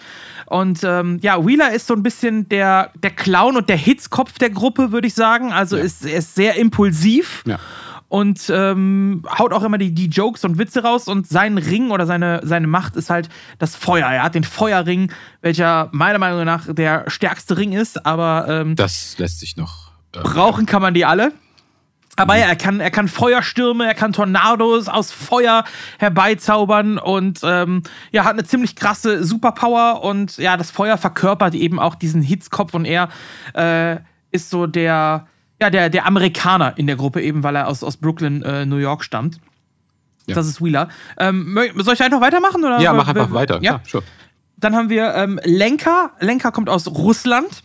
Und 0.46 0.80
ähm, 0.82 1.18
ja, 1.22 1.46
Wheeler 1.46 1.72
ist 1.72 1.86
so 1.86 1.94
ein 1.94 2.02
bisschen 2.02 2.48
der, 2.48 2.90
der 3.00 3.10
Clown 3.10 3.56
und 3.56 3.68
der 3.68 3.76
Hitzkopf 3.76 4.38
der 4.38 4.50
Gruppe, 4.50 4.90
würde 4.90 5.06
ich 5.06 5.14
sagen. 5.14 5.52
Also 5.52 5.76
ist, 5.76 6.04
er 6.04 6.18
ist 6.18 6.34
sehr 6.34 6.56
impulsiv 6.56 7.44
Ja. 7.46 7.58
Und 8.10 8.50
ähm, 8.52 9.22
haut 9.38 9.52
auch 9.52 9.62
immer 9.62 9.78
die, 9.78 9.94
die 9.94 10.08
Jokes 10.08 10.44
und 10.44 10.58
Witze 10.58 10.82
raus. 10.82 11.06
Und 11.06 11.28
sein 11.28 11.56
Ring 11.58 11.92
oder 11.92 12.06
seine, 12.06 12.40
seine 12.42 12.66
Macht 12.66 12.96
ist 12.96 13.08
halt 13.08 13.28
das 13.60 13.76
Feuer. 13.76 14.08
Er 14.08 14.24
hat 14.24 14.34
den 14.34 14.42
Feuerring, 14.42 15.12
welcher 15.42 15.88
meiner 15.92 16.18
Meinung 16.18 16.44
nach 16.44 16.66
der 16.68 17.08
stärkste 17.08 17.56
Ring 17.56 17.72
ist, 17.72 18.04
aber 18.04 18.46
ähm, 18.48 18.74
Das 18.74 19.16
lässt 19.18 19.38
sich 19.38 19.56
noch. 19.56 19.92
Äh, 20.12 20.22
brauchen 20.22 20.66
kann 20.66 20.82
man 20.82 20.92
die 20.92 21.04
alle. 21.04 21.32
Aber 22.16 22.36
ja, 22.36 22.46
er 22.46 22.56
kann, 22.56 22.80
er 22.80 22.90
kann 22.90 23.06
Feuerstürme, 23.06 23.86
er 23.86 23.94
kann 23.94 24.12
Tornados 24.12 24.88
aus 24.88 25.12
Feuer 25.12 25.62
herbeizaubern 26.00 26.98
und 26.98 27.40
ähm, 27.44 27.84
ja, 28.10 28.24
hat 28.24 28.32
eine 28.32 28.44
ziemlich 28.44 28.74
krasse 28.74 29.24
Superpower 29.24 30.02
und 30.02 30.36
ja, 30.36 30.56
das 30.56 30.72
Feuer 30.72 30.98
verkörpert 30.98 31.54
eben 31.54 31.78
auch 31.78 31.94
diesen 31.94 32.22
Hitzkopf 32.22 32.74
und 32.74 32.86
er 32.86 33.08
äh, 33.54 33.98
ist 34.32 34.50
so 34.50 34.66
der, 34.66 35.28
ja, 35.60 35.70
der, 35.70 35.90
der 35.90 36.06
Amerikaner 36.06 36.74
in 36.76 36.86
der 36.86 36.96
Gruppe, 36.96 37.20
eben 37.22 37.42
weil 37.42 37.56
er 37.56 37.68
aus, 37.68 37.82
aus 37.84 37.96
Brooklyn, 37.96 38.42
äh, 38.42 38.64
New 38.66 38.76
York 38.76 39.04
stammt. 39.04 39.40
Ja. 40.26 40.34
Das 40.34 40.46
ist 40.46 40.62
Wheeler. 40.62 40.88
Ähm, 41.18 41.58
soll 41.76 41.94
ich 41.94 42.02
einfach 42.02 42.20
weitermachen? 42.20 42.64
Oder? 42.64 42.80
ja, 42.80 42.92
mach 42.92 43.08
einfach 43.08 43.32
weiter. 43.32 43.56
Ja. 43.62 43.72
Ja, 43.72 43.80
sure. 43.86 44.04
Dann 44.56 44.76
haben 44.76 44.90
wir 44.90 45.14
ähm, 45.14 45.40
Lenka. 45.44 46.10
Lenka 46.20 46.50
kommt 46.50 46.68
aus 46.68 46.86
Russland. 46.86 47.62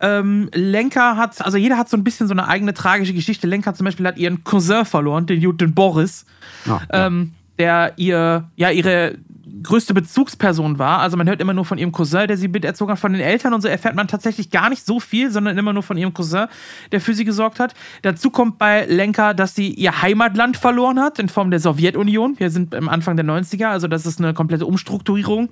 Ähm, 0.00 0.48
Lenka 0.54 1.16
hat, 1.16 1.44
also 1.44 1.58
jeder 1.58 1.76
hat 1.76 1.88
so 1.88 1.96
ein 1.96 2.04
bisschen 2.04 2.28
so 2.28 2.34
eine 2.34 2.46
eigene 2.46 2.72
tragische 2.72 3.14
Geschichte. 3.14 3.46
Lenka 3.46 3.74
zum 3.74 3.84
Beispiel 3.84 4.06
hat 4.06 4.16
ihren 4.16 4.44
Cousin 4.44 4.84
verloren, 4.84 5.26
den 5.26 5.40
Juden 5.40 5.74
Boris, 5.74 6.24
Ah, 6.68 6.80
ja. 6.92 7.06
ähm, 7.06 7.34
der 7.58 7.94
ihr, 7.96 8.48
ja, 8.54 8.70
ihre 8.70 9.16
größte 9.62 9.94
Bezugsperson 9.94 10.78
war. 10.78 11.00
Also 11.00 11.16
man 11.16 11.28
hört 11.28 11.40
immer 11.40 11.54
nur 11.54 11.64
von 11.64 11.78
ihrem 11.78 11.92
Cousin, 11.92 12.26
der 12.26 12.36
sie 12.36 12.48
miterzogen 12.48 12.92
hat, 12.92 12.98
von 12.98 13.12
den 13.12 13.22
Eltern 13.22 13.54
und 13.54 13.60
so 13.60 13.68
erfährt 13.68 13.94
man 13.94 14.08
tatsächlich 14.08 14.50
gar 14.50 14.70
nicht 14.70 14.84
so 14.84 15.00
viel, 15.00 15.30
sondern 15.30 15.58
immer 15.58 15.72
nur 15.72 15.82
von 15.82 15.96
ihrem 15.96 16.14
Cousin, 16.14 16.46
der 16.92 17.00
für 17.00 17.14
sie 17.14 17.24
gesorgt 17.24 17.60
hat. 17.60 17.74
Dazu 18.02 18.30
kommt 18.30 18.58
bei 18.58 18.86
Lenka, 18.86 19.34
dass 19.34 19.54
sie 19.54 19.70
ihr 19.70 20.02
Heimatland 20.02 20.56
verloren 20.56 21.00
hat 21.00 21.18
in 21.18 21.28
Form 21.28 21.50
der 21.50 21.60
Sowjetunion. 21.60 22.38
Wir 22.38 22.50
sind 22.50 22.74
am 22.74 22.88
Anfang 22.88 23.16
der 23.16 23.26
90er, 23.26 23.66
also 23.66 23.88
das 23.88 24.06
ist 24.06 24.20
eine 24.20 24.34
komplette 24.34 24.66
Umstrukturierung 24.66 25.50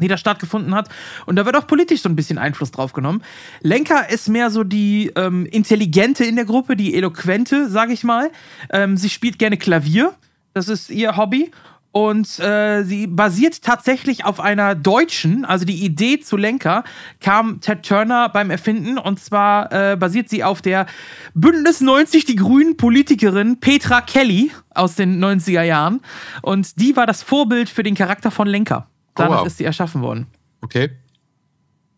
die 0.00 0.08
da 0.08 0.16
stattgefunden 0.16 0.74
hat. 0.74 0.88
Und 1.26 1.36
da 1.36 1.44
wird 1.44 1.56
auch 1.56 1.66
politisch 1.66 2.00
so 2.00 2.08
ein 2.08 2.16
bisschen 2.16 2.38
Einfluss 2.38 2.70
drauf 2.70 2.92
genommen. 2.92 3.22
Lenka 3.60 4.00
ist 4.00 4.28
mehr 4.28 4.50
so 4.50 4.64
die 4.64 5.12
ähm, 5.14 5.46
Intelligente 5.46 6.24
in 6.24 6.36
der 6.36 6.46
Gruppe, 6.46 6.76
die 6.76 6.94
Eloquente, 6.94 7.68
sag 7.68 7.90
ich 7.90 8.02
mal. 8.02 8.30
Ähm, 8.70 8.96
sie 8.96 9.10
spielt 9.10 9.38
gerne 9.38 9.56
Klavier. 9.56 10.14
Das 10.54 10.68
ist 10.68 10.90
ihr 10.90 11.16
Hobby. 11.16 11.50
Und 11.92 12.38
äh, 12.38 12.84
sie 12.84 13.08
basiert 13.08 13.62
tatsächlich 13.62 14.24
auf 14.24 14.38
einer 14.38 14.76
deutschen, 14.76 15.44
also 15.44 15.64
die 15.64 15.84
Idee 15.84 16.20
zu 16.20 16.36
Lenka 16.36 16.84
kam 17.20 17.60
Ted 17.60 17.82
Turner 17.82 18.28
beim 18.28 18.50
Erfinden 18.50 18.96
und 18.96 19.18
zwar 19.18 19.72
äh, 19.72 19.96
basiert 19.96 20.28
sie 20.28 20.44
auf 20.44 20.62
der 20.62 20.86
Bündnis 21.34 21.80
90 21.80 22.26
Die 22.26 22.36
Grünen 22.36 22.76
Politikerin 22.76 23.58
Petra 23.58 24.02
Kelly 24.02 24.52
aus 24.72 24.94
den 24.94 25.22
90er 25.22 25.62
Jahren 25.62 26.00
und 26.42 26.80
die 26.80 26.94
war 26.94 27.06
das 27.06 27.24
Vorbild 27.24 27.68
für 27.68 27.82
den 27.82 27.96
Charakter 27.96 28.30
von 28.30 28.46
Lenka. 28.46 28.86
Danach 29.16 29.40
wow. 29.40 29.46
ist 29.48 29.58
sie 29.58 29.64
erschaffen 29.64 30.00
worden. 30.00 30.28
Okay. 30.60 30.90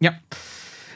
Ja. 0.00 0.12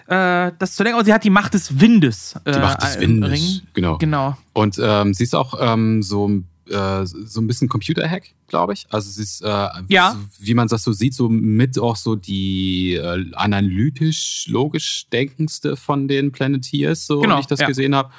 Äh, 0.06 0.52
das 0.58 0.74
zu 0.74 0.84
Lenka 0.84 0.98
und 0.98 1.04
sie 1.04 1.12
hat 1.12 1.22
die 1.22 1.30
Macht 1.30 1.52
des 1.52 1.78
Windes. 1.78 2.34
Äh, 2.46 2.52
Die 2.52 2.58
Macht 2.60 2.82
des 2.82 2.98
Windes. 2.98 3.62
Genau. 3.74 3.98
Genau. 3.98 4.38
Und 4.54 4.80
ähm, 4.82 5.12
sie 5.12 5.24
ist 5.24 5.34
auch 5.34 5.54
ähm, 5.60 6.02
so, 6.02 6.30
äh, 6.70 7.04
so 7.06 7.40
ein 7.40 7.46
bisschen 7.46 7.68
Computer-Hack, 7.68 8.24
glaube 8.48 8.72
ich. 8.72 8.86
Also 8.90 9.10
sie 9.10 9.22
ist, 9.22 9.42
äh, 9.42 9.68
Ja. 9.88 10.12
so, 10.12 10.46
wie 10.46 10.54
man 10.54 10.68
das 10.68 10.82
so 10.82 10.92
sieht, 10.92 11.14
so 11.14 11.28
mit 11.28 11.78
auch 11.78 11.96
so 11.96 12.16
die 12.16 12.94
äh, 12.94 13.24
analytisch, 13.34 14.46
logisch 14.48 15.06
denkendste 15.12 15.76
von 15.76 16.08
den 16.08 16.32
Planeteers, 16.32 17.06
so 17.06 17.20
Genau, 17.20 17.36
wie 17.36 17.40
ich 17.40 17.46
das 17.46 17.60
ja. 17.60 17.66
gesehen 17.66 17.94
habe. 17.94 18.10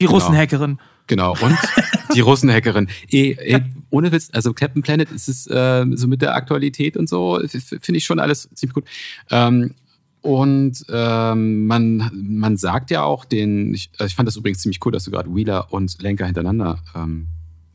Die 0.00 0.04
Genau. 0.06 0.16
Russenhackerin. 0.18 0.78
Genau. 1.06 1.32
Und 1.40 1.56
die 2.14 2.20
Russenhackerin. 2.20 2.88
Eh, 3.10 3.30
eh, 3.32 3.60
ohne 3.90 4.10
Witz, 4.12 4.28
also 4.32 4.52
Captain 4.52 4.82
Planet 4.82 5.10
ist 5.12 5.28
es 5.28 5.46
äh, 5.46 5.84
so 5.94 6.08
mit 6.08 6.20
der 6.22 6.34
Aktualität 6.34 6.96
und 6.96 7.08
so, 7.08 7.40
finde 7.48 7.98
ich 7.98 8.04
schon 8.04 8.18
alles 8.18 8.48
ziemlich 8.54 8.74
gut. 8.74 8.84
Ähm, 9.30 9.74
und 10.22 10.84
ähm, 10.88 11.66
man, 11.68 12.10
man 12.12 12.56
sagt 12.56 12.90
ja 12.90 13.04
auch 13.04 13.24
den, 13.24 13.72
ich, 13.74 13.90
äh, 14.00 14.06
ich 14.06 14.16
fand 14.16 14.26
das 14.26 14.34
übrigens 14.36 14.58
ziemlich 14.60 14.80
cool, 14.84 14.90
dass 14.90 15.04
du 15.04 15.12
gerade 15.12 15.32
Wheeler 15.32 15.72
und 15.72 16.02
Lenker 16.02 16.26
hintereinander 16.26 16.80
ähm, 16.96 17.28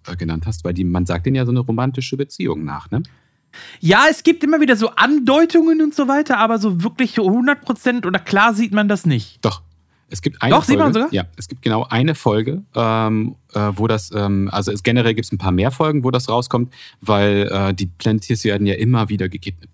äh, 0.08 0.16
genannt 0.16 0.46
hast, 0.46 0.64
weil 0.64 0.74
die, 0.74 0.84
man 0.84 1.06
sagt 1.06 1.26
denen 1.26 1.36
ja 1.36 1.46
so 1.46 1.52
eine 1.52 1.60
romantische 1.60 2.18
Beziehung 2.18 2.64
nach, 2.64 2.90
ne? 2.92 3.04
Ja, 3.82 4.06
es 4.10 4.24
gibt 4.24 4.44
immer 4.44 4.62
wieder 4.62 4.78
so 4.78 4.92
Andeutungen 4.92 5.82
und 5.82 5.94
so 5.94 6.08
weiter, 6.08 6.38
aber 6.38 6.58
so 6.58 6.84
wirklich 6.84 7.18
100% 7.18 8.06
oder 8.08 8.20
klar 8.20 8.54
sieht 8.54 8.72
man 8.72 8.88
das 8.88 9.06
nicht. 9.06 9.44
Doch. 9.44 9.62
Es 10.12 10.22
gibt 10.22 10.42
eine 10.42 10.54
Doch, 10.54 10.64
sieht 10.64 10.78
Folge, 10.78 10.84
man 10.84 10.94
sogar? 10.94 11.14
Ja, 11.14 11.24
es 11.38 11.48
gibt 11.48 11.62
genau 11.62 11.88
eine 11.90 12.16
Folge, 12.16 12.64
ähm, 12.76 13.38
äh, 13.54 13.72
wo 13.76 13.88
das, 13.88 14.12
ähm, 14.14 14.50
also 14.52 14.72
es, 14.72 14.84
generell 14.84 15.14
gibt 15.14 15.26
es 15.26 15.32
ein 15.32 15.38
paar 15.38 15.54
mehr 15.54 15.72
Folgen, 15.72 16.04
wo 16.04 16.12
das 16.12 16.28
rauskommt, 16.28 16.74
weil 17.00 17.50
äh, 17.50 17.74
die 17.74 17.86
Planeteers 17.86 18.44
werden 18.44 18.68
ja 18.68 18.74
immer 18.74 19.08
wieder 19.08 19.30
gekidnappt. 19.30 19.71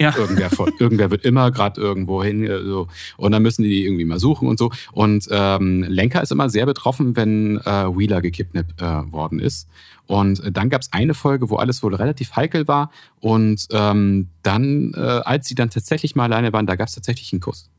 Ja. 0.00 0.12
Irgendwer, 0.16 0.50
von, 0.50 0.72
irgendwer 0.78 1.10
wird 1.10 1.24
immer 1.24 1.52
gerade 1.52 1.80
irgendwo 1.80 2.22
hin 2.24 2.44
äh, 2.44 2.62
so, 2.64 2.88
und 3.16 3.32
dann 3.32 3.42
müssen 3.42 3.62
die 3.62 3.68
die 3.68 3.84
irgendwie 3.84 4.04
mal 4.04 4.18
suchen 4.18 4.48
und 4.48 4.58
so. 4.58 4.72
Und 4.92 5.28
ähm, 5.30 5.84
Lenker 5.84 6.22
ist 6.22 6.32
immer 6.32 6.50
sehr 6.50 6.66
betroffen, 6.66 7.16
wenn 7.16 7.58
äh, 7.58 7.96
Wheeler 7.96 8.20
gekidnappt 8.20 8.80
äh, 8.80 9.12
worden 9.12 9.38
ist. 9.38 9.68
Und 10.06 10.40
äh, 10.40 10.52
dann 10.52 10.68
gab 10.68 10.82
es 10.82 10.92
eine 10.92 11.14
Folge, 11.14 11.48
wo 11.48 11.56
alles 11.56 11.82
wohl 11.82 11.94
relativ 11.94 12.34
heikel 12.34 12.66
war. 12.66 12.90
Und 13.20 13.68
ähm, 13.70 14.28
dann, 14.42 14.92
äh, 14.94 14.98
als 14.98 15.46
sie 15.46 15.54
dann 15.54 15.70
tatsächlich 15.70 16.16
mal 16.16 16.24
alleine 16.24 16.52
waren, 16.52 16.66
da 16.66 16.74
gab 16.74 16.88
es 16.88 16.94
tatsächlich 16.94 17.32
einen 17.32 17.40
Kuss. 17.40 17.70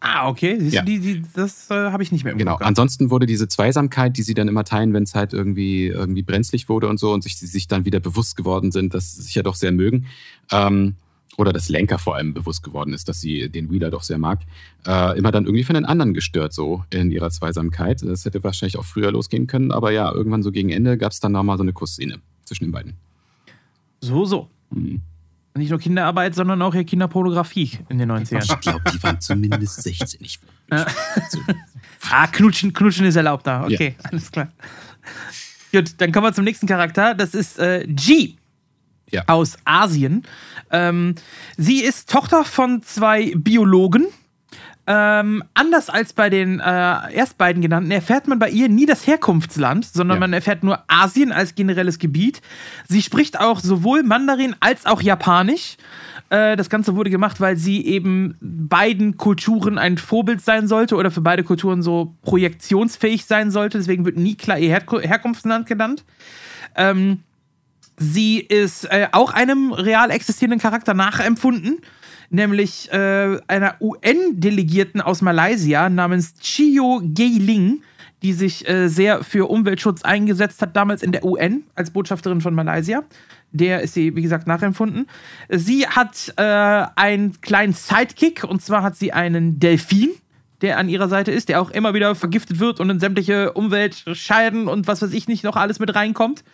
Ah, 0.00 0.28
okay. 0.28 0.56
Siehst 0.58 0.74
Ja. 0.74 0.80
du, 0.82 0.86
die, 0.86 0.98
die, 0.98 1.22
das 1.34 1.70
äh, 1.70 1.74
habe 1.74 2.02
ich 2.02 2.10
nicht 2.10 2.24
mehr 2.24 2.34
Genau. 2.34 2.52
Gehabt. 2.52 2.64
Ansonsten 2.66 3.10
wurde 3.10 3.26
diese 3.26 3.48
Zweisamkeit, 3.48 4.16
die 4.16 4.22
sie 4.22 4.32
dann 4.34 4.48
immer 4.48 4.64
teilen, 4.64 4.94
wenn 4.94 5.02
es 5.02 5.14
halt 5.14 5.34
irgendwie, 5.34 5.88
irgendwie 5.88 6.22
brenzlig 6.22 6.68
wurde 6.70 6.88
und 6.88 6.98
so 6.98 7.12
und 7.12 7.22
sich, 7.22 7.36
sie 7.36 7.46
sich 7.46 7.68
dann 7.68 7.84
wieder 7.84 8.00
bewusst 8.00 8.34
geworden 8.36 8.72
sind, 8.72 8.94
dass 8.94 9.14
sie 9.16 9.22
sich 9.22 9.34
ja 9.34 9.42
doch 9.42 9.54
sehr 9.56 9.72
mögen. 9.72 10.06
Ähm, 10.50 10.94
oder 11.36 11.52
dass 11.52 11.68
Lenker 11.68 11.98
vor 11.98 12.16
allem 12.16 12.34
bewusst 12.34 12.62
geworden 12.62 12.92
ist, 12.92 13.08
dass 13.08 13.20
sie 13.20 13.48
den 13.50 13.70
Wheeler 13.70 13.90
doch 13.90 14.02
sehr 14.02 14.18
mag, 14.18 14.40
äh, 14.86 15.16
immer 15.18 15.30
dann 15.30 15.44
irgendwie 15.44 15.64
von 15.64 15.74
den 15.74 15.84
anderen 15.86 16.12
gestört, 16.12 16.52
so 16.52 16.84
in 16.90 17.10
ihrer 17.10 17.30
Zweisamkeit. 17.30 18.02
Das 18.02 18.24
hätte 18.24 18.42
wahrscheinlich 18.42 18.76
auch 18.78 18.84
früher 18.84 19.10
losgehen 19.12 19.46
können, 19.46 19.70
aber 19.70 19.90
ja, 19.90 20.12
irgendwann 20.12 20.42
so 20.42 20.50
gegen 20.50 20.70
Ende 20.70 20.98
gab 20.98 21.12
es 21.12 21.20
dann 21.20 21.32
nochmal 21.32 21.56
so 21.56 21.62
eine 21.62 21.72
Kussszene 21.72 22.20
zwischen 22.44 22.64
den 22.64 22.72
beiden. 22.72 22.94
So, 24.00 24.24
so. 24.24 24.48
Mhm. 24.70 25.02
Nicht 25.54 25.70
nur 25.70 25.80
Kinderarbeit, 25.80 26.34
sondern 26.34 26.62
auch 26.62 26.74
hier 26.74 26.84
Kinderpornografie 26.84 27.78
in 27.88 27.98
den 27.98 28.10
90ern. 28.10 28.60
glaube, 28.60 28.82
die 28.92 29.02
waren 29.02 29.20
zumindest 29.20 29.82
16. 29.82 30.20
Ich, 30.22 30.38
ah, 30.70 32.26
knutschen, 32.28 32.72
knutschen 32.72 33.04
ist 33.04 33.16
erlaubt 33.16 33.46
da. 33.46 33.64
Okay, 33.64 33.96
alles 34.04 34.30
klar. 34.30 34.48
Gut, 35.72 35.94
dann 35.98 36.12
kommen 36.12 36.26
wir 36.26 36.32
zum 36.32 36.44
nächsten 36.44 36.66
Charakter. 36.66 37.14
Das 37.14 37.34
ist 37.34 37.58
äh, 37.58 37.84
G. 37.86 38.36
Ja. 39.12 39.24
aus 39.26 39.56
Asien. 39.64 40.22
Ähm, 40.70 41.16
sie 41.56 41.82
ist 41.82 42.08
Tochter 42.08 42.44
von 42.44 42.80
zwei 42.84 43.32
Biologen. 43.34 44.06
Ähm, 44.86 45.44
anders 45.54 45.88
als 45.88 46.12
bei 46.14 46.30
den 46.30 46.58
äh, 46.58 47.12
erst 47.12 47.38
beiden 47.38 47.62
genannten 47.62 47.90
erfährt 47.90 48.26
man 48.26 48.38
bei 48.38 48.48
ihr 48.50 48.68
nie 48.68 48.86
das 48.86 49.06
Herkunftsland, 49.06 49.84
sondern 49.84 50.16
Ja. 50.16 50.20
man 50.20 50.32
erfährt 50.32 50.64
nur 50.64 50.82
Asien 50.88 51.30
als 51.32 51.54
generelles 51.54 51.98
Gebiet. 51.98 52.40
Sie 52.88 53.02
spricht 53.02 53.38
auch 53.38 53.60
sowohl 53.60 54.02
Mandarin 54.02 54.56
als 54.58 54.86
auch 54.86 55.00
Japanisch. 55.02 55.76
Äh, 56.30 56.56
das 56.56 56.70
Ganze 56.70 56.96
wurde 56.96 57.10
gemacht, 57.10 57.40
weil 57.40 57.56
sie 57.56 57.84
eben 57.86 58.36
beiden 58.40 59.16
Kulturen 59.16 59.78
ein 59.78 59.96
Vorbild 59.98 60.40
sein 60.40 60.66
sollte 60.66 60.96
oder 60.96 61.10
für 61.10 61.20
beide 61.20 61.44
Kulturen 61.44 61.82
so 61.82 62.16
projektionsfähig 62.22 63.26
sein 63.26 63.50
sollte. 63.50 63.78
Deswegen 63.78 64.04
wird 64.04 64.16
nie 64.16 64.34
klar 64.34 64.58
ihr 64.58 64.70
Herku 64.70 64.98
Herkunftsland 64.98 65.66
genannt. 65.66 66.04
Ähm, 66.74 67.20
Sie 68.02 68.38
ist 68.40 68.84
äh, 68.86 69.08
auch 69.12 69.34
einem 69.34 69.72
real 69.74 70.10
existierenden 70.10 70.58
Charakter 70.58 70.94
nachempfunden, 70.94 71.82
nämlich 72.30 72.90
äh, 72.92 73.38
einer 73.46 73.74
UN-Delegierten 73.80 75.00
aus 75.00 75.20
Malaysia 75.20 75.90
namens 75.90 76.34
Chio 76.40 77.02
Geiling, 77.14 77.82
die 78.22 78.32
sich 78.32 78.68
äh, 78.68 78.88
sehr 78.88 79.22
für 79.24 79.50
Umweltschutz 79.50 80.02
eingesetzt 80.02 80.62
hat, 80.62 80.76
damals 80.76 81.02
in 81.02 81.12
der 81.12 81.24
UN 81.24 81.64
als 81.74 81.90
Botschafterin 81.90 82.40
von 82.40 82.54
Malaysia. 82.54 83.02
Der 83.52 83.80
ist 83.80 83.94
sie, 83.94 84.14
wie 84.14 84.22
gesagt, 84.22 84.46
nachempfunden. 84.46 85.06
Sie 85.48 85.86
hat 85.86 86.32
äh, 86.36 86.42
einen 86.94 87.40
kleinen 87.40 87.72
Sidekick, 87.72 88.44
und 88.44 88.62
zwar 88.62 88.82
hat 88.82 88.96
sie 88.96 89.12
einen 89.12 89.58
Delfin, 89.58 90.10
der 90.60 90.78
an 90.78 90.88
ihrer 90.88 91.08
Seite 91.08 91.32
ist, 91.32 91.48
der 91.48 91.60
auch 91.60 91.70
immer 91.70 91.94
wieder 91.94 92.14
vergiftet 92.14 92.60
wird 92.60 92.80
und 92.80 92.90
in 92.90 93.00
sämtliche 93.00 93.52
Umweltscheiden 93.52 94.68
und 94.68 94.86
was 94.86 95.02
weiß 95.02 95.12
ich 95.12 95.26
nicht 95.26 95.42
noch 95.42 95.56
alles 95.56 95.78
mit 95.78 95.94
reinkommt. 95.94 96.44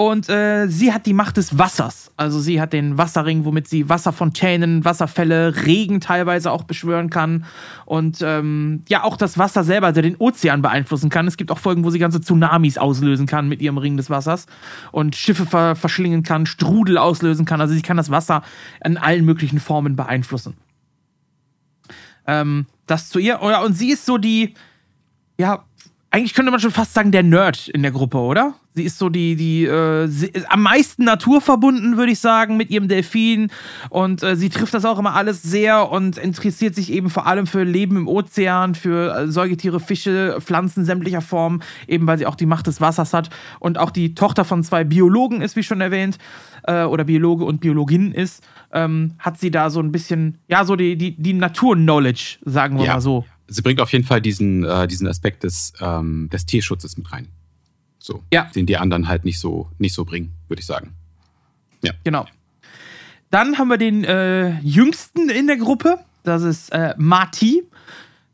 Und 0.00 0.30
äh, 0.30 0.66
sie 0.66 0.94
hat 0.94 1.04
die 1.04 1.12
Macht 1.12 1.36
des 1.36 1.58
Wassers. 1.58 2.10
Also 2.16 2.40
sie 2.40 2.58
hat 2.58 2.72
den 2.72 2.96
Wasserring, 2.96 3.44
womit 3.44 3.68
sie 3.68 3.90
Wasserfontänen, 3.90 4.82
Wasserfälle, 4.82 5.66
Regen 5.66 6.00
teilweise 6.00 6.52
auch 6.52 6.62
beschwören 6.62 7.10
kann. 7.10 7.44
Und 7.84 8.22
ähm, 8.22 8.82
ja, 8.88 9.04
auch 9.04 9.18
das 9.18 9.36
Wasser 9.36 9.62
selber, 9.62 9.88
also 9.88 10.00
den 10.00 10.16
Ozean 10.16 10.62
beeinflussen 10.62 11.10
kann. 11.10 11.26
Es 11.26 11.36
gibt 11.36 11.52
auch 11.52 11.58
Folgen, 11.58 11.84
wo 11.84 11.90
sie 11.90 11.98
ganze 11.98 12.22
Tsunamis 12.22 12.78
auslösen 12.78 13.26
kann 13.26 13.46
mit 13.46 13.60
ihrem 13.60 13.76
Ring 13.76 13.98
des 13.98 14.08
Wassers. 14.08 14.46
Und 14.90 15.16
Schiffe 15.16 15.44
ver 15.44 15.76
verschlingen 15.76 16.22
kann, 16.22 16.46
Strudel 16.46 16.96
auslösen 16.96 17.44
kann. 17.44 17.60
Also 17.60 17.74
sie 17.74 17.82
kann 17.82 17.98
das 17.98 18.08
Wasser 18.08 18.40
in 18.82 18.96
allen 18.96 19.26
möglichen 19.26 19.60
Formen 19.60 19.96
beeinflussen. 19.96 20.54
Ähm, 22.26 22.64
das 22.86 23.10
zu 23.10 23.18
ihr. 23.18 23.40
Oh 23.42 23.64
und 23.66 23.74
sie 23.74 23.90
ist 23.90 24.06
so 24.06 24.16
die, 24.16 24.54
ja, 25.36 25.62
eigentlich 26.12 26.34
könnte 26.34 26.50
man 26.50 26.58
schon 26.60 26.72
fast 26.72 26.92
sagen, 26.92 27.12
der 27.12 27.22
Nerd 27.22 27.68
in 27.68 27.82
der 27.82 27.92
Gruppe, 27.92 28.18
oder? 28.18 28.54
Sie 28.74 28.84
ist 28.84 28.98
so 28.98 29.08
die, 29.08 29.36
die 29.36 29.64
äh, 29.64 30.06
sie, 30.08 30.26
ist 30.26 30.50
am 30.50 30.62
meisten 30.62 31.04
naturverbunden, 31.04 31.96
würde 31.96 32.12
ich 32.12 32.18
sagen, 32.18 32.56
mit 32.56 32.70
ihrem 32.70 32.88
Delfin. 32.88 33.50
Und 33.90 34.22
äh, 34.22 34.34
sie 34.36 34.48
trifft 34.48 34.74
das 34.74 34.84
auch 34.84 34.98
immer 34.98 35.14
alles 35.14 35.42
sehr 35.42 35.90
und 35.90 36.18
interessiert 36.18 36.74
sich 36.74 36.92
eben 36.92 37.10
vor 37.10 37.26
allem 37.26 37.46
für 37.46 37.62
Leben 37.62 37.96
im 37.96 38.08
Ozean, 38.08 38.74
für 38.74 39.14
äh, 39.14 39.28
Säugetiere, 39.28 39.78
Fische, 39.80 40.36
Pflanzen 40.40 40.84
sämtlicher 40.84 41.20
Formen, 41.20 41.62
eben 41.86 42.06
weil 42.06 42.18
sie 42.18 42.26
auch 42.26 42.36
die 42.36 42.46
Macht 42.46 42.66
des 42.66 42.80
Wassers 42.80 43.12
hat 43.12 43.30
und 43.60 43.78
auch 43.78 43.90
die 43.90 44.14
Tochter 44.14 44.44
von 44.44 44.62
zwei 44.64 44.82
Biologen 44.84 45.42
ist, 45.42 45.54
wie 45.56 45.62
schon 45.62 45.80
erwähnt, 45.80 46.18
äh, 46.64 46.84
oder 46.84 47.04
Biologe 47.04 47.44
und 47.44 47.60
Biologin 47.60 48.12
ist, 48.12 48.42
ähm, 48.72 49.14
hat 49.18 49.38
sie 49.38 49.50
da 49.50 49.70
so 49.70 49.80
ein 49.80 49.92
bisschen, 49.92 50.38
ja, 50.48 50.64
so 50.64 50.74
die, 50.76 50.96
die, 50.96 51.16
die 51.20 51.34
Natur-Knowledge, 51.34 52.38
sagen 52.44 52.78
wir 52.78 52.84
Ja. 52.86 52.94
mal 52.94 53.00
so. 53.00 53.24
Sie 53.52 53.62
bringt 53.62 53.80
auf 53.80 53.92
jeden 53.92 54.04
Fall 54.04 54.20
diesen, 54.20 54.64
äh, 54.64 54.86
diesen 54.86 55.08
Aspekt 55.08 55.42
des, 55.42 55.72
ähm, 55.80 56.28
des 56.32 56.46
Tierschutzes 56.46 56.96
mit 56.96 57.10
rein. 57.12 57.28
So. 57.98 58.22
Ja. 58.32 58.44
Den 58.54 58.66
die 58.66 58.76
anderen 58.76 59.08
halt 59.08 59.24
nicht 59.24 59.40
so, 59.40 59.68
nicht 59.78 59.94
so 59.94 60.04
bringen, 60.04 60.32
würde 60.48 60.60
ich 60.60 60.66
sagen. 60.66 60.94
Genau. 62.04 62.26
Dann 63.30 63.58
haben 63.58 63.68
wir 63.68 63.76
den 63.76 64.04
äh, 64.04 64.58
jüngsten 64.60 65.28
in 65.28 65.46
der 65.46 65.56
Gruppe. 65.56 65.98
Das 66.22 66.42
ist 66.42 66.70
äh, 66.70 66.94
Marty. 66.96 67.64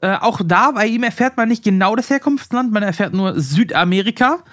Äh, 0.00 0.16
auch 0.16 0.40
da, 0.44 0.72
bei 0.72 0.86
ihm 0.86 1.02
erfährt 1.02 1.36
man 1.36 1.48
nicht 1.48 1.64
genau 1.64 1.96
das 1.96 2.10
Herkunftsland, 2.10 2.72
man 2.72 2.82
erfährt 2.82 3.14
nur 3.14 3.40
Südamerika. 3.40 4.44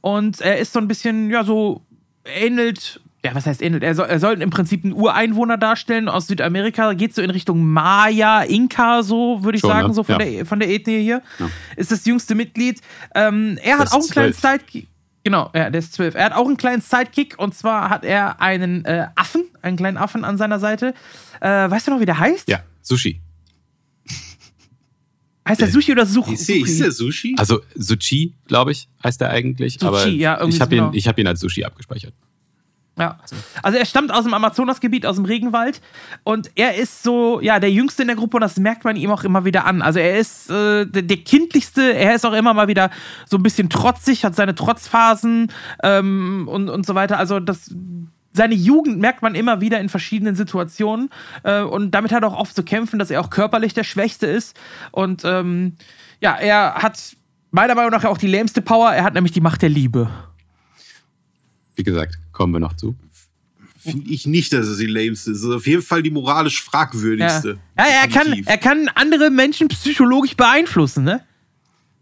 Und 0.00 0.40
er 0.40 0.58
ist 0.58 0.72
so 0.72 0.78
ein 0.78 0.88
bisschen, 0.88 1.30
ja, 1.30 1.44
so 1.44 1.82
ähnelt 2.24 3.00
ja, 3.24 3.34
was 3.34 3.46
heißt 3.46 3.62
ähnelt? 3.62 3.82
Er 3.84 3.94
soll, 3.94 4.06
er 4.06 4.18
soll 4.18 4.42
im 4.42 4.50
Prinzip 4.50 4.82
einen 4.84 4.92
Ureinwohner 4.94 5.56
darstellen 5.56 6.08
aus 6.08 6.26
Südamerika. 6.26 6.92
Geht 6.94 7.14
so 7.14 7.22
in 7.22 7.30
Richtung 7.30 7.64
Maya, 7.64 8.42
Inka, 8.42 9.02
so 9.04 9.44
würde 9.44 9.56
ich 9.56 9.60
Schon, 9.60 9.70
sagen, 9.70 9.88
ne? 9.88 9.94
so 9.94 10.02
von, 10.02 10.18
Ja. 10.18 10.26
der, 10.26 10.46
von 10.46 10.58
der 10.58 10.68
Ethnie 10.68 11.00
hier. 11.02 11.22
Ja. 11.38 11.48
Ist 11.76 11.92
das 11.92 12.04
jüngste 12.04 12.34
Mitglied. 12.34 12.80
Ähm, 13.14 13.58
er 13.62 13.78
hat 13.78 13.86
ist 13.86 13.92
auch 13.92 14.00
einen 14.00 14.08
kleinen. 14.10 14.32
Sidekick. 14.32 14.88
Genau, 15.24 15.50
ja, 15.54 15.70
der 15.70 15.78
ist 15.78 15.92
zwölf. 15.92 16.16
Er 16.16 16.24
hat 16.24 16.32
auch 16.32 16.46
einen 16.46 16.56
kleinen 16.56 16.82
Sidekick 16.82 17.38
und 17.38 17.54
zwar 17.54 17.90
hat 17.90 18.04
er 18.04 18.40
einen 18.40 18.84
äh, 18.86 19.06
Affen, 19.14 19.44
einen 19.62 19.76
kleinen 19.76 19.96
Affen 19.98 20.24
an 20.24 20.36
seiner 20.36 20.58
Seite. 20.58 20.92
Äh, 21.40 21.48
weißt 21.70 21.86
du 21.86 21.92
noch, 21.92 22.00
wie 22.00 22.06
der 22.06 22.18
heißt? 22.18 22.48
Ja, 22.48 22.58
Sushi. 22.82 23.20
Heißt 25.48 25.60
der 25.60 25.68
Sushi 25.68 25.92
oder 25.92 26.06
Such? 26.06 26.28
Ist, 26.32 26.48
der- 26.48 26.56
ist 26.56 26.80
der 26.80 26.90
Sushi? 26.92 27.34
Also 27.38 27.60
Suchi, 27.76 28.34
glaube 28.46 28.72
ich, 28.72 28.88
heißt 29.02 29.20
er 29.22 29.30
eigentlich. 29.30 29.74
Suchi, 29.74 29.86
aber 29.86 30.06
ja, 30.08 30.34
irgendwie 30.38 30.54
ich 30.56 30.60
habe 30.60 30.70
so 30.70 30.76
ihn, 30.76 30.82
genau. 30.86 30.92
ich 30.96 31.08
hab 31.08 31.18
ihn 31.18 31.26
als 31.26 31.40
Sushi 31.40 31.64
abgespeichert. 31.64 32.14
Ja. 32.98 33.18
Also 33.62 33.78
er 33.78 33.86
stammt 33.86 34.12
aus 34.12 34.24
dem 34.24 34.34
Amazonasgebiet, 34.34 35.06
aus 35.06 35.16
dem 35.16 35.24
Regenwald 35.24 35.80
und 36.24 36.50
er 36.56 36.74
ist 36.74 37.02
so, 37.02 37.40
ja, 37.40 37.58
der 37.58 37.70
Jüngste 37.70 38.02
in 38.02 38.08
der 38.08 38.16
Gruppe 38.16 38.36
und 38.36 38.42
das 38.42 38.58
merkt 38.58 38.84
man 38.84 38.96
ihm 38.96 39.10
auch 39.10 39.24
immer 39.24 39.46
wieder 39.46 39.64
an. 39.64 39.80
Also 39.80 39.98
er 39.98 40.18
ist 40.18 40.50
äh, 40.50 40.84
der, 40.84 41.02
der 41.02 41.16
kindlichste, 41.18 41.94
er 41.94 42.14
ist 42.14 42.26
auch 42.26 42.34
immer 42.34 42.52
mal 42.52 42.68
wieder 42.68 42.90
so 43.26 43.38
ein 43.38 43.42
bisschen 43.42 43.70
trotzig, 43.70 44.26
hat 44.26 44.34
seine 44.34 44.54
Trotzphasen 44.54 45.50
ähm, 45.82 46.46
und, 46.48 46.68
und 46.68 46.84
so 46.84 46.94
weiter. 46.94 47.18
Also 47.18 47.40
das, 47.40 47.74
seine 48.34 48.54
Jugend 48.54 48.98
merkt 48.98 49.22
man 49.22 49.34
immer 49.34 49.62
wieder 49.62 49.80
in 49.80 49.88
verschiedenen 49.88 50.34
Situationen 50.34 51.08
äh, 51.44 51.62
und 51.62 51.92
damit 51.92 52.12
hat 52.12 52.22
er 52.22 52.28
auch 52.28 52.38
oft 52.38 52.54
zu 52.54 52.62
kämpfen, 52.62 52.98
dass 52.98 53.10
er 53.10 53.22
auch 53.22 53.30
körperlich 53.30 53.72
der 53.72 53.84
Schwächste 53.84 54.26
ist 54.26 54.54
und 54.90 55.24
ähm, 55.24 55.76
ja, 56.20 56.36
er 56.36 56.74
hat 56.74 57.16
meiner 57.50 57.74
Meinung 57.74 57.90
nach 57.90 58.04
auch 58.04 58.18
die 58.18 58.26
lähmste 58.26 58.60
Power, 58.60 58.92
er 58.92 59.02
hat 59.02 59.14
nämlich 59.14 59.32
die 59.32 59.40
Macht 59.40 59.62
der 59.62 59.70
Liebe. 59.70 60.10
Wie 61.74 61.82
gesagt, 61.82 62.18
kommen 62.32 62.52
wir 62.52 62.60
noch 62.60 62.74
zu. 62.76 62.96
Finde 63.78 64.10
ich 64.10 64.26
nicht, 64.26 64.52
dass 64.52 64.66
es 64.66 64.78
die 64.78 64.86
lämste 64.86 65.32
ist. 65.32 65.38
Es 65.38 65.44
ist 65.44 65.50
auf 65.54 65.66
jeden 65.66 65.82
Fall 65.82 66.02
die 66.02 66.10
moralisch 66.10 66.62
Ja, 66.64 66.70
fragwürdigste. 66.70 67.58
ja 67.76 67.84
er, 67.84 68.08
kann, 68.08 68.32
er 68.46 68.58
kann 68.58 68.88
andere 68.94 69.30
Menschen 69.30 69.68
psychologisch 69.68 70.36
beeinflussen, 70.36 71.02
ne? 71.04 71.20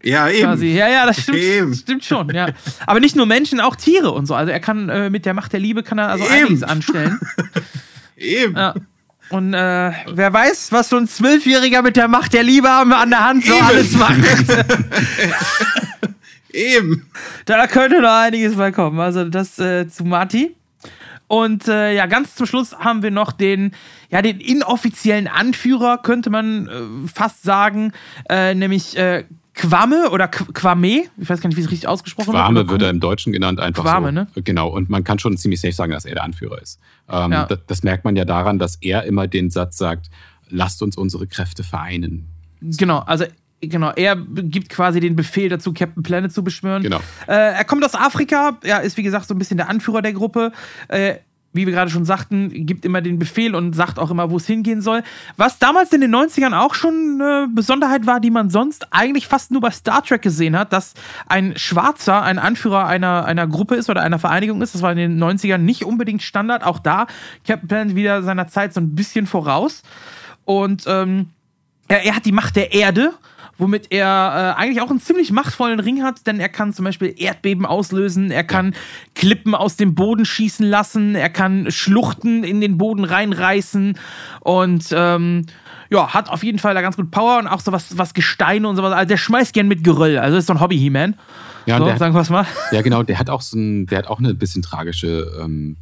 ja, 0.03 0.29
eben. 0.29 0.43
Quasi. 0.43 0.67
Ja, 0.67 0.87
ja, 0.89 1.05
das 1.05 1.21
stimmt, 1.21 1.37
Eben. 1.37 1.69
das 1.71 1.79
stimmt 1.79 2.05
schon, 2.05 2.29
ja. 2.33 2.49
Aber 2.85 2.99
nicht 2.99 3.15
nur 3.15 3.25
Menschen, 3.25 3.59
auch 3.59 3.75
Tiere 3.75 4.11
und 4.11 4.25
so. 4.25 4.35
Also 4.35 4.51
er 4.51 4.59
kann 4.59 4.89
äh, 4.89 5.09
mit 5.09 5.25
der 5.25 5.33
Macht 5.33 5.53
der 5.53 5.59
Liebe 5.59 5.83
kann 5.83 5.97
er 5.99 6.09
also 6.09 6.23
Eben. 6.25 6.33
einiges 6.33 6.63
anstellen. 6.63 7.19
Eben. 8.17 8.55
Ja. 8.55 8.75
Und 9.29 9.53
äh, 9.53 9.91
wer 10.11 10.33
weiß, 10.33 10.71
was 10.71 10.89
so 10.89 10.97
ein 10.97 11.07
Zwölfjähriger 11.07 11.81
mit 11.83 11.95
der 11.95 12.07
Macht 12.07 12.33
der 12.33 12.43
Liebe 12.43 12.67
haben 12.69 12.91
an 12.93 13.09
der 13.11 13.23
Hand 13.25 13.45
so 13.45 13.53
Eben. 13.53 13.63
alles 13.63 13.91
macht. 13.93 14.17
Eben. 16.53 17.07
da 17.45 17.67
könnte 17.67 18.01
noch 18.01 18.09
einiges 18.21 18.55
bei 18.55 18.71
kommen. 18.71 18.99
Also 18.99 19.25
das 19.25 19.57
äh, 19.59 19.87
zu 19.87 20.03
Marty. 20.05 20.55
Und 21.27 21.67
äh, 21.69 21.95
ja, 21.95 22.07
ganz 22.07 22.35
zum 22.35 22.45
Schluss 22.45 22.77
haben 22.77 23.03
wir 23.03 23.11
noch 23.11 23.31
den, 23.31 23.71
ja, 24.09 24.21
den 24.21 24.41
inoffiziellen 24.41 25.27
Anführer, 25.29 25.97
könnte 25.99 26.29
man 26.29 26.67
äh, 26.67 27.07
fast 27.07 27.43
sagen, 27.43 27.93
äh, 28.29 28.53
nämlich 28.53 28.97
äh, 28.97 29.23
Quame 29.53 30.09
oder 30.11 30.25
Qu- 30.25 30.51
Quame. 30.51 31.03
Ich 31.17 31.29
weiß 31.29 31.39
gar 31.39 31.47
nicht, 31.47 31.55
wie 31.57 31.61
es 31.61 31.71
richtig 31.71 31.87
ausgesprochen 31.87 32.31
Quame 32.31 32.55
wird. 32.59 32.69
wird 32.69 32.81
er 32.81 32.89
im 32.89 32.99
Deutschen 32.99 33.31
genannt, 33.31 33.61
einfach 33.61 33.83
Quame, 33.83 34.07
so. 34.07 34.11
ne? 34.11 34.27
Genau, 34.43 34.67
und 34.69 34.89
man 34.89 35.05
kann 35.05 35.19
schon 35.19 35.37
ziemlich 35.37 35.61
safe 35.61 35.73
sagen, 35.73 35.93
dass 35.93 36.03
er 36.03 36.15
der 36.15 36.23
Anführer 36.25 36.61
ist. 36.61 36.79
Ähm, 37.09 37.31
Ja. 37.31 37.45
das, 37.45 37.59
das 37.65 37.83
merkt 37.83 38.03
man 38.03 38.17
ja 38.17 38.25
daran, 38.25 38.59
dass 38.59 38.75
er 38.81 39.03
immer 39.05 39.27
den 39.27 39.49
Satz 39.51 39.77
sagt, 39.77 40.09
lasst 40.49 40.81
uns 40.83 40.97
unsere 40.97 41.27
Kräfte 41.27 41.63
vereinen. 41.63 42.27
Genau, 42.61 42.99
also 42.99 43.23
genau, 43.61 43.91
er 43.95 44.15
gibt 44.15 44.69
quasi 44.69 44.99
den 44.99 45.15
Befehl 45.15 45.49
dazu, 45.49 45.73
Captain 45.73 46.03
Planet 46.03 46.31
zu 46.31 46.43
beschwören. 46.43 46.83
Genau. 46.83 46.99
Äh, 47.27 47.53
er 47.53 47.63
kommt 47.63 47.83
aus 47.83 47.95
Afrika, 47.95 48.57
er 48.63 48.81
ist 48.81 48.97
wie 48.97 49.03
gesagt 49.03 49.27
so 49.27 49.33
ein 49.33 49.37
bisschen 49.37 49.57
der 49.57 49.69
Anführer 49.69 50.01
der 50.01 50.13
Gruppe. 50.13 50.51
Äh, 50.87 51.15
wie 51.53 51.65
wir 51.65 51.73
gerade 51.73 51.91
schon 51.91 52.05
sagten, 52.05 52.65
gibt 52.65 52.85
immer 52.85 53.01
den 53.01 53.19
Befehl 53.19 53.55
und 53.55 53.73
sagt 53.73 53.99
auch 53.99 54.09
immer, 54.09 54.31
wo 54.31 54.37
es 54.37 54.47
hingehen 54.47 54.81
soll. 54.81 55.03
Was 55.35 55.59
damals 55.59 55.91
in 55.91 56.01
den 56.01 56.15
90ern 56.15 56.57
auch 56.57 56.75
schon 56.75 57.19
eine 57.21 57.49
Besonderheit 57.53 58.05
war, 58.05 58.19
die 58.19 58.31
man 58.31 58.49
sonst 58.49 58.87
eigentlich 58.91 59.27
fast 59.27 59.51
nur 59.51 59.59
bei 59.59 59.71
Star 59.71 60.01
Trek 60.03 60.21
gesehen 60.21 60.57
hat, 60.57 60.71
dass 60.71 60.93
ein 61.27 61.53
Schwarzer 61.57 62.21
ein 62.21 62.39
Anführer 62.39 62.87
einer, 62.87 63.25
einer 63.25 63.47
Gruppe 63.47 63.75
ist 63.75 63.89
oder 63.89 64.01
einer 64.01 64.19
Vereinigung 64.19 64.61
ist. 64.61 64.75
Das 64.75 64.81
war 64.81 64.91
in 64.93 64.97
den 64.97 65.21
90ern 65.21 65.57
nicht 65.57 65.83
unbedingt 65.83 66.21
Standard. 66.21 66.63
Auch 66.63 66.79
da 66.79 67.07
Captain 67.45 67.67
Planet 67.67 67.95
wieder 67.95 68.23
seiner 68.23 68.47
Zeit 68.47 68.73
so 68.73 68.79
ein 68.79 68.95
bisschen 68.95 69.27
voraus. 69.27 69.83
Und 70.45 70.85
ähm, 70.87 71.29
er, 71.89 72.05
er 72.05 72.15
hat 72.15 72.25
die 72.25 72.31
Macht 72.31 72.55
der 72.55 72.73
Erde, 72.73 73.13
womit 73.57 73.91
er 73.91 74.55
äh, 74.57 74.59
eigentlich 74.59 74.81
auch 74.81 74.89
einen 74.89 74.99
ziemlich 74.99 75.31
machtvollen 75.31 75.79
Ring 75.79 76.03
hat, 76.03 76.25
denn 76.27 76.39
er 76.39 76.49
kann 76.49 76.73
zum 76.73 76.85
Beispiel 76.85 77.13
Erdbeben 77.17 77.65
auslösen, 77.65 78.31
er 78.31 78.43
kann 78.43 78.73
Klippen 79.15 79.55
aus 79.55 79.75
dem 79.75 79.95
Boden 79.95 80.25
schießen 80.25 80.65
lassen, 80.65 81.15
er 81.15 81.29
kann 81.29 81.71
Schluchten 81.71 82.43
in 82.43 82.61
den 82.61 82.77
Boden 82.77 83.03
reinreißen 83.03 83.97
und 84.41 84.85
ähm, 84.91 85.45
ja, 85.89 86.13
hat 86.13 86.29
auf 86.29 86.43
jeden 86.43 86.59
Fall 86.59 86.73
da 86.73 86.81
ganz 86.81 86.95
gut 86.95 87.11
Power 87.11 87.37
und 87.39 87.47
auch 87.47 87.59
so 87.59 87.71
was, 87.71 87.97
was 87.97 88.13
Gesteine 88.13 88.67
und 88.67 88.77
sowas. 88.77 88.93
Also 88.93 89.09
der 89.09 89.17
schmeißt 89.17 89.53
gern 89.53 89.67
mit 89.67 89.83
Geröll, 89.83 90.17
also 90.17 90.37
ist 90.37 90.47
so 90.47 90.53
ein 90.53 90.61
Hobby-He-Man. 90.61 91.15
Ja, 91.65 91.77
so, 91.77 91.85
sagen 91.97 92.15
wir 92.15 92.31
mal. 92.31 92.47
ja, 92.71 92.81
genau, 92.81 93.03
der 93.03 93.19
hat 93.19 93.29
auch 93.29 93.41
so 93.41 93.57
ein, 93.57 93.85
der 93.85 93.99
hat 93.99 94.07
auch 94.07 94.19
eine 94.19 94.33
bisschen 94.33 94.63
tragische 94.63 95.31
ähm, 95.39 95.77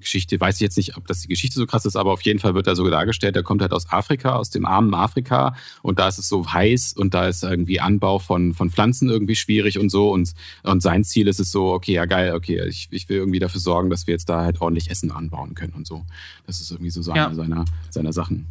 Geschichte. 0.00 0.40
Weiß 0.40 0.56
ich 0.56 0.60
jetzt 0.60 0.76
nicht, 0.76 0.96
ob 0.96 1.06
das 1.06 1.20
die 1.22 1.28
Geschichte 1.28 1.58
so 1.58 1.66
krass 1.66 1.84
ist, 1.84 1.96
aber 1.96 2.12
auf 2.12 2.22
jeden 2.22 2.38
Fall 2.38 2.54
wird 2.54 2.66
er 2.66 2.76
so 2.76 2.88
dargestellt. 2.88 3.36
Der 3.36 3.42
kommt 3.42 3.62
halt 3.62 3.72
aus 3.72 3.90
Afrika, 3.90 4.36
aus 4.36 4.50
dem 4.50 4.64
armen 4.66 4.94
Afrika 4.94 5.54
und 5.82 5.98
da 5.98 6.08
ist 6.08 6.18
es 6.18 6.28
so 6.28 6.52
heiß 6.52 6.94
und 6.94 7.14
da 7.14 7.28
ist 7.28 7.42
irgendwie 7.42 7.80
Anbau 7.80 8.18
von, 8.18 8.54
von 8.54 8.70
Pflanzen 8.70 9.08
irgendwie 9.08 9.36
schwierig 9.36 9.78
und 9.78 9.90
so 9.90 10.10
und, 10.10 10.32
und 10.62 10.82
sein 10.82 11.04
Ziel 11.04 11.28
ist 11.28 11.40
es 11.40 11.50
so, 11.50 11.72
okay, 11.72 11.92
ja 11.92 12.04
geil, 12.04 12.34
okay, 12.34 12.62
ich, 12.68 12.88
ich 12.90 13.08
will 13.08 13.18
irgendwie 13.18 13.38
dafür 13.38 13.60
sorgen, 13.60 13.90
dass 13.90 14.06
wir 14.06 14.12
jetzt 14.12 14.28
da 14.28 14.42
halt 14.42 14.60
ordentlich 14.60 14.90
Essen 14.90 15.10
anbauen 15.10 15.54
können 15.54 15.72
und 15.74 15.86
so. 15.86 16.04
Das 16.46 16.60
ist 16.60 16.70
irgendwie 16.70 16.90
so 16.90 17.02
seine, 17.02 17.18
Ja. 17.18 17.34
seiner, 17.34 17.64
seiner 17.90 18.12
Sachen. 18.12 18.46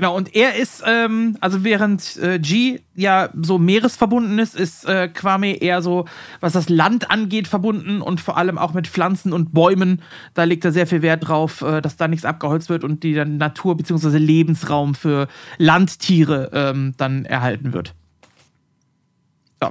Genau, 0.00 0.16
und 0.16 0.34
er 0.34 0.54
ist, 0.54 0.82
ähm, 0.86 1.36
also 1.42 1.62
während 1.62 2.16
äh, 2.16 2.38
G 2.38 2.80
ja 2.94 3.28
so 3.38 3.58
meeresverbunden 3.58 4.38
ist, 4.38 4.56
ist 4.56 4.86
äh, 4.86 5.08
Kwame 5.08 5.60
eher 5.60 5.82
so, 5.82 6.06
was 6.40 6.54
das 6.54 6.70
Land 6.70 7.10
angeht, 7.10 7.46
verbunden 7.46 8.00
und 8.00 8.18
vor 8.18 8.38
allem 8.38 8.56
auch 8.56 8.72
mit 8.72 8.88
Pflanzen 8.88 9.34
und 9.34 9.52
Bäumen. 9.52 10.00
Da 10.32 10.44
legt 10.44 10.64
er 10.64 10.72
sehr 10.72 10.86
viel 10.86 11.02
Wert 11.02 11.28
drauf, 11.28 11.60
äh, 11.60 11.82
dass 11.82 11.98
da 11.98 12.08
nichts 12.08 12.24
abgeholzt 12.24 12.70
wird 12.70 12.82
und 12.82 13.02
die 13.02 13.12
dann 13.12 13.36
Natur- 13.36 13.76
bzw. 13.76 14.16
Lebensraum 14.16 14.94
für 14.94 15.28
Landtiere 15.58 16.50
ähm, 16.54 16.94
dann 16.96 17.26
erhalten 17.26 17.74
wird. 17.74 17.94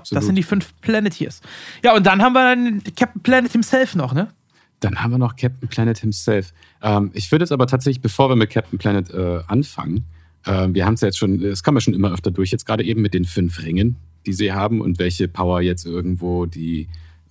So, 0.04 0.14
das 0.14 0.28
sind 0.28 0.36
die 0.36 0.44
fünf 0.44 0.80
Planeteers. 0.82 1.42
Ja, 1.84 1.96
und 1.96 2.06
dann 2.06 2.22
haben 2.22 2.34
wir 2.34 2.56
dann 2.56 2.84
Captain 2.96 3.24
Planet 3.24 3.52
himself 3.52 3.96
noch, 3.96 4.14
ne? 4.14 4.28
Dann 4.80 5.02
haben 5.02 5.10
wir 5.10 5.18
noch 5.18 5.36
Captain 5.36 5.68
Planet 5.68 5.98
himself. 5.98 6.54
Ähm, 6.84 7.10
ich 7.16 7.32
würde 7.32 7.46
jetzt 7.46 7.52
aber 7.52 7.66
tatsächlich, 7.66 8.04
bevor 8.04 8.30
wir 8.30 8.36
mit 8.36 8.52
Captain 8.52 8.78
Planet 8.78 9.10
äh, 9.10 9.40
anfangen, 9.48 10.06
ähm, 10.46 10.74
wir 10.74 10.86
haben 10.86 10.94
es 10.94 11.02
ja 11.02 11.08
jetzt 11.08 11.18
schon, 11.18 11.40
das 11.42 11.64
kam 11.64 11.76
ja 11.76 11.82
schon 11.82 11.94
immer 11.94 12.12
öfter 12.14 12.32
durch, 12.32 12.52
jetzt 12.52 12.66
gerade 12.66 12.84
eben 12.84 13.02
mit 13.02 13.14
den 13.14 13.26
fünf 13.26 13.62
Ringen, 13.64 13.96
die 14.26 14.34
sie 14.34 14.52
haben 14.54 14.82
und 14.82 15.00
welche 15.00 15.28
Power 15.28 15.62
jetzt 15.62 15.86
irgendwo 15.86 16.46
die 16.46 16.88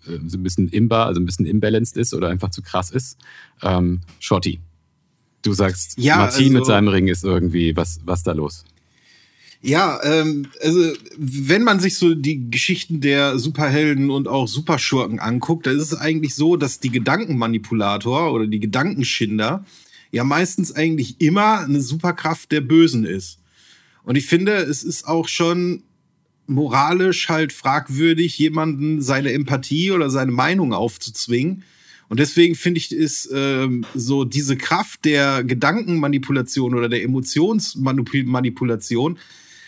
äh, 0.07 0.19
so 0.27 0.39
ein 0.39 0.43
bisschen 0.43 0.69
imbar, 0.69 1.07
also 1.07 1.21
ein 1.21 1.27
bisschen 1.27 1.47
imbalanced 1.47 1.97
ist 1.97 2.15
oder 2.15 2.29
einfach 2.29 2.51
zu 2.51 2.63
krass 2.63 2.91
ist. 2.91 3.19
Ähm, 3.63 4.01
Shorty, 4.21 4.61
du 5.43 5.53
sagst, 5.53 5.99
Ja, 5.99 6.17
Martin 6.17 6.53
mit 6.53 6.61
also- 6.63 6.73
seinem 6.73 6.89
Ring 6.89 7.09
ist 7.09 7.25
irgendwie, 7.25 7.77
was, 7.77 8.01
was 8.05 8.23
da 8.23 8.33
los? 8.33 8.65
Ja, 9.61 9.99
ähm, 10.05 10.47
also 10.63 10.93
wenn 11.17 11.65
man 11.65 11.81
sich 11.81 11.97
so 11.97 12.15
die 12.15 12.49
Geschichten 12.49 13.01
der 13.01 13.41
Superhelden 13.41 14.09
und 14.09 14.29
auch 14.29 14.47
Superschurken 14.47 15.19
anguckt, 15.19 15.67
dann 15.67 15.77
ist 15.77 15.93
es 15.93 15.99
eigentlich 15.99 16.37
so, 16.37 16.55
dass 16.57 16.79
die 16.79 16.91
Gedankenmanipulator 16.91 18.33
oder 18.33 18.47
die 18.47 18.61
Gedankenschinder 18.61 19.65
ja 20.11 20.25
meistens 20.25 20.73
eigentlich 20.73 21.21
immer 21.21 21.61
eine 21.61 21.81
Superkraft 21.81 22.53
der 22.53 22.61
Bösen 22.61 23.05
ist. 23.05 23.39
Und 24.05 24.17
ich 24.17 24.27
finde, 24.27 24.53
es 24.53 24.83
ist 24.83 25.07
auch 25.07 25.29
schon 25.29 25.83
moralisch 26.47 27.29
halt 27.29 27.53
fragwürdig, 27.53 28.39
jemanden 28.39 29.03
seine 29.03 29.33
Empathie 29.33 29.91
oder 29.91 30.11
seine 30.11 30.33
Meinung 30.33 30.73
aufzuzwingen. 30.73 31.65
Und 32.09 32.21
deswegen 32.21 32.55
finde 32.55 32.79
ich, 32.79 32.91
ist 32.91 33.29
ähm, 33.35 33.85
so 33.95 34.25
diese 34.25 34.57
Kraft 34.57 35.05
der 35.05 35.45
Gedankenmanipulation 35.45 36.75
oder 36.75 36.89
der 36.89 37.03
Emotionsmanipulation, 37.03 39.19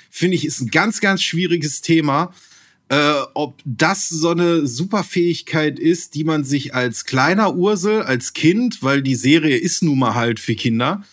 finde 0.08 0.36
ich, 0.36 0.46
ist 0.46 0.60
ein 0.60 0.70
ganz, 0.70 1.02
ganz 1.02 1.22
schwieriges 1.22 1.82
Thema. 1.82 2.32
Äh, 2.90 3.22
ob 3.34 3.62
das 3.64 4.08
so 4.08 4.30
eine 4.30 4.66
Superfähigkeit 4.66 5.78
ist, 5.78 6.16
die 6.16 6.24
man 6.24 6.42
sich 6.42 6.74
als 6.74 7.04
kleiner 7.04 7.54
Ursel, 7.54 8.02
als 8.02 8.32
Kind, 8.32 8.82
weil 8.82 9.00
die 9.00 9.14
Serie 9.14 9.56
ist 9.56 9.84
nun 9.84 10.00
mal 10.00 10.16
halt 10.16 10.40
für 10.40 10.56
Kinder, 10.56 11.04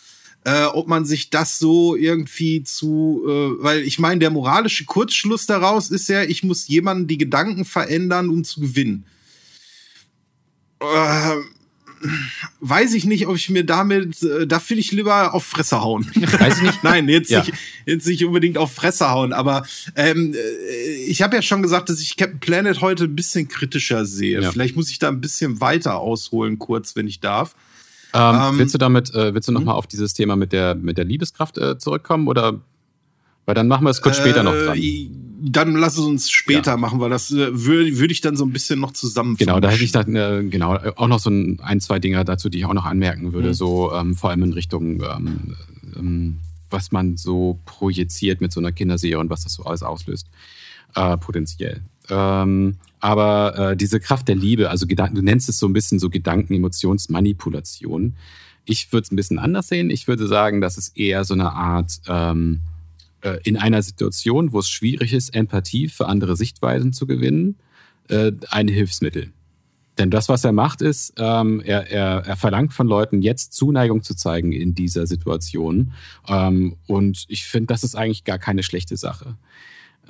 äh, 0.44 0.64
ob 0.64 0.88
man 0.88 1.06
sich 1.06 1.30
das 1.30 1.60
so 1.60 1.96
irgendwie 1.96 2.64
zu, 2.64 3.22
äh, 3.28 3.64
weil 3.64 3.82
ich 3.82 4.00
meine, 4.00 4.20
der 4.20 4.32
moralische 4.32 4.86
Kurzschluss 4.86 5.46
daraus 5.46 5.92
ist 5.92 6.10
ja, 6.10 6.24
ich 6.24 6.42
muss 6.42 6.68
jemanden 6.68 7.06
die 7.06 7.20
Gedanken 7.20 7.64
verändern, 7.64 8.30
um 8.30 8.44
zu 8.44 8.60
gewinnen. 8.60 9.06
Äh, 10.80 11.36
weiß 12.60 12.94
ich 12.94 13.06
nicht, 13.06 13.28
ob 13.28 13.36
ich 13.36 13.50
mir 13.50 13.66
damit, 13.66 14.22
äh, 14.24 14.48
da 14.48 14.62
will 14.68 14.80
ich 14.80 14.92
lieber 14.92 15.34
auf 15.34 15.46
Fresse 15.46 15.82
hauen. 15.82 16.06
Weiß 16.16 16.58
ich 16.58 16.64
nicht. 16.64 16.80
Nein, 16.84 17.10
jetzt, 17.10 17.30
ja. 17.30 17.40
nicht, 17.40 17.54
jetzt 17.86 18.08
nicht 18.08 18.26
unbedingt 18.26 18.58
auf 18.58 18.72
Fresse 18.72 19.10
hauen, 19.10 19.34
aber 19.34 19.66
ähm, 19.96 20.34
äh, 20.34 20.96
ich 21.06 21.22
habe 21.22 21.36
ja 21.36 21.42
schon 21.42 21.62
gesagt, 21.62 21.90
dass 21.90 22.02
ich 22.02 22.18
Captain 22.18 22.40
Planet 22.40 22.82
heute 22.82 23.06
ein 23.06 23.16
bisschen 23.16 23.48
kritischer 23.48 24.06
sehe. 24.06 24.42
Ja. 24.42 24.52
Vielleicht 24.52 24.76
muss 24.76 24.90
ich 24.90 25.00
da 25.00 25.08
ein 25.08 25.22
bisschen 25.22 25.62
weiter 25.62 25.98
ausholen, 25.98 26.60
kurz, 26.60 26.96
wenn 26.96 27.08
ich 27.08 27.20
darf. 27.20 27.56
Ähm, 28.14 28.36
ähm, 28.36 28.60
willst 28.60 28.74
du 28.74 28.78
damit, 28.78 29.14
äh, 29.14 29.34
willst 29.34 29.48
du 29.48 29.52
nochmal 29.52 29.76
hm? 29.76 29.80
auf 29.80 29.88
dieses 29.88 30.14
Thema 30.14 30.36
mit 30.36 30.54
der, 30.54 30.76
mit 30.76 30.98
der 30.98 31.06
Liebeskraft 31.06 31.58
äh, 31.58 31.78
zurückkommen 31.78 32.28
oder? 32.28 32.62
Weil 33.46 33.56
dann 33.56 33.70
machen 33.70 33.86
wir 33.86 33.92
es 33.92 34.02
kurz 34.02 34.18
später 34.18 34.44
noch 34.44 34.54
dran. 34.54 34.78
Äh, 35.38 35.50
dann 35.50 35.76
lass 35.76 35.98
es 35.98 36.04
uns 36.04 36.30
später 36.30 36.72
ja. 36.72 36.78
machen, 36.78 37.00
weil 37.00 37.10
das 37.10 37.32
äh, 37.32 37.50
würde 37.52 37.98
würd 37.98 38.12
ich 38.12 38.22
dann 38.22 38.36
so 38.36 38.46
ein 38.46 38.52
bisschen 38.52 38.80
noch 38.80 38.94
zusammenfassen. 38.94 39.48
Genau, 39.48 39.60
da 39.60 39.70
hätte 39.70 39.84
ich 39.84 39.92
dann 39.92 40.16
äh, 40.16 40.44
genau 40.50 40.76
auch 40.96 41.08
noch 41.08 41.20
so 41.20 41.30
ein, 41.30 41.60
ein, 41.62 41.80
zwei 41.80 42.00
Dinge 42.00 42.24
dazu, 42.26 42.50
die 42.50 42.60
ich 42.60 42.66
auch 42.66 42.74
noch 42.74 42.86
anmerken 42.86 43.34
würde, 43.34 43.50
mhm. 43.50 43.54
so 43.54 43.94
ähm, 43.94 44.16
vor 44.16 44.30
allem 44.30 44.44
in 44.44 44.54
Richtung 44.54 45.02
ähm, 45.02 45.56
ähm, 45.96 46.40
was 46.70 46.92
man 46.92 47.18
so 47.18 47.60
projiziert 47.66 48.42
mit 48.42 48.52
so 48.52 48.60
einer 48.60 48.72
Kinderserie 48.72 49.20
und 49.20 49.30
was 49.30 49.44
das 49.44 49.54
so 49.54 49.64
alles 49.64 49.84
auslöst, 49.84 50.28
äh, 50.96 51.18
potenziell. 51.18 51.82
Ähm, 52.10 52.78
aber 53.00 53.72
äh, 53.72 53.78
diese 53.78 54.00
Kraft 54.00 54.28
der 54.28 54.36
Liebe, 54.36 54.70
also 54.70 54.88
Gedanken, 54.88 55.16
du 55.16 55.22
nennst 55.22 55.50
es 55.50 55.58
so 55.58 55.68
ein 55.68 55.74
bisschen 55.74 56.00
so 56.00 56.10
Gedanken, 56.10 56.54
Emotionsmanipulation. 56.54 58.16
Ich 58.66 58.92
würde 58.92 59.06
es 59.06 59.12
ein 59.12 59.16
bisschen 59.16 59.40
anders 59.40 59.70
sehen. 59.70 59.90
Ich 59.90 60.08
würde 60.08 60.28
sagen, 60.28 60.62
dass 60.62 60.78
es 60.78 60.90
eher 60.90 61.24
so 61.24 61.34
eine 61.34 61.54
Art 61.54 62.02
ähm, 62.08 62.60
äh, 62.60 62.77
in 63.44 63.58
einer 63.58 63.82
Situation, 63.82 64.54
wo 64.54 64.60
es 64.60 64.70
schwierig 64.70 65.14
ist, 65.14 65.36
Empathie 65.36 65.88
für 65.88 66.08
andere 66.08 66.36
Sichtweisen 66.36 66.94
zu 66.94 67.08
gewinnen, 67.08 67.56
äh, 68.10 68.32
ein 68.50 68.68
Hilfsmittel. 68.68 69.32
Denn 69.98 70.12
das, 70.12 70.30
was 70.30 70.44
er 70.44 70.52
macht, 70.52 70.82
ist, 70.82 71.14
ähm, 71.18 71.60
er, 71.66 71.90
er, 71.90 72.24
er 72.26 72.36
verlangt 72.36 72.74
von 72.74 72.88
Leuten 72.88 73.24
jetzt 73.24 73.54
Zuneigung 73.54 74.04
zu 74.04 74.16
zeigen 74.16 74.52
in 74.52 74.76
dieser 74.76 75.08
Situation. 75.08 75.94
Ähm, 76.28 76.78
und 76.86 77.26
ich 77.28 77.46
finde, 77.46 77.68
das 77.68 77.84
ist 77.84 77.96
eigentlich 77.96 78.24
gar 78.24 78.38
keine 78.38 78.62
schlechte 78.62 78.96
Sache 78.96 79.38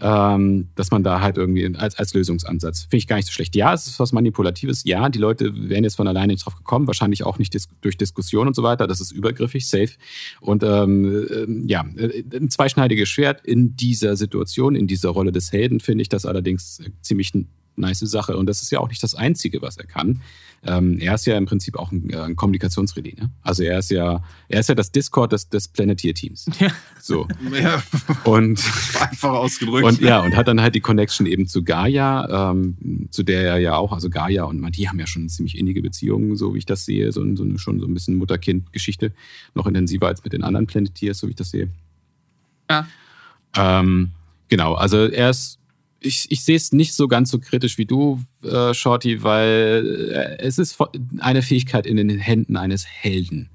ähm, 0.02 0.70
dass 0.76 0.92
man 0.92 1.04
da 1.04 1.22
halt 1.22 1.38
irgendwie 1.38 1.76
als, 1.76 1.98
als 1.98 2.14
Lösungsansatz, 2.14 2.82
finde 2.82 2.98
ich 2.98 3.08
gar 3.08 3.16
nicht 3.16 3.26
so 3.26 3.32
schlecht. 3.32 3.56
Ja, 3.56 3.74
es 3.74 3.88
ist 3.88 4.00
was 4.00 4.12
Manipulatives. 4.12 4.84
Ja, 4.86 5.10
die 5.10 5.20
Leute 5.20 5.52
wären 5.70 5.84
jetzt 5.84 5.96
von 5.96 6.08
alleine 6.08 6.34
nicht 6.34 6.46
drauf 6.46 6.56
gekommen, 6.56 6.88
wahrscheinlich 6.88 7.24
auch 7.24 7.40
nicht 7.40 7.54
dis 7.54 7.68
durch 7.82 7.98
Diskussion 7.98 8.48
und 8.48 8.56
so 8.56 8.64
weiter. 8.64 8.88
Das 8.88 9.02
ist 9.02 9.12
übergriffig, 9.12 9.68
safe. 9.68 9.94
Und 10.40 10.64
ähm, 10.64 11.26
äh, 11.30 11.72
ja, 11.72 11.86
äh, 11.98 12.24
ein 12.36 12.50
zweischneidiges 12.50 13.10
Schwert 13.10 13.46
in 13.46 13.76
dieser 13.76 14.16
Situation, 14.16 14.76
in 14.76 14.88
dieser 14.88 15.10
Rolle 15.10 15.32
des 15.32 15.52
Helden, 15.52 15.80
finde 15.80 16.04
ich 16.04 16.10
das 16.10 16.26
allerdings 16.26 16.82
ziemlich 17.02 17.34
nice 17.78 18.00
Sache. 18.00 18.38
Und 18.38 18.48
das 18.48 18.62
ist 18.62 18.72
ja 18.72 18.80
auch 18.80 18.90
nicht 18.90 19.04
das 19.04 19.16
Einzige, 19.16 19.62
was 19.62 19.78
er 19.78 19.86
kann. 19.86 20.22
Ähm, 20.64 20.98
er 21.00 21.14
ist 21.16 21.26
ja 21.26 21.38
im 21.38 21.46
Prinzip 21.46 21.78
auch 21.78 21.92
ein, 21.92 22.10
äh, 22.10 22.18
ein 22.18 22.36
Kommunikationsrelais. 22.36 23.16
Ne? 23.16 23.30
Also 23.42 23.64
er 23.64 23.80
ist 23.80 23.92
ja, 23.92 24.24
er 24.50 24.60
ist 24.60 24.70
ja 24.70 24.76
das 24.76 24.92
Discord 24.92 25.32
des, 25.32 25.50
des 25.50 25.68
Planeteer-Teams. 25.68 26.50
Ja. 26.60 26.72
So. 27.00 27.28
Ja. 27.54 27.84
Und 28.24 28.60
einfach 29.00 29.30
ausgedrückt. 29.30 29.86
Und 29.86 30.02
ja, 30.02 30.22
und 30.22 30.36
hat 30.36 30.48
dann 30.48 30.60
halt 30.60 30.74
die 30.74 30.82
Connection 30.82 31.28
eben 31.28 31.48
zu 31.48 31.64
Gaia, 31.64 32.52
ähm, 32.52 33.08
zu 33.12 33.22
der 33.22 33.44
er 33.44 33.58
ja 33.60 33.76
auch, 33.76 33.94
also 33.94 34.10
Gaia 34.10 34.44
und 34.46 34.60
man, 34.60 34.72
die 34.72 34.90
haben 34.90 35.00
ja 35.00 35.06
schon 35.06 35.22
eine 35.22 35.30
ziemlich 35.30 35.58
innige 35.58 35.82
Beziehungen, 35.82 36.36
so 36.36 36.56
wie 36.56 36.58
ich 36.58 36.66
das 36.66 36.84
sehe, 36.84 37.12
so, 37.12 37.22
so 37.36 37.44
eine, 37.44 37.60
schon 37.60 37.80
so 37.80 37.86
ein 37.86 37.94
bisschen 37.94 38.16
Mutter-Kind-Geschichte, 38.16 39.14
noch 39.54 39.68
intensiver 39.68 40.08
als 40.08 40.24
mit 40.24 40.34
den 40.34 40.44
anderen 40.44 40.66
Planeteers, 40.66 41.20
so 41.20 41.28
wie 41.28 41.32
ich 41.32 41.38
das 41.38 41.52
sehe. 41.52 41.70
Ja. 42.70 42.88
Ähm, 43.56 44.12
genau, 44.50 44.74
also 44.74 45.06
er 45.06 45.30
ist 45.30 45.60
ich, 46.08 46.28
ich 46.30 46.44
sehe 46.44 46.56
es 46.56 46.72
nicht 46.72 46.94
so 46.94 47.08
ganz 47.08 47.30
so 47.30 47.40
kritisch 47.40 47.78
wie 47.78 47.86
du, 47.86 48.22
äh, 48.44 48.74
Shorty, 48.74 49.24
weil 49.24 50.12
äh, 50.12 50.44
es 50.44 50.58
ist 50.58 50.78
eine 51.20 51.42
Fähigkeit 51.42 51.86
in 51.86 51.98
den 51.98 52.10
Händen 52.10 52.58
eines 52.58 52.86
Helden. 52.86 53.50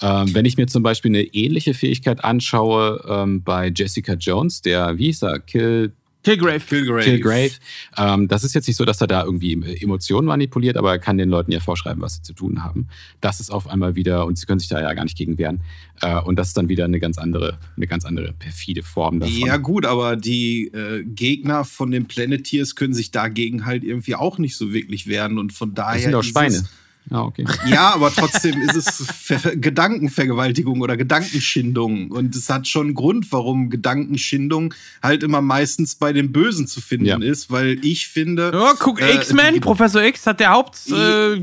Ähm, 0.00 0.34
wenn 0.34 0.44
ich 0.44 0.56
mir 0.56 0.66
zum 0.66 0.82
Beispiel 0.82 1.10
eine 1.10 1.22
ähnliche 1.22 1.74
Fähigkeit 1.74 2.22
anschaue 2.22 3.02
ähm, 3.08 3.42
bei 3.42 3.72
Jessica 3.74 4.14
Jones, 4.14 4.60
der, 4.60 4.98
wie 4.98 5.06
hieß 5.06 5.22
er, 5.22 5.40
Kill 5.40 5.92
Kilgrave. 6.26 6.58
Kilgrave. 6.58 7.04
Kilgrave. 7.04 7.52
Ähm, 7.96 8.26
das 8.26 8.42
ist 8.42 8.52
jetzt 8.52 8.66
nicht 8.66 8.76
so, 8.76 8.84
dass 8.84 9.00
er 9.00 9.06
da 9.06 9.22
irgendwie 9.22 9.52
Emotionen 9.80 10.26
manipuliert, 10.26 10.76
aber 10.76 10.90
er 10.90 10.98
kann 10.98 11.18
den 11.18 11.28
Leuten 11.28 11.52
ja 11.52 11.60
vorschreiben, 11.60 12.02
was 12.02 12.16
sie 12.16 12.22
zu 12.22 12.32
tun 12.32 12.64
haben. 12.64 12.88
Das 13.20 13.38
ist 13.38 13.50
auf 13.50 13.68
einmal 13.68 13.94
wieder, 13.94 14.26
und 14.26 14.36
sie 14.36 14.44
können 14.44 14.58
sich 14.58 14.68
da 14.68 14.80
ja 14.80 14.92
gar 14.92 15.04
nicht 15.04 15.16
gegen 15.16 15.38
wehren. 15.38 15.60
Äh, 16.02 16.18
und 16.20 16.36
das 16.36 16.48
ist 16.48 16.56
dann 16.56 16.68
wieder 16.68 16.84
eine 16.84 16.98
ganz 16.98 17.16
andere, 17.16 17.58
eine 17.76 17.86
ganz 17.86 18.04
andere 18.04 18.32
perfide 18.32 18.82
Form 18.82 19.20
davon. 19.20 19.36
Ja, 19.36 19.56
gut, 19.56 19.86
aber 19.86 20.16
die 20.16 20.66
äh, 20.66 21.04
Gegner 21.04 21.64
von 21.64 21.92
den 21.92 22.06
Planeteers 22.06 22.74
können 22.74 22.92
sich 22.92 23.12
dagegen 23.12 23.64
halt 23.64 23.84
irgendwie 23.84 24.16
auch 24.16 24.38
nicht 24.38 24.56
so 24.56 24.72
wirklich 24.72 25.06
wehren. 25.06 25.38
Und 25.38 25.52
von 25.52 25.74
daher. 25.74 25.94
Das 25.94 26.02
sind 26.02 26.12
doch 26.12 26.24
Schweine. 26.24 26.64
Ja, 27.10 27.22
okay. 27.22 27.44
Ja, 27.66 27.94
aber 27.94 28.12
trotzdem 28.12 28.60
ist 28.62 28.74
es 28.74 29.04
Ver 29.10 29.56
Gedankenvergewaltigung 29.56 30.80
oder 30.80 30.96
Gedankenschindung. 30.96 32.10
Und 32.10 32.34
es 32.34 32.48
hat 32.50 32.66
schon 32.66 32.86
einen 32.86 32.94
Grund, 32.94 33.30
warum 33.30 33.70
Gedankenschindung 33.70 34.74
halt 35.02 35.22
immer 35.22 35.40
meistens 35.40 35.94
bei 35.94 36.12
den 36.12 36.32
Bösen 36.32 36.66
zu 36.66 36.80
finden 36.80 37.06
ja. 37.06 37.18
ist, 37.18 37.50
weil 37.50 37.78
ich 37.84 38.08
finde. 38.08 38.50
Ja, 38.52 38.74
guck, 38.78 39.00
äh, 39.00 39.14
X-Men, 39.16 39.60
Professor 39.60 40.02
X 40.02 40.26
hat 40.26 40.40
der 40.40 40.50
Haupt. 40.50 40.78
Äh, 40.90 41.40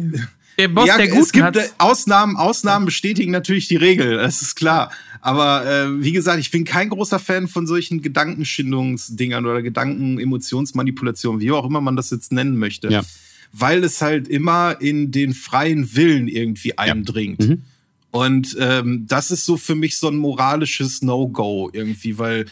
der 0.59 0.67
Boss 0.67 0.87
ja, 0.87 0.97
der 0.97 1.07
Guten 1.07 1.21
es 1.21 1.31
gibt 1.31 1.45
hat. 1.45 1.73
Ausnahmen, 1.79 2.37
Ausnahmen 2.37 2.85
bestätigen 2.85 3.31
natürlich 3.31 3.67
die 3.67 3.75
Regel, 3.75 4.17
das 4.17 4.41
ist 4.41 4.55
klar. 4.55 4.91
Aber 5.19 5.65
äh, 5.65 6.03
wie 6.03 6.11
gesagt, 6.11 6.39
ich 6.39 6.51
bin 6.51 6.65
kein 6.65 6.89
großer 6.89 7.17
Fan 7.17 7.47
von 7.47 7.65
solchen 7.65 8.01
Gedankenschindungsdingern 8.01 9.45
oder 9.45 9.61
Gedanken-Emotionsmanipulationen, 9.61 11.39
wie 11.39 11.49
auch 11.51 11.65
immer 11.65 11.79
man 11.79 11.95
das 11.95 12.11
jetzt 12.11 12.33
nennen 12.33 12.57
möchte. 12.57 12.89
Ja 12.89 13.03
weil 13.53 13.83
es 13.83 14.01
halt 14.01 14.27
immer 14.27 14.81
in 14.81 15.11
den 15.11 15.33
freien 15.33 15.95
Willen 15.95 16.27
irgendwie 16.27 16.77
eindringt. 16.77 17.43
Ja. 17.43 17.49
Mhm. 17.49 17.63
Und 18.11 18.57
ähm, 18.59 19.05
das 19.07 19.31
ist 19.31 19.45
so 19.45 19.57
für 19.57 19.75
mich 19.75 19.97
so 19.97 20.07
ein 20.07 20.17
moralisches 20.17 21.01
No-Go 21.01 21.69
irgendwie, 21.73 22.17
weil 22.19 22.45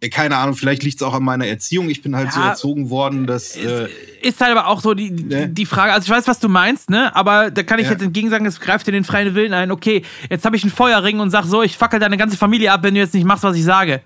äh, 0.00 0.08
keine 0.08 0.36
Ahnung, 0.36 0.56
vielleicht 0.56 0.82
liegt 0.82 0.96
es 0.96 1.02
auch 1.02 1.14
an 1.14 1.22
meiner 1.22 1.46
Erziehung. 1.46 1.90
Ich 1.90 2.02
bin 2.02 2.16
halt 2.16 2.28
ja, 2.28 2.32
so 2.32 2.40
erzogen 2.40 2.90
worden, 2.90 3.26
dass. 3.26 3.56
Äh, 3.56 3.88
ist 4.22 4.40
halt 4.40 4.56
aber 4.56 4.66
auch 4.66 4.80
so 4.80 4.94
die, 4.94 5.10
ne? 5.10 5.48
die 5.48 5.66
Frage. 5.66 5.92
Also, 5.92 6.06
ich 6.06 6.16
weiß, 6.16 6.26
was 6.26 6.38
du 6.38 6.48
meinst, 6.48 6.90
ne? 6.90 7.14
Aber 7.14 7.50
da 7.50 7.62
kann 7.62 7.78
ich 7.78 7.86
ja. 7.86 7.92
jetzt 7.92 8.02
entgegen 8.02 8.30
sagen, 8.30 8.46
es 8.46 8.60
greift 8.60 8.86
in 8.88 8.94
den 8.94 9.04
freien 9.04 9.34
Willen 9.34 9.52
ein. 9.52 9.70
Okay, 9.70 10.02
jetzt 10.28 10.44
habe 10.44 10.56
ich 10.56 10.62
einen 10.62 10.72
Feuerring 10.72 11.20
und 11.20 11.30
sag 11.30 11.44
so, 11.44 11.62
ich 11.62 11.76
fackel 11.76 12.00
deine 12.00 12.16
ganze 12.16 12.36
Familie 12.36 12.72
ab, 12.72 12.82
wenn 12.82 12.94
du 12.94 13.00
jetzt 13.00 13.14
nicht 13.14 13.24
machst, 13.24 13.44
was 13.44 13.56
ich 13.56 13.64
sage. 13.64 14.02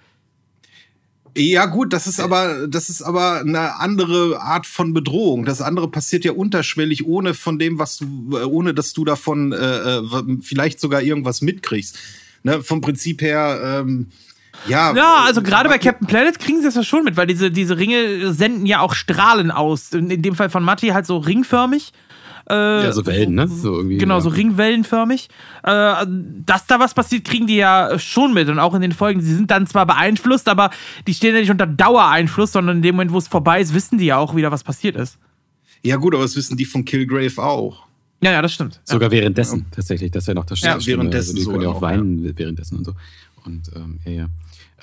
Ja, 1.36 1.66
gut, 1.66 1.93
das 1.93 2.06
ist 2.06 2.20
aber, 2.20 2.69
das 2.69 2.89
ist 2.89 3.02
aber 3.02 3.40
eine 3.40 3.81
andere 3.81 4.40
Art 4.40 4.66
von 4.66 4.93
Bedrohung. 4.93 5.44
Das 5.44 5.61
andere 5.61 5.90
passiert 5.90 6.24
ja 6.24 6.32
unterschwellig, 6.32 7.06
ohne 7.06 7.35
von 7.35 7.59
dem, 7.59 7.78
was 7.78 7.97
du, 7.97 8.36
äh, 8.36 8.44
ohne 8.44 8.73
dass 8.73 8.93
du 8.93 9.05
davon 9.05 9.52
äh, 9.52 9.56
äh, 9.56 10.02
vielleicht 10.40 10.78
sogar 10.81 11.02
irgendwas 11.02 11.43
mitkriegst. 11.43 11.98
Ne, 12.44 12.62
vom 12.62 12.81
Prinzip 12.82 13.23
her, 13.23 13.81
ähm, 13.81 14.09
ja. 14.66 14.94
Ja, 14.94 15.24
also 15.24 15.43
gerade 15.43 15.69
bei 15.69 15.78
Captain 15.78 16.06
Planet 16.06 16.39
kriegen 16.39 16.59
sie 16.59 16.66
das 16.66 16.74
ja 16.74 16.85
schon 16.85 17.05
mit, 17.05 17.16
weil 17.16 17.27
diese, 17.27 17.51
diese 17.51 17.78
Ringe 17.78 18.32
senden 18.32 18.66
ja 18.66 18.81
auch 18.81 18.94
Strahlen 18.94 19.51
aus. 19.51 19.93
In, 19.93 20.11
in 20.11 20.23
dem 20.23 20.35
Fall 20.36 20.51
von 20.51 20.62
Matti 20.62 20.89
halt 20.89 21.06
so 21.06 21.19
ringförmig. 21.19 21.93
Äh, 22.51 22.85
ja, 22.85 22.93
so 22.93 23.07
Wellen, 23.07 23.35
ne? 23.35 23.49
So 23.49 23.77
irgendwie, 23.77 23.99
genau, 23.99 24.16
ja. 24.16 24.21
so 24.21 24.29
ringwellenförmig. 24.29 25.29
Äh, 25.62 26.07
dass 26.45 26.66
da 26.66 26.79
was 26.79 26.95
passiert, 26.95 27.25
kriegen 27.25 27.47
die 27.47 27.57
ja 27.57 27.99
schon 27.99 28.35
mit. 28.35 28.49
Und 28.49 28.59
auch 28.59 28.75
in 28.75 28.83
den 28.83 28.93
Folgen, 28.93 29.21
sie 29.21 29.35
sind 29.35 29.51
dann 29.51 29.66
zwar 29.66 29.87
beeinflusst, 29.87 30.49
aber 30.49 30.71
die 31.07 31.15
stehen 31.15 31.35
ja 31.35 31.41
nicht 31.41 31.51
unter 31.51 31.66
Dauereinfluss, 31.66 32.53
sondern 32.53 32.77
in 32.79 32.83
dem 32.83 32.97
Moment, 32.97 33.12
wo 33.12 33.19
es 33.19 33.29
vorbei 33.29 33.61
ist, 33.61 33.73
wissen 33.73 33.99
die 33.99 34.07
ja 34.07 34.19
auch 34.19 34.37
wieder, 34.37 34.51
was 34.51 34.62
passiert 34.62 34.97
ist. 34.97 35.19
Ja, 35.83 35.97
gut, 35.97 36.15
aber 36.15 36.23
das 36.23 36.37
wissen 36.37 36.57
die 36.57 36.65
von 36.65 36.85
Killgrave 36.85 37.43
auch. 37.43 37.87
Ja, 38.23 38.33
ja, 38.33 38.43
das 38.43 38.55
stimmt. 38.55 38.81
Sogar 38.85 39.11
währenddessen, 39.11 39.61
ja. 39.61 39.77
tatsächlich. 39.77 40.11
Das 40.11 40.25
ist 40.25 40.29
ja 40.29 40.35
noch 40.35 40.47
das 40.47 40.61
Ja, 40.61 40.79
währenddessen. 40.85 41.37
Also 41.37 41.45
die 41.45 41.51
können 41.51 41.62
ja 41.62 41.69
auch 41.69 41.83
weinen 41.83 42.37
währenddessen 42.39 42.79
und 42.79 42.85
so. 42.85 42.95
Und 43.45 43.71
ähm, 43.75 43.99
ja, 44.05 44.12
ja. 44.12 44.27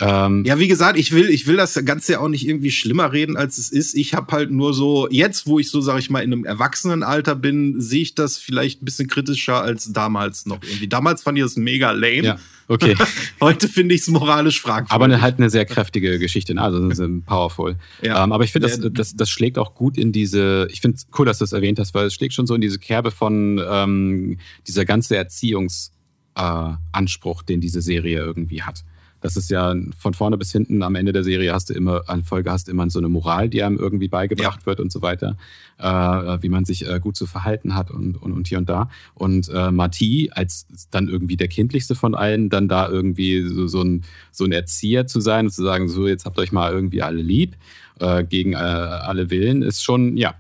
Ähm, 0.02 0.44
ja, 0.46 0.58
wie 0.58 0.68
gesagt, 0.68 0.98
ich 0.98 1.12
will, 1.12 1.30
ich 1.30 1.46
will 1.46 1.58
das 1.58 1.80
Ganze 1.86 2.14
ja 2.14 2.20
auch 2.20 2.28
nicht 2.28 2.48
irgendwie 2.48 2.72
schlimmer 2.72 3.14
reden, 3.14 3.38
als 3.38 3.60
es 3.60 3.70
ist. 3.70 3.94
Ich 3.94 4.16
habe 4.16 4.32
halt 4.32 4.50
nur 4.50 4.74
so, 4.74 5.08
jetzt, 5.12 5.46
wo 5.46 5.60
ich 5.60 5.70
so, 5.70 5.80
sag 5.80 6.00
ich 6.00 6.10
mal, 6.10 6.22
in 6.22 6.34
einem 6.34 6.44
Erwachsenenalter 6.44 7.36
bin, 7.36 7.80
sehe 7.80 8.02
ich 8.02 8.16
das 8.16 8.38
vielleicht 8.38 8.82
ein 8.82 8.86
bisschen 8.86 9.08
kritischer 9.08 9.62
als 9.62 9.94
damals 9.94 10.48
noch 10.48 10.64
irgendwie. 10.64 10.88
Damals 10.88 11.22
fand 11.22 11.38
ich 11.38 11.44
das 11.44 11.56
mega 11.56 11.92
lame. 11.92 12.24
Ja, 12.24 12.40
okay. 12.68 12.96
Heute 13.40 13.68
finde 13.68 13.94
ich 13.94 14.02
es 14.02 14.08
moralisch 14.08 14.60
fragwürdig. 14.60 14.92
Aber 14.92 15.06
eine, 15.06 15.22
halt 15.22 15.38
eine 15.38 15.52
sehr 15.52 15.66
kräftige 15.66 16.18
Geschichte, 16.18 16.56
ne? 16.56 16.64
also 16.64 16.90
powerful. 17.28 17.76
Ja. 18.02 18.24
Ähm, 18.24 18.32
aber 18.32 18.44
ich 18.44 18.52
finde, 18.52 18.70
das, 18.70 18.80
das, 18.92 19.16
das 19.16 19.30
schlägt 19.30 19.60
auch 19.60 19.76
gut 19.76 20.00
in 20.00 20.12
diese, 20.12 20.68
ich 20.72 20.82
finde 20.82 20.98
es 20.98 21.06
cool, 21.20 21.28
dass 21.28 21.38
du 21.38 21.44
das 21.44 21.54
erwähnt 21.54 21.78
hast, 21.78 21.94
weil 21.94 22.08
es 22.08 22.16
schlägt 22.16 22.34
schon 22.34 22.48
so 22.48 22.56
in 22.56 22.62
diese 22.62 22.80
Kerbe 22.80 23.12
von 23.12 23.64
ähm, 23.70 24.40
dieser 24.66 24.84
ganze 24.84 25.16
Erziehungsanspruch, 25.16 27.44
äh, 27.44 27.46
den 27.46 27.62
diese 27.62 27.84
Serie 27.84 28.18
irgendwie 28.18 28.64
hat. 28.64 28.84
Das 29.22 29.38
ist 29.38 29.50
ja 29.52 29.76
von 29.98 30.14
vorne 30.14 30.38
bis 30.38 30.52
hinten 30.52 30.84
am 30.84 30.96
Ende 30.96 31.14
der 31.14 31.24
Serie 31.24 31.54
hast 31.54 31.70
du 31.70 31.74
immer, 31.74 32.04
an 32.08 32.24
Folge 32.24 32.52
hast 32.52 32.68
du 32.68 32.72
immer 32.72 32.90
so 32.90 33.00
eine 33.00 33.08
Moral, 33.08 33.50
die 33.50 33.64
einem 33.64 33.78
irgendwie 33.78 34.08
beigebracht 34.08 34.62
ja. 34.62 34.66
wird 34.66 34.80
und 34.80 34.92
so 34.92 35.02
weiter, 35.02 35.38
äh, 35.78 35.84
wie 35.86 36.50
man 36.50 36.66
sich 36.66 36.88
äh, 36.88 37.00
gut 37.00 37.16
zu 37.16 37.28
verhalten 37.28 37.76
hat 37.76 37.92
und, 37.92 38.22
und, 38.22 38.34
und 38.34 38.48
hier 38.48 38.58
und 38.58 38.68
da. 38.68 38.90
Und 39.14 39.50
äh, 39.50 39.72
Marty, 39.72 40.32
als 40.34 40.66
dann 40.90 41.08
irgendwie 41.08 41.38
der 41.38 41.48
kindlichste 41.48 41.96
von 41.96 42.16
allen, 42.16 42.50
dann 42.50 42.68
da 42.68 42.90
irgendwie 42.90 43.42
so, 43.44 43.68
so, 43.68 43.82
ein, 43.82 44.04
so 44.32 44.44
ein 44.46 44.52
Erzieher 44.52 45.08
zu 45.08 45.22
sein 45.22 45.46
und 45.46 45.52
zu 45.52 45.64
sagen, 45.64 45.88
so 45.88 46.08
jetzt 46.08 46.26
habt 46.26 46.40
euch 46.40 46.52
mal 46.52 46.72
irgendwie 46.72 47.04
alle 47.04 47.22
lieb 47.22 47.56
äh, 48.00 48.24
gegen 48.24 48.54
äh, 48.54 48.56
alle 48.56 49.30
Willen, 49.30 49.62
ist 49.62 49.84
schon, 49.84 50.18
ja, 50.18 50.36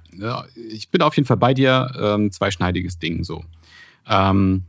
ich 0.71 0.89
bin 0.89 1.01
auf 1.01 1.15
jeden 1.15 1.27
Fall 1.27 1.37
bei 1.37 1.53
dir, 1.53 1.91
ähm, 1.99 2.31
zweischneidiges 2.31 2.99
Ding 2.99 3.23
so. 3.23 3.43
Ähm, 4.07 4.63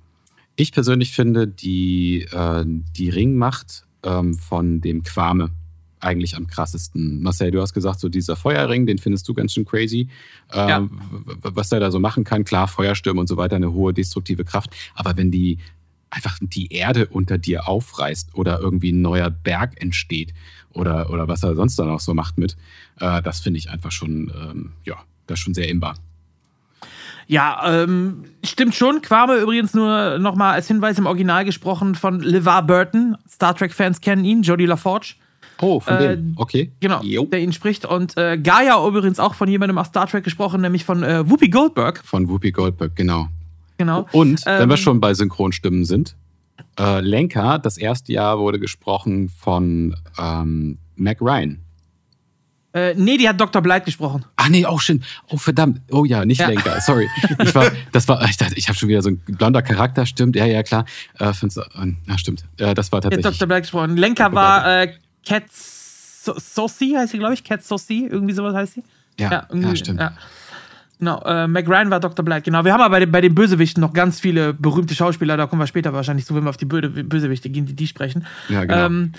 ich 0.57 0.73
persönlich 0.73 1.13
finde 1.13 1.49
die, 1.49 2.27
äh, 2.31 2.65
die 2.67 3.09
Ringmacht 3.09 3.85
ähm, 4.05 4.35
von 4.35 4.81
dem 4.81 5.03
Quame 5.03 5.51
eigentlich 6.01 6.37
am 6.37 6.47
krassesten. 6.47 7.23
Marcel, 7.23 7.53
du 7.53 7.61
hast 7.61 7.73
gesagt, 7.73 8.01
so 8.01 8.09
dieser 8.09 8.37
Feuerring, 8.37 8.87
den 8.87 8.99
findest 8.99 9.29
du 9.29 9.35
ganz 9.35 9.53
schön 9.53 9.65
crazy. 9.65 10.09
Ähm, 10.53 10.69
Ja. 10.69 10.89
Was 11.43 11.69
der 11.69 11.81
da 11.81 11.91
so 11.91 12.01
machen 12.01 12.25
kann, 12.25 12.45
klar, 12.45 12.67
Feuerstürme 12.69 13.21
und 13.21 13.29
so 13.29 13.37
weiter, 13.37 13.57
eine 13.57 13.73
hohe 13.73 13.95
destruktive 13.95 14.45
Kraft. 14.45 14.71
Aber 14.95 15.17
wenn 15.17 15.31
die 15.31 15.59
einfach 16.11 16.39
die 16.41 16.73
Erde 16.73 17.07
unter 17.07 17.39
dir 17.39 17.69
aufreißt 17.69 18.35
oder 18.35 18.61
irgendwie 18.61 18.93
ein 18.93 19.01
neuer 19.01 19.31
Berg 19.31 19.81
entsteht 19.81 20.35
oder, 20.71 21.11
oder 21.11 21.27
was 21.29 21.43
er 21.43 21.55
sonst 21.55 21.79
dann 21.79 21.89
auch 21.89 22.01
so 22.01 22.13
macht 22.15 22.37
mit, 22.37 22.57
äh, 23.01 23.23
das 23.23 23.41
finde 23.41 23.59
ich 23.59 23.71
einfach 23.71 23.93
schon, 23.93 24.31
ähm, 24.35 24.73
ja, 24.85 24.97
das 25.27 25.39
ist 25.39 25.45
schon 25.45 25.55
sehr 25.55 25.69
imbar. 25.69 25.95
Ja, 27.33 27.63
ähm, 27.83 28.25
stimmt 28.45 28.75
schon. 28.75 29.01
Quame 29.01 29.37
übrigens 29.37 29.73
nur 29.73 30.19
nochmal 30.19 30.53
als 30.53 30.69
Hinweis 30.69 30.99
im 30.99 31.07
Original 31.07 31.47
gesprochen 31.47 31.95
von 31.95 32.21
LeVar 32.21 32.67
Burton. 32.67 33.17
Star 33.27 33.55
Trek-Fans 33.57 34.03
kennen 34.03 34.27
ihn, 34.27 34.43
Jodie 34.43 34.67
LaForge. 34.67 35.15
Oh, 35.63 35.81
von 35.81 35.95
Äh, 35.95 36.17
dem. 36.17 36.35
Okay. 36.37 36.73
Genau, 36.81 37.01
Jo. 37.03 37.25
der 37.25 37.41
ihn 37.41 37.55
spricht. 37.55 37.87
Und 37.87 38.19
äh, 38.19 38.37
Gaia 38.37 38.87
übrigens 38.87 39.19
auch 39.19 39.33
von 39.33 39.49
jemandem 39.49 39.79
aus 39.79 39.87
Star 39.87 40.07
Trek 40.09 40.25
gesprochen, 40.25 40.61
nämlich 40.61 40.85
von 40.85 41.03
äh, 41.03 41.29
Whoopi 41.31 41.49
Goldberg. 41.49 42.03
Von 42.05 42.29
Whoopi 42.29 42.51
Goldberg, 42.53 42.95
genau. 42.97 43.29
Genau. 43.79 44.07
Und 44.13 44.45
wenn 44.45 44.63
Ähm, 44.65 44.69
wir 44.69 44.77
schon 44.77 45.01
bei 45.01 45.15
Synchronstimmen 45.15 45.87
sind, 45.87 46.15
äh, 46.79 47.01
Lenka, 47.01 47.57
das 47.57 47.79
erste 47.79 48.13
Jahr 48.13 48.39
wurde 48.41 48.59
gesprochen 48.59 49.31
von 49.31 49.95
ähm, 50.19 50.77
Mac 50.97 51.23
Ryan. 51.23 51.61
Äh, 52.75 52.95
nee, 52.95 53.19
die 53.19 53.29
hat 53.29 53.41
Dr. 53.41 53.61
Blight 53.61 53.85
gesprochen. 53.85 54.25
Ach 54.37 54.49
nee, 54.49 54.65
oh 54.67 54.79
schön. 54.79 55.03
Oh 55.29 55.37
verdammt. 55.37 55.81
Oh 55.91 56.05
ja, 56.05 56.25
nicht 56.25 56.41
Ja. 56.41 56.49
Lenka. 56.49 56.81
Sorry. 56.81 57.07
Ich 57.43 57.55
war, 57.55 57.71
das 57.93 58.09
war, 58.09 58.25
ich 58.25 58.37
dachte, 58.39 58.55
ich 58.57 58.69
habe 58.69 58.79
schon 58.79 58.89
wieder 58.89 59.03
so 59.03 59.11
ein 59.11 59.19
blonder 59.19 59.61
Charakter. 59.63 60.07
Stimmt. 60.07 60.37
Ja, 60.37 60.47
ja, 60.47 60.63
klar. 60.63 60.87
Äh, 61.19 61.33
find's, 61.35 61.57
äh, 61.59 61.63
ja, 62.09 62.17
stimmt. 62.19 62.45
Äh, 62.57 62.73
das 62.75 62.91
war 62.91 63.01
Die 63.01 63.07
hat 63.09 63.13
tatsächlich. 63.13 63.39
Dr. 63.39 63.47
Blight 63.49 63.63
gesprochen. 63.65 63.97
Lenka 63.97 64.25
Dr. 64.31 64.35
war 64.37 64.83
äh, 64.83 64.95
Cat 65.27 65.45
So- 65.53 66.35
Saucy, 66.39 66.95
heißt 66.97 67.13
sie, 67.13 67.19
glaube 67.19 67.35
ich. 67.35 67.45
Cat 67.45 67.63
Saucy, 67.63 68.09
irgendwie 68.11 68.33
sowas 68.33 68.55
heißt 68.55 68.75
sie. 68.75 68.83
Ja, 69.21 69.47
irgendwie, 69.51 69.69
ja, 69.69 69.77
stimmt. 69.77 70.01
Ja. 70.01 70.13
Genau, 70.99 71.21
äh, 71.25 71.49
Mac 71.49 71.69
Ryan 71.69 71.91
war 71.91 71.99
Dr. 72.01 72.25
Blight, 72.25 72.45
genau. 72.45 72.65
Wir 72.65 72.73
haben 72.73 72.81
aber 72.81 72.93
bei 72.93 73.01
den, 73.01 73.11
bei 73.11 73.21
den 73.21 73.35
Bösewichten 73.35 73.81
noch 73.81 73.93
ganz 73.93 74.21
viele 74.21 74.55
berühmte 74.55 74.95
Schauspieler, 74.95 75.37
da 75.37 75.47
kommen 75.47 75.61
wir 75.61 75.67
später 75.67 75.93
wahrscheinlich 75.93 76.25
zu, 76.27 76.35
wenn 76.37 76.45
wir 76.45 76.51
auf 76.51 76.57
die 76.57 76.65
Böde, 76.65 76.89
Bösewichte 76.91 77.51
gehen, 77.51 77.67
die 77.67 77.75
die 77.75 77.89
sprechen. 77.89 78.25
Ja, 78.49 78.65
genau. 78.65 78.87
Ähm, 78.87 79.13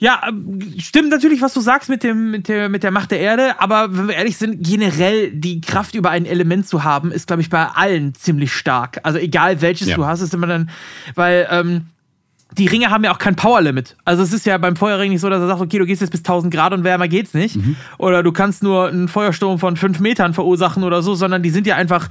ja, 0.00 0.22
ähm, 0.26 0.60
stimmt 0.78 1.10
natürlich, 1.10 1.42
was 1.42 1.54
du 1.54 1.60
sagst 1.60 1.88
mit, 1.90 2.02
dem, 2.02 2.30
mit, 2.30 2.48
der, 2.48 2.68
mit 2.70 2.82
der 2.82 2.90
Macht 2.90 3.10
der 3.10 3.20
Erde, 3.20 3.60
aber 3.60 3.94
wenn 3.96 4.08
wir 4.08 4.14
ehrlich 4.16 4.38
sind, 4.38 4.66
generell 4.66 5.30
die 5.30 5.60
Kraft 5.60 5.94
über 5.94 6.10
ein 6.10 6.24
Element 6.24 6.66
zu 6.66 6.82
haben, 6.84 7.12
ist, 7.12 7.26
glaube 7.26 7.42
ich, 7.42 7.50
bei 7.50 7.66
allen 7.66 8.14
ziemlich 8.14 8.52
stark. 8.52 8.98
Also 9.02 9.18
egal 9.18 9.60
welches 9.60 9.88
Ja. 9.88 9.96
du 9.96 10.06
hast, 10.06 10.22
ist 10.22 10.32
immer 10.32 10.46
dann, 10.46 10.70
weil 11.14 11.46
ähm, 11.50 11.86
die 12.56 12.66
Ringe 12.66 12.90
haben 12.90 13.04
ja 13.04 13.12
auch 13.12 13.18
kein 13.18 13.36
Powerlimit. 13.36 13.96
Also 14.06 14.22
es 14.22 14.32
ist 14.32 14.46
ja 14.46 14.56
beim 14.58 14.74
Feuerring 14.74 15.10
nicht 15.12 15.20
so, 15.20 15.28
dass 15.28 15.40
er 15.40 15.46
sagt, 15.48 15.60
okay, 15.60 15.78
du 15.78 15.86
gehst 15.86 16.00
jetzt 16.00 16.10
bis 16.10 16.20
1000 16.20 16.52
Grad 16.52 16.72
und 16.72 16.82
wärmer 16.82 17.06
geht's 17.06 17.34
nicht. 17.34 17.56
Mhm. 17.56 17.76
Oder 17.98 18.22
du 18.22 18.32
kannst 18.32 18.62
nur 18.62 18.88
einen 18.88 19.06
Feuersturm 19.06 19.58
von 19.58 19.76
5 19.76 20.00
Metern 20.00 20.34
verursachen 20.34 20.82
oder 20.82 21.02
so, 21.02 21.14
sondern 21.14 21.42
die 21.42 21.50
sind 21.50 21.66
ja 21.66 21.76
einfach 21.76 22.08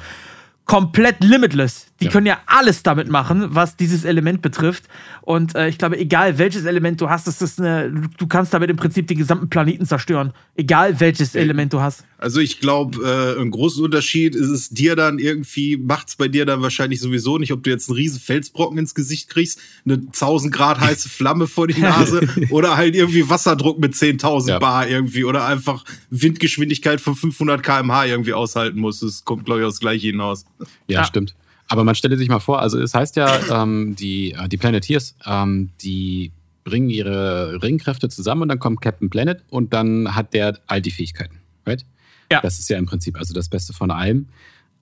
komplett 0.65 1.23
limitless. 1.23 1.87
Die 2.01 2.05
Ja. 2.05 2.11
können 2.11 2.27
ja 2.27 2.37
alles 2.45 2.81
damit 2.83 3.09
machen, 3.09 3.47
was 3.49 3.75
dieses 3.75 4.05
Element 4.05 4.41
betrifft. 4.41 4.85
Und 5.21 5.55
äh, 5.55 5.67
ich 5.67 5.77
glaube, 5.77 5.97
egal 5.99 6.37
welches 6.37 6.65
Element 6.65 7.01
du 7.01 7.09
hast, 7.09 7.27
das 7.27 7.41
ist 7.41 7.59
eine, 7.59 7.91
du- 8.17 8.27
kannst 8.27 8.53
damit 8.53 8.69
im 8.69 8.77
Prinzip 8.77 9.07
den 9.07 9.17
gesamten 9.17 9.49
Planeten 9.49 9.85
zerstören. 9.85 10.31
Egal 10.55 10.99
welches 10.99 11.35
Element 11.35 11.73
du 11.73 11.81
hast. 11.81 12.05
Also 12.17 12.39
ich 12.39 12.59
glaube, 12.59 13.35
äh, 13.37 13.41
ein 13.41 13.51
großer 13.51 13.81
Unterschied 13.81 14.35
ist 14.35 14.47
es 14.49 14.69
dir 14.69 14.95
dann 14.95 15.19
irgendwie, 15.19 15.77
macht's 15.77 16.15
bei 16.15 16.27
dir 16.27 16.45
dann 16.45 16.61
wahrscheinlich 16.61 16.99
sowieso 16.99 17.37
nicht, 17.37 17.51
ob 17.53 17.63
du 17.63 17.69
jetzt 17.69 17.89
einen 17.89 17.95
riesen 17.97 18.19
Felsbrocken 18.19 18.77
ins 18.77 18.93
Gesicht 18.95 19.29
kriegst, 19.29 19.59
eine 19.85 19.95
1000 19.95 20.53
Grad 20.53 20.79
heiße 20.79 21.09
Flamme 21.09 21.47
vor 21.47 21.67
die 21.67 21.79
Nase 21.79 22.27
oder 22.49 22.77
halt 22.77 22.95
irgendwie 22.95 23.29
Wasserdruck 23.29 23.79
mit 23.79 23.93
10.000 23.93 24.47
Ja. 24.49 24.59
Bar 24.59 24.87
irgendwie 24.87 25.23
oder 25.25 25.45
einfach 25.45 25.83
Windgeschwindigkeit 26.09 27.01
von 27.01 27.15
500 27.15 27.63
km/h 27.63 28.05
irgendwie 28.05 28.33
aushalten 28.33 28.79
musst. 28.79 29.01
Das 29.03 29.23
kommt, 29.25 29.45
glaube 29.45 29.61
ich, 29.61 29.65
aufs 29.67 29.79
Gleiche 29.79 30.07
hinaus. 30.07 30.45
Ja, 30.87 30.99
Ja. 30.99 31.03
stimmt. 31.05 31.35
Aber 31.69 31.83
man 31.83 31.95
stelle 31.95 32.17
sich 32.17 32.29
mal 32.29 32.39
vor, 32.39 32.61
also 32.61 32.79
es 32.79 32.93
heißt 32.93 33.15
ja, 33.15 33.39
ähm, 33.63 33.95
die, 33.97 34.33
äh, 34.33 34.49
die 34.49 34.57
Planeteers, 34.57 35.15
ähm, 35.25 35.69
die 35.81 36.31
bringen 36.63 36.89
ihre 36.89 37.61
Ringkräfte 37.63 38.09
zusammen 38.09 38.43
und 38.43 38.49
dann 38.49 38.59
kommt 38.59 38.81
Captain 38.81 39.09
Planet 39.09 39.43
und 39.49 39.73
dann 39.73 40.15
hat 40.15 40.33
der 40.33 40.59
all 40.67 40.81
die 40.81 40.91
Fähigkeiten. 40.91 41.39
Right? 41.65 41.85
Ja. 42.31 42.41
Das 42.41 42.59
ist 42.59 42.69
ja 42.69 42.77
im 42.77 42.85
Prinzip 42.85 43.17
also 43.17 43.33
das 43.33 43.49
Beste 43.49 43.73
von 43.73 43.91
allem. 43.91 44.27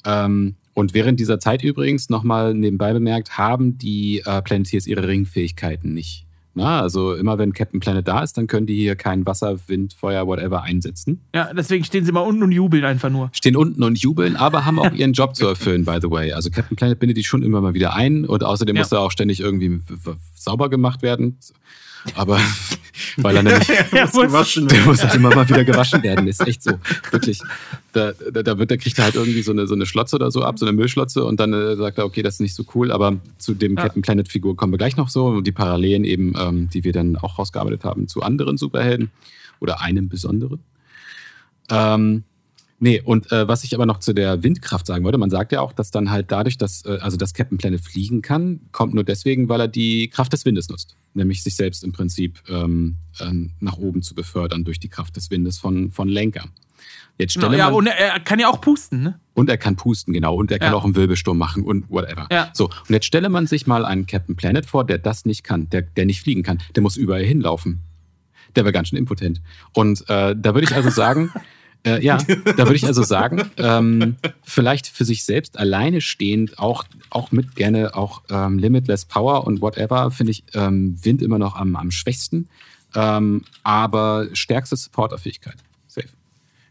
Ähm, 0.05 0.55
und 0.73 0.93
während 0.93 1.19
dieser 1.19 1.39
Zeit 1.39 1.63
übrigens 1.63 2.09
nochmal 2.09 2.53
nebenbei 2.53 2.93
bemerkt, 2.93 3.37
haben 3.37 3.77
die 3.77 4.21
äh, 4.25 4.41
Planeteers 4.41 4.85
ihre 4.85 5.07
Ringfähigkeiten 5.07 5.93
nicht. 5.93 6.26
Na, 6.57 6.81
also 6.81 7.13
immer 7.15 7.37
wenn 7.37 7.53
Captain 7.53 7.79
Planet 7.79 8.07
da 8.07 8.21
ist, 8.23 8.37
dann 8.37 8.47
können 8.47 8.65
die 8.67 8.75
hier 8.75 8.95
kein 8.95 9.25
Wasser, 9.25 9.57
Wind, 9.67 9.93
Feuer, 9.93 10.27
whatever 10.27 10.63
einsetzen. 10.63 11.21
Ja, 11.33 11.53
deswegen 11.53 11.83
stehen 11.83 12.03
sie 12.05 12.11
mal 12.11 12.21
unten 12.21 12.43
und 12.43 12.51
jubeln 12.51 12.83
einfach 12.85 13.09
nur. 13.09 13.29
stehen 13.33 13.55
unten 13.55 13.81
und 13.83 13.97
jubeln, 13.99 14.35
aber 14.35 14.65
haben 14.65 14.79
auch 14.79 14.91
ihren 14.93 15.13
Job 15.13 15.35
zu 15.35 15.47
erfüllen, 15.47 15.85
by 15.85 15.99
the 16.01 16.09
way. 16.11 16.33
Also 16.33 16.49
Captain 16.49 16.75
Planet 16.75 16.99
bindet 16.99 17.17
die 17.17 17.23
schon 17.23 17.43
immer 17.43 17.61
mal 17.61 17.73
wieder 17.73 17.95
ein 17.95 18.25
und 18.25 18.43
außerdem 18.43 18.75
Ja. 18.75 18.81
muss 18.81 18.91
er 18.91 18.99
auch 19.01 19.11
ständig 19.11 19.39
irgendwie 19.39 19.79
sauber 20.35 20.69
gemacht 20.69 21.01
werden. 21.01 21.37
Aber 22.15 22.39
weil 23.17 23.35
er 23.37 23.43
nämlich, 23.43 23.67
Ja, 23.67 24.05
Muss 24.05 24.13
muss- 24.13 24.23
gewaschen 24.27 24.67
der 24.67 24.77
werden. 24.77 24.87
muss 24.89 25.03
halt 25.03 25.15
immer 25.15 25.33
mal 25.35 25.47
wieder 25.47 25.63
gewaschen 25.63 26.01
werden. 26.03 26.27
Ist 26.27 26.45
echt 26.47 26.63
so. 26.63 26.71
Wirklich. 27.11 27.39
Da, 27.93 28.11
da, 28.31 28.43
da 28.43 28.57
wird, 28.57 28.71
da 28.71 28.77
kriegt 28.77 28.97
er 28.97 29.05
halt 29.05 29.15
irgendwie 29.15 29.41
so 29.41 29.51
eine, 29.51 29.67
so 29.67 29.73
eine 29.75 29.85
Schlotze 29.85 30.15
oder 30.15 30.31
so 30.31 30.43
ab, 30.43 30.59
so 30.59 30.65
eine 30.65 30.73
Müllschlotze 30.75 31.23
und 31.25 31.39
dann 31.39 31.53
äh, 31.53 31.75
sagt 31.75 31.97
er, 31.97 32.05
okay, 32.05 32.21
das 32.23 32.35
ist 32.35 32.39
nicht 32.41 32.55
so 32.55 32.63
cool, 32.75 32.91
aber 32.91 33.17
zu 33.37 33.53
dem 33.53 33.75
Ja. 33.75 33.83
Captain 33.83 34.01
Planet 34.01 34.27
Figur 34.27 34.55
kommen 34.55 34.73
wir 34.73 34.77
gleich 34.77 34.97
noch 34.97 35.09
so 35.09 35.27
und 35.27 35.45
die 35.47 35.51
Parallelen 35.51 36.03
eben, 36.03 36.33
ähm, 36.39 36.69
die 36.69 36.83
wir 36.83 36.93
dann 36.93 37.17
auch 37.17 37.39
rausgearbeitet 37.39 37.83
haben 37.83 38.07
zu 38.07 38.21
anderen 38.21 38.57
Superhelden 38.57 39.11
oder 39.59 39.81
einem 39.81 40.09
besonderen. 40.09 40.59
Ähm, 41.69 42.23
Nee, 42.79 43.01
und 43.03 43.31
äh, 43.31 43.47
was 43.47 43.63
ich 43.63 43.73
aber 43.73 43.87
noch 43.87 43.97
zu 43.99 44.13
der 44.13 44.43
Windkraft 44.43 44.85
sagen 44.85 45.03
wollte, 45.03 45.17
man 45.17 45.31
sagt 45.31 45.51
ja 45.51 45.61
auch, 45.61 45.73
dass 45.73 45.89
dann 45.89 46.11
halt 46.11 46.31
dadurch, 46.31 46.57
dass, 46.59 46.85
äh, 46.85 46.99
also 47.01 47.17
dass 47.17 47.33
Captain 47.33 47.57
Planet 47.57 47.81
fliegen 47.81 48.21
kann, 48.21 48.59
kommt 48.71 48.93
nur 48.93 49.03
deswegen, 49.03 49.49
weil 49.49 49.61
er 49.61 49.67
die 49.67 50.09
Kraft 50.09 50.31
des 50.31 50.45
Windes 50.45 50.69
nutzt. 50.69 50.95
Nämlich 51.15 51.41
sich 51.41 51.55
selbst 51.55 51.83
im 51.83 51.91
Prinzip 51.91 52.39
ähm, 52.49 52.97
ähm, 53.19 53.51
nach 53.59 53.77
oben 53.77 54.03
zu 54.03 54.13
befördern 54.13 54.63
durch 54.63 54.79
die 54.79 54.89
Kraft 54.89 55.15
des 55.15 55.31
Windes 55.31 55.57
von, 55.57 55.89
von 55.89 56.07
Lenker. 56.07 56.45
Jetzt 57.17 57.33
Genau, 57.33 57.47
stelle 57.47 57.57
ja, 57.57 57.65
man, 57.65 57.73
und 57.73 57.87
er 57.87 58.19
kann 58.19 58.37
ja 58.37 58.47
auch 58.47 58.61
pusten, 58.61 59.01
ne? 59.01 59.19
und 59.33 59.49
er 59.49 59.57
kann 59.57 59.75
pusten, 59.75 60.13
genau. 60.13 60.35
Und 60.35 60.51
er 60.51 60.59
kann 60.59 60.71
Ja. 60.73 60.77
auch 60.77 60.83
einen 60.85 60.95
Wirbelsturm 60.95 61.37
machen 61.39 61.63
und 61.63 61.89
whatever. 61.89 62.27
Ja. 62.31 62.51
So, 62.53 62.65
und 62.65 62.89
jetzt 62.89 63.07
stelle 63.07 63.29
man 63.29 63.47
sich 63.47 63.65
mal 63.65 63.85
einen 63.85 64.05
Captain 64.05 64.35
Planet 64.35 64.67
vor, 64.67 64.85
der 64.85 64.99
das 64.99 65.25
nicht 65.25 65.43
kann, 65.43 65.67
der, 65.71 65.81
der 65.81 66.05
nicht 66.05 66.21
fliegen 66.21 66.43
kann. 66.43 66.59
Der 66.75 66.83
muss 66.83 66.95
überall 66.95 67.23
hinlaufen. 67.23 67.81
Der 68.55 68.63
wäre 68.65 68.71
ganz 68.71 68.89
schön 68.89 68.99
impotent. 68.99 69.41
Und 69.73 70.01
äh, 70.09 70.35
da 70.37 70.53
würde 70.53 70.63
ich 70.65 70.75
also 70.75 70.91
sagen, 70.91 71.31
äh, 71.85 72.03
ja, 72.03 72.17
da 72.17 72.57
würde 72.57 72.75
ich 72.75 72.85
also 72.85 73.03
sagen, 73.03 73.49
ähm, 73.57 74.15
vielleicht 74.43 74.87
für 74.87 75.05
sich 75.05 75.23
selbst 75.23 75.57
alleine 75.57 76.01
stehend, 76.01 76.59
auch, 76.59 76.83
auch 77.09 77.31
mit 77.31 77.55
gerne 77.55 77.95
auch 77.95 78.21
ähm, 78.29 78.59
Limitless 78.59 79.05
Power 79.05 79.45
und 79.45 79.61
whatever, 79.61 80.11
finde 80.11 80.31
ich 80.31 80.43
ähm, 80.53 80.97
Wind 81.03 81.21
immer 81.21 81.39
noch 81.39 81.55
am, 81.55 81.75
am 81.75 81.91
schwächsten. 81.91 82.49
Ähm, 82.95 83.43
aber 83.63 84.27
stärkste 84.33 84.75
Supporterfähigkeit. 84.75 85.57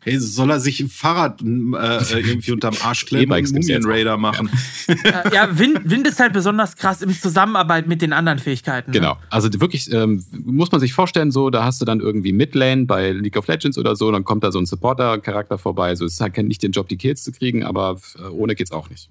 Hey, 0.08 0.20
soll 0.20 0.50
er 0.50 0.60
sich 0.60 0.78
ein 0.78 0.88
Fahrrad 0.88 1.42
äh, 1.42 1.44
irgendwie 1.44 2.52
unterm 2.52 2.74
Arsch 2.80 3.06
klemmen 3.06 3.32
und 3.44 3.52
Mumien. 3.52 3.84
Raider 3.84 4.16
machen? 4.16 4.48
Äh, 4.86 5.34
ja, 5.34 5.58
Wind, 5.58 5.80
Wind 5.90 6.06
ist 6.06 6.20
halt 6.20 6.32
besonders 6.32 6.76
krass 6.76 7.02
in 7.02 7.12
Zusammenarbeit 7.12 7.88
mit 7.88 8.02
den 8.02 8.12
anderen 8.12 8.38
Fähigkeiten. 8.38 8.92
Ne? 8.92 8.98
Genau. 9.00 9.18
Also 9.30 9.48
die 9.48 9.60
wirklich, 9.60 9.92
ähm, 9.92 10.24
muss 10.44 10.70
man 10.70 10.80
sich 10.80 10.92
vorstellen, 10.92 11.32
so, 11.32 11.50
da 11.50 11.64
hast 11.64 11.80
du 11.80 11.84
dann 11.84 11.98
irgendwie 11.98 12.32
Midlane 12.32 12.84
bei 12.86 13.10
League 13.10 13.36
of 13.36 13.48
Legends 13.48 13.78
oder 13.78 13.96
so, 13.96 14.10
dann 14.12 14.22
kommt 14.22 14.44
da 14.44 14.52
so 14.52 14.60
ein 14.60 14.66
Supporter-Charakter 14.66 15.58
vorbei. 15.58 15.94
So, 15.96 16.04
es 16.04 16.12
ist 16.14 16.20
halt 16.20 16.36
nicht 16.38 16.62
den 16.62 16.70
Job, 16.70 16.86
die 16.88 16.96
Kills 16.98 17.24
zu 17.24 17.32
kriegen, 17.32 17.64
aber 17.64 17.98
äh, 18.18 18.22
ohne 18.28 18.54
geht's 18.54 18.70
auch 18.70 18.88
nicht. 18.88 19.10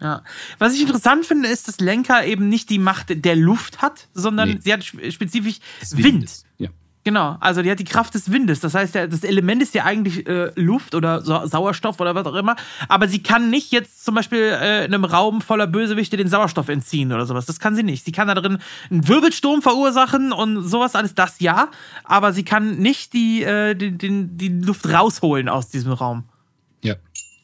Ja. 0.00 0.22
Was 0.60 0.74
ich 0.74 0.82
interessant 0.82 1.26
finde, 1.26 1.48
ist, 1.48 1.66
dass 1.66 1.80
Lenka 1.80 2.22
eben 2.22 2.48
nicht 2.48 2.70
die 2.70 2.78
Macht 2.78 3.24
der 3.24 3.34
Luft 3.34 3.82
hat, 3.82 4.06
sondern 4.14 4.50
Nee. 4.50 4.58
sie 4.62 4.72
hat 4.72 4.84
sp- 4.86 5.10
spezifisch 5.10 5.56
Wind. 5.90 6.30
Ja. 6.58 6.68
Genau, 7.08 7.38
also 7.40 7.62
die 7.62 7.70
hat 7.70 7.78
die 7.78 7.84
Kraft 7.84 8.12
des 8.12 8.30
Windes. 8.30 8.60
Das 8.60 8.74
heißt, 8.74 8.94
das 8.94 9.24
Element 9.24 9.62
ist 9.62 9.74
ja 9.74 9.84
eigentlich 9.84 10.26
äh, 10.28 10.50
Luft 10.56 10.94
oder 10.94 11.22
Sa 11.22 11.46
Sauerstoff 11.46 11.98
oder 12.00 12.14
was 12.14 12.26
auch 12.26 12.34
immer. 12.34 12.54
Aber 12.86 13.08
sie 13.08 13.22
kann 13.22 13.48
nicht 13.48 13.72
jetzt 13.72 14.04
zum 14.04 14.14
Beispiel 14.14 14.40
äh, 14.40 14.84
in 14.84 14.92
einem 14.92 15.06
Raum 15.06 15.40
voller 15.40 15.66
Bösewichte 15.66 16.18
den 16.18 16.28
Sauerstoff 16.28 16.68
entziehen 16.68 17.10
oder 17.10 17.24
sowas. 17.24 17.46
Das 17.46 17.60
kann 17.60 17.74
sie 17.74 17.82
nicht. 17.82 18.04
Sie 18.04 18.12
kann 18.12 18.28
da 18.28 18.34
drin 18.34 18.58
einen 18.90 19.08
Wirbelsturm 19.08 19.62
verursachen 19.62 20.32
und 20.32 20.62
sowas 20.62 20.94
alles, 20.94 21.14
das 21.14 21.40
ja. 21.40 21.68
Aber 22.04 22.34
sie 22.34 22.44
kann 22.44 22.76
nicht 22.76 23.14
die, 23.14 23.42
äh, 23.42 23.74
die, 23.74 23.96
den, 23.96 24.36
die 24.36 24.48
Luft 24.48 24.86
rausholen 24.86 25.48
aus 25.48 25.70
diesem 25.70 25.92
Raum. 25.92 26.24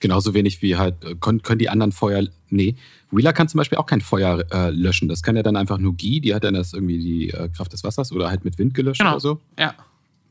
Genauso 0.04 0.34
wenig 0.34 0.60
wie 0.60 0.76
halt, 0.76 1.02
äh, 1.02 1.14
können, 1.14 1.40
können 1.40 1.58
die 1.58 1.70
anderen 1.70 1.92
Feuer. 1.92 2.26
Nee. 2.50 2.74
Wheeler 3.10 3.32
kann 3.32 3.48
zum 3.48 3.56
Beispiel 3.58 3.78
auch 3.78 3.86
kein 3.86 4.02
Feuer 4.02 4.44
äh, 4.52 4.68
löschen. 4.70 5.08
Das 5.08 5.22
kann 5.22 5.34
ja 5.34 5.42
dann 5.42 5.56
einfach 5.56 5.78
nur 5.78 5.96
Guy, 5.96 6.20
die 6.20 6.34
hat 6.34 6.44
dann 6.44 6.52
das 6.52 6.74
irgendwie 6.74 6.98
die 6.98 7.30
äh, 7.30 7.48
Kraft 7.48 7.72
des 7.72 7.84
Wassers 7.84 8.12
oder 8.12 8.28
halt 8.28 8.44
mit 8.44 8.58
Wind 8.58 8.74
gelöscht 8.74 9.00
Genau. 9.00 9.12
oder 9.12 9.20
so. 9.20 9.40
Ja. 9.58 9.68
Also 9.68 9.78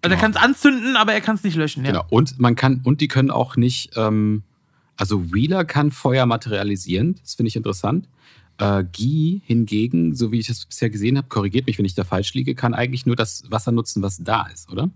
Genau. 0.03 0.15
er 0.15 0.21
kann 0.21 0.31
es 0.31 0.37
anzünden, 0.37 0.95
aber 0.95 1.13
er 1.13 1.21
kann 1.21 1.35
es 1.37 1.43
nicht 1.43 1.55
löschen. 1.55 1.83
Ja. 1.85 1.91
Genau. 1.91 2.05
Und 2.11 2.39
man 2.39 2.55
kann, 2.55 2.81
und 2.83 3.01
die 3.01 3.07
können 3.07 3.31
auch 3.31 3.55
nicht, 3.55 3.91
ähm, 3.95 4.43
Also 4.95 5.33
Wheeler 5.33 5.65
kann 5.65 5.89
Feuer 5.89 6.27
materialisieren, 6.27 7.15
das 7.23 7.33
finde 7.33 7.47
ich 7.47 7.55
interessant. 7.55 8.07
Äh, 8.59 8.83
Guy 8.95 9.41
hingegen, 9.45 10.13
so 10.13 10.31
wie 10.31 10.37
ich 10.37 10.49
es 10.49 10.65
bisher 10.67 10.91
gesehen 10.91 11.17
habe, 11.17 11.27
korrigiert 11.29 11.65
mich, 11.65 11.79
wenn 11.79 11.85
ich 11.85 11.95
da 11.95 12.03
falsch 12.03 12.35
liege, 12.35 12.53
kann 12.53 12.75
eigentlich 12.75 13.07
nur 13.07 13.15
das 13.15 13.43
Wasser 13.49 13.71
nutzen, 13.71 14.03
was 14.03 14.17
da 14.23 14.45
ist, 14.53 14.71
oder? 14.71 14.91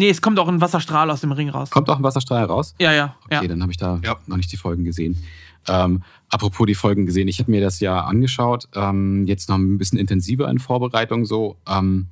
Nee, 0.00 0.08
es 0.08 0.22
kommt 0.22 0.38
auch 0.38 0.48
ein 0.48 0.62
Wasserstrahl 0.62 1.10
aus 1.10 1.20
dem 1.20 1.30
Ring 1.32 1.50
raus. 1.50 1.68
Kommt 1.68 1.90
auch 1.90 1.98
ein 1.98 2.02
Wasserstrahl 2.02 2.44
raus? 2.44 2.74
Ja, 2.80 2.90
ja. 2.94 3.14
Okay, 3.26 3.34
ja. 3.42 3.46
dann 3.48 3.60
habe 3.60 3.70
ich 3.70 3.76
da 3.76 4.00
Ja. 4.02 4.16
noch 4.26 4.38
nicht 4.38 4.50
die 4.50 4.56
Folgen 4.56 4.82
gesehen. 4.84 5.22
Ähm, 5.68 6.02
apropos 6.30 6.66
die 6.66 6.74
Folgen 6.74 7.04
gesehen, 7.04 7.28
ich 7.28 7.38
habe 7.38 7.50
mir 7.50 7.60
das 7.60 7.80
ja 7.80 8.00
angeschaut, 8.04 8.66
ähm, 8.74 9.26
jetzt 9.26 9.50
noch 9.50 9.56
ein 9.58 9.76
bisschen 9.76 9.98
intensiver 9.98 10.48
in 10.48 10.58
Vorbereitung 10.58 11.26
so. 11.26 11.58
Ähm, 11.68 12.06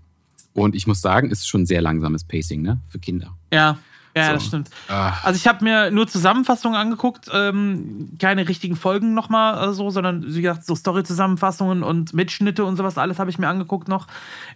und 0.52 0.74
ich 0.74 0.86
muss 0.86 1.00
sagen, 1.00 1.30
es 1.30 1.38
ist 1.38 1.48
schon 1.48 1.64
sehr 1.64 1.80
langsames 1.80 2.24
Pacing, 2.24 2.60
ne? 2.60 2.78
Für 2.88 2.98
Kinder. 2.98 3.38
Ja, 3.50 3.78
ja, 4.18 4.26
So. 4.28 4.32
das 4.34 4.44
stimmt. 4.46 4.70
Ah. 4.88 5.14
Also 5.22 5.36
ich 5.38 5.46
habe 5.46 5.64
mir 5.64 5.90
nur 5.90 6.06
Zusammenfassungen 6.06 6.78
angeguckt, 6.78 7.28
ähm, 7.32 8.10
keine 8.18 8.48
richtigen 8.48 8.76
Folgen 8.76 9.14
nochmal 9.14 9.68
äh, 9.68 9.72
so, 9.72 9.90
sondern 9.90 10.24
wie 10.34 10.42
gesagt, 10.42 10.64
so 10.66 10.74
Story-Zusammenfassungen 10.74 11.82
und 11.82 12.12
Mitschnitte 12.14 12.64
und 12.64 12.76
sowas, 12.76 12.98
alles 12.98 13.18
habe 13.18 13.30
ich 13.30 13.38
mir 13.38 13.48
angeguckt 13.48 13.88
noch 13.88 14.06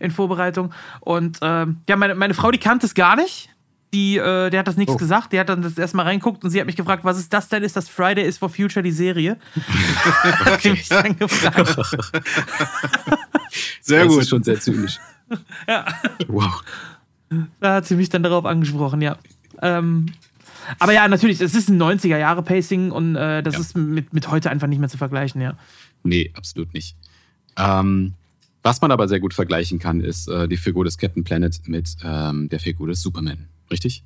in 0.00 0.10
Vorbereitung. 0.10 0.72
Und 1.00 1.38
ähm, 1.42 1.78
ja, 1.88 1.96
meine, 1.96 2.14
meine 2.14 2.34
Frau, 2.34 2.50
die 2.50 2.58
kannte 2.58 2.86
es 2.86 2.94
gar 2.94 3.16
nicht. 3.16 3.48
Die, 3.94 4.16
äh, 4.16 4.48
der 4.48 4.60
hat 4.60 4.68
das 4.68 4.78
nichts 4.78 4.94
Oh. 4.94 4.96
gesagt, 4.96 5.34
die 5.34 5.38
hat 5.38 5.50
dann 5.50 5.60
das 5.60 5.76
erstmal 5.76 6.06
reinguckt 6.06 6.42
und 6.44 6.50
sie 6.50 6.58
hat 6.58 6.64
mich 6.66 6.76
gefragt, 6.76 7.04
was 7.04 7.18
ist 7.18 7.30
das 7.34 7.48
denn? 7.50 7.62
Ist 7.62 7.76
das 7.76 7.90
Friday 7.90 8.24
is 8.26 8.38
for 8.38 8.48
Future, 8.48 8.82
die 8.82 8.90
Serie? 8.90 9.36
hat 10.46 10.62
sie 10.62 10.70
mich 10.70 10.88
dann 10.88 11.14
gefragt. 11.18 12.12
Sehr 13.82 14.04
das 14.04 14.12
gut. 14.12 14.22
ist 14.22 14.28
schon 14.30 14.42
sehr 14.42 14.58
zynisch. 14.60 14.98
ja. 15.68 15.84
Wow. 16.28 16.62
Da 17.60 17.74
hat 17.74 17.86
sie 17.86 17.96
mich 17.96 18.08
dann 18.08 18.22
darauf 18.22 18.44
angesprochen, 18.44 19.00
ja. 19.02 19.16
Ähm, 19.62 20.06
aber 20.78 20.92
ja, 20.92 21.08
natürlich, 21.08 21.40
es 21.40 21.54
ist 21.54 21.68
ein 21.70 21.80
90er-Jahre-Pacing 21.82 22.90
und 22.90 23.16
äh, 23.16 23.42
das 23.42 23.54
Ja. 23.54 23.60
ist 23.60 23.76
mit, 23.76 24.12
mit 24.12 24.30
heute 24.30 24.50
einfach 24.50 24.66
nicht 24.68 24.78
mehr 24.78 24.88
zu 24.88 24.98
vergleichen, 24.98 25.40
ja. 25.40 25.56
Nee, 26.04 26.30
absolut 26.34 26.72
nicht. 26.74 26.96
Ähm, 27.56 28.14
was 28.62 28.80
man 28.80 28.92
aber 28.92 29.08
sehr 29.08 29.18
gut 29.20 29.34
vergleichen 29.34 29.78
kann, 29.78 30.00
ist 30.00 30.28
äh, 30.28 30.46
die 30.48 30.56
Figur 30.56 30.84
des 30.84 30.98
Captain 30.98 31.24
Planet 31.24 31.60
mit 31.66 31.96
ähm, 32.04 32.48
der 32.48 32.60
Figur 32.60 32.88
des 32.88 33.02
Superman. 33.02 33.48
Richtig? 33.70 34.04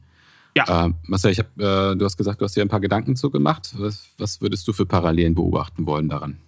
Ja. 0.56 0.86
Ähm, 0.86 0.94
Marcel, 1.02 1.30
ich 1.32 1.38
hab, 1.38 1.46
äh, 1.58 1.94
du 1.94 2.04
hast 2.04 2.16
gesagt, 2.16 2.40
du 2.40 2.44
hast 2.46 2.56
dir 2.56 2.62
ein 2.62 2.68
paar 2.68 2.80
Gedanken 2.80 3.16
zu 3.16 3.30
gemacht. 3.30 3.74
Was, 3.76 4.06
was 4.16 4.40
würdest 4.40 4.66
du 4.66 4.72
für 4.72 4.86
Parallelen 4.86 5.34
beobachten 5.34 5.84
wollen 5.86 6.08
daran? 6.08 6.38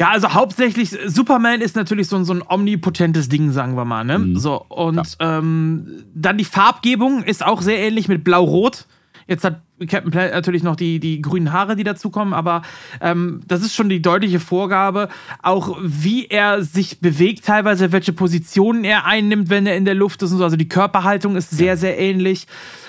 Ja, 0.00 0.08
also 0.08 0.32
hauptsächlich, 0.32 0.96
Superman 1.06 1.60
ist 1.60 1.76
natürlich 1.76 2.08
so 2.08 2.16
ein, 2.16 2.24
so 2.24 2.32
ein 2.32 2.42
omnipotentes 2.48 3.28
Ding, 3.28 3.52
sagen 3.52 3.76
wir 3.76 3.84
mal. 3.84 4.02
Ne? 4.02 4.18
Mhm. 4.18 4.38
So, 4.38 4.64
und 4.66 5.18
ähm, 5.20 6.04
dann 6.14 6.38
die 6.38 6.46
Farbgebung 6.46 7.22
ist 7.22 7.44
auch 7.44 7.60
sehr 7.60 7.78
ähnlich 7.78 8.08
mit 8.08 8.24
Blau-Rot. 8.24 8.86
Jetzt 9.26 9.44
hat 9.44 9.60
Captain 9.88 10.10
Planet 10.10 10.32
natürlich 10.32 10.62
noch 10.62 10.76
die, 10.76 11.00
die 11.00 11.22
grünen 11.22 11.52
Haare, 11.52 11.76
die 11.76 11.84
dazukommen, 11.84 12.34
aber 12.34 12.62
ähm, 13.00 13.40
das 13.46 13.62
ist 13.62 13.74
schon 13.74 13.88
die 13.88 14.02
deutliche 14.02 14.40
Vorgabe. 14.40 15.08
Auch 15.42 15.78
wie 15.82 16.26
er 16.26 16.62
sich 16.62 17.00
bewegt, 17.00 17.44
teilweise, 17.46 17.92
welche 17.92 18.12
Positionen 18.12 18.84
er 18.84 19.06
einnimmt, 19.06 19.48
wenn 19.50 19.66
er 19.66 19.76
in 19.76 19.84
der 19.84 19.94
Luft 19.94 20.22
ist 20.22 20.32
und 20.32 20.38
so. 20.38 20.44
Also 20.44 20.56
die 20.56 20.68
Körperhaltung 20.68 21.36
ist 21.36 21.50
sehr, 21.50 21.76
sehr 21.76 21.98
ähnlich. 21.98 22.46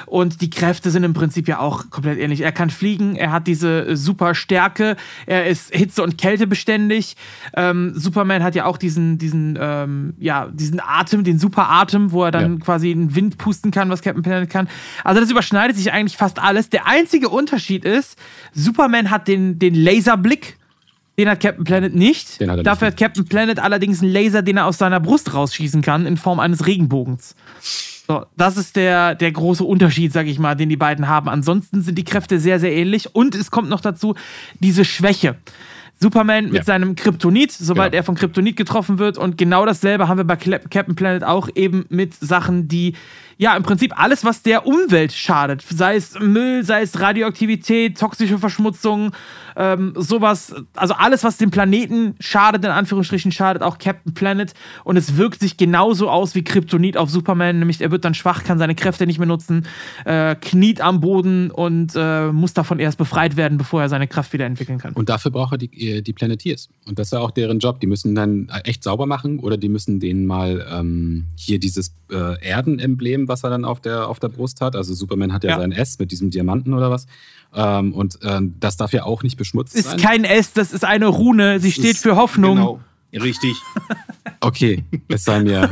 Und 0.07 0.41
die 0.41 0.49
Kräfte 0.49 0.89
sind 0.91 1.03
im 1.03 1.13
Prinzip 1.13 1.47
ja 1.47 1.59
auch 1.59 1.89
komplett 1.89 2.19
ähnlich. 2.19 2.41
Er 2.41 2.51
kann 2.51 2.69
fliegen, 2.69 3.15
er 3.15 3.31
hat 3.31 3.47
diese 3.47 3.85
äh, 3.87 3.95
super 3.95 4.35
Stärke, 4.35 4.97
er 5.25 5.45
ist 5.47 5.73
Hitze- 5.73 6.03
und 6.03 6.17
Kältebeständig. 6.17 7.15
Ähm, 7.55 7.93
Superman 7.95 8.43
hat 8.43 8.55
ja 8.55 8.65
auch 8.65 8.77
diesen, 8.77 9.17
diesen, 9.17 9.57
ähm, 9.61 10.13
ja, 10.19 10.47
diesen 10.51 10.81
Atem, 10.81 11.23
den 11.23 11.39
Superatem, 11.39 12.11
wo 12.11 12.25
er 12.25 12.31
dann 12.31 12.53
Ja. 12.53 12.59
quasi 12.59 12.89
den 12.93 13.15
Wind 13.15 13.37
pusten 13.37 13.71
kann, 13.71 13.89
was 13.89 14.01
Captain 14.01 14.23
Planet 14.23 14.49
kann. 14.49 14.67
Also 15.05 15.21
das 15.21 15.29
überschneidet 15.31 15.77
sich 15.77 15.93
eigentlich 15.93 16.17
fast 16.17 16.39
alles. 16.41 16.69
Der 16.69 16.80
einzige 16.85 17.29
Unterschied 17.29 17.85
ist, 17.85 18.17
Superman 18.53 19.09
hat 19.09 19.27
den, 19.27 19.59
den 19.59 19.75
Laserblick. 19.75 20.57
Den 21.17 21.29
hat 21.29 21.39
Captain 21.41 21.63
Planet 21.65 21.93
nicht. 21.93 22.33
Hat 22.39 22.41
er 22.41 22.55
nicht. 22.55 22.65
Dafür 22.65 22.87
hat 22.87 22.97
Captain 22.97 23.25
Planet 23.25 23.59
allerdings 23.59 24.01
einen 24.01 24.11
Laser, 24.11 24.41
den 24.41 24.57
er 24.57 24.65
aus 24.65 24.77
seiner 24.77 24.99
Brust 24.99 25.33
rausschießen 25.33 25.81
kann, 25.81 26.05
in 26.05 26.17
Form 26.17 26.39
eines 26.39 26.65
Regenbogens. 26.65 27.35
So, 28.07 28.25
das 28.37 28.57
ist 28.57 28.75
der, 28.75 29.15
der 29.15 29.31
große 29.31 29.63
Unterschied, 29.63 30.11
sag 30.13 30.27
ich 30.27 30.39
mal, 30.39 30.55
den 30.55 30.69
die 30.69 30.77
beiden 30.77 31.07
haben. 31.07 31.29
Ansonsten 31.29 31.81
sind 31.81 31.97
die 31.97 32.03
Kräfte 32.03 32.39
sehr, 32.39 32.59
sehr 32.59 32.73
ähnlich. 32.73 33.13
Und 33.13 33.35
es 33.35 33.51
kommt 33.51 33.69
noch 33.69 33.81
dazu 33.81 34.15
diese 34.59 34.83
Schwäche. 34.85 35.35
Superman 35.99 36.45
mit 36.45 36.55
Ja. 36.55 36.63
seinem 36.63 36.95
Kryptonit, 36.95 37.51
sobald 37.51 37.91
Genau. 37.91 37.99
er 38.01 38.03
von 38.03 38.15
Kryptonit 38.15 38.57
getroffen 38.57 38.97
wird. 38.97 39.19
Und 39.19 39.37
genau 39.37 39.65
dasselbe 39.67 40.07
haben 40.07 40.17
wir 40.17 40.23
bei 40.23 40.35
Captain 40.35 40.95
Planet 40.95 41.23
auch 41.23 41.47
eben 41.53 41.85
mit 41.89 42.15
Sachen, 42.15 42.67
die 42.67 42.95
ja 43.41 43.55
im 43.55 43.63
Prinzip 43.63 43.99
alles, 43.99 44.23
was 44.23 44.43
der 44.43 44.67
Umwelt 44.67 45.11
schadet, 45.11 45.63
sei 45.67 45.95
es 45.95 46.13
Müll, 46.19 46.63
sei 46.63 46.83
es 46.83 46.99
Radioaktivität, 46.99 47.97
toxische 47.99 48.37
Verschmutzung, 48.37 49.13
ähm, 49.55 49.93
sowas, 49.95 50.53
also 50.75 50.93
alles, 50.93 51.23
was 51.23 51.37
dem 51.37 51.51
Planeten 51.51 52.15
schadet, 52.19 52.63
in 52.63 52.71
Anführungsstrichen 52.71 53.31
schadet, 53.31 53.63
auch 53.63 53.77
Captain 53.77 54.13
Planet. 54.13 54.53
Und 54.83 54.97
es 54.97 55.17
wirkt 55.17 55.39
sich 55.39 55.57
genauso 55.57 56.09
aus 56.09 56.35
wie 56.35 56.43
Kryptonit 56.43 56.97
auf 56.97 57.09
Superman, 57.09 57.59
nämlich 57.59 57.81
er 57.81 57.91
wird 57.91 58.05
dann 58.05 58.13
schwach, 58.13 58.43
kann 58.43 58.57
seine 58.57 58.75
Kräfte 58.75 59.05
nicht 59.05 59.19
mehr 59.19 59.27
nutzen, 59.27 59.65
äh, 60.05 60.35
kniet 60.35 60.81
am 60.81 61.01
Boden 61.01 61.51
und 61.51 61.93
äh, 61.95 62.31
muss 62.31 62.53
davon 62.53 62.79
erst 62.79 62.97
befreit 62.97 63.35
werden, 63.37 63.57
bevor 63.57 63.81
er 63.81 63.89
seine 63.89 64.07
Kraft 64.07 64.33
wieder 64.33 64.45
entwickeln 64.45 64.77
kann. 64.79 64.93
Und 64.93 65.09
dafür 65.09 65.31
braucht 65.31 65.53
er 65.53 65.57
die, 65.57 66.01
die 66.03 66.13
Planeteers. 66.13 66.69
Und 66.87 66.99
das 66.99 67.07
ist 67.07 67.11
ja 67.13 67.19
auch 67.19 67.31
deren 67.31 67.59
Job. 67.59 67.79
Die 67.79 67.87
müssen 67.87 68.15
dann 68.15 68.49
echt 68.63 68.83
sauber 68.83 69.05
machen 69.05 69.39
oder 69.39 69.57
die 69.57 69.69
müssen 69.69 69.99
denen 69.99 70.25
mal 70.25 70.65
ähm, 70.71 71.25
hier 71.35 71.59
dieses 71.59 71.93
äh, 72.11 72.41
Erdenemblem, 72.41 73.27
was 73.27 73.43
er 73.43 73.49
dann 73.49 73.65
auf 73.65 73.79
der, 73.81 74.07
auf 74.07 74.19
der 74.19 74.29
Brust 74.29 74.61
hat. 74.61 74.75
Also 74.75 74.93
Superman 74.93 75.33
hat 75.33 75.43
ja, 75.43 75.51
Ja. 75.51 75.57
sein 75.59 75.71
S 75.71 75.99
mit 75.99 76.11
diesem 76.11 76.29
Diamanten 76.29 76.73
oder 76.73 76.89
was. 76.89 77.07
Ähm, 77.53 77.93
und 77.93 78.19
ähm, 78.23 78.55
das 78.59 78.77
darf 78.77 78.93
ja 78.93 79.03
auch 79.03 79.23
nicht 79.23 79.37
beschmutzt 79.41 79.75
ist 79.75 79.89
sein. 79.89 79.97
kein 79.99 80.23
S, 80.23 80.53
das 80.53 80.71
ist 80.71 80.85
eine 80.85 81.07
Rune. 81.07 81.59
Sie 81.59 81.71
steht 81.71 81.95
ist- 81.95 82.03
für 82.03 82.15
Hoffnung. 82.15 82.55
Genau. 82.55 82.79
Richtig. 83.13 83.53
Okay, 84.43 84.83
es 85.07 85.23
sei 85.23 85.39
mir, 85.41 85.69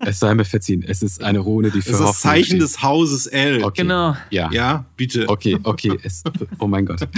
es 0.00 0.18
sei 0.18 0.34
mir 0.34 0.44
verziehen. 0.44 0.84
Es 0.86 1.02
ist 1.02 1.22
eine 1.22 1.38
Rune, 1.38 1.70
die 1.70 1.82
für 1.82 1.90
Das 1.92 2.00
ist 2.00 2.00
das 2.00 2.08
Hoffnung 2.08 2.32
Zeichen 2.32 2.44
steht. 2.46 2.62
des 2.62 2.82
Hauses 2.82 3.26
L. 3.26 3.62
Okay. 3.62 3.82
Genau. 3.82 4.16
Ja. 4.30 4.50
Ja, 4.52 4.84
bitte. 4.96 5.28
Okay, 5.28 5.56
okay. 5.62 5.96
Es, 6.02 6.22
oh 6.58 6.66
mein 6.66 6.84
Gott. 6.86 7.00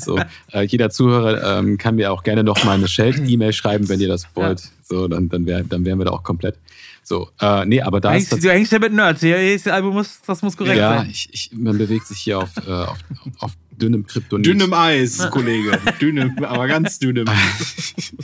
So, 0.00 0.18
äh, 0.52 0.62
jeder 0.62 0.88
Zuhörer 0.90 1.58
ähm, 1.58 1.76
kann 1.76 1.96
mir 1.96 2.12
auch 2.12 2.22
gerne 2.22 2.42
noch 2.42 2.64
mal 2.64 2.72
eine 2.78 2.88
Shell-E-Mail 2.88 3.52
schreiben, 3.52 3.88
wenn 3.90 4.00
ihr 4.00 4.08
das 4.08 4.26
wollt. 4.34 4.62
So, 4.82 5.06
dann, 5.06 5.28
dann, 5.28 5.44
wär, 5.46 5.62
dann 5.64 5.84
wären 5.84 5.98
wir 5.98 6.06
da 6.06 6.12
auch 6.12 6.22
komplett. 6.22 6.58
So, 7.02 7.28
äh, 7.40 7.66
nee, 7.66 7.82
aber 7.82 8.00
da 8.00 8.12
Du 8.12 8.16
ist 8.16 8.30
hängst, 8.30 8.44
du 8.44 8.50
hängst 8.50 8.72
ja 8.72 8.78
mit 8.78 8.92
Nerds. 8.94 9.20
Hier 9.20 9.36
ist, 9.54 9.66
das 9.66 9.74
Album 9.74 9.92
muss, 9.94 10.20
das 10.26 10.40
muss 10.42 10.56
korrekt 10.56 10.78
ja, 10.78 10.98
sein. 10.98 11.08
ich, 11.10 11.28
ich, 11.32 11.50
man 11.52 11.76
bewegt 11.76 12.06
sich 12.06 12.18
hier 12.20 12.38
auf, 12.38 12.50
äh, 12.66 12.70
auf, 12.70 12.98
auf 13.40 13.52
dünnem 13.82 14.06
Kryptonit. 14.06 14.46
Dünnem 14.46 14.72
Eis, 14.72 15.28
Kollege. 15.30 15.78
Dünnem, 16.00 16.44
aber 16.44 16.66
ganz 16.68 16.98
dünnem. 16.98 17.26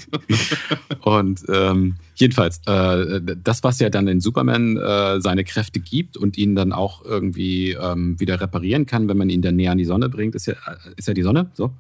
Und 1.02 1.42
ähm, 1.48 1.96
jedenfalls, 2.14 2.60
äh, 2.66 3.20
das, 3.42 3.64
was 3.64 3.80
ja 3.80 3.90
dann 3.90 4.06
den 4.06 4.20
Superman 4.20 4.76
äh, 4.76 5.20
seine 5.20 5.44
Kräfte 5.44 5.80
gibt 5.80 6.16
und 6.16 6.38
ihn 6.38 6.54
dann 6.54 6.72
auch 6.72 7.04
irgendwie 7.04 7.72
ähm, 7.72 8.18
wieder 8.20 8.40
reparieren 8.40 8.86
kann, 8.86 9.08
wenn 9.08 9.16
man 9.16 9.30
ihn 9.30 9.42
dann 9.42 9.56
näher 9.56 9.72
an 9.72 9.78
die 9.78 9.84
Sonne 9.84 10.08
bringt, 10.08 10.34
ist 10.34 10.46
ja, 10.46 10.54
ist 10.96 11.08
ja 11.08 11.14
die 11.14 11.22
Sonne. 11.22 11.50
So. 11.54 11.72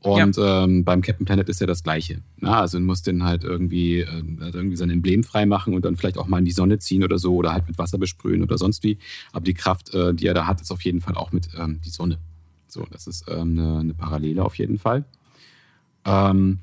Und 0.00 0.36
ähm, 0.36 0.84
beim 0.84 1.00
Captain 1.00 1.24
Planet 1.24 1.48
ist 1.48 1.60
ja 1.60 1.66
das 1.66 1.84
Gleiche. 1.84 2.22
Na, 2.40 2.60
also 2.60 2.78
du 2.78 2.84
musst 2.84 3.06
den 3.06 3.22
halt 3.22 3.44
irgendwie, 3.44 4.00
äh, 4.00 4.22
halt 4.40 4.54
irgendwie 4.54 4.76
sein 4.76 4.90
Emblem 4.90 5.22
freimachen 5.22 5.74
und 5.74 5.84
dann 5.84 5.96
vielleicht 5.96 6.18
auch 6.18 6.26
mal 6.26 6.38
in 6.38 6.44
die 6.44 6.50
Sonne 6.52 6.78
ziehen 6.78 7.04
oder 7.04 7.18
so 7.18 7.36
oder 7.36 7.52
halt 7.52 7.68
mit 7.68 7.78
Wasser 7.78 7.98
besprühen 7.98 8.42
oder 8.42 8.58
sonst 8.58 8.82
wie. 8.82 8.98
Aber 9.32 9.44
die 9.44 9.54
Kraft, 9.54 9.94
äh, 9.94 10.12
die 10.12 10.26
er 10.26 10.34
da 10.34 10.46
hat, 10.46 10.60
ist 10.60 10.72
auf 10.72 10.82
jeden 10.82 11.00
Fall 11.00 11.14
auch 11.14 11.30
mit 11.30 11.48
ähm, 11.56 11.80
die 11.84 11.90
Sonne. 11.90 12.18
So, 12.72 12.86
das 12.90 13.06
ist 13.06 13.24
ähm, 13.28 13.58
eine, 13.58 13.78
eine 13.80 13.94
Parallele 13.94 14.42
auf 14.42 14.56
jeden 14.56 14.78
Fall. 14.78 15.04
Ähm, 16.06 16.60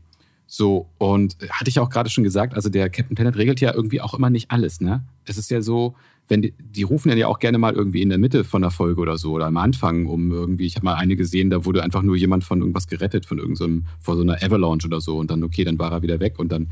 so, 0.48 0.90
und 0.98 1.38
hatte 1.52 1.70
ich 1.70 1.80
auch 1.80 1.92
gerade 1.92 2.10
schon 2.10 2.24
gesagt, 2.24 2.56
also 2.56 2.70
der 2.70 2.90
Captain 2.90 3.16
Planet 3.16 3.38
regelt 3.38 3.62
ja 3.62 3.74
irgendwie 3.74 4.02
auch 4.02 4.16
immer 4.16 4.32
nicht 4.32 4.50
alles, 4.50 4.82
ne? 4.82 5.04
Es 5.26 5.38
ist 5.38 5.52
ja 5.52 5.62
so, 5.62 5.96
wenn 6.30 6.44
die, 6.44 6.54
die 6.60 6.84
rufen 6.84 7.10
dann 7.10 7.18
ja 7.18 7.28
auch 7.28 7.40
gerne 7.40 7.58
mal 7.58 7.74
irgendwie 7.74 8.02
in 8.04 8.10
der 8.10 8.20
Mitte 8.20 8.44
von 8.44 8.62
der 8.62 8.72
Folge 8.72 9.02
oder 9.02 9.18
so 9.18 9.34
oder 9.34 9.48
am 9.48 9.58
Anfang, 9.58 10.06
um 10.06 10.32
irgendwie, 10.32 10.68
ich 10.68 10.76
habe 10.76 10.86
mal 10.86 10.94
eine 10.94 11.16
gesehen, 11.16 11.50
da 11.50 11.66
wurde 11.66 11.84
einfach 11.84 12.04
nur 12.04 12.16
jemand 12.16 12.44
von 12.44 12.60
irgendwas 12.60 12.88
gerettet, 12.88 13.26
von 13.26 13.40
irgendeinem, 13.40 13.86
vor 14.00 14.16
so 14.16 14.22
einer 14.22 14.42
Avalanche 14.42 14.88
oder 14.88 15.02
so 15.02 15.18
und 15.18 15.32
dann, 15.32 15.44
okay, 15.44 15.64
dann 15.64 15.80
war 15.80 15.92
er 15.92 16.04
wieder 16.04 16.20
weg 16.20 16.38
und 16.38 16.52
dann 16.52 16.68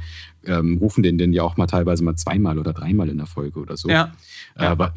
ähm, 0.46 0.78
rufen 0.78 1.02
den 1.02 1.18
den 1.18 1.34
ja 1.34 1.42
auch 1.42 1.58
mal 1.58 1.66
teilweise 1.66 2.04
mal 2.04 2.16
zweimal 2.16 2.60
oder 2.60 2.72
dreimal 2.72 3.10
in 3.10 3.18
der 3.18 3.26
Folge 3.26 3.60
oder 3.60 3.76
so. 3.76 3.90
Ja. 3.90 4.12
Äh, 4.56 4.78
weil, 4.78 4.92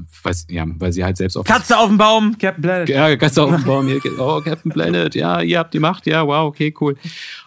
ja, 0.50 0.66
weil 0.78 0.92
sie 0.92 1.05
halt 1.05 1.16
selbst 1.16 1.36
auf 1.36 1.47
Katze 1.47 1.78
auf 1.78 1.89
dem 1.89 1.97
Baum, 1.97 2.36
Captain 2.39 2.62
Planet. 2.62 2.89
ja, 2.89 3.14
ganz 3.16 3.39
auf 3.39 3.50
dem 3.50 3.64
Baum. 3.64 3.86
Hier, 3.89 4.00
oh, 4.18 4.42
Captain 4.42 4.70
Planet, 4.70 5.14
ja, 5.14 5.40
ihr 5.40 5.58
habt 5.58 5.72
die 5.72 5.80
Macht, 5.80 6.06
ja, 6.06 6.26
wow, 6.26 6.47
okay, 6.47 6.74
cool. 6.80 6.97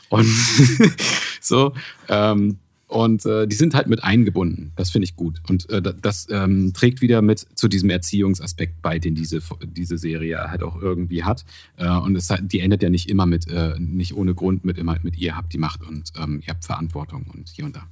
Und 0.09 0.25
so, 1.41 1.73
ähm, 2.09 2.57
und 2.93 3.25
äh, 3.25 3.47
die 3.47 3.55
sind 3.55 3.73
halt 3.73 3.87
mit 3.87 4.03
eingebunden. 4.03 4.71
Das 4.75 4.91
finde 4.91 5.05
ich 5.05 5.15
gut. 5.15 5.41
Und 5.49 5.69
äh, 5.69 5.81
da- 5.81 5.93
das 5.93 6.27
ähm, 6.29 6.73
trägt 6.73 7.01
wieder 7.01 7.21
mit 7.21 7.39
zu 7.55 7.67
diesem 7.67 7.89
Erziehungsaspekt 7.89 8.81
bei, 8.81 8.99
den 8.99 9.15
diese, 9.15 9.41
diese 9.65 9.97
Serie 9.97 10.37
halt 10.51 10.61
auch 10.61 10.79
irgendwie 10.81 11.23
hat. 11.23 11.43
Äh, 11.77 11.89
und 11.89 12.15
es 12.15 12.31
die 12.41 12.59
endet 12.59 12.83
ja 12.83 12.89
nicht 12.89 13.09
immer 13.09 13.25
mit, 13.25 13.47
äh, 13.47 13.73
nicht 13.79 14.15
ohne 14.15 14.35
Grund 14.35 14.63
mit 14.63 14.77
immer 14.77 14.97
mit 15.01 15.17
ihr 15.17 15.35
habt 15.35 15.51
die 15.53 15.57
Macht 15.57 15.81
und 15.83 16.11
ähm, 16.21 16.41
ihr 16.45 16.49
habt 16.53 16.65
Verantwortung 16.65 17.25
und 17.33 17.49
hier 17.49 17.65
und 17.65 17.75
da. 17.75 17.87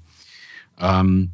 Ähm, 0.80 1.32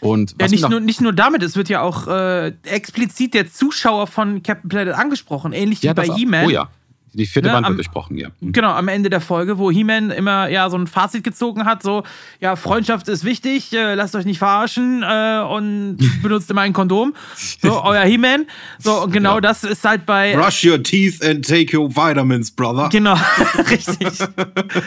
und 0.00 0.34
Ja, 0.40 0.48
nicht 0.48 0.68
nur, 0.68 0.80
nicht 0.80 1.00
nur 1.00 1.12
damit, 1.12 1.42
es 1.42 1.56
wird 1.56 1.68
ja 1.68 1.80
auch 1.80 2.06
äh, 2.06 2.48
explizit 2.64 3.34
der 3.34 3.50
Zuschauer 3.50 4.06
von 4.06 4.42
Captain 4.42 4.68
Planet 4.68 4.94
angesprochen, 4.94 5.52
ähnlich 5.52 5.82
wie 5.82 5.86
Ja, 5.86 5.94
bei 5.94 6.02
das 6.02 6.10
auch. 6.10 6.16
He-Man. 6.18 6.46
Oh 6.46 6.50
ja. 6.50 6.70
Die 7.16 7.26
vierte 7.26 7.48
Ne, 7.48 7.54
Wand 7.54 7.66
am- 7.66 7.72
wird 7.72 7.78
durchbrochen, 7.86 8.16
ja. 8.18 8.28
Mhm. 8.40 8.52
Genau, 8.52 8.70
am 8.72 8.88
Ende 8.88 9.08
der 9.10 9.20
Folge, 9.20 9.58
wo 9.58 9.70
He-Man 9.70 10.10
immer 10.10 10.48
ja 10.48 10.68
so 10.70 10.76
ein 10.76 10.86
Fazit 10.86 11.24
gezogen 11.24 11.64
hat, 11.64 11.82
so, 11.82 12.02
ja, 12.40 12.56
Freundschaft 12.56 13.08
ist 13.08 13.24
wichtig, 13.24 13.72
äh, 13.72 13.94
lasst 13.94 14.14
euch 14.14 14.24
nicht 14.26 14.38
verarschen 14.38 15.02
äh, 15.02 15.40
und 15.48 15.98
benutzt 16.22 16.50
immer 16.50 16.60
ein 16.60 16.72
Kondom. 16.72 17.14
So, 17.62 17.82
euer 17.82 18.02
He-Man. 18.04 18.44
So, 18.78 19.02
und 19.04 19.12
genau 19.12 19.36
Ja. 19.36 19.40
das 19.40 19.64
ist 19.64 19.84
halt 19.84 20.04
bei. 20.06 20.34
Brush 20.36 20.64
your 20.64 20.82
teeth 20.82 21.24
and 21.24 21.46
take 21.46 21.76
your 21.76 21.88
vitamins, 21.90 22.50
brother. 22.50 22.88
Genau, 22.90 23.16
richtig. 23.70 24.08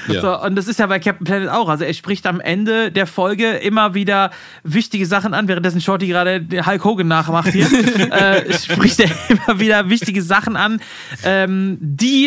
Ja. 0.08 0.22
So, 0.22 0.42
und 0.42 0.56
das 0.56 0.68
ist 0.68 0.80
ja 0.80 0.88
bei 0.88 1.00
Captain 1.00 1.26
Planet 1.26 1.50
auch. 1.50 1.70
Also 1.70 1.84
er 1.84 1.94
spricht 1.94 2.26
am 2.28 2.40
Ende 2.40 2.92
der 2.92 3.08
Folge 3.08 3.50
immer 3.58 3.94
wieder 3.94 4.32
wichtige 4.64 5.06
Sachen 5.06 5.34
an, 5.34 5.48
währenddessen 5.48 5.82
Shorty 5.82 6.08
gerade 6.08 6.46
Hulk 6.66 6.84
Hogan 6.84 7.08
nachmacht 7.08 7.50
hier. 7.52 7.66
äh, 8.12 8.54
spricht 8.54 9.00
er 9.00 9.10
immer 9.30 9.60
wieder 9.60 9.90
wichtige 9.90 10.22
Sachen 10.22 10.56
an, 10.56 10.80
ähm, 11.24 11.78
die 11.82 12.19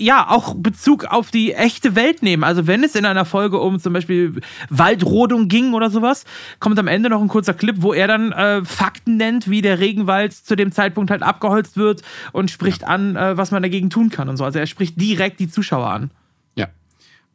ja 0.00 0.28
auch 0.28 0.54
Bezug 0.54 1.04
auf 1.04 1.30
die 1.30 1.52
echte 1.52 1.94
Welt 1.94 2.22
nehmen. 2.22 2.42
Also 2.42 2.66
wenn 2.66 2.82
es 2.82 2.94
in 2.94 3.04
einer 3.04 3.24
Folge 3.24 3.58
um 3.58 3.78
zum 3.78 3.92
Beispiel 3.92 4.40
Waldrodung 4.70 5.48
ging 5.48 5.74
oder 5.74 5.90
sowas, 5.90 6.24
kommt 6.58 6.78
am 6.78 6.88
Ende 6.88 7.10
noch 7.10 7.20
ein 7.20 7.28
kurzer 7.28 7.54
Clip, 7.54 7.76
wo 7.78 7.92
er 7.92 8.08
dann 8.08 8.32
äh, 8.32 8.64
Fakten 8.64 9.16
nennt, 9.16 9.50
wie 9.50 9.62
der 9.62 9.78
Regenwald 9.78 10.32
zu 10.32 10.56
dem 10.56 10.72
Zeitpunkt 10.72 11.10
halt 11.10 11.22
abgeholzt 11.22 11.76
wird 11.76 12.02
und 12.32 12.50
spricht 12.50 12.84
an, 12.84 13.16
äh, 13.16 13.36
was 13.36 13.50
man 13.50 13.62
dagegen 13.62 13.90
tun 13.90 14.10
kann 14.10 14.28
und 14.28 14.36
so. 14.36 14.44
Also 14.44 14.58
er 14.58 14.66
spricht 14.66 15.00
direkt 15.00 15.38
die 15.38 15.48
Zuschauer 15.48 15.90
an. 15.90 16.10
Ja. 16.56 16.68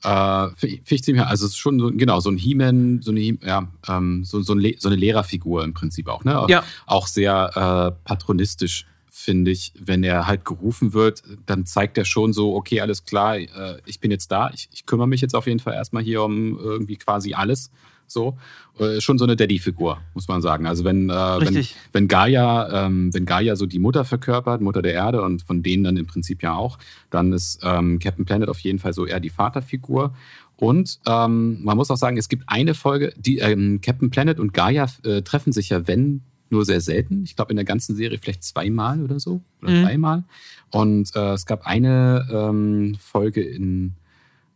Äh, 0.03 0.49
Finde 0.55 0.79
ich 0.89 1.03
ziemlich, 1.03 1.23
also 1.23 1.45
es 1.45 1.51
ist 1.51 1.57
schon 1.57 1.79
so, 1.79 1.91
genau, 1.91 2.19
so 2.19 2.31
ein 2.31 2.37
He-Man, 2.37 3.01
so 3.01 3.11
eine, 3.11 3.21
ja, 3.21 3.67
ähm, 3.87 4.23
so, 4.23 4.41
so, 4.41 4.53
ein 4.53 4.75
so 4.79 4.89
eine 4.89 4.97
Lehrerfigur 4.97 5.63
im 5.63 5.73
Prinzip 5.73 6.07
auch, 6.07 6.23
ne? 6.23 6.45
Ja. 6.49 6.63
Auch 6.85 7.07
sehr 7.07 7.95
äh, 7.95 8.07
patronistisch, 8.07 8.85
finde 9.15 9.51
ich. 9.51 9.71
Wenn 9.79 10.03
er 10.03 10.27
halt 10.27 10.43
gerufen 10.43 10.93
wird, 10.93 11.23
dann 11.45 11.65
zeigt 11.65 11.97
er 11.97 12.05
schon 12.05 12.33
so, 12.33 12.53
okay, 12.53 12.81
alles 12.81 13.05
klar, 13.05 13.37
äh, 13.37 13.47
ich 13.85 13.99
bin 13.99 14.11
jetzt 14.11 14.29
da, 14.29 14.49
ich, 14.53 14.67
ich 14.73 14.85
kümmere 14.85 15.07
mich 15.07 15.21
jetzt 15.21 15.35
auf 15.35 15.47
jeden 15.47 15.59
Fall 15.59 15.73
erstmal 15.73 16.03
hier 16.03 16.21
um 16.21 16.59
irgendwie 16.59 16.97
quasi 16.97 17.33
alles. 17.33 17.71
So, 18.07 18.37
äh, 18.77 19.01
schon 19.01 19.17
so 19.17 19.23
eine 19.23 19.35
Daddy-Figur, 19.35 19.97
muss 20.13 20.27
man 20.27 20.39
sagen. 20.41 20.67
Also 20.67 20.83
wenn, 20.83 21.09
äh, 21.09 21.13
wenn, 21.13 21.65
wenn 21.91 22.07
Gaia, 22.07 22.85
ähm, 22.85 23.11
wenn 23.13 23.25
Gaia 23.25 23.55
so 23.55 23.65
die 23.65 23.79
Mutter 23.79 24.05
verkörpert, 24.05 24.61
Mutter 24.61 24.83
der 24.83 24.93
Erde 24.93 25.23
und 25.23 25.41
von 25.41 25.63
denen 25.63 25.85
dann 25.85 25.97
im 25.97 26.05
Prinzip 26.05 26.43
ja 26.43 26.53
auch, 26.53 26.77
dann 27.09 27.33
ist 27.33 27.61
ähm, 27.63 27.97
Captain 27.97 28.25
Planet 28.25 28.49
auf 28.49 28.59
jeden 28.59 28.77
Fall 28.77 28.93
so 28.93 29.07
eher 29.07 29.19
die 29.19 29.31
Vaterfigur. 29.31 30.13
Und 30.57 30.99
ähm, 31.07 31.63
man 31.63 31.77
muss 31.77 31.89
auch 31.89 31.97
sagen, 31.97 32.17
es 32.17 32.29
gibt 32.29 32.43
eine 32.45 32.75
Folge, 32.75 33.11
die 33.17 33.39
ähm, 33.39 33.81
Captain 33.81 34.11
Planet 34.11 34.39
und 34.39 34.53
Gaia 34.53 34.85
äh, 35.03 35.23
treffen 35.23 35.51
sich 35.51 35.69
ja, 35.69 35.87
wenn 35.87 36.21
nur 36.55 36.65
sehr 36.65 36.81
selten. 36.81 37.23
Ich 37.23 37.35
glaube 37.35 37.51
in 37.51 37.57
der 37.57 37.65
ganzen 37.65 37.95
Serie 37.95 38.17
vielleicht 38.17 38.43
zweimal 38.43 39.01
oder 39.03 39.19
so 39.19 39.41
oder 39.61 39.71
Mhm. 39.71 39.83
dreimal. 39.83 40.23
Und 40.71 41.15
äh, 41.15 41.33
es 41.33 41.45
gab 41.45 41.65
eine 41.67 42.27
ähm, 42.31 42.95
Folge 42.99 43.41
in, 43.41 43.93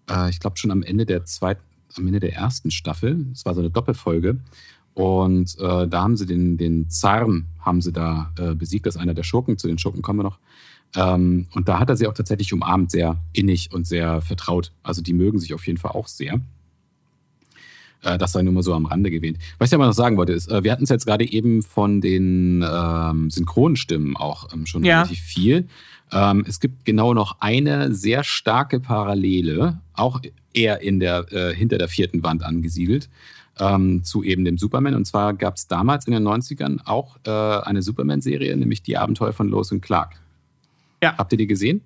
äh, 0.09 0.29
ich 0.29 0.39
glaube 0.39 0.57
schon 0.57 0.71
am 0.71 0.81
Ende 0.83 1.05
der 1.05 1.25
zweiten, 1.25 1.61
am 1.97 2.07
Ende 2.07 2.19
der 2.19 2.33
ersten 2.33 2.71
Staffel. 2.71 3.25
Es 3.33 3.45
war 3.45 3.53
so 3.53 3.61
eine 3.61 3.69
Doppelfolge. 3.69 4.39
Und 4.93 5.57
äh, 5.59 5.87
da 5.87 6.01
haben 6.01 6.17
sie 6.17 6.25
den, 6.25 6.57
den 6.57 6.89
Zarm 6.89 7.45
haben 7.59 7.81
sie 7.81 7.93
da 7.93 8.33
äh, 8.37 8.53
besiegt. 8.55 8.85
Das 8.85 8.95
ist 8.95 9.01
einer 9.01 9.13
der 9.13 9.23
Schurken. 9.23 9.57
Zu 9.57 9.67
den 9.67 9.77
Schurken 9.77 10.01
kommen 10.01 10.19
wir 10.19 10.23
noch. 10.23 10.39
Ähm, 10.95 11.47
und 11.53 11.69
da 11.69 11.79
hat 11.79 11.89
er 11.89 11.95
sie 11.95 12.07
auch 12.07 12.13
tatsächlich 12.13 12.51
umarmt, 12.51 12.91
sehr 12.91 13.17
innig 13.33 13.71
und 13.71 13.85
sehr 13.87 14.21
vertraut. 14.21 14.71
Also 14.83 15.01
die 15.01 15.13
mögen 15.13 15.39
sich 15.39 15.53
auf 15.53 15.65
jeden 15.67 15.77
Fall 15.77 15.91
auch 15.91 16.07
sehr. 16.07 16.41
Äh, 18.03 18.17
das 18.17 18.31
sei 18.31 18.41
nur 18.43 18.53
mal 18.53 18.63
so 18.63 18.73
am 18.73 18.85
Rande 18.85 19.11
gewähnt. 19.11 19.37
Was 19.57 19.69
ich 19.69 19.75
aber 19.75 19.85
noch 19.85 19.93
sagen 19.93 20.17
wollte, 20.17 20.33
ist, 20.33 20.49
äh, 20.49 20.63
wir 20.63 20.71
hatten 20.71 20.83
es 20.83 20.89
jetzt 20.89 21.05
gerade 21.05 21.29
eben 21.29 21.61
von 21.61 22.01
den 22.01 22.63
ähm, 22.69 23.29
Synchronstimmen 23.29 24.15
auch 24.15 24.53
ähm, 24.53 24.65
schon 24.65 24.83
Ja. 24.83 25.01
relativ 25.01 25.19
viel. 25.19 25.67
Ähm, 26.11 26.43
es 26.47 26.59
gibt 26.59 26.85
genau 26.85 27.13
noch 27.13 27.37
eine 27.39 27.93
sehr 27.93 28.23
starke 28.23 28.79
Parallele, 28.79 29.79
auch 29.93 30.21
eher 30.53 30.81
in 30.81 30.99
der, 30.99 31.31
äh, 31.31 31.53
hinter 31.53 31.77
der 31.77 31.87
vierten 31.87 32.23
Wand 32.23 32.43
angesiedelt, 32.43 33.09
ähm, 33.59 34.03
zu 34.03 34.23
eben 34.23 34.45
dem 34.45 34.57
Superman. 34.57 34.95
Und 34.95 35.05
zwar 35.05 35.33
gab 35.33 35.57
es 35.57 35.67
damals 35.67 36.07
in 36.07 36.13
den 36.13 36.23
90ern 36.23 36.79
auch 36.85 37.17
äh, 37.25 37.29
eine 37.29 37.81
Superman-Serie, 37.81 38.55
nämlich 38.57 38.81
die 38.81 38.97
Abenteuer 38.97 39.33
von 39.33 39.49
Lois 39.49 39.71
und 39.71 39.81
Clark. 39.81 40.15
Ja. 41.03 41.15
Habt 41.17 41.31
ihr 41.33 41.37
die 41.37 41.47
gesehen? 41.47 41.81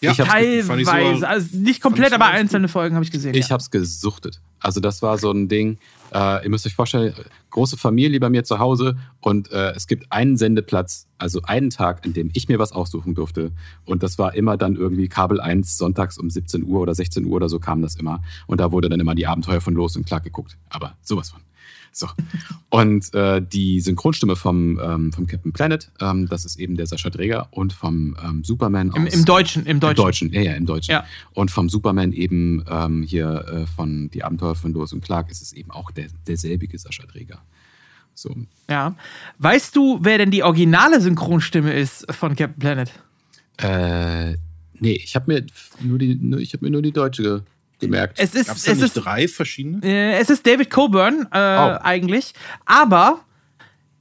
Ja, 0.00 0.12
Teilweise, 0.12 1.20
so- 1.20 1.26
also 1.26 1.56
nicht 1.56 1.80
komplett, 1.80 2.12
aber 2.12 2.26
einzelne 2.26 2.68
Folgen 2.68 2.94
habe 2.94 3.04
ich 3.04 3.10
gesehen. 3.10 3.34
Ich 3.34 3.46
ja. 3.46 3.50
habe 3.50 3.62
es 3.62 3.70
gesuchtet. 3.70 4.40
Also 4.60 4.80
das 4.80 5.00
war 5.00 5.16
so 5.16 5.30
ein 5.30 5.48
Ding. 5.48 5.78
Äh, 6.12 6.44
ihr 6.44 6.50
müsst 6.50 6.66
euch 6.66 6.74
vorstellen, 6.74 7.14
große 7.50 7.76
Familie 7.76 8.20
bei 8.20 8.28
mir 8.28 8.44
zu 8.44 8.58
Hause 8.58 8.96
und 9.20 9.50
äh, 9.50 9.70
es 9.72 9.86
gibt 9.86 10.12
einen 10.12 10.36
Sendeplatz, 10.36 11.06
also 11.18 11.40
einen 11.42 11.70
Tag, 11.70 12.04
an 12.04 12.12
dem 12.12 12.30
ich 12.34 12.48
mir 12.48 12.58
was 12.58 12.72
aussuchen 12.72 13.14
durfte. 13.14 13.52
Und 13.84 14.02
das 14.02 14.18
war 14.18 14.34
immer 14.34 14.56
dann 14.56 14.76
irgendwie 14.76 15.08
Kabel 15.08 15.40
1 15.40 15.76
sonntags 15.78 16.18
um 16.18 16.28
17 16.30 16.64
Uhr 16.64 16.80
oder 16.80 16.94
16 16.94 17.24
Uhr 17.24 17.32
oder 17.36 17.48
so 17.48 17.58
kam 17.58 17.80
das 17.80 17.96
immer. 17.96 18.22
Und 18.46 18.60
da 18.60 18.72
wurde 18.72 18.88
dann 18.88 19.00
immer 19.00 19.14
die 19.14 19.26
Abenteuer 19.26 19.60
von 19.60 19.74
Los 19.74 19.96
und 19.96 20.06
Clark 20.06 20.24
geguckt. 20.24 20.58
Aber 20.68 20.96
sowas 21.02 21.30
von. 21.30 21.40
So. 21.92 22.08
Und 22.70 23.14
äh, 23.14 23.40
die 23.40 23.80
Synchronstimme 23.80 24.36
vom, 24.36 24.78
ähm, 24.82 25.12
vom 25.12 25.26
Captain 25.26 25.52
Planet, 25.52 25.90
ähm, 26.00 26.28
das 26.28 26.44
ist 26.44 26.56
eben 26.56 26.76
der 26.76 26.86
Sascha 26.86 27.10
Dräger 27.10 27.48
und 27.52 27.72
vom 27.72 28.16
ähm, 28.22 28.44
Superman 28.44 28.92
Im, 28.94 29.06
aus 29.06 29.14
Im 29.14 29.24
Deutschen, 29.24 29.64
im 29.64 29.76
im 29.76 29.80
Deutschen. 29.80 30.04
Deutschen, 30.04 30.32
ja, 30.32 30.40
ja, 30.40 30.52
im 30.52 30.66
Deutschen. 30.66 30.92
Ja. 30.92 31.04
Und 31.32 31.50
vom 31.50 31.68
Superman 31.68 32.12
eben 32.12 32.64
ähm, 32.68 33.02
hier 33.02 33.44
äh, 33.48 33.66
von 33.66 34.10
Die 34.10 34.24
Abenteuer 34.24 34.54
von 34.54 34.72
Lois 34.72 34.92
und 34.92 35.02
Clark 35.02 35.30
ist 35.30 35.42
es 35.42 35.52
eben 35.52 35.70
auch 35.70 35.90
der, 35.90 36.06
derselbige 36.26 36.78
Sascha 36.78 37.04
Träger. 37.04 37.42
So. 38.14 38.34
Ja. 38.68 38.96
Weißt 39.38 39.76
du, 39.76 39.98
wer 40.02 40.18
denn 40.18 40.30
die 40.30 40.42
originale 40.42 41.00
Synchronstimme 41.00 41.72
ist 41.72 42.10
von 42.12 42.34
Captain 42.34 42.58
Planet? 42.58 42.92
Äh, 43.58 44.36
nee, 44.80 44.92
ich 44.92 45.14
habe 45.14 45.32
mir 45.32 45.46
nur 45.80 45.98
die, 45.98 46.14
nur, 46.14 46.40
ich 46.40 46.52
habe 46.54 46.64
mir 46.64 46.70
nur 46.70 46.82
die 46.82 46.92
deutsche 46.92 47.44
gemerkt. 47.80 48.18
Es 48.20 48.34
ist, 48.34 48.46
Gab 48.48 48.56
es 48.56 48.64
da 48.64 48.72
es 48.72 48.78
nicht 48.78 48.86
ist, 48.96 49.04
drei 49.04 49.28
verschiedene? 49.28 49.80
äh, 49.84 50.18
es 50.18 50.30
ist 50.30 50.46
David 50.46 50.70
Coburn 50.70 51.26
äh, 51.32 51.38
Oh. 51.38 51.78
eigentlich, 51.82 52.32
aber 52.64 53.20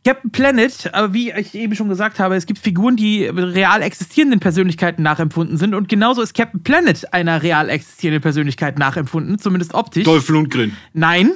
Captain 0.06 0.30
Planet, 0.32 0.92
äh, 0.94 1.14
wie 1.14 1.32
ich 1.32 1.56
eben 1.56 1.76
schon 1.76 1.90
gesagt 1.90 2.20
habe, 2.20 2.36
es 2.36 2.46
gibt 2.46 2.60
Figuren, 2.60 2.96
die 2.96 3.26
real 3.26 3.82
existierenden 3.82 4.40
Persönlichkeiten 4.40 5.02
nachempfunden 5.02 5.58
sind 5.58 5.74
und 5.74 5.90
genauso 5.90 6.22
ist 6.22 6.36
Captain 6.36 6.62
Planet 6.62 7.12
einer 7.14 7.42
real 7.42 7.70
existierenden 7.70 8.22
Persönlichkeit 8.22 8.78
nachempfunden, 8.78 9.40
zumindest 9.40 9.74
optisch. 9.74 10.04
Dolph 10.04 10.30
Lundgren. 10.30 10.78
Nein. 10.94 11.32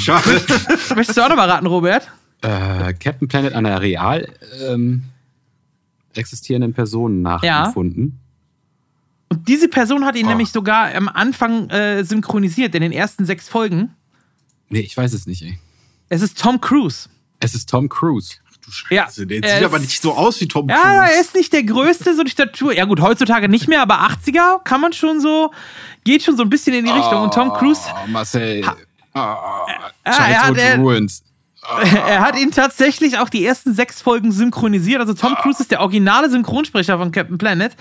Schade. 0.00 0.40
Möchtest 0.96 1.18
du 1.18 1.22
auch 1.22 1.28
noch 1.28 1.36
mal 1.36 1.50
raten, 1.50 1.66
Robert? 1.66 2.08
äh, 2.42 2.94
Captain 2.94 3.28
Planet 3.28 3.52
einer 3.52 3.82
real 3.82 4.26
ähm, 4.66 5.02
existierenden 6.14 6.72
Person 6.72 7.20
nachempfunden. 7.22 8.20
Und 9.30 9.46
diese 9.48 9.68
Person 9.68 10.04
hat 10.04 10.16
ihn 10.16 10.26
Oh. 10.26 10.30
nämlich 10.30 10.50
sogar 10.50 10.94
am 10.94 11.08
Anfang 11.08 11.68
äh, 11.70 12.04
synchronisiert, 12.04 12.74
in 12.74 12.80
den 12.82 12.92
ersten 12.92 13.24
sechs 13.24 13.48
Folgen. 13.48 13.94
Nee, 14.68 14.80
ich 14.80 14.96
weiß 14.96 15.12
es 15.12 15.26
nicht, 15.26 15.42
ey. 15.42 15.58
Es 16.08 16.22
ist 16.22 16.40
Tom 16.40 16.60
Cruise. 16.60 17.08
Es 17.40 17.54
ist 17.54 17.68
Tom 17.68 17.88
Cruise. 17.88 18.36
Du 18.64 18.70
Scheiße, 18.70 19.22
Ja, 19.22 19.26
der 19.26 19.42
er 19.42 19.48
sieht 19.50 19.58
ist- 19.60 19.64
aber 19.64 19.78
nicht 19.78 20.02
so 20.02 20.12
aus 20.14 20.40
wie 20.40 20.48
Tom 20.48 20.68
Ja, 20.68 20.76
Cruise. 20.80 21.12
er 21.14 21.20
ist 21.20 21.34
nicht 21.34 21.52
der 21.52 21.62
größte, 21.62 22.14
so 22.14 22.22
die 22.22 22.30
Statur. 22.30 22.72
Ja, 22.74 22.84
gut, 22.84 23.00
heutzutage 23.00 23.48
nicht 23.48 23.68
mehr, 23.68 23.80
aber 23.82 24.00
80er 24.02 24.62
kann 24.64 24.80
man 24.80 24.92
schon 24.92 25.20
so, 25.20 25.52
geht 26.04 26.22
schon 26.22 26.36
so 26.36 26.42
ein 26.42 26.50
bisschen 26.50 26.74
in 26.74 26.84
die 26.84 26.90
Richtung. 26.90 27.22
Und 27.22 27.32
Tom 27.34 27.52
Cruise, 27.52 27.80
Oh, 27.90 28.06
Marcel. 28.08 28.62
Oh, 28.66 29.18
Ah, 29.20 29.66
er 30.04 30.12
Childhood 30.12 30.58
er- 30.58 30.78
Ruins. 30.78 31.22
er 31.82 32.20
hat 32.20 32.38
ihn 32.38 32.50
tatsächlich 32.50 33.18
auch 33.18 33.28
die 33.28 33.44
ersten 33.44 33.74
sechs 33.74 34.00
Folgen 34.00 34.32
synchronisiert. 34.32 35.00
Also 35.00 35.14
Tom 35.14 35.34
Cruise 35.34 35.62
ist 35.62 35.70
der 35.70 35.80
originale 35.80 36.30
Synchronsprecher 36.30 36.98
von 36.98 37.12
Captain 37.12 37.36
Planet. 37.36 37.76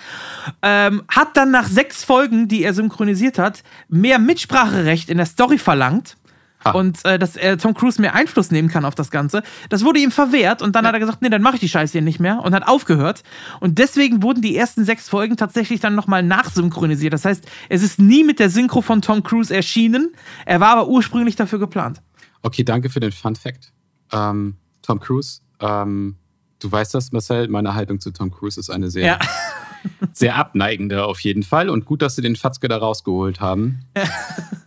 Ähm, 0.61 1.03
hat 1.07 1.37
dann 1.37 1.51
nach 1.51 1.67
sechs 1.67 2.03
Folgen, 2.03 2.47
die 2.47 2.63
er 2.63 2.73
synchronisiert 2.73 3.39
hat, 3.39 3.63
mehr 3.87 4.19
Mitspracherecht 4.19 5.09
in 5.09 5.17
der 5.17 5.25
Story 5.25 5.57
verlangt. 5.57 6.17
Ha. 6.65 6.71
Und 6.71 7.05
äh, 7.05 7.19
dass 7.19 7.35
er 7.37 7.57
Tom 7.57 7.75
Cruise 7.75 8.01
mehr 8.01 8.15
Einfluss 8.15 8.51
nehmen 8.51 8.67
kann 8.67 8.83
auf 8.83 8.95
das 8.95 9.11
Ganze. 9.11 9.43
Das 9.69 9.85
wurde 9.85 9.99
ihm 9.99 10.11
verwehrt 10.11 10.61
und 10.61 10.75
dann 10.75 10.85
hat 10.85 10.93
er 10.93 10.99
gesagt, 10.99 11.21
nee, 11.21 11.29
dann 11.29 11.41
mache 11.41 11.55
ich 11.55 11.59
die 11.61 11.69
Scheiße 11.69 11.93
hier 11.93 12.01
nicht 12.01 12.19
mehr 12.19 12.41
und 12.43 12.53
hat 12.55 12.67
aufgehört. 12.67 13.23
Und 13.59 13.77
deswegen 13.77 14.23
wurden 14.23 14.41
die 14.41 14.57
ersten 14.57 14.83
sechs 14.83 15.07
Folgen 15.07 15.37
tatsächlich 15.37 15.79
dann 15.79 15.95
nochmal 15.95 16.23
nachsynchronisiert. 16.23 17.13
Das 17.13 17.25
heißt, 17.25 17.45
es 17.69 17.83
ist 17.83 17.99
nie 17.99 18.23
mit 18.23 18.39
der 18.39 18.49
Synchro 18.49 18.81
von 18.81 19.01
Tom 19.01 19.23
Cruise 19.23 19.53
erschienen. 19.53 20.13
Er 20.45 20.59
war 20.59 20.69
aber 20.69 20.87
ursprünglich 20.87 21.35
dafür 21.35 21.59
geplant. 21.59 22.01
Okay, 22.41 22.63
danke 22.63 22.89
für 22.89 22.99
den 22.99 23.11
Fun 23.11 23.35
Fact. 23.35 23.71
Ähm, 24.11 24.55
Tom 24.81 24.99
Cruise, 24.99 25.41
ähm, 25.59 26.15
du 26.59 26.71
weißt 26.71 26.93
das, 26.93 27.11
Marcel, 27.11 27.47
meine 27.49 27.75
Haltung 27.75 27.99
zu 27.99 28.11
Tom 28.11 28.31
Cruise 28.31 28.59
ist 28.59 28.69
eine 28.69 28.89
sehr, 28.89 29.05
Ja. 29.05 29.19
sehr 30.13 30.35
abneigende 30.35 31.05
auf 31.05 31.19
jeden 31.21 31.43
Fall. 31.43 31.69
Und 31.69 31.85
gut, 31.85 32.01
dass 32.01 32.15
sie 32.15 32.21
den 32.21 32.35
Fatzke 32.35 32.67
da 32.67 32.77
rausgeholt 32.77 33.39
haben. 33.39 33.79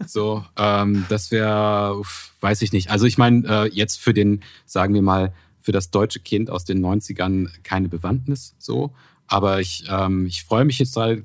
So, 0.06 0.44
ähm, 0.56 1.06
das 1.08 1.30
wäre, 1.30 2.00
weiß 2.40 2.62
ich 2.62 2.72
nicht. 2.72 2.90
Also 2.90 3.06
ich 3.06 3.18
meine, 3.18 3.46
äh, 3.46 3.70
jetzt 3.72 4.00
für 4.00 4.14
den, 4.14 4.42
sagen 4.66 4.94
wir 4.94 5.02
mal, 5.02 5.32
für 5.60 5.72
das 5.72 5.90
deutsche 5.90 6.20
Kind 6.20 6.50
aus 6.50 6.64
den 6.64 6.84
90ern 6.84 7.48
keine 7.62 7.88
Bewandtnis 7.88 8.54
so. 8.58 8.92
Aber 9.26 9.60
ich, 9.60 9.84
ähm, 9.88 10.26
ich 10.26 10.42
freue 10.42 10.64
mich 10.64 10.78
jetzt 10.80 10.96
halt, 10.96 11.24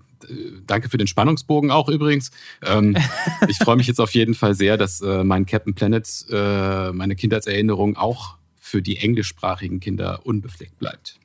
danke 0.67 0.89
für 0.89 0.97
den 0.97 1.07
Spannungsbogen 1.07 1.71
auch 1.71 1.89
übrigens. 1.89 2.31
Ähm, 2.63 2.95
ich 3.47 3.57
freue 3.57 3.75
mich 3.75 3.87
jetzt 3.87 3.99
auf 3.99 4.13
jeden 4.13 4.33
Fall 4.33 4.55
sehr, 4.55 4.77
dass 4.77 5.01
äh, 5.01 5.23
mein 5.23 5.45
Captain 5.45 5.73
Planet, 5.73 6.07
äh, 6.29 6.91
meine 6.91 7.15
Kindheitserinnerung 7.15 7.97
auch 7.97 8.37
für 8.57 8.81
die 8.81 8.97
englischsprachigen 8.97 9.79
Kinder 9.79 10.25
unbefleckt 10.25 10.77
bleibt. 10.79 11.19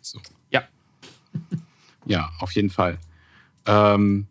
So. 0.00 0.20
Ja. 0.50 0.64
Ja, 2.06 2.32
auf 2.38 2.52
jeden 2.52 2.70
Fall. 2.70 2.98
Ähm, 3.66 4.26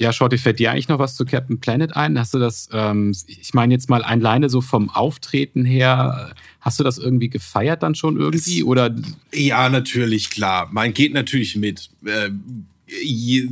ja, 0.00 0.12
Shorty, 0.12 0.38
fällt 0.38 0.60
dir 0.60 0.70
eigentlich 0.70 0.88
noch 0.88 1.00
was 1.00 1.16
zu 1.16 1.24
Captain 1.24 1.58
Planet 1.58 1.96
ein? 1.96 2.18
Hast 2.18 2.32
du 2.32 2.38
das, 2.38 2.68
ähm, 2.72 3.12
ich 3.26 3.52
meine 3.52 3.74
jetzt 3.74 3.90
mal 3.90 4.02
alleine 4.02 4.48
so 4.48 4.60
vom 4.60 4.90
Auftreten 4.90 5.64
her, 5.64 6.34
hast 6.60 6.78
du 6.78 6.84
das 6.84 6.98
irgendwie 6.98 7.28
gefeiert 7.28 7.82
dann 7.82 7.96
schon 7.96 8.16
irgendwie? 8.16 8.62
Oder? 8.62 8.94
Ja, 9.34 9.68
natürlich, 9.68 10.30
klar. 10.30 10.68
Man 10.70 10.94
geht 10.94 11.14
natürlich 11.14 11.56
mit. 11.56 11.90
Äh, 12.04 12.30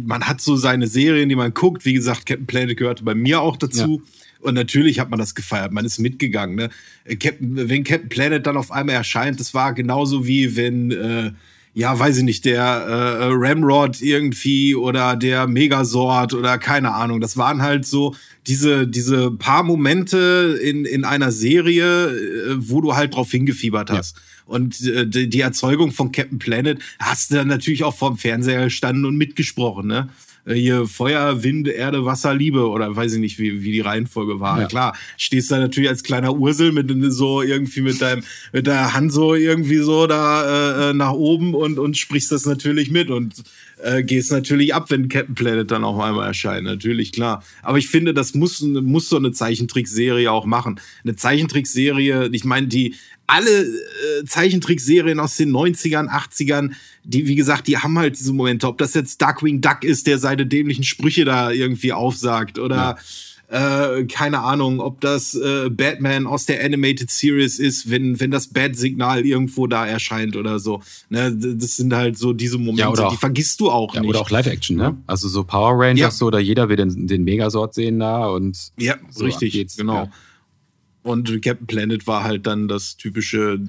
man 0.07 0.25
hat 0.25 0.41
so 0.41 0.57
seine 0.57 0.87
Serien, 0.87 1.29
die 1.29 1.37
man 1.37 1.55
guckt. 1.55 1.85
Wie 1.85 1.95
gesagt, 1.95 2.27
Captain 2.27 2.47
Planet 2.47 2.77
gehörte 2.77 3.05
bei 3.05 3.15
mir 3.15 3.41
auch 3.41 3.57
dazu. 3.57 4.03
Ja. 4.03 4.11
Und 4.41 4.55
natürlich 4.55 5.01
hat 5.01 5.11
man 5.11 5.19
das 5.19 5.35
gefeiert, 5.35 5.73
man 5.73 5.85
ist 5.85 5.99
mitgegangen. 5.99 6.57
Ne? 6.57 6.71
Captain, 7.19 7.69
wenn 7.69 7.85
Captain 7.85 8.09
Planet 8.09 8.47
dann 8.47 8.57
auf 8.57 8.71
einmal 8.71 8.95
erscheint, 8.95 9.41
das 9.41 9.55
war 9.55 9.75
genauso 9.75 10.27
wie 10.27 10.57
wenn 10.57 10.91
äh, 10.93 11.33
ja, 11.77 11.99
weiß 11.99 12.17
ich 12.17 12.23
nicht, 12.23 12.47
der 12.47 12.63
äh, 12.63 13.29
Ramrod 13.33 14.01
irgendwie 14.01 14.75
oder 14.75 15.15
der 15.15 15.47
Megasort 15.47 16.33
oder 16.33 16.57
keine 16.57 16.95
Ahnung. 16.95 17.21
Das 17.21 17.37
waren 17.37 17.61
halt 17.61 17.85
so 17.85 18.15
diese, 18.47 18.89
diese 18.89 19.31
paar 19.31 19.63
Momente 19.63 20.59
in, 20.63 20.87
in 20.87 21.05
einer 21.05 21.31
Serie, 21.31 22.07
äh, 22.07 22.55
wo 22.57 22.81
du 22.81 22.97
halt 22.97 23.15
drauf 23.15 23.31
hingefiebert 23.31 23.91
hast. 23.91 24.17
Ja. 24.17 24.23
Und 24.47 24.81
äh, 24.83 25.07
die 25.07 25.41
Erzeugung 25.41 25.93
von 25.93 26.13
Captain 26.13 26.39
Planet 26.39 26.79
hast 26.99 27.31
du 27.31 27.35
dann 27.35 27.49
natürlich 27.49 27.85
auch 27.85 27.95
vorm 27.95 28.17
Fernseher 28.17 28.65
gestanden 28.65 29.05
und 29.05 29.17
mitgesprochen, 29.17 29.89
ne? 29.89 30.09
Äh, 30.47 30.55
hier 30.55 30.87
Feuer, 30.87 31.43
Wind, 31.43 31.69
Erde, 31.69 32.05
Wasser, 32.05 32.35
Liebe 32.35 32.69
oder 32.69 32.95
weiß 32.95 33.15
ich 33.15 33.21
nicht, 33.21 33.39
wie, 33.39 33.63
wie 33.63 33.73
die 33.73 33.81
Reihenfolge 33.81 34.41
war. 34.41 34.63
Ja. 34.63 34.67
Klar, 34.69 34.97
stehst 35.17 35.51
da 35.51 35.59
natürlich 35.59 35.91
als 35.91 36.03
kleiner 36.03 36.35
Ursel 36.35 36.73
mit 36.73 36.87
so 37.13 37.43
irgendwie 37.43 37.81
mit 37.81 38.01
deinem 38.01 38.23
mit 38.53 38.67
der 38.67 38.95
Hand 38.95 39.13
so 39.13 39.35
irgendwie 39.35 39.79
so 39.79 40.07
da 40.07 40.87
äh, 40.87 40.91
äh, 40.91 40.93
nach 40.95 41.13
oben 41.13 41.55
und 41.55 41.79
und 41.79 41.99
sprichst 41.99 42.33
das 42.33 42.47
natürlich 42.47 42.91
mit 42.91 43.11
und 43.11 43.35
äh, 43.83 44.03
gehst 44.03 44.31
natürlich 44.31 44.75
ab, 44.75 44.91
wenn 44.91 45.09
Captain 45.09 45.35
Planet 45.35 45.71
dann 45.71 45.85
auch 45.85 45.99
einmal 45.99 46.27
erscheint, 46.27 46.65
natürlich 46.65 47.13
klar. 47.13 47.43
Aber 47.63 47.79
ich 47.79 47.89
finde, 47.89 48.15
das 48.15 48.35
muss 48.35 48.63
muss 48.63 49.09
so 49.09 49.17
eine 49.17 49.33
Zeichentrickserie 49.33 50.31
auch 50.31 50.47
machen. 50.47 50.81
Eine 51.05 51.17
Zeichentrickserie, 51.17 52.29
ich 52.33 52.45
meine, 52.45 52.69
die 52.69 52.95
alle 53.27 53.63
äh, 53.63 54.25
Zeichentrickserien 54.25 55.21
aus 55.21 55.37
den 55.37 55.51
90ern, 55.51 56.09
80ern, 56.09 56.73
die, 57.05 57.27
wie 57.27 57.35
gesagt, 57.35 57.67
die 57.67 57.79
haben 57.79 57.99
halt 57.99 58.19
diese 58.19 58.33
Momente. 58.33 58.67
Ob 58.67 58.79
das 58.79 58.95
jetzt 58.95 59.21
Darkwing 59.21 59.61
Duck 59.61 59.85
ist, 59.85 60.07
der 60.07 60.19
seine 60.19 60.47
dämlichen 60.47 60.85
Sprüche 60.85 61.25
da 61.25 61.51
irgendwie 61.51 61.93
aufsagt 61.93 62.59
oder 62.59 62.99
ja. 63.51 63.99
äh, 63.99 64.05
keine 64.07 64.41
Ahnung, 64.41 64.81
ob 64.81 65.01
das 65.01 65.35
äh, 65.35 65.71
Batman 65.71 66.27
aus 66.27 66.47
der 66.47 66.65
Animated 66.65 67.11
Series 67.11 67.59
ist, 67.59 67.91
wenn, 67.91 68.19
wenn 68.21 68.31
das 68.31 68.49
Bat-Signal 68.49 69.25
irgendwo 69.25 69.67
da 69.67 69.87
erscheint 69.87 70.37
oder 70.37 70.59
so. 70.59 70.83
Ne, 71.09 71.37
das 71.37 71.77
sind 71.77 71.95
halt 71.95 72.19
so 72.19 72.33
diese 72.33 72.59
Momente, 72.59 73.03
ja, 73.03 73.11
die 73.11 73.17
vergisst 73.17 73.61
du 73.61 73.71
auch 73.71 73.95
ja, 73.95 74.01
nicht. 74.01 74.11
Oder 74.11 74.21
auch 74.21 74.31
Live-Action, 74.31 74.77
ne? 74.77 74.97
Also 75.07 75.29
so 75.29 75.45
Power 75.45 75.75
Rangers 75.81 76.19
so, 76.19 76.27
oder 76.27 76.39
jeder 76.39 76.69
will 76.69 76.77
den, 76.77 77.07
den 77.07 77.25
Megasort 77.25 77.75
sehen 77.75 77.99
da 77.99 78.27
und 78.27 78.73
ja, 78.79 78.97
so 79.11 79.25
richtig, 79.25 79.77
genau. 79.77 80.11
Und 81.07 81.41
Captain 81.41 81.69
Planet 81.69 82.09
war 82.09 82.25
halt 82.25 82.49
dann 82.49 82.67
das 82.67 82.97
typische 82.97 83.61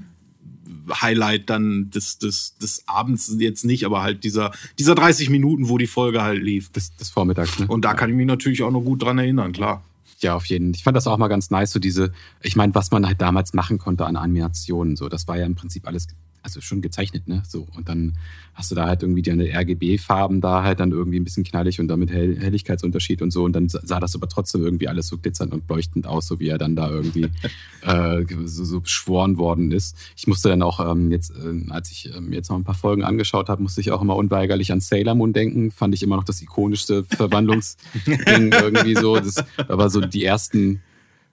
Highlight 0.90 1.52
dann 1.52 1.92
des, 1.92 2.18
des, 2.18 2.58
des 2.58 2.84
Abends 2.88 3.32
jetzt 3.38 3.64
nicht, 3.64 3.86
aber 3.86 4.02
halt 4.02 4.24
dieser, 4.24 4.52
dieser 4.80 4.96
30 4.96 5.30
Minuten, 5.30 5.70
wo 5.70 5.78
die 5.78 5.86
Folge 5.86 6.24
halt 6.24 6.42
lief. 6.42 6.72
Des, 6.72 6.96
des 6.96 7.12
Vormittags, 7.12 7.60
ne? 7.60 7.68
Und 7.68 7.86
da 7.86 7.94
kann 7.94 8.10
ich 8.10 8.16
mich 8.16 8.26
natürlich 8.26 8.64
auch 8.64 8.72
noch 8.72 8.82
gut 8.82 9.04
dran 9.04 9.20
erinnern, 9.20 9.52
klar. 9.52 9.84
Ja, 10.20 10.34
auf 10.34 10.46
jeden 10.48 10.74
Fall. 10.74 10.78
Ich 10.78 10.84
fand 10.84 10.98
das 10.98 11.06
auch 11.06 11.20
mal 11.20 11.28
ganz 11.28 11.52
nice, 11.52 11.72
so 11.72 11.80
diese, 11.80 12.12
ich 12.42 12.56
meine, 12.56 12.74
was 12.74 12.90
man 12.90 13.06
halt 13.06 13.22
damals 13.22 13.54
machen 13.54 13.78
konnte 13.78 14.08
an 14.08 14.16
Animationen, 14.16 14.96
so, 14.96 15.08
das 15.08 15.28
war 15.28 15.38
ja 15.38 15.46
im 15.46 15.54
Prinzip 15.54 15.88
alles 15.88 16.08
also 16.44 16.62
schon 16.62 16.82
gezeichnet, 16.82 17.28
ne? 17.28 17.44
So. 17.48 17.68
Und 17.76 17.90
dann 17.90 18.14
hast 18.54 18.72
du 18.72 18.76
da 18.76 18.88
halt 18.88 19.04
irgendwie 19.04 19.22
deine 19.22 19.46
RGB-Farben 19.46 20.42
da 20.42 20.64
halt 20.64 20.80
dann 20.80 20.92
irgendwie 20.92 21.20
ein 21.20 21.24
bisschen 21.24 21.44
knallig 21.44 21.80
und 21.80 21.88
damit 21.88 22.10
Hell 22.10 22.40
Helligkeitsunterschied 22.40 23.22
und 23.22 23.32
so. 23.32 23.44
Und 23.44 23.54
dann 23.54 23.70
sah 23.70 24.00
das 24.00 24.16
aber 24.16 24.28
trotzdem 24.30 24.64
irgendwie 24.64 24.88
alles 24.88 25.08
so 25.08 25.18
glitzernd 25.18 25.54
und 25.54 25.70
leuchtend 25.70 26.08
aus, 26.08 26.28
so 26.28 26.40
wie 26.40 26.48
er 26.48 26.58
dann 26.58 26.76
da 26.76 26.90
irgendwie 26.90 27.30
äh, 27.82 28.26
so, 28.46 28.64
so 28.64 28.82
beschworen 28.82 29.38
worden 29.38 29.72
ist. 29.72 29.98
Ich 30.16 30.28
musste 30.28 30.50
dann 30.50 30.62
auch 30.62 30.80
ähm, 30.80 31.12
jetzt, 31.12 31.32
äh, 31.32 31.70
als 31.70 31.92
ich 31.92 32.14
ähm, 32.16 32.32
jetzt 32.34 32.50
noch 32.50 32.58
ein 32.58 32.64
paar 32.64 32.76
Folgen 32.76 33.04
angeschaut 33.04 33.50
habe, 33.50 33.62
musste 33.62 33.82
ich 33.82 33.92
auch 33.92 34.02
immer 34.02 34.16
unweigerlich 34.16 34.72
an 34.72 34.80
Sailor 34.80 35.16
Moon 35.16 35.34
denken. 35.34 35.72
Fand 35.72 35.94
ich 35.94 36.04
immer 36.04 36.16
noch 36.16 36.24
das 36.24 36.42
ikonischste 36.42 37.04
Verwandlungsding 37.10 38.52
irgendwie 38.52 38.96
so. 38.96 39.18
Das 39.18 39.44
war 39.68 39.90
so 39.90 40.02
die 40.02 40.24
ersten 40.24 40.82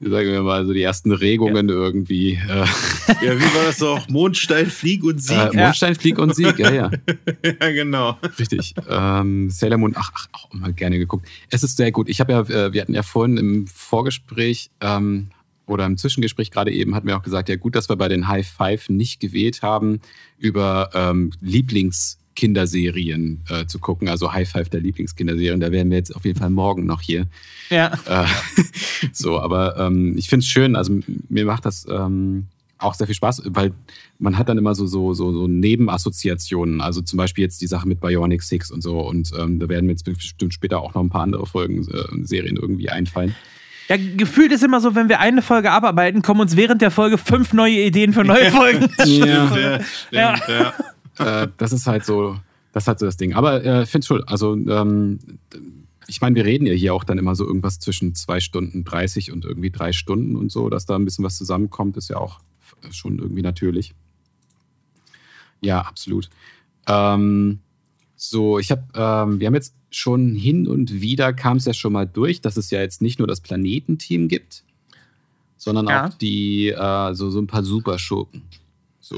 sagen 0.00 0.32
wir 0.32 0.42
mal, 0.42 0.66
so 0.66 0.72
die 0.72 0.82
ersten 0.82 1.12
Regungen 1.12 1.68
ja. 1.68 1.74
irgendwie. 1.74 2.34
Äh. 2.34 2.66
Ja, 3.22 3.38
wie 3.38 3.54
war 3.54 3.64
das 3.66 3.82
auch? 3.82 4.08
Mondstein, 4.08 4.66
Flieg 4.66 5.04
und 5.04 5.22
Sieg. 5.22 5.36
Äh, 5.36 5.56
Mondstein, 5.56 5.94
Flieg 5.94 6.18
und 6.18 6.34
Sieg, 6.34 6.58
ja, 6.58 6.72
ja. 6.72 6.90
ja, 7.44 7.70
genau. 7.70 8.18
Richtig. 8.38 8.74
Ähm, 8.88 9.50
Sailor 9.50 9.78
Moon, 9.78 9.94
ach, 9.96 10.10
ach, 10.14 10.26
auch 10.32 10.52
immer 10.52 10.72
gerne 10.72 10.98
geguckt. 10.98 11.28
Es 11.50 11.62
ist 11.62 11.76
sehr 11.76 11.92
gut. 11.92 12.08
Ich 12.08 12.20
habe 12.20 12.32
ja, 12.32 12.40
äh, 12.40 12.72
wir 12.72 12.80
hatten 12.80 12.94
ja 12.94 13.02
vorhin 13.02 13.36
im 13.36 13.66
Vorgespräch 13.66 14.70
ähm, 14.80 15.28
oder 15.66 15.86
im 15.86 15.96
Zwischengespräch 15.96 16.50
gerade 16.50 16.72
eben, 16.72 16.94
hatten 16.94 17.06
wir 17.06 17.16
auch 17.16 17.22
gesagt, 17.22 17.48
ja 17.48 17.56
gut, 17.56 17.74
dass 17.74 17.88
wir 17.88 17.96
bei 17.96 18.08
den 18.08 18.28
High 18.28 18.46
Five 18.46 18.88
nicht 18.88 19.20
gewählt 19.20 19.62
haben 19.62 20.00
über 20.38 20.90
ähm, 20.94 21.30
Lieblings- 21.42 22.18
Kinderserien 22.34 23.42
äh, 23.48 23.66
zu 23.66 23.78
gucken, 23.78 24.08
also 24.08 24.32
High 24.32 24.48
Five 24.48 24.68
der 24.68 24.80
Lieblingskinderserien. 24.80 25.60
Da 25.60 25.72
wären 25.72 25.90
wir 25.90 25.96
jetzt 25.96 26.14
auf 26.14 26.24
jeden 26.24 26.38
Fall 26.38 26.50
morgen 26.50 26.86
noch 26.86 27.00
hier. 27.00 27.26
Ja. 27.70 27.92
Äh, 28.06 28.26
so, 29.12 29.38
aber 29.40 29.76
ähm, 29.78 30.16
ich 30.16 30.28
finde 30.28 30.44
es 30.44 30.48
schön, 30.48 30.76
also 30.76 30.98
mir 31.28 31.44
macht 31.44 31.64
das 31.64 31.86
ähm, 31.88 32.46
auch 32.78 32.94
sehr 32.94 33.06
viel 33.06 33.16
Spaß, 33.16 33.42
weil 33.46 33.72
man 34.18 34.36
hat 34.36 34.48
dann 34.48 34.58
immer 34.58 34.74
so, 34.74 34.86
so, 34.86 35.14
so, 35.14 35.32
so 35.32 35.48
Nebenassoziationen. 35.48 36.80
Also 36.80 37.00
zum 37.00 37.16
Beispiel 37.16 37.42
jetzt 37.42 37.60
die 37.60 37.66
Sache 37.66 37.88
mit 37.88 38.00
Bionic 38.00 38.42
Six 38.42 38.70
und 38.70 38.82
so. 38.82 39.00
Und 39.00 39.30
ähm, 39.38 39.58
da 39.58 39.68
werden 39.68 39.86
mir 39.86 39.92
jetzt 39.92 40.04
bestimmt 40.04 40.54
später 40.54 40.80
auch 40.80 40.94
noch 40.94 41.02
ein 41.02 41.10
paar 41.10 41.22
andere 41.22 41.46
Folgen, 41.46 41.86
äh, 41.88 42.24
Serien 42.24 42.56
irgendwie 42.56 42.90
einfallen. 42.90 43.34
Ja, 43.88 43.96
gefühlt 43.98 44.50
ist 44.50 44.64
immer 44.64 44.80
so, 44.80 44.94
wenn 44.94 45.08
wir 45.08 45.20
eine 45.20 45.42
Folge 45.42 45.70
abarbeiten, 45.70 46.22
kommen 46.22 46.40
uns 46.40 46.56
während 46.56 46.80
der 46.80 46.90
Folge 46.90 47.18
fünf 47.18 47.52
neue 47.52 47.82
Ideen 47.82 48.12
für 48.12 48.24
neue 48.24 48.50
Folgen. 48.50 48.88
ja, 49.04 49.26
ja, 49.56 49.80
ja. 50.10 50.34
ja 50.48 50.74
äh, 51.18 51.48
das 51.56 51.72
ist 51.72 51.86
halt 51.86 52.04
so, 52.04 52.36
das 52.72 52.84
ist 52.84 52.88
halt 52.88 52.98
so 52.98 53.06
das 53.06 53.16
Ding. 53.16 53.34
Aber 53.34 53.64
äh, 53.64 53.82
ich 53.82 53.88
finde 53.88 54.00
es 54.00 54.06
schon, 54.06 54.24
also 54.24 54.54
ähm, 54.54 55.18
ich 56.06 56.20
meine, 56.20 56.36
wir 56.36 56.44
reden 56.44 56.66
ja 56.66 56.74
hier 56.74 56.94
auch 56.94 57.04
dann 57.04 57.18
immer 57.18 57.34
so 57.34 57.46
irgendwas 57.46 57.78
zwischen 57.78 58.14
zwei 58.14 58.40
Stunden 58.40 58.84
30 58.84 59.32
und 59.32 59.44
irgendwie 59.44 59.70
drei 59.70 59.92
Stunden 59.92 60.36
und 60.36 60.50
so, 60.50 60.68
dass 60.68 60.86
da 60.86 60.96
ein 60.96 61.04
bisschen 61.04 61.24
was 61.24 61.36
zusammenkommt, 61.36 61.96
ist 61.96 62.08
ja 62.08 62.16
auch 62.16 62.40
schon 62.90 63.18
irgendwie 63.18 63.42
natürlich. 63.42 63.94
Ja, 65.60 65.80
absolut. 65.80 66.28
Ähm, 66.86 67.60
so, 68.16 68.58
ich 68.58 68.70
habe, 68.70 68.82
ähm, 68.94 69.40
wir 69.40 69.46
haben 69.46 69.54
jetzt 69.54 69.74
schon 69.90 70.34
hin 70.34 70.66
und 70.66 71.00
wieder 71.00 71.32
kam 71.32 71.56
es 71.58 71.64
ja 71.64 71.72
schon 71.72 71.92
mal 71.92 72.06
durch, 72.06 72.40
dass 72.40 72.56
es 72.56 72.70
ja 72.70 72.80
jetzt 72.80 73.00
nicht 73.00 73.18
nur 73.18 73.28
das 73.28 73.40
Planetenteam 73.40 74.28
gibt, 74.28 74.64
sondern 75.56 75.88
ja. 75.88 76.06
auch 76.06 76.14
die, 76.14 76.68
äh, 76.68 77.14
so, 77.14 77.30
so 77.30 77.38
ein 77.38 77.46
paar 77.46 77.62
Superschurken. 77.62 78.42
So. 79.00 79.16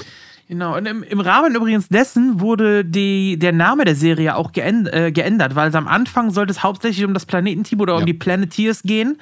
Genau, 0.49 0.77
und 0.77 0.87
im, 0.87 1.03
im 1.03 1.19
Rahmen 1.19 1.57
übrigens 1.57 1.89
dessen 1.89 2.39
wurde 2.41 2.85
die, 2.85 3.37
der 3.37 3.53
Name 3.53 3.85
der 3.85 3.97
Serie 3.97 4.37
auch 4.37 4.53
geänd, 4.53 4.93
äh, 4.93 5.11
geändert, 5.11 5.57
weil 5.57 5.75
am 5.75 5.89
Anfang 5.89 6.31
sollte 6.31 6.53
es 6.53 6.63
hauptsächlich 6.63 7.05
um 7.05 7.15
das 7.15 7.27
Planetenteam 7.27 7.81
oder 7.81 7.95
ja. 7.95 7.99
um 7.99 8.07
die 8.07 8.15
Planeteers 8.15 8.83
gehen. 8.83 9.19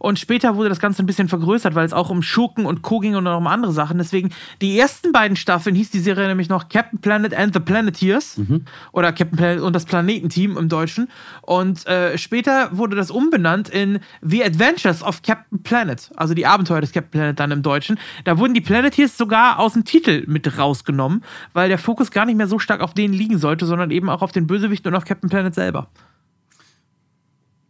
Und 0.00 0.18
später 0.18 0.56
wurde 0.56 0.68
das 0.68 0.80
Ganze 0.80 1.04
ein 1.04 1.06
bisschen 1.06 1.28
vergrößert, 1.28 1.76
weil 1.76 1.86
es 1.86 1.92
auch 1.92 2.10
um 2.10 2.22
Schurken 2.22 2.66
und 2.66 2.82
Co. 2.82 2.98
ging 2.98 3.14
und 3.14 3.24
auch 3.28 3.38
um 3.38 3.46
andere 3.46 3.70
Sachen. 3.70 3.98
Deswegen, 3.98 4.30
die 4.60 4.76
ersten 4.76 5.12
beiden 5.12 5.36
Staffeln 5.36 5.76
hieß 5.76 5.92
die 5.92 6.00
Serie 6.00 6.26
nämlich 6.26 6.48
noch 6.48 6.68
Captain 6.68 7.00
Planet 7.00 7.34
and 7.34 7.54
the 7.54 7.60
Planeteers. 7.60 8.38
Mhm. 8.38 8.64
Oder 8.90 9.12
Captain 9.12 9.38
Planet 9.38 9.62
und 9.62 9.76
das 9.76 9.84
Planetenteam 9.84 10.56
im 10.56 10.68
Deutschen. 10.68 11.08
Und 11.42 11.86
äh, 11.86 12.18
später 12.18 12.76
wurde 12.76 12.96
das 12.96 13.12
umbenannt 13.12 13.68
in 13.68 14.00
The 14.22 14.42
Adventures 14.42 15.04
of 15.04 15.22
Captain 15.22 15.62
Planet. 15.62 16.10
Also 16.16 16.34
die 16.34 16.46
Abenteuer 16.46 16.80
des 16.80 16.90
Captain 16.90 17.12
Planet 17.12 17.38
dann 17.38 17.52
im 17.52 17.62
Deutschen. 17.62 17.96
Da 18.24 18.38
wurden 18.38 18.54
die 18.54 18.60
Planeteers 18.60 19.16
sogar 19.16 19.60
aus 19.60 19.74
dem 19.74 19.84
Titel 19.84 20.24
mit 20.26 20.44
rausgenommen, 20.64 21.22
weil 21.52 21.68
der 21.68 21.78
Fokus 21.78 22.10
gar 22.10 22.24
nicht 22.24 22.36
mehr 22.36 22.48
so 22.48 22.58
stark 22.58 22.80
auf 22.80 22.94
denen 22.94 23.14
liegen 23.14 23.38
sollte, 23.38 23.66
sondern 23.66 23.90
eben 23.90 24.08
auch 24.08 24.22
auf 24.22 24.32
den 24.32 24.46
Bösewichten 24.46 24.90
und 24.90 24.96
auf 24.96 25.04
Captain 25.04 25.28
Planet 25.28 25.54
selber. 25.54 25.88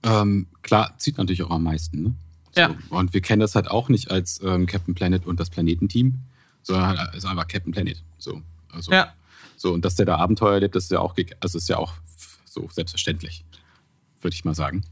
Ähm, 0.05 0.47
klar, 0.63 0.95
zieht 0.99 1.19
natürlich 1.19 1.43
auch 1.43 1.51
am 1.51 1.65
meisten. 1.65 2.03
Ne? 2.03 2.15
So. 2.53 2.61
Ja. 2.61 2.75
Und 2.91 3.13
wir 3.13 3.21
kennen 3.21 3.41
das 3.41 3.55
halt 3.55 3.69
auch 3.71 3.89
nicht 3.89 4.11
als 4.11 4.41
ähm, 4.43 4.67
Captain 4.67 4.95
Planet 4.95 5.27
und 5.27 5.41
das 5.41 5.51
Planetenteam, 5.51 6.21
sondern 6.63 6.99
halt 6.99 7.15
ist 7.15 7.27
einfach 7.27 7.49
Captain 7.49 7.73
Planet. 7.73 8.03
So, 8.19 8.43
also, 8.71 8.93
ja. 8.93 9.13
So, 9.57 9.73
und 9.73 9.85
dass 9.85 9.97
der 9.97 10.07
da 10.07 10.17
Abenteuer 10.17 10.55
erlebt, 10.55 10.75
das 10.75 10.85
ist 10.85 10.91
ja 10.91 11.01
auch, 11.01 11.15
also 11.41 11.59
ist 11.59 11.69
ja 11.69 11.79
auch 11.79 11.95
so 12.45 12.69
selbstverständlich, 12.71 13.45
würde 14.21 14.35
ich 14.35 14.45
mal 14.45 14.55
sagen. 14.55 14.85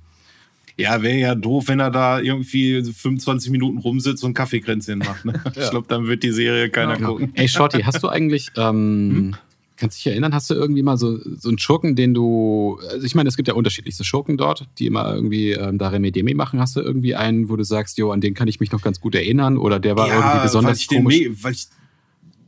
Ja, 0.77 1.03
wäre 1.03 1.19
ja 1.19 1.35
doof, 1.35 1.69
wenn 1.69 1.81
er 1.81 1.91
da 1.91 2.21
irgendwie 2.21 2.83
25 2.83 3.51
Minuten 3.51 3.79
rumsitzt 3.79 4.25
und 4.25 4.35
Kaffeekränzchen 4.35 5.01
macht. 5.01 5.25
Ne? 5.25 5.35
ja. 5.55 5.65
Ich 5.65 5.71
glaube, 5.71 5.87
dann 5.89 6.07
wird 6.07 6.23
die 6.23 6.33
Serie 6.33 6.71
keiner 6.71 6.97
genau. 6.97 7.13
gucken. 7.13 7.33
Ey, 7.35 7.49
Shorty, 7.49 7.83
hast 7.83 8.03
du 8.03 8.09
eigentlich 8.09 8.51
ähm, 8.57 9.11
hm? 9.15 9.37
Kannst 9.83 9.99
du 9.99 10.05
dich 10.05 10.13
erinnern, 10.13 10.33
hast 10.33 10.49
du 10.49 10.55
irgendwie 10.55 10.83
mal 10.83 10.97
so, 10.97 11.19
so 11.19 11.49
einen 11.49 11.59
Schurken, 11.59 11.97
den 11.97 12.15
du, 12.15 12.79
also 12.89 13.05
ich 13.05 13.17
meine, 13.17 13.29
es 13.29 13.37
gibt 13.37 13.49
ja 13.49 13.55
unterschiedlichste 13.55 14.05
Schurken 14.05 14.37
dort, 14.37 14.69
die 14.79 14.87
immer 14.87 15.13
irgendwie 15.13 15.53
ähm, 15.53 15.77
da 15.77 15.89
Remedemi 15.89 16.35
machen. 16.35 16.61
Hast 16.61 16.77
du 16.77 16.81
irgendwie 16.81 17.17
einen, 17.17 17.49
wo 17.49 17.57
du 17.57 17.65
sagst, 17.65 17.99
jo, 17.99 18.13
an 18.13 18.21
den 18.21 18.35
kann 18.35 18.47
ich 18.47 18.61
mich 18.61 18.71
noch 18.71 18.81
ganz 18.81 19.01
gut 19.01 19.17
erinnern 19.17 19.57
oder 19.59 19.81
der 19.81 19.97
war 19.97 20.07
ja, 20.07 20.15
irgendwie 20.15 20.43
besonders 20.45 20.71
weil 20.71 20.77
ich 20.77 20.87
komisch? 20.87 21.19
Den 21.19 21.43
weil 21.43 21.53
ich 21.53 21.67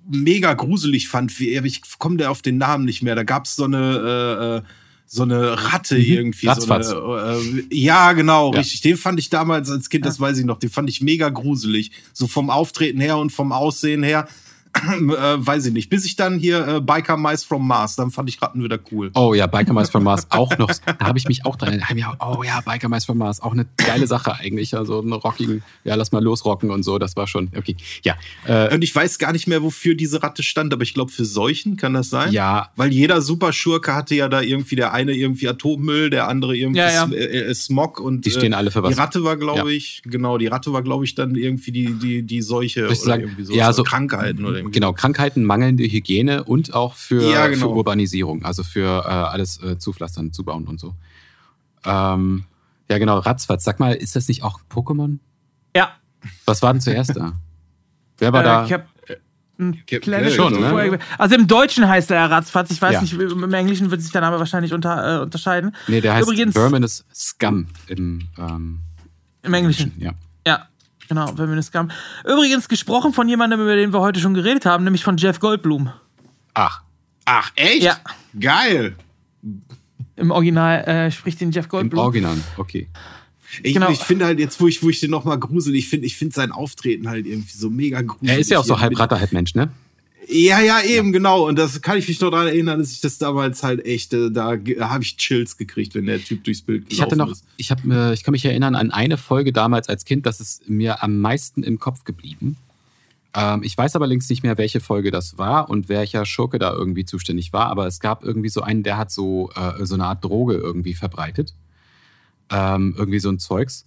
mega 0.08 0.54
gruselig 0.54 1.08
fand. 1.08 1.36
Wie, 1.40 1.58
ich 1.58 1.82
komme 1.98 2.18
da 2.18 2.28
auf 2.28 2.40
den 2.40 2.56
Namen 2.58 2.84
nicht 2.84 3.02
mehr. 3.02 3.16
Da 3.16 3.24
gab 3.24 3.46
es 3.46 3.56
so 3.56 3.64
eine. 3.64 4.58
Äh, 4.58 4.58
äh 4.58 4.62
so 5.06 5.22
eine 5.22 5.72
Ratte 5.72 5.96
mhm. 5.96 6.04
irgendwie. 6.04 6.46
Ratzfatz. 6.46 6.88
So 6.88 7.14
eine, 7.14 7.38
äh, 7.38 7.64
ja, 7.70 8.12
genau, 8.12 8.52
ja. 8.52 8.58
richtig. 8.58 8.80
Den 8.80 8.96
fand 8.96 9.18
ich 9.18 9.30
damals 9.30 9.70
als 9.70 9.88
Kind, 9.90 10.04
das 10.04 10.20
weiß 10.20 10.38
ich 10.38 10.44
noch, 10.44 10.58
den 10.58 10.70
fand 10.70 10.88
ich 10.88 11.00
mega 11.00 11.28
gruselig. 11.28 11.92
So 12.12 12.26
vom 12.26 12.50
Auftreten 12.50 13.00
her 13.00 13.18
und 13.18 13.30
vom 13.30 13.52
Aussehen 13.52 14.02
her. 14.02 14.28
äh, 14.84 15.46
weiß 15.46 15.66
ich 15.66 15.72
nicht. 15.72 15.90
Bis 15.90 16.04
ich 16.04 16.16
dann 16.16 16.38
hier 16.38 16.66
äh, 16.66 16.80
Biker 16.80 17.16
Mice 17.16 17.44
from 17.44 17.66
Mars, 17.66 17.96
dann 17.96 18.10
fand 18.10 18.28
ich 18.28 18.40
Ratten 18.42 18.62
wieder 18.62 18.78
cool. 18.92 19.10
Oh 19.14 19.34
ja, 19.34 19.46
Biker 19.46 19.72
Mice 19.72 19.90
from 19.90 20.04
Mars 20.04 20.26
auch 20.30 20.56
noch. 20.58 20.70
Da 20.84 21.06
habe 21.06 21.18
ich 21.18 21.28
mich 21.28 21.46
auch 21.46 21.56
dran. 21.56 21.80
erinnert. 21.80 22.16
oh 22.20 22.42
ja, 22.42 22.60
Biker 22.60 22.88
Mice 22.88 23.04
from 23.04 23.18
Mars, 23.18 23.40
auch 23.40 23.52
eine 23.52 23.66
geile 23.76 24.06
Sache 24.06 24.34
eigentlich. 24.34 24.76
Also 24.76 25.00
eine 25.00 25.14
rockigen, 25.14 25.62
ja, 25.84 25.94
lass 25.94 26.12
mal 26.12 26.22
losrocken 26.22 26.70
und 26.70 26.82
so. 26.82 26.98
Das 26.98 27.16
war 27.16 27.26
schon 27.26 27.50
okay. 27.56 27.76
Ja. 28.02 28.16
Äh, 28.46 28.74
und 28.74 28.82
ich 28.82 28.94
weiß 28.94 29.18
gar 29.18 29.32
nicht 29.32 29.46
mehr, 29.46 29.62
wofür 29.62 29.94
diese 29.94 30.22
Ratte 30.22 30.42
stand, 30.42 30.72
aber 30.72 30.82
ich 30.82 30.94
glaube 30.94 31.12
für 31.12 31.24
Seuchen 31.24 31.76
kann 31.76 31.94
das 31.94 32.10
sein. 32.10 32.32
Ja. 32.32 32.70
Weil 32.76 32.92
jeder 32.92 33.22
Superschurke 33.22 33.94
hatte 33.94 34.14
ja 34.14 34.28
da 34.28 34.40
irgendwie 34.40 34.76
der 34.76 34.92
eine 34.92 35.12
irgendwie 35.12 35.48
Atommüll, 35.48 36.10
der 36.10 36.28
andere 36.28 36.56
irgendwie 36.56 36.80
ja, 36.80 36.90
ja. 36.90 37.12
Äh, 37.12 37.50
äh, 37.50 37.54
Smog 37.54 38.00
und 38.00 38.26
die 38.26 38.30
stehen 38.30 38.54
alle 38.54 38.70
für 38.70 38.82
was. 38.82 38.94
Die 38.94 39.00
Ratte 39.00 39.24
war, 39.24 39.36
glaube 39.36 39.70
ja. 39.70 39.76
ich, 39.76 40.02
genau, 40.04 40.38
die 40.38 40.46
Ratte 40.46 40.72
war, 40.72 40.82
glaube 40.82 41.04
ich, 41.04 41.14
dann 41.14 41.34
irgendwie 41.34 41.72
die 41.72 41.94
die 41.94 42.22
die 42.22 42.42
Seuche 42.42 42.86
oder 42.86 42.94
sagen, 42.94 43.22
irgendwie 43.22 43.44
so, 43.44 43.54
ja, 43.54 43.72
so 43.72 43.82
Krankheiten 43.82 44.44
oder 44.44 44.56
irgendwie. 44.56 44.63
Genau, 44.70 44.92
Krankheiten 44.92 45.44
mangelnde 45.44 45.84
Hygiene 45.84 46.44
und 46.44 46.74
auch 46.74 46.94
für, 46.94 47.22
ja, 47.22 47.46
genau. 47.48 47.68
für 47.68 47.74
Urbanisierung, 47.74 48.44
also 48.44 48.62
für 48.62 49.04
äh, 49.04 49.08
alles 49.08 49.62
äh, 49.62 49.78
zupflastern, 49.78 50.32
zubauen 50.32 50.66
und 50.66 50.80
so. 50.80 50.94
Ähm, 51.84 52.44
ja, 52.88 52.98
genau, 52.98 53.18
Ratzfatz. 53.18 53.64
Sag 53.64 53.80
mal, 53.80 53.94
ist 53.94 54.16
das 54.16 54.28
nicht 54.28 54.42
auch 54.42 54.60
Pokémon? 54.70 55.18
Ja. 55.74 55.92
Was 56.46 56.62
war 56.62 56.72
denn 56.72 56.80
zuerst 56.80 57.16
da? 57.16 57.34
Wer 58.18 58.32
war 58.32 58.40
äh, 58.40 58.44
da? 58.44 58.64
Ich 58.64 58.72
hab, 58.72 58.86
äh, 59.08 60.30
schon, 60.30 60.60
ne? 60.60 60.98
Also 61.18 61.34
im 61.34 61.46
Deutschen 61.46 61.88
heißt 61.88 62.10
er 62.10 62.30
Ratzfatz. 62.30 62.70
Ich 62.70 62.82
weiß 62.82 62.94
ja. 62.94 63.00
nicht, 63.00 63.12
im 63.14 63.52
Englischen 63.52 63.90
wird 63.90 64.02
sich 64.02 64.12
der 64.12 64.20
Name 64.20 64.38
wahrscheinlich 64.38 64.72
unter, 64.72 65.20
äh, 65.20 65.22
unterscheiden. 65.22 65.74
Nee, 65.88 66.00
der 66.00 66.14
heißt 66.14 66.28
Übrigens, 66.28 66.54
Verminous 66.54 67.04
Scum 67.14 67.66
im, 67.86 68.28
ähm, 68.38 68.80
im 69.42 69.54
Englischen. 69.54 69.92
Ja. 69.98 70.12
Ja. 70.46 70.68
Genau, 71.08 71.26
Feminist 71.34 71.68
Scum. 71.68 71.90
Übrigens 72.24 72.68
gesprochen 72.68 73.12
von 73.12 73.28
jemandem, 73.28 73.60
über 73.60 73.76
den 73.76 73.92
wir 73.92 74.00
heute 74.00 74.20
schon 74.20 74.34
geredet 74.34 74.66
haben, 74.66 74.84
nämlich 74.84 75.04
von 75.04 75.16
Jeff 75.16 75.40
Goldblum. 75.40 75.90
Ach. 76.54 76.82
Ach, 77.24 77.52
echt? 77.56 77.82
Ja. 77.82 77.98
Geil. 78.38 78.96
Im 80.16 80.30
Original 80.30 80.84
äh, 80.84 81.10
spricht 81.10 81.40
den 81.40 81.50
Jeff 81.50 81.68
Goldblum. 81.68 81.98
Im 81.98 82.04
Original, 82.04 82.36
okay. 82.56 82.88
Ich, 83.62 83.74
genau. 83.74 83.90
ich 83.90 84.00
finde 84.00 84.24
halt 84.24 84.38
jetzt, 84.38 84.60
wo 84.60 84.66
ich, 84.66 84.82
wo 84.82 84.88
ich 84.88 85.00
den 85.00 85.10
nochmal 85.10 85.38
grusel, 85.38 85.74
ich 85.74 85.88
finde 85.88 86.06
ich 86.06 86.16
find 86.16 86.32
sein 86.32 86.50
Auftreten 86.50 87.08
halt 87.08 87.26
irgendwie 87.26 87.56
so 87.56 87.70
mega 87.70 88.02
gruselig. 88.02 88.30
Er 88.32 88.38
ist 88.38 88.50
ja 88.50 88.58
auch 88.58 88.64
so 88.64 88.80
halb 88.80 88.98
Ratter, 88.98 89.20
halb 89.20 89.32
Mensch, 89.32 89.54
ne? 89.54 89.70
Ja, 90.28 90.60
ja, 90.60 90.80
eben, 90.82 91.08
ja. 91.08 91.12
genau. 91.12 91.46
Und 91.46 91.58
das 91.58 91.82
kann 91.82 91.98
ich 91.98 92.08
mich 92.08 92.20
noch 92.20 92.30
daran 92.30 92.46
erinnern, 92.46 92.78
dass 92.78 92.92
ich 92.92 93.00
das 93.00 93.18
damals 93.18 93.62
halt 93.62 93.84
echt, 93.84 94.12
äh, 94.12 94.30
da, 94.30 94.56
da 94.56 94.90
habe 94.90 95.04
ich 95.04 95.16
Chills 95.16 95.56
gekriegt, 95.56 95.94
wenn 95.94 96.06
der 96.06 96.22
Typ 96.22 96.44
durchs 96.44 96.62
Bild 96.62 96.86
Ich 96.88 97.00
hatte 97.00 97.16
noch, 97.16 97.30
ist. 97.30 97.44
ich, 97.56 97.70
hab, 97.70 97.84
ich 97.84 98.22
kann 98.22 98.32
mich 98.32 98.44
erinnern 98.44 98.74
an 98.74 98.90
eine 98.90 99.16
Folge 99.16 99.52
damals 99.52 99.88
als 99.88 100.04
Kind, 100.04 100.26
das 100.26 100.40
ist 100.40 100.68
mir 100.68 101.02
am 101.02 101.20
meisten 101.20 101.62
im 101.62 101.78
Kopf 101.78 102.04
geblieben. 102.04 102.56
Ähm, 103.34 103.62
ich 103.62 103.76
weiß 103.76 103.96
aber 103.96 104.06
links 104.06 104.28
nicht 104.30 104.42
mehr, 104.42 104.56
welche 104.58 104.80
Folge 104.80 105.10
das 105.10 105.36
war 105.36 105.68
und 105.68 105.88
welcher 105.88 106.24
Schurke 106.24 106.58
da 106.58 106.72
irgendwie 106.72 107.04
zuständig 107.04 107.52
war, 107.52 107.66
aber 107.66 107.86
es 107.86 108.00
gab 108.00 108.24
irgendwie 108.24 108.48
so 108.48 108.62
einen, 108.62 108.82
der 108.82 108.96
hat 108.96 109.10
so, 109.10 109.50
äh, 109.56 109.84
so 109.84 109.94
eine 109.94 110.04
Art 110.04 110.24
Droge 110.24 110.54
irgendwie 110.54 110.94
verbreitet. 110.94 111.52
Ähm, 112.50 112.94
irgendwie 112.96 113.18
so 113.20 113.30
ein 113.30 113.38
Zeugs. 113.38 113.86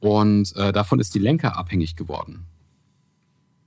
Und 0.00 0.54
äh, 0.56 0.72
davon 0.72 0.98
ist 0.98 1.14
die 1.14 1.18
Lenker 1.18 1.56
abhängig 1.56 1.94
geworden. 1.94 2.44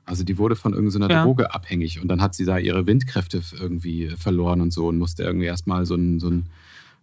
Also 0.06 0.24
die 0.24 0.38
wurde 0.38 0.56
von 0.56 0.74
irgendeiner 0.74 1.10
ja. 1.10 1.24
Droge 1.24 1.54
abhängig 1.54 2.02
und 2.02 2.08
dann 2.08 2.22
hat 2.22 2.36
sie 2.36 2.46
da 2.46 2.58
ihre 2.58 2.88
Windkräfte 2.88 3.42
irgendwie 3.60 4.10
verloren 4.10 4.62
und 4.62 4.74
so 4.74 4.88
und 4.88 4.98
musste 4.98 5.24
irgendwie 5.24 5.46
erstmal 5.46 5.86
so 5.86 5.94
einen, 5.94 6.20
so 6.20 6.28
einen 6.28 6.50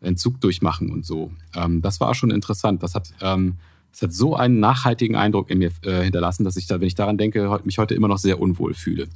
Entzug 0.00 0.40
durchmachen 0.40 0.90
und 0.90 1.06
so. 1.06 1.32
Ähm, 1.54 1.82
das 1.82 2.00
war 2.00 2.14
schon 2.14 2.30
interessant. 2.30 2.82
Das 2.82 2.94
hat, 2.94 3.12
ähm, 3.20 3.56
das 3.92 4.02
hat 4.02 4.12
so 4.12 4.36
einen 4.36 4.60
nachhaltigen 4.60 5.16
Eindruck 5.16 5.50
in 5.50 5.58
mir 5.58 5.70
äh, 5.82 6.02
hinterlassen, 6.02 6.44
dass 6.44 6.56
ich 6.56 6.66
da, 6.66 6.80
wenn 6.80 6.88
ich 6.88 6.94
daran 6.94 7.18
denke, 7.18 7.60
mich 7.64 7.78
heute 7.78 7.94
immer 7.94 8.08
noch 8.08 8.18
sehr 8.18 8.40
unwohl 8.40 8.74
fühle. 8.74 9.08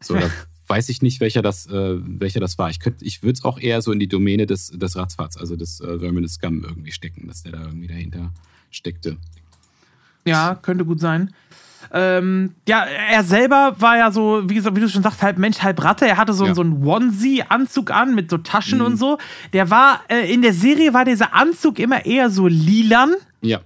So, 0.00 0.14
da 0.14 0.30
weiß 0.68 0.88
ich 0.88 1.02
nicht, 1.02 1.20
welcher 1.20 1.42
das, 1.42 1.66
äh, 1.66 1.98
welcher 2.00 2.40
das 2.40 2.58
war. 2.58 2.70
Ich, 2.70 2.78
ich 3.00 3.22
würde 3.22 3.34
es 3.34 3.44
auch 3.44 3.58
eher 3.58 3.82
so 3.82 3.92
in 3.92 4.00
die 4.00 4.08
Domäne 4.08 4.46
des, 4.46 4.68
des 4.70 4.96
Ratzfatz, 4.96 5.36
also 5.36 5.56
des 5.56 5.80
äh, 5.80 5.98
Verminous 5.98 6.34
Scum 6.34 6.64
irgendwie 6.64 6.92
stecken, 6.92 7.28
dass 7.28 7.42
der 7.42 7.52
da 7.52 7.62
irgendwie 7.62 7.88
dahinter 7.88 8.32
steckte. 8.70 9.16
Ja, 10.24 10.54
könnte 10.54 10.84
gut 10.84 11.00
sein. 11.00 11.34
Ähm, 11.92 12.54
ja, 12.68 12.84
er 12.84 13.22
selber 13.24 13.74
war 13.78 13.98
ja 13.98 14.10
so, 14.10 14.42
wie, 14.48 14.64
wie, 14.64 14.80
du 14.80 14.88
schon 14.88 15.02
sagst, 15.02 15.22
halb 15.22 15.38
Mensch, 15.38 15.62
halb 15.62 15.82
Ratte. 15.82 16.06
Er 16.06 16.16
hatte 16.16 16.32
so, 16.32 16.46
ja. 16.46 16.54
so 16.54 16.62
einen 16.62 16.84
Onesie-Anzug 16.84 17.90
an 17.90 18.14
mit 18.14 18.30
so 18.30 18.38
Taschen 18.38 18.78
mhm. 18.78 18.84
und 18.86 18.96
so. 18.96 19.18
Der 19.52 19.70
war, 19.70 20.00
äh, 20.08 20.32
in 20.32 20.42
der 20.42 20.52
Serie 20.52 20.94
war 20.94 21.04
dieser 21.04 21.34
Anzug 21.34 21.78
immer 21.78 22.04
eher 22.04 22.30
so 22.30 22.46
lilan. 22.46 23.14
Ja. 23.40 23.60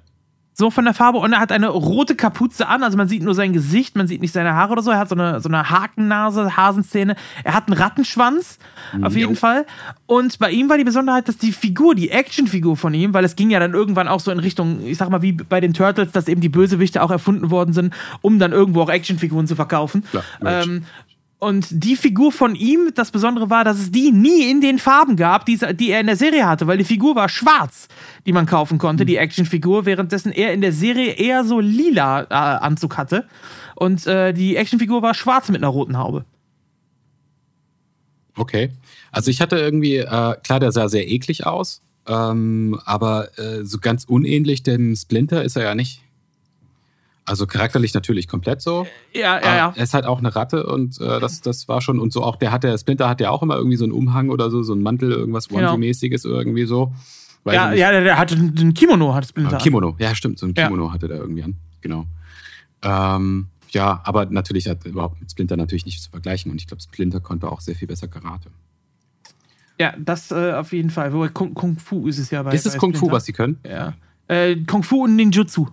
So 0.60 0.72
von 0.72 0.84
der 0.84 0.92
Farbe. 0.92 1.18
Und 1.18 1.32
er 1.32 1.38
hat 1.38 1.52
eine 1.52 1.68
rote 1.68 2.16
Kapuze 2.16 2.66
an. 2.66 2.82
Also 2.82 2.96
man 2.96 3.06
sieht 3.06 3.22
nur 3.22 3.34
sein 3.34 3.52
Gesicht, 3.52 3.94
man 3.94 4.08
sieht 4.08 4.20
nicht 4.20 4.32
seine 4.32 4.54
Haare 4.54 4.72
oder 4.72 4.82
so. 4.82 4.90
Er 4.90 4.98
hat 4.98 5.08
so 5.08 5.14
eine, 5.14 5.40
so 5.40 5.48
eine 5.48 5.70
Hakennase, 5.70 6.56
Hasenzähne. 6.56 7.14
Er 7.44 7.54
hat 7.54 7.68
einen 7.68 7.78
Rattenschwanz, 7.78 8.58
mhm. 8.92 9.04
auf 9.04 9.14
jeden. 9.14 9.36
Fall. 9.36 9.66
Und 10.06 10.40
bei 10.40 10.50
ihm 10.50 10.68
war 10.68 10.76
die 10.76 10.82
Besonderheit, 10.82 11.28
dass 11.28 11.38
die 11.38 11.52
Figur, 11.52 11.94
die 11.94 12.10
Actionfigur 12.10 12.76
von 12.76 12.92
ihm, 12.92 13.14
weil 13.14 13.24
es 13.24 13.36
ging 13.36 13.50
ja 13.50 13.60
dann 13.60 13.72
irgendwann 13.72 14.08
auch 14.08 14.18
so 14.18 14.32
in 14.32 14.40
Richtung, 14.40 14.84
ich 14.84 14.98
sag 14.98 15.10
mal, 15.10 15.22
wie 15.22 15.30
bei 15.30 15.60
den 15.60 15.74
Turtles, 15.74 16.10
dass 16.10 16.26
eben 16.26 16.40
die 16.40 16.48
Bösewichte 16.48 17.04
auch 17.04 17.12
erfunden 17.12 17.52
worden 17.52 17.72
sind, 17.72 17.94
um 18.20 18.40
dann 18.40 18.50
irgendwo 18.50 18.82
auch 18.82 18.88
Actionfiguren 18.88 19.46
zu 19.46 19.54
verkaufen. 19.54 20.02
Klar, 20.10 20.24
ähm, 20.44 20.84
und 21.40 21.66
die 21.70 21.94
Figur 21.94 22.32
von 22.32 22.56
ihm, 22.56 22.90
das 22.94 23.12
Besondere 23.12 23.48
war, 23.48 23.62
dass 23.62 23.78
es 23.78 23.92
die 23.92 24.10
nie 24.10 24.50
in 24.50 24.60
den 24.60 24.78
Farben 24.78 25.14
gab, 25.14 25.46
die, 25.46 25.56
die 25.74 25.90
er 25.90 26.00
in 26.00 26.06
der 26.06 26.16
Serie 26.16 26.48
hatte, 26.48 26.66
weil 26.66 26.78
die 26.78 26.84
Figur 26.84 27.14
war 27.14 27.28
schwarz, 27.28 27.86
die 28.26 28.32
man 28.32 28.46
kaufen 28.46 28.78
konnte, 28.78 29.06
die 29.06 29.14
mhm. 29.14 29.20
Actionfigur, 29.20 29.86
währenddessen 29.86 30.32
er 30.32 30.52
in 30.52 30.60
der 30.60 30.72
Serie 30.72 31.12
eher 31.12 31.44
so 31.44 31.60
lila 31.60 32.22
äh, 32.22 32.34
Anzug 32.34 32.96
hatte. 32.96 33.28
Und 33.76 34.04
äh, 34.08 34.32
die 34.32 34.56
Actionfigur 34.56 35.00
war 35.02 35.14
schwarz 35.14 35.48
mit 35.48 35.58
einer 35.58 35.68
roten 35.68 35.96
Haube. 35.96 36.24
Okay. 38.36 38.70
Also 39.12 39.30
ich 39.30 39.40
hatte 39.40 39.58
irgendwie, 39.58 39.96
äh, 39.96 40.34
klar, 40.42 40.58
der 40.60 40.72
sah 40.72 40.88
sehr 40.88 41.08
eklig 41.08 41.46
aus, 41.46 41.82
ähm, 42.08 42.80
aber 42.84 43.38
äh, 43.38 43.64
so 43.64 43.78
ganz 43.78 44.04
unähnlich 44.04 44.64
dem 44.64 44.96
Splinter 44.96 45.44
ist 45.44 45.56
er 45.56 45.62
ja 45.62 45.74
nicht. 45.76 46.02
Also 47.28 47.46
charakterlich 47.46 47.94
natürlich 47.94 48.26
komplett 48.28 48.62
so. 48.62 48.86
Ja, 49.12 49.40
ja, 49.40 49.56
ja. 49.56 49.72
Er 49.76 49.82
ist 49.82 49.94
halt 49.94 50.06
auch 50.06 50.18
eine 50.18 50.34
Ratte 50.34 50.66
und 50.66 51.00
äh, 51.00 51.20
das, 51.20 51.40
das 51.40 51.68
war 51.68 51.80
schon. 51.80 51.98
Und 51.98 52.12
so 52.12 52.22
auch, 52.22 52.36
der 52.36 52.52
hat 52.52 52.64
der 52.64 52.76
Splinter 52.78 53.08
hat 53.08 53.20
ja 53.20 53.30
auch 53.30 53.42
immer 53.42 53.56
irgendwie 53.56 53.76
so 53.76 53.84
einen 53.84 53.92
Umhang 53.92 54.30
oder 54.30 54.50
so, 54.50 54.62
so 54.62 54.72
einen 54.72 54.82
Mantel, 54.82 55.12
irgendwas 55.12 55.48
genau. 55.48 55.74
Onesie-mäßiges 55.74 56.24
irgendwie 56.24 56.64
so. 56.64 56.94
Weiß 57.44 57.54
ja, 57.54 57.72
ja, 57.72 57.90
der, 57.90 58.02
der 58.02 58.18
hatte 58.18 58.34
ein 58.34 58.74
Kimono, 58.74 59.14
hat 59.14 59.26
Splinter. 59.26 59.58
Ein 59.58 59.62
Kimono, 59.62 59.96
ja, 59.98 60.14
stimmt, 60.14 60.38
so 60.38 60.46
ein 60.46 60.54
Kimono 60.54 60.86
ja. 60.86 60.92
hatte 60.92 61.08
der 61.08 61.18
irgendwie 61.18 61.42
an. 61.42 61.56
Genau. 61.80 62.06
Ähm, 62.82 63.48
ja, 63.70 64.00
aber 64.04 64.26
natürlich 64.26 64.68
hat 64.68 64.84
überhaupt 64.86 65.20
mit 65.20 65.30
Splinter 65.30 65.56
natürlich 65.56 65.86
nicht 65.86 66.02
zu 66.02 66.10
vergleichen 66.10 66.50
und 66.50 66.60
ich 66.60 66.66
glaube, 66.66 66.82
Splinter 66.82 67.20
konnte 67.20 67.50
auch 67.50 67.60
sehr 67.60 67.74
viel 67.74 67.88
besser 67.88 68.08
Karate. 68.08 68.50
Ja, 69.78 69.94
das 69.98 70.30
äh, 70.30 70.52
auf 70.52 70.72
jeden 70.72 70.90
Fall. 70.90 71.12
Wobei 71.12 71.28
Kung, 71.28 71.54
Kung, 71.54 71.78
Fu 71.78 72.08
ist 72.08 72.18
es 72.18 72.30
ja 72.30 72.42
bei. 72.42 72.52
Ist 72.52 72.66
es 72.66 72.72
bei 72.72 72.78
Kung 72.78 72.94
Fu, 72.94 73.10
was 73.10 73.26
sie 73.26 73.32
können? 73.32 73.58
Ja. 73.64 73.94
Äh, 74.26 74.56
Kung 74.64 74.82
Fu 74.82 75.04
und 75.04 75.14
Ninjutsu. 75.14 75.68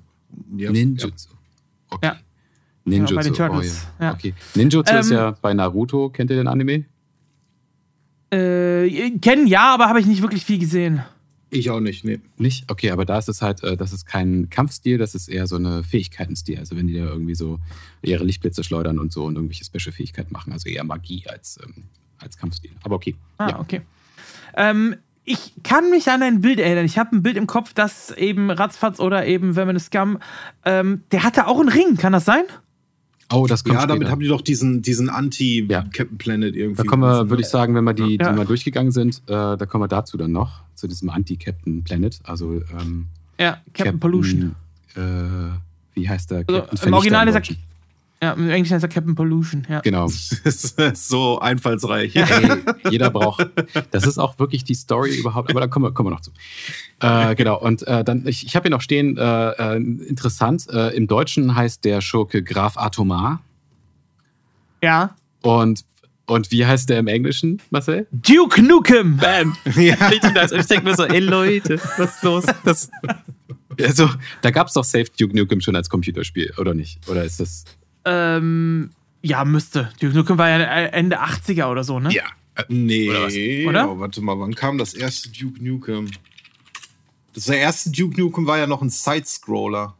Ja, 0.56 0.72
Ninjutsu. 0.72 1.30
Okay. 1.89 2.07
Ja. 2.07 2.17
Ninjutsu. 2.85 3.14
Ja, 3.15 3.19
bei 3.19 3.23
den 3.23 3.33
Turtles. 3.33 3.88
Oh, 3.99 4.03
ja. 4.03 4.14
Okay. 4.14 4.33
Ninjutsu 4.55 4.93
ähm, 4.93 4.99
ist 4.99 5.11
ja 5.11 5.31
bei 5.31 5.53
Naruto. 5.53 6.09
Kennt 6.09 6.30
ihr 6.30 6.38
den 6.38 6.47
Anime? 6.47 6.85
Äh, 8.31 9.11
kennen 9.19 9.47
ja, 9.47 9.73
aber 9.73 9.88
habe 9.88 9.99
ich 9.99 10.05
nicht 10.05 10.22
wirklich 10.22 10.45
viel 10.45 10.59
gesehen. 10.59 11.03
Ich 11.49 11.69
auch 11.69 11.80
nicht, 11.80 12.03
nee. 12.03 12.19
Nicht? 12.38 12.69
Okay, 12.69 12.91
aber 12.91 13.05
da 13.05 13.17
ist 13.17 13.30
es 13.30 13.41
halt, 13.41 13.64
äh, 13.64 13.77
das 13.77 13.93
ist 13.93 14.05
kein 14.05 14.49
Kampfstil, 14.49 14.97
das 14.97 15.15
ist 15.15 15.27
eher 15.27 15.47
so 15.47 15.55
eine 15.55 15.83
Fähigkeitenstil. 15.83 16.57
Also 16.59 16.75
wenn 16.75 16.88
die 16.88 16.95
da 16.95 17.05
irgendwie 17.05 17.35
so 17.35 17.59
ihre 18.01 18.23
Lichtblitze 18.23 18.64
schleudern 18.64 18.99
und 18.99 19.14
so 19.14 19.25
und 19.25 19.35
irgendwelche 19.35 19.64
Special-Fähigkeiten 19.64 20.33
machen. 20.33 20.51
Also 20.51 20.69
eher 20.69 20.83
Magie 20.83 21.23
als, 21.27 21.59
ähm, 21.64 21.85
als 22.17 22.38
Kampfstil. 22.38 22.72
Aber 22.83 22.95
okay. 22.95 23.15
Ah, 23.38 23.49
ja. 23.49 23.59
okay. 23.59 23.81
Ähm, 24.57 24.95
ich 25.25 25.53
kann 25.63 25.89
mich 25.89 26.09
an 26.09 26.21
ein 26.21 26.41
Bild 26.41 26.59
erinnern. 26.59 26.85
Ich 26.85 26.97
habe 26.97 27.15
ein 27.15 27.23
Bild 27.23 27.35
im 27.35 27.47
Kopf, 27.47 27.73
das 27.73 28.11
eben 28.11 28.51
Ratzfatz 28.51 28.99
oder 28.99 29.25
eben 29.25 29.55
Vermin 29.55 29.79
Scum, 29.79 30.19
ähm, 30.63 31.01
der 31.11 31.23
hatte 31.23 31.47
auch 31.47 31.59
einen 31.59 31.69
Ring, 31.69 31.97
kann 31.97 32.13
das 32.13 32.25
sein? 32.25 32.43
Oh, 33.33 33.47
das 33.47 33.63
kommt 33.63 33.79
Ja, 33.79 33.87
damit 33.87 34.09
haben 34.09 34.19
die 34.19 34.27
doch 34.27 34.41
diesen, 34.41 34.83
diesen 34.83 35.09
Anti-Captain 35.09 35.93
ja. 35.93 36.17
Planet 36.17 36.55
irgendwie. 36.55 36.83
Da 36.83 36.87
kommen 36.87 37.01
wir, 37.01 37.29
würde 37.29 37.41
ich 37.41 37.49
sagen, 37.49 37.73
wenn 37.73 37.83
wir 37.83 37.93
die, 37.93 38.17
ja. 38.19 38.29
die 38.29 38.37
mal 38.37 38.45
durchgegangen 38.45 38.91
sind, 38.91 39.23
äh, 39.25 39.57
da 39.57 39.65
kommen 39.65 39.83
wir 39.83 39.87
dazu 39.87 40.15
dann 40.15 40.31
noch, 40.31 40.61
zu 40.75 40.87
diesem 40.87 41.09
Anti-Captain 41.09 41.83
Planet. 41.83 42.19
Also, 42.23 42.61
ähm, 42.79 43.07
ja, 43.39 43.53
Captain, 43.53 43.73
Captain 43.73 43.99
Pollution. 43.99 44.55
Äh, 44.95 45.01
wie 45.95 46.07
heißt 46.07 46.29
der? 46.29 46.45
Also, 46.47 46.85
Im 46.85 46.93
Original 46.93 47.27
ist 47.27 47.35
er 47.35 47.41
ja, 48.22 48.32
im 48.32 48.50
Englischen 48.50 48.76
heißt 48.76 48.84
er 48.84 48.90
Captain 48.90 49.14
Pollution, 49.14 49.68
ja. 49.69 49.82
Genau. 49.82 50.08
so 50.94 51.40
einfallsreich. 51.40 52.16
Hey, 52.16 52.58
jeder 52.90 53.10
braucht. 53.10 53.48
Das 53.92 54.06
ist 54.06 54.18
auch 54.18 54.40
wirklich 54.40 54.64
die 54.64 54.74
Story 54.74 55.16
überhaupt, 55.16 55.50
aber 55.50 55.60
da 55.60 55.68
kommen 55.68 55.85
wir, 55.85 55.92
kommen 55.92 56.08
wir 56.10 56.14
noch 56.14 56.22
zu. 56.22 56.32
Äh, 57.02 57.35
genau, 57.35 57.60
und 57.60 57.85
äh, 57.88 58.03
dann, 58.03 58.26
ich, 58.26 58.45
ich 58.45 58.56
habe 58.56 58.64
hier 58.64 58.72
noch 58.72 58.82
stehen, 58.82 59.18
äh, 59.18 59.22
äh 59.22 59.76
interessant, 59.77 60.68
äh, 60.69 60.95
im 60.95 61.08
Deutschen 61.08 61.56
heißt 61.56 61.84
der 61.84 62.00
Schurke 62.02 62.42
Graf 62.42 62.77
Atomar. 62.77 63.42
Ja. 64.82 65.16
Und, 65.42 65.84
und 66.26 66.52
wie 66.52 66.66
heißt 66.66 66.90
der 66.90 67.00
im 67.00 67.08
Englischen, 67.08 67.61
Marcel? 67.69 68.08
Duke 68.11 68.61
Nukem. 68.61 69.18
Bam. 69.18 69.58
Ja. 69.76 69.95
Richtig 70.08 70.34
nice. 70.34 70.53
Und 70.53 70.61
ich 70.61 70.68
denke 70.68 70.85
mir 70.85 70.95
so, 70.95 71.03
ey 71.03 71.19
Leute, 71.19 71.80
was 71.98 72.16
ist 72.16 72.24
los? 72.24 72.45
Das, 72.64 72.90
also, 73.84 74.10
da 74.42 74.52
gab 74.52 74.68
es 74.68 74.74
doch 74.74 74.84
Safe 74.84 75.08
Duke 75.19 75.35
Nukem 75.35 75.61
schon 75.61 75.76
als 75.76 75.90
Computerspiel, 75.90 76.53
oder 76.58 76.74
nicht? 76.74 77.08
Oder 77.10 77.24
ist 77.24 77.40
das. 77.40 77.66
Ähm, 78.06 78.92
ja, 79.22 79.43
müsste. 79.45 79.90
Duke 80.00 80.16
Nukem 80.16 80.38
war 80.38 80.50
ja 80.50 80.58
Ende 80.59 81.22
80er 81.22 81.66
oder 81.72 81.84
so, 81.84 82.00
ne? 82.00 82.11
Ja. 82.14 82.24
Äh, 82.56 82.64
nee, 82.69 83.09
Oder 83.09 83.24
was? 83.24 83.34
Oder? 83.67 83.90
Oh, 83.92 84.00
warte 84.00 84.22
mal, 84.22 84.40
wann 84.40 84.56
kam 84.56 84.77
das 84.77 84.93
erste 84.93 85.30
Duke 85.30 85.64
Nukem? 85.64 86.09
Das 87.34 87.48
erste 87.50 87.90
Duke 87.92 88.19
Nukem 88.19 88.48
war 88.48 88.58
ja 88.58 88.67
noch 88.67 88.82
ein 88.82 88.90
Side-Scroller. 88.90 89.95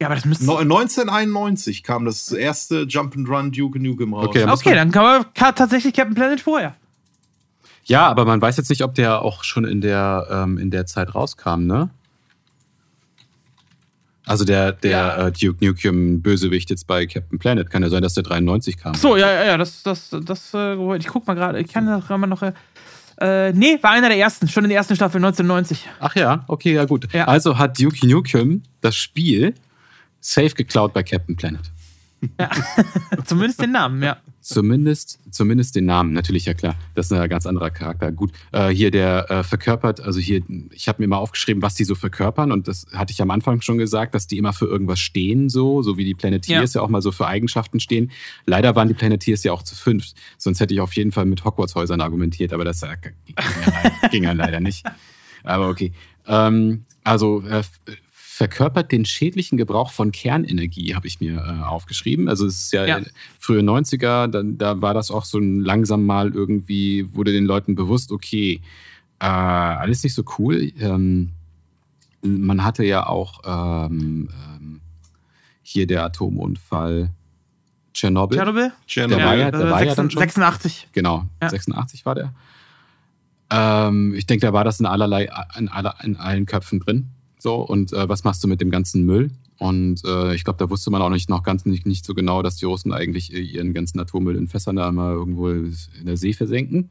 Ja, 0.00 0.06
aber 0.08 0.14
das 0.14 0.24
müsste. 0.24 0.44
No, 0.46 0.56
1991 0.56 1.82
kam 1.82 2.04
das 2.04 2.32
erste 2.32 2.82
Jump'n'Run 2.84 3.54
Duke 3.54 3.78
Nukem 3.78 4.14
raus. 4.14 4.28
Okay, 4.28 4.44
okay, 4.48 4.68
man- 4.70 4.76
dann 4.76 4.90
kann 4.92 5.02
man 5.04 5.34
kann 5.34 5.54
tatsächlich 5.54 5.92
Captain 5.94 6.14
Planet 6.14 6.40
vorher. 6.40 6.74
Ja, 7.84 8.06
aber 8.08 8.24
man 8.24 8.40
weiß 8.40 8.56
jetzt 8.56 8.70
nicht, 8.70 8.82
ob 8.82 8.94
der 8.94 9.22
auch 9.22 9.44
schon 9.44 9.64
in 9.64 9.80
der, 9.80 10.26
ähm, 10.30 10.56
in 10.58 10.70
der 10.70 10.86
Zeit 10.86 11.14
rauskam, 11.14 11.66
ne? 11.66 11.90
Also 14.26 14.44
der, 14.44 14.72
der 14.72 14.90
Ja. 14.90 15.26
äh, 15.26 15.32
Duke 15.32 15.64
Nukem 15.64 16.22
Bösewicht 16.22 16.70
jetzt 16.70 16.86
bei 16.86 17.06
Captain 17.06 17.38
Planet. 17.38 17.70
Kann 17.70 17.82
ja 17.82 17.88
sein, 17.90 18.02
dass 18.02 18.14
der 18.14 18.22
93 18.22 18.76
kam. 18.76 18.94
So, 18.94 19.16
ja, 19.16 19.30
ja, 19.32 19.44
ja, 19.44 19.56
das, 19.58 19.82
das, 19.82 20.10
das, 20.24 20.54
äh, 20.54 20.96
ich 20.96 21.08
guck 21.08 21.26
mal 21.26 21.34
gerade, 21.34 21.60
ich 21.60 21.72
kann 21.72 21.86
das 21.86 22.08
immer 22.08 22.26
noch. 22.26 22.42
Äh, 22.42 22.52
äh, 23.20 23.52
nee, 23.52 23.78
war 23.82 23.90
einer 23.90 24.08
der 24.08 24.18
ersten, 24.18 24.48
schon 24.48 24.64
in 24.64 24.70
der 24.70 24.78
ersten 24.78 24.96
Staffel 24.96 25.18
1990. 25.18 25.88
Ach 26.00 26.14
ja, 26.16 26.44
okay, 26.48 26.74
ja 26.74 26.84
gut. 26.84 27.12
Ja. 27.12 27.26
Also 27.26 27.58
hat 27.58 27.78
Duke 27.80 28.06
Nukem 28.06 28.62
das 28.80 28.96
Spiel 28.96 29.54
safe 30.20 30.50
geklaut 30.50 30.92
bei 30.92 31.02
Captain 31.02 31.36
Planet. 31.36 31.60
Zumindest 33.24 33.60
den 33.60 33.72
Namen, 33.72 34.02
ja. 34.02 34.16
Zumindest, 34.52 35.18
zumindest 35.30 35.74
den 35.76 35.84
Namen, 35.86 36.12
natürlich, 36.12 36.44
ja 36.46 36.54
klar. 36.54 36.76
Das 36.94 37.06
ist 37.06 37.12
ein 37.12 37.28
ganz 37.28 37.46
anderer 37.46 37.70
Charakter. 37.70 38.12
Gut, 38.12 38.32
äh, 38.52 38.68
hier 38.68 38.90
der 38.90 39.30
äh, 39.30 39.42
verkörpert, 39.42 40.00
also 40.00 40.20
hier, 40.20 40.42
ich 40.70 40.88
habe 40.88 41.02
mir 41.02 41.08
mal 41.08 41.18
aufgeschrieben, 41.18 41.62
was 41.62 41.74
die 41.74 41.84
so 41.84 41.94
verkörpern 41.94 42.52
und 42.52 42.68
das 42.68 42.86
hatte 42.92 43.12
ich 43.12 43.22
am 43.22 43.30
Anfang 43.30 43.60
schon 43.60 43.78
gesagt, 43.78 44.14
dass 44.14 44.26
die 44.26 44.38
immer 44.38 44.52
für 44.52 44.66
irgendwas 44.66 45.00
stehen, 45.00 45.48
so, 45.48 45.82
so 45.82 45.96
wie 45.96 46.04
die 46.04 46.14
Planeteers 46.14 46.74
ja. 46.74 46.82
auch 46.82 46.88
mal 46.88 47.02
so 47.02 47.12
für 47.12 47.26
Eigenschaften 47.26 47.80
stehen. 47.80 48.10
Leider 48.46 48.76
waren 48.76 48.88
die 48.88 48.94
Planeteers 48.94 49.42
ja 49.44 49.52
auch 49.52 49.62
zu 49.62 49.74
fünf, 49.74 50.06
sonst 50.38 50.60
hätte 50.60 50.74
ich 50.74 50.80
auf 50.80 50.94
jeden 50.94 51.12
Fall 51.12 51.24
mit 51.24 51.44
Hogwarts-Häusern 51.44 52.00
argumentiert, 52.00 52.52
aber 52.52 52.64
das 52.64 52.82
äh, 52.82 52.96
ging, 53.02 53.34
ja, 53.36 53.42
leider- 53.66 54.08
ging 54.08 54.24
ja 54.24 54.32
leider 54.32 54.60
nicht. 54.60 54.84
Aber 55.44 55.68
okay. 55.68 55.92
Ähm, 56.26 56.84
also 57.04 57.42
äh, 57.42 57.62
verkörpert 58.42 58.90
den 58.90 59.04
schädlichen 59.04 59.56
Gebrauch 59.56 59.92
von 59.92 60.10
Kernenergie, 60.10 60.96
habe 60.96 61.06
ich 61.06 61.20
mir 61.20 61.36
äh, 61.36 61.62
aufgeschrieben. 61.64 62.28
Also 62.28 62.44
es 62.44 62.62
ist 62.62 62.72
ja, 62.72 62.84
Ja. 62.86 62.98
äh, 62.98 63.04
frühe 63.38 63.60
90er, 63.62 64.26
dann, 64.26 64.58
da 64.58 64.82
war 64.82 64.94
das 64.94 65.12
auch 65.12 65.24
so 65.24 65.38
ein 65.38 65.60
langsam 65.60 66.04
mal 66.04 66.32
irgendwie, 66.34 67.06
wurde 67.14 67.30
den 67.32 67.44
Leuten 67.44 67.76
bewusst, 67.76 68.10
okay, 68.10 68.60
äh, 69.20 69.26
alles 69.26 70.02
nicht 70.02 70.14
so 70.14 70.24
cool. 70.38 70.72
Ähm, 70.80 71.30
man 72.22 72.64
hatte 72.64 72.84
ja 72.84 73.06
auch 73.06 73.42
ähm, 73.44 74.28
ähm, 74.32 74.80
hier 75.62 75.86
der 75.86 76.02
Atomunfall 76.04 77.10
Tschernobyl. 77.94 78.38
Tschernobyl? 78.38 78.72
Tschernobyl. 78.88 79.18
Der 79.18 79.26
war 79.26 79.36
ja, 79.36 79.50
der 79.52 79.70
war 79.70 79.84
ja 79.84 79.94
86 79.94 79.96
dann 79.96 80.10
schon. 80.10 80.20
86. 80.20 80.88
Genau, 80.92 81.24
Ja. 81.40 81.48
86 81.48 82.04
war 82.06 82.14
der. 82.16 82.34
Ähm, 83.50 84.14
ich 84.16 84.26
denke, 84.26 84.44
da 84.44 84.52
war 84.52 84.64
das 84.64 84.80
in 84.80 84.86
allerlei, 84.86 85.28
in, 85.56 85.68
aller, 85.68 85.94
in 86.02 86.16
allen 86.16 86.44
Köpfen 86.46 86.80
drin. 86.80 87.10
So, 87.42 87.56
und 87.56 87.92
äh, 87.92 88.08
was 88.08 88.22
machst 88.22 88.44
du 88.44 88.46
mit 88.46 88.60
dem 88.60 88.70
ganzen 88.70 89.04
Müll? 89.04 89.32
Und 89.58 90.04
äh, 90.04 90.32
ich 90.32 90.44
glaube, 90.44 90.60
da 90.60 90.70
wusste 90.70 90.92
man 90.92 91.02
auch 91.02 91.08
nicht 91.10 91.28
noch 91.28 91.42
ganz 91.42 91.64
nicht, 91.64 91.86
nicht 91.86 92.04
so 92.04 92.14
genau, 92.14 92.40
dass 92.40 92.54
die 92.54 92.66
Russen 92.66 92.92
eigentlich 92.92 93.32
ihren 93.32 93.74
ganzen 93.74 93.98
Atommüll 93.98 94.36
in 94.36 94.46
Fässern 94.46 94.76
da 94.76 94.92
mal 94.92 95.12
irgendwo 95.12 95.48
in 95.48 95.74
der 96.02 96.16
See 96.16 96.34
versenken. 96.34 96.90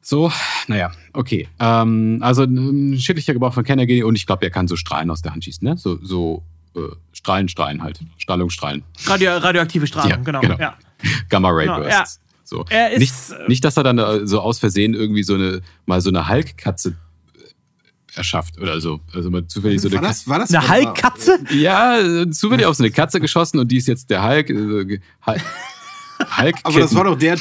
So, 0.00 0.32
naja, 0.68 0.90
okay. 1.12 1.48
Ähm, 1.58 2.20
also 2.22 2.44
ein 2.44 2.98
schädlicher 2.98 3.34
Gebrauch 3.34 3.52
von 3.52 3.62
Kernenergie 3.62 4.02
und 4.02 4.14
ich 4.14 4.24
glaube, 4.24 4.40
der 4.40 4.50
kann 4.50 4.68
so 4.68 4.76
Strahlen 4.76 5.10
aus 5.10 5.20
der 5.20 5.32
Hand 5.32 5.44
schießen, 5.44 5.68
ne? 5.68 5.76
So, 5.76 5.98
so 6.02 6.42
äh, 6.74 6.80
Strahlen, 7.12 7.50
Strahlen 7.50 7.82
halt. 7.82 8.00
Strahlungsstrahlen. 8.16 8.84
Radio, 9.04 9.36
radioaktive 9.36 9.86
Strahlung, 9.86 10.12
Ja, 10.12 10.16
genau. 10.16 10.40
genau. 10.40 10.58
Ja. 10.58 10.78
Gamma 11.28 11.50
Ray 11.50 11.66
Genau, 11.66 11.80
Bursts. 11.80 12.20
So. 12.44 12.64
Er 12.70 12.92
ist, 12.92 13.00
nicht, 13.00 13.38
äh, 13.38 13.48
nicht, 13.48 13.64
dass 13.64 13.76
er 13.76 13.82
dann 13.82 13.98
äh, 13.98 14.26
so 14.26 14.40
aus 14.40 14.58
Versehen 14.58 14.94
irgendwie 14.94 15.24
so 15.24 15.34
eine 15.34 15.60
mal 15.84 16.00
so 16.00 16.08
eine 16.08 16.26
Hulk-Katze 16.26 16.96
erschafft 18.20 18.58
oder 18.60 18.80
so. 18.80 19.00
Also 19.14 19.30
mal 19.30 19.46
zufällig 19.46 19.80
so 19.80 19.88
eine 19.88 20.00
das, 20.00 20.28
war 20.28 20.38
das 20.38 20.52
Eine 20.54 20.68
Hulk-Katze? 20.68 21.38
Katze. 21.38 21.56
Ja, 21.56 21.98
zufällig 22.30 22.66
auf 22.66 22.76
so 22.76 22.84
eine 22.84 22.90
Katze 22.92 23.18
geschossen 23.20 23.58
und 23.58 23.68
die 23.72 23.78
ist 23.78 23.88
jetzt 23.88 24.10
der 24.10 24.22
Hulk. 24.26 24.46
Ge- 24.46 25.00
Hulk. 26.36 26.54
Aber 26.64 26.80
das 26.80 26.94
war 26.94 27.04
doch 27.04 27.16
der 27.16 27.38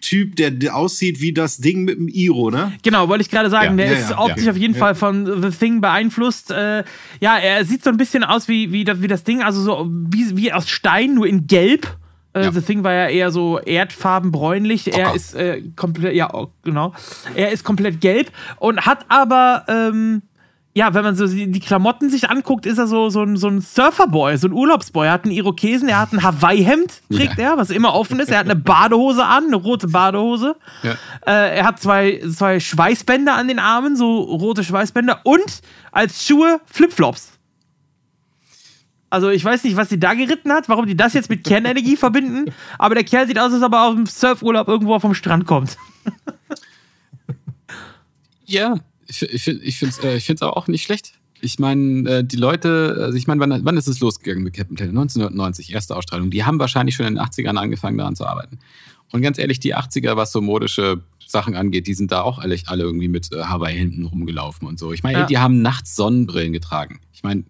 Typ, 0.00 0.36
der, 0.36 0.52
der 0.52 0.76
aussieht 0.76 1.20
wie 1.20 1.32
das 1.32 1.56
Ding 1.58 1.82
mit 1.84 1.98
dem 1.98 2.06
Iro, 2.08 2.48
ne? 2.50 2.72
Genau, 2.82 3.08
wollte 3.08 3.22
ich 3.22 3.30
gerade 3.30 3.50
sagen, 3.50 3.76
Ja, 3.78 3.84
der 3.86 3.92
ja, 3.94 3.98
ist 4.00 4.10
ja, 4.10 4.18
optisch 4.20 4.44
ja. 4.44 4.52
auf 4.52 4.56
jeden 4.56 4.74
Ja. 4.74 4.78
Fall 4.80 4.94
von 4.94 5.42
The 5.42 5.50
Thing 5.50 5.80
beeinflusst. 5.80 6.50
Äh, 6.52 6.84
ja, 7.20 7.36
er 7.38 7.64
sieht 7.64 7.82
so 7.82 7.90
ein 7.90 7.96
bisschen 7.96 8.22
aus 8.22 8.46
wie, 8.46 8.70
wie, 8.72 8.84
das, 8.84 9.02
wie 9.02 9.08
das 9.08 9.24
Ding, 9.24 9.42
also 9.42 9.60
so 9.60 9.88
wie, 9.90 10.36
wie 10.36 10.52
aus 10.52 10.68
Stein, 10.68 11.14
nur 11.14 11.26
in 11.26 11.46
Gelb. 11.48 11.96
Äh, 12.38 12.44
Ja. 12.44 12.52
The 12.52 12.60
Thing 12.62 12.84
war 12.84 12.92
ja 12.92 13.06
eher 13.08 13.30
so 13.30 13.58
erdfarben 13.58 14.30
bräunlich. 14.32 14.92
Er 14.96 15.14
ist 15.14 15.34
äh, 15.34 15.62
komplett, 15.76 16.14
ja, 16.14 16.32
oh, 16.32 16.48
genau. 16.62 16.92
Er 17.34 17.50
ist 17.52 17.64
komplett 17.64 18.00
gelb 18.00 18.30
und 18.58 18.86
hat 18.86 19.04
aber, 19.08 19.64
ähm, 19.68 20.22
ja, 20.74 20.94
wenn 20.94 21.02
man 21.02 21.16
so 21.16 21.26
die 21.26 21.50
die 21.50 21.58
Klamotten 21.60 22.08
sich 22.08 22.30
anguckt, 22.30 22.64
ist 22.64 22.78
er 22.78 22.86
so, 22.86 23.08
so, 23.10 23.22
ein, 23.22 23.36
so 23.36 23.48
ein 23.48 23.60
Surferboy, 23.60 24.36
so 24.36 24.46
ein 24.46 24.52
Urlaubsboy. 24.52 25.06
Er 25.06 25.12
hat 25.12 25.24
einen 25.24 25.32
Irokesen, 25.32 25.88
er 25.88 25.98
hat 25.98 26.12
ein 26.12 26.22
Hawaii-Hemd, 26.22 27.02
trägt 27.12 27.36
Ja. 27.38 27.52
er, 27.52 27.56
was 27.56 27.70
immer 27.70 27.94
offen 27.94 28.20
ist. 28.20 28.30
Er 28.30 28.38
hat 28.38 28.44
eine 28.44 28.54
Badehose 28.54 29.24
an, 29.24 29.46
eine 29.46 29.56
rote 29.56 29.88
Badehose. 29.88 30.54
Ja. 30.84 30.92
Äh, 31.26 31.56
er 31.58 31.64
hat 31.64 31.80
zwei, 31.80 32.20
zwei 32.32 32.60
Schweißbänder 32.60 33.34
an 33.34 33.48
den 33.48 33.58
Armen, 33.58 33.96
so 33.96 34.20
rote 34.20 34.62
Schweißbänder 34.62 35.20
und 35.24 35.62
als 35.90 36.24
Schuhe 36.24 36.60
Flipflops. 36.66 37.32
Also 39.10 39.30
ich 39.30 39.44
weiß 39.44 39.64
nicht, 39.64 39.76
was 39.76 39.88
sie 39.88 39.98
da 39.98 40.14
geritten 40.14 40.52
hat, 40.52 40.68
warum 40.68 40.86
die 40.86 40.96
das 40.96 41.14
jetzt 41.14 41.30
mit 41.30 41.44
Kernenergie 41.44 41.96
verbinden, 42.04 42.52
aber 42.78 42.94
der 42.94 43.04
Kerl 43.04 43.26
sieht 43.26 43.38
aus, 43.38 43.52
als 43.52 43.62
ob 43.62 43.72
er 43.72 43.84
aus 43.84 43.94
dem 43.94 44.06
Surfurlaub 44.06 44.68
irgendwo 44.68 44.98
vom 44.98 45.14
Strand 45.14 45.46
kommt. 45.46 45.76
Ja, 48.46 48.78
ich, 49.06 49.22
ich, 49.22 49.42
find- 49.42 49.62
ich 49.62 49.76
finde 49.78 49.94
es 50.14 50.24
äh, 50.40 50.44
auch 50.44 50.68
nicht 50.68 50.82
schlecht. 50.82 51.12
Ich 51.40 51.58
meine, 51.58 52.08
äh, 52.10 52.24
die 52.24 52.36
Leute, 52.36 52.96
also 52.98 53.16
ich 53.16 53.26
meine, 53.26 53.40
wann, 53.40 53.64
wann 53.64 53.76
ist 53.76 53.86
es 53.88 54.00
losgegangen 54.00 54.42
mit 54.42 54.54
Captain 54.54 54.74
Planet? 54.76 54.92
1990, 54.96 55.72
erste 55.72 55.94
Ausstrahlung. 55.94 56.30
Die 56.30 56.44
haben 56.44 56.58
wahrscheinlich 56.58 56.94
schon 56.96 57.06
in 57.06 57.14
den 57.16 57.22
80ern 57.24 57.56
angefangen, 57.56 57.98
daran 57.98 58.16
zu 58.16 58.26
arbeiten. 58.26 58.58
Und 59.12 59.22
ganz 59.22 59.38
ehrlich, 59.38 59.60
die 59.60 59.76
80er, 59.76 60.16
was 60.16 60.32
so 60.32 60.40
modische 60.40 61.02
Sachen 61.26 61.54
angeht, 61.56 61.86
die 61.86 61.94
sind 61.94 62.10
da 62.10 62.22
auch 62.22 62.38
alle, 62.38 62.56
alle 62.66 62.82
irgendwie 62.84 63.08
mit 63.08 63.30
äh, 63.32 63.44
Hawaii 63.44 63.76
hinten 63.76 64.06
rumgelaufen 64.06 64.66
und 64.66 64.78
so. 64.78 64.92
Ich 64.92 65.02
meine, 65.02 65.18
Ja. 65.20 65.26
die 65.26 65.38
haben 65.38 65.62
nachts 65.62 65.94
Sonnenbrillen 65.94 66.52
getragen. 66.52 67.00
Ich 67.12 67.22
meine, 67.22 67.44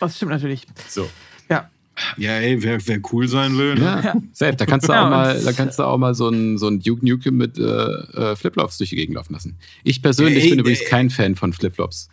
Das 0.00 0.16
stimmt 0.16 0.32
natürlich. 0.32 0.66
so. 0.88 1.08
Ja. 1.48 1.70
Ja, 2.18 2.32
ey, 2.32 2.62
wer, 2.62 2.86
wer 2.86 3.00
cool 3.12 3.26
sein 3.26 3.56
will. 3.56 3.74
Ne? 3.76 3.80
Ja, 4.04 4.14
safe. 4.34 4.54
Da 4.56 4.66
kannst 4.66 4.86
du 4.88 4.92
Ja, 4.92 5.06
auch 5.06 5.10
mal, 5.10 5.40
da 5.42 5.52
kannst 5.52 5.78
du 5.78 5.82
auch 5.84 5.96
mal 5.96 6.14
so 6.14 6.28
ein, 6.28 6.58
so 6.58 6.68
ein 6.68 6.80
Duke 6.80 7.06
Nukem 7.06 7.36
mit 7.38 7.56
äh, 7.58 7.62
äh, 7.62 8.36
Flipflops 8.36 8.76
durch 8.76 8.90
die 8.90 8.96
Gegend 8.96 9.14
laufen 9.16 9.32
lassen. 9.32 9.56
Ich 9.82 10.02
persönlich 10.02 10.44
Ey, 10.44 10.50
bin 10.50 10.58
ey, 10.58 10.60
übrigens 10.60 10.80
ey. 10.80 10.86
kein 10.88 11.08
Fan 11.08 11.36
von 11.36 11.54
Flipflops. 11.54 12.08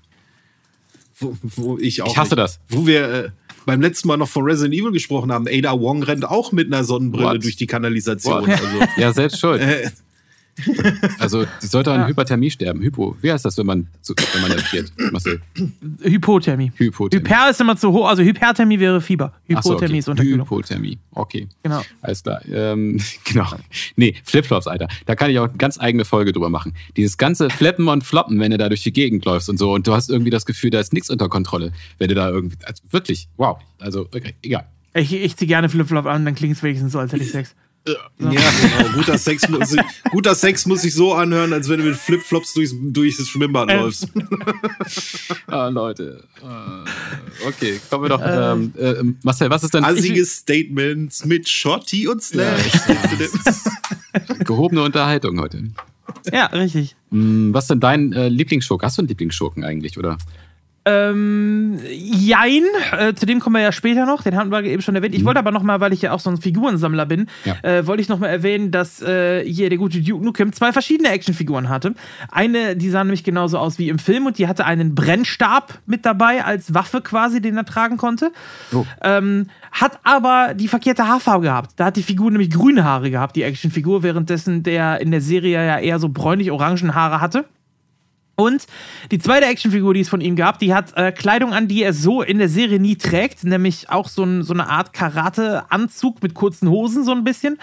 Wo, 1.19 1.37
wo 1.41 1.77
ich 1.77 2.01
auch 2.01 2.07
Ich 2.07 2.17
hasse 2.17 2.29
nicht. 2.35 2.39
das. 2.39 2.59
Wo 2.69 2.87
wir 2.87 3.09
äh, 3.25 3.29
beim 3.65 3.81
letzten 3.81 4.07
Mal 4.07 4.15
noch 4.17 4.29
von 4.29 4.43
Resident 4.45 4.73
Evil 4.73 4.91
gesprochen 4.93 5.31
haben, 5.33 5.47
Ada 5.49 5.77
Wong 5.79 6.01
rennt 6.03 6.25
auch 6.25 6.51
mit 6.53 6.67
einer 6.67 6.83
Sonnenbrille 6.85 7.31
What? 7.35 7.43
durch 7.43 7.55
die 7.57 7.67
Kanalisation. 7.67 8.49
Also, 8.49 8.65
Ja, 8.97 9.11
selbst 9.13 9.39
schuld. 9.39 9.61
Also, 11.19 11.45
die 11.61 11.67
sollte 11.67 11.91
an 11.91 12.01
Ja. 12.01 12.07
Hyperthermie 12.07 12.51
sterben. 12.51 12.81
Hypo. 12.81 13.15
Wie 13.21 13.31
heißt 13.31 13.43
das, 13.43 13.57
wenn 13.57 13.65
man, 13.65 13.87
zu, 14.01 14.13
wenn 14.33 14.41
man 14.41 14.51
erfriert? 14.51 14.91
Marcel? 15.11 15.41
Hypothermie. 16.01 16.71
Hypothermie. 16.75 17.25
Hyper 17.25 17.49
ist 17.49 17.61
immer 17.61 17.75
zu 17.75 17.91
hoch, 17.91 18.07
also 18.07 18.21
Hyperthermie 18.23 18.79
wäre 18.79 19.01
Fieber. 19.01 19.33
Ach 19.53 19.63
so, 19.63 19.71
Hypothermie 19.71 19.93
okay. 19.93 19.99
ist 19.99 20.09
Unterkühlung. 20.09 20.45
Hypothermie. 20.45 20.99
Okay. 21.11 21.47
Genau. 21.63 21.81
Alles 22.01 22.23
klar. 22.23 22.41
Ähm, 22.51 22.99
genau. 23.23 23.47
Nee, 23.95 24.15
Flipflops, 24.23 24.67
Alter. 24.67 24.87
Da 25.05 25.15
kann 25.15 25.31
ich 25.31 25.39
auch 25.39 25.49
eine 25.49 25.57
ganz 25.57 25.79
eigene 25.79 26.05
Folge 26.05 26.31
drüber 26.31 26.49
machen. 26.49 26.73
Dieses 26.97 27.17
ganze 27.17 27.49
Flippen 27.49 27.87
und 27.87 28.03
Floppen, 28.03 28.39
wenn 28.39 28.51
du 28.51 28.57
da 28.57 28.69
durch 28.69 28.83
die 28.83 28.93
Gegend 28.93 29.25
läufst 29.25 29.49
und 29.49 29.57
so 29.57 29.73
und 29.73 29.87
du 29.87 29.93
hast 29.93 30.09
irgendwie 30.09 30.31
das 30.31 30.45
Gefühl, 30.45 30.69
da 30.69 30.79
ist 30.79 30.93
nichts 30.93 31.09
unter 31.09 31.29
Kontrolle. 31.29 31.71
Wenn 31.97 32.09
du 32.09 32.15
da 32.15 32.29
irgendwie. 32.29 32.57
Also 32.65 32.83
wirklich, 32.91 33.27
wow. 33.37 33.57
Also, 33.79 34.01
okay, 34.01 34.35
egal. 34.41 34.67
Ich, 34.93 35.11
ich 35.11 35.35
zieh 35.35 35.47
gerne 35.47 35.69
Flipflop 35.69 36.05
an, 36.05 36.23
dann 36.25 36.35
klingt 36.35 36.55
es 36.55 36.61
wenigstens 36.61 36.91
so, 36.91 36.99
als 36.99 37.11
hätte 37.11 37.23
ich 37.23 37.31
Sex. 37.33 37.55
Ja, 37.87 37.95
genau. 38.17 38.89
Guter 38.95 39.17
Sex, 39.17 39.47
muss 39.49 39.69
sich, 39.69 39.81
guter 40.11 40.35
Sex 40.35 40.65
muss 40.65 40.81
sich 40.83 40.93
so 40.93 41.13
anhören, 41.13 41.51
als 41.53 41.67
wenn 41.69 41.79
du 41.79 41.85
mit 41.85 41.95
Flipflops 41.95 42.53
durchs, 42.53 42.73
durchs 42.81 43.27
Schwimmbad 43.27 43.69
Äh. 43.69 43.75
läufst. 43.77 44.07
Ah, 45.47 45.67
Leute. 45.67 46.23
Äh, 46.41 47.47
okay, 47.47 47.79
kommen 47.89 48.05
wir 48.05 48.09
doch. 48.09 48.21
Ähm, 48.23 48.73
äh, 48.77 48.95
Marcel, 49.23 49.49
was 49.49 49.63
ist 49.63 49.73
denn 49.73 49.83
Assige 49.83 50.25
Statements 50.25 51.25
mit 51.25 51.47
Shotty 51.47 52.07
und 52.07 52.23
Slash. 52.23 52.71
gehobene 54.45 54.81
Unterhaltung 54.83 55.39
heute? 55.39 55.63
Ja, 56.31 56.47
richtig. 56.47 56.95
Hm, 57.11 57.53
was 57.53 57.65
ist 57.65 57.71
denn 57.71 57.79
dein 57.79 58.13
äh, 58.13 58.29
Lieblingsschurke? 58.29 58.85
Hast 58.85 58.97
du 58.97 59.01
einen 59.01 59.09
Lieblingsschurken 59.09 59.63
eigentlich, 59.63 59.97
oder? 59.97 60.17
Ähm, 60.85 61.79
jein, 61.89 62.63
äh, 62.97 63.13
zu 63.13 63.25
dem 63.25 63.39
kommen 63.39 63.55
wir 63.55 63.61
ja 63.61 63.71
später 63.71 64.05
noch, 64.05 64.21
den 64.21 64.35
hatten 64.35 64.51
wir 64.51 64.63
eben 64.63 64.81
schon 64.81 64.95
erwähnt. 64.95 65.15
Ich 65.15 65.23
wollte 65.23 65.39
aber 65.39 65.51
nochmal, 65.51 65.79
weil 65.79 65.93
ich 65.93 66.01
ja 66.01 66.11
auch 66.11 66.19
so 66.19 66.29
ein 66.29 66.37
Figurensammler 66.37 67.05
bin, 67.05 67.27
Ja. 67.45 67.55
äh, 67.63 67.87
wollte 67.87 68.01
ich 68.01 68.09
nochmal 68.09 68.29
erwähnen, 68.29 68.71
dass 68.71 69.01
äh, 69.01 69.43
hier 69.45 69.69
der 69.69 69.77
gute 69.77 70.01
Duke 70.01 70.23
Nukem 70.23 70.51
zwei 70.51 70.73
verschiedene 70.73 71.09
Actionfiguren 71.09 71.69
hatte. 71.69 71.93
Eine, 72.31 72.75
die 72.75 72.89
sah 72.89 73.03
nämlich 73.03 73.23
genauso 73.23 73.57
aus 73.57 73.79
wie 73.79 73.87
im 73.89 73.97
Film 73.99 74.25
und 74.25 74.37
die 74.37 74.47
hatte 74.47 74.65
einen 74.65 74.93
Brennstab 74.93 75.79
mit 75.85 76.05
dabei 76.05 76.43
als 76.43 76.73
Waffe 76.73 77.01
quasi, 77.01 77.41
den 77.41 77.55
er 77.55 77.65
tragen 77.65 77.95
konnte. 77.97 78.31
Oh. 78.73 78.85
Ähm, 79.01 79.47
hat 79.71 79.99
aber 80.03 80.53
die 80.53 80.67
verkehrte 80.67 81.07
Haarfarbe 81.07 81.43
gehabt. 81.45 81.71
Da 81.77 81.85
hat 81.85 81.95
die 81.97 82.03
Figur 82.03 82.29
nämlich 82.29 82.49
grüne 82.49 82.83
Haare 82.83 83.09
gehabt, 83.09 83.35
die 83.35 83.43
Actionfigur, 83.43 84.03
währenddessen 84.03 84.63
der 84.63 84.99
in 85.01 85.11
der 85.11 85.21
Serie 85.21 85.65
ja 85.65 85.79
eher 85.79 85.99
so 85.99 86.09
bräunlich-orangen 86.09 86.93
Haare 86.93 87.21
hatte. 87.21 87.45
Und 88.35 88.65
die 89.11 89.19
zweite 89.19 89.45
Actionfigur, 89.45 89.93
die 89.93 89.99
es 89.99 90.09
von 90.09 90.19
ihm 90.19 90.35
gab, 90.35 90.57
die 90.57 90.73
hat 90.73 90.97
äh, 90.97 91.11
Kleidung 91.11 91.53
an, 91.53 91.67
die 91.67 91.83
er 91.83 91.93
so 91.93 92.23
in 92.23 92.39
der 92.39 92.49
Serie 92.49 92.79
nie 92.79 92.95
trägt, 92.95 93.43
nämlich 93.43 93.91
auch 93.91 94.07
so, 94.07 94.23
ein, 94.23 94.41
so 94.41 94.53
eine 94.53 94.69
Art 94.69 94.91
Karate-Anzug 94.91 96.23
mit 96.23 96.33
kurzen 96.33 96.67
Hosen, 96.67 97.03
so 97.03 97.11
ein 97.11 97.23
bisschen. 97.23 97.59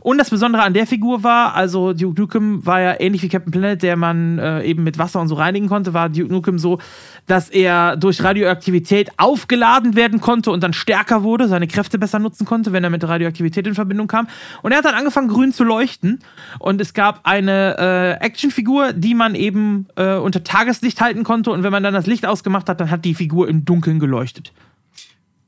Und 0.00 0.18
das 0.18 0.30
Besondere 0.30 0.62
an 0.62 0.74
der 0.74 0.86
Figur 0.86 1.24
war, 1.24 1.54
also 1.54 1.92
Duke 1.92 2.20
Nukem 2.20 2.64
war 2.64 2.80
ja 2.80 3.00
ähnlich 3.00 3.22
wie 3.22 3.28
Captain 3.28 3.50
Planet, 3.50 3.82
der 3.82 3.96
man 3.96 4.38
äh, 4.38 4.62
eben 4.62 4.84
mit 4.84 4.96
Wasser 4.96 5.20
und 5.20 5.26
so 5.26 5.34
reinigen 5.34 5.68
konnte, 5.68 5.92
war 5.92 6.08
Duke 6.08 6.32
Nukem 6.32 6.56
so, 6.56 6.78
dass 7.26 7.48
er 7.48 7.96
durch 7.96 8.22
Radioaktivität 8.22 9.10
aufgeladen 9.16 9.94
werden 9.96 10.20
konnte 10.20 10.50
und 10.50 10.62
dann 10.62 10.72
stärker 10.72 11.22
wurde, 11.22 11.48
seine 11.48 11.66
Kräfte 11.66 11.98
besser 11.98 12.18
nutzen 12.18 12.44
konnte, 12.44 12.72
wenn 12.72 12.84
er 12.84 12.90
mit 12.90 13.06
Radioaktivität 13.06 13.66
in 13.66 13.74
Verbindung 13.74 14.08
kam. 14.08 14.28
Und 14.62 14.72
er 14.72 14.78
hat 14.78 14.84
dann 14.84 14.94
angefangen, 14.94 15.28
grün 15.28 15.52
zu 15.52 15.64
leuchten. 15.64 16.20
Und 16.58 16.80
es 16.80 16.94
gab 16.94 17.20
eine 17.24 17.76
äh, 18.20 18.24
Actionfigur, 18.24 18.92
die 18.92 19.14
man 19.14 19.34
eben 19.34 19.86
äh, 19.96 20.14
unter 20.16 20.44
Tageslicht 20.44 21.00
halten 21.00 21.24
konnte. 21.24 21.50
Und 21.50 21.62
wenn 21.62 21.72
man 21.72 21.82
dann 21.82 21.94
das 21.94 22.06
Licht 22.06 22.26
ausgemacht 22.26 22.68
hat, 22.68 22.80
dann 22.80 22.90
hat 22.90 23.04
die 23.04 23.14
Figur 23.14 23.48
im 23.48 23.64
Dunkeln 23.64 23.98
geleuchtet. 23.98 24.52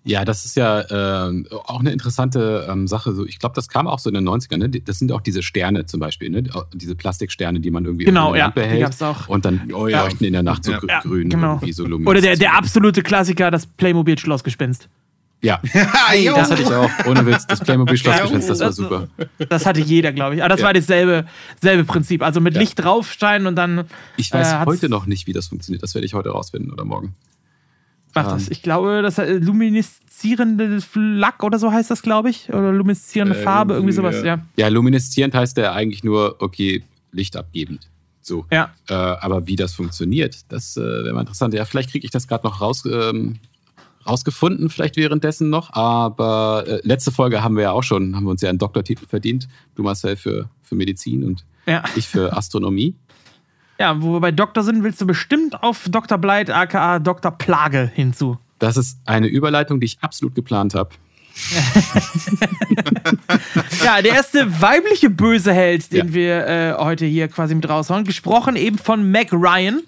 Ja, 0.07 0.26
das 0.26 0.44
ist 0.44 0.55
ja 0.55 0.81
äh, 1.28 1.44
auch 1.50 1.81
eine 1.81 1.91
interessante 1.91 2.66
ähm, 2.70 2.86
Sache. 2.86 3.15
So, 3.15 3.24
ich 3.24 3.39
glaube, 3.39 3.55
das 3.55 3.68
kam 3.68 3.86
auch 3.86 3.99
so 3.99 4.10
in 4.10 4.15
den 4.15 4.28
90ern. 4.28 4.58
Ne? 4.58 4.68
Das 4.68 4.99
sind 4.99 5.10
auch 5.12 5.23
diese 5.23 5.42
Sterne 5.42 5.86
zum 5.86 5.99
Beispiel, 5.99 6.28
ne? 6.28 6.42
diese 6.74 6.94
Plastiksterne, 6.94 7.58
die 7.60 7.70
man 7.70 7.86
irgendwie 7.86 8.05
Genau, 8.05 8.28
in 8.28 8.33
der 8.34 8.39
ja, 8.41 8.44
Lampe 8.47 8.68
die 8.74 8.81
gab's 8.81 9.00
auch. 9.00 9.28
Und 9.28 9.47
dann 9.47 9.73
Oh 9.73 9.86
ja. 9.89 10.02
leuchten 10.05 10.26
in 10.26 10.34
der 10.34 10.42
Nacht 10.42 10.65
so 10.65 10.73
Ja. 10.73 10.78
grü- 10.78 10.89
Ja, 10.91 11.00
grün, 11.00 11.31
genau. 11.31 11.58
so 11.70 11.84
Oder 11.86 12.20
der, 12.20 12.36
der 12.36 12.55
absolute 12.55 13.02
Klassiker, 13.02 13.50
das 13.50 13.66
Playmobil-Schlossgespenst. 13.66 14.89
Ja, 15.41 15.60
Ah, 15.74 16.12
das 16.34 16.50
hatte 16.50 16.62
ich 16.62 16.68
auch. 16.73 16.91
Ohne 17.07 17.24
Witz. 17.26 17.47
Das 17.47 17.60
Playmobil-Schlossgespenst, 17.60 18.49
das 18.50 18.60
war 18.60 18.66
Das- 18.68 18.76
super. 18.76 19.08
Das 19.49 19.65
hatte 19.66 19.81
jeder, 19.81 20.12
glaube 20.12 20.34
ich. 20.36 20.42
Aber 20.42 20.50
das 20.50 20.60
Ja. 20.60 20.66
war 20.66 20.73
dasselbe 20.74 21.26
selbe 21.62 21.84
Prinzip. 21.84 22.23
Also 22.23 22.41
mit 22.41 22.55
Ja. 22.55 22.60
Licht 22.60 22.83
draufscheinen 22.83 23.47
und 23.47 23.57
dann. 23.57 23.84
Ich 24.18 24.31
weiß 24.33 24.52
äh, 24.52 24.65
heute 24.66 24.89
noch 24.91 25.07
nicht, 25.07 25.26
wie 25.26 25.33
das 25.33 25.49
funktioniert. 25.49 25.83
Das 25.83 25.94
werde 25.94 26.05
ich 26.07 26.12
heute 26.15 26.28
rausfinden 26.31 26.73
oder 26.73 26.84
morgen. 26.84 27.15
Macht 28.14 28.30
das. 28.30 28.48
Ich 28.48 28.62
glaube, 28.62 29.02
das 29.02 29.18
äh, 29.18 29.34
lumineszierende 29.38 30.78
Lack 30.94 31.42
oder 31.42 31.58
so 31.58 31.72
heißt 31.72 31.90
das, 31.90 32.02
glaube 32.02 32.30
ich. 32.30 32.48
Oder 32.48 32.72
lumineszierende 32.72 33.36
Äh, 33.38 33.42
Farbe, 33.42 33.74
irgendwie 33.74 33.92
sowas, 33.92 34.22
ja. 34.24 34.40
ja. 34.56 34.68
Lumineszierend 34.68 35.34
heißt 35.34 35.56
ja 35.56 35.72
eigentlich 35.72 36.04
nur, 36.04 36.36
okay, 36.40 36.82
Licht 37.12 37.36
abgebend. 37.36 37.88
So. 38.20 38.46
Ja. 38.50 38.72
Äh, 38.88 38.94
aber 38.94 39.46
wie 39.46 39.56
das 39.56 39.74
funktioniert, 39.74 40.50
das 40.50 40.76
äh, 40.76 40.80
wäre 40.80 41.12
mal 41.12 41.20
interessant. 41.20 41.52
Ja, 41.54 41.64
vielleicht 41.64 41.90
kriege 41.90 42.04
ich 42.04 42.10
das 42.10 42.26
gerade 42.26 42.46
noch 42.46 42.60
raus, 42.60 42.84
ähm, 42.90 43.36
rausgefunden, 44.06 44.70
vielleicht 44.70 44.96
währenddessen 44.96 45.50
noch. 45.50 45.72
Aber 45.74 46.64
äh, 46.66 46.80
letzte 46.84 47.10
Folge 47.12 47.42
haben 47.42 47.56
wir 47.56 47.64
ja 47.64 47.72
auch 47.72 47.82
schon, 47.82 48.14
haben 48.16 48.24
wir 48.24 48.30
uns 48.30 48.40
ja 48.42 48.48
einen 48.48 48.58
Doktortitel 48.58 49.06
verdient. 49.06 49.48
Du 49.74 49.82
Marcel 49.82 50.16
für, 50.16 50.48
für 50.62 50.74
Medizin 50.74 51.24
und 51.24 51.44
Ja. 51.66 51.84
ich 51.96 52.08
für 52.08 52.32
Astronomie. 52.36 52.94
Ja, 53.78 54.00
wo 54.02 54.12
wir 54.14 54.20
bei 54.20 54.32
Doktor 54.32 54.62
sind, 54.62 54.82
willst 54.84 55.00
du 55.00 55.06
bestimmt 55.06 55.62
auf 55.62 55.86
Dr. 55.88 56.18
Bleit, 56.18 56.50
aka 56.50 56.98
Dr. 56.98 57.30
Plage 57.32 57.90
hinzu. 57.94 58.38
Das 58.58 58.76
ist 58.76 58.98
eine 59.04 59.26
Überleitung, 59.26 59.80
die 59.80 59.86
ich 59.86 59.98
absolut 60.00 60.34
geplant 60.34 60.74
habe. 60.74 60.90
Ja, 63.84 64.00
der 64.02 64.12
erste 64.12 64.60
weibliche 64.62 65.10
Böseheld, 65.10 65.92
den 65.92 66.08
Ja. 66.08 66.14
wir 66.14 66.46
äh, 66.46 66.74
heute 66.78 67.04
hier 67.06 67.28
quasi 67.28 67.54
mit 67.54 67.68
raushauen, 67.68 68.04
gesprochen 68.04 68.56
eben 68.56 68.78
von 68.78 69.10
Meg 69.10 69.32
Ryan 69.32 69.82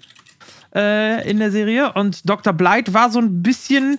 äh, 0.75 1.27
in 1.29 1.39
der 1.39 1.51
Serie. 1.51 1.93
Und 1.93 2.29
Dr. 2.29 2.53
Blight 2.53 2.93
war 2.93 3.09
so 3.09 3.19
ein 3.19 3.41
bisschen. 3.41 3.97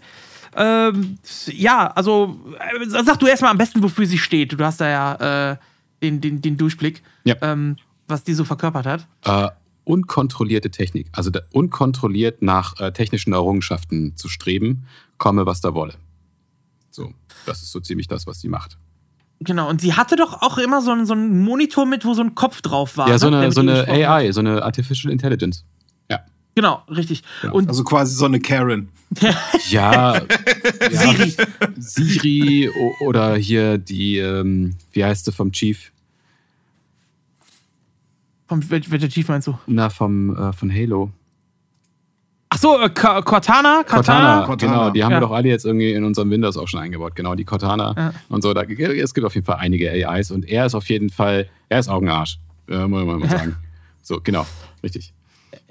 Ähm, 0.57 1.19
ja, 1.47 1.89
also 1.89 2.39
äh, 2.59 2.87
sag 2.89 3.19
du 3.19 3.27
erstmal 3.27 3.51
am 3.51 3.59
besten, 3.59 3.83
wofür 3.83 4.07
sie 4.07 4.19
steht. 4.19 4.53
Du 4.53 4.65
hast 4.65 4.81
da 4.81 4.89
ja 4.89 5.53
äh, 5.53 5.57
den, 6.03 6.21
den, 6.21 6.41
den 6.43 6.57
Durchblick, 6.57 7.03
Ja. 7.25 7.35
ähm, 7.43 7.77
was 8.07 8.25
die 8.25 8.35
so 8.35 8.45
verkörpert 8.45 8.87
hat. 8.87 9.07
Unkontrollierte 9.89 10.71
Technik, 10.71 11.09
also 11.13 11.31
unkontrolliert 11.53 12.43
nach 12.43 12.79
äh, 12.79 12.93
technischen 12.93 13.33
Errungenschaften 13.33 14.17
zu 14.17 14.29
streben, 14.29 14.85
komme 15.17 15.47
was 15.47 15.63
da 15.63 15.73
wolle. 15.73 15.95
So, 16.91 17.15
das 17.47 17.63
ist 17.63 17.73
so 17.73 17.81
ziemlich 17.81 18.07
das, 18.07 18.27
was 18.27 18.41
sie 18.41 18.49
macht. 18.49 18.77
Genau, 19.41 19.69
und 19.71 19.81
sie 19.81 19.95
hatte 19.95 20.17
doch 20.17 20.43
auch 20.43 20.59
immer 20.59 20.83
so 20.83 20.91
einen, 20.91 21.07
so 21.07 21.15
einen 21.15 21.43
Monitor 21.43 21.87
mit, 21.87 22.05
wo 22.05 22.13
so 22.13 22.23
ein 22.23 22.35
Kopf 22.35 22.61
drauf 22.61 22.99
war. 22.99 23.09
ja, 23.09 23.19
so 23.19 23.31
ne? 23.31 23.39
Eine, 23.39 23.47
mit 23.47 23.55
so 23.55 23.61
eine 23.61 23.73
gesprochen 23.73 24.03
hat. 24.03 24.09
AI, 24.11 24.33
so 24.33 24.41
eine 24.41 24.63
Artificial 24.63 25.11
Intelligence. 25.11 25.65
Ja. 26.11 26.21
Genau, 26.55 26.83
richtig. 26.91 27.23
Genau. 27.41 27.55
Und 27.55 27.69
Also 27.69 27.83
quasi 27.85 28.15
so 28.15 28.27
eine 28.27 28.41
Karen. 28.41 28.91
Ja, 29.71 30.17
ja 30.17 30.25
Siri. 30.91 31.35
Siri 31.79 32.71
oder 33.01 33.37
hier 33.37 33.79
die, 33.79 34.19
ähm, 34.19 34.75
wie 34.93 35.03
heißt 35.03 35.25
sie 35.25 35.33
vom 35.33 35.51
Chief? 35.53 35.93
Vom, 38.49 38.61
wel- 38.71 38.91
welcher 38.91 39.09
Chief 39.09 39.29
meinst 39.29 39.47
du? 39.47 39.59
Na, 39.67 39.91
vom, 39.91 40.35
äh, 40.35 40.53
von 40.53 40.73
Halo. 40.73 41.11
Ach 42.51 42.57
so, 42.59 42.81
äh, 42.81 42.89
Ka- 42.89 43.21
Cortana? 43.21 43.83
Cortana, 43.87 44.47
Cortana. 44.47 44.73
genau, 44.73 44.91
die 44.91 45.05
haben 45.05 45.11
Ja. 45.13 45.19
wir 45.19 45.21
doch 45.21 45.33
alle 45.33 45.49
jetzt 45.49 45.67
irgendwie 45.67 45.93
in 45.93 46.03
unserem 46.03 46.31
Windows 46.31 46.57
auch 46.57 46.67
schon 46.67 46.81
eingebaut. 46.81 47.15
Genau, 47.15 47.35
die 47.35 47.45
Cortana 47.45 47.95
Ja. 47.97 48.13
und 48.31 48.43
so. 48.43 48.55
Da, 48.55 48.63
es 48.63 49.13
gibt 49.13 49.27
auf 49.27 49.35
jeden 49.35 49.45
Fall 49.45 49.57
einige 49.61 49.91
AIs 49.91 50.31
und 50.31 50.49
er 50.49 50.65
ist 50.65 50.75
auf 50.75 50.89
jeden 50.89 51.11
Fall, 51.11 51.47
er 51.69 51.79
ist 51.79 51.89
Augenarsch, 51.91 52.39
äh, 52.69 52.87
muss 52.87 53.05
man 53.05 53.21
mal 53.21 53.29
sagen. 53.29 53.57
So, 54.03 54.19
genau, 54.23 54.47
richtig. 54.83 55.13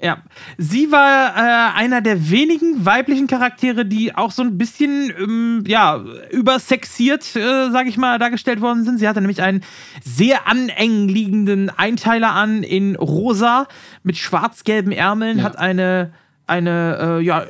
Ja. 0.00 0.18
Sie 0.58 0.92
war 0.92 1.36
äh, 1.36 1.76
einer 1.76 2.00
der 2.00 2.30
wenigen 2.30 2.84
weiblichen 2.86 3.26
Charaktere, 3.26 3.84
die 3.84 4.14
auch 4.14 4.30
so 4.30 4.42
ein 4.42 4.56
bisschen, 4.56 5.12
ähm, 5.18 5.64
ja, 5.66 6.00
übersexiert, 6.30 7.34
äh, 7.34 7.70
sag 7.72 7.88
ich 7.88 7.96
mal, 7.96 8.18
dargestellt 8.18 8.60
worden 8.60 8.84
sind. 8.84 8.98
Sie 8.98 9.08
hatte 9.08 9.20
nämlich 9.20 9.42
einen 9.42 9.64
sehr 10.04 10.46
aneng 10.46 11.08
liegenden 11.08 11.68
Einteiler 11.70 12.32
an 12.32 12.62
in 12.62 12.94
rosa 12.94 13.66
mit 14.04 14.16
schwarz-gelben 14.16 14.92
Ärmeln, 14.92 15.38
Ja. 15.38 15.44
hat 15.44 15.58
eine, 15.58 16.12
eine, 16.46 17.18
äh, 17.18 17.24
ja, 17.24 17.44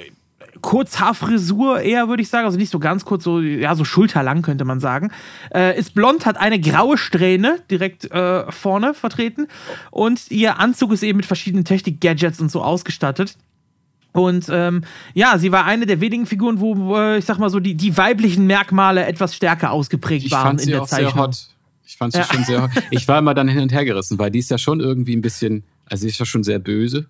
Kurzhaarfrisur 0.68 1.80
eher, 1.80 2.08
würde 2.08 2.22
ich 2.22 2.28
sagen. 2.28 2.44
Also 2.44 2.58
nicht 2.58 2.70
so 2.70 2.78
ganz 2.78 3.06
kurz, 3.06 3.24
so, 3.24 3.40
ja, 3.40 3.74
so 3.74 3.84
schulterlang 3.84 4.42
könnte 4.42 4.66
man 4.66 4.80
sagen. 4.80 5.10
Äh, 5.54 5.78
ist 5.78 5.94
blond, 5.94 6.26
hat 6.26 6.36
eine 6.36 6.60
graue 6.60 6.98
Strähne 6.98 7.60
direkt 7.70 8.10
äh, 8.10 8.50
vorne 8.52 8.92
vertreten. 8.92 9.46
Und 9.90 10.30
ihr 10.30 10.58
Anzug 10.58 10.92
ist 10.92 11.02
eben 11.02 11.16
mit 11.16 11.24
verschiedenen 11.26 11.64
Technik-Gadgets 11.64 12.38
und 12.40 12.50
so 12.50 12.62
ausgestattet. 12.62 13.36
Und 14.12 14.46
ähm, 14.50 14.82
ja, 15.14 15.38
sie 15.38 15.52
war 15.52 15.64
eine 15.64 15.86
der 15.86 16.00
wenigen 16.02 16.26
Figuren, 16.26 16.60
wo, 16.60 16.96
äh, 16.96 17.16
ich 17.18 17.24
sag 17.24 17.38
mal 17.38 17.48
so, 17.48 17.60
die, 17.60 17.74
die 17.74 17.96
weiblichen 17.96 18.46
Merkmale 18.46 19.06
etwas 19.06 19.34
stärker 19.34 19.70
ausgeprägt 19.70 20.26
Ich 20.26 20.32
waren 20.32 20.42
fand 20.48 20.60
in 20.60 20.64
sie 20.66 20.70
der 20.72 20.82
auch 20.82 20.88
sehr 20.88 20.98
Zeichnung. 21.06 21.24
hot. 21.24 21.46
Ich 21.86 21.96
fand 21.96 22.12
sie 22.12 22.18
Ja. 22.18 22.24
schon 22.26 22.44
sehr 22.44 22.62
hot. 22.64 22.70
Ich 22.90 23.08
war 23.08 23.18
immer 23.20 23.32
dann 23.32 23.48
hin 23.48 23.62
und 23.62 23.72
her 23.72 23.86
gerissen, 23.86 24.18
weil 24.18 24.30
die 24.30 24.40
ist 24.40 24.50
ja 24.50 24.58
schon 24.58 24.80
irgendwie 24.80 25.16
ein 25.16 25.22
bisschen, 25.22 25.64
also 25.86 26.02
sie 26.02 26.08
ist 26.08 26.18
ja 26.18 26.26
schon 26.26 26.42
sehr 26.44 26.58
böse. 26.58 27.06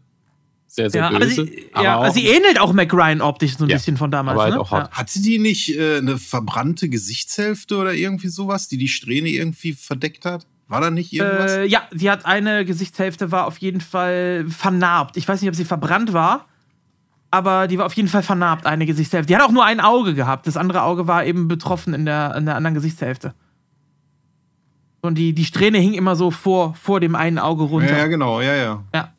Sehr, 0.70 0.90
sehr 0.90 1.00
Ja, 1.02 1.08
aber 1.08 1.18
böse. 1.20 1.46
sie, 1.46 1.66
ja, 1.82 1.96
auch, 1.96 2.12
sie 2.12 2.26
ähnelt 2.26 2.60
auch 2.60 2.72
Mac 2.74 2.92
Ryan 2.92 3.20
optisch 3.22 3.56
so 3.56 3.64
ein 3.64 3.70
Ja, 3.70 3.76
bisschen 3.76 3.96
von 3.96 4.10
damals. 4.10 4.34
aber 4.34 4.42
halt 4.44 4.54
ne? 4.54 4.60
auch 4.60 4.70
hot. 4.70 4.82
Ja. 4.84 4.90
Hatte 4.90 5.20
die 5.20 5.38
nicht 5.38 5.74
äh, 5.76 5.96
eine 5.96 6.18
verbrannte 6.18 6.88
Gesichtshälfte 6.88 7.76
oder 7.76 7.94
irgendwie 7.94 8.28
sowas, 8.28 8.68
die 8.68 8.76
die 8.76 8.88
Strähne 8.88 9.28
irgendwie 9.30 9.72
verdeckt 9.72 10.24
hat? 10.26 10.46
War 10.68 10.82
da 10.82 10.90
nicht 10.90 11.12
irgendwas? 11.14 11.52
Äh, 11.52 11.64
ja, 11.64 11.82
die 11.92 12.10
hat 12.10 12.26
eine 12.26 12.66
Gesichtshälfte, 12.66 13.32
war 13.32 13.46
auf 13.46 13.56
jeden 13.58 13.80
Fall 13.80 14.44
vernarbt. 14.48 15.16
Ich 15.16 15.26
weiß 15.26 15.40
nicht, 15.40 15.48
ob 15.48 15.56
sie 15.56 15.64
verbrannt 15.64 16.12
war, 16.12 16.44
aber 17.30 17.66
die 17.68 17.78
war 17.78 17.86
auf 17.86 17.94
jeden 17.94 18.08
Fall 18.08 18.22
vernarbt, 18.22 18.66
eine 18.66 18.84
Gesichtshälfte. 18.84 19.28
Die 19.32 19.36
hat 19.36 19.42
auch 19.42 19.50
nur 19.52 19.64
ein 19.64 19.80
Auge 19.80 20.12
gehabt. 20.12 20.46
Das 20.46 20.58
andere 20.58 20.82
Auge 20.82 21.06
war 21.06 21.24
eben 21.24 21.48
betroffen 21.48 21.94
in 21.94 22.04
der, 22.04 22.34
in 22.36 22.44
der 22.44 22.56
anderen 22.56 22.74
Gesichtshälfte. 22.74 23.32
Und 25.00 25.14
die, 25.16 25.32
die 25.32 25.44
Strähne 25.46 25.78
hing 25.78 25.94
immer 25.94 26.16
so 26.16 26.30
vor, 26.30 26.74
vor 26.74 27.00
dem 27.00 27.14
einen 27.14 27.38
Auge 27.38 27.62
runter. 27.62 27.90
ja, 27.92 27.98
ja, 27.98 28.06
genau, 28.08 28.40
ja, 28.42 28.54
ja. 28.54 28.84
Ja. 28.94 29.12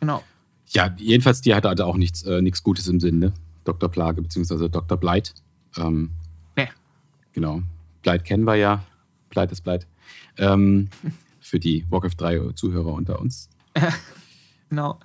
Genau. 0.00 0.22
Ja, 0.70 0.94
jedenfalls, 0.98 1.40
die 1.40 1.54
hatte 1.54 1.68
halt 1.68 1.80
auch 1.80 1.96
nichts, 1.96 2.22
äh, 2.22 2.42
nichts 2.42 2.62
Gutes 2.62 2.88
im 2.88 3.00
Sinn, 3.00 3.18
ne? 3.18 3.32
Dr. 3.64 3.88
Plage, 3.90 4.22
beziehungsweise 4.22 4.68
Dr. 4.70 4.96
Bleit. 4.98 5.34
Ähm, 5.76 6.10
Nee. 6.56 6.68
genau. 7.32 7.62
Bleit 8.02 8.24
kennen 8.24 8.44
wir 8.44 8.54
ja. 8.56 8.84
Bleit 9.30 9.52
ist 9.52 9.62
Bleit. 9.62 9.86
Ähm, 10.36 10.88
für 11.40 11.58
die 11.60 11.84
Warcraft 11.90 12.14
3 12.18 12.52
Zuhörer 12.54 12.92
unter 12.92 13.18
uns. 13.20 13.48
Genau. 14.70 14.98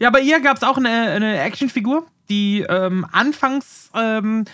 Ja, 0.00 0.10
bei 0.10 0.20
ihr 0.20 0.40
gab 0.40 0.56
es 0.56 0.64
auch 0.64 0.76
eine, 0.78 0.88
eine 0.88 1.38
Actionfigur, 1.38 2.06
die 2.28 2.62
ähm, 2.68 3.06
anfangs 3.12 3.88
ähm, 3.94 4.44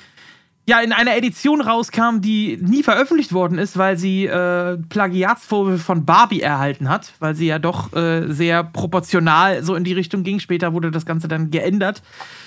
ja 0.67 0.81
in 0.81 0.93
einer 0.93 1.17
Edition 1.17 1.61
rauskam, 1.61 2.21
die 2.21 2.59
nie 2.61 2.83
veröffentlicht 2.83 3.33
worden 3.33 3.59
ist, 3.59 3.77
weil 3.77 3.99
sie 3.99 4.27
äh, 4.27 4.79
Plagiatsvorwürfe 4.89 5.83
von 5.83 6.05
Barbie 6.05 6.41
erhalten 6.41 6.89
hat, 6.89 7.13
weil 7.19 7.35
sie 7.35 7.47
ja 7.47 7.59
doch 7.59 7.93
äh, 7.95 8.33
sehr 8.33 8.63
proportional 8.63 9.65
so 9.65 9.75
in 9.75 9.85
die 9.85 9.93
Richtung 9.93 10.23
ging. 10.23 10.39
Später 10.39 10.73
wurde 10.73 10.91
das 10.91 11.05
Ganze 11.05 11.29
dann 11.29 11.51
geändert. 11.51 12.03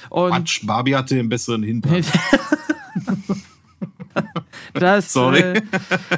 Und 0.09 0.31
Quatsch, 0.31 0.65
Barbie 0.65 0.95
hatte 0.95 1.15
den 1.15 1.29
besseren 1.29 1.63
Hintern. 1.63 2.05
Das, 4.73 5.13
Sorry. 5.13 5.39
Äh, 5.39 5.61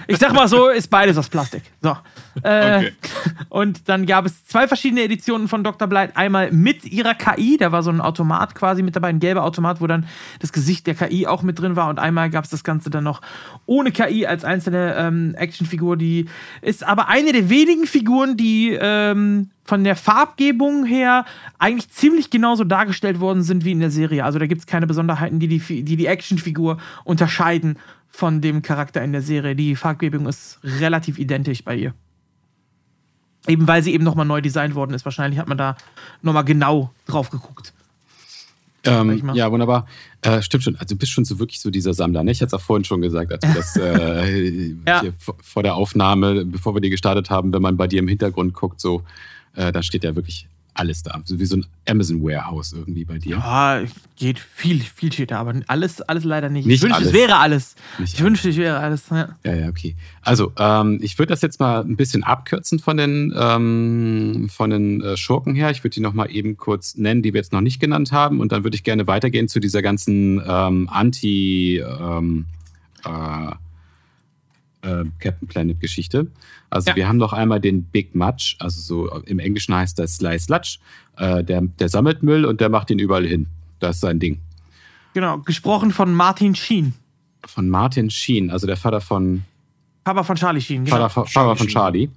ich 0.07 0.17
sag 0.17 0.33
mal 0.33 0.47
so, 0.47 0.69
ist 0.69 0.89
beides 0.89 1.17
aus 1.17 1.29
Plastik. 1.29 1.63
So. 1.81 1.97
Äh, 2.43 2.77
Okay. 2.77 2.91
Und 3.49 3.89
dann 3.89 4.05
gab 4.05 4.25
es 4.25 4.45
zwei 4.45 4.67
verschiedene 4.67 5.03
Editionen 5.03 5.47
von 5.47 5.63
Dr. 5.63 5.87
Blight. 5.87 6.15
Einmal 6.15 6.51
mit 6.51 6.85
ihrer 6.85 7.13
KI, 7.13 7.57
da 7.57 7.71
war 7.71 7.83
so 7.83 7.89
ein 7.89 8.01
Automat 8.01 8.55
quasi 8.55 8.83
mit 8.83 8.95
dabei, 8.95 9.09
ein 9.09 9.19
gelber 9.19 9.43
Automat, 9.43 9.81
wo 9.81 9.87
dann 9.87 10.05
das 10.39 10.53
Gesicht 10.53 10.87
der 10.87 10.95
KI 10.95 11.27
auch 11.27 11.43
mit 11.43 11.59
drin 11.59 11.75
war. 11.75 11.89
Und 11.89 11.99
einmal 11.99 12.29
gab 12.29 12.45
es 12.45 12.49
das 12.49 12.63
Ganze 12.63 12.89
dann 12.89 13.03
noch 13.03 13.21
ohne 13.65 13.91
KI 13.91 14.25
als 14.25 14.43
einzelne 14.43 14.95
ähm, 14.97 15.35
Actionfigur. 15.35 15.97
Die 15.97 16.25
ist 16.61 16.85
aber 16.85 17.07
eine 17.07 17.31
der 17.31 17.49
wenigen 17.49 17.87
Figuren, 17.87 18.37
die 18.37 18.77
ähm, 18.79 19.49
von 19.63 19.83
der 19.83 19.95
Farbgebung 19.95 20.85
her 20.85 21.25
eigentlich 21.59 21.89
ziemlich 21.89 22.29
genauso 22.29 22.63
dargestellt 22.63 23.19
worden 23.19 23.43
sind 23.43 23.65
wie 23.65 23.71
in 23.71 23.81
der 23.81 23.91
Serie. 23.91 24.23
Also 24.23 24.39
da 24.39 24.47
gibt 24.47 24.61
es 24.61 24.67
keine 24.67 24.87
Besonderheiten, 24.87 25.39
die 25.39 25.47
die, 25.47 25.83
die, 25.83 25.97
die 25.97 26.05
Actionfigur 26.05 26.77
unterscheiden 27.03 27.77
von 28.17 28.41
dem 28.41 28.63
Charakter 28.63 29.03
in 29.03 29.11
der 29.11 29.21
Serie. 29.21 29.55
Die 29.55 29.75
Farbgebung 29.75 30.25
ist 30.25 30.57
relativ 30.63 31.19
identisch 31.19 31.63
bei 31.63 31.75
ihr. 31.75 31.93
Eben 33.47 33.67
weil 33.67 33.83
sie 33.83 33.93
eben 33.93 34.03
nochmal 34.03 34.25
neu 34.25 34.41
designt 34.41 34.73
worden 34.73 34.95
ist. 34.95 35.05
Wahrscheinlich 35.05 35.39
hat 35.39 35.47
man 35.47 35.59
da 35.59 35.77
nochmal 36.23 36.43
genau 36.43 36.91
drauf 37.05 37.29
geguckt. 37.29 37.73
Ähm, 38.85 39.35
ja, 39.35 39.51
wunderbar. 39.51 39.85
Äh, 40.23 40.41
stimmt 40.41 40.63
schon. 40.63 40.75
Also 40.77 40.95
du 40.95 40.99
bist 40.99 41.11
schon 41.11 41.25
so 41.25 41.37
wirklich 41.37 41.59
so 41.61 41.69
dieser 41.69 41.93
Sammler. 41.93 42.23
Ne? 42.23 42.31
Ich 42.31 42.41
hatte 42.41 42.47
es 42.47 42.53
auch 42.55 42.65
vorhin 42.65 42.85
schon 42.85 43.01
gesagt, 43.01 43.31
als 43.31 43.43
wir 43.43 43.53
das 43.53 43.75
äh, 43.77 44.73
Ja. 44.87 45.03
vor 45.43 45.61
der 45.61 45.75
Aufnahme, 45.75 46.43
bevor 46.43 46.73
wir 46.73 46.81
die 46.81 46.89
gestartet 46.89 47.29
haben, 47.29 47.53
wenn 47.53 47.61
man 47.61 47.77
bei 47.77 47.85
dir 47.85 47.99
im 47.99 48.07
Hintergrund 48.07 48.55
guckt, 48.55 48.81
so, 48.81 49.03
äh, 49.53 49.71
da 49.71 49.83
steht 49.83 50.03
ja 50.03 50.15
wirklich 50.15 50.47
alles 50.77 51.03
da. 51.03 51.19
So 51.25 51.39
wie 51.39 51.45
so 51.45 51.57
ein 51.57 51.65
Amazon 51.87 52.21
Warehouse 52.21 52.73
irgendwie 52.73 53.05
bei 53.05 53.17
dir. 53.17 53.37
Ja, 53.37 53.81
geht 54.15 54.39
viel, 54.39 54.79
viel 54.81 55.11
steht 55.11 55.31
da, 55.31 55.39
aber 55.39 55.53
alles, 55.67 56.01
alles 56.01 56.23
leider 56.23 56.49
nicht. 56.49 56.65
Nicht 56.65 56.83
ich 56.83 56.83
wünschte, 56.83 57.03
es 57.03 57.13
wäre 57.13 57.37
alles. 57.37 57.75
Nicht 57.99 58.13
ich 58.13 58.23
wünschte, 58.23 58.49
es 58.49 58.57
wäre 58.57 58.79
alles. 58.79 59.03
Ja. 59.09 59.35
Ja, 59.43 59.55
ja, 59.55 59.69
okay. 59.69 59.95
Also, 60.21 60.51
ähm, 60.57 60.99
ich 61.01 61.17
würde 61.17 61.31
das 61.31 61.41
jetzt 61.41 61.59
mal 61.59 61.81
ein 61.81 61.95
bisschen 61.95 62.23
abkürzen 62.23 62.79
von 62.79 62.97
den, 62.97 63.33
ähm, 63.37 64.49
von 64.49 64.69
den 64.69 65.01
äh, 65.01 65.17
Schurken 65.17 65.55
her. 65.55 65.71
Ich 65.71 65.83
würde 65.83 65.95
die 65.95 66.01
nochmal 66.01 66.31
eben 66.31 66.57
kurz 66.57 66.95
nennen, 66.95 67.21
die 67.21 67.33
wir 67.33 67.39
jetzt 67.39 67.53
noch 67.53 67.61
nicht 67.61 67.79
genannt 67.79 68.11
haben. 68.11 68.39
Und 68.39 68.51
dann 68.51 68.63
würde 68.63 68.75
ich 68.75 68.83
gerne 68.83 69.07
weitergehen 69.07 69.47
zu 69.47 69.59
dieser 69.59 69.81
ganzen 69.81 70.41
ähm, 70.45 70.89
Anti- 70.89 71.79
ähm, 71.79 72.45
äh, 73.05 73.51
äh, 74.87 75.05
Captain 75.19 75.47
Planet 75.47 75.79
Geschichte. 75.79 76.27
Also 76.69 76.89
Ja. 76.91 76.95
wir 76.95 77.07
haben 77.07 77.17
noch 77.17 77.33
einmal 77.33 77.59
den 77.59 77.83
Big 77.83 78.15
Match, 78.15 78.55
also 78.59 78.79
so 78.81 79.21
im 79.25 79.39
Englischen 79.39 79.75
heißt 79.75 79.99
das 79.99 80.15
Sly 80.17 80.39
Sludge. 80.39 80.77
Äh, 81.17 81.43
der, 81.43 81.61
der 81.61 81.89
sammelt 81.89 82.23
Müll 82.23 82.45
und 82.45 82.61
der 82.61 82.69
macht 82.69 82.89
ihn 82.91 82.99
überall 82.99 83.25
hin. 83.25 83.47
Das 83.79 83.95
ist 83.97 84.01
sein 84.01 84.19
Ding. 84.19 84.39
Genau, 85.13 85.39
gesprochen 85.39 85.91
von 85.91 86.13
Martin 86.13 86.55
Sheen. 86.55 86.93
Von 87.45 87.69
Martin 87.69 88.09
Sheen, 88.09 88.49
also 88.51 88.67
der 88.67 88.77
Vater 88.77 89.01
von, 89.01 89.43
Papa 90.03 90.23
von 90.23 90.35
Charlie 90.35 90.61
Sheen, 90.61 90.85
genau. 90.85 90.97
Vater, 90.97 91.09
von- 91.09 91.27
Vater 91.27 91.55
von 91.55 91.67
Charlie. 91.67 92.09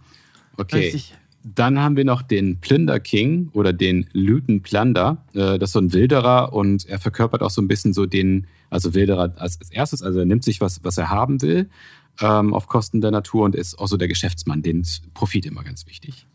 Okay. 0.57 0.77
Richtig. 0.79 1.15
Dann 1.43 1.79
haben 1.79 1.97
wir 1.97 2.05
noch 2.05 2.21
den 2.21 2.61
Plunder 2.61 3.01
King 3.01 3.49
oder 3.55 3.73
den 3.73 4.07
Luton 4.13 4.61
Plunder. 4.61 5.25
Äh, 5.33 5.59
Das 5.59 5.71
ist 5.71 5.73
so 5.73 5.79
ein 5.81 5.93
Wilderer 5.95 6.53
und 6.53 6.87
er 6.87 6.99
verkörpert 6.99 7.43
auch 7.43 7.49
so 7.51 7.63
ein 7.63 7.69
bisschen 7.69 7.95
so 7.95 8.05
den, 8.05 8.47
also 8.69 8.93
Wilderer 8.95 9.33
als, 9.39 9.59
als 9.59 9.71
erstes, 9.71 10.03
also 10.03 10.19
er 10.19 10.27
nimmt 10.27 10.45
sich 10.45 10.61
was, 10.61 10.85
was 10.85 10.99
er 10.99 11.09
haben 11.09 11.41
will, 11.41 11.71
ähm, 12.21 12.55
auf 12.55 12.67
Kosten 12.67 13.01
der 13.01 13.11
Natur 13.11 13.45
und 13.45 13.55
ist 13.55 13.79
auch 13.79 13.87
so 13.89 13.97
der 13.97 14.09
Geschäftsmann, 14.09 14.63
den 14.63 14.83
ist 14.83 15.13
Profit 15.15 15.47
immer 15.47 15.63
ganz 15.63 15.87
wichtig. 15.87 16.27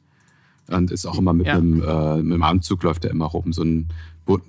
Und 0.68 0.90
ist 0.92 1.06
auch 1.06 1.18
immer 1.20 1.34
mit, 1.34 1.46
Ja. 1.48 1.54
einem, 1.54 1.82
äh, 1.82 2.16
mit 2.24 2.34
einem 2.34 2.44
Anzug 2.44 2.82
läuft 2.84 3.06
er 3.06 3.12
immer 3.12 3.26
rum, 3.26 3.54
so 3.54 3.64
ein 3.64 3.90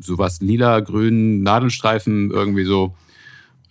sowas 0.00 0.40
lila, 0.40 0.80
grün, 0.80 1.42
Nadelstreifen 1.42 2.30
irgendwie 2.30 2.64
so. 2.64 2.94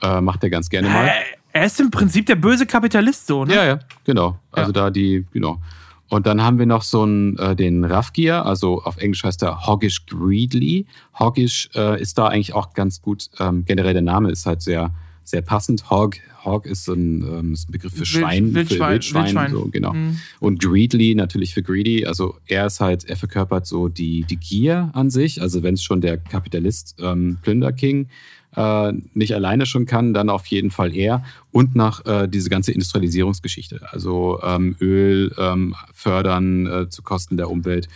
Äh, 0.02 0.22
macht 0.22 0.44
er 0.44 0.50
ganz 0.52 0.69
gerne 0.69 0.90
mal. 0.90 1.08
Äh, 1.08 1.11
er 1.53 1.66
ist 1.66 1.80
im 1.80 1.90
Prinzip 1.90 2.26
der 2.27 2.35
böse 2.35 2.66
Kapitalist, 2.68 3.26
so, 3.27 3.45
ne? 3.45 3.56
Ja, 3.56 3.66
ja, 3.66 3.80
genau. 4.03 4.38
Also 4.52 4.69
Ja. 4.69 4.74
da 4.74 4.90
die, 4.92 5.26
genau. 5.32 5.61
Und 6.10 6.27
dann 6.27 6.44
haben 6.44 6.60
wir 6.60 6.68
noch 6.68 6.84
so 6.84 7.02
einen, 7.02 7.35
äh, 7.40 7.56
den 7.56 7.84
Raffgier, 7.84 8.45
also 8.45 8.84
auf 8.84 8.98
Englisch 8.98 9.24
heißt 9.24 9.42
er 9.42 9.66
Hoggish 9.66 10.06
Greedly. 10.06 10.85
Hoggish 11.18 11.69
äh, 11.74 12.00
ist 12.00 12.18
da 12.19 12.27
eigentlich 12.27 12.53
auch 12.53 12.74
ganz 12.74 13.02
gut, 13.02 13.30
ähm, 13.40 13.66
generell 13.66 13.94
der 13.94 14.03
Name 14.03 14.30
ist 14.30 14.45
halt 14.45 14.61
sehr, 14.61 14.94
sehr 15.27 15.41
passend. 15.41 15.89
Hog, 15.89 16.15
Hog 16.43 16.65
ist 16.65 16.87
ein, 16.87 17.21
ähm, 17.23 17.53
ist 17.53 17.67
ein 17.67 17.71
Begriff 17.71 17.91
für 17.93 17.99
Wild- 17.99 18.07
Schwein, 18.07 18.53
Wildschwein- 18.53 18.77
für 18.77 18.89
Wildschwein, 18.91 19.23
Wildschwein. 19.25 19.51
so, 19.51 19.65
genau. 19.71 19.93
Mhm. 19.93 20.19
Und 20.39 20.61
Greedly 20.61 21.15
natürlich 21.15 21.53
für 21.53 21.63
Greedy, 21.63 22.05
also 22.05 22.35
er 22.45 22.67
ist 22.67 22.79
halt, 22.79 23.03
er 23.05 23.15
verkörpert 23.17 23.65
so 23.65 23.87
die, 23.89 24.23
die 24.23 24.37
Gier 24.37 24.91
an 24.93 25.09
sich, 25.09 25.41
also 25.41 25.63
wenn 25.63 25.73
es 25.73 25.83
schon 25.83 26.01
der 26.01 26.17
Kapitalist 26.17 26.95
ähm, 26.99 27.37
Plunder 27.41 27.71
King 27.73 28.07
äh, 28.55 28.93
nicht 29.13 29.33
alleine 29.35 29.65
schon 29.65 29.85
kann, 29.85 30.13
dann 30.13 30.29
auf 30.29 30.45
jeden 30.45 30.71
Fall 30.71 30.95
er 30.95 31.23
und 31.51 31.75
nach 31.75 32.05
äh, 32.05 32.27
diese 32.27 32.49
ganze 32.49 32.71
Industrialisierungsgeschichte, 32.71 33.81
also 33.91 34.39
ähm, 34.43 34.75
Öl 34.79 35.33
ähm, 35.37 35.75
fördern 35.93 36.65
äh, 36.67 36.89
zu 36.89 37.01
Kosten 37.01 37.35
der 37.37 37.49
Umwelt. 37.49 37.87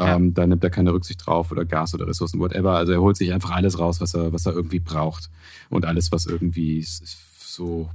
Ähm, 0.00 0.34
Da 0.34 0.46
nimmt 0.46 0.62
er 0.64 0.70
keine 0.70 0.92
Rücksicht 0.92 1.26
drauf 1.26 1.50
oder 1.50 1.64
Gas 1.64 1.94
oder 1.94 2.06
Ressourcen, 2.06 2.38
whatever. 2.40 2.72
Also 2.76 2.92
er 2.92 3.00
holt 3.00 3.16
sich 3.16 3.32
einfach 3.32 3.50
alles 3.50 3.78
raus, 3.78 4.00
was 4.00 4.14
er, 4.14 4.32
was 4.32 4.46
er 4.46 4.52
irgendwie 4.52 4.80
braucht. 4.80 5.30
Und 5.70 5.84
alles, 5.86 6.12
was 6.12 6.26
irgendwie 6.26 6.84
so 6.84 7.90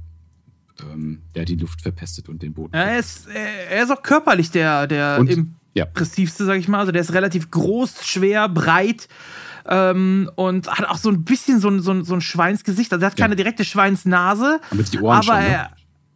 ähm, 0.92 1.22
ja, 1.36 1.44
die 1.44 1.56
Luft 1.56 1.82
verpestet 1.82 2.28
und 2.28 2.42
den 2.42 2.52
Boden. 2.52 2.74
Ja, 2.74 2.82
er, 2.82 2.98
ist, 2.98 3.28
er 3.28 3.70
er 3.70 3.82
ist 3.84 3.90
auch 3.92 4.02
körperlich 4.02 4.50
der, 4.50 4.86
der 4.86 5.18
Und- 5.20 5.30
impressivste, 5.74 6.44
sag 6.44 6.58
ich 6.58 6.68
mal. 6.68 6.80
Also 6.80 6.92
der 6.92 7.00
ist 7.02 7.12
relativ 7.12 7.50
groß, 7.50 8.04
schwer, 8.04 8.48
breit 8.48 9.08
ähm, 9.66 10.30
und 10.34 10.68
hat 10.68 10.88
auch 10.88 10.98
so 10.98 11.08
ein 11.10 11.24
bisschen 11.24 11.60
so 11.60 11.68
ein, 11.68 11.80
so 11.80 11.92
ein, 11.92 12.04
so 12.04 12.14
ein 12.14 12.20
Schweinsgesicht. 12.20 12.92
Also 12.92 13.04
er 13.04 13.10
hat 13.10 13.18
Ja. 13.18 13.24
keine 13.24 13.36
direkte 13.36 13.64
Schweinsnase, 13.64 14.60
Aber 14.70 14.82
die 14.82 14.98
Ohren 15.00 15.14
aber 15.16 15.22
schon, 15.22 15.34
ne? 15.36 15.46
er, 15.48 15.70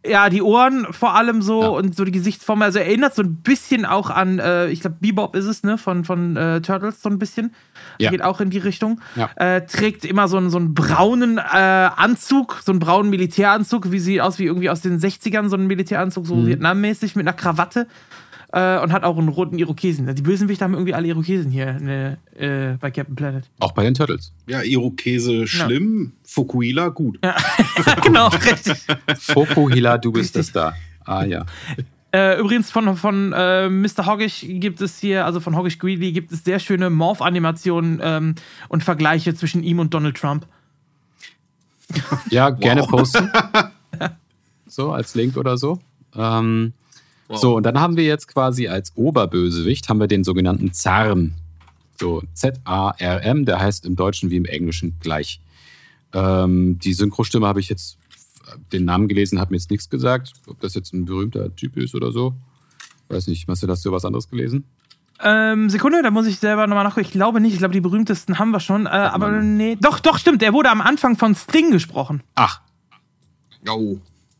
ja, 0.05 0.29
die 0.29 0.41
Ohren 0.41 0.87
vor 0.91 1.15
allem 1.15 1.41
so 1.41 1.61
Ja. 1.61 1.67
und 1.69 1.95
so 1.95 2.05
die 2.05 2.11
Gesichtsform. 2.11 2.61
Also 2.61 2.79
er 2.79 2.85
erinnert 2.85 3.13
so 3.15 3.21
ein 3.21 3.35
bisschen 3.37 3.85
auch 3.85 4.09
an, 4.09 4.39
äh, 4.39 4.67
ich 4.69 4.79
glaube, 4.81 4.95
Bebop 5.01 5.35
ist 5.35 5.45
es, 5.45 5.63
ne, 5.63 5.77
von, 5.77 6.05
von 6.05 6.37
äh, 6.37 6.61
Turtles 6.61 7.01
so 7.01 7.09
ein 7.09 7.19
bisschen. 7.19 7.53
Ja. 7.97 8.09
Geht 8.09 8.21
auch 8.23 8.39
in 8.39 8.49
die 8.49 8.59
Richtung. 8.59 9.01
Ja. 9.15 9.29
Äh, 9.35 9.65
trägt 9.65 10.05
immer 10.05 10.27
so 10.29 10.37
einen, 10.37 10.49
so 10.49 10.57
einen 10.57 10.73
braunen 10.73 11.37
äh, 11.37 11.41
Anzug, 11.97 12.61
so 12.65 12.71
einen 12.71 12.79
braunen 12.79 13.09
Militäranzug, 13.09 13.91
wie 13.91 13.99
sieht 13.99 14.21
aus 14.21 14.39
wie 14.39 14.45
irgendwie 14.45 14.69
aus 14.69 14.81
den 14.81 14.99
60ern, 14.99 15.49
so 15.49 15.57
ein 15.57 15.67
Militäranzug, 15.67 16.25
so 16.25 16.35
Mhm. 16.35 16.47
Vietnammäßig 16.47 17.15
mit 17.17 17.27
einer 17.27 17.35
Krawatte. 17.35 17.87
Äh, 18.51 18.79
und 18.79 18.91
hat 18.91 19.03
auch 19.03 19.17
einen 19.17 19.27
roten 19.27 19.59
Irokesen. 19.59 20.13
Die 20.15 20.21
Bösenwichte 20.23 20.63
haben 20.63 20.73
irgendwie 20.73 20.95
alle 20.95 21.07
Irokesen 21.07 21.51
hier 21.51 21.73
ne, 21.73 22.17
äh, 22.35 22.77
bei 22.79 22.89
Captain 22.89 23.15
Planet. 23.15 23.47
Auch 23.59 23.73
bei 23.73 23.83
den 23.83 23.93
Turtles. 23.93 24.33
Ja, 24.47 24.63
Irokese 24.63 25.45
schlimm, 25.45 26.13
Fukuila 26.23 26.87
gut. 26.89 27.19
genau, 28.03 28.29
richtig. 28.29 28.87
Fokuhila, 29.19 29.99
du 29.99 30.11
bist 30.11 30.35
das 30.35 30.51
da. 30.51 30.73
Ah 31.05 31.25
ja. 31.25 31.45
Äh, 32.11 32.39
übrigens 32.39 32.71
von, 32.71 32.97
von 32.97 33.33
äh, 33.33 33.69
Mr. 33.69 34.07
Hoggish 34.07 34.43
gibt 34.47 34.81
es 34.81 34.97
hier, 34.97 35.25
also 35.25 35.39
von 35.39 35.55
Hoggish 35.55 35.77
Greedy, 35.77 36.11
gibt 36.11 36.31
es 36.31 36.43
sehr 36.43 36.57
schöne 36.57 36.89
Morph-Animationen 36.89 37.99
ähm, 38.01 38.35
und 38.67 38.83
Vergleiche 38.83 39.35
zwischen 39.35 39.61
ihm 39.61 39.77
und 39.77 39.93
Donald 39.93 40.17
Trump. 40.17 40.47
Ja, 42.31 42.49
gerne 42.49 42.83
posten. 42.83 43.31
So, 44.71 44.91
als 44.91 45.15
Link 45.15 45.35
oder 45.35 45.57
so. 45.57 45.79
Ähm, 46.15 46.73
So, 47.37 47.55
und 47.55 47.63
dann 47.63 47.79
haben 47.79 47.95
wir 47.95 48.03
jetzt 48.05 48.27
quasi 48.27 48.67
als 48.67 48.95
Oberbösewicht 48.95 49.87
haben 49.89 49.99
wir 49.99 50.07
den 50.07 50.23
sogenannten 50.23 50.73
Zarm. 50.73 51.33
So, 51.99 52.23
Z-A-R-M, 52.33 53.45
der 53.45 53.59
heißt 53.59 53.85
im 53.85 53.95
Deutschen 53.95 54.29
wie 54.29 54.37
im 54.37 54.45
Englischen 54.45 54.97
gleich. 54.99 55.41
Ähm, 56.13 56.79
die 56.79 56.93
Synchrostimme 56.93 57.45
habe 57.45 57.59
ich 57.59 57.69
jetzt 57.69 57.97
den 58.73 58.85
Namen 58.85 59.07
gelesen, 59.07 59.39
hat 59.39 59.51
mir 59.51 59.57
jetzt 59.57 59.69
nichts 59.69 59.89
gesagt, 59.89 60.33
ob 60.47 60.59
das 60.59 60.73
jetzt 60.73 60.93
ein 60.93 61.05
berühmter 61.05 61.55
Typ 61.55 61.77
ist 61.77 61.93
oder 61.93 62.11
so. 62.11 62.33
Weiß 63.09 63.27
nicht, 63.27 63.47
Marcel, 63.47 63.69
hast 63.69 63.85
du 63.85 63.91
was 63.91 64.05
anderes 64.05 64.27
gelesen? 64.27 64.63
Ähm, 65.21 65.69
Sekunde, 65.69 66.01
da 66.01 66.11
muss 66.11 66.25
ich 66.27 66.39
selber 66.39 66.65
nochmal 66.65 66.83
nachgucken. 66.85 67.05
Ich 67.05 67.11
glaube 67.11 67.41
nicht. 67.41 67.53
Ich 67.53 67.59
glaube, 67.59 67.73
die 67.73 67.81
berühmtesten 67.81 68.39
haben 68.39 68.51
wir 68.51 68.59
schon. 68.61 68.85
Äh, 68.85 68.89
aber 68.89 69.29
man. 69.31 69.57
nee. 69.57 69.77
Doch, 69.79 69.99
doch, 69.99 70.17
stimmt. 70.17 70.41
Er 70.41 70.53
wurde 70.53 70.69
am 70.69 70.79
Anfang 70.81 71.17
von 71.17 71.35
Sting 71.35 71.71
gesprochen. 71.71 72.23
Ach, 72.35 72.61
Oh, 73.67 73.97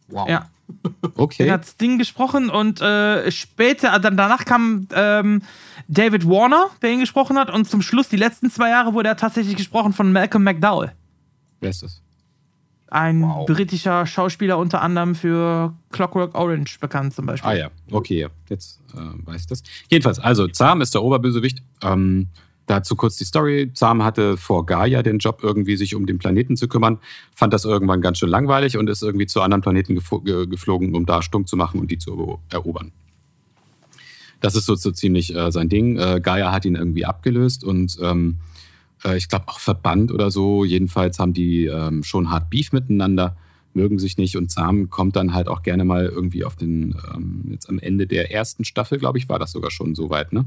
wow. 0.07 0.29
Ja. 0.29 0.49
Er 1.17 1.23
okay. 1.23 1.51
hat 1.51 1.65
Sting 1.65 1.97
gesprochen 1.97 2.49
und 2.49 2.81
äh, 2.81 3.29
später, 3.31 3.99
dann 3.99 4.15
danach 4.15 4.45
kam 4.45 4.87
ähm, 4.93 5.41
David 5.87 6.27
Warner, 6.27 6.67
der 6.81 6.91
ihn 6.91 6.99
gesprochen 6.99 7.37
hat. 7.37 7.49
Und 7.49 7.69
zum 7.69 7.81
Schluss, 7.81 8.07
die 8.09 8.15
letzten 8.15 8.49
zwei 8.49 8.69
Jahre, 8.69 8.93
wurde 8.93 9.09
er 9.09 9.17
tatsächlich 9.17 9.55
gesprochen 9.55 9.93
von 9.93 10.11
Malcolm 10.11 10.43
McDowell. 10.43 10.93
Wer 11.59 11.69
ist 11.69 11.83
das? 11.83 12.01
Ein 12.91 13.21
Wow. 13.21 13.45
britischer 13.45 14.05
Schauspieler, 14.05 14.57
unter 14.57 14.81
anderem 14.81 15.13
für 15.13 15.75
Clockwork 15.91 16.35
Orange 16.35 16.79
bekannt 16.79 17.13
zum 17.13 17.25
Beispiel. 17.25 17.49
Ah 17.49 17.53
ja, 17.55 17.69
okay, 17.91 18.21
ja. 18.21 18.29
jetzt 18.49 18.79
äh, 18.93 19.27
weiß 19.27 19.41
ich 19.41 19.47
das. 19.47 19.63
Jedenfalls, 19.89 20.19
also 20.19 20.47
Zam 20.47 20.81
ist 20.81 20.93
der 20.93 21.03
Oberbösewicht. 21.03 21.61
Ähm, 21.83 22.29
Dazu 22.69 22.95
kurz 22.95 23.17
die 23.17 23.23
Story. 23.23 23.71
Sam 23.73 24.03
hatte 24.03 24.37
vor 24.37 24.63
Gaia 24.63 25.01
den 25.01 25.17
Job, 25.17 25.39
irgendwie 25.41 25.75
sich 25.75 25.95
um 25.95 26.05
den 26.05 26.19
Planeten 26.19 26.55
zu 26.55 26.67
kümmern, 26.67 26.99
fand 27.33 27.51
das 27.51 27.65
irgendwann 27.65 27.99
ganz 27.99 28.19
schön 28.19 28.29
langweilig 28.29 28.77
und 28.77 28.87
ist 28.91 29.01
irgendwie 29.01 29.25
zu 29.25 29.41
anderen 29.41 29.63
Planeten 29.63 29.95
geflogen, 29.95 30.93
um 30.93 31.07
da 31.07 31.23
stunk 31.23 31.47
zu 31.47 31.57
machen 31.57 31.79
und 31.79 31.89
die 31.89 31.97
zu 31.97 32.39
erobern. 32.51 32.91
Das 34.39 34.53
ist 34.55 34.67
so, 34.67 34.75
so 34.75 34.91
ziemlich 34.91 35.35
äh, 35.35 35.51
sein 35.51 35.67
Ding. 35.67 35.97
Äh, 35.97 36.21
Gaia 36.21 36.51
hat 36.51 36.63
ihn 36.63 36.75
irgendwie 36.75 37.05
abgelöst 37.05 37.63
und 37.63 37.97
ähm, 38.03 38.37
äh, 39.03 39.17
ich 39.17 39.29
glaube 39.29 39.47
auch 39.47 39.59
verbannt 39.59 40.11
oder 40.11 40.29
so. 40.29 40.63
Jedenfalls 40.63 41.17
haben 41.17 41.33
die 41.33 41.65
ähm, 41.65 42.03
schon 42.03 42.29
hart 42.29 42.51
Beef 42.51 42.71
miteinander, 42.71 43.35
mögen 43.73 43.97
sich 43.97 44.19
nicht 44.19 44.37
und 44.37 44.51
Sam 44.51 44.91
kommt 44.91 45.15
dann 45.15 45.33
halt 45.33 45.47
auch 45.47 45.63
gerne 45.63 45.85
mal 45.85 46.05
irgendwie 46.05 46.43
auf 46.45 46.55
den, 46.55 46.95
ähm, 47.15 47.45
jetzt 47.49 47.67
am 47.67 47.79
Ende 47.79 48.05
der 48.05 48.31
ersten 48.31 48.63
Staffel, 48.63 48.99
glaube 48.99 49.17
ich, 49.17 49.27
war 49.27 49.39
das 49.39 49.53
sogar 49.53 49.71
schon 49.71 49.95
so 49.95 50.11
weit, 50.11 50.33
ne? 50.33 50.45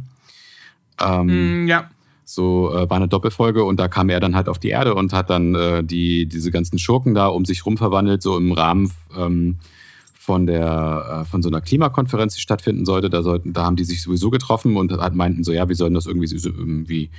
Ähm, 1.01 1.65
mm, 1.65 1.67
ja. 1.67 1.91
So 2.25 2.73
äh, 2.75 2.89
war 2.89 2.97
eine 2.97 3.09
Doppelfolge 3.09 3.65
und 3.65 3.79
da 3.81 3.89
kam 3.89 4.09
er 4.09 4.21
dann 4.21 4.35
halt 4.35 4.49
auf 4.49 4.59
die 4.59 4.69
Erde 4.69 4.95
und 4.95 5.13
hat 5.13 5.31
dann 5.31 5.55
äh, 5.55 5.85
die, 5.85 6.27
diese 6.27 6.51
ganzen 6.51 6.79
Schurken 6.79 7.15
da 7.15 7.27
um 7.27 7.45
sich 7.45 7.67
rum 7.67 7.77
verwandelt, 7.77 8.23
so 8.23 8.37
im 8.37 8.53
Rahmen 8.53 8.93
ähm, 9.17 9.57
von 10.15 10.47
der 10.47 11.23
äh, 11.23 11.25
von 11.25 11.43
so 11.43 11.49
einer 11.49 11.61
Klimakonferenz, 11.61 12.35
die 12.35 12.41
stattfinden 12.41 12.87
sollte. 12.87 13.11
Da 13.11 13.23
sollten, 13.23 13.53
da 13.53 13.65
haben 13.65 13.77
die 13.77 13.85
sich 13.85 14.03
sowieso 14.03 14.31
getroffen 14.31 14.77
und 14.77 14.93
meinten 15.15 15.43
so, 15.43 15.53
ja, 15.53 15.69
wir 15.69 15.77
sollen 15.77 15.95
das 15.95 16.07
irgendwie, 16.07 16.29
irgendwie 16.33 17.11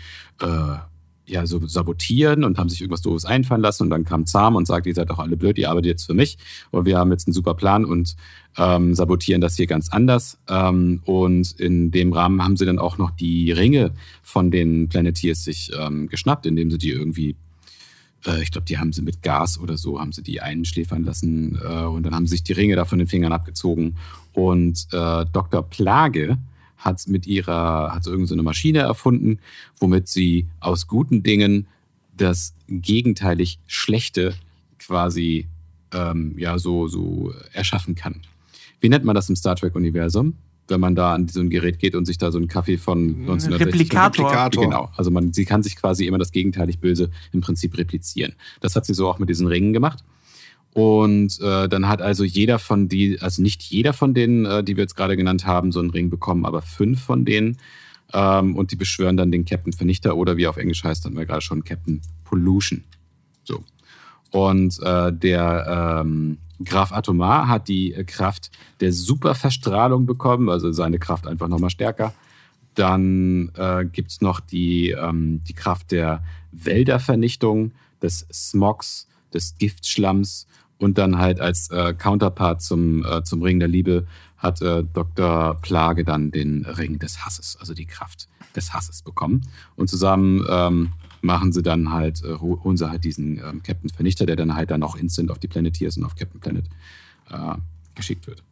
äh, 0.42 0.78
ja, 1.26 1.45
so 1.45 1.66
sabotieren 1.66 2.43
und 2.43 2.58
haben 2.58 2.69
sich 2.69 2.82
irgendwas 2.82 3.02
doofes 3.02 3.26
einfallen 3.26 3.61
lassen. 3.61 3.84
Und 3.84 3.90
dann 3.90 4.03
kam 4.03 4.26
Zam 4.26 4.56
und 4.56 4.68
sagte, 4.68 4.90
ihr 4.90 4.95
seid 4.95 5.10
doch 5.10 5.19
alle 5.19 5.38
blöd, 5.38 5.58
ihr 5.58 5.69
arbeitet 5.69 5.92
jetzt 5.92 6.06
für 6.06 6.14
mich. 6.14 6.38
Und 6.72 6.85
wir 6.85 6.98
haben 6.98 7.11
jetzt 7.11 7.27
einen 7.27 7.34
super 7.34 7.53
Plan 7.53 7.85
und 7.85 8.16
ähm, 8.58 8.93
sabotieren 8.93 9.42
das 9.42 9.56
hier 9.56 9.68
ganz 9.68 9.90
anders. 9.90 10.38
Ähm, 10.50 11.02
und 11.06 11.52
in 11.53 11.92
dem 11.92 12.11
Rahmen 12.11 12.43
haben 12.43 12.58
sie 12.58 12.66
dann 12.66 12.80
auch 12.80 12.98
noch 12.98 13.11
die 13.11 13.52
Ringe 13.52 13.92
von 14.22 14.52
den 14.52 14.90
Planeteers 14.90 15.43
sich 15.43 15.72
ähm, 15.80 16.08
geschnappt, 16.10 16.45
indem 16.45 16.69
sie 16.69 16.77
die 16.77 16.92
irgendwie, 16.92 17.35
äh, 18.26 18.42
ich 18.43 18.52
glaube, 18.52 18.66
die 18.66 18.77
haben 18.77 18.92
sie 18.92 19.02
mit 19.02 19.22
Gas 19.22 19.60
oder 19.60 19.77
so, 19.77 20.00
haben 20.00 20.11
sie 20.11 20.24
die 20.24 20.42
einschläfern 20.42 21.06
lassen. 21.06 21.58
Äh, 21.64 21.85
und 21.85 22.03
dann 22.03 22.14
haben 22.14 22.27
sie 22.27 22.32
sich 22.32 22.43
die 22.43 22.53
Ringe 22.53 22.76
da 22.76 22.84
von 22.84 23.00
den 23.00 23.08
Fingern 23.08 23.32
abgezogen. 23.32 23.95
Und 24.34 24.88
äh, 24.92 25.26
Dr. 25.32 25.64
Plage, 25.64 26.38
hat 26.84 27.08
mit 27.08 27.26
ihrer, 27.26 27.94
hat 27.94 28.03
so 28.03 28.12
irgendeine 28.12 28.44
Maschine 28.44 28.80
erfunden, 28.80 29.40
womit 29.80 30.08
sie 30.08 30.48
aus 30.60 30.88
guten 30.88 31.24
Dingen 31.24 31.68
das 32.16 32.53
gegenteilig 32.68 33.60
Schlechte 33.68 34.36
quasi 34.80 35.48
ähm, 35.94 36.36
ja 36.38 36.60
so, 36.60 36.88
so 36.88 37.34
erschaffen 37.53 37.95
kann. 37.95 38.22
Wie 38.82 38.90
nennt 38.90 39.06
man 39.06 39.16
das 39.16 39.30
im 39.30 39.36
Star 39.36 39.56
Trek-Universum? 39.56 40.36
Wenn 40.68 40.80
man 40.80 40.95
da 40.95 41.14
an 41.14 41.28
so 41.28 41.40
ein 41.40 41.50
Gerät 41.50 41.80
geht 41.80 41.95
und 41.95 42.06
sich 42.06 42.18
da 42.18 42.32
so 42.32 42.38
einen 42.38 42.48
Kaffee 42.48 42.78
von 42.78 43.10
1960 43.22 43.68
Replikator. 43.68 44.26
Replikator. 44.26 44.64
Genau. 44.64 44.90
Also 44.95 45.12
man, 45.12 45.34
sie 45.34 45.45
kann 45.45 45.64
sich 45.64 45.76
quasi 45.76 46.06
immer 46.06 46.18
das 46.18 46.32
gegenteilig 46.32 46.80
Böse 46.80 47.10
im 47.32 47.42
Prinzip 47.42 47.78
replizieren. 47.78 48.34
Das 48.62 48.76
hat 48.76 48.86
sie 48.86 48.94
so 48.94 49.10
auch 49.10 49.20
mit 49.20 49.30
diesen 49.30 49.48
Ringen 49.48 49.74
gemacht. 49.74 50.03
Und 50.74 51.40
äh, 51.40 51.69
dann 51.69 51.88
hat 51.88 52.02
also 52.02 52.24
jeder 52.24 52.58
von 52.58 52.90
die, 52.90 53.22
also 53.22 53.42
nicht 53.42 53.61
jeder 53.61 53.93
von 53.93 54.14
denen, 54.14 54.45
äh, 54.45 54.64
die 54.64 54.76
wir 54.76 54.84
jetzt 54.84 54.95
gerade 54.95 55.16
genannt 55.16 55.45
haben, 55.45 55.72
so 55.72 55.80
einen 55.80 55.92
Ring 55.92 56.10
bekommen, 56.10 56.45
aber 56.45 56.64
fünf 56.64 57.02
von 57.02 57.26
denen. 57.26 57.58
Ähm, 58.11 58.56
und 58.56 58.72
die 58.72 58.76
beschwören 58.76 59.16
dann 59.16 59.32
den 59.32 59.45
Captain 59.45 59.74
Vernichter 59.74 60.18
oder 60.18 60.35
wie 60.38 60.48
auf 60.48 60.58
Englisch 60.58 60.84
heißt, 60.84 61.06
dann 61.06 61.16
wir 61.16 61.26
gerade 61.26 61.42
schon 61.42 61.64
Captain 61.64 62.02
Pollution. 62.24 62.84
So. 63.43 63.64
Und 64.32 64.82
äh, 64.82 65.14
der 65.14 66.02
ähm, 66.03 66.40
Graf 66.64 66.92
Atomar 66.92 67.48
hat 67.48 67.68
die 67.68 67.92
Kraft 68.08 68.50
der 68.80 68.93
Superverstrahlung 68.93 70.08
bekommen, 70.08 70.50
also 70.50 70.72
seine 70.72 70.98
Kraft 70.98 71.27
einfach 71.27 71.48
nochmal 71.50 71.69
stärker. 71.69 72.14
Dann 72.74 73.52
äh, 73.56 73.85
gibt 73.85 74.10
es 74.10 74.22
noch 74.22 74.40
die, 74.40 74.90
ähm, 74.90 75.43
die 75.48 75.53
Kraft 75.53 75.92
der 75.92 76.24
Wäldervernichtung, 76.52 77.74
des 78.02 78.27
Smogs, 78.34 79.08
des 79.34 79.58
Giftschlamms 79.58 80.48
und 80.84 80.98
dann 80.98 81.18
halt 81.18 81.40
als 81.40 81.70
äh, 81.72 81.94
Counterpart 81.94 82.62
zum, 82.62 83.06
äh, 83.06 83.24
zum 83.24 83.42
Ring 83.42 83.58
der 83.60 83.70
Liebe 83.70 84.06
hat 84.38 84.62
äh, 84.62 84.84
Dr. 84.84 85.58
Plage 85.62 86.03
dann 86.03 86.30
den 86.30 86.66
Ring 86.66 87.00
des 87.00 87.26
Hasses, 87.26 87.58
also 87.58 87.74
die 87.74 87.86
Kraft 87.86 88.28
des 88.53 88.74
Hasses 88.74 89.02
bekommen. 89.02 89.48
Und 89.78 89.90
zusammen 89.90 90.45
ähm, 90.50 90.92
machen 91.22 91.53
sie 91.53 91.64
dann 91.64 91.92
halt, 91.92 92.22
äh, 92.26 92.36
holen 92.36 92.76
sie 92.76 92.90
halt 92.90 93.06
diesen 93.06 93.38
ähm, 93.38 93.64
Captain 93.64 93.90
Vernichter, 93.90 94.26
der 94.26 94.36
dann 94.36 94.56
halt 94.56 94.72
dann 94.72 94.84
auch 94.84 94.98
instant 94.98 95.32
auf 95.32 95.40
die 95.40 95.48
Planeteers 95.48 95.95
und 95.95 96.03
auf 96.03 96.16
Captain 96.16 96.42
Planet 96.42 96.66
äh, 97.32 97.56
geschickt 97.95 98.28
wird. 98.28 98.44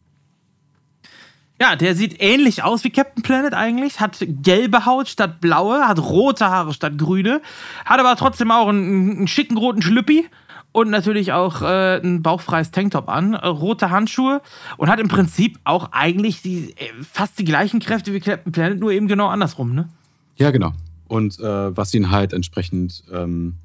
Ja, 1.60 1.76
der 1.76 1.94
sieht 1.94 2.20
ähnlich 2.20 2.64
aus 2.64 2.82
wie 2.82 2.90
Captain 2.90 3.22
Planet 3.22 3.52
eigentlich, 3.52 4.00
hat 4.00 4.16
gelbe 4.26 4.86
Haut 4.86 5.08
statt 5.08 5.40
blaue, 5.40 5.86
hat 5.86 5.98
rote 6.00 6.46
Haare 6.46 6.72
statt 6.72 6.96
grüne, 6.96 7.42
hat 7.84 8.00
aber 8.00 8.16
trotzdem 8.16 8.50
auch 8.50 8.68
einen, 8.68 9.18
einen 9.18 9.28
schicken 9.28 9.58
roten 9.58 9.82
Schlüppi 9.82 10.26
und 10.72 10.90
natürlich 10.90 11.32
auch 11.32 11.62
äh, 11.62 11.98
ein 11.98 12.22
bauchfreies 12.22 12.70
Tanktop 12.70 13.08
an, 13.08 13.34
äh, 13.34 13.46
rote 13.46 13.90
Handschuhe 13.90 14.40
und 14.78 14.88
hat 14.88 14.98
im 15.00 15.08
Prinzip 15.08 15.58
auch 15.64 15.92
eigentlich 15.92 16.42
die, 16.42 16.74
äh, 16.76 16.90
fast 17.02 17.38
die 17.38 17.44
gleichen 17.44 17.80
Kräfte 17.80 18.12
wie 18.12 18.20
Captain 18.20 18.52
Planet, 18.52 18.80
nur 18.80 18.90
eben 18.90 19.06
genau 19.06 19.28
andersrum, 19.28 19.74
ne? 19.74 19.88
Ja, 20.36 20.50
genau. 20.50 20.72
Und 21.08 21.38
äh, 21.38 21.76
was 21.76 21.92
ihn 21.92 22.10
halt 22.10 22.32
entsprechend, 22.32 23.04
ähm, 23.12 23.56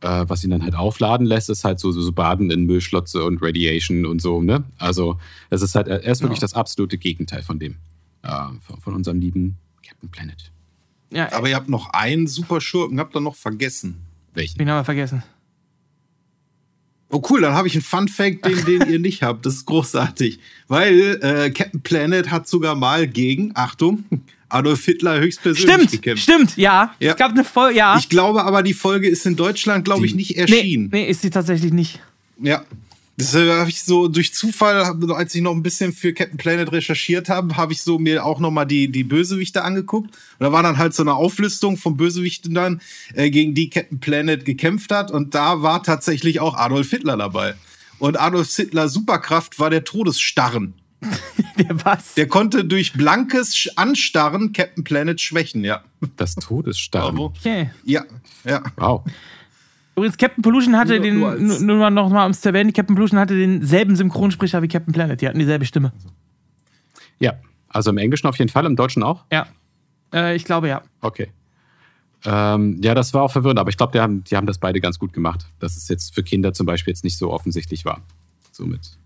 äh, 0.00 0.24
was 0.26 0.42
ihn 0.42 0.50
dann 0.50 0.62
halt 0.62 0.74
aufladen 0.74 1.26
lässt, 1.26 1.50
ist 1.50 1.64
halt 1.64 1.78
so, 1.78 1.92
so, 1.92 2.00
so 2.00 2.12
Baden 2.12 2.50
in 2.50 2.64
Müllschlotze 2.64 3.24
und 3.24 3.42
Radiation 3.42 4.06
und 4.06 4.22
so, 4.22 4.42
ne? 4.42 4.64
Also, 4.78 5.18
es 5.50 5.60
ist 5.60 5.74
halt, 5.74 5.86
er 5.86 6.02
ist 6.02 6.22
wirklich 6.22 6.40
genau. 6.40 6.46
das 6.46 6.54
absolute 6.54 6.96
Gegenteil 6.96 7.42
von 7.42 7.58
dem, 7.58 7.76
äh, 8.22 8.30
von, 8.62 8.80
von 8.80 8.94
unserem 8.94 9.20
lieben 9.20 9.58
Captain 9.86 10.10
Planet. 10.10 10.50
Ja, 11.10 11.30
Aber 11.32 11.48
ihr 11.48 11.56
habt 11.56 11.68
noch 11.68 11.90
einen 11.90 12.26
super 12.26 12.60
Schurken, 12.60 12.98
habt 12.98 13.14
ihr 13.14 13.20
noch 13.20 13.36
vergessen. 13.36 14.00
Welchen? 14.32 14.58
Den 14.58 14.68
haben 14.70 14.78
wir 14.78 14.84
vergessen. 14.84 15.22
Oh 17.10 17.22
cool, 17.30 17.42
dann 17.42 17.54
habe 17.54 17.68
ich 17.68 17.74
einen 17.74 17.82
Fun 17.82 18.08
Fact, 18.08 18.44
den, 18.44 18.64
den 18.64 18.90
ihr 18.90 18.98
nicht 18.98 19.22
habt. 19.22 19.46
Das 19.46 19.54
ist 19.54 19.66
großartig. 19.66 20.38
Weil 20.68 21.18
äh, 21.22 21.50
Captain 21.50 21.80
Planet 21.80 22.30
hat 22.30 22.48
sogar 22.48 22.74
mal 22.74 23.06
gegen, 23.06 23.52
Achtung, 23.54 24.04
Adolf 24.48 24.84
Hitler 24.84 25.20
höchstpersönlich 25.20 25.74
stimmt, 25.74 25.90
gekämpft. 25.90 26.22
Stimmt, 26.22 26.56
ja. 26.56 26.94
ja. 27.00 27.12
Es 27.12 27.16
gab 27.16 27.32
eine 27.32 27.44
Folge, 27.44 27.78
ja. 27.78 27.96
Ich 27.98 28.08
glaube 28.08 28.44
aber, 28.44 28.62
die 28.62 28.74
Folge 28.74 29.08
ist 29.08 29.26
in 29.26 29.36
Deutschland, 29.36 29.84
glaube 29.84 30.06
ich, 30.06 30.14
nicht 30.14 30.36
erschienen. 30.36 30.90
Nee, 30.92 31.04
nee, 31.04 31.10
ist 31.10 31.22
sie 31.22 31.30
tatsächlich 31.30 31.72
nicht. 31.72 32.00
Ja. 32.40 32.64
Das 33.16 33.32
habe 33.34 33.70
ich 33.70 33.82
so 33.82 34.08
durch 34.08 34.34
Zufall, 34.34 34.82
als 35.12 35.34
ich 35.34 35.42
noch 35.42 35.52
ein 35.52 35.62
bisschen 35.62 35.92
für 35.92 36.12
Captain 36.12 36.36
Planet 36.36 36.72
recherchiert 36.72 37.28
habe, 37.28 37.56
habe 37.56 37.72
ich 37.72 37.82
so 37.82 37.98
mir 37.98 38.24
auch 38.24 38.40
noch 38.40 38.50
mal 38.50 38.64
die, 38.64 38.90
die 38.90 39.04
Bösewichte 39.04 39.62
angeguckt. 39.62 40.08
Und 40.38 40.44
da 40.44 40.50
war 40.50 40.64
dann 40.64 40.78
halt 40.78 40.94
so 40.94 41.04
eine 41.04 41.14
Auflistung 41.14 41.76
von 41.76 41.96
Bösewichten 41.96 42.54
dann, 42.54 42.80
äh, 43.14 43.30
gegen 43.30 43.54
die 43.54 43.70
Captain 43.70 44.00
Planet 44.00 44.44
gekämpft 44.44 44.90
hat. 44.90 45.12
Und 45.12 45.34
da 45.34 45.62
war 45.62 45.84
tatsächlich 45.84 46.40
auch 46.40 46.54
Adolf 46.56 46.90
Hitler 46.90 47.16
dabei. 47.16 47.54
Und 48.00 48.18
Adolf 48.18 48.54
Hitler 48.54 48.88
Superkraft 48.88 49.60
war 49.60 49.70
der 49.70 49.84
Todesstarren. 49.84 50.74
der 51.58 51.84
was? 51.84 52.14
Der 52.14 52.26
konnte 52.26 52.64
durch 52.64 52.94
blankes 52.94 53.68
Anstarren 53.76 54.52
Captain 54.52 54.82
Planet 54.82 55.20
schwächen, 55.20 55.62
ja. 55.62 55.84
Das 56.16 56.34
Todesstarren. 56.34 57.18
Okay. 57.18 57.70
Ja, 57.84 58.04
ja. 58.44 58.62
Wow. 58.76 59.04
Übrigens, 59.96 60.18
Captain 60.18 60.42
Pollution 60.42 60.76
hatte 60.76 60.98
nur, 60.98 61.36
den, 61.36 61.46
nur, 61.46 61.60
nur 61.60 61.90
noch 61.90 62.10
mal 62.10 62.24
ums 62.24 62.40
zu 62.40 62.48
erwähnen, 62.48 62.72
Captain 62.72 62.96
Pollution 62.96 63.18
hatte 63.18 63.36
denselben 63.36 63.94
Synchronsprecher 63.94 64.60
wie 64.62 64.68
Captain 64.68 64.92
Planet. 64.92 65.20
Die 65.20 65.28
hatten 65.28 65.38
dieselbe 65.38 65.64
Stimme. 65.64 65.92
Ja, 67.20 67.34
also 67.68 67.90
im 67.90 67.98
Englischen 67.98 68.26
auf 68.26 68.36
jeden 68.38 68.50
Fall, 68.50 68.66
im 68.66 68.74
Deutschen 68.74 69.02
auch? 69.02 69.24
Ja. 69.30 69.46
Äh, 70.12 70.34
ich 70.34 70.44
glaube 70.44 70.68
ja. 70.68 70.82
Okay. 71.00 71.30
Ähm, 72.24 72.80
ja, 72.82 72.94
das 72.94 73.14
war 73.14 73.22
auch 73.22 73.30
verwirrend, 73.30 73.58
aber 73.58 73.70
ich 73.70 73.76
glaube, 73.76 73.92
die 73.92 74.00
haben, 74.00 74.24
die 74.24 74.36
haben 74.36 74.46
das 74.46 74.58
beide 74.58 74.80
ganz 74.80 74.98
gut 74.98 75.12
gemacht. 75.12 75.46
Dass 75.60 75.76
es 75.76 75.88
jetzt 75.88 76.14
für 76.14 76.22
Kinder 76.22 76.52
zum 76.52 76.66
Beispiel 76.66 76.92
jetzt 76.92 77.04
nicht 77.04 77.18
so 77.18 77.30
offensichtlich 77.30 77.84
war. 77.84 78.02
Somit. 78.50 78.98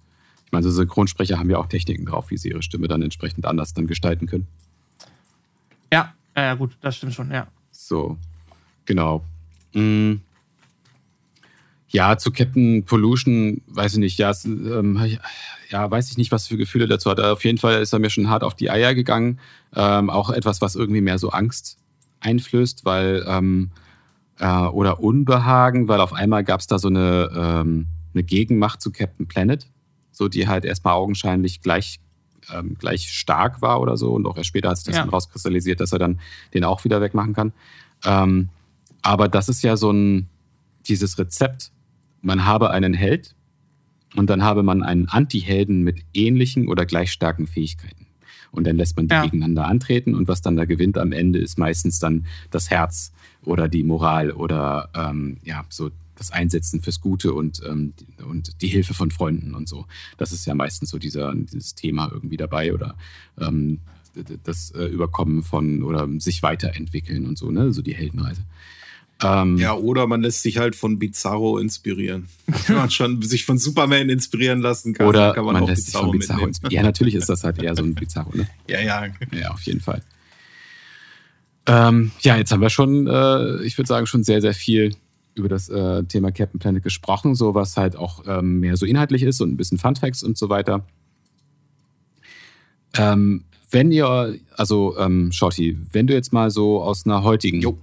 Ich 0.46 0.52
meine, 0.52 0.62
so 0.62 0.70
Synchronsprecher 0.70 1.38
haben 1.38 1.50
ja 1.50 1.58
auch 1.58 1.66
Techniken 1.66 2.06
drauf, 2.06 2.30
wie 2.30 2.38
sie 2.38 2.48
ihre 2.48 2.62
Stimme 2.62 2.88
dann 2.88 3.02
entsprechend 3.02 3.44
anders 3.44 3.74
dann 3.74 3.86
gestalten 3.86 4.26
können. 4.26 4.46
Ja, 5.92 6.14
ja, 6.34 6.54
gut, 6.54 6.78
das 6.80 6.96
stimmt 6.96 7.12
schon, 7.12 7.30
ja. 7.30 7.48
So, 7.70 8.16
genau. 8.86 9.24
Mhm. 9.74 10.22
Ja, 11.90 12.18
zu 12.18 12.30
Captain 12.30 12.84
Pollution, 12.84 13.62
weiß 13.66 13.94
ich 13.94 13.98
nicht, 13.98 14.18
ja, 14.18 14.32
ähm, 14.44 15.18
ja, 15.70 15.90
weiß 15.90 16.10
ich 16.10 16.18
nicht, 16.18 16.32
was 16.32 16.46
für 16.46 16.56
Gefühle 16.56 16.86
dazu 16.86 17.10
hat. 17.10 17.20
Auf 17.20 17.44
jeden 17.44 17.58
Fall 17.58 17.80
ist 17.80 17.92
er 17.92 17.98
mir 17.98 18.10
schon 18.10 18.28
hart 18.28 18.44
auf 18.44 18.54
die 18.54 18.70
Eier 18.70 18.94
gegangen. 18.94 19.40
Ähm, 19.74 20.10
auch 20.10 20.30
etwas, 20.30 20.60
was 20.60 20.74
irgendwie 20.74 21.00
mehr 21.00 21.18
so 21.18 21.30
Angst 21.30 21.78
einflößt, 22.20 22.84
weil 22.84 23.24
ähm, 23.26 23.70
äh, 24.38 24.46
oder 24.46 25.00
Unbehagen, 25.00 25.88
weil 25.88 26.00
auf 26.00 26.12
einmal 26.12 26.44
gab 26.44 26.60
es 26.60 26.66
da 26.66 26.78
so 26.78 26.88
eine, 26.88 27.30
ähm, 27.34 27.86
eine 28.14 28.22
Gegenmacht 28.22 28.80
zu 28.80 28.92
Captain 28.92 29.26
Planet, 29.26 29.66
so 30.10 30.28
die 30.28 30.48
halt 30.48 30.64
erstmal 30.64 30.94
augenscheinlich 30.94 31.60
gleich 31.60 32.00
ähm, 32.52 32.76
gleich 32.78 33.10
stark 33.10 33.60
war 33.60 33.80
oder 33.80 33.96
so 33.96 34.12
und 34.12 34.26
auch 34.26 34.36
erst 34.36 34.48
später 34.48 34.70
hat 34.70 34.78
sich 34.78 34.86
das 34.86 34.96
ja. 34.96 35.02
dann 35.02 35.10
rauskristallisiert, 35.10 35.80
dass 35.80 35.92
er 35.92 35.98
dann 35.98 36.20
den 36.54 36.64
auch 36.64 36.84
wieder 36.84 37.00
wegmachen 37.00 37.34
kann. 37.34 37.52
Ähm, 38.04 38.48
aber 39.02 39.28
das 39.28 39.48
ist 39.48 39.62
ja 39.62 39.76
so 39.76 39.90
ein 39.90 40.28
dieses 40.88 41.18
Rezept, 41.18 41.70
man 42.22 42.44
habe 42.44 42.70
einen 42.70 42.94
Held 42.94 43.34
und 44.16 44.30
dann 44.30 44.42
habe 44.42 44.62
man 44.62 44.82
einen 44.82 45.06
Anti-Helden 45.08 45.82
mit 45.82 45.98
ähnlichen 46.14 46.68
oder 46.68 46.86
gleich 46.86 47.12
starken 47.12 47.46
Fähigkeiten. 47.46 48.06
Und 48.50 48.66
dann 48.66 48.76
lässt 48.76 48.96
man 48.96 49.08
die 49.08 49.14
Ja. 49.14 49.22
gegeneinander 49.24 49.66
antreten 49.66 50.14
und 50.14 50.26
was 50.26 50.40
dann 50.40 50.56
da 50.56 50.64
gewinnt 50.64 50.96
am 50.96 51.12
Ende 51.12 51.38
ist 51.38 51.58
meistens 51.58 51.98
dann 51.98 52.26
das 52.50 52.70
Herz 52.70 53.12
oder 53.44 53.68
die 53.68 53.82
Moral 53.82 54.30
oder 54.30 54.88
ähm, 54.94 55.36
ja, 55.44 55.64
so 55.68 55.90
das 56.16 56.30
Einsetzen 56.32 56.80
fürs 56.80 57.00
Gute 57.00 57.32
und, 57.34 57.60
ähm, 57.68 57.92
die- 58.00 58.22
und 58.24 58.60
die 58.62 58.66
Hilfe 58.68 58.94
von 58.94 59.10
Freunden 59.10 59.54
und 59.54 59.68
so. 59.68 59.86
Das 60.16 60.32
ist 60.32 60.46
ja 60.46 60.54
meistens 60.54 60.90
so 60.90 60.98
dieser, 60.98 61.32
dieses 61.34 61.74
Thema 61.74 62.10
irgendwie 62.12 62.36
dabei 62.38 62.72
oder 62.72 62.96
ähm, 63.38 63.80
das 64.42 64.70
äh, 64.72 64.86
Überkommen 64.86 65.42
von 65.42 65.82
oder 65.84 66.08
sich 66.18 66.42
weiterentwickeln 66.42 67.24
und 67.26 67.38
so, 67.38 67.52
ne? 67.52 67.72
So 67.72 67.82
die 67.82 67.94
Heldenreise. 67.94 68.42
Ähm, 69.22 69.58
Ja, 69.58 69.74
oder 69.74 70.06
man 70.06 70.22
lässt 70.22 70.42
sich 70.42 70.58
halt 70.58 70.76
von 70.76 70.98
Bizarro 70.98 71.58
inspirieren. 71.58 72.28
Wenn 72.66 72.76
man 72.76 72.90
schon 72.90 73.20
sich 73.22 73.44
von 73.44 73.58
Superman 73.58 74.08
inspirieren 74.08 74.60
lassen 74.60 74.94
kann, 74.94 75.06
oder 75.06 75.32
kann 75.32 75.44
man, 75.44 75.54
man, 75.54 75.64
auch 75.64 75.68
lässt 75.68 75.86
sich 75.86 75.94
von 75.94 76.10
Bizarro 76.10 76.46
inspirieren. 76.46 76.84
Ja, 76.84 76.88
natürlich 76.88 77.14
ist 77.14 77.28
das 77.28 77.44
halt 77.44 77.58
eher 77.62 77.74
so 77.74 77.82
ein 77.82 77.94
Bizarro, 77.94 78.30
ne? 78.34 78.48
Ja, 78.68 78.80
ja. 78.80 79.06
Ja, 79.32 79.50
auf 79.50 79.62
jeden 79.62 79.80
Fall. 79.80 80.02
Ähm, 81.66 82.12
ja, 82.20 82.36
jetzt 82.36 82.50
haben 82.52 82.62
wir 82.62 82.70
schon, 82.70 83.06
äh, 83.06 83.62
ich 83.62 83.76
würde 83.76 83.88
sagen, 83.88 84.06
schon 84.06 84.24
sehr, 84.24 84.40
sehr 84.40 84.54
viel 84.54 84.94
über 85.34 85.48
das 85.48 85.68
äh, 85.68 86.04
Thema 86.04 86.32
Captain 86.32 86.58
Planet 86.58 86.82
gesprochen, 86.82 87.34
so 87.34 87.54
was 87.54 87.76
halt 87.76 87.96
auch 87.96 88.24
ähm, 88.26 88.60
mehr 88.60 88.76
so 88.76 88.86
inhaltlich 88.86 89.22
ist 89.22 89.40
und 89.40 89.50
ein 89.50 89.56
bisschen 89.56 89.78
Funfacts 89.78 90.22
und 90.22 90.38
so 90.38 90.48
weiter. 90.48 90.84
Ähm, 92.96 93.44
wenn 93.70 93.92
ihr, 93.92 94.36
also 94.56 94.96
ähm, 94.98 95.30
Shorty, 95.30 95.78
wenn 95.92 96.06
du 96.06 96.14
jetzt 96.14 96.32
mal 96.32 96.50
so 96.50 96.82
aus 96.82 97.04
einer 97.04 97.22
heutigen, 97.22 97.60
Jo. 97.60 97.78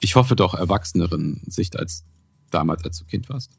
Ich 0.00 0.14
hoffe 0.16 0.36
doch 0.36 0.54
erwachseneren 0.54 1.40
Sicht 1.46 1.78
als 1.78 2.04
damals, 2.50 2.84
als 2.84 2.98
du 2.98 3.04
Kind 3.04 3.28
warst, 3.28 3.50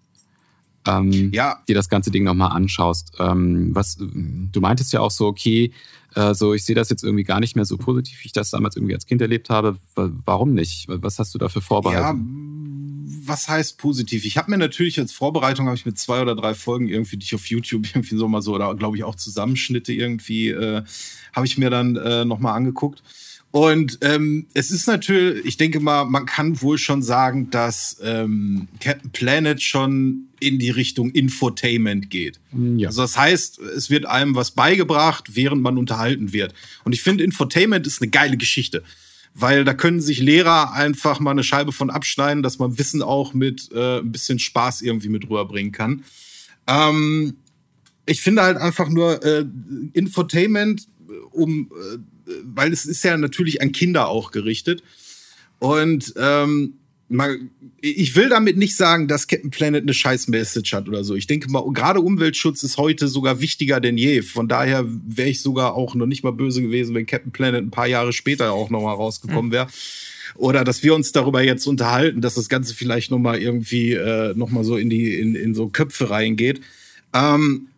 ähm, 0.87 1.31
Ja, 1.33 1.59
dir 1.67 1.75
das 1.75 1.89
ganze 1.89 2.09
Ding 2.11 2.23
nochmal 2.23 2.51
anschaust. 2.51 3.13
Ähm, 3.19 3.75
was, 3.75 3.97
du 3.99 4.61
meintest 4.61 4.93
ja 4.93 5.01
auch 5.01 5.11
so, 5.11 5.27
okay, 5.27 5.71
äh, 6.15 6.33
so 6.33 6.53
ich 6.53 6.63
sehe 6.63 6.75
das 6.75 6.89
jetzt 6.89 7.03
irgendwie 7.03 7.25
gar 7.25 7.39
nicht 7.39 7.55
mehr 7.55 7.65
so 7.65 7.77
positiv, 7.77 8.19
wie 8.23 8.27
ich 8.27 8.31
das 8.31 8.49
damals 8.51 8.75
irgendwie 8.77 8.95
als 8.95 9.05
Kind 9.05 9.21
erlebt 9.21 9.49
habe. 9.49 9.77
Wa- 9.95 10.09
Warum 10.25 10.53
nicht? 10.53 10.85
Was 10.87 11.19
hast 11.19 11.33
du 11.35 11.37
da 11.37 11.49
für 11.49 11.59
ja, 11.59 11.65
Vorbehalten? 11.65 13.05
was 13.25 13.47
heißt 13.49 13.77
positiv? 13.77 14.25
Ich 14.25 14.37
habe 14.37 14.49
mir 14.49 14.57
natürlich 14.57 14.97
als 14.99 15.11
Vorbereitung 15.11 15.65
habe 15.67 15.75
ich 15.75 15.85
mir 15.85 15.93
zwei 15.93 16.21
oder 16.21 16.35
drei 16.35 16.55
Folgen 16.55 16.87
irgendwie, 16.87 17.17
die 17.17 17.25
ich 17.25 17.35
auf 17.35 17.45
YouTube 17.47 17.85
irgendwie 17.93 18.15
so 18.15 18.27
mal 18.27 18.41
so 18.41 18.55
oder 18.55 18.73
glaube 18.75 18.97
ich 18.97 19.03
auch 19.03 19.15
Zusammenschnitte 19.15 19.93
irgendwie 19.93 20.49
äh, 20.49 20.81
habe 21.33 21.45
ich 21.45 21.57
mir 21.57 21.69
dann 21.69 21.95
äh, 21.97 22.23
noch 22.25 22.39
mal 22.39 22.53
angeguckt. 22.53 23.03
Und 23.51 23.97
ähm, 24.01 24.45
es 24.53 24.69
ist 24.69 24.85
natürlich, 24.85 25.43
ich 25.43 25.57
denke 25.57 25.79
mal, 25.79 26.05
man 26.05 26.27
kann 26.27 26.61
wohl 26.61 26.77
schon 26.77 27.01
sagen, 27.01 27.49
dass 27.49 27.97
ähm, 28.03 28.67
Captain 28.79 29.09
Planet 29.09 29.61
schon 29.61 30.27
in 30.39 30.59
die 30.59 30.69
Richtung 30.69 31.09
Infotainment 31.11 32.11
geht. 32.11 32.39
Ja. 32.77 32.89
Also 32.89 33.01
das 33.01 33.17
heißt, 33.17 33.59
es 33.59 33.89
wird 33.89 34.05
einem 34.05 34.35
was 34.35 34.51
beigebracht, 34.51 35.35
während 35.35 35.63
man 35.63 35.79
unterhalten 35.79 36.31
wird. 36.31 36.53
Und 36.83 36.93
ich 36.93 37.01
finde, 37.01 37.23
Infotainment 37.23 37.87
ist 37.87 38.01
eine 38.01 38.11
geile 38.11 38.37
Geschichte. 38.37 38.83
Weil 39.33 39.63
da 39.63 39.73
können 39.73 40.01
sich 40.01 40.19
Lehrer 40.19 40.73
einfach 40.73 41.19
mal 41.19 41.31
eine 41.31 41.43
Scheibe 41.43 41.71
von 41.71 41.89
abschneiden, 41.89 42.43
dass 42.43 42.59
man 42.59 42.77
Wissen 42.77 43.01
auch 43.01 43.33
mit 43.33 43.71
äh, 43.71 43.99
ein 43.99 44.11
bisschen 44.11 44.39
Spaß 44.39 44.81
irgendwie 44.81 45.09
mit 45.09 45.23
rüberbringen 45.23 45.71
kann. 45.71 46.03
Ähm, 46.67 47.35
ich 48.05 48.21
finde 48.21 48.41
halt 48.41 48.57
einfach 48.57 48.89
nur 48.89 49.23
äh, 49.23 49.45
Infotainment, 49.93 50.87
um, 51.31 51.71
äh, 51.71 51.97
weil 52.43 52.71
es 52.71 52.85
ist 52.85 53.03
ja 53.03 53.17
natürlich 53.17 53.61
an 53.61 53.71
Kinder 53.71 54.07
auch 54.07 54.31
gerichtet. 54.31 54.83
Und 55.59 56.13
ähm, 56.17 56.75
mal, 57.09 57.39
ich 57.81 58.15
will 58.15 58.29
damit 58.29 58.57
nicht 58.57 58.75
sagen, 58.75 59.07
dass 59.07 59.27
Captain 59.27 59.49
Planet 59.49 59.83
eine 59.83 59.93
scheiß 59.93 60.27
Message 60.27 60.73
hat 60.73 60.87
oder 60.87 61.03
so. 61.03 61.15
Ich 61.15 61.27
denke 61.27 61.49
mal, 61.49 61.63
gerade 61.73 62.01
Umweltschutz 62.01 62.63
ist 62.63 62.77
heute 62.77 63.07
sogar 63.07 63.41
wichtiger 63.41 63.79
denn 63.79 63.97
je. 63.97 64.21
Von 64.21 64.47
daher 64.47 64.85
wäre 64.87 65.29
ich 65.29 65.41
sogar 65.41 65.73
auch 65.73 65.95
noch 65.95 66.05
nicht 66.05 66.23
mal 66.23 66.31
böse 66.31 66.61
gewesen, 66.61 66.95
wenn 66.95 67.05
Captain 67.05 67.31
Planet 67.31 67.63
ein 67.63 67.71
paar 67.71 67.87
Jahre 67.87 68.13
später 68.13 68.51
auch 68.51 68.69
noch 68.69 68.81
mal 68.81 68.93
rausgekommen 68.93 69.51
wäre. 69.51 69.67
Oder 70.35 70.63
dass 70.63 70.83
wir 70.83 70.93
uns 70.93 71.11
darüber 71.11 71.41
jetzt 71.41 71.65
unterhalten, 71.65 72.21
dass 72.21 72.35
das 72.35 72.49
Ganze 72.49 72.75
vielleicht 72.75 73.11
noch 73.11 73.19
mal 73.19 73.39
irgendwie 73.39 73.93
äh, 73.93 74.33
noch 74.35 74.51
mal 74.51 74.63
so 74.63 74.77
in 74.77 74.89
die 74.89 75.15
in, 75.15 75.35
in 75.35 75.55
so 75.55 75.69
Köpfe 75.69 76.11
reingeht. 76.11 76.61
Ähm, 77.13 77.68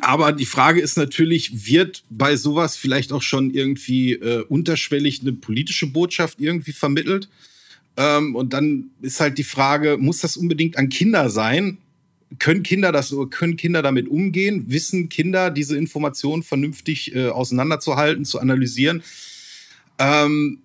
aber 0.00 0.32
die 0.32 0.46
Frage 0.46 0.80
ist 0.80 0.96
natürlich, 0.96 1.66
wird 1.66 2.04
bei 2.10 2.36
sowas 2.36 2.76
vielleicht 2.76 3.12
auch 3.12 3.22
schon 3.22 3.50
irgendwie 3.50 4.14
äh, 4.14 4.42
unterschwellig 4.42 5.20
eine 5.20 5.32
politische 5.32 5.86
Botschaft 5.86 6.40
irgendwie 6.40 6.72
vermittelt? 6.72 7.28
Ähm, 7.96 8.34
und 8.34 8.52
dann 8.52 8.90
ist 9.00 9.20
halt 9.20 9.38
die 9.38 9.44
Frage, 9.44 9.98
muss 9.98 10.20
das 10.20 10.36
unbedingt 10.36 10.78
an 10.78 10.88
Kinder 10.88 11.30
sein? 11.30 11.78
Können 12.38 12.62
Kinder 12.62 12.92
das, 12.92 13.14
können 13.30 13.56
Kinder 13.56 13.82
damit 13.82 14.08
umgehen? 14.08 14.64
Wissen 14.68 15.08
Kinder 15.08 15.50
diese 15.50 15.76
Informationen 15.76 16.42
vernünftig 16.42 17.14
äh, 17.14 17.28
auseinanderzuhalten, 17.28 18.24
zu 18.24 18.40
analysieren? 18.40 19.02
Ähm, 19.98 20.58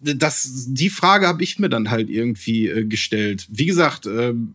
das, 0.00 0.66
die 0.68 0.88
Frage 0.88 1.28
habe 1.28 1.42
ich 1.42 1.58
mir 1.58 1.68
dann 1.68 1.90
halt 1.90 2.08
irgendwie 2.08 2.68
äh, 2.68 2.84
gestellt. 2.84 3.46
Wie 3.50 3.66
gesagt, 3.66 4.06
ähm, 4.06 4.54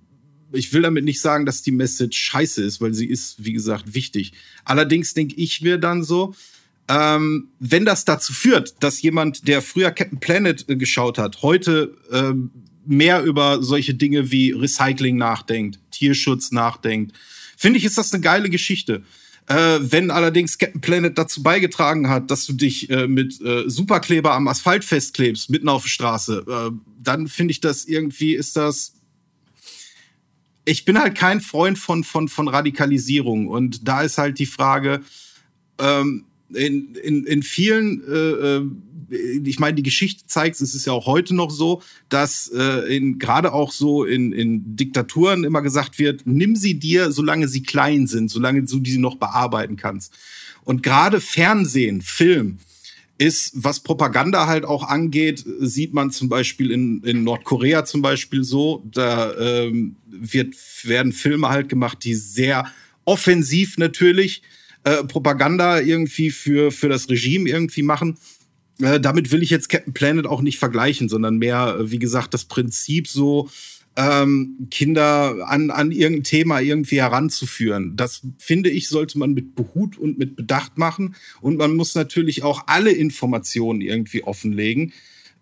ich 0.52 0.74
will 0.74 0.82
damit 0.82 1.04
nicht 1.06 1.22
sagen, 1.22 1.46
dass 1.46 1.62
die 1.62 1.72
Message 1.72 2.18
scheiße 2.18 2.64
ist, 2.64 2.82
weil 2.82 2.94
sie 2.94 3.08
ist, 3.08 3.44
wie 3.44 3.54
gesagt, 3.54 3.94
wichtig. 3.94 4.34
Allerdings 4.64 5.14
denke 5.14 5.36
ich 5.36 5.62
mir 5.62 5.78
dann 5.78 6.04
so, 6.04 6.34
ähm, 6.88 7.50
wenn 7.60 7.86
das 7.86 8.06
dazu 8.06 8.32
führt, 8.32 8.76
dass 8.82 9.02
jemand, 9.02 9.48
der 9.48 9.62
früher 9.62 9.92
Captain 9.92 10.20
Planet 10.20 10.70
äh, 10.70 10.76
geschaut 10.76 11.18
hat, 11.18 11.42
heute 11.42 11.98
ähm, 12.12 12.52
mehr 12.86 13.24
über 13.24 13.64
solche 13.64 13.96
Dinge 13.96 14.32
wie 14.32 14.52
Recycling 14.52 15.18
nachdenkt, 15.18 15.80
Tierschutz 15.92 16.52
nachdenkt, 16.52 17.16
finde 17.58 17.80
ich, 17.80 17.86
ist 17.86 17.98
das 17.98 18.14
eine 18.14 18.22
geile 18.22 18.50
Geschichte. 18.50 19.04
Äh, 19.48 19.80
wenn 19.80 20.12
allerdings 20.12 20.58
Captain 20.58 20.82
Planet 20.82 21.18
dazu 21.18 21.44
beigetragen 21.44 22.10
hat, 22.10 22.32
dass 22.32 22.46
du 22.46 22.54
dich 22.54 22.90
äh, 22.90 23.08
mit 23.08 23.40
äh, 23.42 23.64
Superkleber 23.68 24.34
am 24.34 24.48
Asphalt 24.48 24.84
festklebst, 24.84 25.50
mitten 25.50 25.70
auf 25.70 25.84
der 25.84 25.90
Straße, 25.90 26.46
äh, 26.48 26.72
dann 27.02 27.28
finde 27.28 27.52
ich 27.52 27.62
das 27.62 27.86
irgendwie, 27.86 28.34
ist 28.34 28.58
das 28.58 28.94
ich 30.66 30.84
bin 30.84 31.00
halt 31.00 31.16
kein 31.16 31.42
Freund 31.42 31.78
von, 31.78 32.04
von, 32.04 32.28
von 32.28 32.48
Radikalisierung. 32.48 33.48
Und 33.48 33.88
da 33.88 34.02
ist 34.02 34.18
halt 34.18 34.40
die 34.40 34.48
Frage, 34.48 35.02
ähm, 35.80 36.26
in, 36.54 36.96
in, 36.96 37.26
in 37.26 37.44
vielen, 37.44 38.04
äh, 38.08 38.58
äh, 38.58 39.42
ich 39.44 39.60
meine, 39.60 39.76
die 39.76 39.84
Geschichte 39.84 40.26
zeigt, 40.26 40.60
es 40.60 40.74
ist 40.74 40.86
ja 40.86 40.94
auch 40.94 41.06
heute 41.06 41.36
noch 41.36 41.52
so, 41.52 41.82
dass 42.10 42.48
äh, 42.48 42.96
in, 42.96 43.20
gerade 43.20 43.54
auch 43.54 43.72
so 43.72 44.04
in, 44.04 44.32
in 44.32 44.76
Diktaturen 44.76 45.44
immer 45.44 45.62
gesagt 45.62 46.00
wird, 46.00 46.22
nimm 46.26 46.56
sie 46.56 46.80
dir, 46.80 47.12
solange 47.12 47.48
sie 47.48 47.64
klein 47.64 48.08
sind, 48.08 48.30
solange 48.32 48.64
du 48.64 48.80
die 48.80 48.98
noch 48.98 49.16
bearbeiten 49.16 49.76
kannst. 49.76 50.14
Und 50.64 50.82
gerade 50.82 51.22
Fernsehen, 51.22 52.02
Film, 52.02 52.58
ist, 53.18 53.52
was 53.56 53.80
Propaganda 53.80 54.48
halt 54.48 54.66
auch 54.66 54.84
angeht, 54.84 55.44
sieht 55.60 55.94
man 55.94 56.12
zum 56.12 56.28
Beispiel 56.28 56.72
in, 56.72 57.02
in 57.04 57.24
Nordkorea 57.24 57.86
zum 57.86 58.02
Beispiel 58.02 58.44
so, 58.44 58.84
da 58.92 59.34
ähm, 59.38 59.96
wird, 60.06 60.56
werden 60.84 61.14
Filme 61.14 61.50
halt 61.50 61.70
gemacht, 61.70 62.00
die 62.04 62.16
sehr 62.16 62.66
offensiv 63.06 63.78
natürlich 63.78 64.42
äh, 64.84 65.04
Propaganda 65.04 65.80
irgendwie 65.80 66.30
für, 66.30 66.72
für 66.72 66.90
das 66.90 67.10
Regime 67.10 67.50
irgendwie 67.50 67.84
machen. 67.84 68.18
Äh, 68.82 69.00
damit 69.00 69.32
will 69.32 69.44
ich 69.44 69.50
jetzt 69.50 69.70
Captain 69.70 69.94
Planet 69.94 70.26
auch 70.26 70.42
nicht 70.42 70.60
vergleichen, 70.60 71.08
sondern 71.08 71.38
mehr, 71.38 71.78
wie 71.84 72.00
gesagt, 72.00 72.34
das 72.34 72.46
Prinzip 72.46 73.08
so, 73.08 73.50
ähm, 73.98 74.68
Kinder 74.72 75.48
an, 75.48 75.72
an 75.72 75.92
irgendein 75.92 76.24
Thema 76.24 76.60
irgendwie 76.60 77.02
heranzuführen. 77.02 77.96
Das 77.96 78.22
finde 78.38 78.70
ich, 78.70 78.90
sollte 78.90 79.18
man 79.18 79.34
mit 79.34 79.56
Behut 79.56 79.98
und 79.98 80.18
mit 80.18 80.36
Bedacht 80.36 80.78
machen. 80.78 81.16
Und 81.42 81.58
man 81.58 81.76
muss 81.76 81.96
natürlich 81.96 82.44
auch 82.44 82.64
alle 82.68 82.92
Informationen 82.92 83.82
irgendwie 83.82 84.24
offenlegen. 84.24 84.94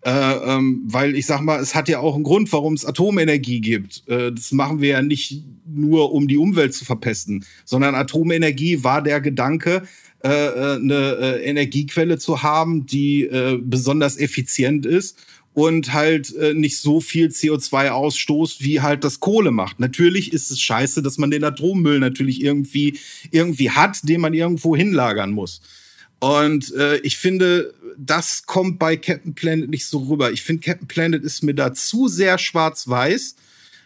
Äh, 0.02 0.10
ähm, 0.10 0.82
weil 0.84 1.16
ich 1.16 1.24
sag 1.24 1.40
mal, 1.40 1.58
es 1.60 1.74
hat 1.74 1.88
ja 1.88 1.98
auch 1.98 2.14
einen 2.14 2.24
Grund, 2.24 2.52
warum 2.52 2.74
es 2.74 2.84
Atomenergie 2.84 3.62
gibt. 3.62 4.06
Äh, 4.06 4.32
das 4.32 4.52
machen 4.52 4.82
wir 4.82 4.90
ja 4.90 5.02
nicht 5.02 5.42
nur, 5.66 6.12
um 6.12 6.28
die 6.28 6.36
Umwelt 6.36 6.74
zu 6.74 6.84
verpesten, 6.84 7.46
sondern 7.64 7.94
Atomenergie 7.94 8.84
war 8.84 9.02
der 9.02 9.22
Gedanke, 9.22 9.82
äh, 10.22 10.28
äh, 10.28 10.76
eine 10.76 11.16
äh, 11.20 11.44
Energiequelle 11.44 12.18
zu 12.18 12.42
haben, 12.42 12.84
die 12.84 13.24
äh, 13.24 13.58
besonders 13.62 14.18
effizient 14.18 14.86
ist 14.86 15.18
und 15.54 15.92
halt 15.92 16.34
äh, 16.34 16.52
nicht 16.52 16.78
so 16.78 17.00
viel 17.00 17.28
CO2 17.28 17.90
ausstoßt, 17.90 18.62
wie 18.62 18.80
halt 18.80 19.04
das 19.04 19.20
Kohle 19.20 19.52
macht. 19.52 19.80
Natürlich 19.80 20.32
ist 20.32 20.50
es 20.50 20.60
scheiße, 20.60 21.00
dass 21.00 21.16
man 21.16 21.30
den 21.30 21.44
Atommüll 21.44 22.00
natürlich 22.00 22.42
irgendwie, 22.42 22.98
irgendwie 23.30 23.70
hat, 23.70 24.06
den 24.08 24.20
man 24.20 24.34
irgendwo 24.34 24.76
hinlagern 24.76 25.30
muss. 25.30 25.62
Und 26.18 26.74
äh, 26.74 26.96
ich 26.98 27.16
finde, 27.16 27.72
das 27.96 28.46
kommt 28.46 28.78
bei 28.78 28.96
Captain 28.96 29.34
Planet 29.34 29.70
nicht 29.70 29.86
so 29.86 29.98
rüber. 29.98 30.32
Ich 30.32 30.42
finde, 30.42 30.62
Captain 30.62 30.88
Planet 30.88 31.22
ist 31.22 31.42
mir 31.42 31.54
da 31.54 31.72
zu 31.72 32.08
sehr 32.08 32.38
schwarz-weiß. 32.38 33.36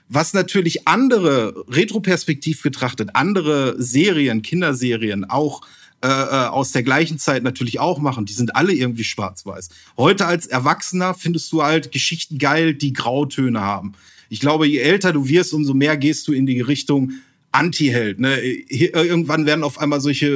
Was 0.09 0.33
natürlich 0.33 0.89
andere, 0.89 1.65
retroperspektiv 1.69 2.63
betrachtet, 2.63 3.11
andere 3.13 3.75
Serien, 3.83 4.41
Kinderserien 4.41 5.27
auch 5.27 5.61
äh, 6.03 6.07
äh, 6.09 6.11
aus 6.49 6.73
der 6.73 6.83
gleichen 6.83 7.19
Zeit 7.19 7.43
natürlich 7.43 7.81
auch 7.81 7.99
machen. 7.99 8.25
Die 8.25 8.33
sind 8.33 8.55
alle 8.55 8.73
irgendwie 8.73 9.05
schwarz-weiß. 9.05 9.69
Heute 9.97 10.27
als 10.27 10.47
Erwachsener 10.47 11.15
findest 11.15 11.51
du 11.53 11.63
halt 11.63 11.91
Geschichten 11.93 12.39
geil, 12.39 12.75
die 12.75 12.93
Grautöne 12.93 13.61
haben. 13.61 13.93
Ich 14.29 14.41
glaube, 14.41 14.67
je 14.69 14.79
älter 14.79 15.13
du 15.13 15.27
wirst, 15.29 15.53
umso 15.55 15.75
mehr 15.75 15.97
gehst 15.97 16.29
du 16.29 16.33
in 16.33 16.47
die 16.47 16.61
Richtung 16.61 17.13
Anti-Held. 17.51 18.21
Ne? 18.21 18.37
Hier- 18.69 18.95
Irgendwann 18.95 19.47
werden 19.47 19.65
auf 19.65 19.79
einmal 19.79 20.01
solche 20.01 20.27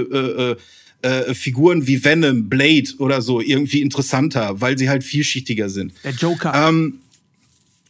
äh, 1.03 1.07
äh, 1.07 1.31
äh, 1.31 1.35
Figuren 1.35 1.87
wie 1.87 2.03
Venom, 2.03 2.49
Blade 2.49 2.91
oder 2.99 3.21
so 3.23 3.41
irgendwie 3.41 3.83
interessanter, 3.83 4.61
weil 4.61 4.79
sie 4.79 4.89
halt 4.89 5.05
vielschichtiger 5.05 5.69
sind. 5.69 5.93
Der 6.05 6.13
Joker. 6.13 6.53
Ähm, 6.69 7.01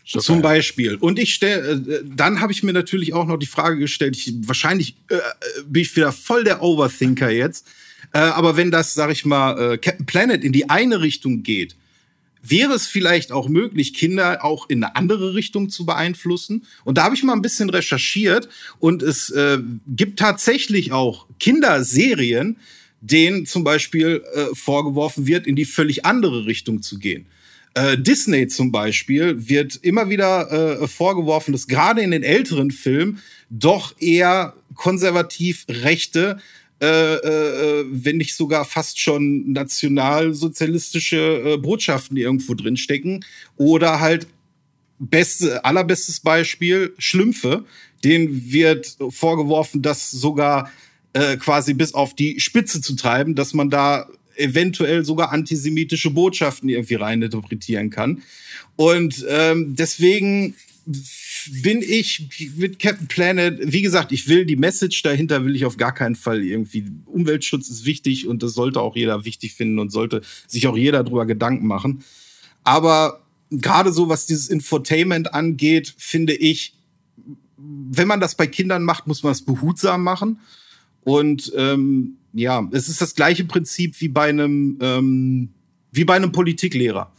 Joker, 0.04 0.24
zum 0.24 0.42
Beispiel. 0.42 0.96
Und 0.96 1.18
ich 1.18 1.34
stelle, 1.34 1.72
äh, 1.72 2.04
dann 2.04 2.40
habe 2.40 2.52
ich 2.52 2.62
mir 2.62 2.72
natürlich 2.72 3.14
auch 3.14 3.26
noch 3.26 3.38
die 3.38 3.46
Frage 3.46 3.78
gestellt, 3.78 4.16
ich, 4.16 4.34
wahrscheinlich 4.42 4.96
äh, 5.08 5.18
bin 5.66 5.82
ich 5.82 5.94
wieder 5.94 6.12
voll 6.12 6.44
der 6.44 6.62
Overthinker 6.62 7.30
jetzt, 7.30 7.66
äh, 8.12 8.18
aber 8.18 8.56
wenn 8.56 8.70
das, 8.70 8.94
sag 8.94 9.10
ich 9.10 9.24
mal, 9.24 9.74
äh, 9.74 9.78
Captain 9.78 10.06
Planet 10.06 10.44
in 10.44 10.52
die 10.52 10.68
eine 10.68 11.00
Richtung 11.00 11.42
geht, 11.42 11.76
wäre 12.42 12.74
es 12.74 12.86
vielleicht 12.86 13.30
auch 13.30 13.48
möglich, 13.48 13.94
Kinder 13.94 14.44
auch 14.44 14.68
in 14.68 14.82
eine 14.82 14.96
andere 14.96 15.34
Richtung 15.34 15.70
zu 15.70 15.86
beeinflussen. 15.86 16.66
Und 16.84 16.98
da 16.98 17.04
habe 17.04 17.14
ich 17.14 17.22
mal 17.22 17.34
ein 17.34 17.42
bisschen 17.42 17.70
recherchiert 17.70 18.48
und 18.80 19.02
es 19.02 19.30
äh, 19.30 19.58
gibt 19.86 20.18
tatsächlich 20.18 20.92
auch 20.92 21.26
Kinderserien, 21.38 22.56
denen 23.00 23.46
zum 23.46 23.64
Beispiel 23.64 24.22
äh, 24.34 24.54
vorgeworfen 24.54 25.26
wird, 25.26 25.46
in 25.46 25.56
die 25.56 25.64
völlig 25.64 26.04
andere 26.04 26.46
Richtung 26.46 26.82
zu 26.82 26.98
gehen. 26.98 27.26
Äh, 27.74 27.96
Disney 27.96 28.48
zum 28.48 28.70
Beispiel 28.70 29.48
wird 29.48 29.76
immer 29.76 30.10
wieder 30.10 30.82
äh, 30.82 30.88
vorgeworfen, 30.88 31.52
dass 31.52 31.66
gerade 31.66 32.02
in 32.02 32.10
den 32.10 32.22
älteren 32.22 32.70
Filmen 32.70 33.20
doch 33.48 33.94
eher 34.00 34.54
konservativ 34.74 35.64
rechte, 35.68 36.38
äh, 36.82 36.86
äh, 36.86 37.80
äh, 37.80 37.84
wenn 37.88 38.16
nicht 38.16 38.34
sogar 38.34 38.64
fast 38.64 38.98
schon 38.98 39.52
nationalsozialistische 39.52 41.16
äh, 41.44 41.56
Botschaften 41.56 42.16
irgendwo 42.16 42.54
drinstecken. 42.54 43.24
Oder 43.56 44.00
halt 44.00 44.26
beste, 44.98 45.64
allerbestes 45.64 46.20
Beispiel, 46.20 46.92
Schlümpfe. 46.98 47.64
Denen 48.04 48.52
wird 48.52 48.96
vorgeworfen, 49.10 49.80
dass 49.80 50.10
sogar 50.10 50.70
äh, 51.12 51.36
quasi 51.36 51.72
bis 51.72 51.94
auf 51.94 52.14
die 52.14 52.40
Spitze 52.40 52.80
zu 52.80 52.96
treiben, 52.96 53.34
dass 53.34 53.54
man 53.54 53.70
da 53.70 54.08
eventuell 54.42 55.04
sogar 55.04 55.32
antisemitische 55.32 56.10
Botschaften 56.10 56.68
irgendwie 56.68 56.96
reininterpretieren 56.96 57.90
kann. 57.90 58.22
Und 58.76 59.24
ähm, 59.28 59.74
deswegen 59.76 60.54
bin 61.62 61.82
ich 61.82 62.28
mit 62.56 62.78
Captain 62.78 63.06
Planet, 63.06 63.60
wie 63.60 63.82
gesagt, 63.82 64.12
ich 64.12 64.28
will 64.28 64.44
die 64.44 64.56
Message 64.56 65.02
dahinter, 65.02 65.44
will 65.44 65.56
ich 65.56 65.64
auf 65.64 65.76
gar 65.76 65.94
keinen 65.94 66.16
Fall 66.16 66.42
irgendwie. 66.42 66.84
Umweltschutz 67.06 67.68
ist 67.68 67.84
wichtig 67.84 68.26
und 68.26 68.42
das 68.42 68.54
sollte 68.54 68.80
auch 68.80 68.96
jeder 68.96 69.24
wichtig 69.24 69.54
finden 69.54 69.78
und 69.78 69.90
sollte 69.90 70.22
sich 70.46 70.66
auch 70.66 70.76
jeder 70.76 71.04
darüber 71.04 71.26
Gedanken 71.26 71.66
machen. 71.66 72.04
Aber 72.64 73.22
gerade 73.50 73.92
so, 73.92 74.08
was 74.08 74.26
dieses 74.26 74.48
Infotainment 74.48 75.34
angeht, 75.34 75.94
finde 75.98 76.34
ich, 76.34 76.74
wenn 77.56 78.08
man 78.08 78.20
das 78.20 78.34
bei 78.34 78.46
Kindern 78.46 78.82
macht, 78.82 79.06
muss 79.06 79.22
man 79.22 79.32
es 79.32 79.42
behutsam 79.42 80.02
machen. 80.02 80.40
Und 81.04 81.52
ähm, 81.56 82.16
ja, 82.32 82.66
es 82.72 82.88
ist 82.88 83.00
das 83.00 83.14
gleiche 83.14 83.44
Prinzip 83.44 84.00
wie 84.00 84.08
bei 84.08 84.28
einem 84.28 84.78
ähm, 84.80 85.48
wie 85.90 86.04
bei 86.04 86.14
einem 86.14 86.32
Politiklehrer. 86.32 87.12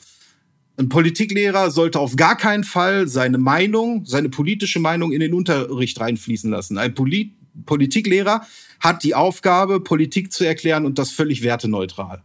Ein 0.78 0.90
Politiklehrer 0.90 1.70
sollte 1.70 2.00
auf 2.00 2.16
gar 2.16 2.36
keinen 2.36 2.64
Fall 2.64 3.08
seine 3.08 3.38
Meinung, 3.38 4.06
seine 4.06 4.30
politische 4.30 4.80
Meinung 4.80 5.12
in 5.12 5.20
den 5.20 5.34
Unterricht 5.34 6.00
reinfließen 6.00 6.50
lassen. 6.50 6.78
Ein 6.78 6.96
Polit 6.96 7.32
Politiklehrer 7.68 8.48
hat 8.80 9.04
die 9.04 9.14
Aufgabe, 9.14 9.80
Politik 9.80 10.34
zu 10.34 10.44
erklären 10.44 10.88
und 10.88 10.98
das 10.98 11.12
völlig 11.12 11.44
werteneutral. 11.44 12.24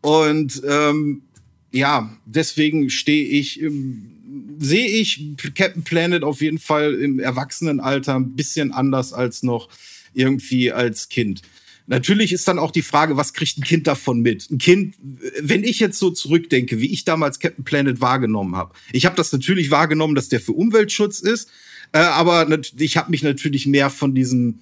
Und 0.00 0.62
ähm, 0.64 1.22
ja, 1.72 2.16
deswegen 2.24 2.88
stehe 2.88 3.26
ich, 3.26 3.60
sehe 4.58 4.86
ich 4.86 5.24
Captain 5.56 5.82
Planet 5.82 6.22
auf 6.22 6.40
jeden 6.40 6.58
Fall 6.60 6.94
im 6.94 7.18
Erwachsenenalter 7.18 8.14
ein 8.14 8.36
bisschen 8.36 8.72
anders 8.72 9.12
als 9.12 9.42
noch 9.42 9.68
irgendwie 10.14 10.72
als 10.72 11.08
Kind. 11.08 11.42
Natürlich 11.86 12.34
ist 12.34 12.46
dann 12.46 12.58
auch 12.58 12.70
die 12.70 12.82
Frage, 12.82 13.16
was 13.16 13.32
kriegt 13.32 13.56
ein 13.56 13.64
Kind 13.64 13.86
davon 13.86 14.20
mit? 14.20 14.50
Ein 14.50 14.58
Kind, 14.58 14.94
wenn 15.40 15.64
ich 15.64 15.80
jetzt 15.80 15.98
so 15.98 16.10
zurückdenke, 16.10 16.80
wie 16.80 16.92
ich 16.92 17.04
damals 17.04 17.40
Captain 17.40 17.64
Planet 17.64 18.02
wahrgenommen 18.02 18.56
habe. 18.56 18.74
Ich 18.92 19.06
habe 19.06 19.16
das 19.16 19.32
natürlich 19.32 19.70
wahrgenommen, 19.70 20.14
dass 20.14 20.28
der 20.28 20.40
für 20.40 20.52
Umweltschutz 20.52 21.20
ist, 21.20 21.48
äh, 21.92 21.98
aber 21.98 22.46
ich 22.76 22.96
habe 22.98 23.10
mich 23.10 23.22
natürlich 23.22 23.66
mehr 23.66 23.88
von 23.88 24.14
diesem, 24.14 24.60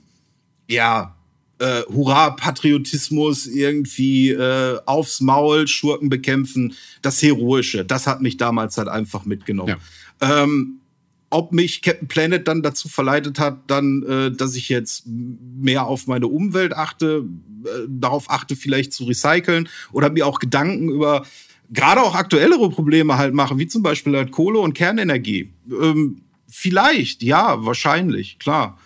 ja, 0.68 1.16
äh, 1.58 1.83
Hurra-Patriotismus 1.92 3.47
irgendwie 3.47 4.31
äh, 4.31 4.78
aufs 4.86 5.20
Maul, 5.20 5.66
Schurken 5.66 6.08
bekämpfen, 6.08 6.75
das 7.02 7.20
Heroische, 7.23 7.84
das 7.84 8.07
hat 8.07 8.20
mich 8.23 8.36
damals 8.36 8.78
halt 8.78 8.89
einfach 8.89 9.25
mitgenommen. 9.25 9.76
Ja. 10.20 10.44
Ähm, 10.44 10.81
ob 11.30 11.52
mich 11.52 11.82
Captain 11.82 12.08
Planet 12.08 12.46
dann 12.46 12.62
dazu 12.62 12.88
verleitet 12.88 13.38
hat, 13.38 13.58
dann, 13.66 14.02
äh, 14.05 14.30
dass 14.30 14.55
ich 14.55 14.68
jetzt 14.68 15.05
mehr 15.06 15.86
auf 15.86 16.06
meine 16.06 16.28
Umwelt 16.28 16.74
achte, 16.74 17.24
äh, 17.64 17.68
darauf 17.88 18.30
achte, 18.30 18.56
vielleicht 18.56 18.92
zu 18.92 19.05
recyceln 19.05 19.68
oder 19.92 20.10
mir 20.10 20.26
auch 20.26 20.38
Gedanken 20.38 20.88
über 20.88 21.26
gerade 21.70 22.02
auch 22.02 22.14
aktuellere 22.14 22.70
Probleme 22.70 23.18
halt 23.18 23.34
mache, 23.34 23.58
wie 23.58 23.66
zum 23.66 23.82
Beispiel 23.82 24.16
halt 24.16 24.30
Kohle 24.30 24.60
und 24.60 24.74
Kernenergie. 24.74 25.52
Ähm, 25.68 26.22
vielleicht, 26.48 27.22
ja, 27.22 27.64
wahrscheinlich, 27.64 28.38
klar. 28.38 28.78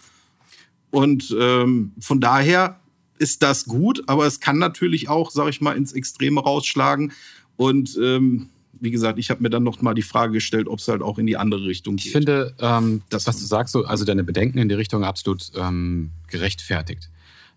Und 0.90 1.34
ähm, 1.38 1.92
von 2.00 2.20
daher 2.20 2.80
ist 3.18 3.42
das 3.42 3.66
gut, 3.66 4.02
aber 4.06 4.26
es 4.26 4.40
kann 4.40 4.58
natürlich 4.58 5.08
auch, 5.08 5.30
sag 5.30 5.48
ich 5.48 5.60
mal, 5.60 5.76
ins 5.76 5.92
Extreme 5.92 6.40
rausschlagen 6.40 7.12
und 7.56 7.98
ähm, 8.02 8.48
wie 8.80 8.90
gesagt, 8.90 9.18
ich 9.18 9.30
habe 9.30 9.42
mir 9.42 9.50
dann 9.50 9.62
noch 9.62 9.80
mal 9.82 9.94
die 9.94 10.02
Frage 10.02 10.32
gestellt, 10.32 10.66
ob 10.66 10.78
es 10.78 10.88
halt 10.88 11.02
auch 11.02 11.18
in 11.18 11.26
die 11.26 11.36
andere 11.36 11.64
Richtung 11.64 11.96
geht. 11.96 12.06
Ich 12.06 12.12
finde, 12.12 12.54
ähm, 12.60 13.02
das, 13.10 13.26
was 13.26 13.38
du 13.38 13.46
sagst, 13.46 13.72
so, 13.72 13.84
also 13.84 14.04
deine 14.04 14.24
Bedenken 14.24 14.58
in 14.58 14.68
die 14.68 14.74
Richtung 14.74 15.04
absolut 15.04 15.50
ähm, 15.56 16.10
gerechtfertigt. 16.28 17.10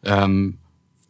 Ähm, 0.03 0.57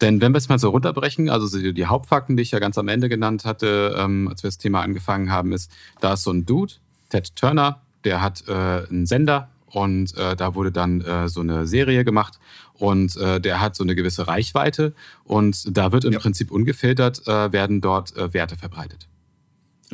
denn 0.01 0.22
wenn 0.22 0.33
wir 0.33 0.38
es 0.38 0.50
mal 0.50 0.59
so 0.59 0.69
runterbrechen, 0.69 1.30
also 1.30 1.72
die 1.72 1.85
Hauptfakten, 1.85 2.35
die 2.35 2.43
ich 2.43 2.51
ja 2.51 2.59
ganz 2.59 2.77
am 2.77 2.88
Ende 2.88 3.09
genannt 3.09 3.45
hatte, 3.45 3.95
ähm, 3.98 4.27
als 4.27 4.43
wir 4.43 4.50
das 4.50 4.58
Thema 4.58 4.82
angefangen 4.82 5.32
haben, 5.32 5.51
ist, 5.51 5.72
da 6.01 6.14
ist 6.14 6.24
so 6.24 6.32
ein 6.32 6.45
Dude, 6.45 6.74
Ted 7.09 7.35
Turner, 7.35 7.82
der 8.03 8.22
hat 8.22 8.43
äh, 8.48 8.51
einen 8.51 9.06
Sender 9.06 9.50
und 9.67 10.16
äh, 10.17 10.35
da 10.35 10.56
wurde 10.56 10.72
dann 10.72 11.01
äh, 11.01 11.30
so 11.30 11.42
eine 11.42 11.67
Serie 11.67 12.03
gemacht 12.03 12.40
und 12.74 13.16
äh, 13.17 13.40
der 13.40 13.61
hat 13.61 13.75
so 13.75 13.83
eine 13.83 13.95
gewisse 13.95 14.27
Reichweite 14.27 14.93
und 15.24 15.77
da 15.77 15.92
wird 15.92 16.06
im 16.06 16.14
ja. 16.14 16.19
Prinzip 16.19 16.51
ungefiltert, 16.51 17.25
äh, 17.27 17.51
werden 17.51 17.82
dort 17.82 18.16
äh, 18.17 18.33
Werte 18.33 18.58
verbreitet. 18.58 19.08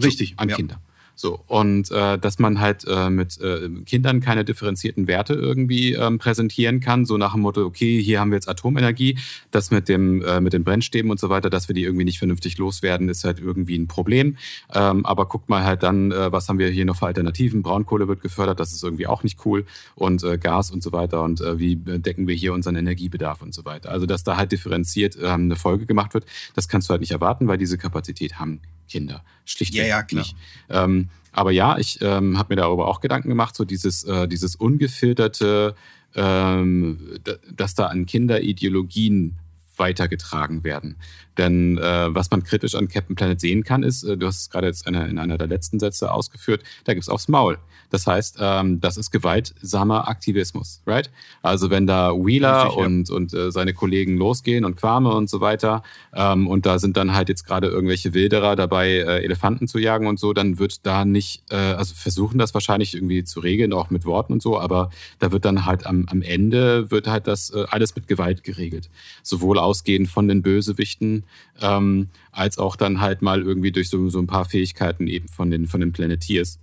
Richtig. 0.06 0.34
an 0.38 0.50
ja. 0.50 0.56
Kinder. 0.56 0.82
So, 1.20 1.38
und 1.48 1.92
äh, 1.92 2.18
dass 2.18 2.40
man 2.40 2.62
halt 2.62 2.86
äh, 2.88 3.10
mit 3.10 3.42
äh, 3.42 3.68
Kindern 3.86 4.22
keine 4.22 4.46
differenzierten 4.46 5.06
Werte 5.06 5.34
irgendwie 5.34 5.92
ähm, 5.92 6.18
präsentieren 6.18 6.80
kann, 6.80 7.06
so 7.06 7.18
nach 7.18 7.34
dem 7.34 7.42
Motto, 7.42 7.66
okay, 7.66 8.02
hier 8.02 8.22
haben 8.22 8.32
wir 8.32 8.38
jetzt 8.38 8.48
Atomenergie, 8.48 9.20
das 9.52 9.70
mit 9.70 9.90
dem 9.90 10.22
äh, 10.22 10.40
mit 10.40 10.54
den 10.54 10.64
Brennstäben 10.64 11.12
und 11.12 11.20
so 11.20 11.28
weiter, 11.28 11.50
dass 11.50 11.68
wir 11.68 11.76
die 11.76 11.84
irgendwie 11.84 12.06
nicht 12.06 12.20
vernünftig 12.20 12.58
loswerden, 12.58 13.10
ist 13.10 13.26
halt 13.26 13.40
irgendwie 13.40 13.78
ein 13.78 13.90
Problem. 13.90 14.38
Ähm, 14.74 15.06
aber 15.06 15.26
guckt 15.26 15.50
mal 15.50 15.66
halt 15.66 15.84
dann, 15.84 16.14
äh, 16.14 16.32
was 16.32 16.48
haben 16.48 16.58
wir 16.58 16.70
hier 16.70 16.86
noch 16.86 16.96
für 16.96 17.08
Alternativen? 17.08 17.64
Braunkohle 17.64 18.08
wird 18.08 18.22
gefördert, 18.22 18.62
das 18.62 18.72
ist 18.72 18.82
irgendwie 18.82 19.08
auch 19.08 19.22
nicht 19.22 19.46
cool 19.46 19.66
und 19.96 20.24
äh, 20.24 20.38
Gas 20.38 20.72
und 20.72 20.82
so 20.82 20.94
weiter 20.94 21.22
und 21.24 21.42
wie 21.42 21.76
decken 21.76 22.30
wir 22.30 22.36
hier 22.36 22.54
unseren 22.54 22.78
Energiebedarf 22.78 23.42
und 23.42 23.54
so 23.54 23.66
weiter. 23.66 23.92
Also 23.92 24.06
dass 24.06 24.24
da 24.24 24.38
halt 24.38 24.54
differenziert 24.54 25.18
ähm, 25.22 25.42
eine 25.44 25.58
Folge 25.58 25.86
gemacht 25.86 26.14
wird, 26.14 26.26
das 26.56 26.70
kannst 26.70 26.88
du 26.88 26.92
halt 26.92 27.02
nicht 27.02 27.12
erwarten, 27.12 27.50
weil 27.50 27.58
diese 27.58 27.78
Kapazität 27.78 28.40
haben 28.40 28.62
Kinder. 28.90 29.24
Schlichtweg 29.46 29.82
ja, 29.82 29.88
ja, 29.88 30.04
klar. 30.04 30.22
nicht. 30.22 30.36
Ähm, 30.70 31.10
aber 31.32 31.52
ja, 31.52 31.78
ich 31.78 32.00
ähm, 32.02 32.38
habe 32.38 32.56
mir 32.56 32.62
darüber 32.62 32.88
auch 32.88 33.00
Gedanken 33.00 33.30
gemacht, 33.30 33.56
so 33.56 33.64
dieses, 33.64 34.04
äh, 34.04 34.28
dieses 34.28 34.56
ungefilterte, 34.56 35.76
ähm, 36.16 37.20
dass 37.56 37.76
da 37.76 37.86
an 37.88 38.06
Kinder 38.06 38.42
Ideologien 38.42 39.38
weitergetragen 39.78 40.64
werden. 40.64 40.98
Denn 41.38 41.78
äh, 41.78 42.14
was 42.14 42.32
man 42.32 42.44
kritisch 42.44 42.76
an 42.76 42.88
Captain 42.88 43.16
Planet 43.16 43.40
sehen 43.40 43.64
kann, 43.64 43.84
ist, 43.84 44.04
äh, 44.04 44.18
du 44.18 44.28
hast 44.28 44.42
es 44.42 44.50
gerade 44.50 44.68
jetzt 44.68 44.88
eine, 44.88 45.08
in 45.08 45.18
einer 45.20 45.38
der 45.38 45.48
letzten 45.48 45.80
Sätze 45.80 46.12
ausgeführt, 46.12 46.64
da 46.86 46.94
gibt's 46.94 47.10
aufs 47.10 47.28
Maul. 47.28 47.58
Das 47.90 48.06
heißt, 48.06 48.38
ähm, 48.40 48.80
das 48.82 48.98
ist 48.98 49.12
gewaltsamer 49.12 50.08
Aktivismus, 50.08 50.82
right? 50.86 51.10
Also 51.42 51.70
wenn 51.70 51.88
da 51.88 52.12
Wheeler 52.14 52.66
Richtig, 52.66 52.78
und, 52.78 53.10
ja. 53.10 53.16
und 53.16 53.34
äh, 53.34 53.52
seine 53.52 53.74
Kollegen 53.74 54.18
losgehen 54.18 54.64
und 54.64 54.76
Quame 54.76 55.12
und 55.12 55.30
so 55.30 55.42
weiter 55.42 55.82
ähm, 56.14 56.48
und 56.48 56.66
da 56.66 56.78
sind 56.78 56.98
dann 56.98 57.16
halt 57.16 57.30
jetzt 57.30 57.46
gerade 57.46 57.68
irgendwelche 57.68 58.14
Wilderer 58.14 58.56
dabei, 58.56 58.90
äh, 58.90 59.24
Elefanten 59.24 59.68
zu 59.68 59.80
jagen 59.80 60.08
und 60.08 60.20
so, 60.20 60.34
dann 60.34 60.60
wird 60.60 60.86
da 60.86 61.04
nicht, 61.04 61.44
äh, 61.52 61.56
also 61.56 61.96
versuchen 61.96 62.38
das 62.38 62.54
wahrscheinlich 62.54 62.94
irgendwie 62.94 63.24
zu 63.24 63.40
regeln, 63.40 63.74
auch 63.74 63.90
mit 63.90 64.06
Worten 64.06 64.34
und 64.34 64.42
so, 64.42 64.60
aber 64.60 64.92
da 65.18 65.32
wird 65.32 65.46
dann 65.46 65.66
halt 65.66 65.88
am, 65.88 66.06
am 66.10 66.22
Ende 66.22 66.92
wird 66.92 67.08
halt 67.08 67.28
das 67.28 67.50
äh, 67.50 67.66
alles 67.70 67.96
mit 67.96 68.08
Gewalt 68.08 68.44
geregelt. 68.44 68.90
Sowohl 69.24 69.58
ausgehend 69.58 70.10
von 70.10 70.28
den 70.28 70.44
Bösewichten, 70.44 71.19
ähm, 71.62 72.10
als 72.32 72.58
auch 72.58 72.76
dann 72.76 73.02
halt 73.02 73.22
mal 73.22 73.42
irgendwie 73.42 73.72
durch 73.72 73.90
so, 73.90 74.10
so 74.10 74.20
ein 74.20 74.28
paar 74.28 74.46
Fähigkeiten 74.46 75.08
eben 75.08 75.28
von 75.28 75.52
den, 75.52 75.68
von 75.68 75.82
den 75.82 75.92
Planeteers 75.92 76.60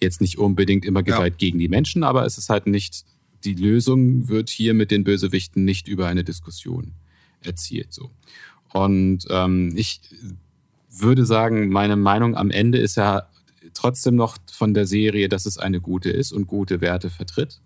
jetzt 0.00 0.20
nicht 0.20 0.38
unbedingt 0.38 0.84
immer 0.84 1.02
Gewalt 1.02 1.34
ja. 1.34 1.38
gegen 1.38 1.58
die 1.58 1.68
Menschen, 1.68 2.02
aber 2.04 2.24
es 2.24 2.38
ist 2.38 2.50
halt 2.50 2.66
nicht, 2.66 3.04
die 3.44 3.54
Lösung 3.54 4.28
wird 4.28 4.50
hier 4.50 4.74
mit 4.74 4.90
den 4.90 5.04
Bösewichten 5.04 5.64
nicht 5.64 5.88
über 5.88 6.06
eine 6.06 6.24
Diskussion 6.24 6.92
erzielt. 7.42 7.92
So. 7.92 8.10
Und 8.72 9.24
ähm, 9.30 9.72
ich 9.76 10.00
würde 10.90 11.24
sagen, 11.24 11.68
meine 11.68 11.96
Meinung 11.96 12.36
am 12.36 12.50
Ende 12.50 12.78
ist 12.78 12.96
ja 12.96 13.28
trotzdem 13.74 14.16
noch 14.16 14.38
von 14.50 14.74
der 14.74 14.86
Serie, 14.86 15.28
dass 15.28 15.46
es 15.46 15.58
eine 15.58 15.80
gute 15.80 16.10
ist 16.10 16.32
und 16.32 16.46
gute 16.46 16.80
Werte 16.80 17.10
vertritt. 17.10 17.60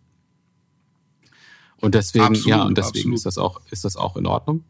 Und 1.80 1.94
deswegen, 1.94 2.24
absolut, 2.24 2.48
ja, 2.48 2.62
und 2.62 2.78
deswegen 2.78 3.12
ist 3.12 3.26
das 3.26 3.38
auch, 3.38 3.60
ist 3.70 3.84
das 3.84 3.96
auch 3.96 4.16
in 4.16 4.26
Ordnung. 4.26 4.62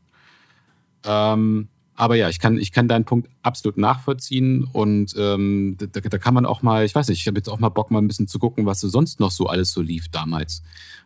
Ähm, 1.04 1.68
aber 1.94 2.16
ja, 2.16 2.28
ich 2.28 2.38
kann, 2.38 2.58
ich 2.58 2.72
kann 2.72 2.88
deinen 2.88 3.04
Punkt 3.04 3.28
absolut 3.42 3.76
nachvollziehen 3.76 4.64
und 4.72 5.14
ähm, 5.18 5.76
da, 5.78 6.00
da, 6.00 6.18
kann 6.18 6.34
man 6.34 6.46
auch 6.46 6.62
mal, 6.62 6.84
ich 6.84 6.94
weiß 6.94 7.08
nicht, 7.08 7.20
ich 7.20 7.26
habe 7.26 7.38
jetzt 7.38 7.48
auch 7.48 7.60
mal 7.60 7.68
Bock, 7.68 7.90
mal 7.90 8.00
ein 8.00 8.08
bisschen 8.08 8.26
zu 8.26 8.38
gucken, 8.38 8.64
was 8.64 8.80
so 8.80 8.88
sonst 8.88 9.20
noch 9.20 9.30
so 9.30 9.46
alles 9.46 9.72
so 9.72 9.82
lief 9.82 10.08
damals, 10.08 10.62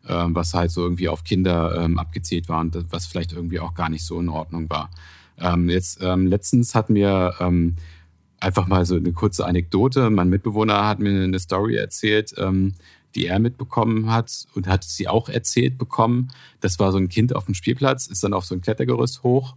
ähm, 0.09 0.35
was 0.35 0.55
halt 0.55 0.71
so 0.71 0.83
irgendwie 0.83 1.09
auf 1.09 1.25
Kinder 1.25 1.83
ähm, 1.83 1.99
abgezählt 1.99 2.49
war 2.49 2.61
und 2.61 2.79
was 2.91 3.07
vielleicht 3.07 3.33
irgendwie 3.33 3.59
auch 3.59 3.75
gar 3.75 3.89
nicht 3.89 4.05
so 4.05 4.19
in 4.21 4.29
Ordnung 4.29 4.71
war. 4.71 4.91
Ähm, 5.39 5.69
jetzt 5.69 5.99
ähm, 6.03 6.29
letztens 6.29 6.75
hat 6.75 6.89
mir 6.89 7.35
ähm, 7.41 7.77
einfach 8.39 8.69
mal 8.69 8.87
so 8.87 8.95
eine 8.95 9.13
kurze 9.13 9.45
Anekdote, 9.45 10.09
mein 10.09 10.29
Mitbewohner 10.29 10.87
hat 10.87 11.01
mir 11.01 11.25
eine 11.25 11.39
Story 11.39 11.77
erzählt, 11.77 12.35
die 13.15 13.27
er 13.27 13.39
mitbekommen 13.39 14.11
hat 14.11 14.47
und 14.55 14.69
hat 14.69 14.85
sie 14.85 15.09
auch 15.09 15.31
erzählt 15.31 15.79
bekommen. 15.79 16.29
Das 16.61 16.79
war 16.79 16.93
so 16.93 16.99
ein 16.99 17.09
Kind 17.09 17.35
auf 17.35 17.47
dem 17.47 17.55
Spielplatz, 17.55 18.07
ist 18.07 18.23
dann 18.23 18.35
auf 18.35 18.45
so 18.45 18.55
ein 18.55 18.61
Klettergerüst 18.61 19.23
hoch 19.23 19.57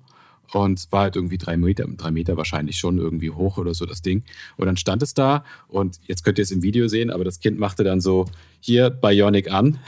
und 0.52 0.92
war 0.92 1.02
halt 1.02 1.16
irgendwie 1.16 1.38
drei 1.38 1.58
Meter, 1.58 1.86
drei 1.98 2.12
Meter 2.12 2.38
wahrscheinlich 2.38 2.78
schon 2.78 2.98
irgendwie 2.98 3.30
hoch 3.30 3.58
oder 3.58 3.74
so 3.74 3.86
das 3.86 4.02
Ding. 4.02 4.24
Und 4.58 4.66
dann 4.66 4.78
stand 4.78 5.04
es 5.04 5.14
da 5.14 5.44
und 5.68 6.00
jetzt 6.06 6.24
könnt 6.24 6.38
ihr 6.38 6.44
es 6.44 6.52
im 6.52 6.62
Video 6.64 6.88
sehen, 6.88 7.12
aber 7.12 7.24
das 7.24 7.40
Kind 7.40 7.60
machte 7.60 7.84
dann 7.84 8.02
so 8.02 8.26
hier 8.60 8.90
Bionic 8.90 9.52
an 9.52 9.80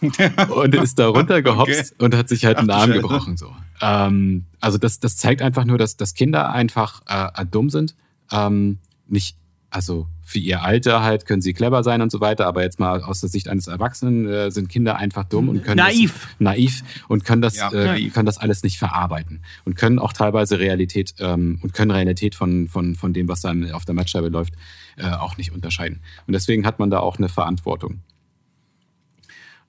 und 0.54 0.74
ist 0.74 0.98
da 0.98 1.08
runtergehopst 1.08 1.94
okay. 1.94 2.04
und 2.04 2.14
hat 2.14 2.28
sich 2.28 2.44
halt 2.44 2.58
einen 2.58 2.70
Arm 2.70 2.92
gebrochen. 2.92 3.36
So. 3.36 3.54
Ähm, 3.80 4.44
also 4.60 4.78
das, 4.78 5.00
das 5.00 5.16
zeigt 5.16 5.42
einfach 5.42 5.64
nur, 5.64 5.78
dass, 5.78 5.96
dass 5.96 6.14
Kinder 6.14 6.50
einfach 6.50 7.02
äh, 7.06 7.44
dumm 7.46 7.70
sind. 7.70 7.94
Ähm, 8.30 8.78
nicht, 9.08 9.36
also 9.76 10.08
für 10.22 10.38
ihr 10.38 10.62
Alter 10.62 11.02
halt 11.02 11.26
können 11.26 11.42
sie 11.42 11.52
clever 11.52 11.84
sein 11.84 12.00
und 12.00 12.10
so 12.10 12.18
weiter, 12.18 12.46
aber 12.46 12.62
jetzt 12.62 12.80
mal 12.80 13.02
aus 13.02 13.20
der 13.20 13.28
Sicht 13.28 13.46
eines 13.46 13.66
Erwachsenen 13.66 14.26
äh, 14.26 14.50
sind 14.50 14.70
Kinder 14.70 14.96
einfach 14.96 15.24
dumm 15.24 15.50
und 15.50 15.62
können 15.62 15.76
naiv, 15.76 16.12
das, 16.14 16.36
naiv. 16.38 16.82
Und 17.08 17.26
können 17.26 17.42
das, 17.42 17.56
ja, 17.56 17.70
äh, 17.72 18.08
können 18.08 18.24
das 18.24 18.38
alles 18.38 18.62
nicht 18.62 18.78
verarbeiten. 18.78 19.42
Und 19.66 19.76
können 19.76 19.98
auch 19.98 20.14
teilweise 20.14 20.58
Realität 20.58 21.14
ähm, 21.18 21.58
und 21.62 21.74
können 21.74 21.90
Realität 21.90 22.34
von 22.34 22.68
von 22.68 22.94
von 22.94 23.12
dem, 23.12 23.28
was 23.28 23.42
dann 23.42 23.70
auf 23.70 23.84
der 23.84 23.94
Matchscheibe 23.94 24.28
läuft, 24.28 24.54
äh, 24.96 25.10
auch 25.10 25.36
nicht 25.36 25.52
unterscheiden. 25.52 26.00
Und 26.26 26.32
deswegen 26.32 26.64
hat 26.64 26.78
man 26.78 26.88
da 26.88 27.00
auch 27.00 27.18
eine 27.18 27.28
Verantwortung. 27.28 28.00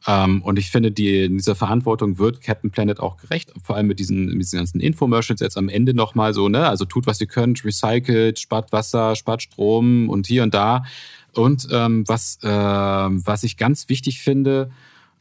Ähm, 0.07 0.41
und 0.41 0.57
ich 0.57 0.71
finde, 0.71 0.91
die, 0.91 1.27
dieser 1.27 1.55
Verantwortung 1.55 2.17
wird 2.17 2.41
Captain 2.41 2.71
Planet 2.71 3.01
auch 3.01 3.17
gerecht, 3.17 3.53
vor 3.61 3.75
allem 3.75 3.87
mit 3.87 3.99
diesen, 3.99 4.27
mit 4.27 4.41
diesen 4.41 4.57
ganzen 4.57 4.79
Infomercials 4.79 5.41
jetzt 5.41 5.57
am 5.57 5.67
Ende 5.67 5.93
nochmal 5.93 6.33
so, 6.33 6.47
ne? 6.47 6.67
Also 6.67 6.85
tut, 6.85 7.05
was 7.05 7.19
ihr 7.19 7.27
könnt, 7.27 7.65
recycelt, 7.65 8.39
spart 8.39 8.71
Wasser, 8.71 9.15
spart 9.17 9.41
Strom 9.41 10.09
und 10.09 10.25
hier 10.25 10.43
und 10.43 10.53
da. 10.53 10.85
Und 11.33 11.67
ähm, 11.71 12.07
was, 12.07 12.39
äh, 12.41 12.47
was 12.47 13.43
ich 13.43 13.57
ganz 13.57 13.89
wichtig 13.89 14.21
finde, 14.21 14.71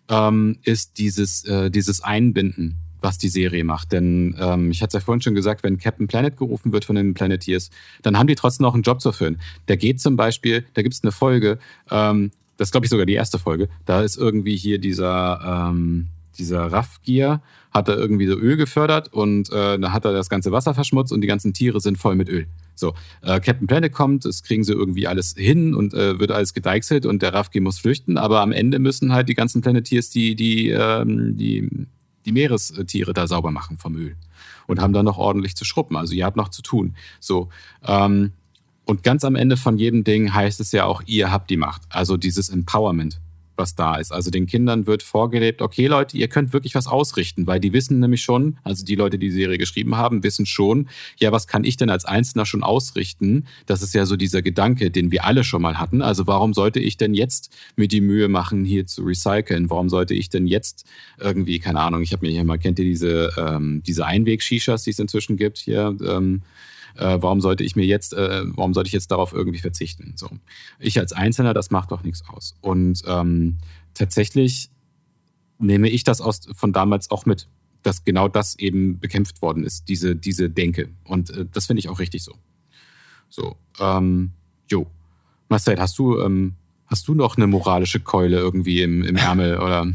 ähm, 0.08 0.58
ist 0.62 0.98
dieses, 0.98 1.44
äh, 1.44 1.70
dieses 1.70 2.00
Einbinden 2.02 2.78
was 3.00 3.18
die 3.18 3.28
Serie 3.28 3.62
macht. 3.62 3.92
Denn 3.92 4.34
ähm, 4.39 4.70
ich 4.70 4.82
hatte 4.82 4.97
es 4.97 5.02
ja 5.02 5.05
vorhin 5.05 5.20
schon 5.20 5.34
gesagt, 5.34 5.62
wenn 5.62 5.78
Captain 5.78 6.08
Planet 6.08 6.36
gerufen 6.36 6.73
wird 6.73 6.84
von 6.84 6.97
den 6.97 7.15
Planeteers, 7.15 7.70
dann 8.02 8.18
haben 8.18 8.26
die 8.26 8.34
trotzdem 8.34 8.65
noch 8.65 8.74
einen 8.74 8.82
Job 8.82 9.00
zu 9.00 9.10
erfüllen. 9.10 9.39
Der 9.68 9.76
geht 9.76 10.00
zum 10.00 10.16
Beispiel, 10.16 10.65
da 10.74 10.82
gibt 10.82 10.94
es 10.94 11.05
eine 11.05 11.12
Folge, 11.12 11.58
ähm, 11.90 12.32
das 12.57 12.68
ist, 12.68 12.73
glaube 12.73 12.86
ich, 12.86 12.91
sogar 12.91 13.07
die 13.07 13.15
erste 13.15 13.39
Folge. 13.39 13.68
Da 13.85 14.02
ist 14.02 14.17
irgendwie 14.17 14.57
hier 14.57 14.78
dieser, 14.78 15.70
ähm, 15.70 16.09
dieser 16.39 16.73
Raffgier, 16.73 17.41
hat 17.73 17.89
er 17.89 17.97
irgendwie 17.97 18.26
so 18.26 18.35
Öl 18.35 18.57
gefördert 18.57 19.12
und 19.12 19.51
äh, 19.51 19.78
dann 19.78 19.93
hat 19.93 20.05
er 20.05 20.12
das 20.12 20.28
ganze 20.28 20.52
Wasser 20.52 20.75
verschmutzt 20.75 21.12
und 21.12 21.20
die 21.20 21.26
ganzen 21.26 21.52
Tiere 21.52 21.81
sind 21.81 21.99
voll 21.99 22.15
mit 22.15 22.28
Öl. 22.28 22.47
So, 22.75 22.94
äh, 23.23 23.41
Captain 23.41 23.67
Planet 23.67 23.93
kommt, 23.93 24.25
das 24.25 24.43
kriegen 24.43 24.65
sie 24.65 24.73
irgendwie 24.73 25.07
alles 25.07 25.35
hin 25.36 25.75
und 25.75 25.94
äh, 25.94 26.18
wird 26.18 26.31
alles 26.31 26.55
gedeichselt 26.55 27.07
und 27.07 27.23
der 27.23 27.35
Raffgier 27.35 27.60
muss 27.60 27.78
flüchten, 27.78 28.18
aber 28.18 28.41
am 28.41 28.52
Ende 28.52 28.78
müssen 28.78 29.12
halt 29.12 29.28
die 29.28 29.35
ganzen 29.35 29.62
Planeteers 29.62 30.10
die, 30.10 30.35
die, 30.35 30.70
ähm, 30.70 31.36
die, 31.36 31.68
die 32.25 32.33
Meerestiere 32.33 33.12
da 33.12 33.26
sauber 33.26 33.51
machen 33.51 33.76
vom 33.76 33.97
Öl 33.97 34.17
und 34.67 34.81
haben 34.81 34.93
dann 34.93 35.05
noch 35.05 35.18
ordentlich 35.18 35.55
zu 35.55 35.65
schruppen. 35.65 35.97
Also 35.97 36.15
ihr 36.15 36.25
habt 36.25 36.36
noch 36.36 36.49
zu 36.49 36.62
tun. 36.62 36.97
So, 37.20 37.49
ähm, 37.86 38.33
und 38.86 39.02
ganz 39.02 39.24
am 39.24 39.34
Ende 39.34 39.56
von 39.56 39.76
jedem 39.76 40.05
Ding 40.05 40.32
heißt 40.32 40.60
es 40.60 40.70
ja 40.73 40.84
auch, 40.84 41.02
ihr 41.06 41.32
habt 41.32 41.50
die 41.50 41.56
Macht. 41.56 41.82
Also 41.90 42.16
dieses 42.16 42.48
Empowerment, 42.48 43.20
was 43.56 43.74
da 43.74 43.97
ist. 43.97 44.12
Also 44.12 44.31
den 44.31 44.47
Kindern 44.47 44.86
wird 44.86 45.02
vorgelebt, 45.02 45.60
okay 45.60 45.89
Leute, 45.89 46.16
ihr 46.16 46.28
könnt 46.28 46.52
wirklich 46.52 46.76
was 46.76 46.86
ausrichten, 46.86 47.48
weil 47.48 47.58
die 47.58 47.73
wissen 47.73 47.98
nämlich 47.98 48.23
schon, 48.23 48.58
also 48.62 48.84
die 48.84 48.94
Leute, 48.94 49.18
die 49.18 49.26
die 49.26 49.32
Serie 49.32 49.58
geschrieben 49.58 49.97
haben, 49.97 50.23
wissen 50.23 50.47
schon, 50.47 50.89
ja, 51.16 51.32
was 51.32 51.48
kann 51.48 51.65
ich 51.65 51.76
denn 51.76 51.90
als 51.90 52.05
Einzelner 52.05 52.47
schon 52.47 52.62
ausrichten? 52.62 53.47
Das 53.66 53.82
ist 53.82 53.92
ja 53.92 54.06
so 54.06 54.15
dieser 54.15 54.40
Gedanke, 54.40 54.92
den 54.92 55.10
wir 55.10 55.24
alle 55.24 55.42
schon 55.42 55.62
mal 55.62 55.81
hatten. 55.81 56.00
Also 56.00 56.28
warum 56.28 56.55
sollte 56.55 56.78
ich 56.78 56.97
denn 56.97 57.12
jetzt 57.12 57.52
mir 57.74 57.89
die 57.89 58.00
Mühe 58.00 58.28
machen, 58.28 58.65
hier 58.65 58.86
zu 58.86 59.02
recyceln? 59.02 59.68
Warum 59.68 59.89
sollte 59.89 60.15
ich 60.15 60.28
denn 60.28 60.47
jetzt 60.47 60.86
irgendwie, 61.18 61.58
keine 61.58 61.81
Ahnung, 61.81 62.02
ich 62.02 62.12
habe 62.12 62.24
mir 62.24 62.31
hier 62.31 62.44
mal, 62.44 62.58
kennt 62.58 62.78
ihr 62.78 62.84
diese, 62.84 63.32
ähm, 63.36 63.82
diese 63.84 64.06
Einweg-Shishas, 64.06 64.84
die 64.84 64.90
es 64.90 65.00
inzwischen 65.00 65.36
gibt 65.36 65.58
hier? 65.58 65.97
Ähm, 66.06 66.42
äh, 66.99 67.20
warum 67.20 67.41
sollte 67.41 67.65
ich 67.65 67.76
mir 67.76 67.84
jetzt, 67.84 68.15
äh, 68.15 68.42
warum 68.47 68.75
sollte 68.75 68.89
ich 68.89 68.92
jetzt 68.92 69.10
darauf 69.10 69.33
irgendwie 69.33 69.58
verzichten? 69.58 70.15
So. 70.16 70.28
Ich 70.78 70.99
als 70.99 71.12
Einzelner, 71.12 71.55
das 71.55 71.70
macht 71.70 71.91
doch 71.91 72.02
nichts 72.02 72.23
aus. 72.28 72.57
Und 72.60 73.02
ähm, 73.07 73.58
tatsächlich 73.94 74.70
nehme 75.58 75.89
ich 75.89 76.05
das 76.05 76.20
aus, 76.20 76.41
von 76.55 76.73
damals 76.73 77.10
auch 77.10 77.26
mit, 77.26 77.49
dass 77.83 78.05
genau 78.05 78.28
das 78.28 78.58
eben 78.58 78.99
bekämpft 78.99 79.42
worden 79.42 79.65
ist, 79.65 79.89
diese, 79.89 80.16
diese 80.16 80.50
Denke. 80.50 80.91
Und 81.05 81.31
äh, 81.31 81.47
das 81.50 81.66
finde 81.66 81.81
ich 81.81 81.89
auch 81.89 81.99
richtig 81.99 82.23
so. 82.23 82.34
So, 83.28 83.57
ähm, 83.81 84.33
jo. 84.68 84.86
Marcel, 85.49 85.78
hast 85.78 85.99
du, 85.99 86.20
ähm, 86.20 86.55
hast 86.86 87.07
du 87.08 87.15
noch 87.15 87.36
eine 87.36 87.47
moralische 87.47 88.00
Keule 88.00 88.39
irgendwie 88.39 88.83
im, 88.83 89.02
im 89.05 89.16
Ärmel 89.16 89.58
oder? 89.58 89.92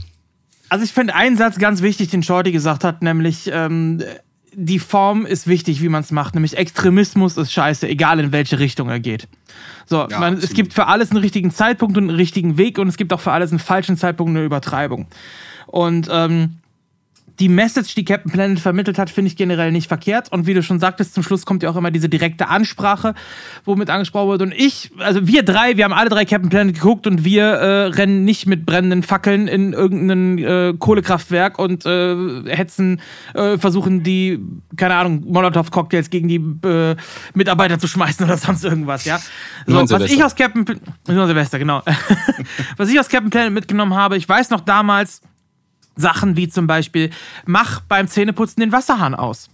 Also 0.69 0.85
ich 0.85 0.93
finde 0.93 1.15
einen 1.15 1.35
Satz 1.35 1.57
ganz 1.57 1.81
wichtig, 1.81 2.09
den 2.09 2.23
Shorty 2.23 2.51
gesagt 2.51 2.85
hat, 2.85 3.01
nämlich 3.01 3.49
ähm, 3.51 4.01
die 4.53 4.79
Form 4.79 5.25
ist 5.25 5.47
wichtig, 5.47 5.81
wie 5.81 5.89
man 5.89 6.01
es 6.01 6.11
macht. 6.11 6.35
Nämlich 6.35 6.57
Extremismus 6.57 7.37
ist 7.37 7.51
scheiße, 7.51 7.87
egal 7.87 8.19
in 8.19 8.31
welche 8.31 8.59
Richtung 8.59 8.89
er 8.89 8.99
geht. 8.99 9.27
So, 9.85 10.07
ja, 10.09 10.19
man, 10.19 10.35
es 10.35 10.53
gibt 10.53 10.73
für 10.73 10.87
alles 10.87 11.11
einen 11.11 11.19
richtigen 11.19 11.51
Zeitpunkt 11.51 11.97
und 11.97 12.09
einen 12.09 12.17
richtigen 12.17 12.57
Weg 12.57 12.77
und 12.77 12.87
es 12.87 12.97
gibt 12.97 13.13
auch 13.13 13.21
für 13.21 13.31
alles 13.31 13.51
einen 13.51 13.59
falschen 13.59 13.97
Zeitpunkt 13.97 14.29
und 14.31 14.37
eine 14.37 14.45
Übertreibung. 14.45 15.07
Und 15.67 16.09
ähm, 16.11 16.57
die 17.39 17.49
Message, 17.49 17.95
die 17.95 18.05
Captain 18.05 18.31
Planet 18.31 18.59
vermittelt 18.59 18.97
hat, 18.97 19.09
finde 19.09 19.27
ich 19.29 19.35
generell 19.35 19.71
nicht 19.71 19.87
verkehrt. 19.87 20.31
Und 20.31 20.47
wie 20.47 20.53
du 20.53 20.63
schon 20.63 20.79
sagtest, 20.79 21.13
zum 21.13 21.23
Schluss 21.23 21.45
kommt 21.45 21.63
ja 21.63 21.69
auch 21.69 21.75
immer 21.75 21.91
diese 21.91 22.09
direkte 22.09 22.47
Ansprache, 22.47 23.13
womit 23.65 23.89
angesprochen 23.89 24.29
wird. 24.29 24.41
Und 24.41 24.53
ich, 24.53 24.91
also 24.97 25.27
wir 25.27 25.43
drei, 25.43 25.77
wir 25.77 25.85
haben 25.85 25.93
alle 25.93 26.09
drei 26.09 26.25
Captain 26.25 26.49
Planet 26.49 26.75
geguckt 26.75 27.07
und 27.07 27.23
wir 27.23 27.43
äh, 27.43 27.85
rennen 27.87 28.25
nicht 28.25 28.47
mit 28.47 28.65
brennenden 28.65 29.03
Fackeln 29.03 29.47
in 29.47 29.73
irgendein 29.73 30.37
äh, 30.37 30.73
Kohlekraftwerk 30.77 31.59
und 31.59 31.85
äh, 31.85 32.43
hetzen, 32.45 33.01
äh, 33.33 33.57
versuchen 33.57 34.03
die, 34.03 34.39
keine 34.75 34.95
Ahnung, 34.95 35.23
Molotow-Cocktails 35.27 36.09
gegen 36.09 36.27
die 36.27 36.67
äh, 36.67 36.95
Mitarbeiter 37.33 37.79
zu 37.79 37.87
schmeißen 37.87 38.25
oder 38.25 38.37
sonst 38.37 38.63
irgendwas, 38.63 39.05
ja. 39.05 39.19
So, 39.65 39.89
was 39.89 40.11
ich 40.11 40.23
aus 40.23 40.35
Captain, 40.35 40.65
nur 41.07 41.27
Silvester, 41.27 41.59
genau. 41.59 41.81
was 42.77 42.89
ich 42.89 42.99
aus 42.99 43.09
Captain 43.09 43.29
Planet 43.29 43.53
mitgenommen 43.53 43.93
habe, 43.93 44.17
ich 44.17 44.27
weiß 44.27 44.49
noch 44.49 44.61
damals, 44.61 45.21
Sachen 46.01 46.35
wie 46.35 46.49
zum 46.49 46.67
Beispiel, 46.67 47.11
mach 47.45 47.81
beim 47.81 48.07
Zähneputzen 48.07 48.59
den 48.59 48.71
Wasserhahn 48.71 49.15
aus. 49.15 49.49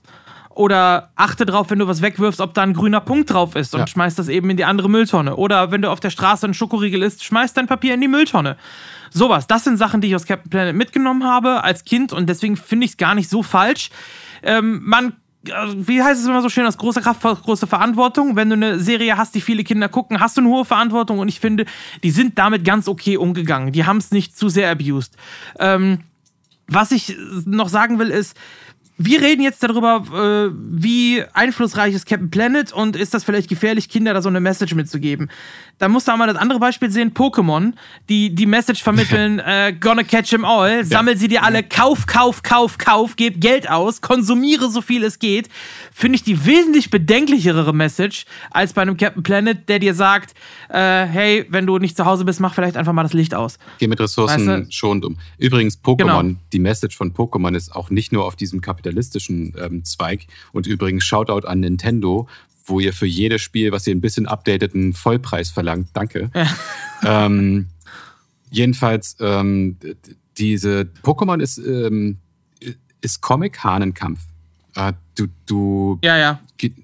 Oder 0.57 1.11
achte 1.15 1.45
drauf, 1.45 1.69
wenn 1.69 1.77
du 1.77 1.87
was 1.87 2.01
wegwirfst, 2.01 2.41
ob 2.41 2.55
da 2.55 2.63
ein 2.63 2.73
grüner 2.73 2.99
Punkt 2.99 3.31
drauf 3.31 3.55
ist 3.55 3.75
und 3.75 3.81
ja. 3.81 3.87
schmeiß 3.87 4.15
das 4.15 4.27
eben 4.27 4.49
in 4.49 4.57
die 4.57 4.65
andere 4.65 4.89
Mülltonne. 4.89 5.35
Oder 5.35 5.69
wenn 5.69 5.83
du 5.83 5.91
auf 5.91 5.99
der 5.99 6.09
Straße 6.09 6.47
ein 6.47 6.55
Schokoriegel 6.55 7.03
isst, 7.03 7.23
schmeiß 7.23 7.53
dein 7.53 7.67
Papier 7.67 7.93
in 7.93 8.01
die 8.01 8.07
Mülltonne. 8.07 8.57
Sowas. 9.11 9.45
Das 9.45 9.65
sind 9.65 9.77
Sachen, 9.77 10.01
die 10.01 10.07
ich 10.07 10.15
aus 10.15 10.25
Captain 10.25 10.49
Planet 10.49 10.75
mitgenommen 10.75 11.25
habe 11.25 11.63
als 11.63 11.85
Kind 11.85 12.11
und 12.11 12.27
deswegen 12.27 12.57
finde 12.57 12.85
ich 12.85 12.91
es 12.91 12.97
gar 12.97 13.13
nicht 13.13 13.29
so 13.29 13.43
falsch. 13.43 13.91
Ähm, 14.41 14.81
man 14.83 15.13
wie 15.75 16.01
heißt 16.01 16.19
es 16.19 16.27
immer 16.27 16.41
so 16.41 16.49
schön, 16.49 16.65
aus 16.65 16.77
großer 16.77 17.01
Kraft, 17.01 17.21
große 17.21 17.67
Verantwortung. 17.67 18.35
Wenn 18.35 18.49
du 18.49 18.55
eine 18.55 18.79
Serie 18.79 19.17
hast, 19.17 19.35
die 19.35 19.41
viele 19.41 19.63
Kinder 19.63 19.89
gucken, 19.89 20.19
hast 20.19 20.37
du 20.37 20.41
eine 20.41 20.49
hohe 20.49 20.65
Verantwortung 20.65 21.19
und 21.19 21.27
ich 21.27 21.39
finde, 21.39 21.65
die 22.03 22.11
sind 22.11 22.37
damit 22.37 22.65
ganz 22.65 22.87
okay 22.87 23.17
umgegangen. 23.17 23.71
Die 23.71 23.85
haben 23.85 23.97
es 23.97 24.11
nicht 24.11 24.37
zu 24.37 24.49
sehr 24.49 24.71
abused. 24.71 25.15
Ähm, 25.59 25.99
was 26.67 26.91
ich 26.91 27.15
noch 27.45 27.69
sagen 27.69 27.99
will, 27.99 28.09
ist, 28.09 28.35
wir 28.97 29.21
reden 29.21 29.43
jetzt 29.43 29.61
darüber, 29.61 30.03
äh, 30.11 30.51
wie 30.53 31.23
einflussreich 31.33 31.93
ist 31.93 32.07
Captain 32.07 32.31
Planet 32.31 32.73
und 32.73 32.95
ist 32.95 33.13
das 33.13 33.23
vielleicht 33.23 33.47
gefährlich, 33.47 33.89
Kinder 33.89 34.13
da 34.13 34.21
so 34.21 34.29
eine 34.29 34.39
Message 34.39 34.73
mitzugeben. 34.73 35.29
Da 35.79 35.87
musst 35.87 36.07
du 36.07 36.11
auch 36.11 36.17
mal 36.17 36.27
das 36.27 36.37
andere 36.37 36.59
Beispiel 36.59 36.89
sehen, 36.89 37.13
Pokémon, 37.13 37.73
die 38.09 38.33
die 38.33 38.45
Message 38.47 38.81
vermitteln, 38.81 39.39
äh, 39.45 39.75
gonna 39.79 40.03
catch 40.03 40.29
them 40.29 40.43
all, 40.43 40.83
sammel 40.83 41.17
sie 41.17 41.27
dir 41.27 41.43
alle, 41.43 41.61
kauf, 41.63 42.07
kauf, 42.07 42.41
kauf, 42.41 42.77
kauf, 42.77 43.15
gib 43.15 43.39
Geld 43.39 43.69
aus, 43.69 44.01
konsumiere 44.01 44.69
so 44.69 44.81
viel 44.81 45.03
es 45.03 45.19
geht, 45.19 45.49
finde 45.93 46.15
ich 46.15 46.23
die 46.23 46.45
wesentlich 46.45 46.89
bedenklichere 46.89 47.73
Message 47.73 48.25
als 48.49 48.73
bei 48.73 48.81
einem 48.81 48.97
Captain 48.97 49.21
Planet, 49.21 49.69
der 49.69 49.79
dir 49.79 49.93
sagt, 49.93 50.33
äh, 50.69 51.05
hey, 51.05 51.45
wenn 51.49 51.67
du 51.67 51.77
nicht 51.77 51.95
zu 51.95 52.05
Hause 52.05 52.25
bist, 52.25 52.39
mach 52.39 52.55
vielleicht 52.55 52.75
einfach 52.75 52.93
mal 52.93 53.03
das 53.03 53.13
Licht 53.13 53.35
aus. 53.35 53.59
Geh 53.77 53.87
mit 53.87 53.99
Ressourcen 53.99 54.47
weißt 54.47 54.67
du? 54.67 54.71
schon 54.71 55.03
um. 55.03 55.17
Übrigens, 55.37 55.79
Pokémon, 55.83 56.21
genau. 56.21 56.39
die 56.53 56.59
Message 56.59 56.97
von 56.97 57.13
Pokémon 57.13 57.55
ist 57.55 57.75
auch 57.75 57.89
nicht 57.91 58.11
nur 58.11 58.25
auf 58.25 58.35
diesem 58.35 58.61
kapitalistischen 58.61 59.53
ähm, 59.59 59.83
Zweig 59.83 60.25
und 60.53 60.65
übrigens 60.65 61.03
Shoutout 61.03 61.47
an 61.47 61.59
Nintendo, 61.59 62.27
wo 62.67 62.79
ihr 62.79 62.93
für 62.93 63.05
jedes 63.07 63.41
Spiel, 63.41 63.71
was 63.71 63.87
ihr 63.87 63.95
ein 63.95 64.01
bisschen 64.01 64.27
updatet, 64.27 64.75
einen 64.75 64.93
Vollpreis 64.93 65.49
verlangt. 65.49 65.89
Danke. 65.93 66.29
Ähm, 67.03 67.67
jedenfalls, 68.49 69.15
ähm, 69.19 69.77
diese 70.37 70.89
Pokémon 71.03 71.39
ist, 71.39 71.57
ähm, 71.59 72.17
ist 73.01 73.21
Comic-Hahnenkampf. 73.21 74.19
äh, 74.75 74.93
du, 75.15 75.27
du, 75.45 75.99
Ja, 76.03 76.17
ja. 76.17 76.39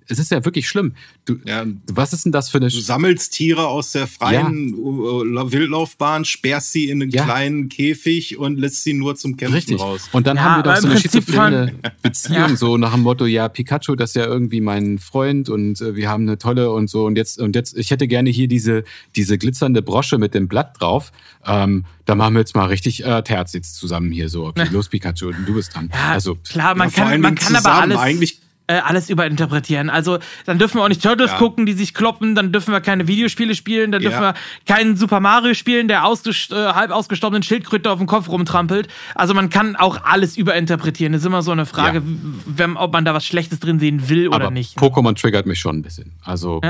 Es 0.08 0.20
ist 0.20 0.32
ja 0.32 0.44
wirklich 0.46 0.68
schlimm. 0.68 0.94
Du, 1.26 1.38
Ja. 1.46 1.66
was 1.92 2.14
ist 2.14 2.26
denn 2.26 2.32
das 2.32 2.50
für 2.50 2.58
eine, 2.58 2.68
Du 2.70 2.80
sammelst 2.80 3.34
Tiere 3.34 3.68
aus 3.68 3.92
der 3.94 4.08
freien 4.08 4.74
äh, 4.74 5.52
Wildlaufbahn, 5.52 6.26
sperrst 6.26 6.72
sie 6.72 6.90
in 6.90 7.02
einen 7.02 7.12
Ja. 7.12 7.24
kleinen 7.24 7.70
Käfig 7.70 8.38
und 8.38 8.60
lässt 8.60 8.84
sie 8.84 8.94
nur 8.94 9.16
zum 9.16 9.38
Kämpfen 9.38 9.56
Richtig. 9.56 9.80
raus. 9.80 10.10
Und 10.12 10.28
dann 10.28 10.38
Ja, 10.38 10.44
haben 10.44 10.60
wir 10.60 10.64
doch 10.64 10.72
aber 10.72 10.82
so 10.82 10.88
eine 10.90 11.00
schizophrene 11.00 11.74
Beziehung, 12.02 12.36
Ja. 12.50 12.56
so 12.56 12.78
nach 12.78 12.94
dem 12.94 13.02
Motto, 13.04 13.26
ja, 13.26 13.48
Pikachu, 13.50 13.96
das 13.96 14.12
ist 14.12 14.16
ja 14.16 14.26
irgendwie 14.26 14.62
mein 14.62 15.00
Freund 15.00 15.50
und 15.50 15.80
äh, 15.82 15.96
wir 15.96 16.10
haben 16.10 16.24
eine 16.24 16.38
tolle 16.38 16.72
und 16.72 16.90
so. 16.90 17.06
Und 17.06 17.16
jetzt, 17.18 17.40
und 17.40 17.56
jetzt, 17.56 17.78
ich 17.78 17.92
hätte 17.92 18.08
gerne 18.08 18.30
hier 18.30 18.48
diese, 18.48 18.84
diese 19.16 19.38
glitzernde 19.38 19.82
Brosche 19.82 20.18
mit 20.18 20.34
dem 20.34 20.48
Blatt 20.48 20.80
drauf. 20.80 21.12
Ähm, 21.46 21.86
da 22.06 22.16
machen 22.16 22.34
wir 22.36 22.40
jetzt 22.40 22.56
mal 22.56 22.66
richtig 22.66 23.06
äh, 23.06 23.22
Terz 23.24 23.54
jetzt 23.54 23.76
zusammen 23.76 24.12
hier 24.12 24.30
so. 24.30 24.48
Okay, 24.48 24.68
los 24.72 24.90
Pikachu, 24.90 25.32
du 25.46 25.54
bist 25.54 25.74
dran. 25.74 25.90
Ja, 25.94 26.12
also, 26.12 26.36
klar, 26.36 26.76
man 26.76 26.90
Ja, 26.90 26.96
kann, 27.10 27.22
man 27.22 27.36
kann 27.36 27.56
aber 27.56 27.64
zusammen. 27.64 27.82
alles, 27.84 27.98
Eigentlich- 27.98 28.40
äh, 28.68 28.76
alles 28.76 29.10
überinterpretieren. 29.10 29.90
Also 29.90 30.20
dann 30.46 30.58
dürfen 30.58 30.78
wir 30.78 30.84
auch 30.84 30.90
nicht 30.90 31.04
Turtles 31.04 31.32
Ja. 31.32 31.38
gucken, 31.38 31.66
die 31.66 31.74
sich 31.74 31.94
kloppen, 31.94 32.34
dann 32.36 32.52
dürfen 32.52 32.72
wir 32.72 32.80
keine 32.82 33.08
Videospiele 33.08 33.56
spielen, 33.56 33.92
dann 33.92 34.02
dürfen 34.02 34.22
Ja. 34.22 34.34
wir 34.34 34.36
keinen 34.66 34.96
Super 34.96 35.20
Mario 35.20 35.54
spielen, 35.54 35.88
der 35.88 36.06
ausgest 36.06 36.52
äh, 36.54 36.56
halb 36.74 36.92
ausgestorbenen 36.92 37.44
Schildkröte 37.44 37.92
auf 37.92 37.98
dem 37.98 38.08
Kopf 38.08 38.30
rumtrampelt. 38.30 38.88
Also 39.16 39.34
man 39.34 39.50
kann 39.50 39.76
auch 39.76 40.04
alles 40.06 40.38
überinterpretieren. 40.38 41.12
Das 41.14 41.22
ist 41.24 41.26
immer 41.26 41.42
so 41.42 41.52
eine 41.52 41.66
Frage, 41.66 41.98
Ja. 42.00 42.04
wenn, 42.46 42.78
ob 42.78 42.94
man 42.94 43.04
da 43.06 43.14
was 43.14 43.26
Schlechtes 43.26 43.60
drin 43.60 43.80
sehen 43.80 44.08
will 44.10 44.28
oder 44.30 44.38
aber 44.46 44.52
nicht. 44.52 44.78
Pokémon 44.78 45.20
triggert 45.20 45.46
mich 45.46 45.60
schon 45.60 45.78
ein 45.78 45.82
bisschen. 45.82 46.14
Also, 46.24 46.62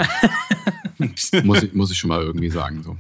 muss, 1.43 1.63
ich, 1.63 1.73
muss 1.73 1.91
ich 1.91 1.97
schon 1.97 2.07
mal 2.09 2.21
irgendwie 2.21 2.49
sagen, 2.49 2.81
so. 2.83 2.97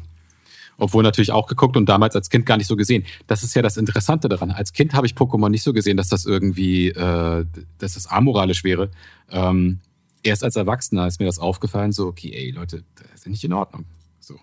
Obwohl 0.77 1.03
natürlich 1.03 1.31
auch 1.31 1.47
geguckt 1.47 1.77
und 1.77 1.87
damals 1.87 2.15
als 2.15 2.29
Kind 2.29 2.45
gar 2.45 2.57
nicht 2.57 2.67
so 2.67 2.75
gesehen. 2.75 3.05
Das 3.27 3.43
ist 3.43 3.55
ja 3.55 3.61
das 3.61 3.77
Interessante 3.77 4.29
daran. 4.29 4.51
Als 4.51 4.73
Kind 4.73 4.93
habe 4.93 5.05
ich 5.05 5.13
Pokémon 5.13 5.49
nicht 5.49 5.63
so 5.63 5.73
gesehen, 5.73 5.97
dass 5.97 6.09
das 6.09 6.25
irgendwie, 6.25 6.89
äh, 6.89 7.45
dass 7.77 7.93
das 7.93 8.07
amoralisch 8.07 8.63
wäre. 8.63 8.89
Ähm, 9.29 9.79
erst 10.23 10.43
als 10.43 10.55
Erwachsener 10.55 11.07
ist 11.07 11.19
mir 11.19 11.25
das 11.25 11.39
aufgefallen, 11.39 11.91
so, 11.91 12.07
okay, 12.07 12.31
ey, 12.33 12.51
Leute, 12.51 12.83
das 12.95 13.21
ist 13.21 13.27
nicht 13.27 13.43
in 13.43 13.53
Ordnung. 13.53 13.85
So. 14.19 14.35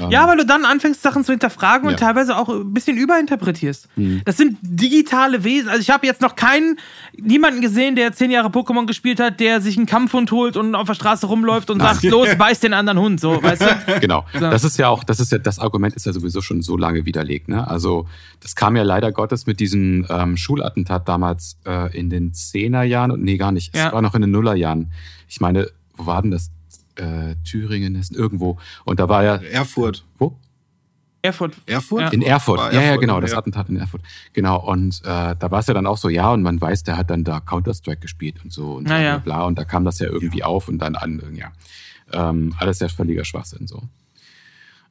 Ähm, 0.00 0.10
Ja, 0.10 0.26
weil 0.28 0.36
du 0.36 0.46
dann 0.46 0.64
anfängst, 0.64 1.02
Sachen 1.02 1.24
zu 1.24 1.32
hinterfragen 1.32 1.86
und 1.86 1.92
Ja. 2.00 2.06
teilweise 2.08 2.36
auch 2.36 2.48
ein 2.48 2.72
bisschen 2.72 2.96
überinterpretierst. 2.96 3.88
Mhm. 3.96 4.22
Das 4.24 4.36
sind 4.36 4.56
digitale 4.62 5.44
Wesen. 5.44 5.68
Also 5.68 5.80
ich 5.80 5.90
habe 5.90 6.06
jetzt 6.06 6.20
noch 6.20 6.36
keinen, 6.36 6.78
niemanden 7.16 7.60
gesehen, 7.60 7.96
der 7.96 8.12
zehn 8.12 8.30
Jahre 8.30 8.48
Pokémon 8.48 8.86
gespielt 8.86 9.20
hat, 9.20 9.40
der 9.40 9.60
sich 9.60 9.76
einen 9.76 9.86
Kampfhund 9.86 10.30
holt 10.32 10.56
und 10.56 10.74
auf 10.74 10.86
der 10.86 10.94
Straße 10.94 11.26
rumläuft 11.26 11.70
und 11.70 11.80
sagt, 11.80 12.02
los, 12.04 12.28
beiß 12.38 12.60
den 12.60 12.72
anderen 12.74 12.98
Hund. 12.98 13.20
So, 13.20 13.42
weißt 13.42 13.62
du? 13.62 13.66
Genau. 14.00 14.24
So. 14.32 14.40
Das 14.40 14.64
ist 14.64 14.78
ja 14.78 14.88
auch, 14.88 15.04
das 15.04 15.20
ist 15.20 15.32
ja, 15.32 15.38
das 15.38 15.58
Argument 15.58 15.94
ist 15.94 16.06
ja 16.06 16.12
sowieso 16.12 16.40
schon 16.40 16.62
so 16.62 16.76
lange 16.76 17.04
widerlegt. 17.04 17.48
Ne? 17.48 17.66
Also 17.68 18.06
das 18.40 18.54
kam 18.54 18.76
ja 18.76 18.82
leider 18.82 19.12
Gottes 19.12 19.46
mit 19.46 19.60
diesem 19.60 20.06
ähm, 20.08 20.36
Schulattentat 20.36 21.08
damals 21.08 21.58
äh, 21.66 21.96
in 21.98 22.10
den 22.10 22.32
Zehnerjahren 22.34 23.10
und 23.10 23.22
nee, 23.22 23.36
gar 23.36 23.52
nicht. 23.52 23.74
Es 23.74 23.80
Ja. 23.80 23.92
war 23.92 24.02
noch 24.02 24.14
in 24.14 24.20
den 24.22 24.30
Nullerjahren. 24.30 24.92
Ich 25.28 25.40
meine, 25.40 25.68
wo 25.96 26.06
war 26.06 26.22
denn 26.22 26.30
das? 26.30 26.50
Äh, 26.98 27.36
Thüringen, 27.44 27.94
Hessen, 27.94 28.16
irgendwo. 28.16 28.58
Und 28.84 29.00
da 29.00 29.08
war 29.08 29.24
ja, 29.24 29.36
Erfurt. 29.36 30.04
wo? 30.18 30.36
Erfurt. 31.22 31.56
Erfurt? 31.66 32.00
Ja. 32.02 32.08
In 32.08 32.22
Erfurt. 32.22 32.58
War 32.58 32.72
ja, 32.72 32.80
ja, 32.80 32.86
Erfurt, 32.88 33.00
genau, 33.00 33.20
das. 33.20 33.34
Attentat 33.34 33.68
in 33.68 33.76
Erfurt. 33.76 34.02
Genau. 34.32 34.64
Und 34.64 35.00
äh, 35.04 35.34
da 35.36 35.50
war 35.50 35.60
es 35.60 35.66
ja 35.66 35.74
dann 35.74 35.86
auch 35.86 35.96
so, 35.96 36.08
ja, 36.08 36.32
und 36.32 36.42
man 36.42 36.60
weiß, 36.60 36.84
der 36.84 36.96
hat 36.96 37.10
dann 37.10 37.24
da 37.24 37.40
Counter-Strike 37.40 38.00
gespielt 38.00 38.36
und 38.44 38.52
so 38.52 38.74
und 38.74 38.84
Na 38.84 38.96
bla, 38.96 39.02
ja. 39.02 39.18
bla, 39.18 39.36
bla. 39.36 39.46
Und 39.46 39.58
da 39.58 39.64
kam 39.64 39.84
das 39.84 39.98
ja 39.98 40.08
irgendwie 40.08 40.42
auf 40.44 40.68
und 40.68 40.78
dann 40.78 40.94
an, 40.94 41.20
ja. 41.34 41.52
Ähm, 42.12 42.54
alles 42.58 42.78
ja 42.80 42.88
völliger 42.88 43.24
Schwachsinn 43.24 43.66
so. 43.66 43.82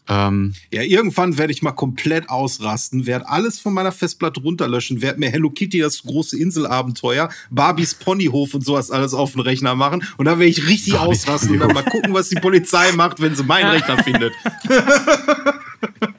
Ähm, 0.10 0.54
Ja, 0.72 0.82
irgendwann 0.82 1.38
werde 1.38 1.52
ich 1.54 1.62
mal 1.62 1.72
komplett 1.72 2.30
ausrasten, 2.30 3.06
werde 3.06 3.28
alles 3.28 3.60
von 3.60 3.74
meiner 3.74 3.92
Festplatte 3.92 4.42
runterlöschen, 4.42 5.02
werde 5.02 5.20
mir 5.20 5.30
Hello 5.30 5.50
Kitty, 5.50 5.80
das 5.80 6.04
große 6.04 6.38
Inselabenteuer, 6.38 7.30
Barbies 7.50 7.94
Ponyhof 7.96 8.54
und 8.54 8.66
sowas 8.66 8.92
alles 8.92 9.14
auf 9.14 9.34
den 9.34 9.42
Rechner 9.42 9.76
machen 9.76 10.04
und 10.18 10.26
dann 10.26 10.40
werde 10.40 10.50
ich 10.50 10.68
richtig 10.68 10.94
Barbies 10.94 11.28
ausrasten 11.28 11.52
und 11.52 11.60
dann 11.60 11.74
mal 11.74 11.84
gucken, 11.84 12.14
was 12.14 12.30
die 12.30 12.36
Polizei 12.36 12.92
macht, 12.94 13.22
wenn 13.22 13.36
sie 13.36 13.44
meinen 13.44 13.70
Rechner 13.72 14.04
findet. 14.04 14.34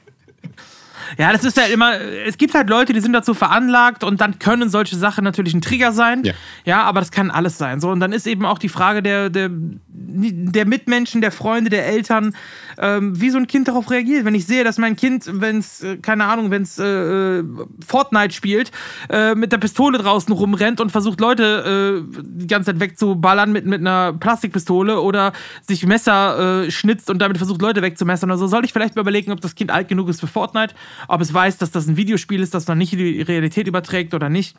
Ja, 1.19 1.33
das 1.33 1.43
ist 1.43 1.57
ja 1.57 1.63
immer, 1.63 1.99
es 1.99 2.37
gibt 2.37 2.53
halt 2.53 2.69
Leute, 2.69 2.93
die 2.93 3.01
sind 3.01 3.11
dazu 3.11 3.33
veranlagt 3.33 4.05
und 4.05 4.21
dann 4.21 4.39
können 4.39 4.69
solche 4.69 4.95
Sachen 4.95 5.25
natürlich 5.25 5.53
ein 5.53 5.59
Trigger 5.59 5.91
sein. 5.91 6.23
Ja. 6.23 6.33
Ja, 6.63 6.83
aber 6.83 7.01
das 7.01 7.11
kann 7.11 7.29
alles 7.29 7.57
sein. 7.57 7.81
So, 7.81 7.89
und 7.89 7.99
dann 7.99 8.13
ist 8.13 8.25
eben 8.25 8.45
auch 8.45 8.57
die 8.57 8.69
Frage 8.69 9.03
der, 9.03 9.29
der, 9.29 9.49
der 9.51 10.65
Mitmenschen, 10.65 11.19
der 11.19 11.33
Freunde, 11.33 11.69
der 11.69 11.85
Eltern, 11.87 12.33
ähm, 12.77 13.19
wie 13.19 13.31
so 13.31 13.37
ein 13.37 13.47
Kind 13.47 13.67
darauf 13.67 13.91
reagiert. 13.91 14.23
Wenn 14.23 14.33
ich 14.33 14.47
sehe, 14.47 14.63
dass 14.63 14.77
mein 14.77 14.95
Kind, 14.95 15.29
wenn 15.29 15.57
es, 15.57 15.83
äh, 15.83 15.97
keine 15.97 16.23
Ahnung, 16.23 16.51
wenn 16.51 16.61
es 16.61 16.79
äh, 16.79 17.43
Fortnite 17.85 18.33
spielt, 18.33 18.71
äh, 19.09 19.35
mit 19.35 19.51
der 19.51 19.57
Pistole 19.57 19.97
draußen 19.97 20.33
rumrennt 20.33 20.79
und 20.79 20.89
versucht, 20.89 21.19
Leute 21.19 22.05
äh, 22.07 22.21
die 22.21 22.47
ganze 22.47 22.71
Zeit 22.71 22.79
wegzuballern 22.79 23.51
mit, 23.51 23.65
mit 23.65 23.81
einer 23.81 24.13
Plastikpistole 24.13 25.01
oder 25.01 25.33
sich 25.67 25.85
Messer 25.85 26.63
äh, 26.63 26.71
schnitzt 26.71 27.09
und 27.09 27.19
damit 27.19 27.37
versucht, 27.37 27.61
Leute 27.61 27.81
wegzumessern 27.81 28.31
oder 28.31 28.37
so, 28.37 28.47
soll 28.47 28.63
ich 28.63 28.71
vielleicht 28.71 28.95
mal 28.95 29.01
überlegen, 29.01 29.33
ob 29.33 29.41
das 29.41 29.55
Kind 29.55 29.69
alt 29.69 29.89
genug 29.89 30.07
ist 30.07 30.21
für 30.21 30.27
Fortnite, 30.27 30.73
ob 31.09 31.21
es 31.21 31.33
weiß, 31.33 31.57
dass 31.57 31.71
das 31.71 31.87
ein 31.87 31.97
Videospiel 31.97 32.41
ist, 32.41 32.53
das 32.53 32.67
man 32.67 32.77
nicht 32.77 32.93
die 32.93 33.21
Realität 33.21 33.67
überträgt 33.67 34.13
oder 34.13 34.29
nicht. 34.29 34.55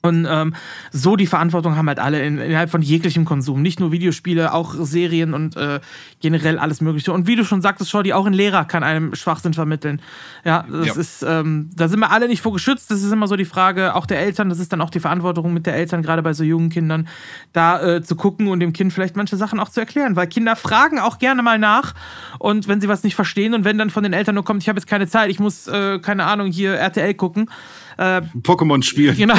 Und 0.00 0.26
ähm, 0.30 0.54
so 0.92 1.16
die 1.16 1.26
Verantwortung 1.26 1.74
haben 1.76 1.88
halt 1.88 1.98
alle 1.98 2.24
in, 2.24 2.38
innerhalb 2.38 2.70
von 2.70 2.82
jeglichem 2.82 3.24
Konsum. 3.24 3.62
Nicht 3.62 3.80
nur 3.80 3.90
Videospiele, 3.90 4.54
auch 4.54 4.74
Serien 4.78 5.34
und 5.34 5.56
äh, 5.56 5.80
generell 6.20 6.58
alles 6.58 6.80
Mögliche. 6.80 7.12
Und 7.12 7.26
wie 7.26 7.34
du 7.34 7.44
schon 7.44 7.62
sagtest, 7.62 7.90
Shorty, 7.90 8.12
auch 8.12 8.24
ein 8.26 8.32
Lehrer 8.32 8.64
kann 8.64 8.84
einem 8.84 9.16
Schwachsinn 9.16 9.54
vermitteln. 9.54 10.00
Ja, 10.44 10.64
das 10.70 10.86
Ja. 10.86 10.94
ist, 10.94 11.24
ähm, 11.26 11.70
da 11.74 11.88
sind 11.88 11.98
wir 11.98 12.12
alle 12.12 12.28
nicht 12.28 12.42
vor 12.42 12.52
geschützt. 12.52 12.92
Das 12.92 13.02
ist 13.02 13.10
immer 13.10 13.26
so 13.26 13.34
die 13.34 13.44
Frage, 13.44 13.96
auch 13.96 14.06
der 14.06 14.20
Eltern, 14.20 14.48
das 14.48 14.60
ist 14.60 14.72
dann 14.72 14.80
auch 14.80 14.90
die 14.90 15.00
Verantwortung 15.00 15.52
mit 15.52 15.66
der 15.66 15.74
Eltern, 15.74 16.02
gerade 16.02 16.22
bei 16.22 16.32
so 16.32 16.44
jungen 16.44 16.70
Kindern, 16.70 17.08
da 17.52 17.82
äh, 17.96 18.02
zu 18.02 18.14
gucken 18.14 18.46
und 18.46 18.60
dem 18.60 18.72
Kind 18.72 18.92
vielleicht 18.92 19.16
manche 19.16 19.36
Sachen 19.36 19.58
auch 19.58 19.68
zu 19.68 19.80
erklären. 19.80 20.14
Weil 20.14 20.28
Kinder 20.28 20.54
fragen 20.54 21.00
auch 21.00 21.18
gerne 21.18 21.42
mal 21.42 21.58
nach 21.58 21.94
und 22.38 22.68
wenn 22.68 22.80
sie 22.80 22.88
was 22.88 23.02
nicht 23.02 23.16
verstehen 23.16 23.52
und 23.52 23.64
wenn 23.64 23.78
dann 23.78 23.90
von 23.90 24.04
den 24.04 24.12
Eltern 24.12 24.36
nur 24.36 24.44
kommt, 24.44 24.62
ich 24.62 24.68
habe 24.68 24.78
jetzt 24.78 24.86
keine 24.86 25.08
Zeit, 25.08 25.28
ich 25.28 25.40
muss, 25.40 25.66
äh, 25.66 25.98
keine 25.98 26.24
Ahnung, 26.26 26.46
hier 26.52 26.74
RTL 26.74 27.14
gucken. 27.14 27.50
Pokémon 27.98 28.82
spielen. 28.82 29.16
Genau. 29.18 29.34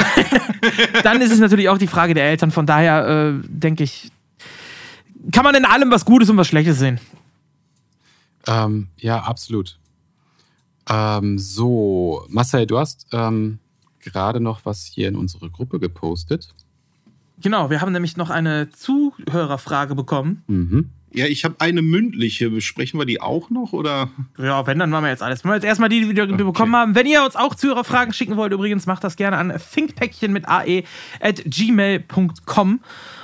Dann 1.02 1.20
ist 1.20 1.32
es 1.32 1.38
natürlich 1.38 1.68
auch 1.68 1.78
die 1.78 1.86
Frage 1.86 2.14
der 2.14 2.24
Eltern. 2.24 2.50
Von 2.50 2.66
daher 2.66 3.06
äh, 3.08 3.48
denke 3.48 3.84
ich, 3.84 4.10
kann 5.32 5.44
man 5.44 5.54
in 5.54 5.64
allem 5.64 5.90
was 5.90 6.04
Gutes 6.04 6.28
und 6.30 6.36
was 6.36 6.48
Schlechtes 6.48 6.78
sehen. 6.78 7.00
Ähm, 8.46 8.88
ja, 8.98 9.20
absolut. 9.20 9.78
Ähm, 10.88 11.38
so, 11.38 12.24
Marcel, 12.28 12.66
du 12.66 12.78
hast 12.78 13.06
ähm, 13.12 13.58
gerade 14.00 14.40
noch 14.40 14.64
was 14.64 14.84
hier 14.84 15.08
in 15.08 15.16
unsere 15.16 15.50
Gruppe 15.50 15.78
gepostet. 15.78 16.54
Genau, 17.40 17.70
wir 17.70 17.80
haben 17.80 17.92
nämlich 17.92 18.16
noch 18.16 18.28
eine 18.28 18.70
Zuhörerfrage 18.70 19.94
bekommen. 19.94 20.42
Mhm. 20.46 20.90
Ja, 21.12 21.26
ich 21.26 21.44
habe 21.44 21.56
eine 21.58 21.82
mündliche. 21.82 22.50
Besprechen 22.50 23.00
wir 23.00 23.06
die 23.06 23.20
auch 23.20 23.50
noch 23.50 23.72
oder? 23.72 24.10
Ja, 24.38 24.66
wenn, 24.66 24.78
dann 24.78 24.90
machen 24.90 25.04
wir 25.04 25.10
jetzt 25.10 25.22
alles. 25.22 25.42
Machen 25.42 25.52
wir 25.52 25.56
jetzt 25.56 25.64
erstmal 25.64 25.88
die, 25.88 26.00
die 26.00 26.16
wir 26.16 26.26
bekommen 26.26 26.74
haben. 26.76 26.94
Wenn 26.94 27.06
ihr 27.06 27.24
uns 27.24 27.36
auch 27.36 27.54
Zuhörerfragen 27.54 28.12
schicken 28.12 28.36
wollt, 28.36 28.52
übrigens, 28.52 28.86
macht 28.86 29.02
das 29.02 29.16
gerne 29.16 29.36
an 29.36 29.52
thinkpäckchen 29.72 30.32
mit 30.32 30.48
ae 30.48 30.84
at 31.20 31.42
gmail.com. 31.44 32.80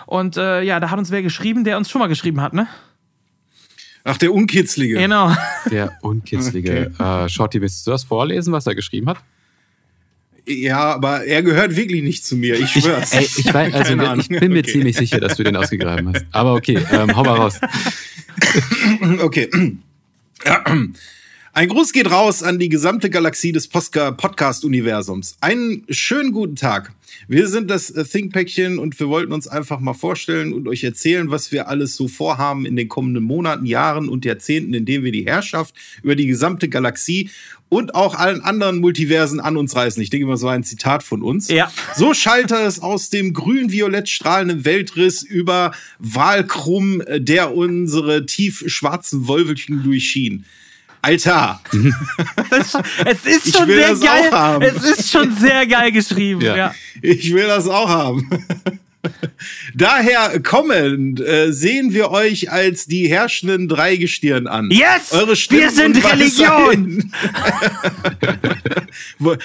Und 0.06 0.36
äh, 0.36 0.62
ja, 0.62 0.80
da 0.80 0.90
hat 0.90 0.98
uns 0.98 1.10
wer 1.10 1.22
geschrieben, 1.22 1.64
der 1.64 1.76
uns 1.76 1.88
schon 1.90 2.00
mal 2.00 2.08
geschrieben 2.08 2.40
hat, 2.40 2.54
ne? 2.54 2.66
Ach, 4.04 4.16
der 4.16 4.32
Unkitzlige. 4.32 4.98
Genau. 4.98 5.34
Der 5.70 5.92
unkitzlige. 6.00 6.92
äh, 6.98 7.28
Shorty, 7.28 7.60
willst 7.60 7.86
du 7.86 7.90
das 7.90 8.04
vorlesen, 8.04 8.52
was 8.52 8.66
er 8.66 8.76
geschrieben 8.76 9.08
hat? 9.08 9.18
Ja, 10.46 10.94
aber 10.94 11.24
er 11.24 11.42
gehört 11.42 11.74
wirklich 11.74 12.02
nicht 12.02 12.24
zu 12.24 12.36
mir. 12.36 12.58
Ich 12.58 12.70
schwör's. 12.70 13.12
Ey, 13.12 13.24
ich, 13.24 13.52
weiß, 13.52 13.74
also, 13.74 13.94
ich 14.20 14.28
bin 14.28 14.52
mir 14.52 14.60
Okay. 14.60 14.72
ziemlich 14.72 14.96
sicher, 14.96 15.18
dass 15.18 15.36
du 15.36 15.42
den 15.42 15.56
ausgegraben 15.56 16.12
hast. 16.14 16.24
Aber 16.30 16.54
okay, 16.54 16.78
ähm, 16.92 17.14
hau 17.16 17.24
mal 17.24 17.36
raus. 17.36 17.60
Okay. 19.20 19.48
Ein 21.52 21.68
Gruß 21.68 21.92
geht 21.92 22.10
raus 22.10 22.42
an 22.42 22.58
die 22.58 22.68
gesamte 22.68 23.08
Galaxie 23.08 23.50
des 23.50 23.66
Podcast-Universums. 23.66 25.38
Einen 25.40 25.84
schönen 25.88 26.32
guten 26.32 26.54
Tag. 26.54 26.92
Wir 27.28 27.48
sind 27.48 27.70
das 27.70 27.90
äh, 27.90 28.04
Thinkpäckchen 28.04 28.78
und 28.78 29.00
wir 29.00 29.08
wollten 29.08 29.32
uns 29.32 29.48
einfach 29.48 29.80
mal 29.80 29.94
vorstellen 29.94 30.52
und 30.52 30.68
euch 30.68 30.84
erzählen, 30.84 31.30
was 31.30 31.52
wir 31.52 31.68
alles 31.68 31.96
so 31.96 32.08
vorhaben 32.08 32.66
in 32.66 32.76
den 32.76 32.88
kommenden 32.88 33.24
Monaten, 33.24 33.64
Jahren 33.64 34.10
und 34.10 34.26
Jahrzehnten, 34.26 34.74
in 34.74 34.84
denen 34.84 35.02
wir 35.02 35.12
die 35.12 35.24
Herrschaft 35.24 35.74
über 36.02 36.14
die 36.14 36.26
gesamte 36.26 36.68
Galaxie 36.68 37.30
und 37.68 37.94
auch 37.94 38.14
allen 38.14 38.42
anderen 38.42 38.78
Multiversen 38.78 39.40
an 39.40 39.56
uns 39.56 39.74
reißen. 39.74 40.02
Ich 40.02 40.10
denke 40.10 40.26
mal, 40.26 40.36
so 40.36 40.48
ein 40.48 40.62
Zitat 40.62 41.02
von 41.02 41.22
uns. 41.22 41.48
Ja. 41.48 41.70
So 41.96 42.14
schallte 42.14 42.56
es 42.56 42.80
aus 42.80 43.10
dem 43.10 43.32
grün-violett 43.32 44.08
strahlenden 44.08 44.64
Weltriss 44.64 45.22
über 45.22 45.72
Walkrumm, 45.98 47.00
äh, 47.00 47.20
der 47.20 47.54
unsere 47.54 48.26
tief 48.26 48.64
schwarzen 48.66 49.28
Wölfelchen 49.28 49.82
durchschien. 49.82 50.44
Alter, 51.02 51.60
Es 53.04 53.24
ist 53.24 53.56
schon 53.56 53.68
sehr 53.68 53.94
geil. 53.94 54.60
Es 54.62 54.82
ist 54.82 55.10
schon 55.12 55.36
sehr 55.36 55.66
geil 55.66 55.92
geschrieben. 55.92 56.40
Ja. 56.40 56.56
ja. 56.56 56.74
ich 57.00 57.32
will 57.32 57.46
das 57.46 57.68
auch 57.68 57.88
haben. 57.88 58.28
Daher 59.74 60.40
kommend 60.40 61.20
äh, 61.20 61.52
sehen 61.52 61.92
wir 61.92 62.10
euch 62.10 62.50
als 62.50 62.86
die 62.86 63.08
herrschenden 63.08 63.68
Dreigestirn 63.68 64.46
an. 64.46 64.70
Yes! 64.70 65.12
Eure 65.12 65.36
Stimmen 65.36 65.62
wir 65.62 65.70
sind 65.70 66.04
Religion! 66.04 67.12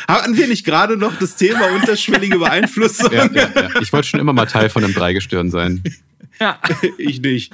Hatten 0.08 0.38
wir 0.38 0.48
nicht 0.48 0.66
gerade 0.66 0.98
noch 0.98 1.18
das 1.20 1.36
Thema 1.36 1.72
unterschwellige 1.76 2.40
Beeinflussung? 2.40 3.12
Ja, 3.12 3.30
ja, 3.32 3.50
ja. 3.54 3.70
Ich 3.82 3.92
wollte 3.94 4.08
schon 4.08 4.20
immer 4.20 4.34
mal 4.34 4.46
Teil 4.46 4.70
von 4.70 4.84
einem 4.84 4.94
Dreigestirn 4.94 5.50
sein. 5.52 5.82
Ja. 6.40 6.60
Ich 6.98 7.22
nicht. 7.22 7.54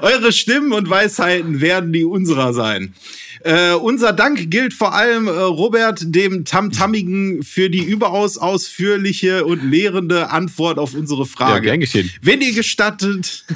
Eure 0.00 0.32
Stimmen 0.32 0.72
und 0.72 0.90
Weisheiten 0.90 1.60
werden 1.60 1.92
die 1.92 2.04
unserer 2.04 2.52
sein. 2.52 2.94
Äh, 3.42 3.72
unser 3.74 4.12
Dank 4.12 4.50
gilt 4.50 4.74
vor 4.74 4.94
allem 4.94 5.26
äh, 5.26 5.30
Robert, 5.30 6.00
dem 6.04 6.44
Tamtamigen, 6.44 7.42
für 7.42 7.70
die 7.70 7.82
überaus 7.82 8.36
ausführliche 8.36 9.44
und 9.46 9.62
lehrende 9.70 10.30
Antwort 10.30 10.78
auf 10.78 10.94
unsere 10.94 11.20
Ja, 11.22 11.26
Frage. 11.26 11.62
gern 11.62 11.80
geschehen. 11.80 12.10
Wenn 12.20 12.42
ihr 12.42 12.52
gestattet, 12.52 13.46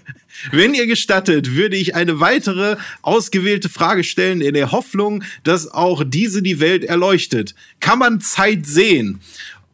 wenn 0.50 0.72
ihr 0.72 0.86
gestattet, 0.86 1.54
würde 1.54 1.76
ich 1.76 1.94
eine 1.94 2.20
weitere 2.20 2.76
ausgewählte 3.02 3.68
Frage 3.68 4.02
stellen 4.02 4.40
in 4.40 4.54
der 4.54 4.72
Hoffnung, 4.72 5.22
dass 5.42 5.68
auch 5.68 6.04
diese 6.06 6.42
die 6.42 6.58
Welt 6.60 6.84
erleuchtet. 6.84 7.54
Kann 7.80 7.98
man 7.98 8.20
Zeit 8.20 8.66
sehen? 8.66 9.20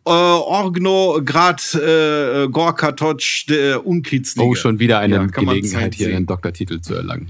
Äh, 0.04 0.10
Orgno, 0.10 1.20
Grad, 1.24 1.74
äh, 1.74 2.48
Gorka, 2.48 2.92
Totsch, 2.92 3.48
äh, 3.50 3.74
Unkitzlige. 3.74 4.48
Oh, 4.48 4.54
schon 4.54 4.78
wieder 4.80 4.98
eine 4.98 5.14
Ja, 5.16 5.26
Gelegenheit, 5.26 5.94
hier 5.94 6.16
einen 6.16 6.26
Doktortitel 6.26 6.80
zu 6.80 6.94
erlangen. 6.94 7.28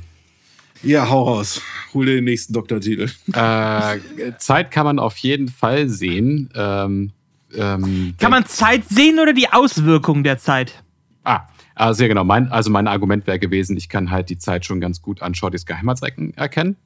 Ja, 0.82 1.08
hau 1.08 1.24
raus. 1.24 1.60
Hol 1.92 2.06
dir 2.06 2.14
den 2.16 2.24
nächsten 2.24 2.52
Doktortitel. 2.52 3.10
Äh, 3.32 3.98
Zeit 4.38 4.70
kann 4.70 4.84
man 4.84 4.98
auf 4.98 5.16
jeden 5.18 5.48
Fall 5.48 5.88
sehen. 5.88 6.50
Ähm, 6.54 7.12
ähm, 7.54 8.14
Kann 8.18 8.30
man 8.30 8.46
Zeit 8.46 8.84
sehen 8.88 9.18
oder 9.18 9.32
die 9.32 9.52
Auswirkungen 9.52 10.22
der 10.24 10.38
Zeit? 10.38 10.82
Ah, 11.24 11.48
also 11.74 12.02
ja 12.02 12.08
genau. 12.08 12.24
Mein, 12.24 12.48
also 12.48 12.70
mein 12.70 12.86
Argument 12.86 13.26
wäre 13.26 13.38
gewesen, 13.38 13.76
ich 13.76 13.88
kann 13.88 14.10
halt 14.10 14.30
die 14.30 14.38
Zeit 14.38 14.64
schon 14.64 14.80
ganz 14.80 15.02
gut 15.02 15.20
an 15.22 15.34
Shortys 15.34 15.66
Geheimratsecken 15.66 16.34
erkennen. 16.36 16.76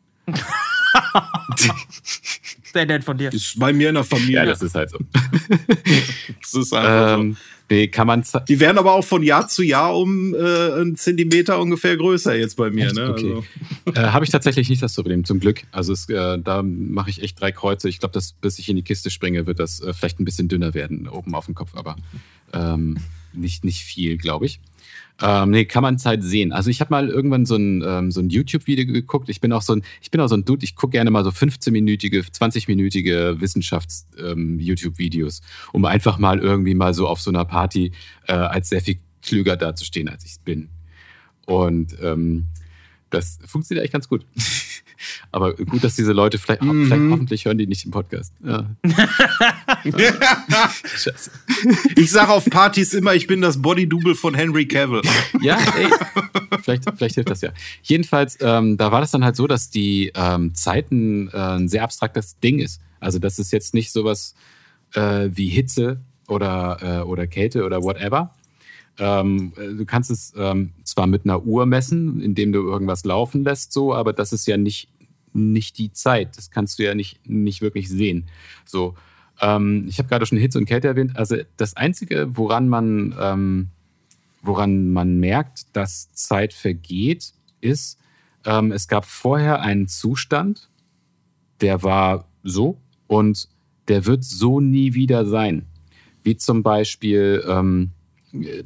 Sehr 2.72 2.86
nett 2.86 3.04
von 3.04 3.16
dir. 3.16 3.32
Ist 3.32 3.58
bei 3.58 3.72
mir 3.72 3.90
in 3.90 3.94
der 3.94 4.04
Familie. 4.04 4.36
Ja, 4.36 4.44
das 4.44 4.62
ist 4.62 4.74
halt 4.74 4.90
so. 4.90 4.98
das 6.40 6.54
ist 6.54 6.72
einfach 6.72 7.18
so. 7.18 7.36
Nee, 7.70 7.88
kann 7.88 8.06
man 8.06 8.24
Die 8.48 8.60
werden 8.60 8.78
aber 8.78 8.92
auch 8.92 9.04
von 9.04 9.22
Jahr 9.22 9.48
zu 9.48 9.62
Jahr 9.62 9.96
um 9.96 10.34
äh, 10.34 10.38
einen 10.38 10.96
Zentimeter 10.96 11.60
ungefähr 11.60 11.96
größer 11.96 12.36
jetzt 12.36 12.56
bei 12.56 12.70
mir. 12.70 12.86
Echt? 12.86 12.96
Ne? 12.96 13.10
Okay. 13.10 13.42
Also, 13.84 14.00
äh, 14.00 14.04
Habe 14.10 14.24
ich 14.24 14.30
tatsächlich 14.30 14.68
nicht 14.68 14.82
das 14.82 14.94
Problem, 14.94 15.24
zum 15.24 15.40
Glück. 15.40 15.62
Also 15.72 15.92
es, 15.92 16.08
äh, 16.08 16.38
da 16.38 16.62
mache 16.62 17.10
ich 17.10 17.22
echt 17.22 17.40
drei 17.40 17.52
Kreuze. 17.52 17.88
Ich 17.88 17.98
glaube, 17.98 18.12
dass 18.12 18.32
bis 18.32 18.58
ich 18.58 18.68
in 18.68 18.76
die 18.76 18.82
Kiste 18.82 19.10
springe, 19.10 19.46
wird 19.46 19.58
das 19.58 19.80
äh, 19.80 19.92
vielleicht 19.92 20.20
ein 20.20 20.24
bisschen 20.24 20.48
dünner 20.48 20.74
werden 20.74 21.08
oben 21.08 21.34
auf 21.34 21.46
dem 21.46 21.54
Kopf, 21.54 21.72
aber 21.74 21.96
ähm, 22.52 22.98
nicht, 23.32 23.64
nicht 23.64 23.80
viel, 23.80 24.16
glaube 24.16 24.46
ich. 24.46 24.60
Ähm, 25.22 25.50
nee, 25.50 25.64
kann 25.64 25.82
man 25.82 25.98
Zeit 25.98 26.24
sehen. 26.24 26.52
Also 26.52 26.70
ich 26.70 26.80
habe 26.80 26.90
mal 26.90 27.08
irgendwann 27.08 27.46
so 27.46 27.54
ein, 27.54 27.84
ähm, 27.86 28.10
so 28.10 28.20
ein 28.20 28.30
YouTube-Video 28.30 28.84
geguckt. 28.84 29.28
Ich 29.28 29.40
bin 29.40 29.52
auch 29.52 29.62
so 29.62 29.74
ein, 29.74 29.84
ich 30.02 30.10
bin 30.10 30.20
auch 30.20 30.26
so 30.26 30.34
ein 30.34 30.44
Dude, 30.44 30.64
ich 30.64 30.74
gucke 30.74 30.90
gerne 30.92 31.10
mal 31.10 31.22
so 31.22 31.30
15-minütige, 31.30 32.28
20-minütige 32.32 33.40
Wissenschafts-YouTube-Videos, 33.40 35.40
um 35.72 35.84
einfach 35.84 36.18
mal 36.18 36.40
irgendwie 36.40 36.74
mal 36.74 36.94
so 36.94 37.06
auf 37.06 37.20
so 37.20 37.30
einer 37.30 37.44
Party 37.44 37.92
äh, 38.26 38.32
als 38.32 38.70
sehr 38.70 38.80
viel 38.80 38.98
klüger 39.22 39.56
dazustehen, 39.56 40.08
als 40.08 40.24
ich 40.24 40.40
bin. 40.40 40.68
Und 41.46 41.96
ähm, 42.02 42.46
das 43.10 43.38
funktioniert 43.46 43.82
eigentlich 43.82 43.92
ganz 43.92 44.08
gut. 44.08 44.26
Aber 45.32 45.54
gut, 45.54 45.82
dass 45.84 45.96
diese 45.96 46.12
Leute 46.12 46.38
vielleicht, 46.38 46.62
Mhm. 46.62 46.86
vielleicht 46.86 47.10
hoffentlich 47.10 47.44
hören 47.44 47.58
die 47.58 47.66
nicht 47.66 47.84
im 47.84 47.90
Podcast. 47.90 48.32
Ja. 48.44 48.66
Ich 51.96 52.10
sage 52.10 52.30
auf 52.32 52.44
Partys 52.46 52.94
immer, 52.94 53.14
ich 53.14 53.26
bin 53.26 53.40
das 53.40 53.60
Body-Double 53.60 54.14
von 54.14 54.34
Henry 54.34 54.66
Cavill. 54.66 55.02
Ja, 55.40 55.58
ey, 55.76 55.88
vielleicht, 56.62 56.84
vielleicht 56.96 57.14
hilft 57.16 57.30
das 57.30 57.40
ja. 57.40 57.50
Jedenfalls, 57.82 58.38
ähm, 58.40 58.76
da 58.76 58.92
war 58.92 59.00
das 59.00 59.10
dann 59.10 59.24
halt 59.24 59.36
so, 59.36 59.46
dass 59.46 59.70
die 59.70 60.12
ähm, 60.14 60.54
Zeiten 60.54 61.28
äh, 61.32 61.36
ein 61.36 61.68
sehr 61.68 61.82
abstraktes 61.84 62.38
Ding 62.40 62.58
ist. 62.58 62.80
Also 63.00 63.18
das 63.18 63.38
ist 63.38 63.52
jetzt 63.52 63.74
nicht 63.74 63.92
sowas 63.92 64.34
äh, 64.94 65.28
wie 65.32 65.48
Hitze 65.48 66.00
oder, 66.28 66.78
äh, 66.82 67.02
oder 67.04 67.26
Kälte 67.26 67.64
oder 67.64 67.82
whatever. 67.82 68.34
Ähm, 68.98 69.52
äh, 69.56 69.74
du 69.74 69.84
kannst 69.84 70.10
es 70.10 70.32
ähm, 70.36 70.72
zwar 70.84 71.06
mit 71.06 71.24
einer 71.24 71.44
Uhr 71.44 71.66
messen, 71.66 72.20
indem 72.20 72.52
du 72.52 72.60
irgendwas 72.60 73.04
laufen 73.04 73.44
lässt, 73.44 73.72
so, 73.72 73.94
aber 73.94 74.12
das 74.12 74.32
ist 74.32 74.46
ja 74.46 74.56
nicht, 74.56 74.88
nicht 75.32 75.78
die 75.78 75.92
Zeit. 75.92 76.36
Das 76.36 76.50
kannst 76.50 76.78
du 76.78 76.84
ja 76.84 76.94
nicht, 76.94 77.28
nicht 77.28 77.60
wirklich 77.60 77.88
sehen. 77.88 78.26
So, 78.64 78.94
ähm, 79.40 79.86
ich 79.88 79.98
habe 79.98 80.08
gerade 80.08 80.26
schon 80.26 80.38
Hitze 80.38 80.58
und 80.58 80.66
Kälte 80.66 80.88
erwähnt. 80.88 81.16
Also 81.16 81.36
das 81.56 81.76
Einzige, 81.76 82.36
woran 82.36 82.68
man 82.68 83.14
ähm, 83.18 83.68
woran 84.44 84.90
man 84.90 85.18
merkt, 85.18 85.74
dass 85.74 86.12
Zeit 86.12 86.52
vergeht, 86.52 87.32
ist, 87.60 87.98
ähm, 88.44 88.72
es 88.72 88.88
gab 88.88 89.06
vorher 89.06 89.60
einen 89.60 89.88
Zustand, 89.88 90.68
der 91.60 91.82
war 91.82 92.28
so 92.42 92.78
und 93.06 93.48
der 93.88 94.06
wird 94.06 94.24
so 94.24 94.60
nie 94.60 94.94
wieder 94.94 95.26
sein. 95.26 95.66
Wie 96.22 96.36
zum 96.36 96.62
Beispiel 96.62 97.44
ähm, 97.48 97.90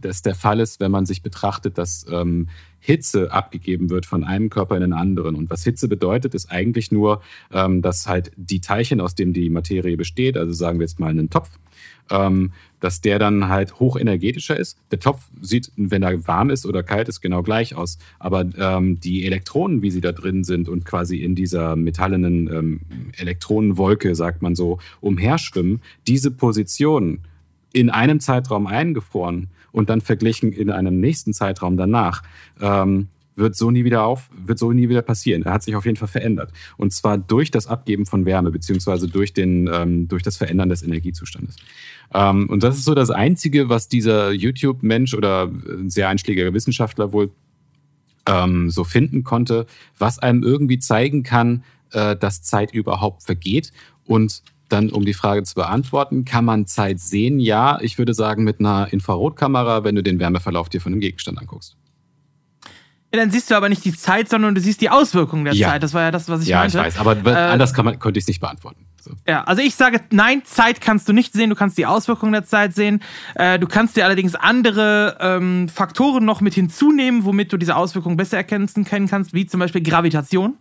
das 0.01 0.23
der 0.23 0.35
Fall 0.35 0.61
ist, 0.61 0.81
wenn 0.81 0.91
man 0.91 1.07
sich 1.07 1.23
betrachtet, 1.23 1.79
dass 1.79 2.07
ähm, 2.11 2.49
Hitze 2.81 3.33
abgegeben 3.33 3.91
wird 3.91 4.07
von 4.07 4.25
einem 4.25 4.51
Körper 4.51 4.77
in 4.77 4.83
den 4.83 4.93
anderen. 4.93 5.35
Und 5.35 5.51
was 5.51 5.65
Hitze 5.65 5.89
bedeutet, 5.89 6.35
ist 6.35 6.51
eigentlich 6.51 6.93
nur, 6.93 7.23
ähm, 7.53 7.83
dass 7.83 8.07
halt 8.07 8.31
die 8.37 8.61
Teilchen, 8.61 9.01
aus 9.01 9.15
denen 9.15 9.33
die 9.33 9.51
Materie 9.51 9.97
besteht, 9.97 10.37
also 10.37 10.53
sagen 10.53 10.79
wir 10.79 10.85
jetzt 10.85 11.01
mal 11.01 11.11
einen 11.11 11.31
Topf, 11.31 11.51
ähm, 12.11 12.53
dass 12.81 13.01
der 13.01 13.19
dann 13.19 13.49
halt 13.49 13.81
hochenergetischer 13.81 14.57
ist. 14.57 14.79
Der 14.91 15.01
Topf 15.01 15.29
sieht, 15.41 15.73
wenn 15.77 16.03
er 16.03 16.27
warm 16.27 16.51
ist 16.51 16.65
oder 16.65 16.83
kalt 16.83 17.09
ist, 17.09 17.21
genau 17.21 17.43
gleich 17.43 17.75
aus. 17.75 17.99
Aber 18.19 18.47
ähm, 18.57 19.01
die 19.01 19.27
Elektronen, 19.27 19.83
wie 19.83 19.91
sie 19.91 20.01
da 20.01 20.13
drin 20.13 20.45
sind 20.45 20.69
und 20.69 20.85
quasi 20.85 21.19
in 21.19 21.35
dieser 21.35 21.77
metallenen 21.77 22.49
ähm, 22.53 22.81
Elektronenwolke, 23.17 24.15
sagt 24.15 24.43
man 24.43 24.55
so, 24.55 24.79
umherschwimmen, 25.01 25.81
diese 26.07 26.31
Positionen 26.31 27.25
in 27.73 27.91
einem 27.91 28.21
Zeitraum 28.21 28.67
eingefroren 28.67 29.49
und 29.73 29.91
dann 29.91 30.01
verglichen 30.01 30.53
in 30.53 30.71
einem 30.71 31.01
nächsten 31.01 31.33
Zeitraum 31.33 31.77
danach, 31.77 32.23
ähm, 32.61 33.09
wird 33.39 33.57
so 33.57 33.71
nie 33.71 33.85
wieder 33.85 34.03
auf, 34.05 34.29
wird 34.37 34.59
so 34.59 34.73
nie 34.73 34.89
wieder 34.89 35.03
passieren. 35.03 35.43
Er 35.45 35.53
hat 35.53 35.63
sich 35.63 35.77
auf 35.77 35.87
jeden 35.87 35.97
Fall 35.97 36.09
verändert. 36.09 36.53
Und 36.77 36.93
zwar 36.93 37.17
durch 37.17 37.51
das 37.51 37.67
Abgeben 37.67 38.05
von 38.05 38.27
Wärme, 38.27 38.51
beziehungsweise 38.51 39.09
durch, 39.09 39.33
den, 39.33 39.71
ähm, 39.73 40.09
durch 40.09 40.23
das 40.23 40.37
Verändern 40.37 40.69
des 40.69 40.83
Energiezustandes. 40.83 41.57
Ähm, 42.13 42.49
und 42.49 42.63
das 42.63 42.77
ist 42.77 42.85
so 42.85 42.95
das 42.95 43.11
Einzige, 43.11 43.69
was 43.69 43.89
dieser 43.89 44.33
YouTube-Mensch 44.33 45.15
oder 45.15 45.45
ein 45.45 45.89
sehr 45.89 46.09
einschlägiger 46.09 46.53
Wissenschaftler 46.53 47.13
wohl 47.13 47.31
ähm, 48.27 48.71
so 48.71 48.85
finden 48.85 49.25
konnte, 49.25 49.67
was 49.97 50.19
einem 50.19 50.43
irgendwie 50.43 50.79
zeigen 50.79 51.23
kann, 51.23 51.63
äh, 51.93 52.17
dass 52.17 52.43
Zeit 52.43 52.75
überhaupt 52.75 53.23
vergeht. 53.23 53.73
Und 54.05 54.43
dann, 54.69 54.91
um 54.91 55.05
die 55.05 55.15
Frage 55.15 55.43
zu 55.43 55.55
beantworten, 55.55 56.25
kann 56.25 56.45
man 56.45 56.67
Zeit 56.67 57.01
sehen? 57.01 57.41
Ja, 57.41 57.79
ich 57.81 57.99
würde 57.99 58.15
sagen 58.15 58.45
mit 58.45 58.61
einer 58.61 58.93
Infrarotkamera, 58.93 59.85
wenn 59.85 59.95
du 59.95 60.03
den 60.03 60.19
Wärmeverlauf 60.19 60.69
dir 60.69 60.81
von 60.81 60.93
einem 60.93 61.01
Gegenstand 61.01 61.39
anguckst. 61.39 61.77
Ja, 63.13 63.21
dann 63.21 63.31
siehst 63.31 63.51
du 63.51 63.55
aber 63.55 63.71
nicht 63.71 63.85
die 63.87 63.95
Zeit, 63.95 64.29
sondern 64.29 64.55
du 64.55 64.61
siehst 64.61 64.83
die 64.83 64.91
Auswirkungen 64.91 65.47
der 65.47 65.55
Ja. 65.55 65.69
Zeit. 65.69 65.83
Das 65.83 65.95
war 65.95 66.03
ja 66.03 66.11
das, 66.11 66.29
was 66.29 66.43
ich 66.43 66.49
ja, 66.49 66.59
meinte. 66.59 66.77
ich 66.77 66.85
weiß, 66.85 66.99
aber 66.99 67.17
Äh, 67.17 67.35
anders 67.35 67.73
kann 67.73 67.87
man, 67.87 67.99
konnte 67.99 68.19
ich 68.19 68.25
es 68.25 68.29
nicht 68.29 68.41
beantworten. 68.41 68.85
So. 69.01 69.13
Ja, 69.27 69.45
also 69.45 69.63
ich 69.63 69.77
sage, 69.77 70.01
nein, 70.11 70.43
Zeit 70.45 70.83
kannst 70.83 71.09
du 71.09 71.15
nicht 71.15 71.33
sehen, 71.33 71.49
du 71.49 71.57
kannst 71.57 71.79
die 71.79 71.87
Auswirkungen 71.87 72.33
der 72.33 72.45
Zeit 72.45 72.75
sehen. 72.75 73.01
Äh, 73.35 73.59
du 73.59 73.67
kannst 73.67 73.97
dir 73.97 74.05
allerdings 74.05 74.35
andere 74.35 75.17
ähm, 75.21 75.71
Faktoren 75.71 76.27
noch 76.27 76.43
mit 76.43 76.53
hinzunehmen, 76.53 77.25
womit 77.25 77.51
du 77.51 77.57
diese 77.57 77.77
Auswirkungen 77.77 78.19
besser 78.19 78.37
erkennen 78.37 78.69
kennen 78.85 79.09
kannst, 79.09 79.33
wie 79.33 79.47
zum 79.47 79.61
Beispiel 79.61 79.83
Gravitation. 79.83 80.59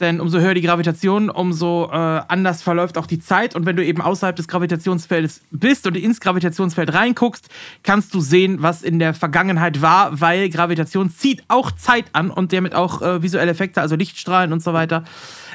Denn 0.00 0.18
umso 0.18 0.40
höher 0.40 0.54
die 0.54 0.62
Gravitation, 0.62 1.28
umso 1.28 1.90
äh, 1.92 1.94
anders 1.94 2.62
verläuft 2.62 2.96
auch 2.96 3.06
die 3.06 3.18
Zeit. 3.18 3.54
Und 3.54 3.66
wenn 3.66 3.76
du 3.76 3.84
eben 3.84 4.00
außerhalb 4.00 4.34
des 4.34 4.48
Gravitationsfeldes 4.48 5.42
bist 5.50 5.86
und 5.86 5.94
ins 5.94 6.20
Gravitationsfeld 6.20 6.94
reinguckst, 6.94 7.50
kannst 7.82 8.14
du 8.14 8.20
sehen, 8.20 8.62
was 8.62 8.82
in 8.82 8.98
der 8.98 9.12
Vergangenheit 9.12 9.82
war, 9.82 10.18
weil 10.18 10.48
Gravitation 10.48 11.10
zieht 11.10 11.44
auch 11.48 11.70
Zeit 11.72 12.06
an 12.14 12.30
und 12.30 12.54
damit 12.54 12.74
auch 12.74 13.02
äh, 13.02 13.22
visuelle 13.22 13.50
Effekte, 13.50 13.82
also 13.82 13.94
Lichtstrahlen 13.94 14.54
und 14.54 14.62
so 14.62 14.72
weiter. 14.72 15.04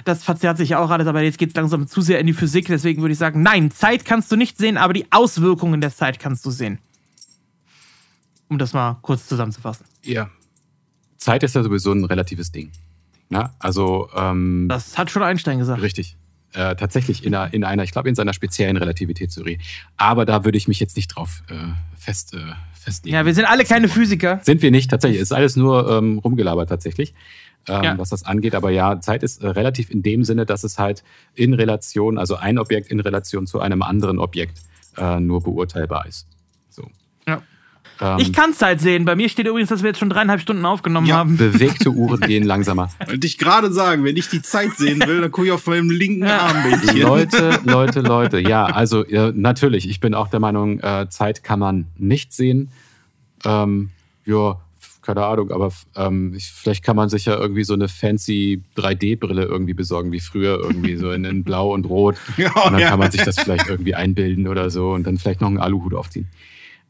Das 0.03 0.23
verzerrt 0.23 0.57
sich 0.57 0.69
ja 0.69 0.79
auch 0.79 0.91
alles, 0.91 1.07
aber 1.07 1.23
jetzt 1.23 1.39
geht 1.39 1.49
es 1.49 1.55
langsam 1.55 1.87
zu 1.87 2.01
sehr 2.01 2.19
in 2.19 2.27
die 2.27 2.33
Physik. 2.33 2.67
Deswegen 2.67 3.01
würde 3.01 3.13
ich 3.13 3.19
sagen, 3.19 3.41
nein, 3.41 3.71
Zeit 3.71 4.05
kannst 4.05 4.31
du 4.31 4.35
nicht 4.35 4.59
sehen, 4.59 4.77
aber 4.77 4.93
die 4.93 5.11
Auswirkungen 5.11 5.81
der 5.81 5.91
Zeit 5.91 6.19
kannst 6.19 6.45
du 6.45 6.51
sehen. 6.51 6.77
Um 8.47 8.59
das 8.59 8.73
mal 8.73 8.99
kurz 9.01 9.25
zusammenzufassen. 9.25 9.87
Ja. 10.03 10.29
Zeit 11.17 11.41
ist 11.41 11.55
ja 11.55 11.63
sowieso 11.63 11.93
ein 11.93 12.05
relatives 12.05 12.51
Ding. 12.51 12.71
Na, 13.29 13.53
also 13.59 14.09
ähm, 14.15 14.67
Das 14.69 14.97
hat 14.97 15.09
schon 15.11 15.23
Einstein 15.23 15.57
gesagt. 15.59 15.81
Richtig. 15.81 16.15
Äh, 16.53 16.75
tatsächlich 16.75 17.25
in 17.25 17.35
einer, 17.35 17.53
in 17.53 17.63
einer, 17.63 17.83
ich 17.83 17.91
glaube, 17.91 18.07
in 18.07 18.15
seiner 18.15 18.33
speziellen 18.33 18.77
Relativitätstheorie. 18.77 19.59
Aber 19.97 20.25
da 20.25 20.45
würde 20.45 20.57
ich 20.57 20.67
mich 20.67 20.79
jetzt 20.79 20.95
nicht 20.95 21.09
drauf 21.09 21.43
äh, 21.49 21.53
fest, 21.97 22.33
äh, 22.33 22.37
festlegen. 22.73 23.13
Ja, 23.15 23.25
wir 23.25 23.33
sind 23.33 23.45
alle 23.45 23.65
keine 23.65 23.89
Physiker. 23.89 24.39
Sind 24.43 24.61
wir 24.61 24.71
nicht, 24.71 24.89
tatsächlich. 24.89 25.19
Es 25.21 25.29
ist 25.31 25.33
alles 25.33 25.55
nur 25.57 25.89
ähm, 25.91 26.19
rumgelabert 26.19 26.69
tatsächlich, 26.69 27.13
ähm, 27.67 27.83
Ja. 27.83 27.97
was 27.97 28.09
das 28.09 28.23
angeht. 28.23 28.55
Aber 28.55 28.69
ja, 28.69 29.01
Zeit 29.01 29.21
ist 29.23 29.43
äh, 29.43 29.47
relativ 29.47 29.89
in 29.89 30.01
dem 30.01 30.23
Sinne, 30.23 30.45
dass 30.45 30.63
es 30.63 30.79
halt 30.79 31.03
in 31.33 31.53
Relation, 31.53 32.17
also 32.17 32.35
ein 32.35 32.57
Objekt 32.57 32.89
in 32.89 33.01
Relation 33.01 33.47
zu 33.47 33.59
einem 33.59 33.81
anderen 33.81 34.19
Objekt 34.19 34.59
äh, 34.97 35.19
nur 35.19 35.41
beurteilbar 35.43 36.05
ist. 36.05 36.25
Ja. 37.99 38.13
Ähm, 38.15 38.19
Ich 38.19 38.33
kann 38.33 38.53
Zeit 38.53 38.81
sehen. 38.81 39.05
Bei 39.05 39.15
mir 39.15 39.29
steht 39.29 39.47
übrigens, 39.47 39.69
dass 39.69 39.81
wir 39.83 39.89
jetzt 39.89 39.99
schon 39.99 40.09
dreieinhalb 40.09 40.41
Stunden 40.41 40.65
aufgenommen 40.65 41.07
Ja. 41.07 41.17
haben. 41.17 41.37
bewegte 41.37 41.89
Uhren 41.91 42.19
gehen 42.21 42.43
langsamer. 42.43 42.89
Wollte 43.05 43.27
ich 43.27 43.37
gerade 43.37 43.71
sagen, 43.71 44.03
wenn 44.03 44.17
ich 44.17 44.29
die 44.29 44.41
Zeit 44.41 44.71
sehen 44.77 44.99
will, 45.05 45.21
dann 45.21 45.31
gucke 45.31 45.47
ich 45.47 45.53
auf 45.53 45.65
meinem 45.67 45.89
linken 45.89 46.23
Armbändchen. 46.25 47.01
Leute, 47.01 47.59
Leute, 47.63 48.01
Leute. 48.01 48.39
Ja, 48.39 48.65
also 48.65 49.05
ja, 49.07 49.31
natürlich. 49.33 49.89
Ich 49.89 49.99
bin 49.99 50.13
auch 50.13 50.27
der 50.27 50.39
Meinung, 50.39 50.79
äh, 50.79 51.07
Zeit 51.09 51.43
kann 51.43 51.59
man 51.59 51.87
nicht 51.97 52.33
sehen. 52.33 52.69
Ähm, 53.43 53.91
ja, 54.25 54.59
keine 55.01 55.23
Ahnung, 55.23 55.51
aber 55.51 55.71
ähm, 55.95 56.33
ich, 56.35 56.45
vielleicht 56.51 56.83
kann 56.83 56.95
man 56.95 57.09
sich 57.09 57.25
ja 57.25 57.37
irgendwie 57.37 57.63
so 57.63 57.75
eine 57.75 57.87
fancy 57.87 58.63
3D-Brille 58.75 59.43
irgendwie 59.43 59.75
besorgen, 59.75 60.11
wie 60.11 60.19
früher, 60.19 60.59
irgendwie 60.59 60.95
so 60.95 61.11
in, 61.11 61.23
in 61.25 61.43
Blau 61.43 61.73
und 61.73 61.85
Rot. 61.85 62.15
Ja, 62.37 62.49
und 62.63 62.73
dann 62.73 62.79
ja. 62.79 62.89
kann 62.89 62.97
man 62.99 63.11
sich 63.11 63.21
das 63.21 63.39
vielleicht 63.39 63.67
irgendwie 63.69 63.93
einbilden 63.93 64.47
oder 64.47 64.71
so 64.71 64.93
und 64.93 65.05
dann 65.05 65.17
vielleicht 65.19 65.41
noch 65.41 65.47
einen 65.47 65.59
Aluhut 65.59 65.93
aufziehen. 65.93 66.27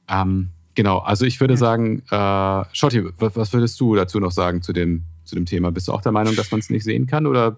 Ähm, 0.07 0.49
genau, 0.75 0.99
also 0.99 1.25
ich 1.25 1.39
würde 1.39 1.57
sagen, 1.57 2.03
äh, 2.11 2.63
Schotti, 2.73 3.03
was, 3.17 3.35
was 3.35 3.53
würdest 3.53 3.79
du 3.79 3.95
dazu 3.95 4.19
noch 4.19 4.31
sagen 4.31 4.61
zu 4.61 4.73
dem, 4.73 5.03
zu 5.23 5.35
dem 5.35 5.45
Thema? 5.45 5.71
Bist 5.71 5.87
du 5.87 5.91
auch 5.93 6.01
der 6.01 6.11
Meinung, 6.11 6.35
dass 6.35 6.51
man 6.51 6.59
es 6.59 6.69
nicht 6.69 6.83
sehen 6.83 7.07
kann 7.07 7.25
oder 7.25 7.57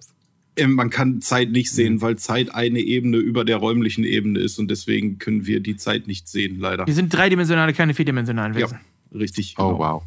Ähm, 0.56 0.74
Man 0.74 0.90
kann 0.90 1.22
Zeit 1.22 1.52
nicht 1.52 1.72
sehen, 1.72 2.02
weil 2.02 2.16
Zeit 2.18 2.54
eine 2.56 2.80
Ebene 2.80 3.18
über 3.18 3.44
der 3.46 3.58
räumlichen 3.58 4.04
Ebene 4.04 4.40
ist 4.40 4.58
und 4.60 4.70
deswegen 4.72 5.20
können 5.20 5.46
wir 5.46 5.60
die 5.60 5.76
Zeit 5.78 6.08
nicht 6.08 6.28
sehen, 6.28 6.60
leider. 6.60 6.88
Wir 6.88 6.94
sind 6.96 7.14
dreidimensionale, 7.14 7.74
keine 7.74 7.94
vierdimensionalen 7.94 8.54
Ja, 8.58 8.62
Wesen. 8.66 8.80
richtig. 9.14 9.56
Oh, 9.58 9.68
genau. 9.68 9.80
wow. 9.80 10.04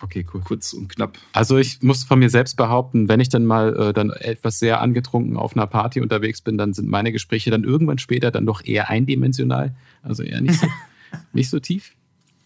Okay, 0.00 0.26
cool. 0.34 0.40
Kurz 0.44 0.72
und 0.72 0.88
knapp. 0.88 1.16
Also 1.32 1.58
ich 1.58 1.80
muss 1.80 2.02
von 2.02 2.18
mir 2.18 2.28
selbst 2.28 2.56
behaupten, 2.56 3.08
wenn 3.08 3.20
ich 3.20 3.28
dann 3.28 3.46
mal 3.46 3.76
äh, 3.76 3.92
dann 3.92 4.10
etwas 4.10 4.58
sehr 4.58 4.80
angetrunken 4.80 5.36
auf 5.36 5.56
einer 5.56 5.68
Party 5.68 6.00
unterwegs 6.00 6.40
bin, 6.40 6.58
dann 6.58 6.72
sind 6.72 6.88
meine 6.88 7.12
Gespräche 7.12 7.50
dann 7.52 7.62
irgendwann 7.62 7.98
später 7.98 8.32
dann 8.32 8.44
doch 8.44 8.64
eher 8.64 8.90
eindimensional. 8.90 9.74
Also 10.02 10.24
eher 10.24 10.40
nicht 10.40 10.58
so, 10.58 10.66
nicht 11.32 11.50
so 11.50 11.58
tief. 11.60 11.92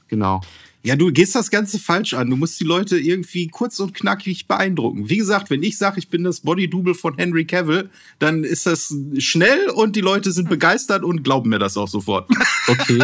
Genau. 0.09 0.41
Ja, 0.83 0.95
du 0.95 1.11
gehst 1.11 1.35
das 1.35 1.51
Ganze 1.51 1.81
falsch 1.81 2.15
an. 2.15 2.31
Du 2.31 2.37
musst 2.37 2.61
die 2.61 2.65
Leute 2.65 2.97
irgendwie 2.97 3.49
kurz 3.49 3.81
und 3.81 3.93
knackig 3.93 4.47
beeindrucken. 4.47 5.11
Wie 5.11 5.17
gesagt, 5.17 5.51
wenn 5.51 5.65
ich 5.65 5.79
sage, 5.79 5.99
ich 5.99 6.09
bin 6.11 6.23
das 6.23 6.41
Body-Double 6.43 6.95
von 6.95 7.17
Henry 7.19 7.45
Cavill, 7.45 7.91
dann 8.21 8.45
ist 8.45 8.67
das 8.67 8.95
schnell 9.19 9.69
und 9.71 9.97
die 9.97 10.01
Leute 10.01 10.31
sind 10.31 10.49
begeistert 10.49 11.03
und 11.03 11.25
glauben 11.25 11.51
mir 11.51 11.59
das 11.59 11.77
auch 11.77 11.89
sofort. 11.89 12.31
Okay. 12.69 12.99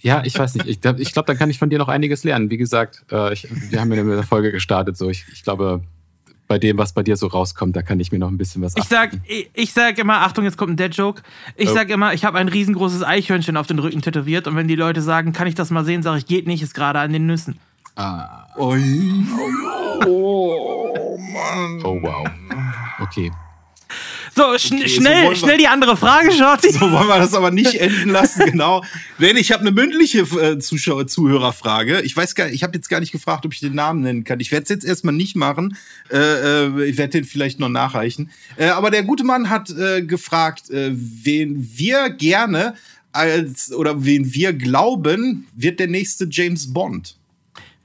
Ja, 0.00 0.22
ich 0.26 0.38
weiß 0.38 0.56
nicht. 0.56 0.66
Ich, 0.66 0.80
glaub- 0.82 0.98
ich 1.00 1.12
glaube, 1.14 1.24
dann 1.26 1.38
kann 1.38 1.48
ich 1.48 1.58
von 1.58 1.70
dir 1.70 1.78
noch 1.78 1.88
einiges 1.88 2.22
lernen. 2.24 2.50
Wie 2.50 2.58
gesagt, 2.58 3.02
äh, 3.10 3.32
ich, 3.32 3.48
wir 3.70 3.80
haben 3.80 3.90
ja 3.94 4.04
mit 4.04 4.14
der 4.14 4.22
Folge 4.22 4.52
gestartet. 4.52 4.98
So, 4.98 5.08
ich, 5.08 5.24
ich 5.32 5.42
glaube, 5.42 5.82
bei 6.46 6.58
dem, 6.58 6.76
was 6.78 6.92
bei 6.92 7.02
dir 7.02 7.16
so 7.16 7.26
rauskommt, 7.26 7.74
da 7.74 7.82
kann 7.82 7.98
ich 8.00 8.12
mir 8.12 8.18
noch 8.18 8.28
ein 8.28 8.36
bisschen 8.38 8.60
was 8.62 8.74
Ich 8.76 8.84
sag, 8.84 9.12
ich, 9.26 9.48
ich 9.54 9.72
sag 9.72 9.98
immer, 9.98 10.18
Achtung, 10.22 10.44
jetzt 10.44 10.56
kommt 10.58 10.72
ein 10.72 10.76
Dead-Joke. 10.76 11.22
Ich 11.56 11.70
Oh. 11.70 11.74
sag 11.74 11.88
immer, 11.90 12.12
ich 12.14 12.24
habe 12.24 12.38
ein 12.38 12.48
riesengroßes 12.48 13.02
Eichhörnchen 13.02 13.56
auf 13.56 13.66
den 13.66 13.78
Rücken 13.78 14.02
tätowiert 14.02 14.46
und 14.46 14.54
wenn 14.56 14.68
die 14.68 14.76
Leute 14.76 15.00
sagen, 15.02 15.32
kann 15.32 15.46
ich 15.46 15.54
das 15.54 15.70
mal 15.70 15.84
sehen, 15.84 16.02
sage 16.02 16.18
ich, 16.18 16.26
geht 16.26 16.46
nicht, 16.46 16.62
ist 16.62 16.74
gerade 16.74 16.98
an 17.00 17.12
den 17.12 17.26
Nüssen. 17.26 17.58
Ui. 18.58 19.24
Oh, 20.06 21.18
wow. 22.02 22.28
Okay. 23.00 23.30
So, 24.36 24.58
schn 24.58 24.78
so 24.80 24.88
schnell, 24.88 25.28
wir- 25.30 25.36
schnell 25.36 25.58
die 25.58 25.68
andere 25.68 25.96
Frage, 25.96 26.32
Shorty. 26.32 26.72
So 26.72 26.80
wollen 26.90 27.06
wir 27.06 27.18
das 27.18 27.34
aber 27.34 27.50
nicht 27.50 27.74
enden 27.74 28.10
lassen, 28.10 28.46
genau. 28.46 28.82
Denn 29.20 29.36
ich 29.36 29.52
habe 29.52 29.60
eine 29.60 29.70
mündliche 29.70 30.20
äh, 30.20 30.58
Zuschauer 30.58 31.06
Zuhörerfrage. 31.06 32.00
Ich 32.02 32.16
weiß 32.16 32.34
gar 32.34 32.48
ich 32.48 32.62
habe 32.62 32.74
jetzt 32.74 32.88
gar 32.88 33.00
nicht 33.00 33.12
gefragt, 33.12 33.46
ob 33.46 33.52
ich 33.52 33.60
den 33.60 33.74
Namen 33.74 34.00
nennen 34.02 34.24
kann. 34.24 34.40
Ich 34.40 34.50
werde 34.50 34.64
es 34.64 34.70
jetzt 34.70 34.84
erstmal 34.84 35.14
nicht 35.14 35.36
machen. 35.36 35.76
Äh, 36.10 36.16
äh, 36.66 36.84
ich 36.84 36.98
werde 36.98 37.12
den 37.12 37.24
vielleicht 37.24 37.60
noch 37.60 37.68
nachreichen. 37.68 38.30
Äh, 38.56 38.66
aber 38.66 38.90
der 38.90 39.04
gute 39.04 39.24
Mann 39.24 39.50
hat 39.50 39.70
äh, 39.70 40.02
gefragt, 40.02 40.70
äh, 40.70 40.90
wen 40.92 41.70
wir 41.74 42.10
gerne 42.10 42.74
als 43.12 43.72
oder 43.72 44.04
wen 44.04 44.34
wir 44.34 44.52
glauben, 44.52 45.46
wird 45.54 45.78
der 45.78 45.86
nächste 45.86 46.26
James 46.28 46.72
Bond. 46.72 47.14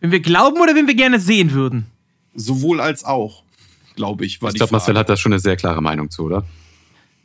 Wenn 0.01 0.11
wir 0.11 0.19
glauben 0.21 0.59
oder 0.59 0.73
wenn 0.75 0.87
wir 0.87 0.95
gerne 0.95 1.19
sehen 1.19 1.51
würden. 1.51 1.85
Sowohl 2.33 2.79
als 2.81 3.03
auch, 3.03 3.43
glaube 3.99 4.25
ich, 4.25 4.41
war 4.41 4.49
Ich 4.49 4.55
glaube, 4.55 4.71
Marcel 4.71 4.97
hat 4.97 5.09
da 5.09 5.17
schon 5.17 5.33
eine 5.33 5.39
sehr 5.39 5.57
klare 5.57 5.81
Meinung 5.81 6.09
zu, 6.09 6.23
oder? 6.23 6.45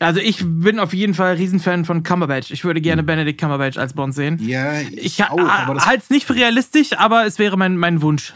Also 0.01 0.19
ich 0.21 0.39
bin 0.45 0.81
auf 0.81 0.93
jeden 0.93 1.15
Fall 1.15 1.37
Riesenfan 1.37 1.85
von 1.85 2.03
Cumberbatch. 2.03 2.51
Ich 2.51 2.65
würde 2.65 2.81
gerne 2.81 3.01
Hm. 3.03 3.07
Benedict 3.07 3.41
Cumberbatch 3.41 3.79
als 3.79 3.93
Bond 3.95 4.13
sehen. 4.13 4.39
Ja, 4.43 4.81
ich, 4.81 5.21
Ich 5.21 5.25
auch, 5.25 5.39
aber 5.39 5.75
das 5.75 5.87
halte 5.87 6.03
es 6.03 6.11
nicht 6.11 6.27
für 6.27 6.35
realistisch, 6.35 6.93
aber 6.99 7.25
es 7.27 7.39
wäre 7.39 7.57
mein, 7.57 7.77
mein 7.77 8.03
Wunsch. 8.03 8.35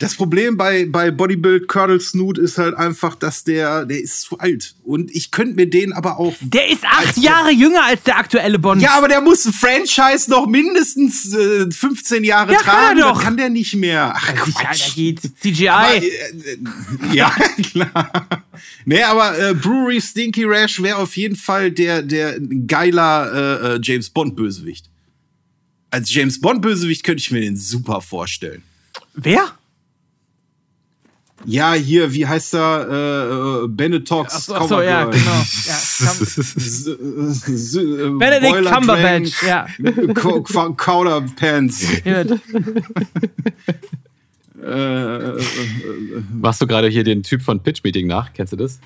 Das 0.00 0.14
Problem 0.14 0.56
bei, 0.56 0.86
bei 0.86 1.10
Bodybuild 1.10 1.68
Colonel 1.68 2.00
Snoot 2.00 2.38
ist 2.38 2.56
halt 2.56 2.74
einfach, 2.74 3.14
dass 3.14 3.44
der, 3.44 3.84
der 3.84 4.00
ist 4.00 4.22
zu 4.22 4.38
alt. 4.38 4.74
Und 4.82 5.14
ich 5.14 5.30
könnte 5.30 5.54
mir 5.56 5.68
den 5.68 5.92
aber 5.92 6.18
auch. 6.18 6.34
Der 6.40 6.70
ist 6.70 6.82
acht 6.84 7.18
Jahre 7.18 7.50
jünger 7.50 7.84
als 7.84 8.02
der 8.04 8.16
aktuelle 8.16 8.58
Bond. 8.58 8.80
Ja, 8.80 8.96
aber 8.96 9.08
der 9.08 9.20
muss 9.20 9.44
ein 9.44 9.52
Franchise 9.52 10.30
noch 10.30 10.46
mindestens 10.46 11.34
äh, 11.34 11.70
15 11.70 12.24
Jahre 12.24 12.52
Ja, 12.54 12.58
kann 12.60 12.74
er 12.74 12.80
tragen. 12.86 13.00
doch. 13.00 13.14
Das 13.16 13.22
kann 13.24 13.36
der 13.36 13.50
nicht 13.50 13.76
mehr. 13.76 14.12
Ach, 14.16 14.26
Ja, 14.28 14.34
Quatsch. 14.34 14.94
geht 14.94 15.20
CGI. 15.38 15.68
Aber, 15.68 15.94
äh, 15.94 16.06
äh, 16.06 16.58
ja, 17.12 17.30
klar. 17.70 18.40
Nee, 18.86 19.02
aber 19.02 19.38
äh, 19.38 19.52
Brewery 19.54 20.00
Stinky 20.00 20.44
Rash 20.44 20.82
wäre 20.82 20.96
auf 20.96 21.14
jeden 21.16 21.36
Fall 21.36 21.70
der, 21.70 22.02
der 22.02 22.40
geiler 22.66 23.32
äh, 23.62 23.74
äh, 23.74 23.80
James 23.82 24.08
Bond 24.08 24.34
Bösewicht. 24.34 24.86
Als 25.90 26.10
James 26.10 26.40
Bond 26.40 26.62
Bösewicht 26.62 27.04
könnte 27.04 27.20
ich 27.20 27.30
mir 27.30 27.40
den 27.42 27.56
super 27.58 28.00
vorstellen. 28.00 28.62
Wer? 29.14 29.58
Ja, 31.46 31.72
hier, 31.72 32.12
wie 32.12 32.26
heißt 32.26 32.54
er? 32.54 32.86
Äh, 32.90 33.64
äh, 33.64 33.68
Benetox. 33.68 34.34
Achso, 34.34 34.54
ach 34.54 34.68
so, 34.68 34.82
ja, 34.82 35.04
genau. 35.06 35.30
Ja, 35.66 35.74
s- 35.74 36.86
äh, 37.76 38.10
Benedict 38.10 38.52
Boiler 38.52 38.70
Cumberbatch, 38.72 39.42
ja. 39.42 39.66
Drain, 39.78 40.14
Co- 40.14 40.42
Co- 40.42 40.74
Cowder 40.74 41.22
Pants. 41.36 41.86
Gut. 42.04 42.40
Äh, 44.62 44.66
äh, 44.66 45.38
äh, 45.38 45.42
Machst 46.34 46.60
du 46.60 46.66
gerade 46.66 46.88
hier 46.88 47.02
den 47.02 47.22
Typ 47.22 47.40
von 47.40 47.60
Pitch 47.62 47.82
Meeting 47.82 48.06
nach? 48.06 48.30
Kennst 48.34 48.52
du 48.52 48.58
das? 48.58 48.78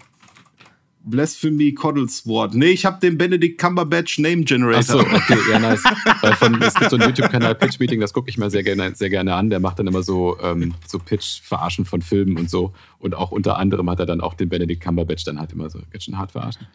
Blasphemy 1.04 1.72
Coddlesword. 1.72 2.54
Nee, 2.54 2.70
ich 2.70 2.84
habe 2.84 2.98
den 3.00 3.18
Benedict 3.18 3.60
Cumberbatch 3.60 4.18
Name 4.18 4.42
Generator. 4.44 5.00
Achso, 5.00 5.00
okay, 5.00 5.38
ja, 5.50 5.58
nice. 5.58 5.82
Weil 6.22 6.32
von, 6.36 6.60
es 6.62 6.74
gibt 6.74 6.90
so 6.90 6.96
einen 6.96 7.08
YouTube-Kanal 7.08 7.54
Pitch 7.54 7.78
Meeting, 7.78 8.00
das 8.00 8.12
gucke 8.12 8.30
ich 8.30 8.38
mir 8.38 8.50
sehr 8.50 8.62
gerne, 8.62 8.94
sehr 8.94 9.10
gerne 9.10 9.34
an. 9.34 9.50
Der 9.50 9.60
macht 9.60 9.78
dann 9.78 9.86
immer 9.86 10.02
so, 10.02 10.38
ähm, 10.42 10.74
so 10.86 10.98
Pitch-Verarschen 10.98 11.84
von 11.84 12.02
Filmen 12.02 12.38
und 12.38 12.48
so. 12.48 12.72
Und 13.04 13.14
auch 13.14 13.32
unter 13.32 13.58
anderem 13.58 13.90
hat 13.90 14.00
er 14.00 14.06
dann 14.06 14.22
auch 14.22 14.32
den 14.32 14.48
Benedict 14.48 14.82
Cumberbatch 14.82 15.24
dann 15.24 15.38
halt 15.38 15.52
immer 15.52 15.68
so 15.68 15.78
ganz 15.90 16.04
schön 16.04 16.16
hart 16.16 16.32
verarscht. 16.32 16.60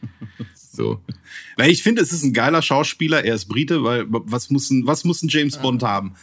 So. 0.72 1.02
Na, 1.58 1.68
ich 1.68 1.82
finde, 1.82 2.02
es 2.04 2.12
ist 2.14 2.24
ein 2.24 2.32
geiler 2.32 2.62
Schauspieler. 2.62 3.26
Er 3.26 3.34
ist 3.34 3.48
Brite, 3.48 3.84
weil 3.84 4.06
was 4.08 4.52
muss 4.52 4.70
ein, 4.70 4.86
was 4.86 5.04
muss 5.04 5.24
ein 5.24 5.28
James 5.28 5.58
Bond 5.58 5.82
haben? 5.84 6.14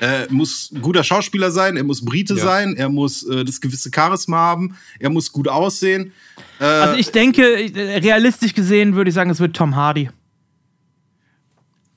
Er 0.00 0.26
muss 0.32 0.72
ein 0.72 0.80
guter 0.80 1.04
Schauspieler 1.04 1.50
sein, 1.50 1.76
er 1.76 1.84
muss 1.84 2.02
Brite 2.04 2.34
Ja. 2.34 2.42
sein, 2.42 2.74
er 2.76 2.88
muss 2.88 3.22
äh, 3.24 3.44
das 3.44 3.60
gewisse 3.60 3.90
Charisma 3.94 4.38
haben, 4.38 4.74
er 4.98 5.10
muss 5.10 5.30
gut 5.30 5.46
aussehen. 5.46 6.12
Äh, 6.58 6.64
Also 6.64 6.98
ich 6.98 7.10
denke, 7.12 7.42
realistisch 7.42 8.54
gesehen 8.54 8.94
würde 8.96 9.10
ich 9.10 9.14
sagen, 9.14 9.30
es 9.30 9.38
wird 9.38 9.54
Tom 9.54 9.76
Hardy. 9.76 10.08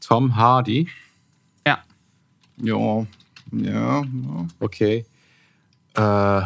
Tom 0.01 0.35
Hardy, 0.35 0.90
Ja. 1.66 1.80
ja, 2.58 3.08
ja, 3.53 4.01
ja. 4.03 4.48
okay. 4.59 5.06
Äh, 5.95 6.42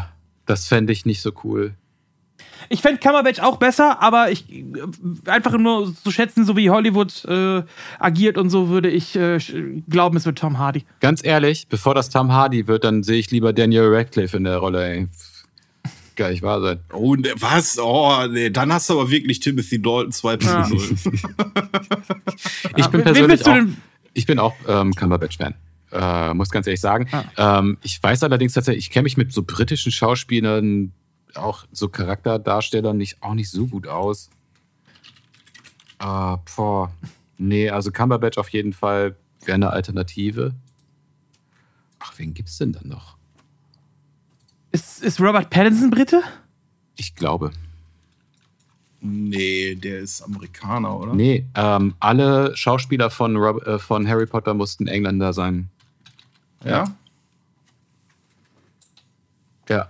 das 0.48 0.68
fände 0.68 0.92
ich 0.94 1.06
nicht 1.06 1.22
so 1.22 1.32
cool. 1.44 1.76
Ich 2.70 2.82
fände 2.82 3.00
Cumberbatch 3.00 3.40
auch 3.40 3.58
besser, 3.58 4.02
aber 4.02 4.32
ich 4.32 4.52
äh, 4.52 4.64
einfach 5.28 5.58
nur 5.58 5.94
zu 5.96 6.12
schätzen, 6.12 6.44
so 6.44 6.58
wie 6.58 6.70
Hollywood 6.70 7.24
äh, 7.26 7.64
agiert 8.00 8.38
und 8.38 8.50
so, 8.50 8.68
würde 8.70 8.90
ich 8.90 9.16
äh, 9.16 9.38
glauben, 9.88 10.18
es 10.18 10.26
wird 10.26 10.40
Tom 10.40 10.58
Hardy. 10.58 10.84
Ganz 11.00 11.24
ehrlich, 11.24 11.68
bevor 11.70 11.94
das 11.94 12.10
Tom 12.10 12.32
Hardy 12.34 12.68
wird, 12.68 12.84
dann 12.84 13.04
sehe 13.04 13.20
ich 13.20 13.30
lieber 13.32 13.54
Daniel 13.54 13.88
Radcliffe 13.94 14.36
in 14.38 14.44
der 14.46 14.58
Rolle, 14.58 14.86
ey. 14.86 15.08
Gar 16.16 16.32
nicht 16.32 16.42
wahr 16.42 16.60
sein. 16.62 16.80
Oh, 16.92 17.14
ne, 17.16 17.30
was? 17.40 17.78
Oh, 17.78 18.26
nee, 18.28 18.50
dann 18.50 18.74
hast 18.74 18.90
du 18.90 19.00
aber 19.00 19.12
wirklich 19.12 19.40
Timothy 19.40 19.80
Dalton 19.82 20.12
2.0. 20.12 20.98
Ich 22.76 22.88
bin 22.88 23.00
wen 23.00 23.04
persönlich 23.04 23.30
willst 23.30 23.46
du 23.46 23.52
auch, 23.52 23.56
denn- 23.56 23.78
ich 24.14 24.26
bin 24.26 24.40
auch 24.40 24.56
ähm, 24.68 24.94
Cumberbatch-Fan. 24.96 25.54
Äh, 25.92 26.34
muss 26.34 26.50
ganz 26.50 26.68
ehrlich 26.68 26.82
sagen. 26.82 27.08
Ähm, 27.38 27.78
ich 27.82 28.02
weiß 28.02 28.24
allerdings 28.24 28.54
tatsächlich, 28.54 28.86
ich 28.86 28.92
kenne 28.92 29.04
mich 29.04 29.18
mit 29.18 29.32
so 29.32 29.44
britischen 29.44 29.92
Schauspielern, 29.92 30.92
auch 31.36 31.66
so 31.72 31.88
Charakterdarstellern, 31.88 32.98
nicht, 32.98 33.22
auch 33.22 33.34
nicht 33.34 33.50
so 33.50 33.68
gut 33.68 33.88
aus. 33.88 34.30
Äh, 36.00 36.38
boah. 36.56 36.92
Nee, 37.38 37.70
also 37.70 37.92
Cumberbatch 37.92 38.38
auf 38.38 38.50
jeden 38.50 38.74
Fall 38.74 39.16
wäre 39.46 39.56
eine 39.56 39.70
Alternative. 39.70 40.54
Ach, 42.00 42.14
wen 42.18 42.34
gibt's 42.34 42.58
denn 42.58 42.74
dann 42.74 42.88
noch? 42.88 43.18
Ist, 44.72 45.04
ist 45.04 45.20
Robert 45.20 45.50
Pattinson 45.50 45.90
Brite? 45.90 46.22
Ich 46.98 47.16
glaube. 47.16 47.52
nee, 49.02 49.76
der 49.76 50.00
ist 50.00 50.22
Amerikaner, 50.22 51.00
oder? 51.00 51.14
Nee, 51.14 51.46
ähm, 51.56 51.94
alle 52.00 52.56
Schauspieler 52.58 53.10
von, 53.10 53.38
Rob, 53.38 53.66
äh, 53.66 53.80
von 53.80 54.08
Harry 54.08 54.26
Potter 54.26 54.54
mussten 54.54 54.88
Engländer 54.88 55.34
sein. 55.34 55.70
Ja? 56.70 56.98
Ja. 59.70 59.90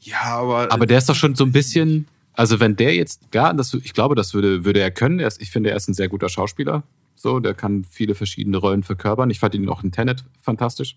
Ja, 0.00 0.22
aber. 0.22 0.72
Aber 0.72 0.86
der 0.86 0.98
ist 0.98 1.08
doch 1.08 1.14
schon 1.14 1.34
so 1.34 1.44
ein 1.44 1.52
bisschen, 1.52 2.06
also 2.34 2.60
wenn 2.60 2.76
der 2.76 2.94
jetzt, 2.94 3.22
ja, 3.34 3.52
das, 3.52 3.74
ich 3.74 3.92
glaube, 3.92 4.14
das 4.14 4.32
würde, 4.32 4.64
würde 4.64 4.80
er 4.80 4.90
können. 4.90 5.18
Er 5.18 5.26
ist, 5.26 5.42
ich 5.42 5.50
finde, 5.50 5.70
er 5.70 5.76
ist 5.76 5.88
ein 5.88 5.94
sehr 5.94 6.08
guter 6.08 6.28
Schauspieler. 6.28 6.82
So, 7.14 7.40
der 7.40 7.54
kann 7.54 7.84
viele 7.84 8.14
verschiedene 8.14 8.58
Rollen 8.58 8.84
verkörpern. 8.84 9.28
Ich 9.30 9.40
fand 9.40 9.54
ihn 9.54 9.68
auch 9.68 9.82
in 9.82 9.90
Tenet 9.90 10.24
fantastisch. 10.40 10.96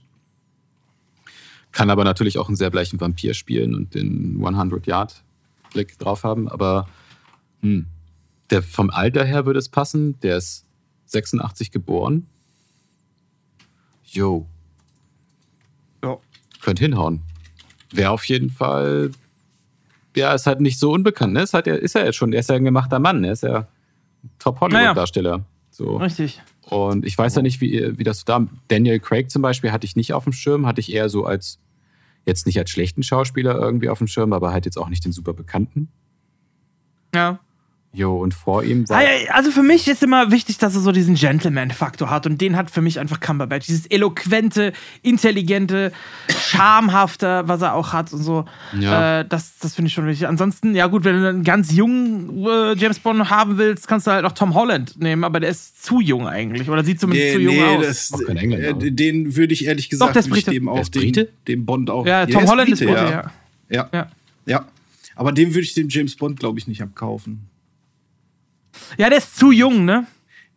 Kann 1.71 1.89
aber 1.89 2.03
natürlich 2.03 2.37
auch 2.37 2.47
einen 2.47 2.57
sehr 2.57 2.69
bleichen 2.69 3.01
Vampir 3.01 3.33
spielen 3.33 3.73
und 3.73 3.95
den 3.95 4.37
100-Yard-Blick 4.39 5.97
drauf 5.97 6.23
haben. 6.23 6.47
Aber 6.47 6.87
hm, 7.61 7.87
der, 8.51 8.61
vom 8.61 8.89
Alter 8.91 9.25
her 9.25 9.45
würde 9.45 9.59
es 9.59 9.69
passen. 9.69 10.19
Der 10.19 10.37
ist 10.37 10.65
86 11.05 11.71
geboren. 11.71 12.27
Jo. 14.03 14.45
Ja. 16.61 16.65
Könnte 16.65 16.83
hinhauen. 16.83 17.21
Wäre 17.91 18.11
auf 18.11 18.25
jeden 18.25 18.49
Fall. 18.49 19.11
Ja, 20.15 20.33
ist 20.33 20.47
halt 20.47 20.61
nicht 20.61 20.79
so 20.79 20.91
unbekannt, 20.91 21.33
ne? 21.33 21.41
Ist, 21.41 21.53
halt, 21.53 21.67
ist 21.67 21.95
er 21.95 22.05
jetzt 22.05 22.15
schon. 22.15 22.33
Er 22.33 22.39
ist 22.39 22.49
ja 22.49 22.55
ein 22.55 22.63
gemachter 22.63 22.99
Mann. 22.99 23.23
Er 23.23 23.33
ist 23.33 23.43
ja 23.43 23.67
Top-Hollywood-Darsteller. 24.39 25.45
So. 25.69 25.97
Richtig. 25.97 26.41
Und 26.69 27.05
ich 27.05 27.17
weiß 27.17 27.35
ja 27.35 27.41
nicht, 27.41 27.59
wie, 27.61 27.97
wie 27.97 28.03
das 28.03 28.23
da. 28.25 28.45
Daniel 28.67 28.99
Craig 28.99 29.29
zum 29.31 29.41
Beispiel 29.41 29.71
hatte 29.71 29.85
ich 29.85 29.95
nicht 29.95 30.13
auf 30.13 30.23
dem 30.23 30.33
Schirm, 30.33 30.65
hatte 30.65 30.79
ich 30.79 30.93
eher 30.93 31.09
so 31.09 31.25
als, 31.25 31.59
jetzt 32.25 32.45
nicht 32.45 32.59
als 32.59 32.69
schlechten 32.69 33.03
Schauspieler 33.03 33.55
irgendwie 33.55 33.89
auf 33.89 33.97
dem 33.97 34.07
Schirm, 34.07 34.31
aber 34.31 34.51
halt 34.51 34.65
jetzt 34.65 34.77
auch 34.77 34.89
nicht 34.89 35.03
den 35.03 35.11
super 35.11 35.33
bekannten. 35.33 35.89
Ja. 37.13 37.39
Jo, 37.93 38.17
und 38.17 38.33
vor 38.33 38.63
ihm 38.63 38.87
war. 38.87 39.01
Also 39.31 39.51
für 39.51 39.63
mich 39.63 39.85
ist 39.89 40.01
immer 40.01 40.31
wichtig, 40.31 40.57
dass 40.57 40.75
er 40.75 40.81
so 40.81 40.93
diesen 40.93 41.15
Gentleman-Faktor 41.15 42.09
hat 42.09 42.25
und 42.25 42.39
den 42.39 42.55
hat 42.55 42.71
für 42.71 42.81
mich 42.81 42.99
einfach 42.99 43.19
Cumberbatch. 43.19 43.67
Dieses 43.67 43.85
eloquente, 43.87 44.71
intelligente, 45.01 45.91
schamhafte, 46.29 47.43
was 47.47 47.61
er 47.61 47.75
auch 47.75 47.91
hat 47.91 48.13
und 48.13 48.23
so. 48.23 48.45
Ja. 48.79 49.19
Äh, 49.19 49.25
das 49.27 49.57
das 49.59 49.75
finde 49.75 49.87
ich 49.89 49.93
schon 49.93 50.07
wichtig. 50.07 50.25
Ansonsten, 50.25 50.73
ja 50.73 50.87
gut, 50.87 51.03
wenn 51.03 51.21
du 51.21 51.27
einen 51.27 51.43
ganz 51.43 51.73
jungen 51.73 52.45
äh, 52.45 52.75
James 52.77 52.99
Bond 52.99 53.29
haben 53.29 53.57
willst, 53.57 53.89
kannst 53.89 54.07
du 54.07 54.11
halt 54.11 54.23
auch 54.23 54.31
Tom 54.31 54.53
Holland 54.53 54.97
nehmen, 55.01 55.25
aber 55.25 55.41
der 55.41 55.49
ist 55.49 55.83
zu 55.83 55.99
jung 55.99 56.27
eigentlich 56.27 56.69
oder 56.69 56.85
sieht 56.85 57.01
zumindest 57.01 57.27
Nee, 57.27 57.33
zu 57.33 57.41
jung 57.41 57.55
nee, 57.55 57.77
aus. 57.77 57.85
das, 57.85 58.13
Auch 58.13 58.25
kein 58.25 58.37
Engländer, 58.37 58.85
äh, 58.85 58.91
den 58.91 59.35
würde 59.35 59.53
ich 59.53 59.65
ehrlich 59.65 59.89
gesagt 59.89 60.15
würde 60.15 60.39
ich 60.39 60.45
dem 60.45 60.69
auch 60.69 60.79
ist 60.79 60.95
dem, 60.95 61.65
Bond 61.65 61.89
auch. 61.89 62.05
ja, 62.05 62.25
Tom 62.25 62.43
ist 62.43 62.49
Holland 62.49 62.69
ist 62.69 62.79
Brite, 62.79 62.93
Brite, 62.93 63.03
ja. 63.03 63.11
ja. 63.11 63.31
Ja. 63.69 63.89
Ja. 63.93 64.07
ja. 64.45 64.65
Aber 65.15 65.33
dem 65.33 65.49
würde 65.49 65.61
ich 65.61 65.73
dem 65.73 65.89
James 65.89 66.15
Bond, 66.15 66.39
glaube 66.39 66.57
ich, 66.57 66.67
nicht 66.67 66.81
abkaufen. 66.81 67.50
Ja, 68.97 69.09
der 69.09 69.17
ist 69.19 69.35
zu 69.37 69.51
jung, 69.51 69.85
ne? 69.85 70.05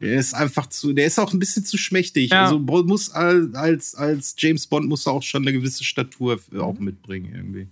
Der 0.00 0.14
ist 0.14 0.34
einfach 0.34 0.66
zu, 0.66 0.92
der 0.92 1.06
ist 1.06 1.18
auch 1.18 1.32
ein 1.32 1.38
bisschen 1.38 1.64
zu 1.64 1.78
schmächtig. 1.78 2.30
Ja. 2.32 2.44
Also 2.44 2.58
Bond 2.58 2.86
muss 2.88 3.10
al- 3.10 3.50
als, 3.54 3.94
als 3.94 4.34
James 4.38 4.66
Bond 4.66 4.88
muss 4.88 5.06
er 5.06 5.12
auch 5.12 5.22
schon 5.22 5.42
eine 5.42 5.52
gewisse 5.52 5.84
Statur 5.84 6.34
f- 6.34 6.50
auch 6.58 6.78
mitbringen 6.78 7.32
irgendwie. 7.34 7.68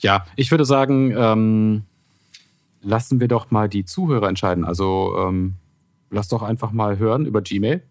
Ja, 0.00 0.26
ich 0.36 0.50
würde 0.50 0.64
sagen, 0.64 1.14
ähm, 1.16 1.82
lassen 2.82 3.20
wir 3.20 3.28
doch 3.28 3.50
mal 3.50 3.68
die 3.68 3.84
Zuhörer 3.84 4.28
entscheiden. 4.28 4.64
Also 4.64 5.14
ähm, 5.18 5.54
lasst 6.10 6.32
doch 6.32 6.42
einfach 6.42 6.72
mal 6.72 6.98
hören 6.98 7.24
über 7.26 7.40
Gmail, 7.42 7.82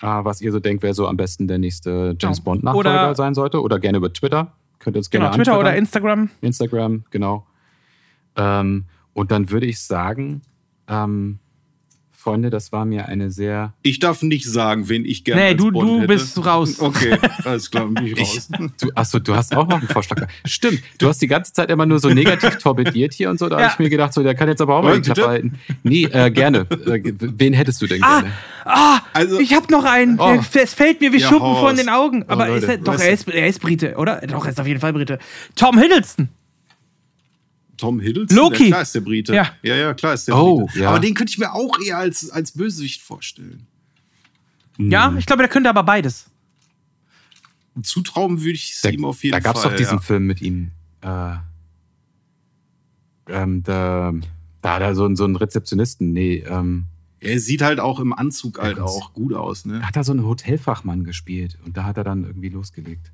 äh, 0.00 0.06
was 0.06 0.40
ihr 0.40 0.52
so 0.52 0.60
denkt, 0.60 0.82
wer 0.82 0.94
so 0.94 1.06
am 1.08 1.16
besten 1.16 1.48
der 1.48 1.58
nächste 1.58 2.16
James 2.20 2.38
Ja. 2.38 2.44
Bond-Nachfolger 2.44 2.90
Oder- 2.90 3.14
sein 3.14 3.34
sollte. 3.34 3.60
Oder 3.60 3.78
gerne 3.80 3.98
über 3.98 4.12
Twitter. 4.12 4.56
Könnt 4.78 4.96
ihr 4.96 5.00
uns 5.00 5.10
gerne 5.10 5.26
Genau, 5.26 5.36
Twitter 5.36 5.52
oder 5.58 5.70
antwittern. 5.70 5.78
Instagram. 5.84 6.30
Instagram, 6.40 7.04
genau. 7.10 7.46
Ähm, 8.36 8.84
und 9.12 9.30
dann 9.30 9.50
würde 9.50 9.66
ich 9.66 9.78
sagen, 9.80 10.42
ähm, 10.92 11.38
Freunde, 12.14 12.50
das 12.50 12.70
war 12.70 12.84
mir 12.84 13.06
eine 13.06 13.32
sehr. 13.32 13.72
Ich 13.82 13.98
darf 13.98 14.22
nicht 14.22 14.46
sagen, 14.46 14.88
wen 14.88 15.04
ich 15.04 15.24
gerne 15.24 15.40
Nee, 15.40 15.48
als 15.48 15.56
du, 15.56 15.72
Bond 15.72 15.88
du 15.88 15.96
hätte. 15.96 16.06
bist 16.06 16.46
raus. 16.46 16.78
Okay, 16.78 17.18
alles 17.44 17.68
klar, 17.68 17.86
bin 17.88 18.06
ich 18.06 18.16
raus. 18.20 18.48
Du, 18.80 18.90
achso, 18.94 19.18
du 19.18 19.34
hast 19.34 19.56
auch 19.56 19.66
noch 19.66 19.80
einen 19.80 19.88
Vorschlag. 19.88 20.28
Stimmt, 20.44 20.82
du 20.98 21.08
hast 21.08 21.20
die 21.20 21.26
ganze 21.26 21.52
Zeit 21.52 21.68
immer 21.68 21.84
nur 21.84 21.98
so 21.98 22.10
negativ 22.10 22.58
torpediert 22.58 23.12
hier 23.12 23.28
und 23.28 23.40
so. 23.40 23.48
Da 23.48 23.56
Ja. 23.58 23.64
habe 23.64 23.72
ich 23.72 23.78
mir 23.80 23.90
gedacht, 23.90 24.12
so, 24.14 24.22
der 24.22 24.36
kann 24.36 24.48
jetzt 24.48 24.60
aber 24.60 24.76
auch 24.76 24.84
mal 24.84 25.00
die 25.00 25.10
Klappe 25.10 25.26
halten. 25.26 25.58
Nee, 25.82 26.04
äh, 26.04 26.30
gerne. 26.30 26.58
Äh, 26.86 27.12
wen 27.18 27.54
hättest 27.54 27.82
du 27.82 27.88
denn 27.88 28.00
Ah, 28.04 28.20
gerne? 28.20 28.32
ah, 28.66 29.00
Also- 29.14 29.40
ich 29.40 29.52
hab 29.54 29.68
noch 29.70 29.84
einen. 29.84 30.20
Oh. 30.20 30.38
Es 30.54 30.74
fällt 30.74 31.00
mir 31.00 31.12
wie 31.12 31.18
Ja, 31.18 31.26
Schuppen 31.28 31.56
von 31.56 31.70
raus. 31.70 31.74
den 31.74 31.88
Augen. 31.88 32.24
Aber 32.28 32.46
Leute, 32.46 32.66
ist 32.66 32.68
er, 32.70 32.78
doch, 32.78 33.00
er 33.00 33.10
ist, 33.10 33.26
er 33.28 33.48
ist 33.48 33.60
Brite, 33.60 33.96
oder? 33.96 34.20
Doch, 34.28 34.44
er 34.44 34.52
ist 34.52 34.60
auf 34.60 34.66
jeden 34.68 34.78
Fall 34.78 34.92
Brite. 34.92 35.18
Tom 35.56 35.76
Hiddleston. 35.76 36.28
Tom 37.82 38.00
Hiddleston? 38.00 38.36
Loki. 38.36 38.64
Ja, 38.64 38.68
klar 38.70 38.82
ist 38.82 38.94
der 38.94 39.00
Brite. 39.00 39.34
Ja. 39.34 39.50
ja, 39.62 39.74
ja, 39.76 39.94
klar 39.94 40.14
ist 40.14 40.28
der 40.28 40.36
Oh, 40.36 40.66
Brite. 40.66 40.78
ja. 40.80 40.88
Aber 40.90 41.00
den 41.00 41.14
könnte 41.14 41.30
ich 41.30 41.38
mir 41.38 41.52
auch 41.52 41.78
eher 41.84 41.98
als, 41.98 42.30
als 42.30 42.52
Bösewicht 42.52 43.02
vorstellen. 43.02 43.66
Ja, 44.78 45.14
ich 45.18 45.26
glaube, 45.26 45.42
der 45.42 45.48
könnte 45.50 45.68
aber 45.68 45.82
beides. 45.82 46.30
Zutrauen 47.82 48.38
würde 48.40 48.52
ich 48.52 48.72
es 48.72 48.84
ihm 48.84 49.04
auf 49.04 49.22
jeden 49.24 49.32
da 49.32 49.40
gab 49.40 49.56
es 49.56 49.62
Fall. 49.62 49.72
doch 49.72 49.76
diesen 49.78 49.94
ja. 49.98 50.00
Film 50.00 50.26
mit 50.26 50.40
ihm. 50.42 50.70
Äh, 51.02 51.34
ähm, 53.28 53.62
da, 53.62 54.12
da 54.60 54.74
hat 54.74 54.82
er 54.82 54.94
so, 54.94 55.04
einen- 55.04 55.16
so 55.16 55.24
einen 55.24 55.36
Rezeptionisten. 55.36 56.12
Nee, 56.12 56.44
ähm, 56.46 56.86
Er 57.20 57.38
sieht 57.40 57.62
halt 57.62 57.80
auch 57.80 58.00
im 58.00 58.12
Anzug 58.12 58.58
halt 58.60 58.78
auch 58.80 59.12
gut 59.12 59.32
aus, 59.32 59.64
ne? 59.64 59.78
da 59.80 59.86
hat 59.86 59.96
er 59.96 60.04
so 60.04 60.12
einen 60.12 60.24
Hotelfachmann 60.24 61.04
gespielt 61.04 61.56
und 61.64 61.76
da 61.76 61.84
hat 61.84 61.96
er 61.96 62.04
dann 62.04 62.24
irgendwie 62.24 62.48
losgelegt. 62.48 63.12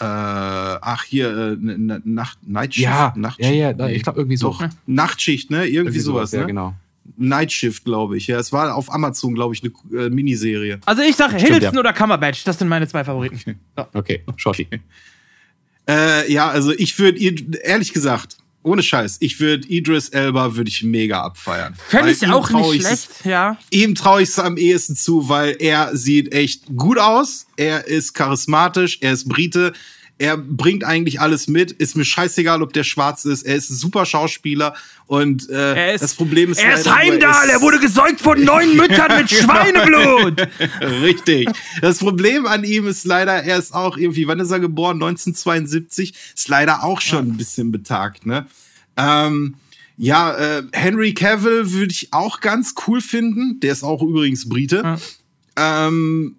Äh, 0.00 0.04
ach, 0.04 1.04
hier, 1.04 1.28
äh, 1.28 1.56
ne- 1.56 1.78
ne- 1.78 2.02
Nacht, 2.04 2.38
Nightshift. 2.46 2.84
Ja, 2.84 3.12
Nachtschicht. 3.16 3.50
ja, 3.50 3.70
ja, 3.70 3.88
ich 3.88 4.02
glaube 4.02 4.18
irgendwie 4.18 4.38
so. 4.38 4.48
Doch, 4.48 4.66
Nachtschicht, 4.86 5.50
ne? 5.50 5.66
Irgendwie, 5.66 5.98
sowas, 5.98 6.32
ja, 6.32 6.40
ne? 6.40 6.46
genau. 6.46 6.74
Nightshift, 7.18 7.84
glaube 7.84 8.16
ich. 8.16 8.26
Ja, 8.26 8.38
es 8.38 8.50
war 8.50 8.74
auf 8.74 8.90
Amazon, 8.90 9.34
glaube 9.34 9.54
ich, 9.54 9.62
eine 9.62 10.06
äh, 10.06 10.08
Miniserie. 10.08 10.80
Also 10.86 11.02
ich 11.02 11.16
sage 11.16 11.36
Hiddleston 11.36 11.74
ja. 11.74 11.80
oder 11.80 11.92
Cumberbatch. 11.92 12.44
Das 12.44 12.58
sind 12.58 12.68
meine 12.68 12.88
zwei 12.88 13.04
Favoriten. 13.04 13.60
So. 13.76 13.86
Okay, 13.92 14.22
Shot. 14.36 14.58
Äh, 15.88 16.32
ja, 16.32 16.48
also 16.48 16.72
ich 16.72 16.98
würde, 16.98 17.18
ehrlich 17.62 17.92
gesagt, 17.92 18.38
ohne 18.62 18.82
Scheiß, 18.82 19.16
ich 19.20 19.40
würde 19.40 19.66
Idris 19.68 20.10
Elba 20.10 20.54
würde 20.54 20.68
ich 20.68 20.82
mega 20.82 21.22
abfeiern. 21.22 21.74
Fände 21.88 22.10
ich 22.10 22.26
auch 22.28 22.50
nicht 22.50 22.82
schlecht, 22.82 23.08
ja. 23.24 23.56
Ihm 23.70 23.94
traue 23.94 24.22
ich 24.22 24.28
es 24.28 24.38
am 24.38 24.56
ehesten 24.56 24.96
zu, 24.96 25.28
weil 25.28 25.56
er 25.58 25.96
sieht 25.96 26.34
echt 26.34 26.64
gut 26.76 26.98
aus. 26.98 27.46
Er 27.56 27.86
ist 27.86 28.12
charismatisch, 28.12 28.98
er 29.00 29.12
ist 29.12 29.28
Brite. 29.28 29.72
Er 30.20 30.36
bringt 30.36 30.84
eigentlich 30.84 31.20
alles 31.20 31.48
mit. 31.48 31.72
Ist 31.72 31.96
mir 31.96 32.04
scheißegal, 32.04 32.62
ob 32.62 32.72
der 32.74 32.84
schwarz 32.84 33.24
ist. 33.24 33.42
Er 33.42 33.56
ist 33.56 33.70
ein 33.70 33.74
super 33.76 34.04
Schauspieler. 34.04 34.74
Und 35.06 35.48
äh, 35.48 35.74
Er 35.74 35.94
ist, 35.94 36.02
das 36.02 36.14
Problem 36.14 36.52
ist 36.52 36.58
er 36.62 36.74
ist 36.74 36.94
Heimdall, 36.94 37.46
ist- 37.48 37.52
er 37.54 37.60
wurde 37.62 37.80
gesäugt 37.80 38.20
von 38.20 38.44
neun 38.44 38.76
Müttern 38.76 39.16
mit 39.18 39.30
Schweineblut. 39.30 40.46
Richtig. 41.02 41.48
Das 41.80 41.98
Problem 41.98 42.46
an 42.46 42.64
ihm 42.64 42.86
ist 42.86 43.06
leider, 43.06 43.32
er 43.42 43.56
ist 43.58 43.72
auch 43.74 43.96
irgendwie, 43.96 44.26
wann 44.28 44.40
ist 44.40 44.50
er 44.50 44.60
geboren? 44.60 44.96
1972. 45.02 46.12
Ist 46.36 46.48
leider 46.48 46.84
auch 46.84 47.00
schon 47.00 47.30
ein 47.30 47.36
bisschen 47.38 47.72
betagt, 47.72 48.26
ne? 48.26 48.46
Ähm, 48.98 49.54
ja, 49.96 50.34
äh, 50.58 50.62
Henry 50.72 51.14
Cavill 51.14 51.72
würde 51.72 51.92
ich 51.92 52.12
auch 52.12 52.40
ganz 52.40 52.74
cool 52.86 53.00
finden. 53.00 53.58
Der 53.60 53.72
ist 53.72 53.82
auch 53.82 54.02
übrigens 54.02 54.48
Brite. 54.48 54.98
Ähm, 55.56 56.36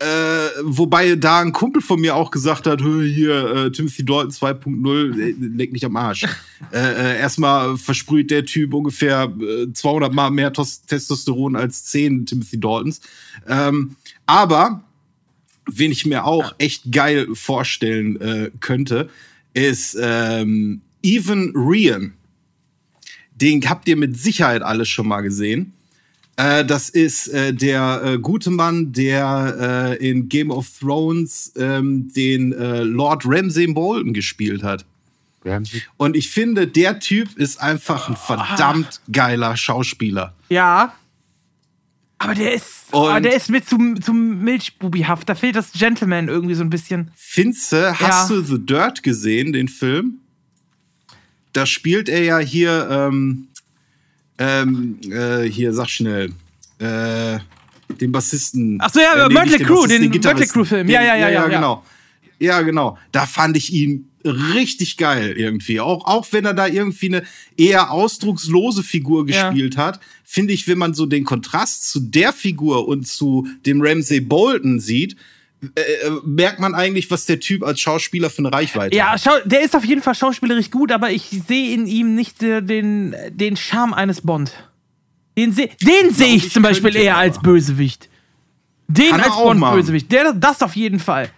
äh, 0.00 0.48
wobei 0.62 1.14
da 1.14 1.40
ein 1.40 1.52
Kumpel 1.52 1.82
von 1.82 2.00
mir 2.00 2.16
auch 2.16 2.30
gesagt 2.30 2.66
hat, 2.66 2.80
"Hö, 2.80 3.04
hier, 3.04 3.66
äh, 3.66 3.70
Timothy 3.70 4.02
Dalton 4.02 4.30
2.0, 4.30 5.20
äh, 5.20 5.34
leck 5.38 5.72
mich 5.72 5.84
am 5.84 5.94
Arsch. 5.96 6.24
äh, 6.72 6.78
äh, 6.78 7.18
erstmal 7.18 7.76
versprüht 7.76 8.30
der 8.30 8.46
Typ 8.46 8.72
ungefähr 8.72 9.30
äh, 9.40 9.70
200 9.70 10.12
Mal 10.14 10.30
mehr 10.30 10.54
Tos 10.54 10.82
Testosteron 10.86 11.54
als 11.54 11.84
10 11.84 12.24
Timothy 12.24 12.58
Daltons. 12.58 13.02
Ähm, 13.46 13.96
aber, 14.24 14.84
wen 15.70 15.92
ich 15.92 16.06
mir 16.06 16.24
auch 16.24 16.54
echt 16.56 16.90
geil 16.90 17.28
vorstellen 17.34 18.18
äh, 18.22 18.50
könnte, 18.60 19.10
ist 19.52 19.98
ähm, 20.00 20.80
Evan 21.02 21.52
Ryan. 21.54 22.14
Den 23.34 23.68
habt 23.68 23.86
ihr 23.86 23.96
mit 23.96 24.18
Sicherheit 24.18 24.62
alle 24.62 24.86
schon 24.86 25.08
mal 25.08 25.20
gesehen. 25.20 25.74
Äh, 26.36 26.64
das 26.64 26.88
ist 26.88 27.28
äh, 27.28 27.52
der 27.52 28.02
äh, 28.04 28.18
gute 28.18 28.50
Mann, 28.50 28.92
der 28.92 29.96
äh, 30.00 30.08
in 30.08 30.28
Game 30.28 30.50
of 30.50 30.66
Thrones 30.80 31.52
ähm, 31.56 32.10
den 32.14 32.52
äh, 32.52 32.82
Lord 32.82 33.24
Ramsay 33.26 33.66
Bolton 33.66 34.12
gespielt 34.14 34.62
hat. 34.62 34.84
Ramsey. 35.44 35.82
Und 35.96 36.16
ich 36.16 36.30
finde, 36.30 36.66
der 36.66 36.98
Typ 37.00 37.36
ist 37.36 37.60
einfach 37.60 38.08
ein 38.08 38.16
verdammt 38.16 39.00
geiler 39.10 39.56
Schauspieler. 39.56 40.34
Ja. 40.48 40.94
Aber 42.18 42.34
der 42.34 42.52
ist, 42.54 42.92
Und- 42.92 43.08
aber 43.08 43.20
der 43.22 43.34
ist 43.34 43.48
mir 43.48 43.64
zum, 43.64 44.00
zum 44.02 44.42
Milchbubihaft. 44.44 45.26
Da 45.28 45.34
fehlt 45.34 45.56
das 45.56 45.72
Gentleman 45.72 46.28
irgendwie 46.28 46.54
so 46.54 46.62
ein 46.62 46.68
bisschen. 46.70 47.10
Finze, 47.16 47.98
hast 47.98 48.28
Ja. 48.30 48.36
du 48.36 48.42
The 48.42 48.58
Dirt 48.58 49.02
gesehen, 49.02 49.52
den 49.54 49.68
Film? 49.68 50.18
Da 51.54 51.64
spielt 51.66 52.08
er 52.10 52.22
ja 52.22 52.38
hier, 52.38 52.88
ähm, 52.90 53.48
ähm, 54.40 54.98
äh, 55.08 55.42
hier, 55.44 55.72
sag 55.74 55.88
schnell, 55.88 56.32
äh, 56.78 57.38
den 58.00 58.10
Bassisten. 58.10 58.78
Ach 58.80 58.90
so, 58.92 59.00
ja, 59.00 59.26
äh, 59.26 59.28
nee, 59.28 59.34
Mötley 59.34 59.58
nicht 59.58 59.70
den 59.90 60.10
den. 60.12 60.20
Mötley 60.22 60.46
Crüe-Film. 60.46 60.88
Ja, 60.88 61.02
ja, 61.02 61.14
ja, 61.14 61.28
ja, 61.28 61.30
ja. 61.30 61.48
genau. 61.48 61.84
Ja, 62.38 62.62
genau. 62.62 62.96
Da 63.12 63.26
fand 63.26 63.56
ich 63.58 63.70
ihn 63.72 64.08
richtig 64.24 64.96
geil 64.96 65.34
irgendwie. 65.36 65.78
Auch, 65.80 66.06
auch 66.06 66.26
wenn 66.30 66.46
er 66.46 66.54
da 66.54 66.66
irgendwie 66.66 67.08
eine 67.08 67.22
eher 67.56 67.90
ausdruckslose 67.90 68.82
Figur 68.82 69.28
Ja. 69.28 69.50
gespielt 69.50 69.76
hat, 69.76 70.00
finde 70.24 70.54
ich, 70.54 70.66
wenn 70.66 70.78
man 70.78 70.94
so 70.94 71.04
den 71.04 71.24
Kontrast 71.24 71.90
zu 71.90 72.00
der 72.00 72.32
Figur 72.32 72.88
und 72.88 73.06
zu 73.06 73.46
dem 73.66 73.82
Ramsay 73.82 74.20
Bolton 74.20 74.80
sieht, 74.80 75.16
äh, 75.74 75.80
äh, 75.80 76.10
merkt 76.24 76.58
man 76.58 76.74
eigentlich, 76.74 77.10
was 77.10 77.26
der 77.26 77.38
Typ 77.38 77.62
als 77.62 77.80
Schauspieler 77.80 78.30
für 78.30 78.38
eine 78.38 78.52
Reichweite 78.52 78.96
Ja, 78.96 79.12
hat. 79.12 79.20
schau, 79.22 79.32
der 79.44 79.62
ist 79.62 79.76
auf 79.76 79.84
jeden 79.84 80.02
Fall 80.02 80.14
schauspielerisch 80.14 80.70
gut, 80.70 80.90
aber 80.90 81.10
ich 81.10 81.28
sehe 81.46 81.74
in 81.74 81.86
ihm 81.86 82.14
nicht 82.14 82.42
äh, 82.42 82.62
den, 82.62 83.14
den 83.30 83.56
Charme 83.56 83.92
eines 83.92 84.22
Bond. 84.22 84.52
Den, 85.36 85.52
se 85.52 85.68
den 85.82 86.12
sehe 86.12 86.34
ich 86.34 86.50
zum 86.52 86.62
Beispiel 86.62 86.96
eher 86.96 87.16
als 87.16 87.40
Bösewicht. 87.40 88.08
Den 88.88 89.10
Kann 89.10 89.20
als. 89.20 89.36
Bond-Bösewicht. 89.36 90.12
Das 90.34 90.62
auf 90.62 90.74
jeden 90.74 90.98
Fall. 90.98 91.30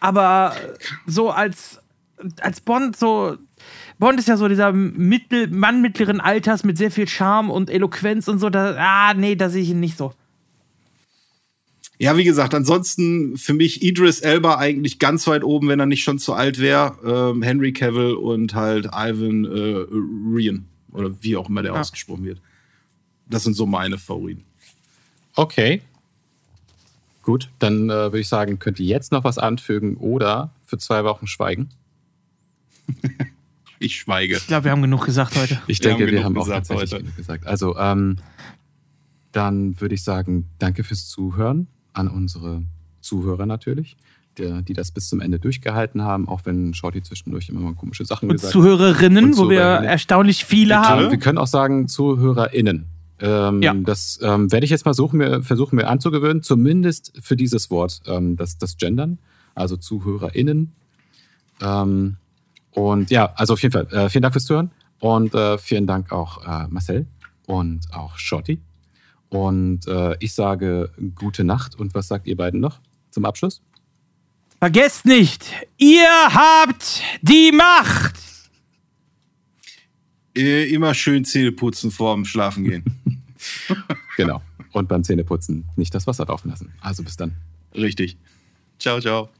Aber 0.00 0.54
so 1.06 1.30
als, 1.30 1.80
als 2.40 2.60
Bond, 2.60 2.96
so. 2.96 3.36
Bond 3.98 4.18
ist 4.18 4.28
ja 4.28 4.36
so 4.36 4.48
dieser 4.48 4.72
Mittel, 4.72 5.48
Mann 5.48 5.80
mittleren 5.82 6.20
Alters 6.20 6.64
mit 6.64 6.76
sehr 6.78 6.90
viel 6.90 7.08
Charme 7.08 7.50
und 7.50 7.70
Eloquenz 7.70 8.28
und 8.28 8.38
so. 8.38 8.50
Da, 8.50 8.74
ah, 8.78 9.14
nee, 9.14 9.34
da 9.36 9.48
sehe 9.48 9.62
ich 9.62 9.70
ihn 9.70 9.80
nicht 9.80 9.96
so. 9.96 10.12
Ja, 12.02 12.16
wie 12.16 12.24
gesagt, 12.24 12.54
ansonsten 12.54 13.36
für 13.36 13.52
mich 13.52 13.82
Idris 13.82 14.20
Elba 14.20 14.56
eigentlich 14.56 14.98
ganz 14.98 15.26
weit 15.26 15.44
oben, 15.44 15.68
wenn 15.68 15.80
er 15.80 15.84
nicht 15.86 16.02
schon 16.02 16.18
zu 16.18 16.32
alt 16.32 16.58
wäre. 16.58 16.96
Ähm, 17.04 17.42
Henry 17.42 17.74
Cavill 17.74 18.14
und 18.14 18.54
halt 18.54 18.86
Ivan 18.86 19.44
äh, 19.44 19.84
Rian. 20.34 20.64
Oder 20.92 21.10
wie 21.20 21.36
auch 21.36 21.50
immer 21.50 21.62
der 21.62 21.74
Ja. 21.74 21.80
ausgesprochen 21.80 22.24
wird. 22.24 22.40
Das 23.28 23.42
sind 23.44 23.52
so 23.54 23.66
meine 23.66 23.98
Favoriten. 23.98 24.44
Okay. 25.36 25.82
Gut, 27.22 27.50
dann 27.58 27.90
äh, 27.90 27.92
würde 27.92 28.20
ich 28.20 28.28
sagen, 28.28 28.58
könnt 28.58 28.80
ihr 28.80 28.86
jetzt 28.86 29.12
noch 29.12 29.22
was 29.24 29.36
anfügen 29.36 29.96
oder 29.98 30.52
für 30.64 30.78
zwei 30.78 31.04
Wochen 31.04 31.26
schweigen. 31.26 31.68
Ich 33.82 33.96
schweige. 33.96 34.36
Ich 34.36 34.46
glaube, 34.46 34.64
wir 34.64 34.72
haben 34.72 34.82
genug 34.82 35.06
gesagt 35.06 35.34
heute. 35.36 35.58
Ich 35.66 35.78
Wir 35.82 35.88
denke, 35.96 36.04
haben 36.04 36.12
wir 36.12 36.24
haben 36.24 36.36
auch 36.36 36.44
gesagt 36.44 36.66
tatsächlich 36.66 36.92
heute. 36.92 37.02
genug 37.04 37.16
gesagt. 37.16 37.46
Also, 37.46 37.78
ähm, 37.78 38.18
dann 39.32 39.80
würde 39.80 39.94
ich 39.94 40.02
sagen, 40.04 40.50
danke 40.58 40.84
fürs 40.84 41.08
Zuhören 41.08 41.66
an 41.92 42.08
unsere 42.08 42.62
Zuhörer 43.00 43.46
natürlich, 43.46 43.96
der, 44.38 44.62
die 44.62 44.74
das 44.74 44.90
bis 44.90 45.08
zum 45.08 45.20
Ende 45.20 45.38
durchgehalten 45.38 46.02
haben, 46.02 46.28
auch 46.28 46.42
wenn 46.44 46.72
Shorty 46.74 47.02
zwischendurch 47.02 47.48
immer 47.48 47.60
mal 47.60 47.74
komische 47.74 48.04
Sachen 48.04 48.28
Und 48.28 48.36
gesagt 48.36 48.52
Zuhörerinnen, 48.52 49.24
Und 49.26 49.36
wo 49.36 49.48
wir 49.50 49.58
Zuhörerinnen. 49.58 49.90
erstaunlich 49.90 50.44
viele 50.44 50.76
Bitte? 50.76 50.88
haben. 50.88 51.10
Wir 51.10 51.18
können 51.18 51.38
auch 51.38 51.46
sagen 51.46 51.88
ZuhörerInnen. 51.88 52.86
Ähm, 53.20 53.62
Ja. 53.62 53.74
Das 53.74 54.18
ähm, 54.22 54.50
werde 54.52 54.64
ich 54.64 54.70
jetzt 54.70 54.86
mal 54.86 54.94
suchen, 54.94 55.18
mir, 55.18 55.42
versuchen, 55.42 55.76
mir 55.76 55.88
anzugewöhnen, 55.88 56.42
zumindest 56.42 57.12
für 57.20 57.36
dieses 57.36 57.70
Wort, 57.70 58.00
ähm, 58.06 58.36
das, 58.36 58.56
das 58.58 58.76
Gendern, 58.76 59.18
also 59.54 59.76
ZuhörerInnen. 59.76 60.72
Ähm, 61.60 62.16
und 62.72 63.10
ja, 63.10 63.32
also 63.34 63.54
auf 63.54 63.62
jeden 63.62 63.72
Fall, 63.72 63.86
äh, 63.92 64.08
vielen 64.08 64.22
Dank 64.22 64.32
fürs 64.34 64.44
Zuhören 64.44 64.70
und 65.00 65.34
äh, 65.34 65.58
vielen 65.58 65.86
Dank 65.86 66.12
auch 66.12 66.44
äh, 66.46 66.68
Marcel 66.68 67.06
und 67.46 67.80
auch 67.92 68.16
Shorty. 68.16 68.60
Und 69.30 69.86
äh, 69.86 70.16
ich 70.20 70.34
sage 70.34 70.90
gute 71.14 71.44
Nacht 71.44 71.78
und 71.78 71.94
was 71.94 72.08
sagt 72.08 72.26
ihr 72.26 72.36
beiden 72.36 72.60
noch 72.60 72.80
zum 73.10 73.24
Abschluss? 73.24 73.62
Vergesst 74.58 75.06
nicht, 75.06 75.46
ihr 75.78 76.08
habt 76.28 77.02
die 77.22 77.50
Macht. 77.52 78.16
Äh, 80.36 80.72
immer 80.72 80.94
schön 80.94 81.24
Zähne 81.24 81.52
putzen 81.52 81.90
vorm 81.90 82.24
Schlafen 82.24 82.64
gehen. 82.64 82.84
Genau. 84.16 84.42
Und 84.72 84.86
beim 84.86 85.02
Zähneputzen 85.02 85.64
nicht 85.76 85.94
das 85.94 86.06
Wasser 86.06 86.26
laufen 86.26 86.50
lassen. 86.50 86.74
Also 86.82 87.02
bis 87.02 87.16
dann. 87.16 87.36
Richtig. 87.74 88.18
Ciao, 88.78 89.00
ciao. 89.00 89.30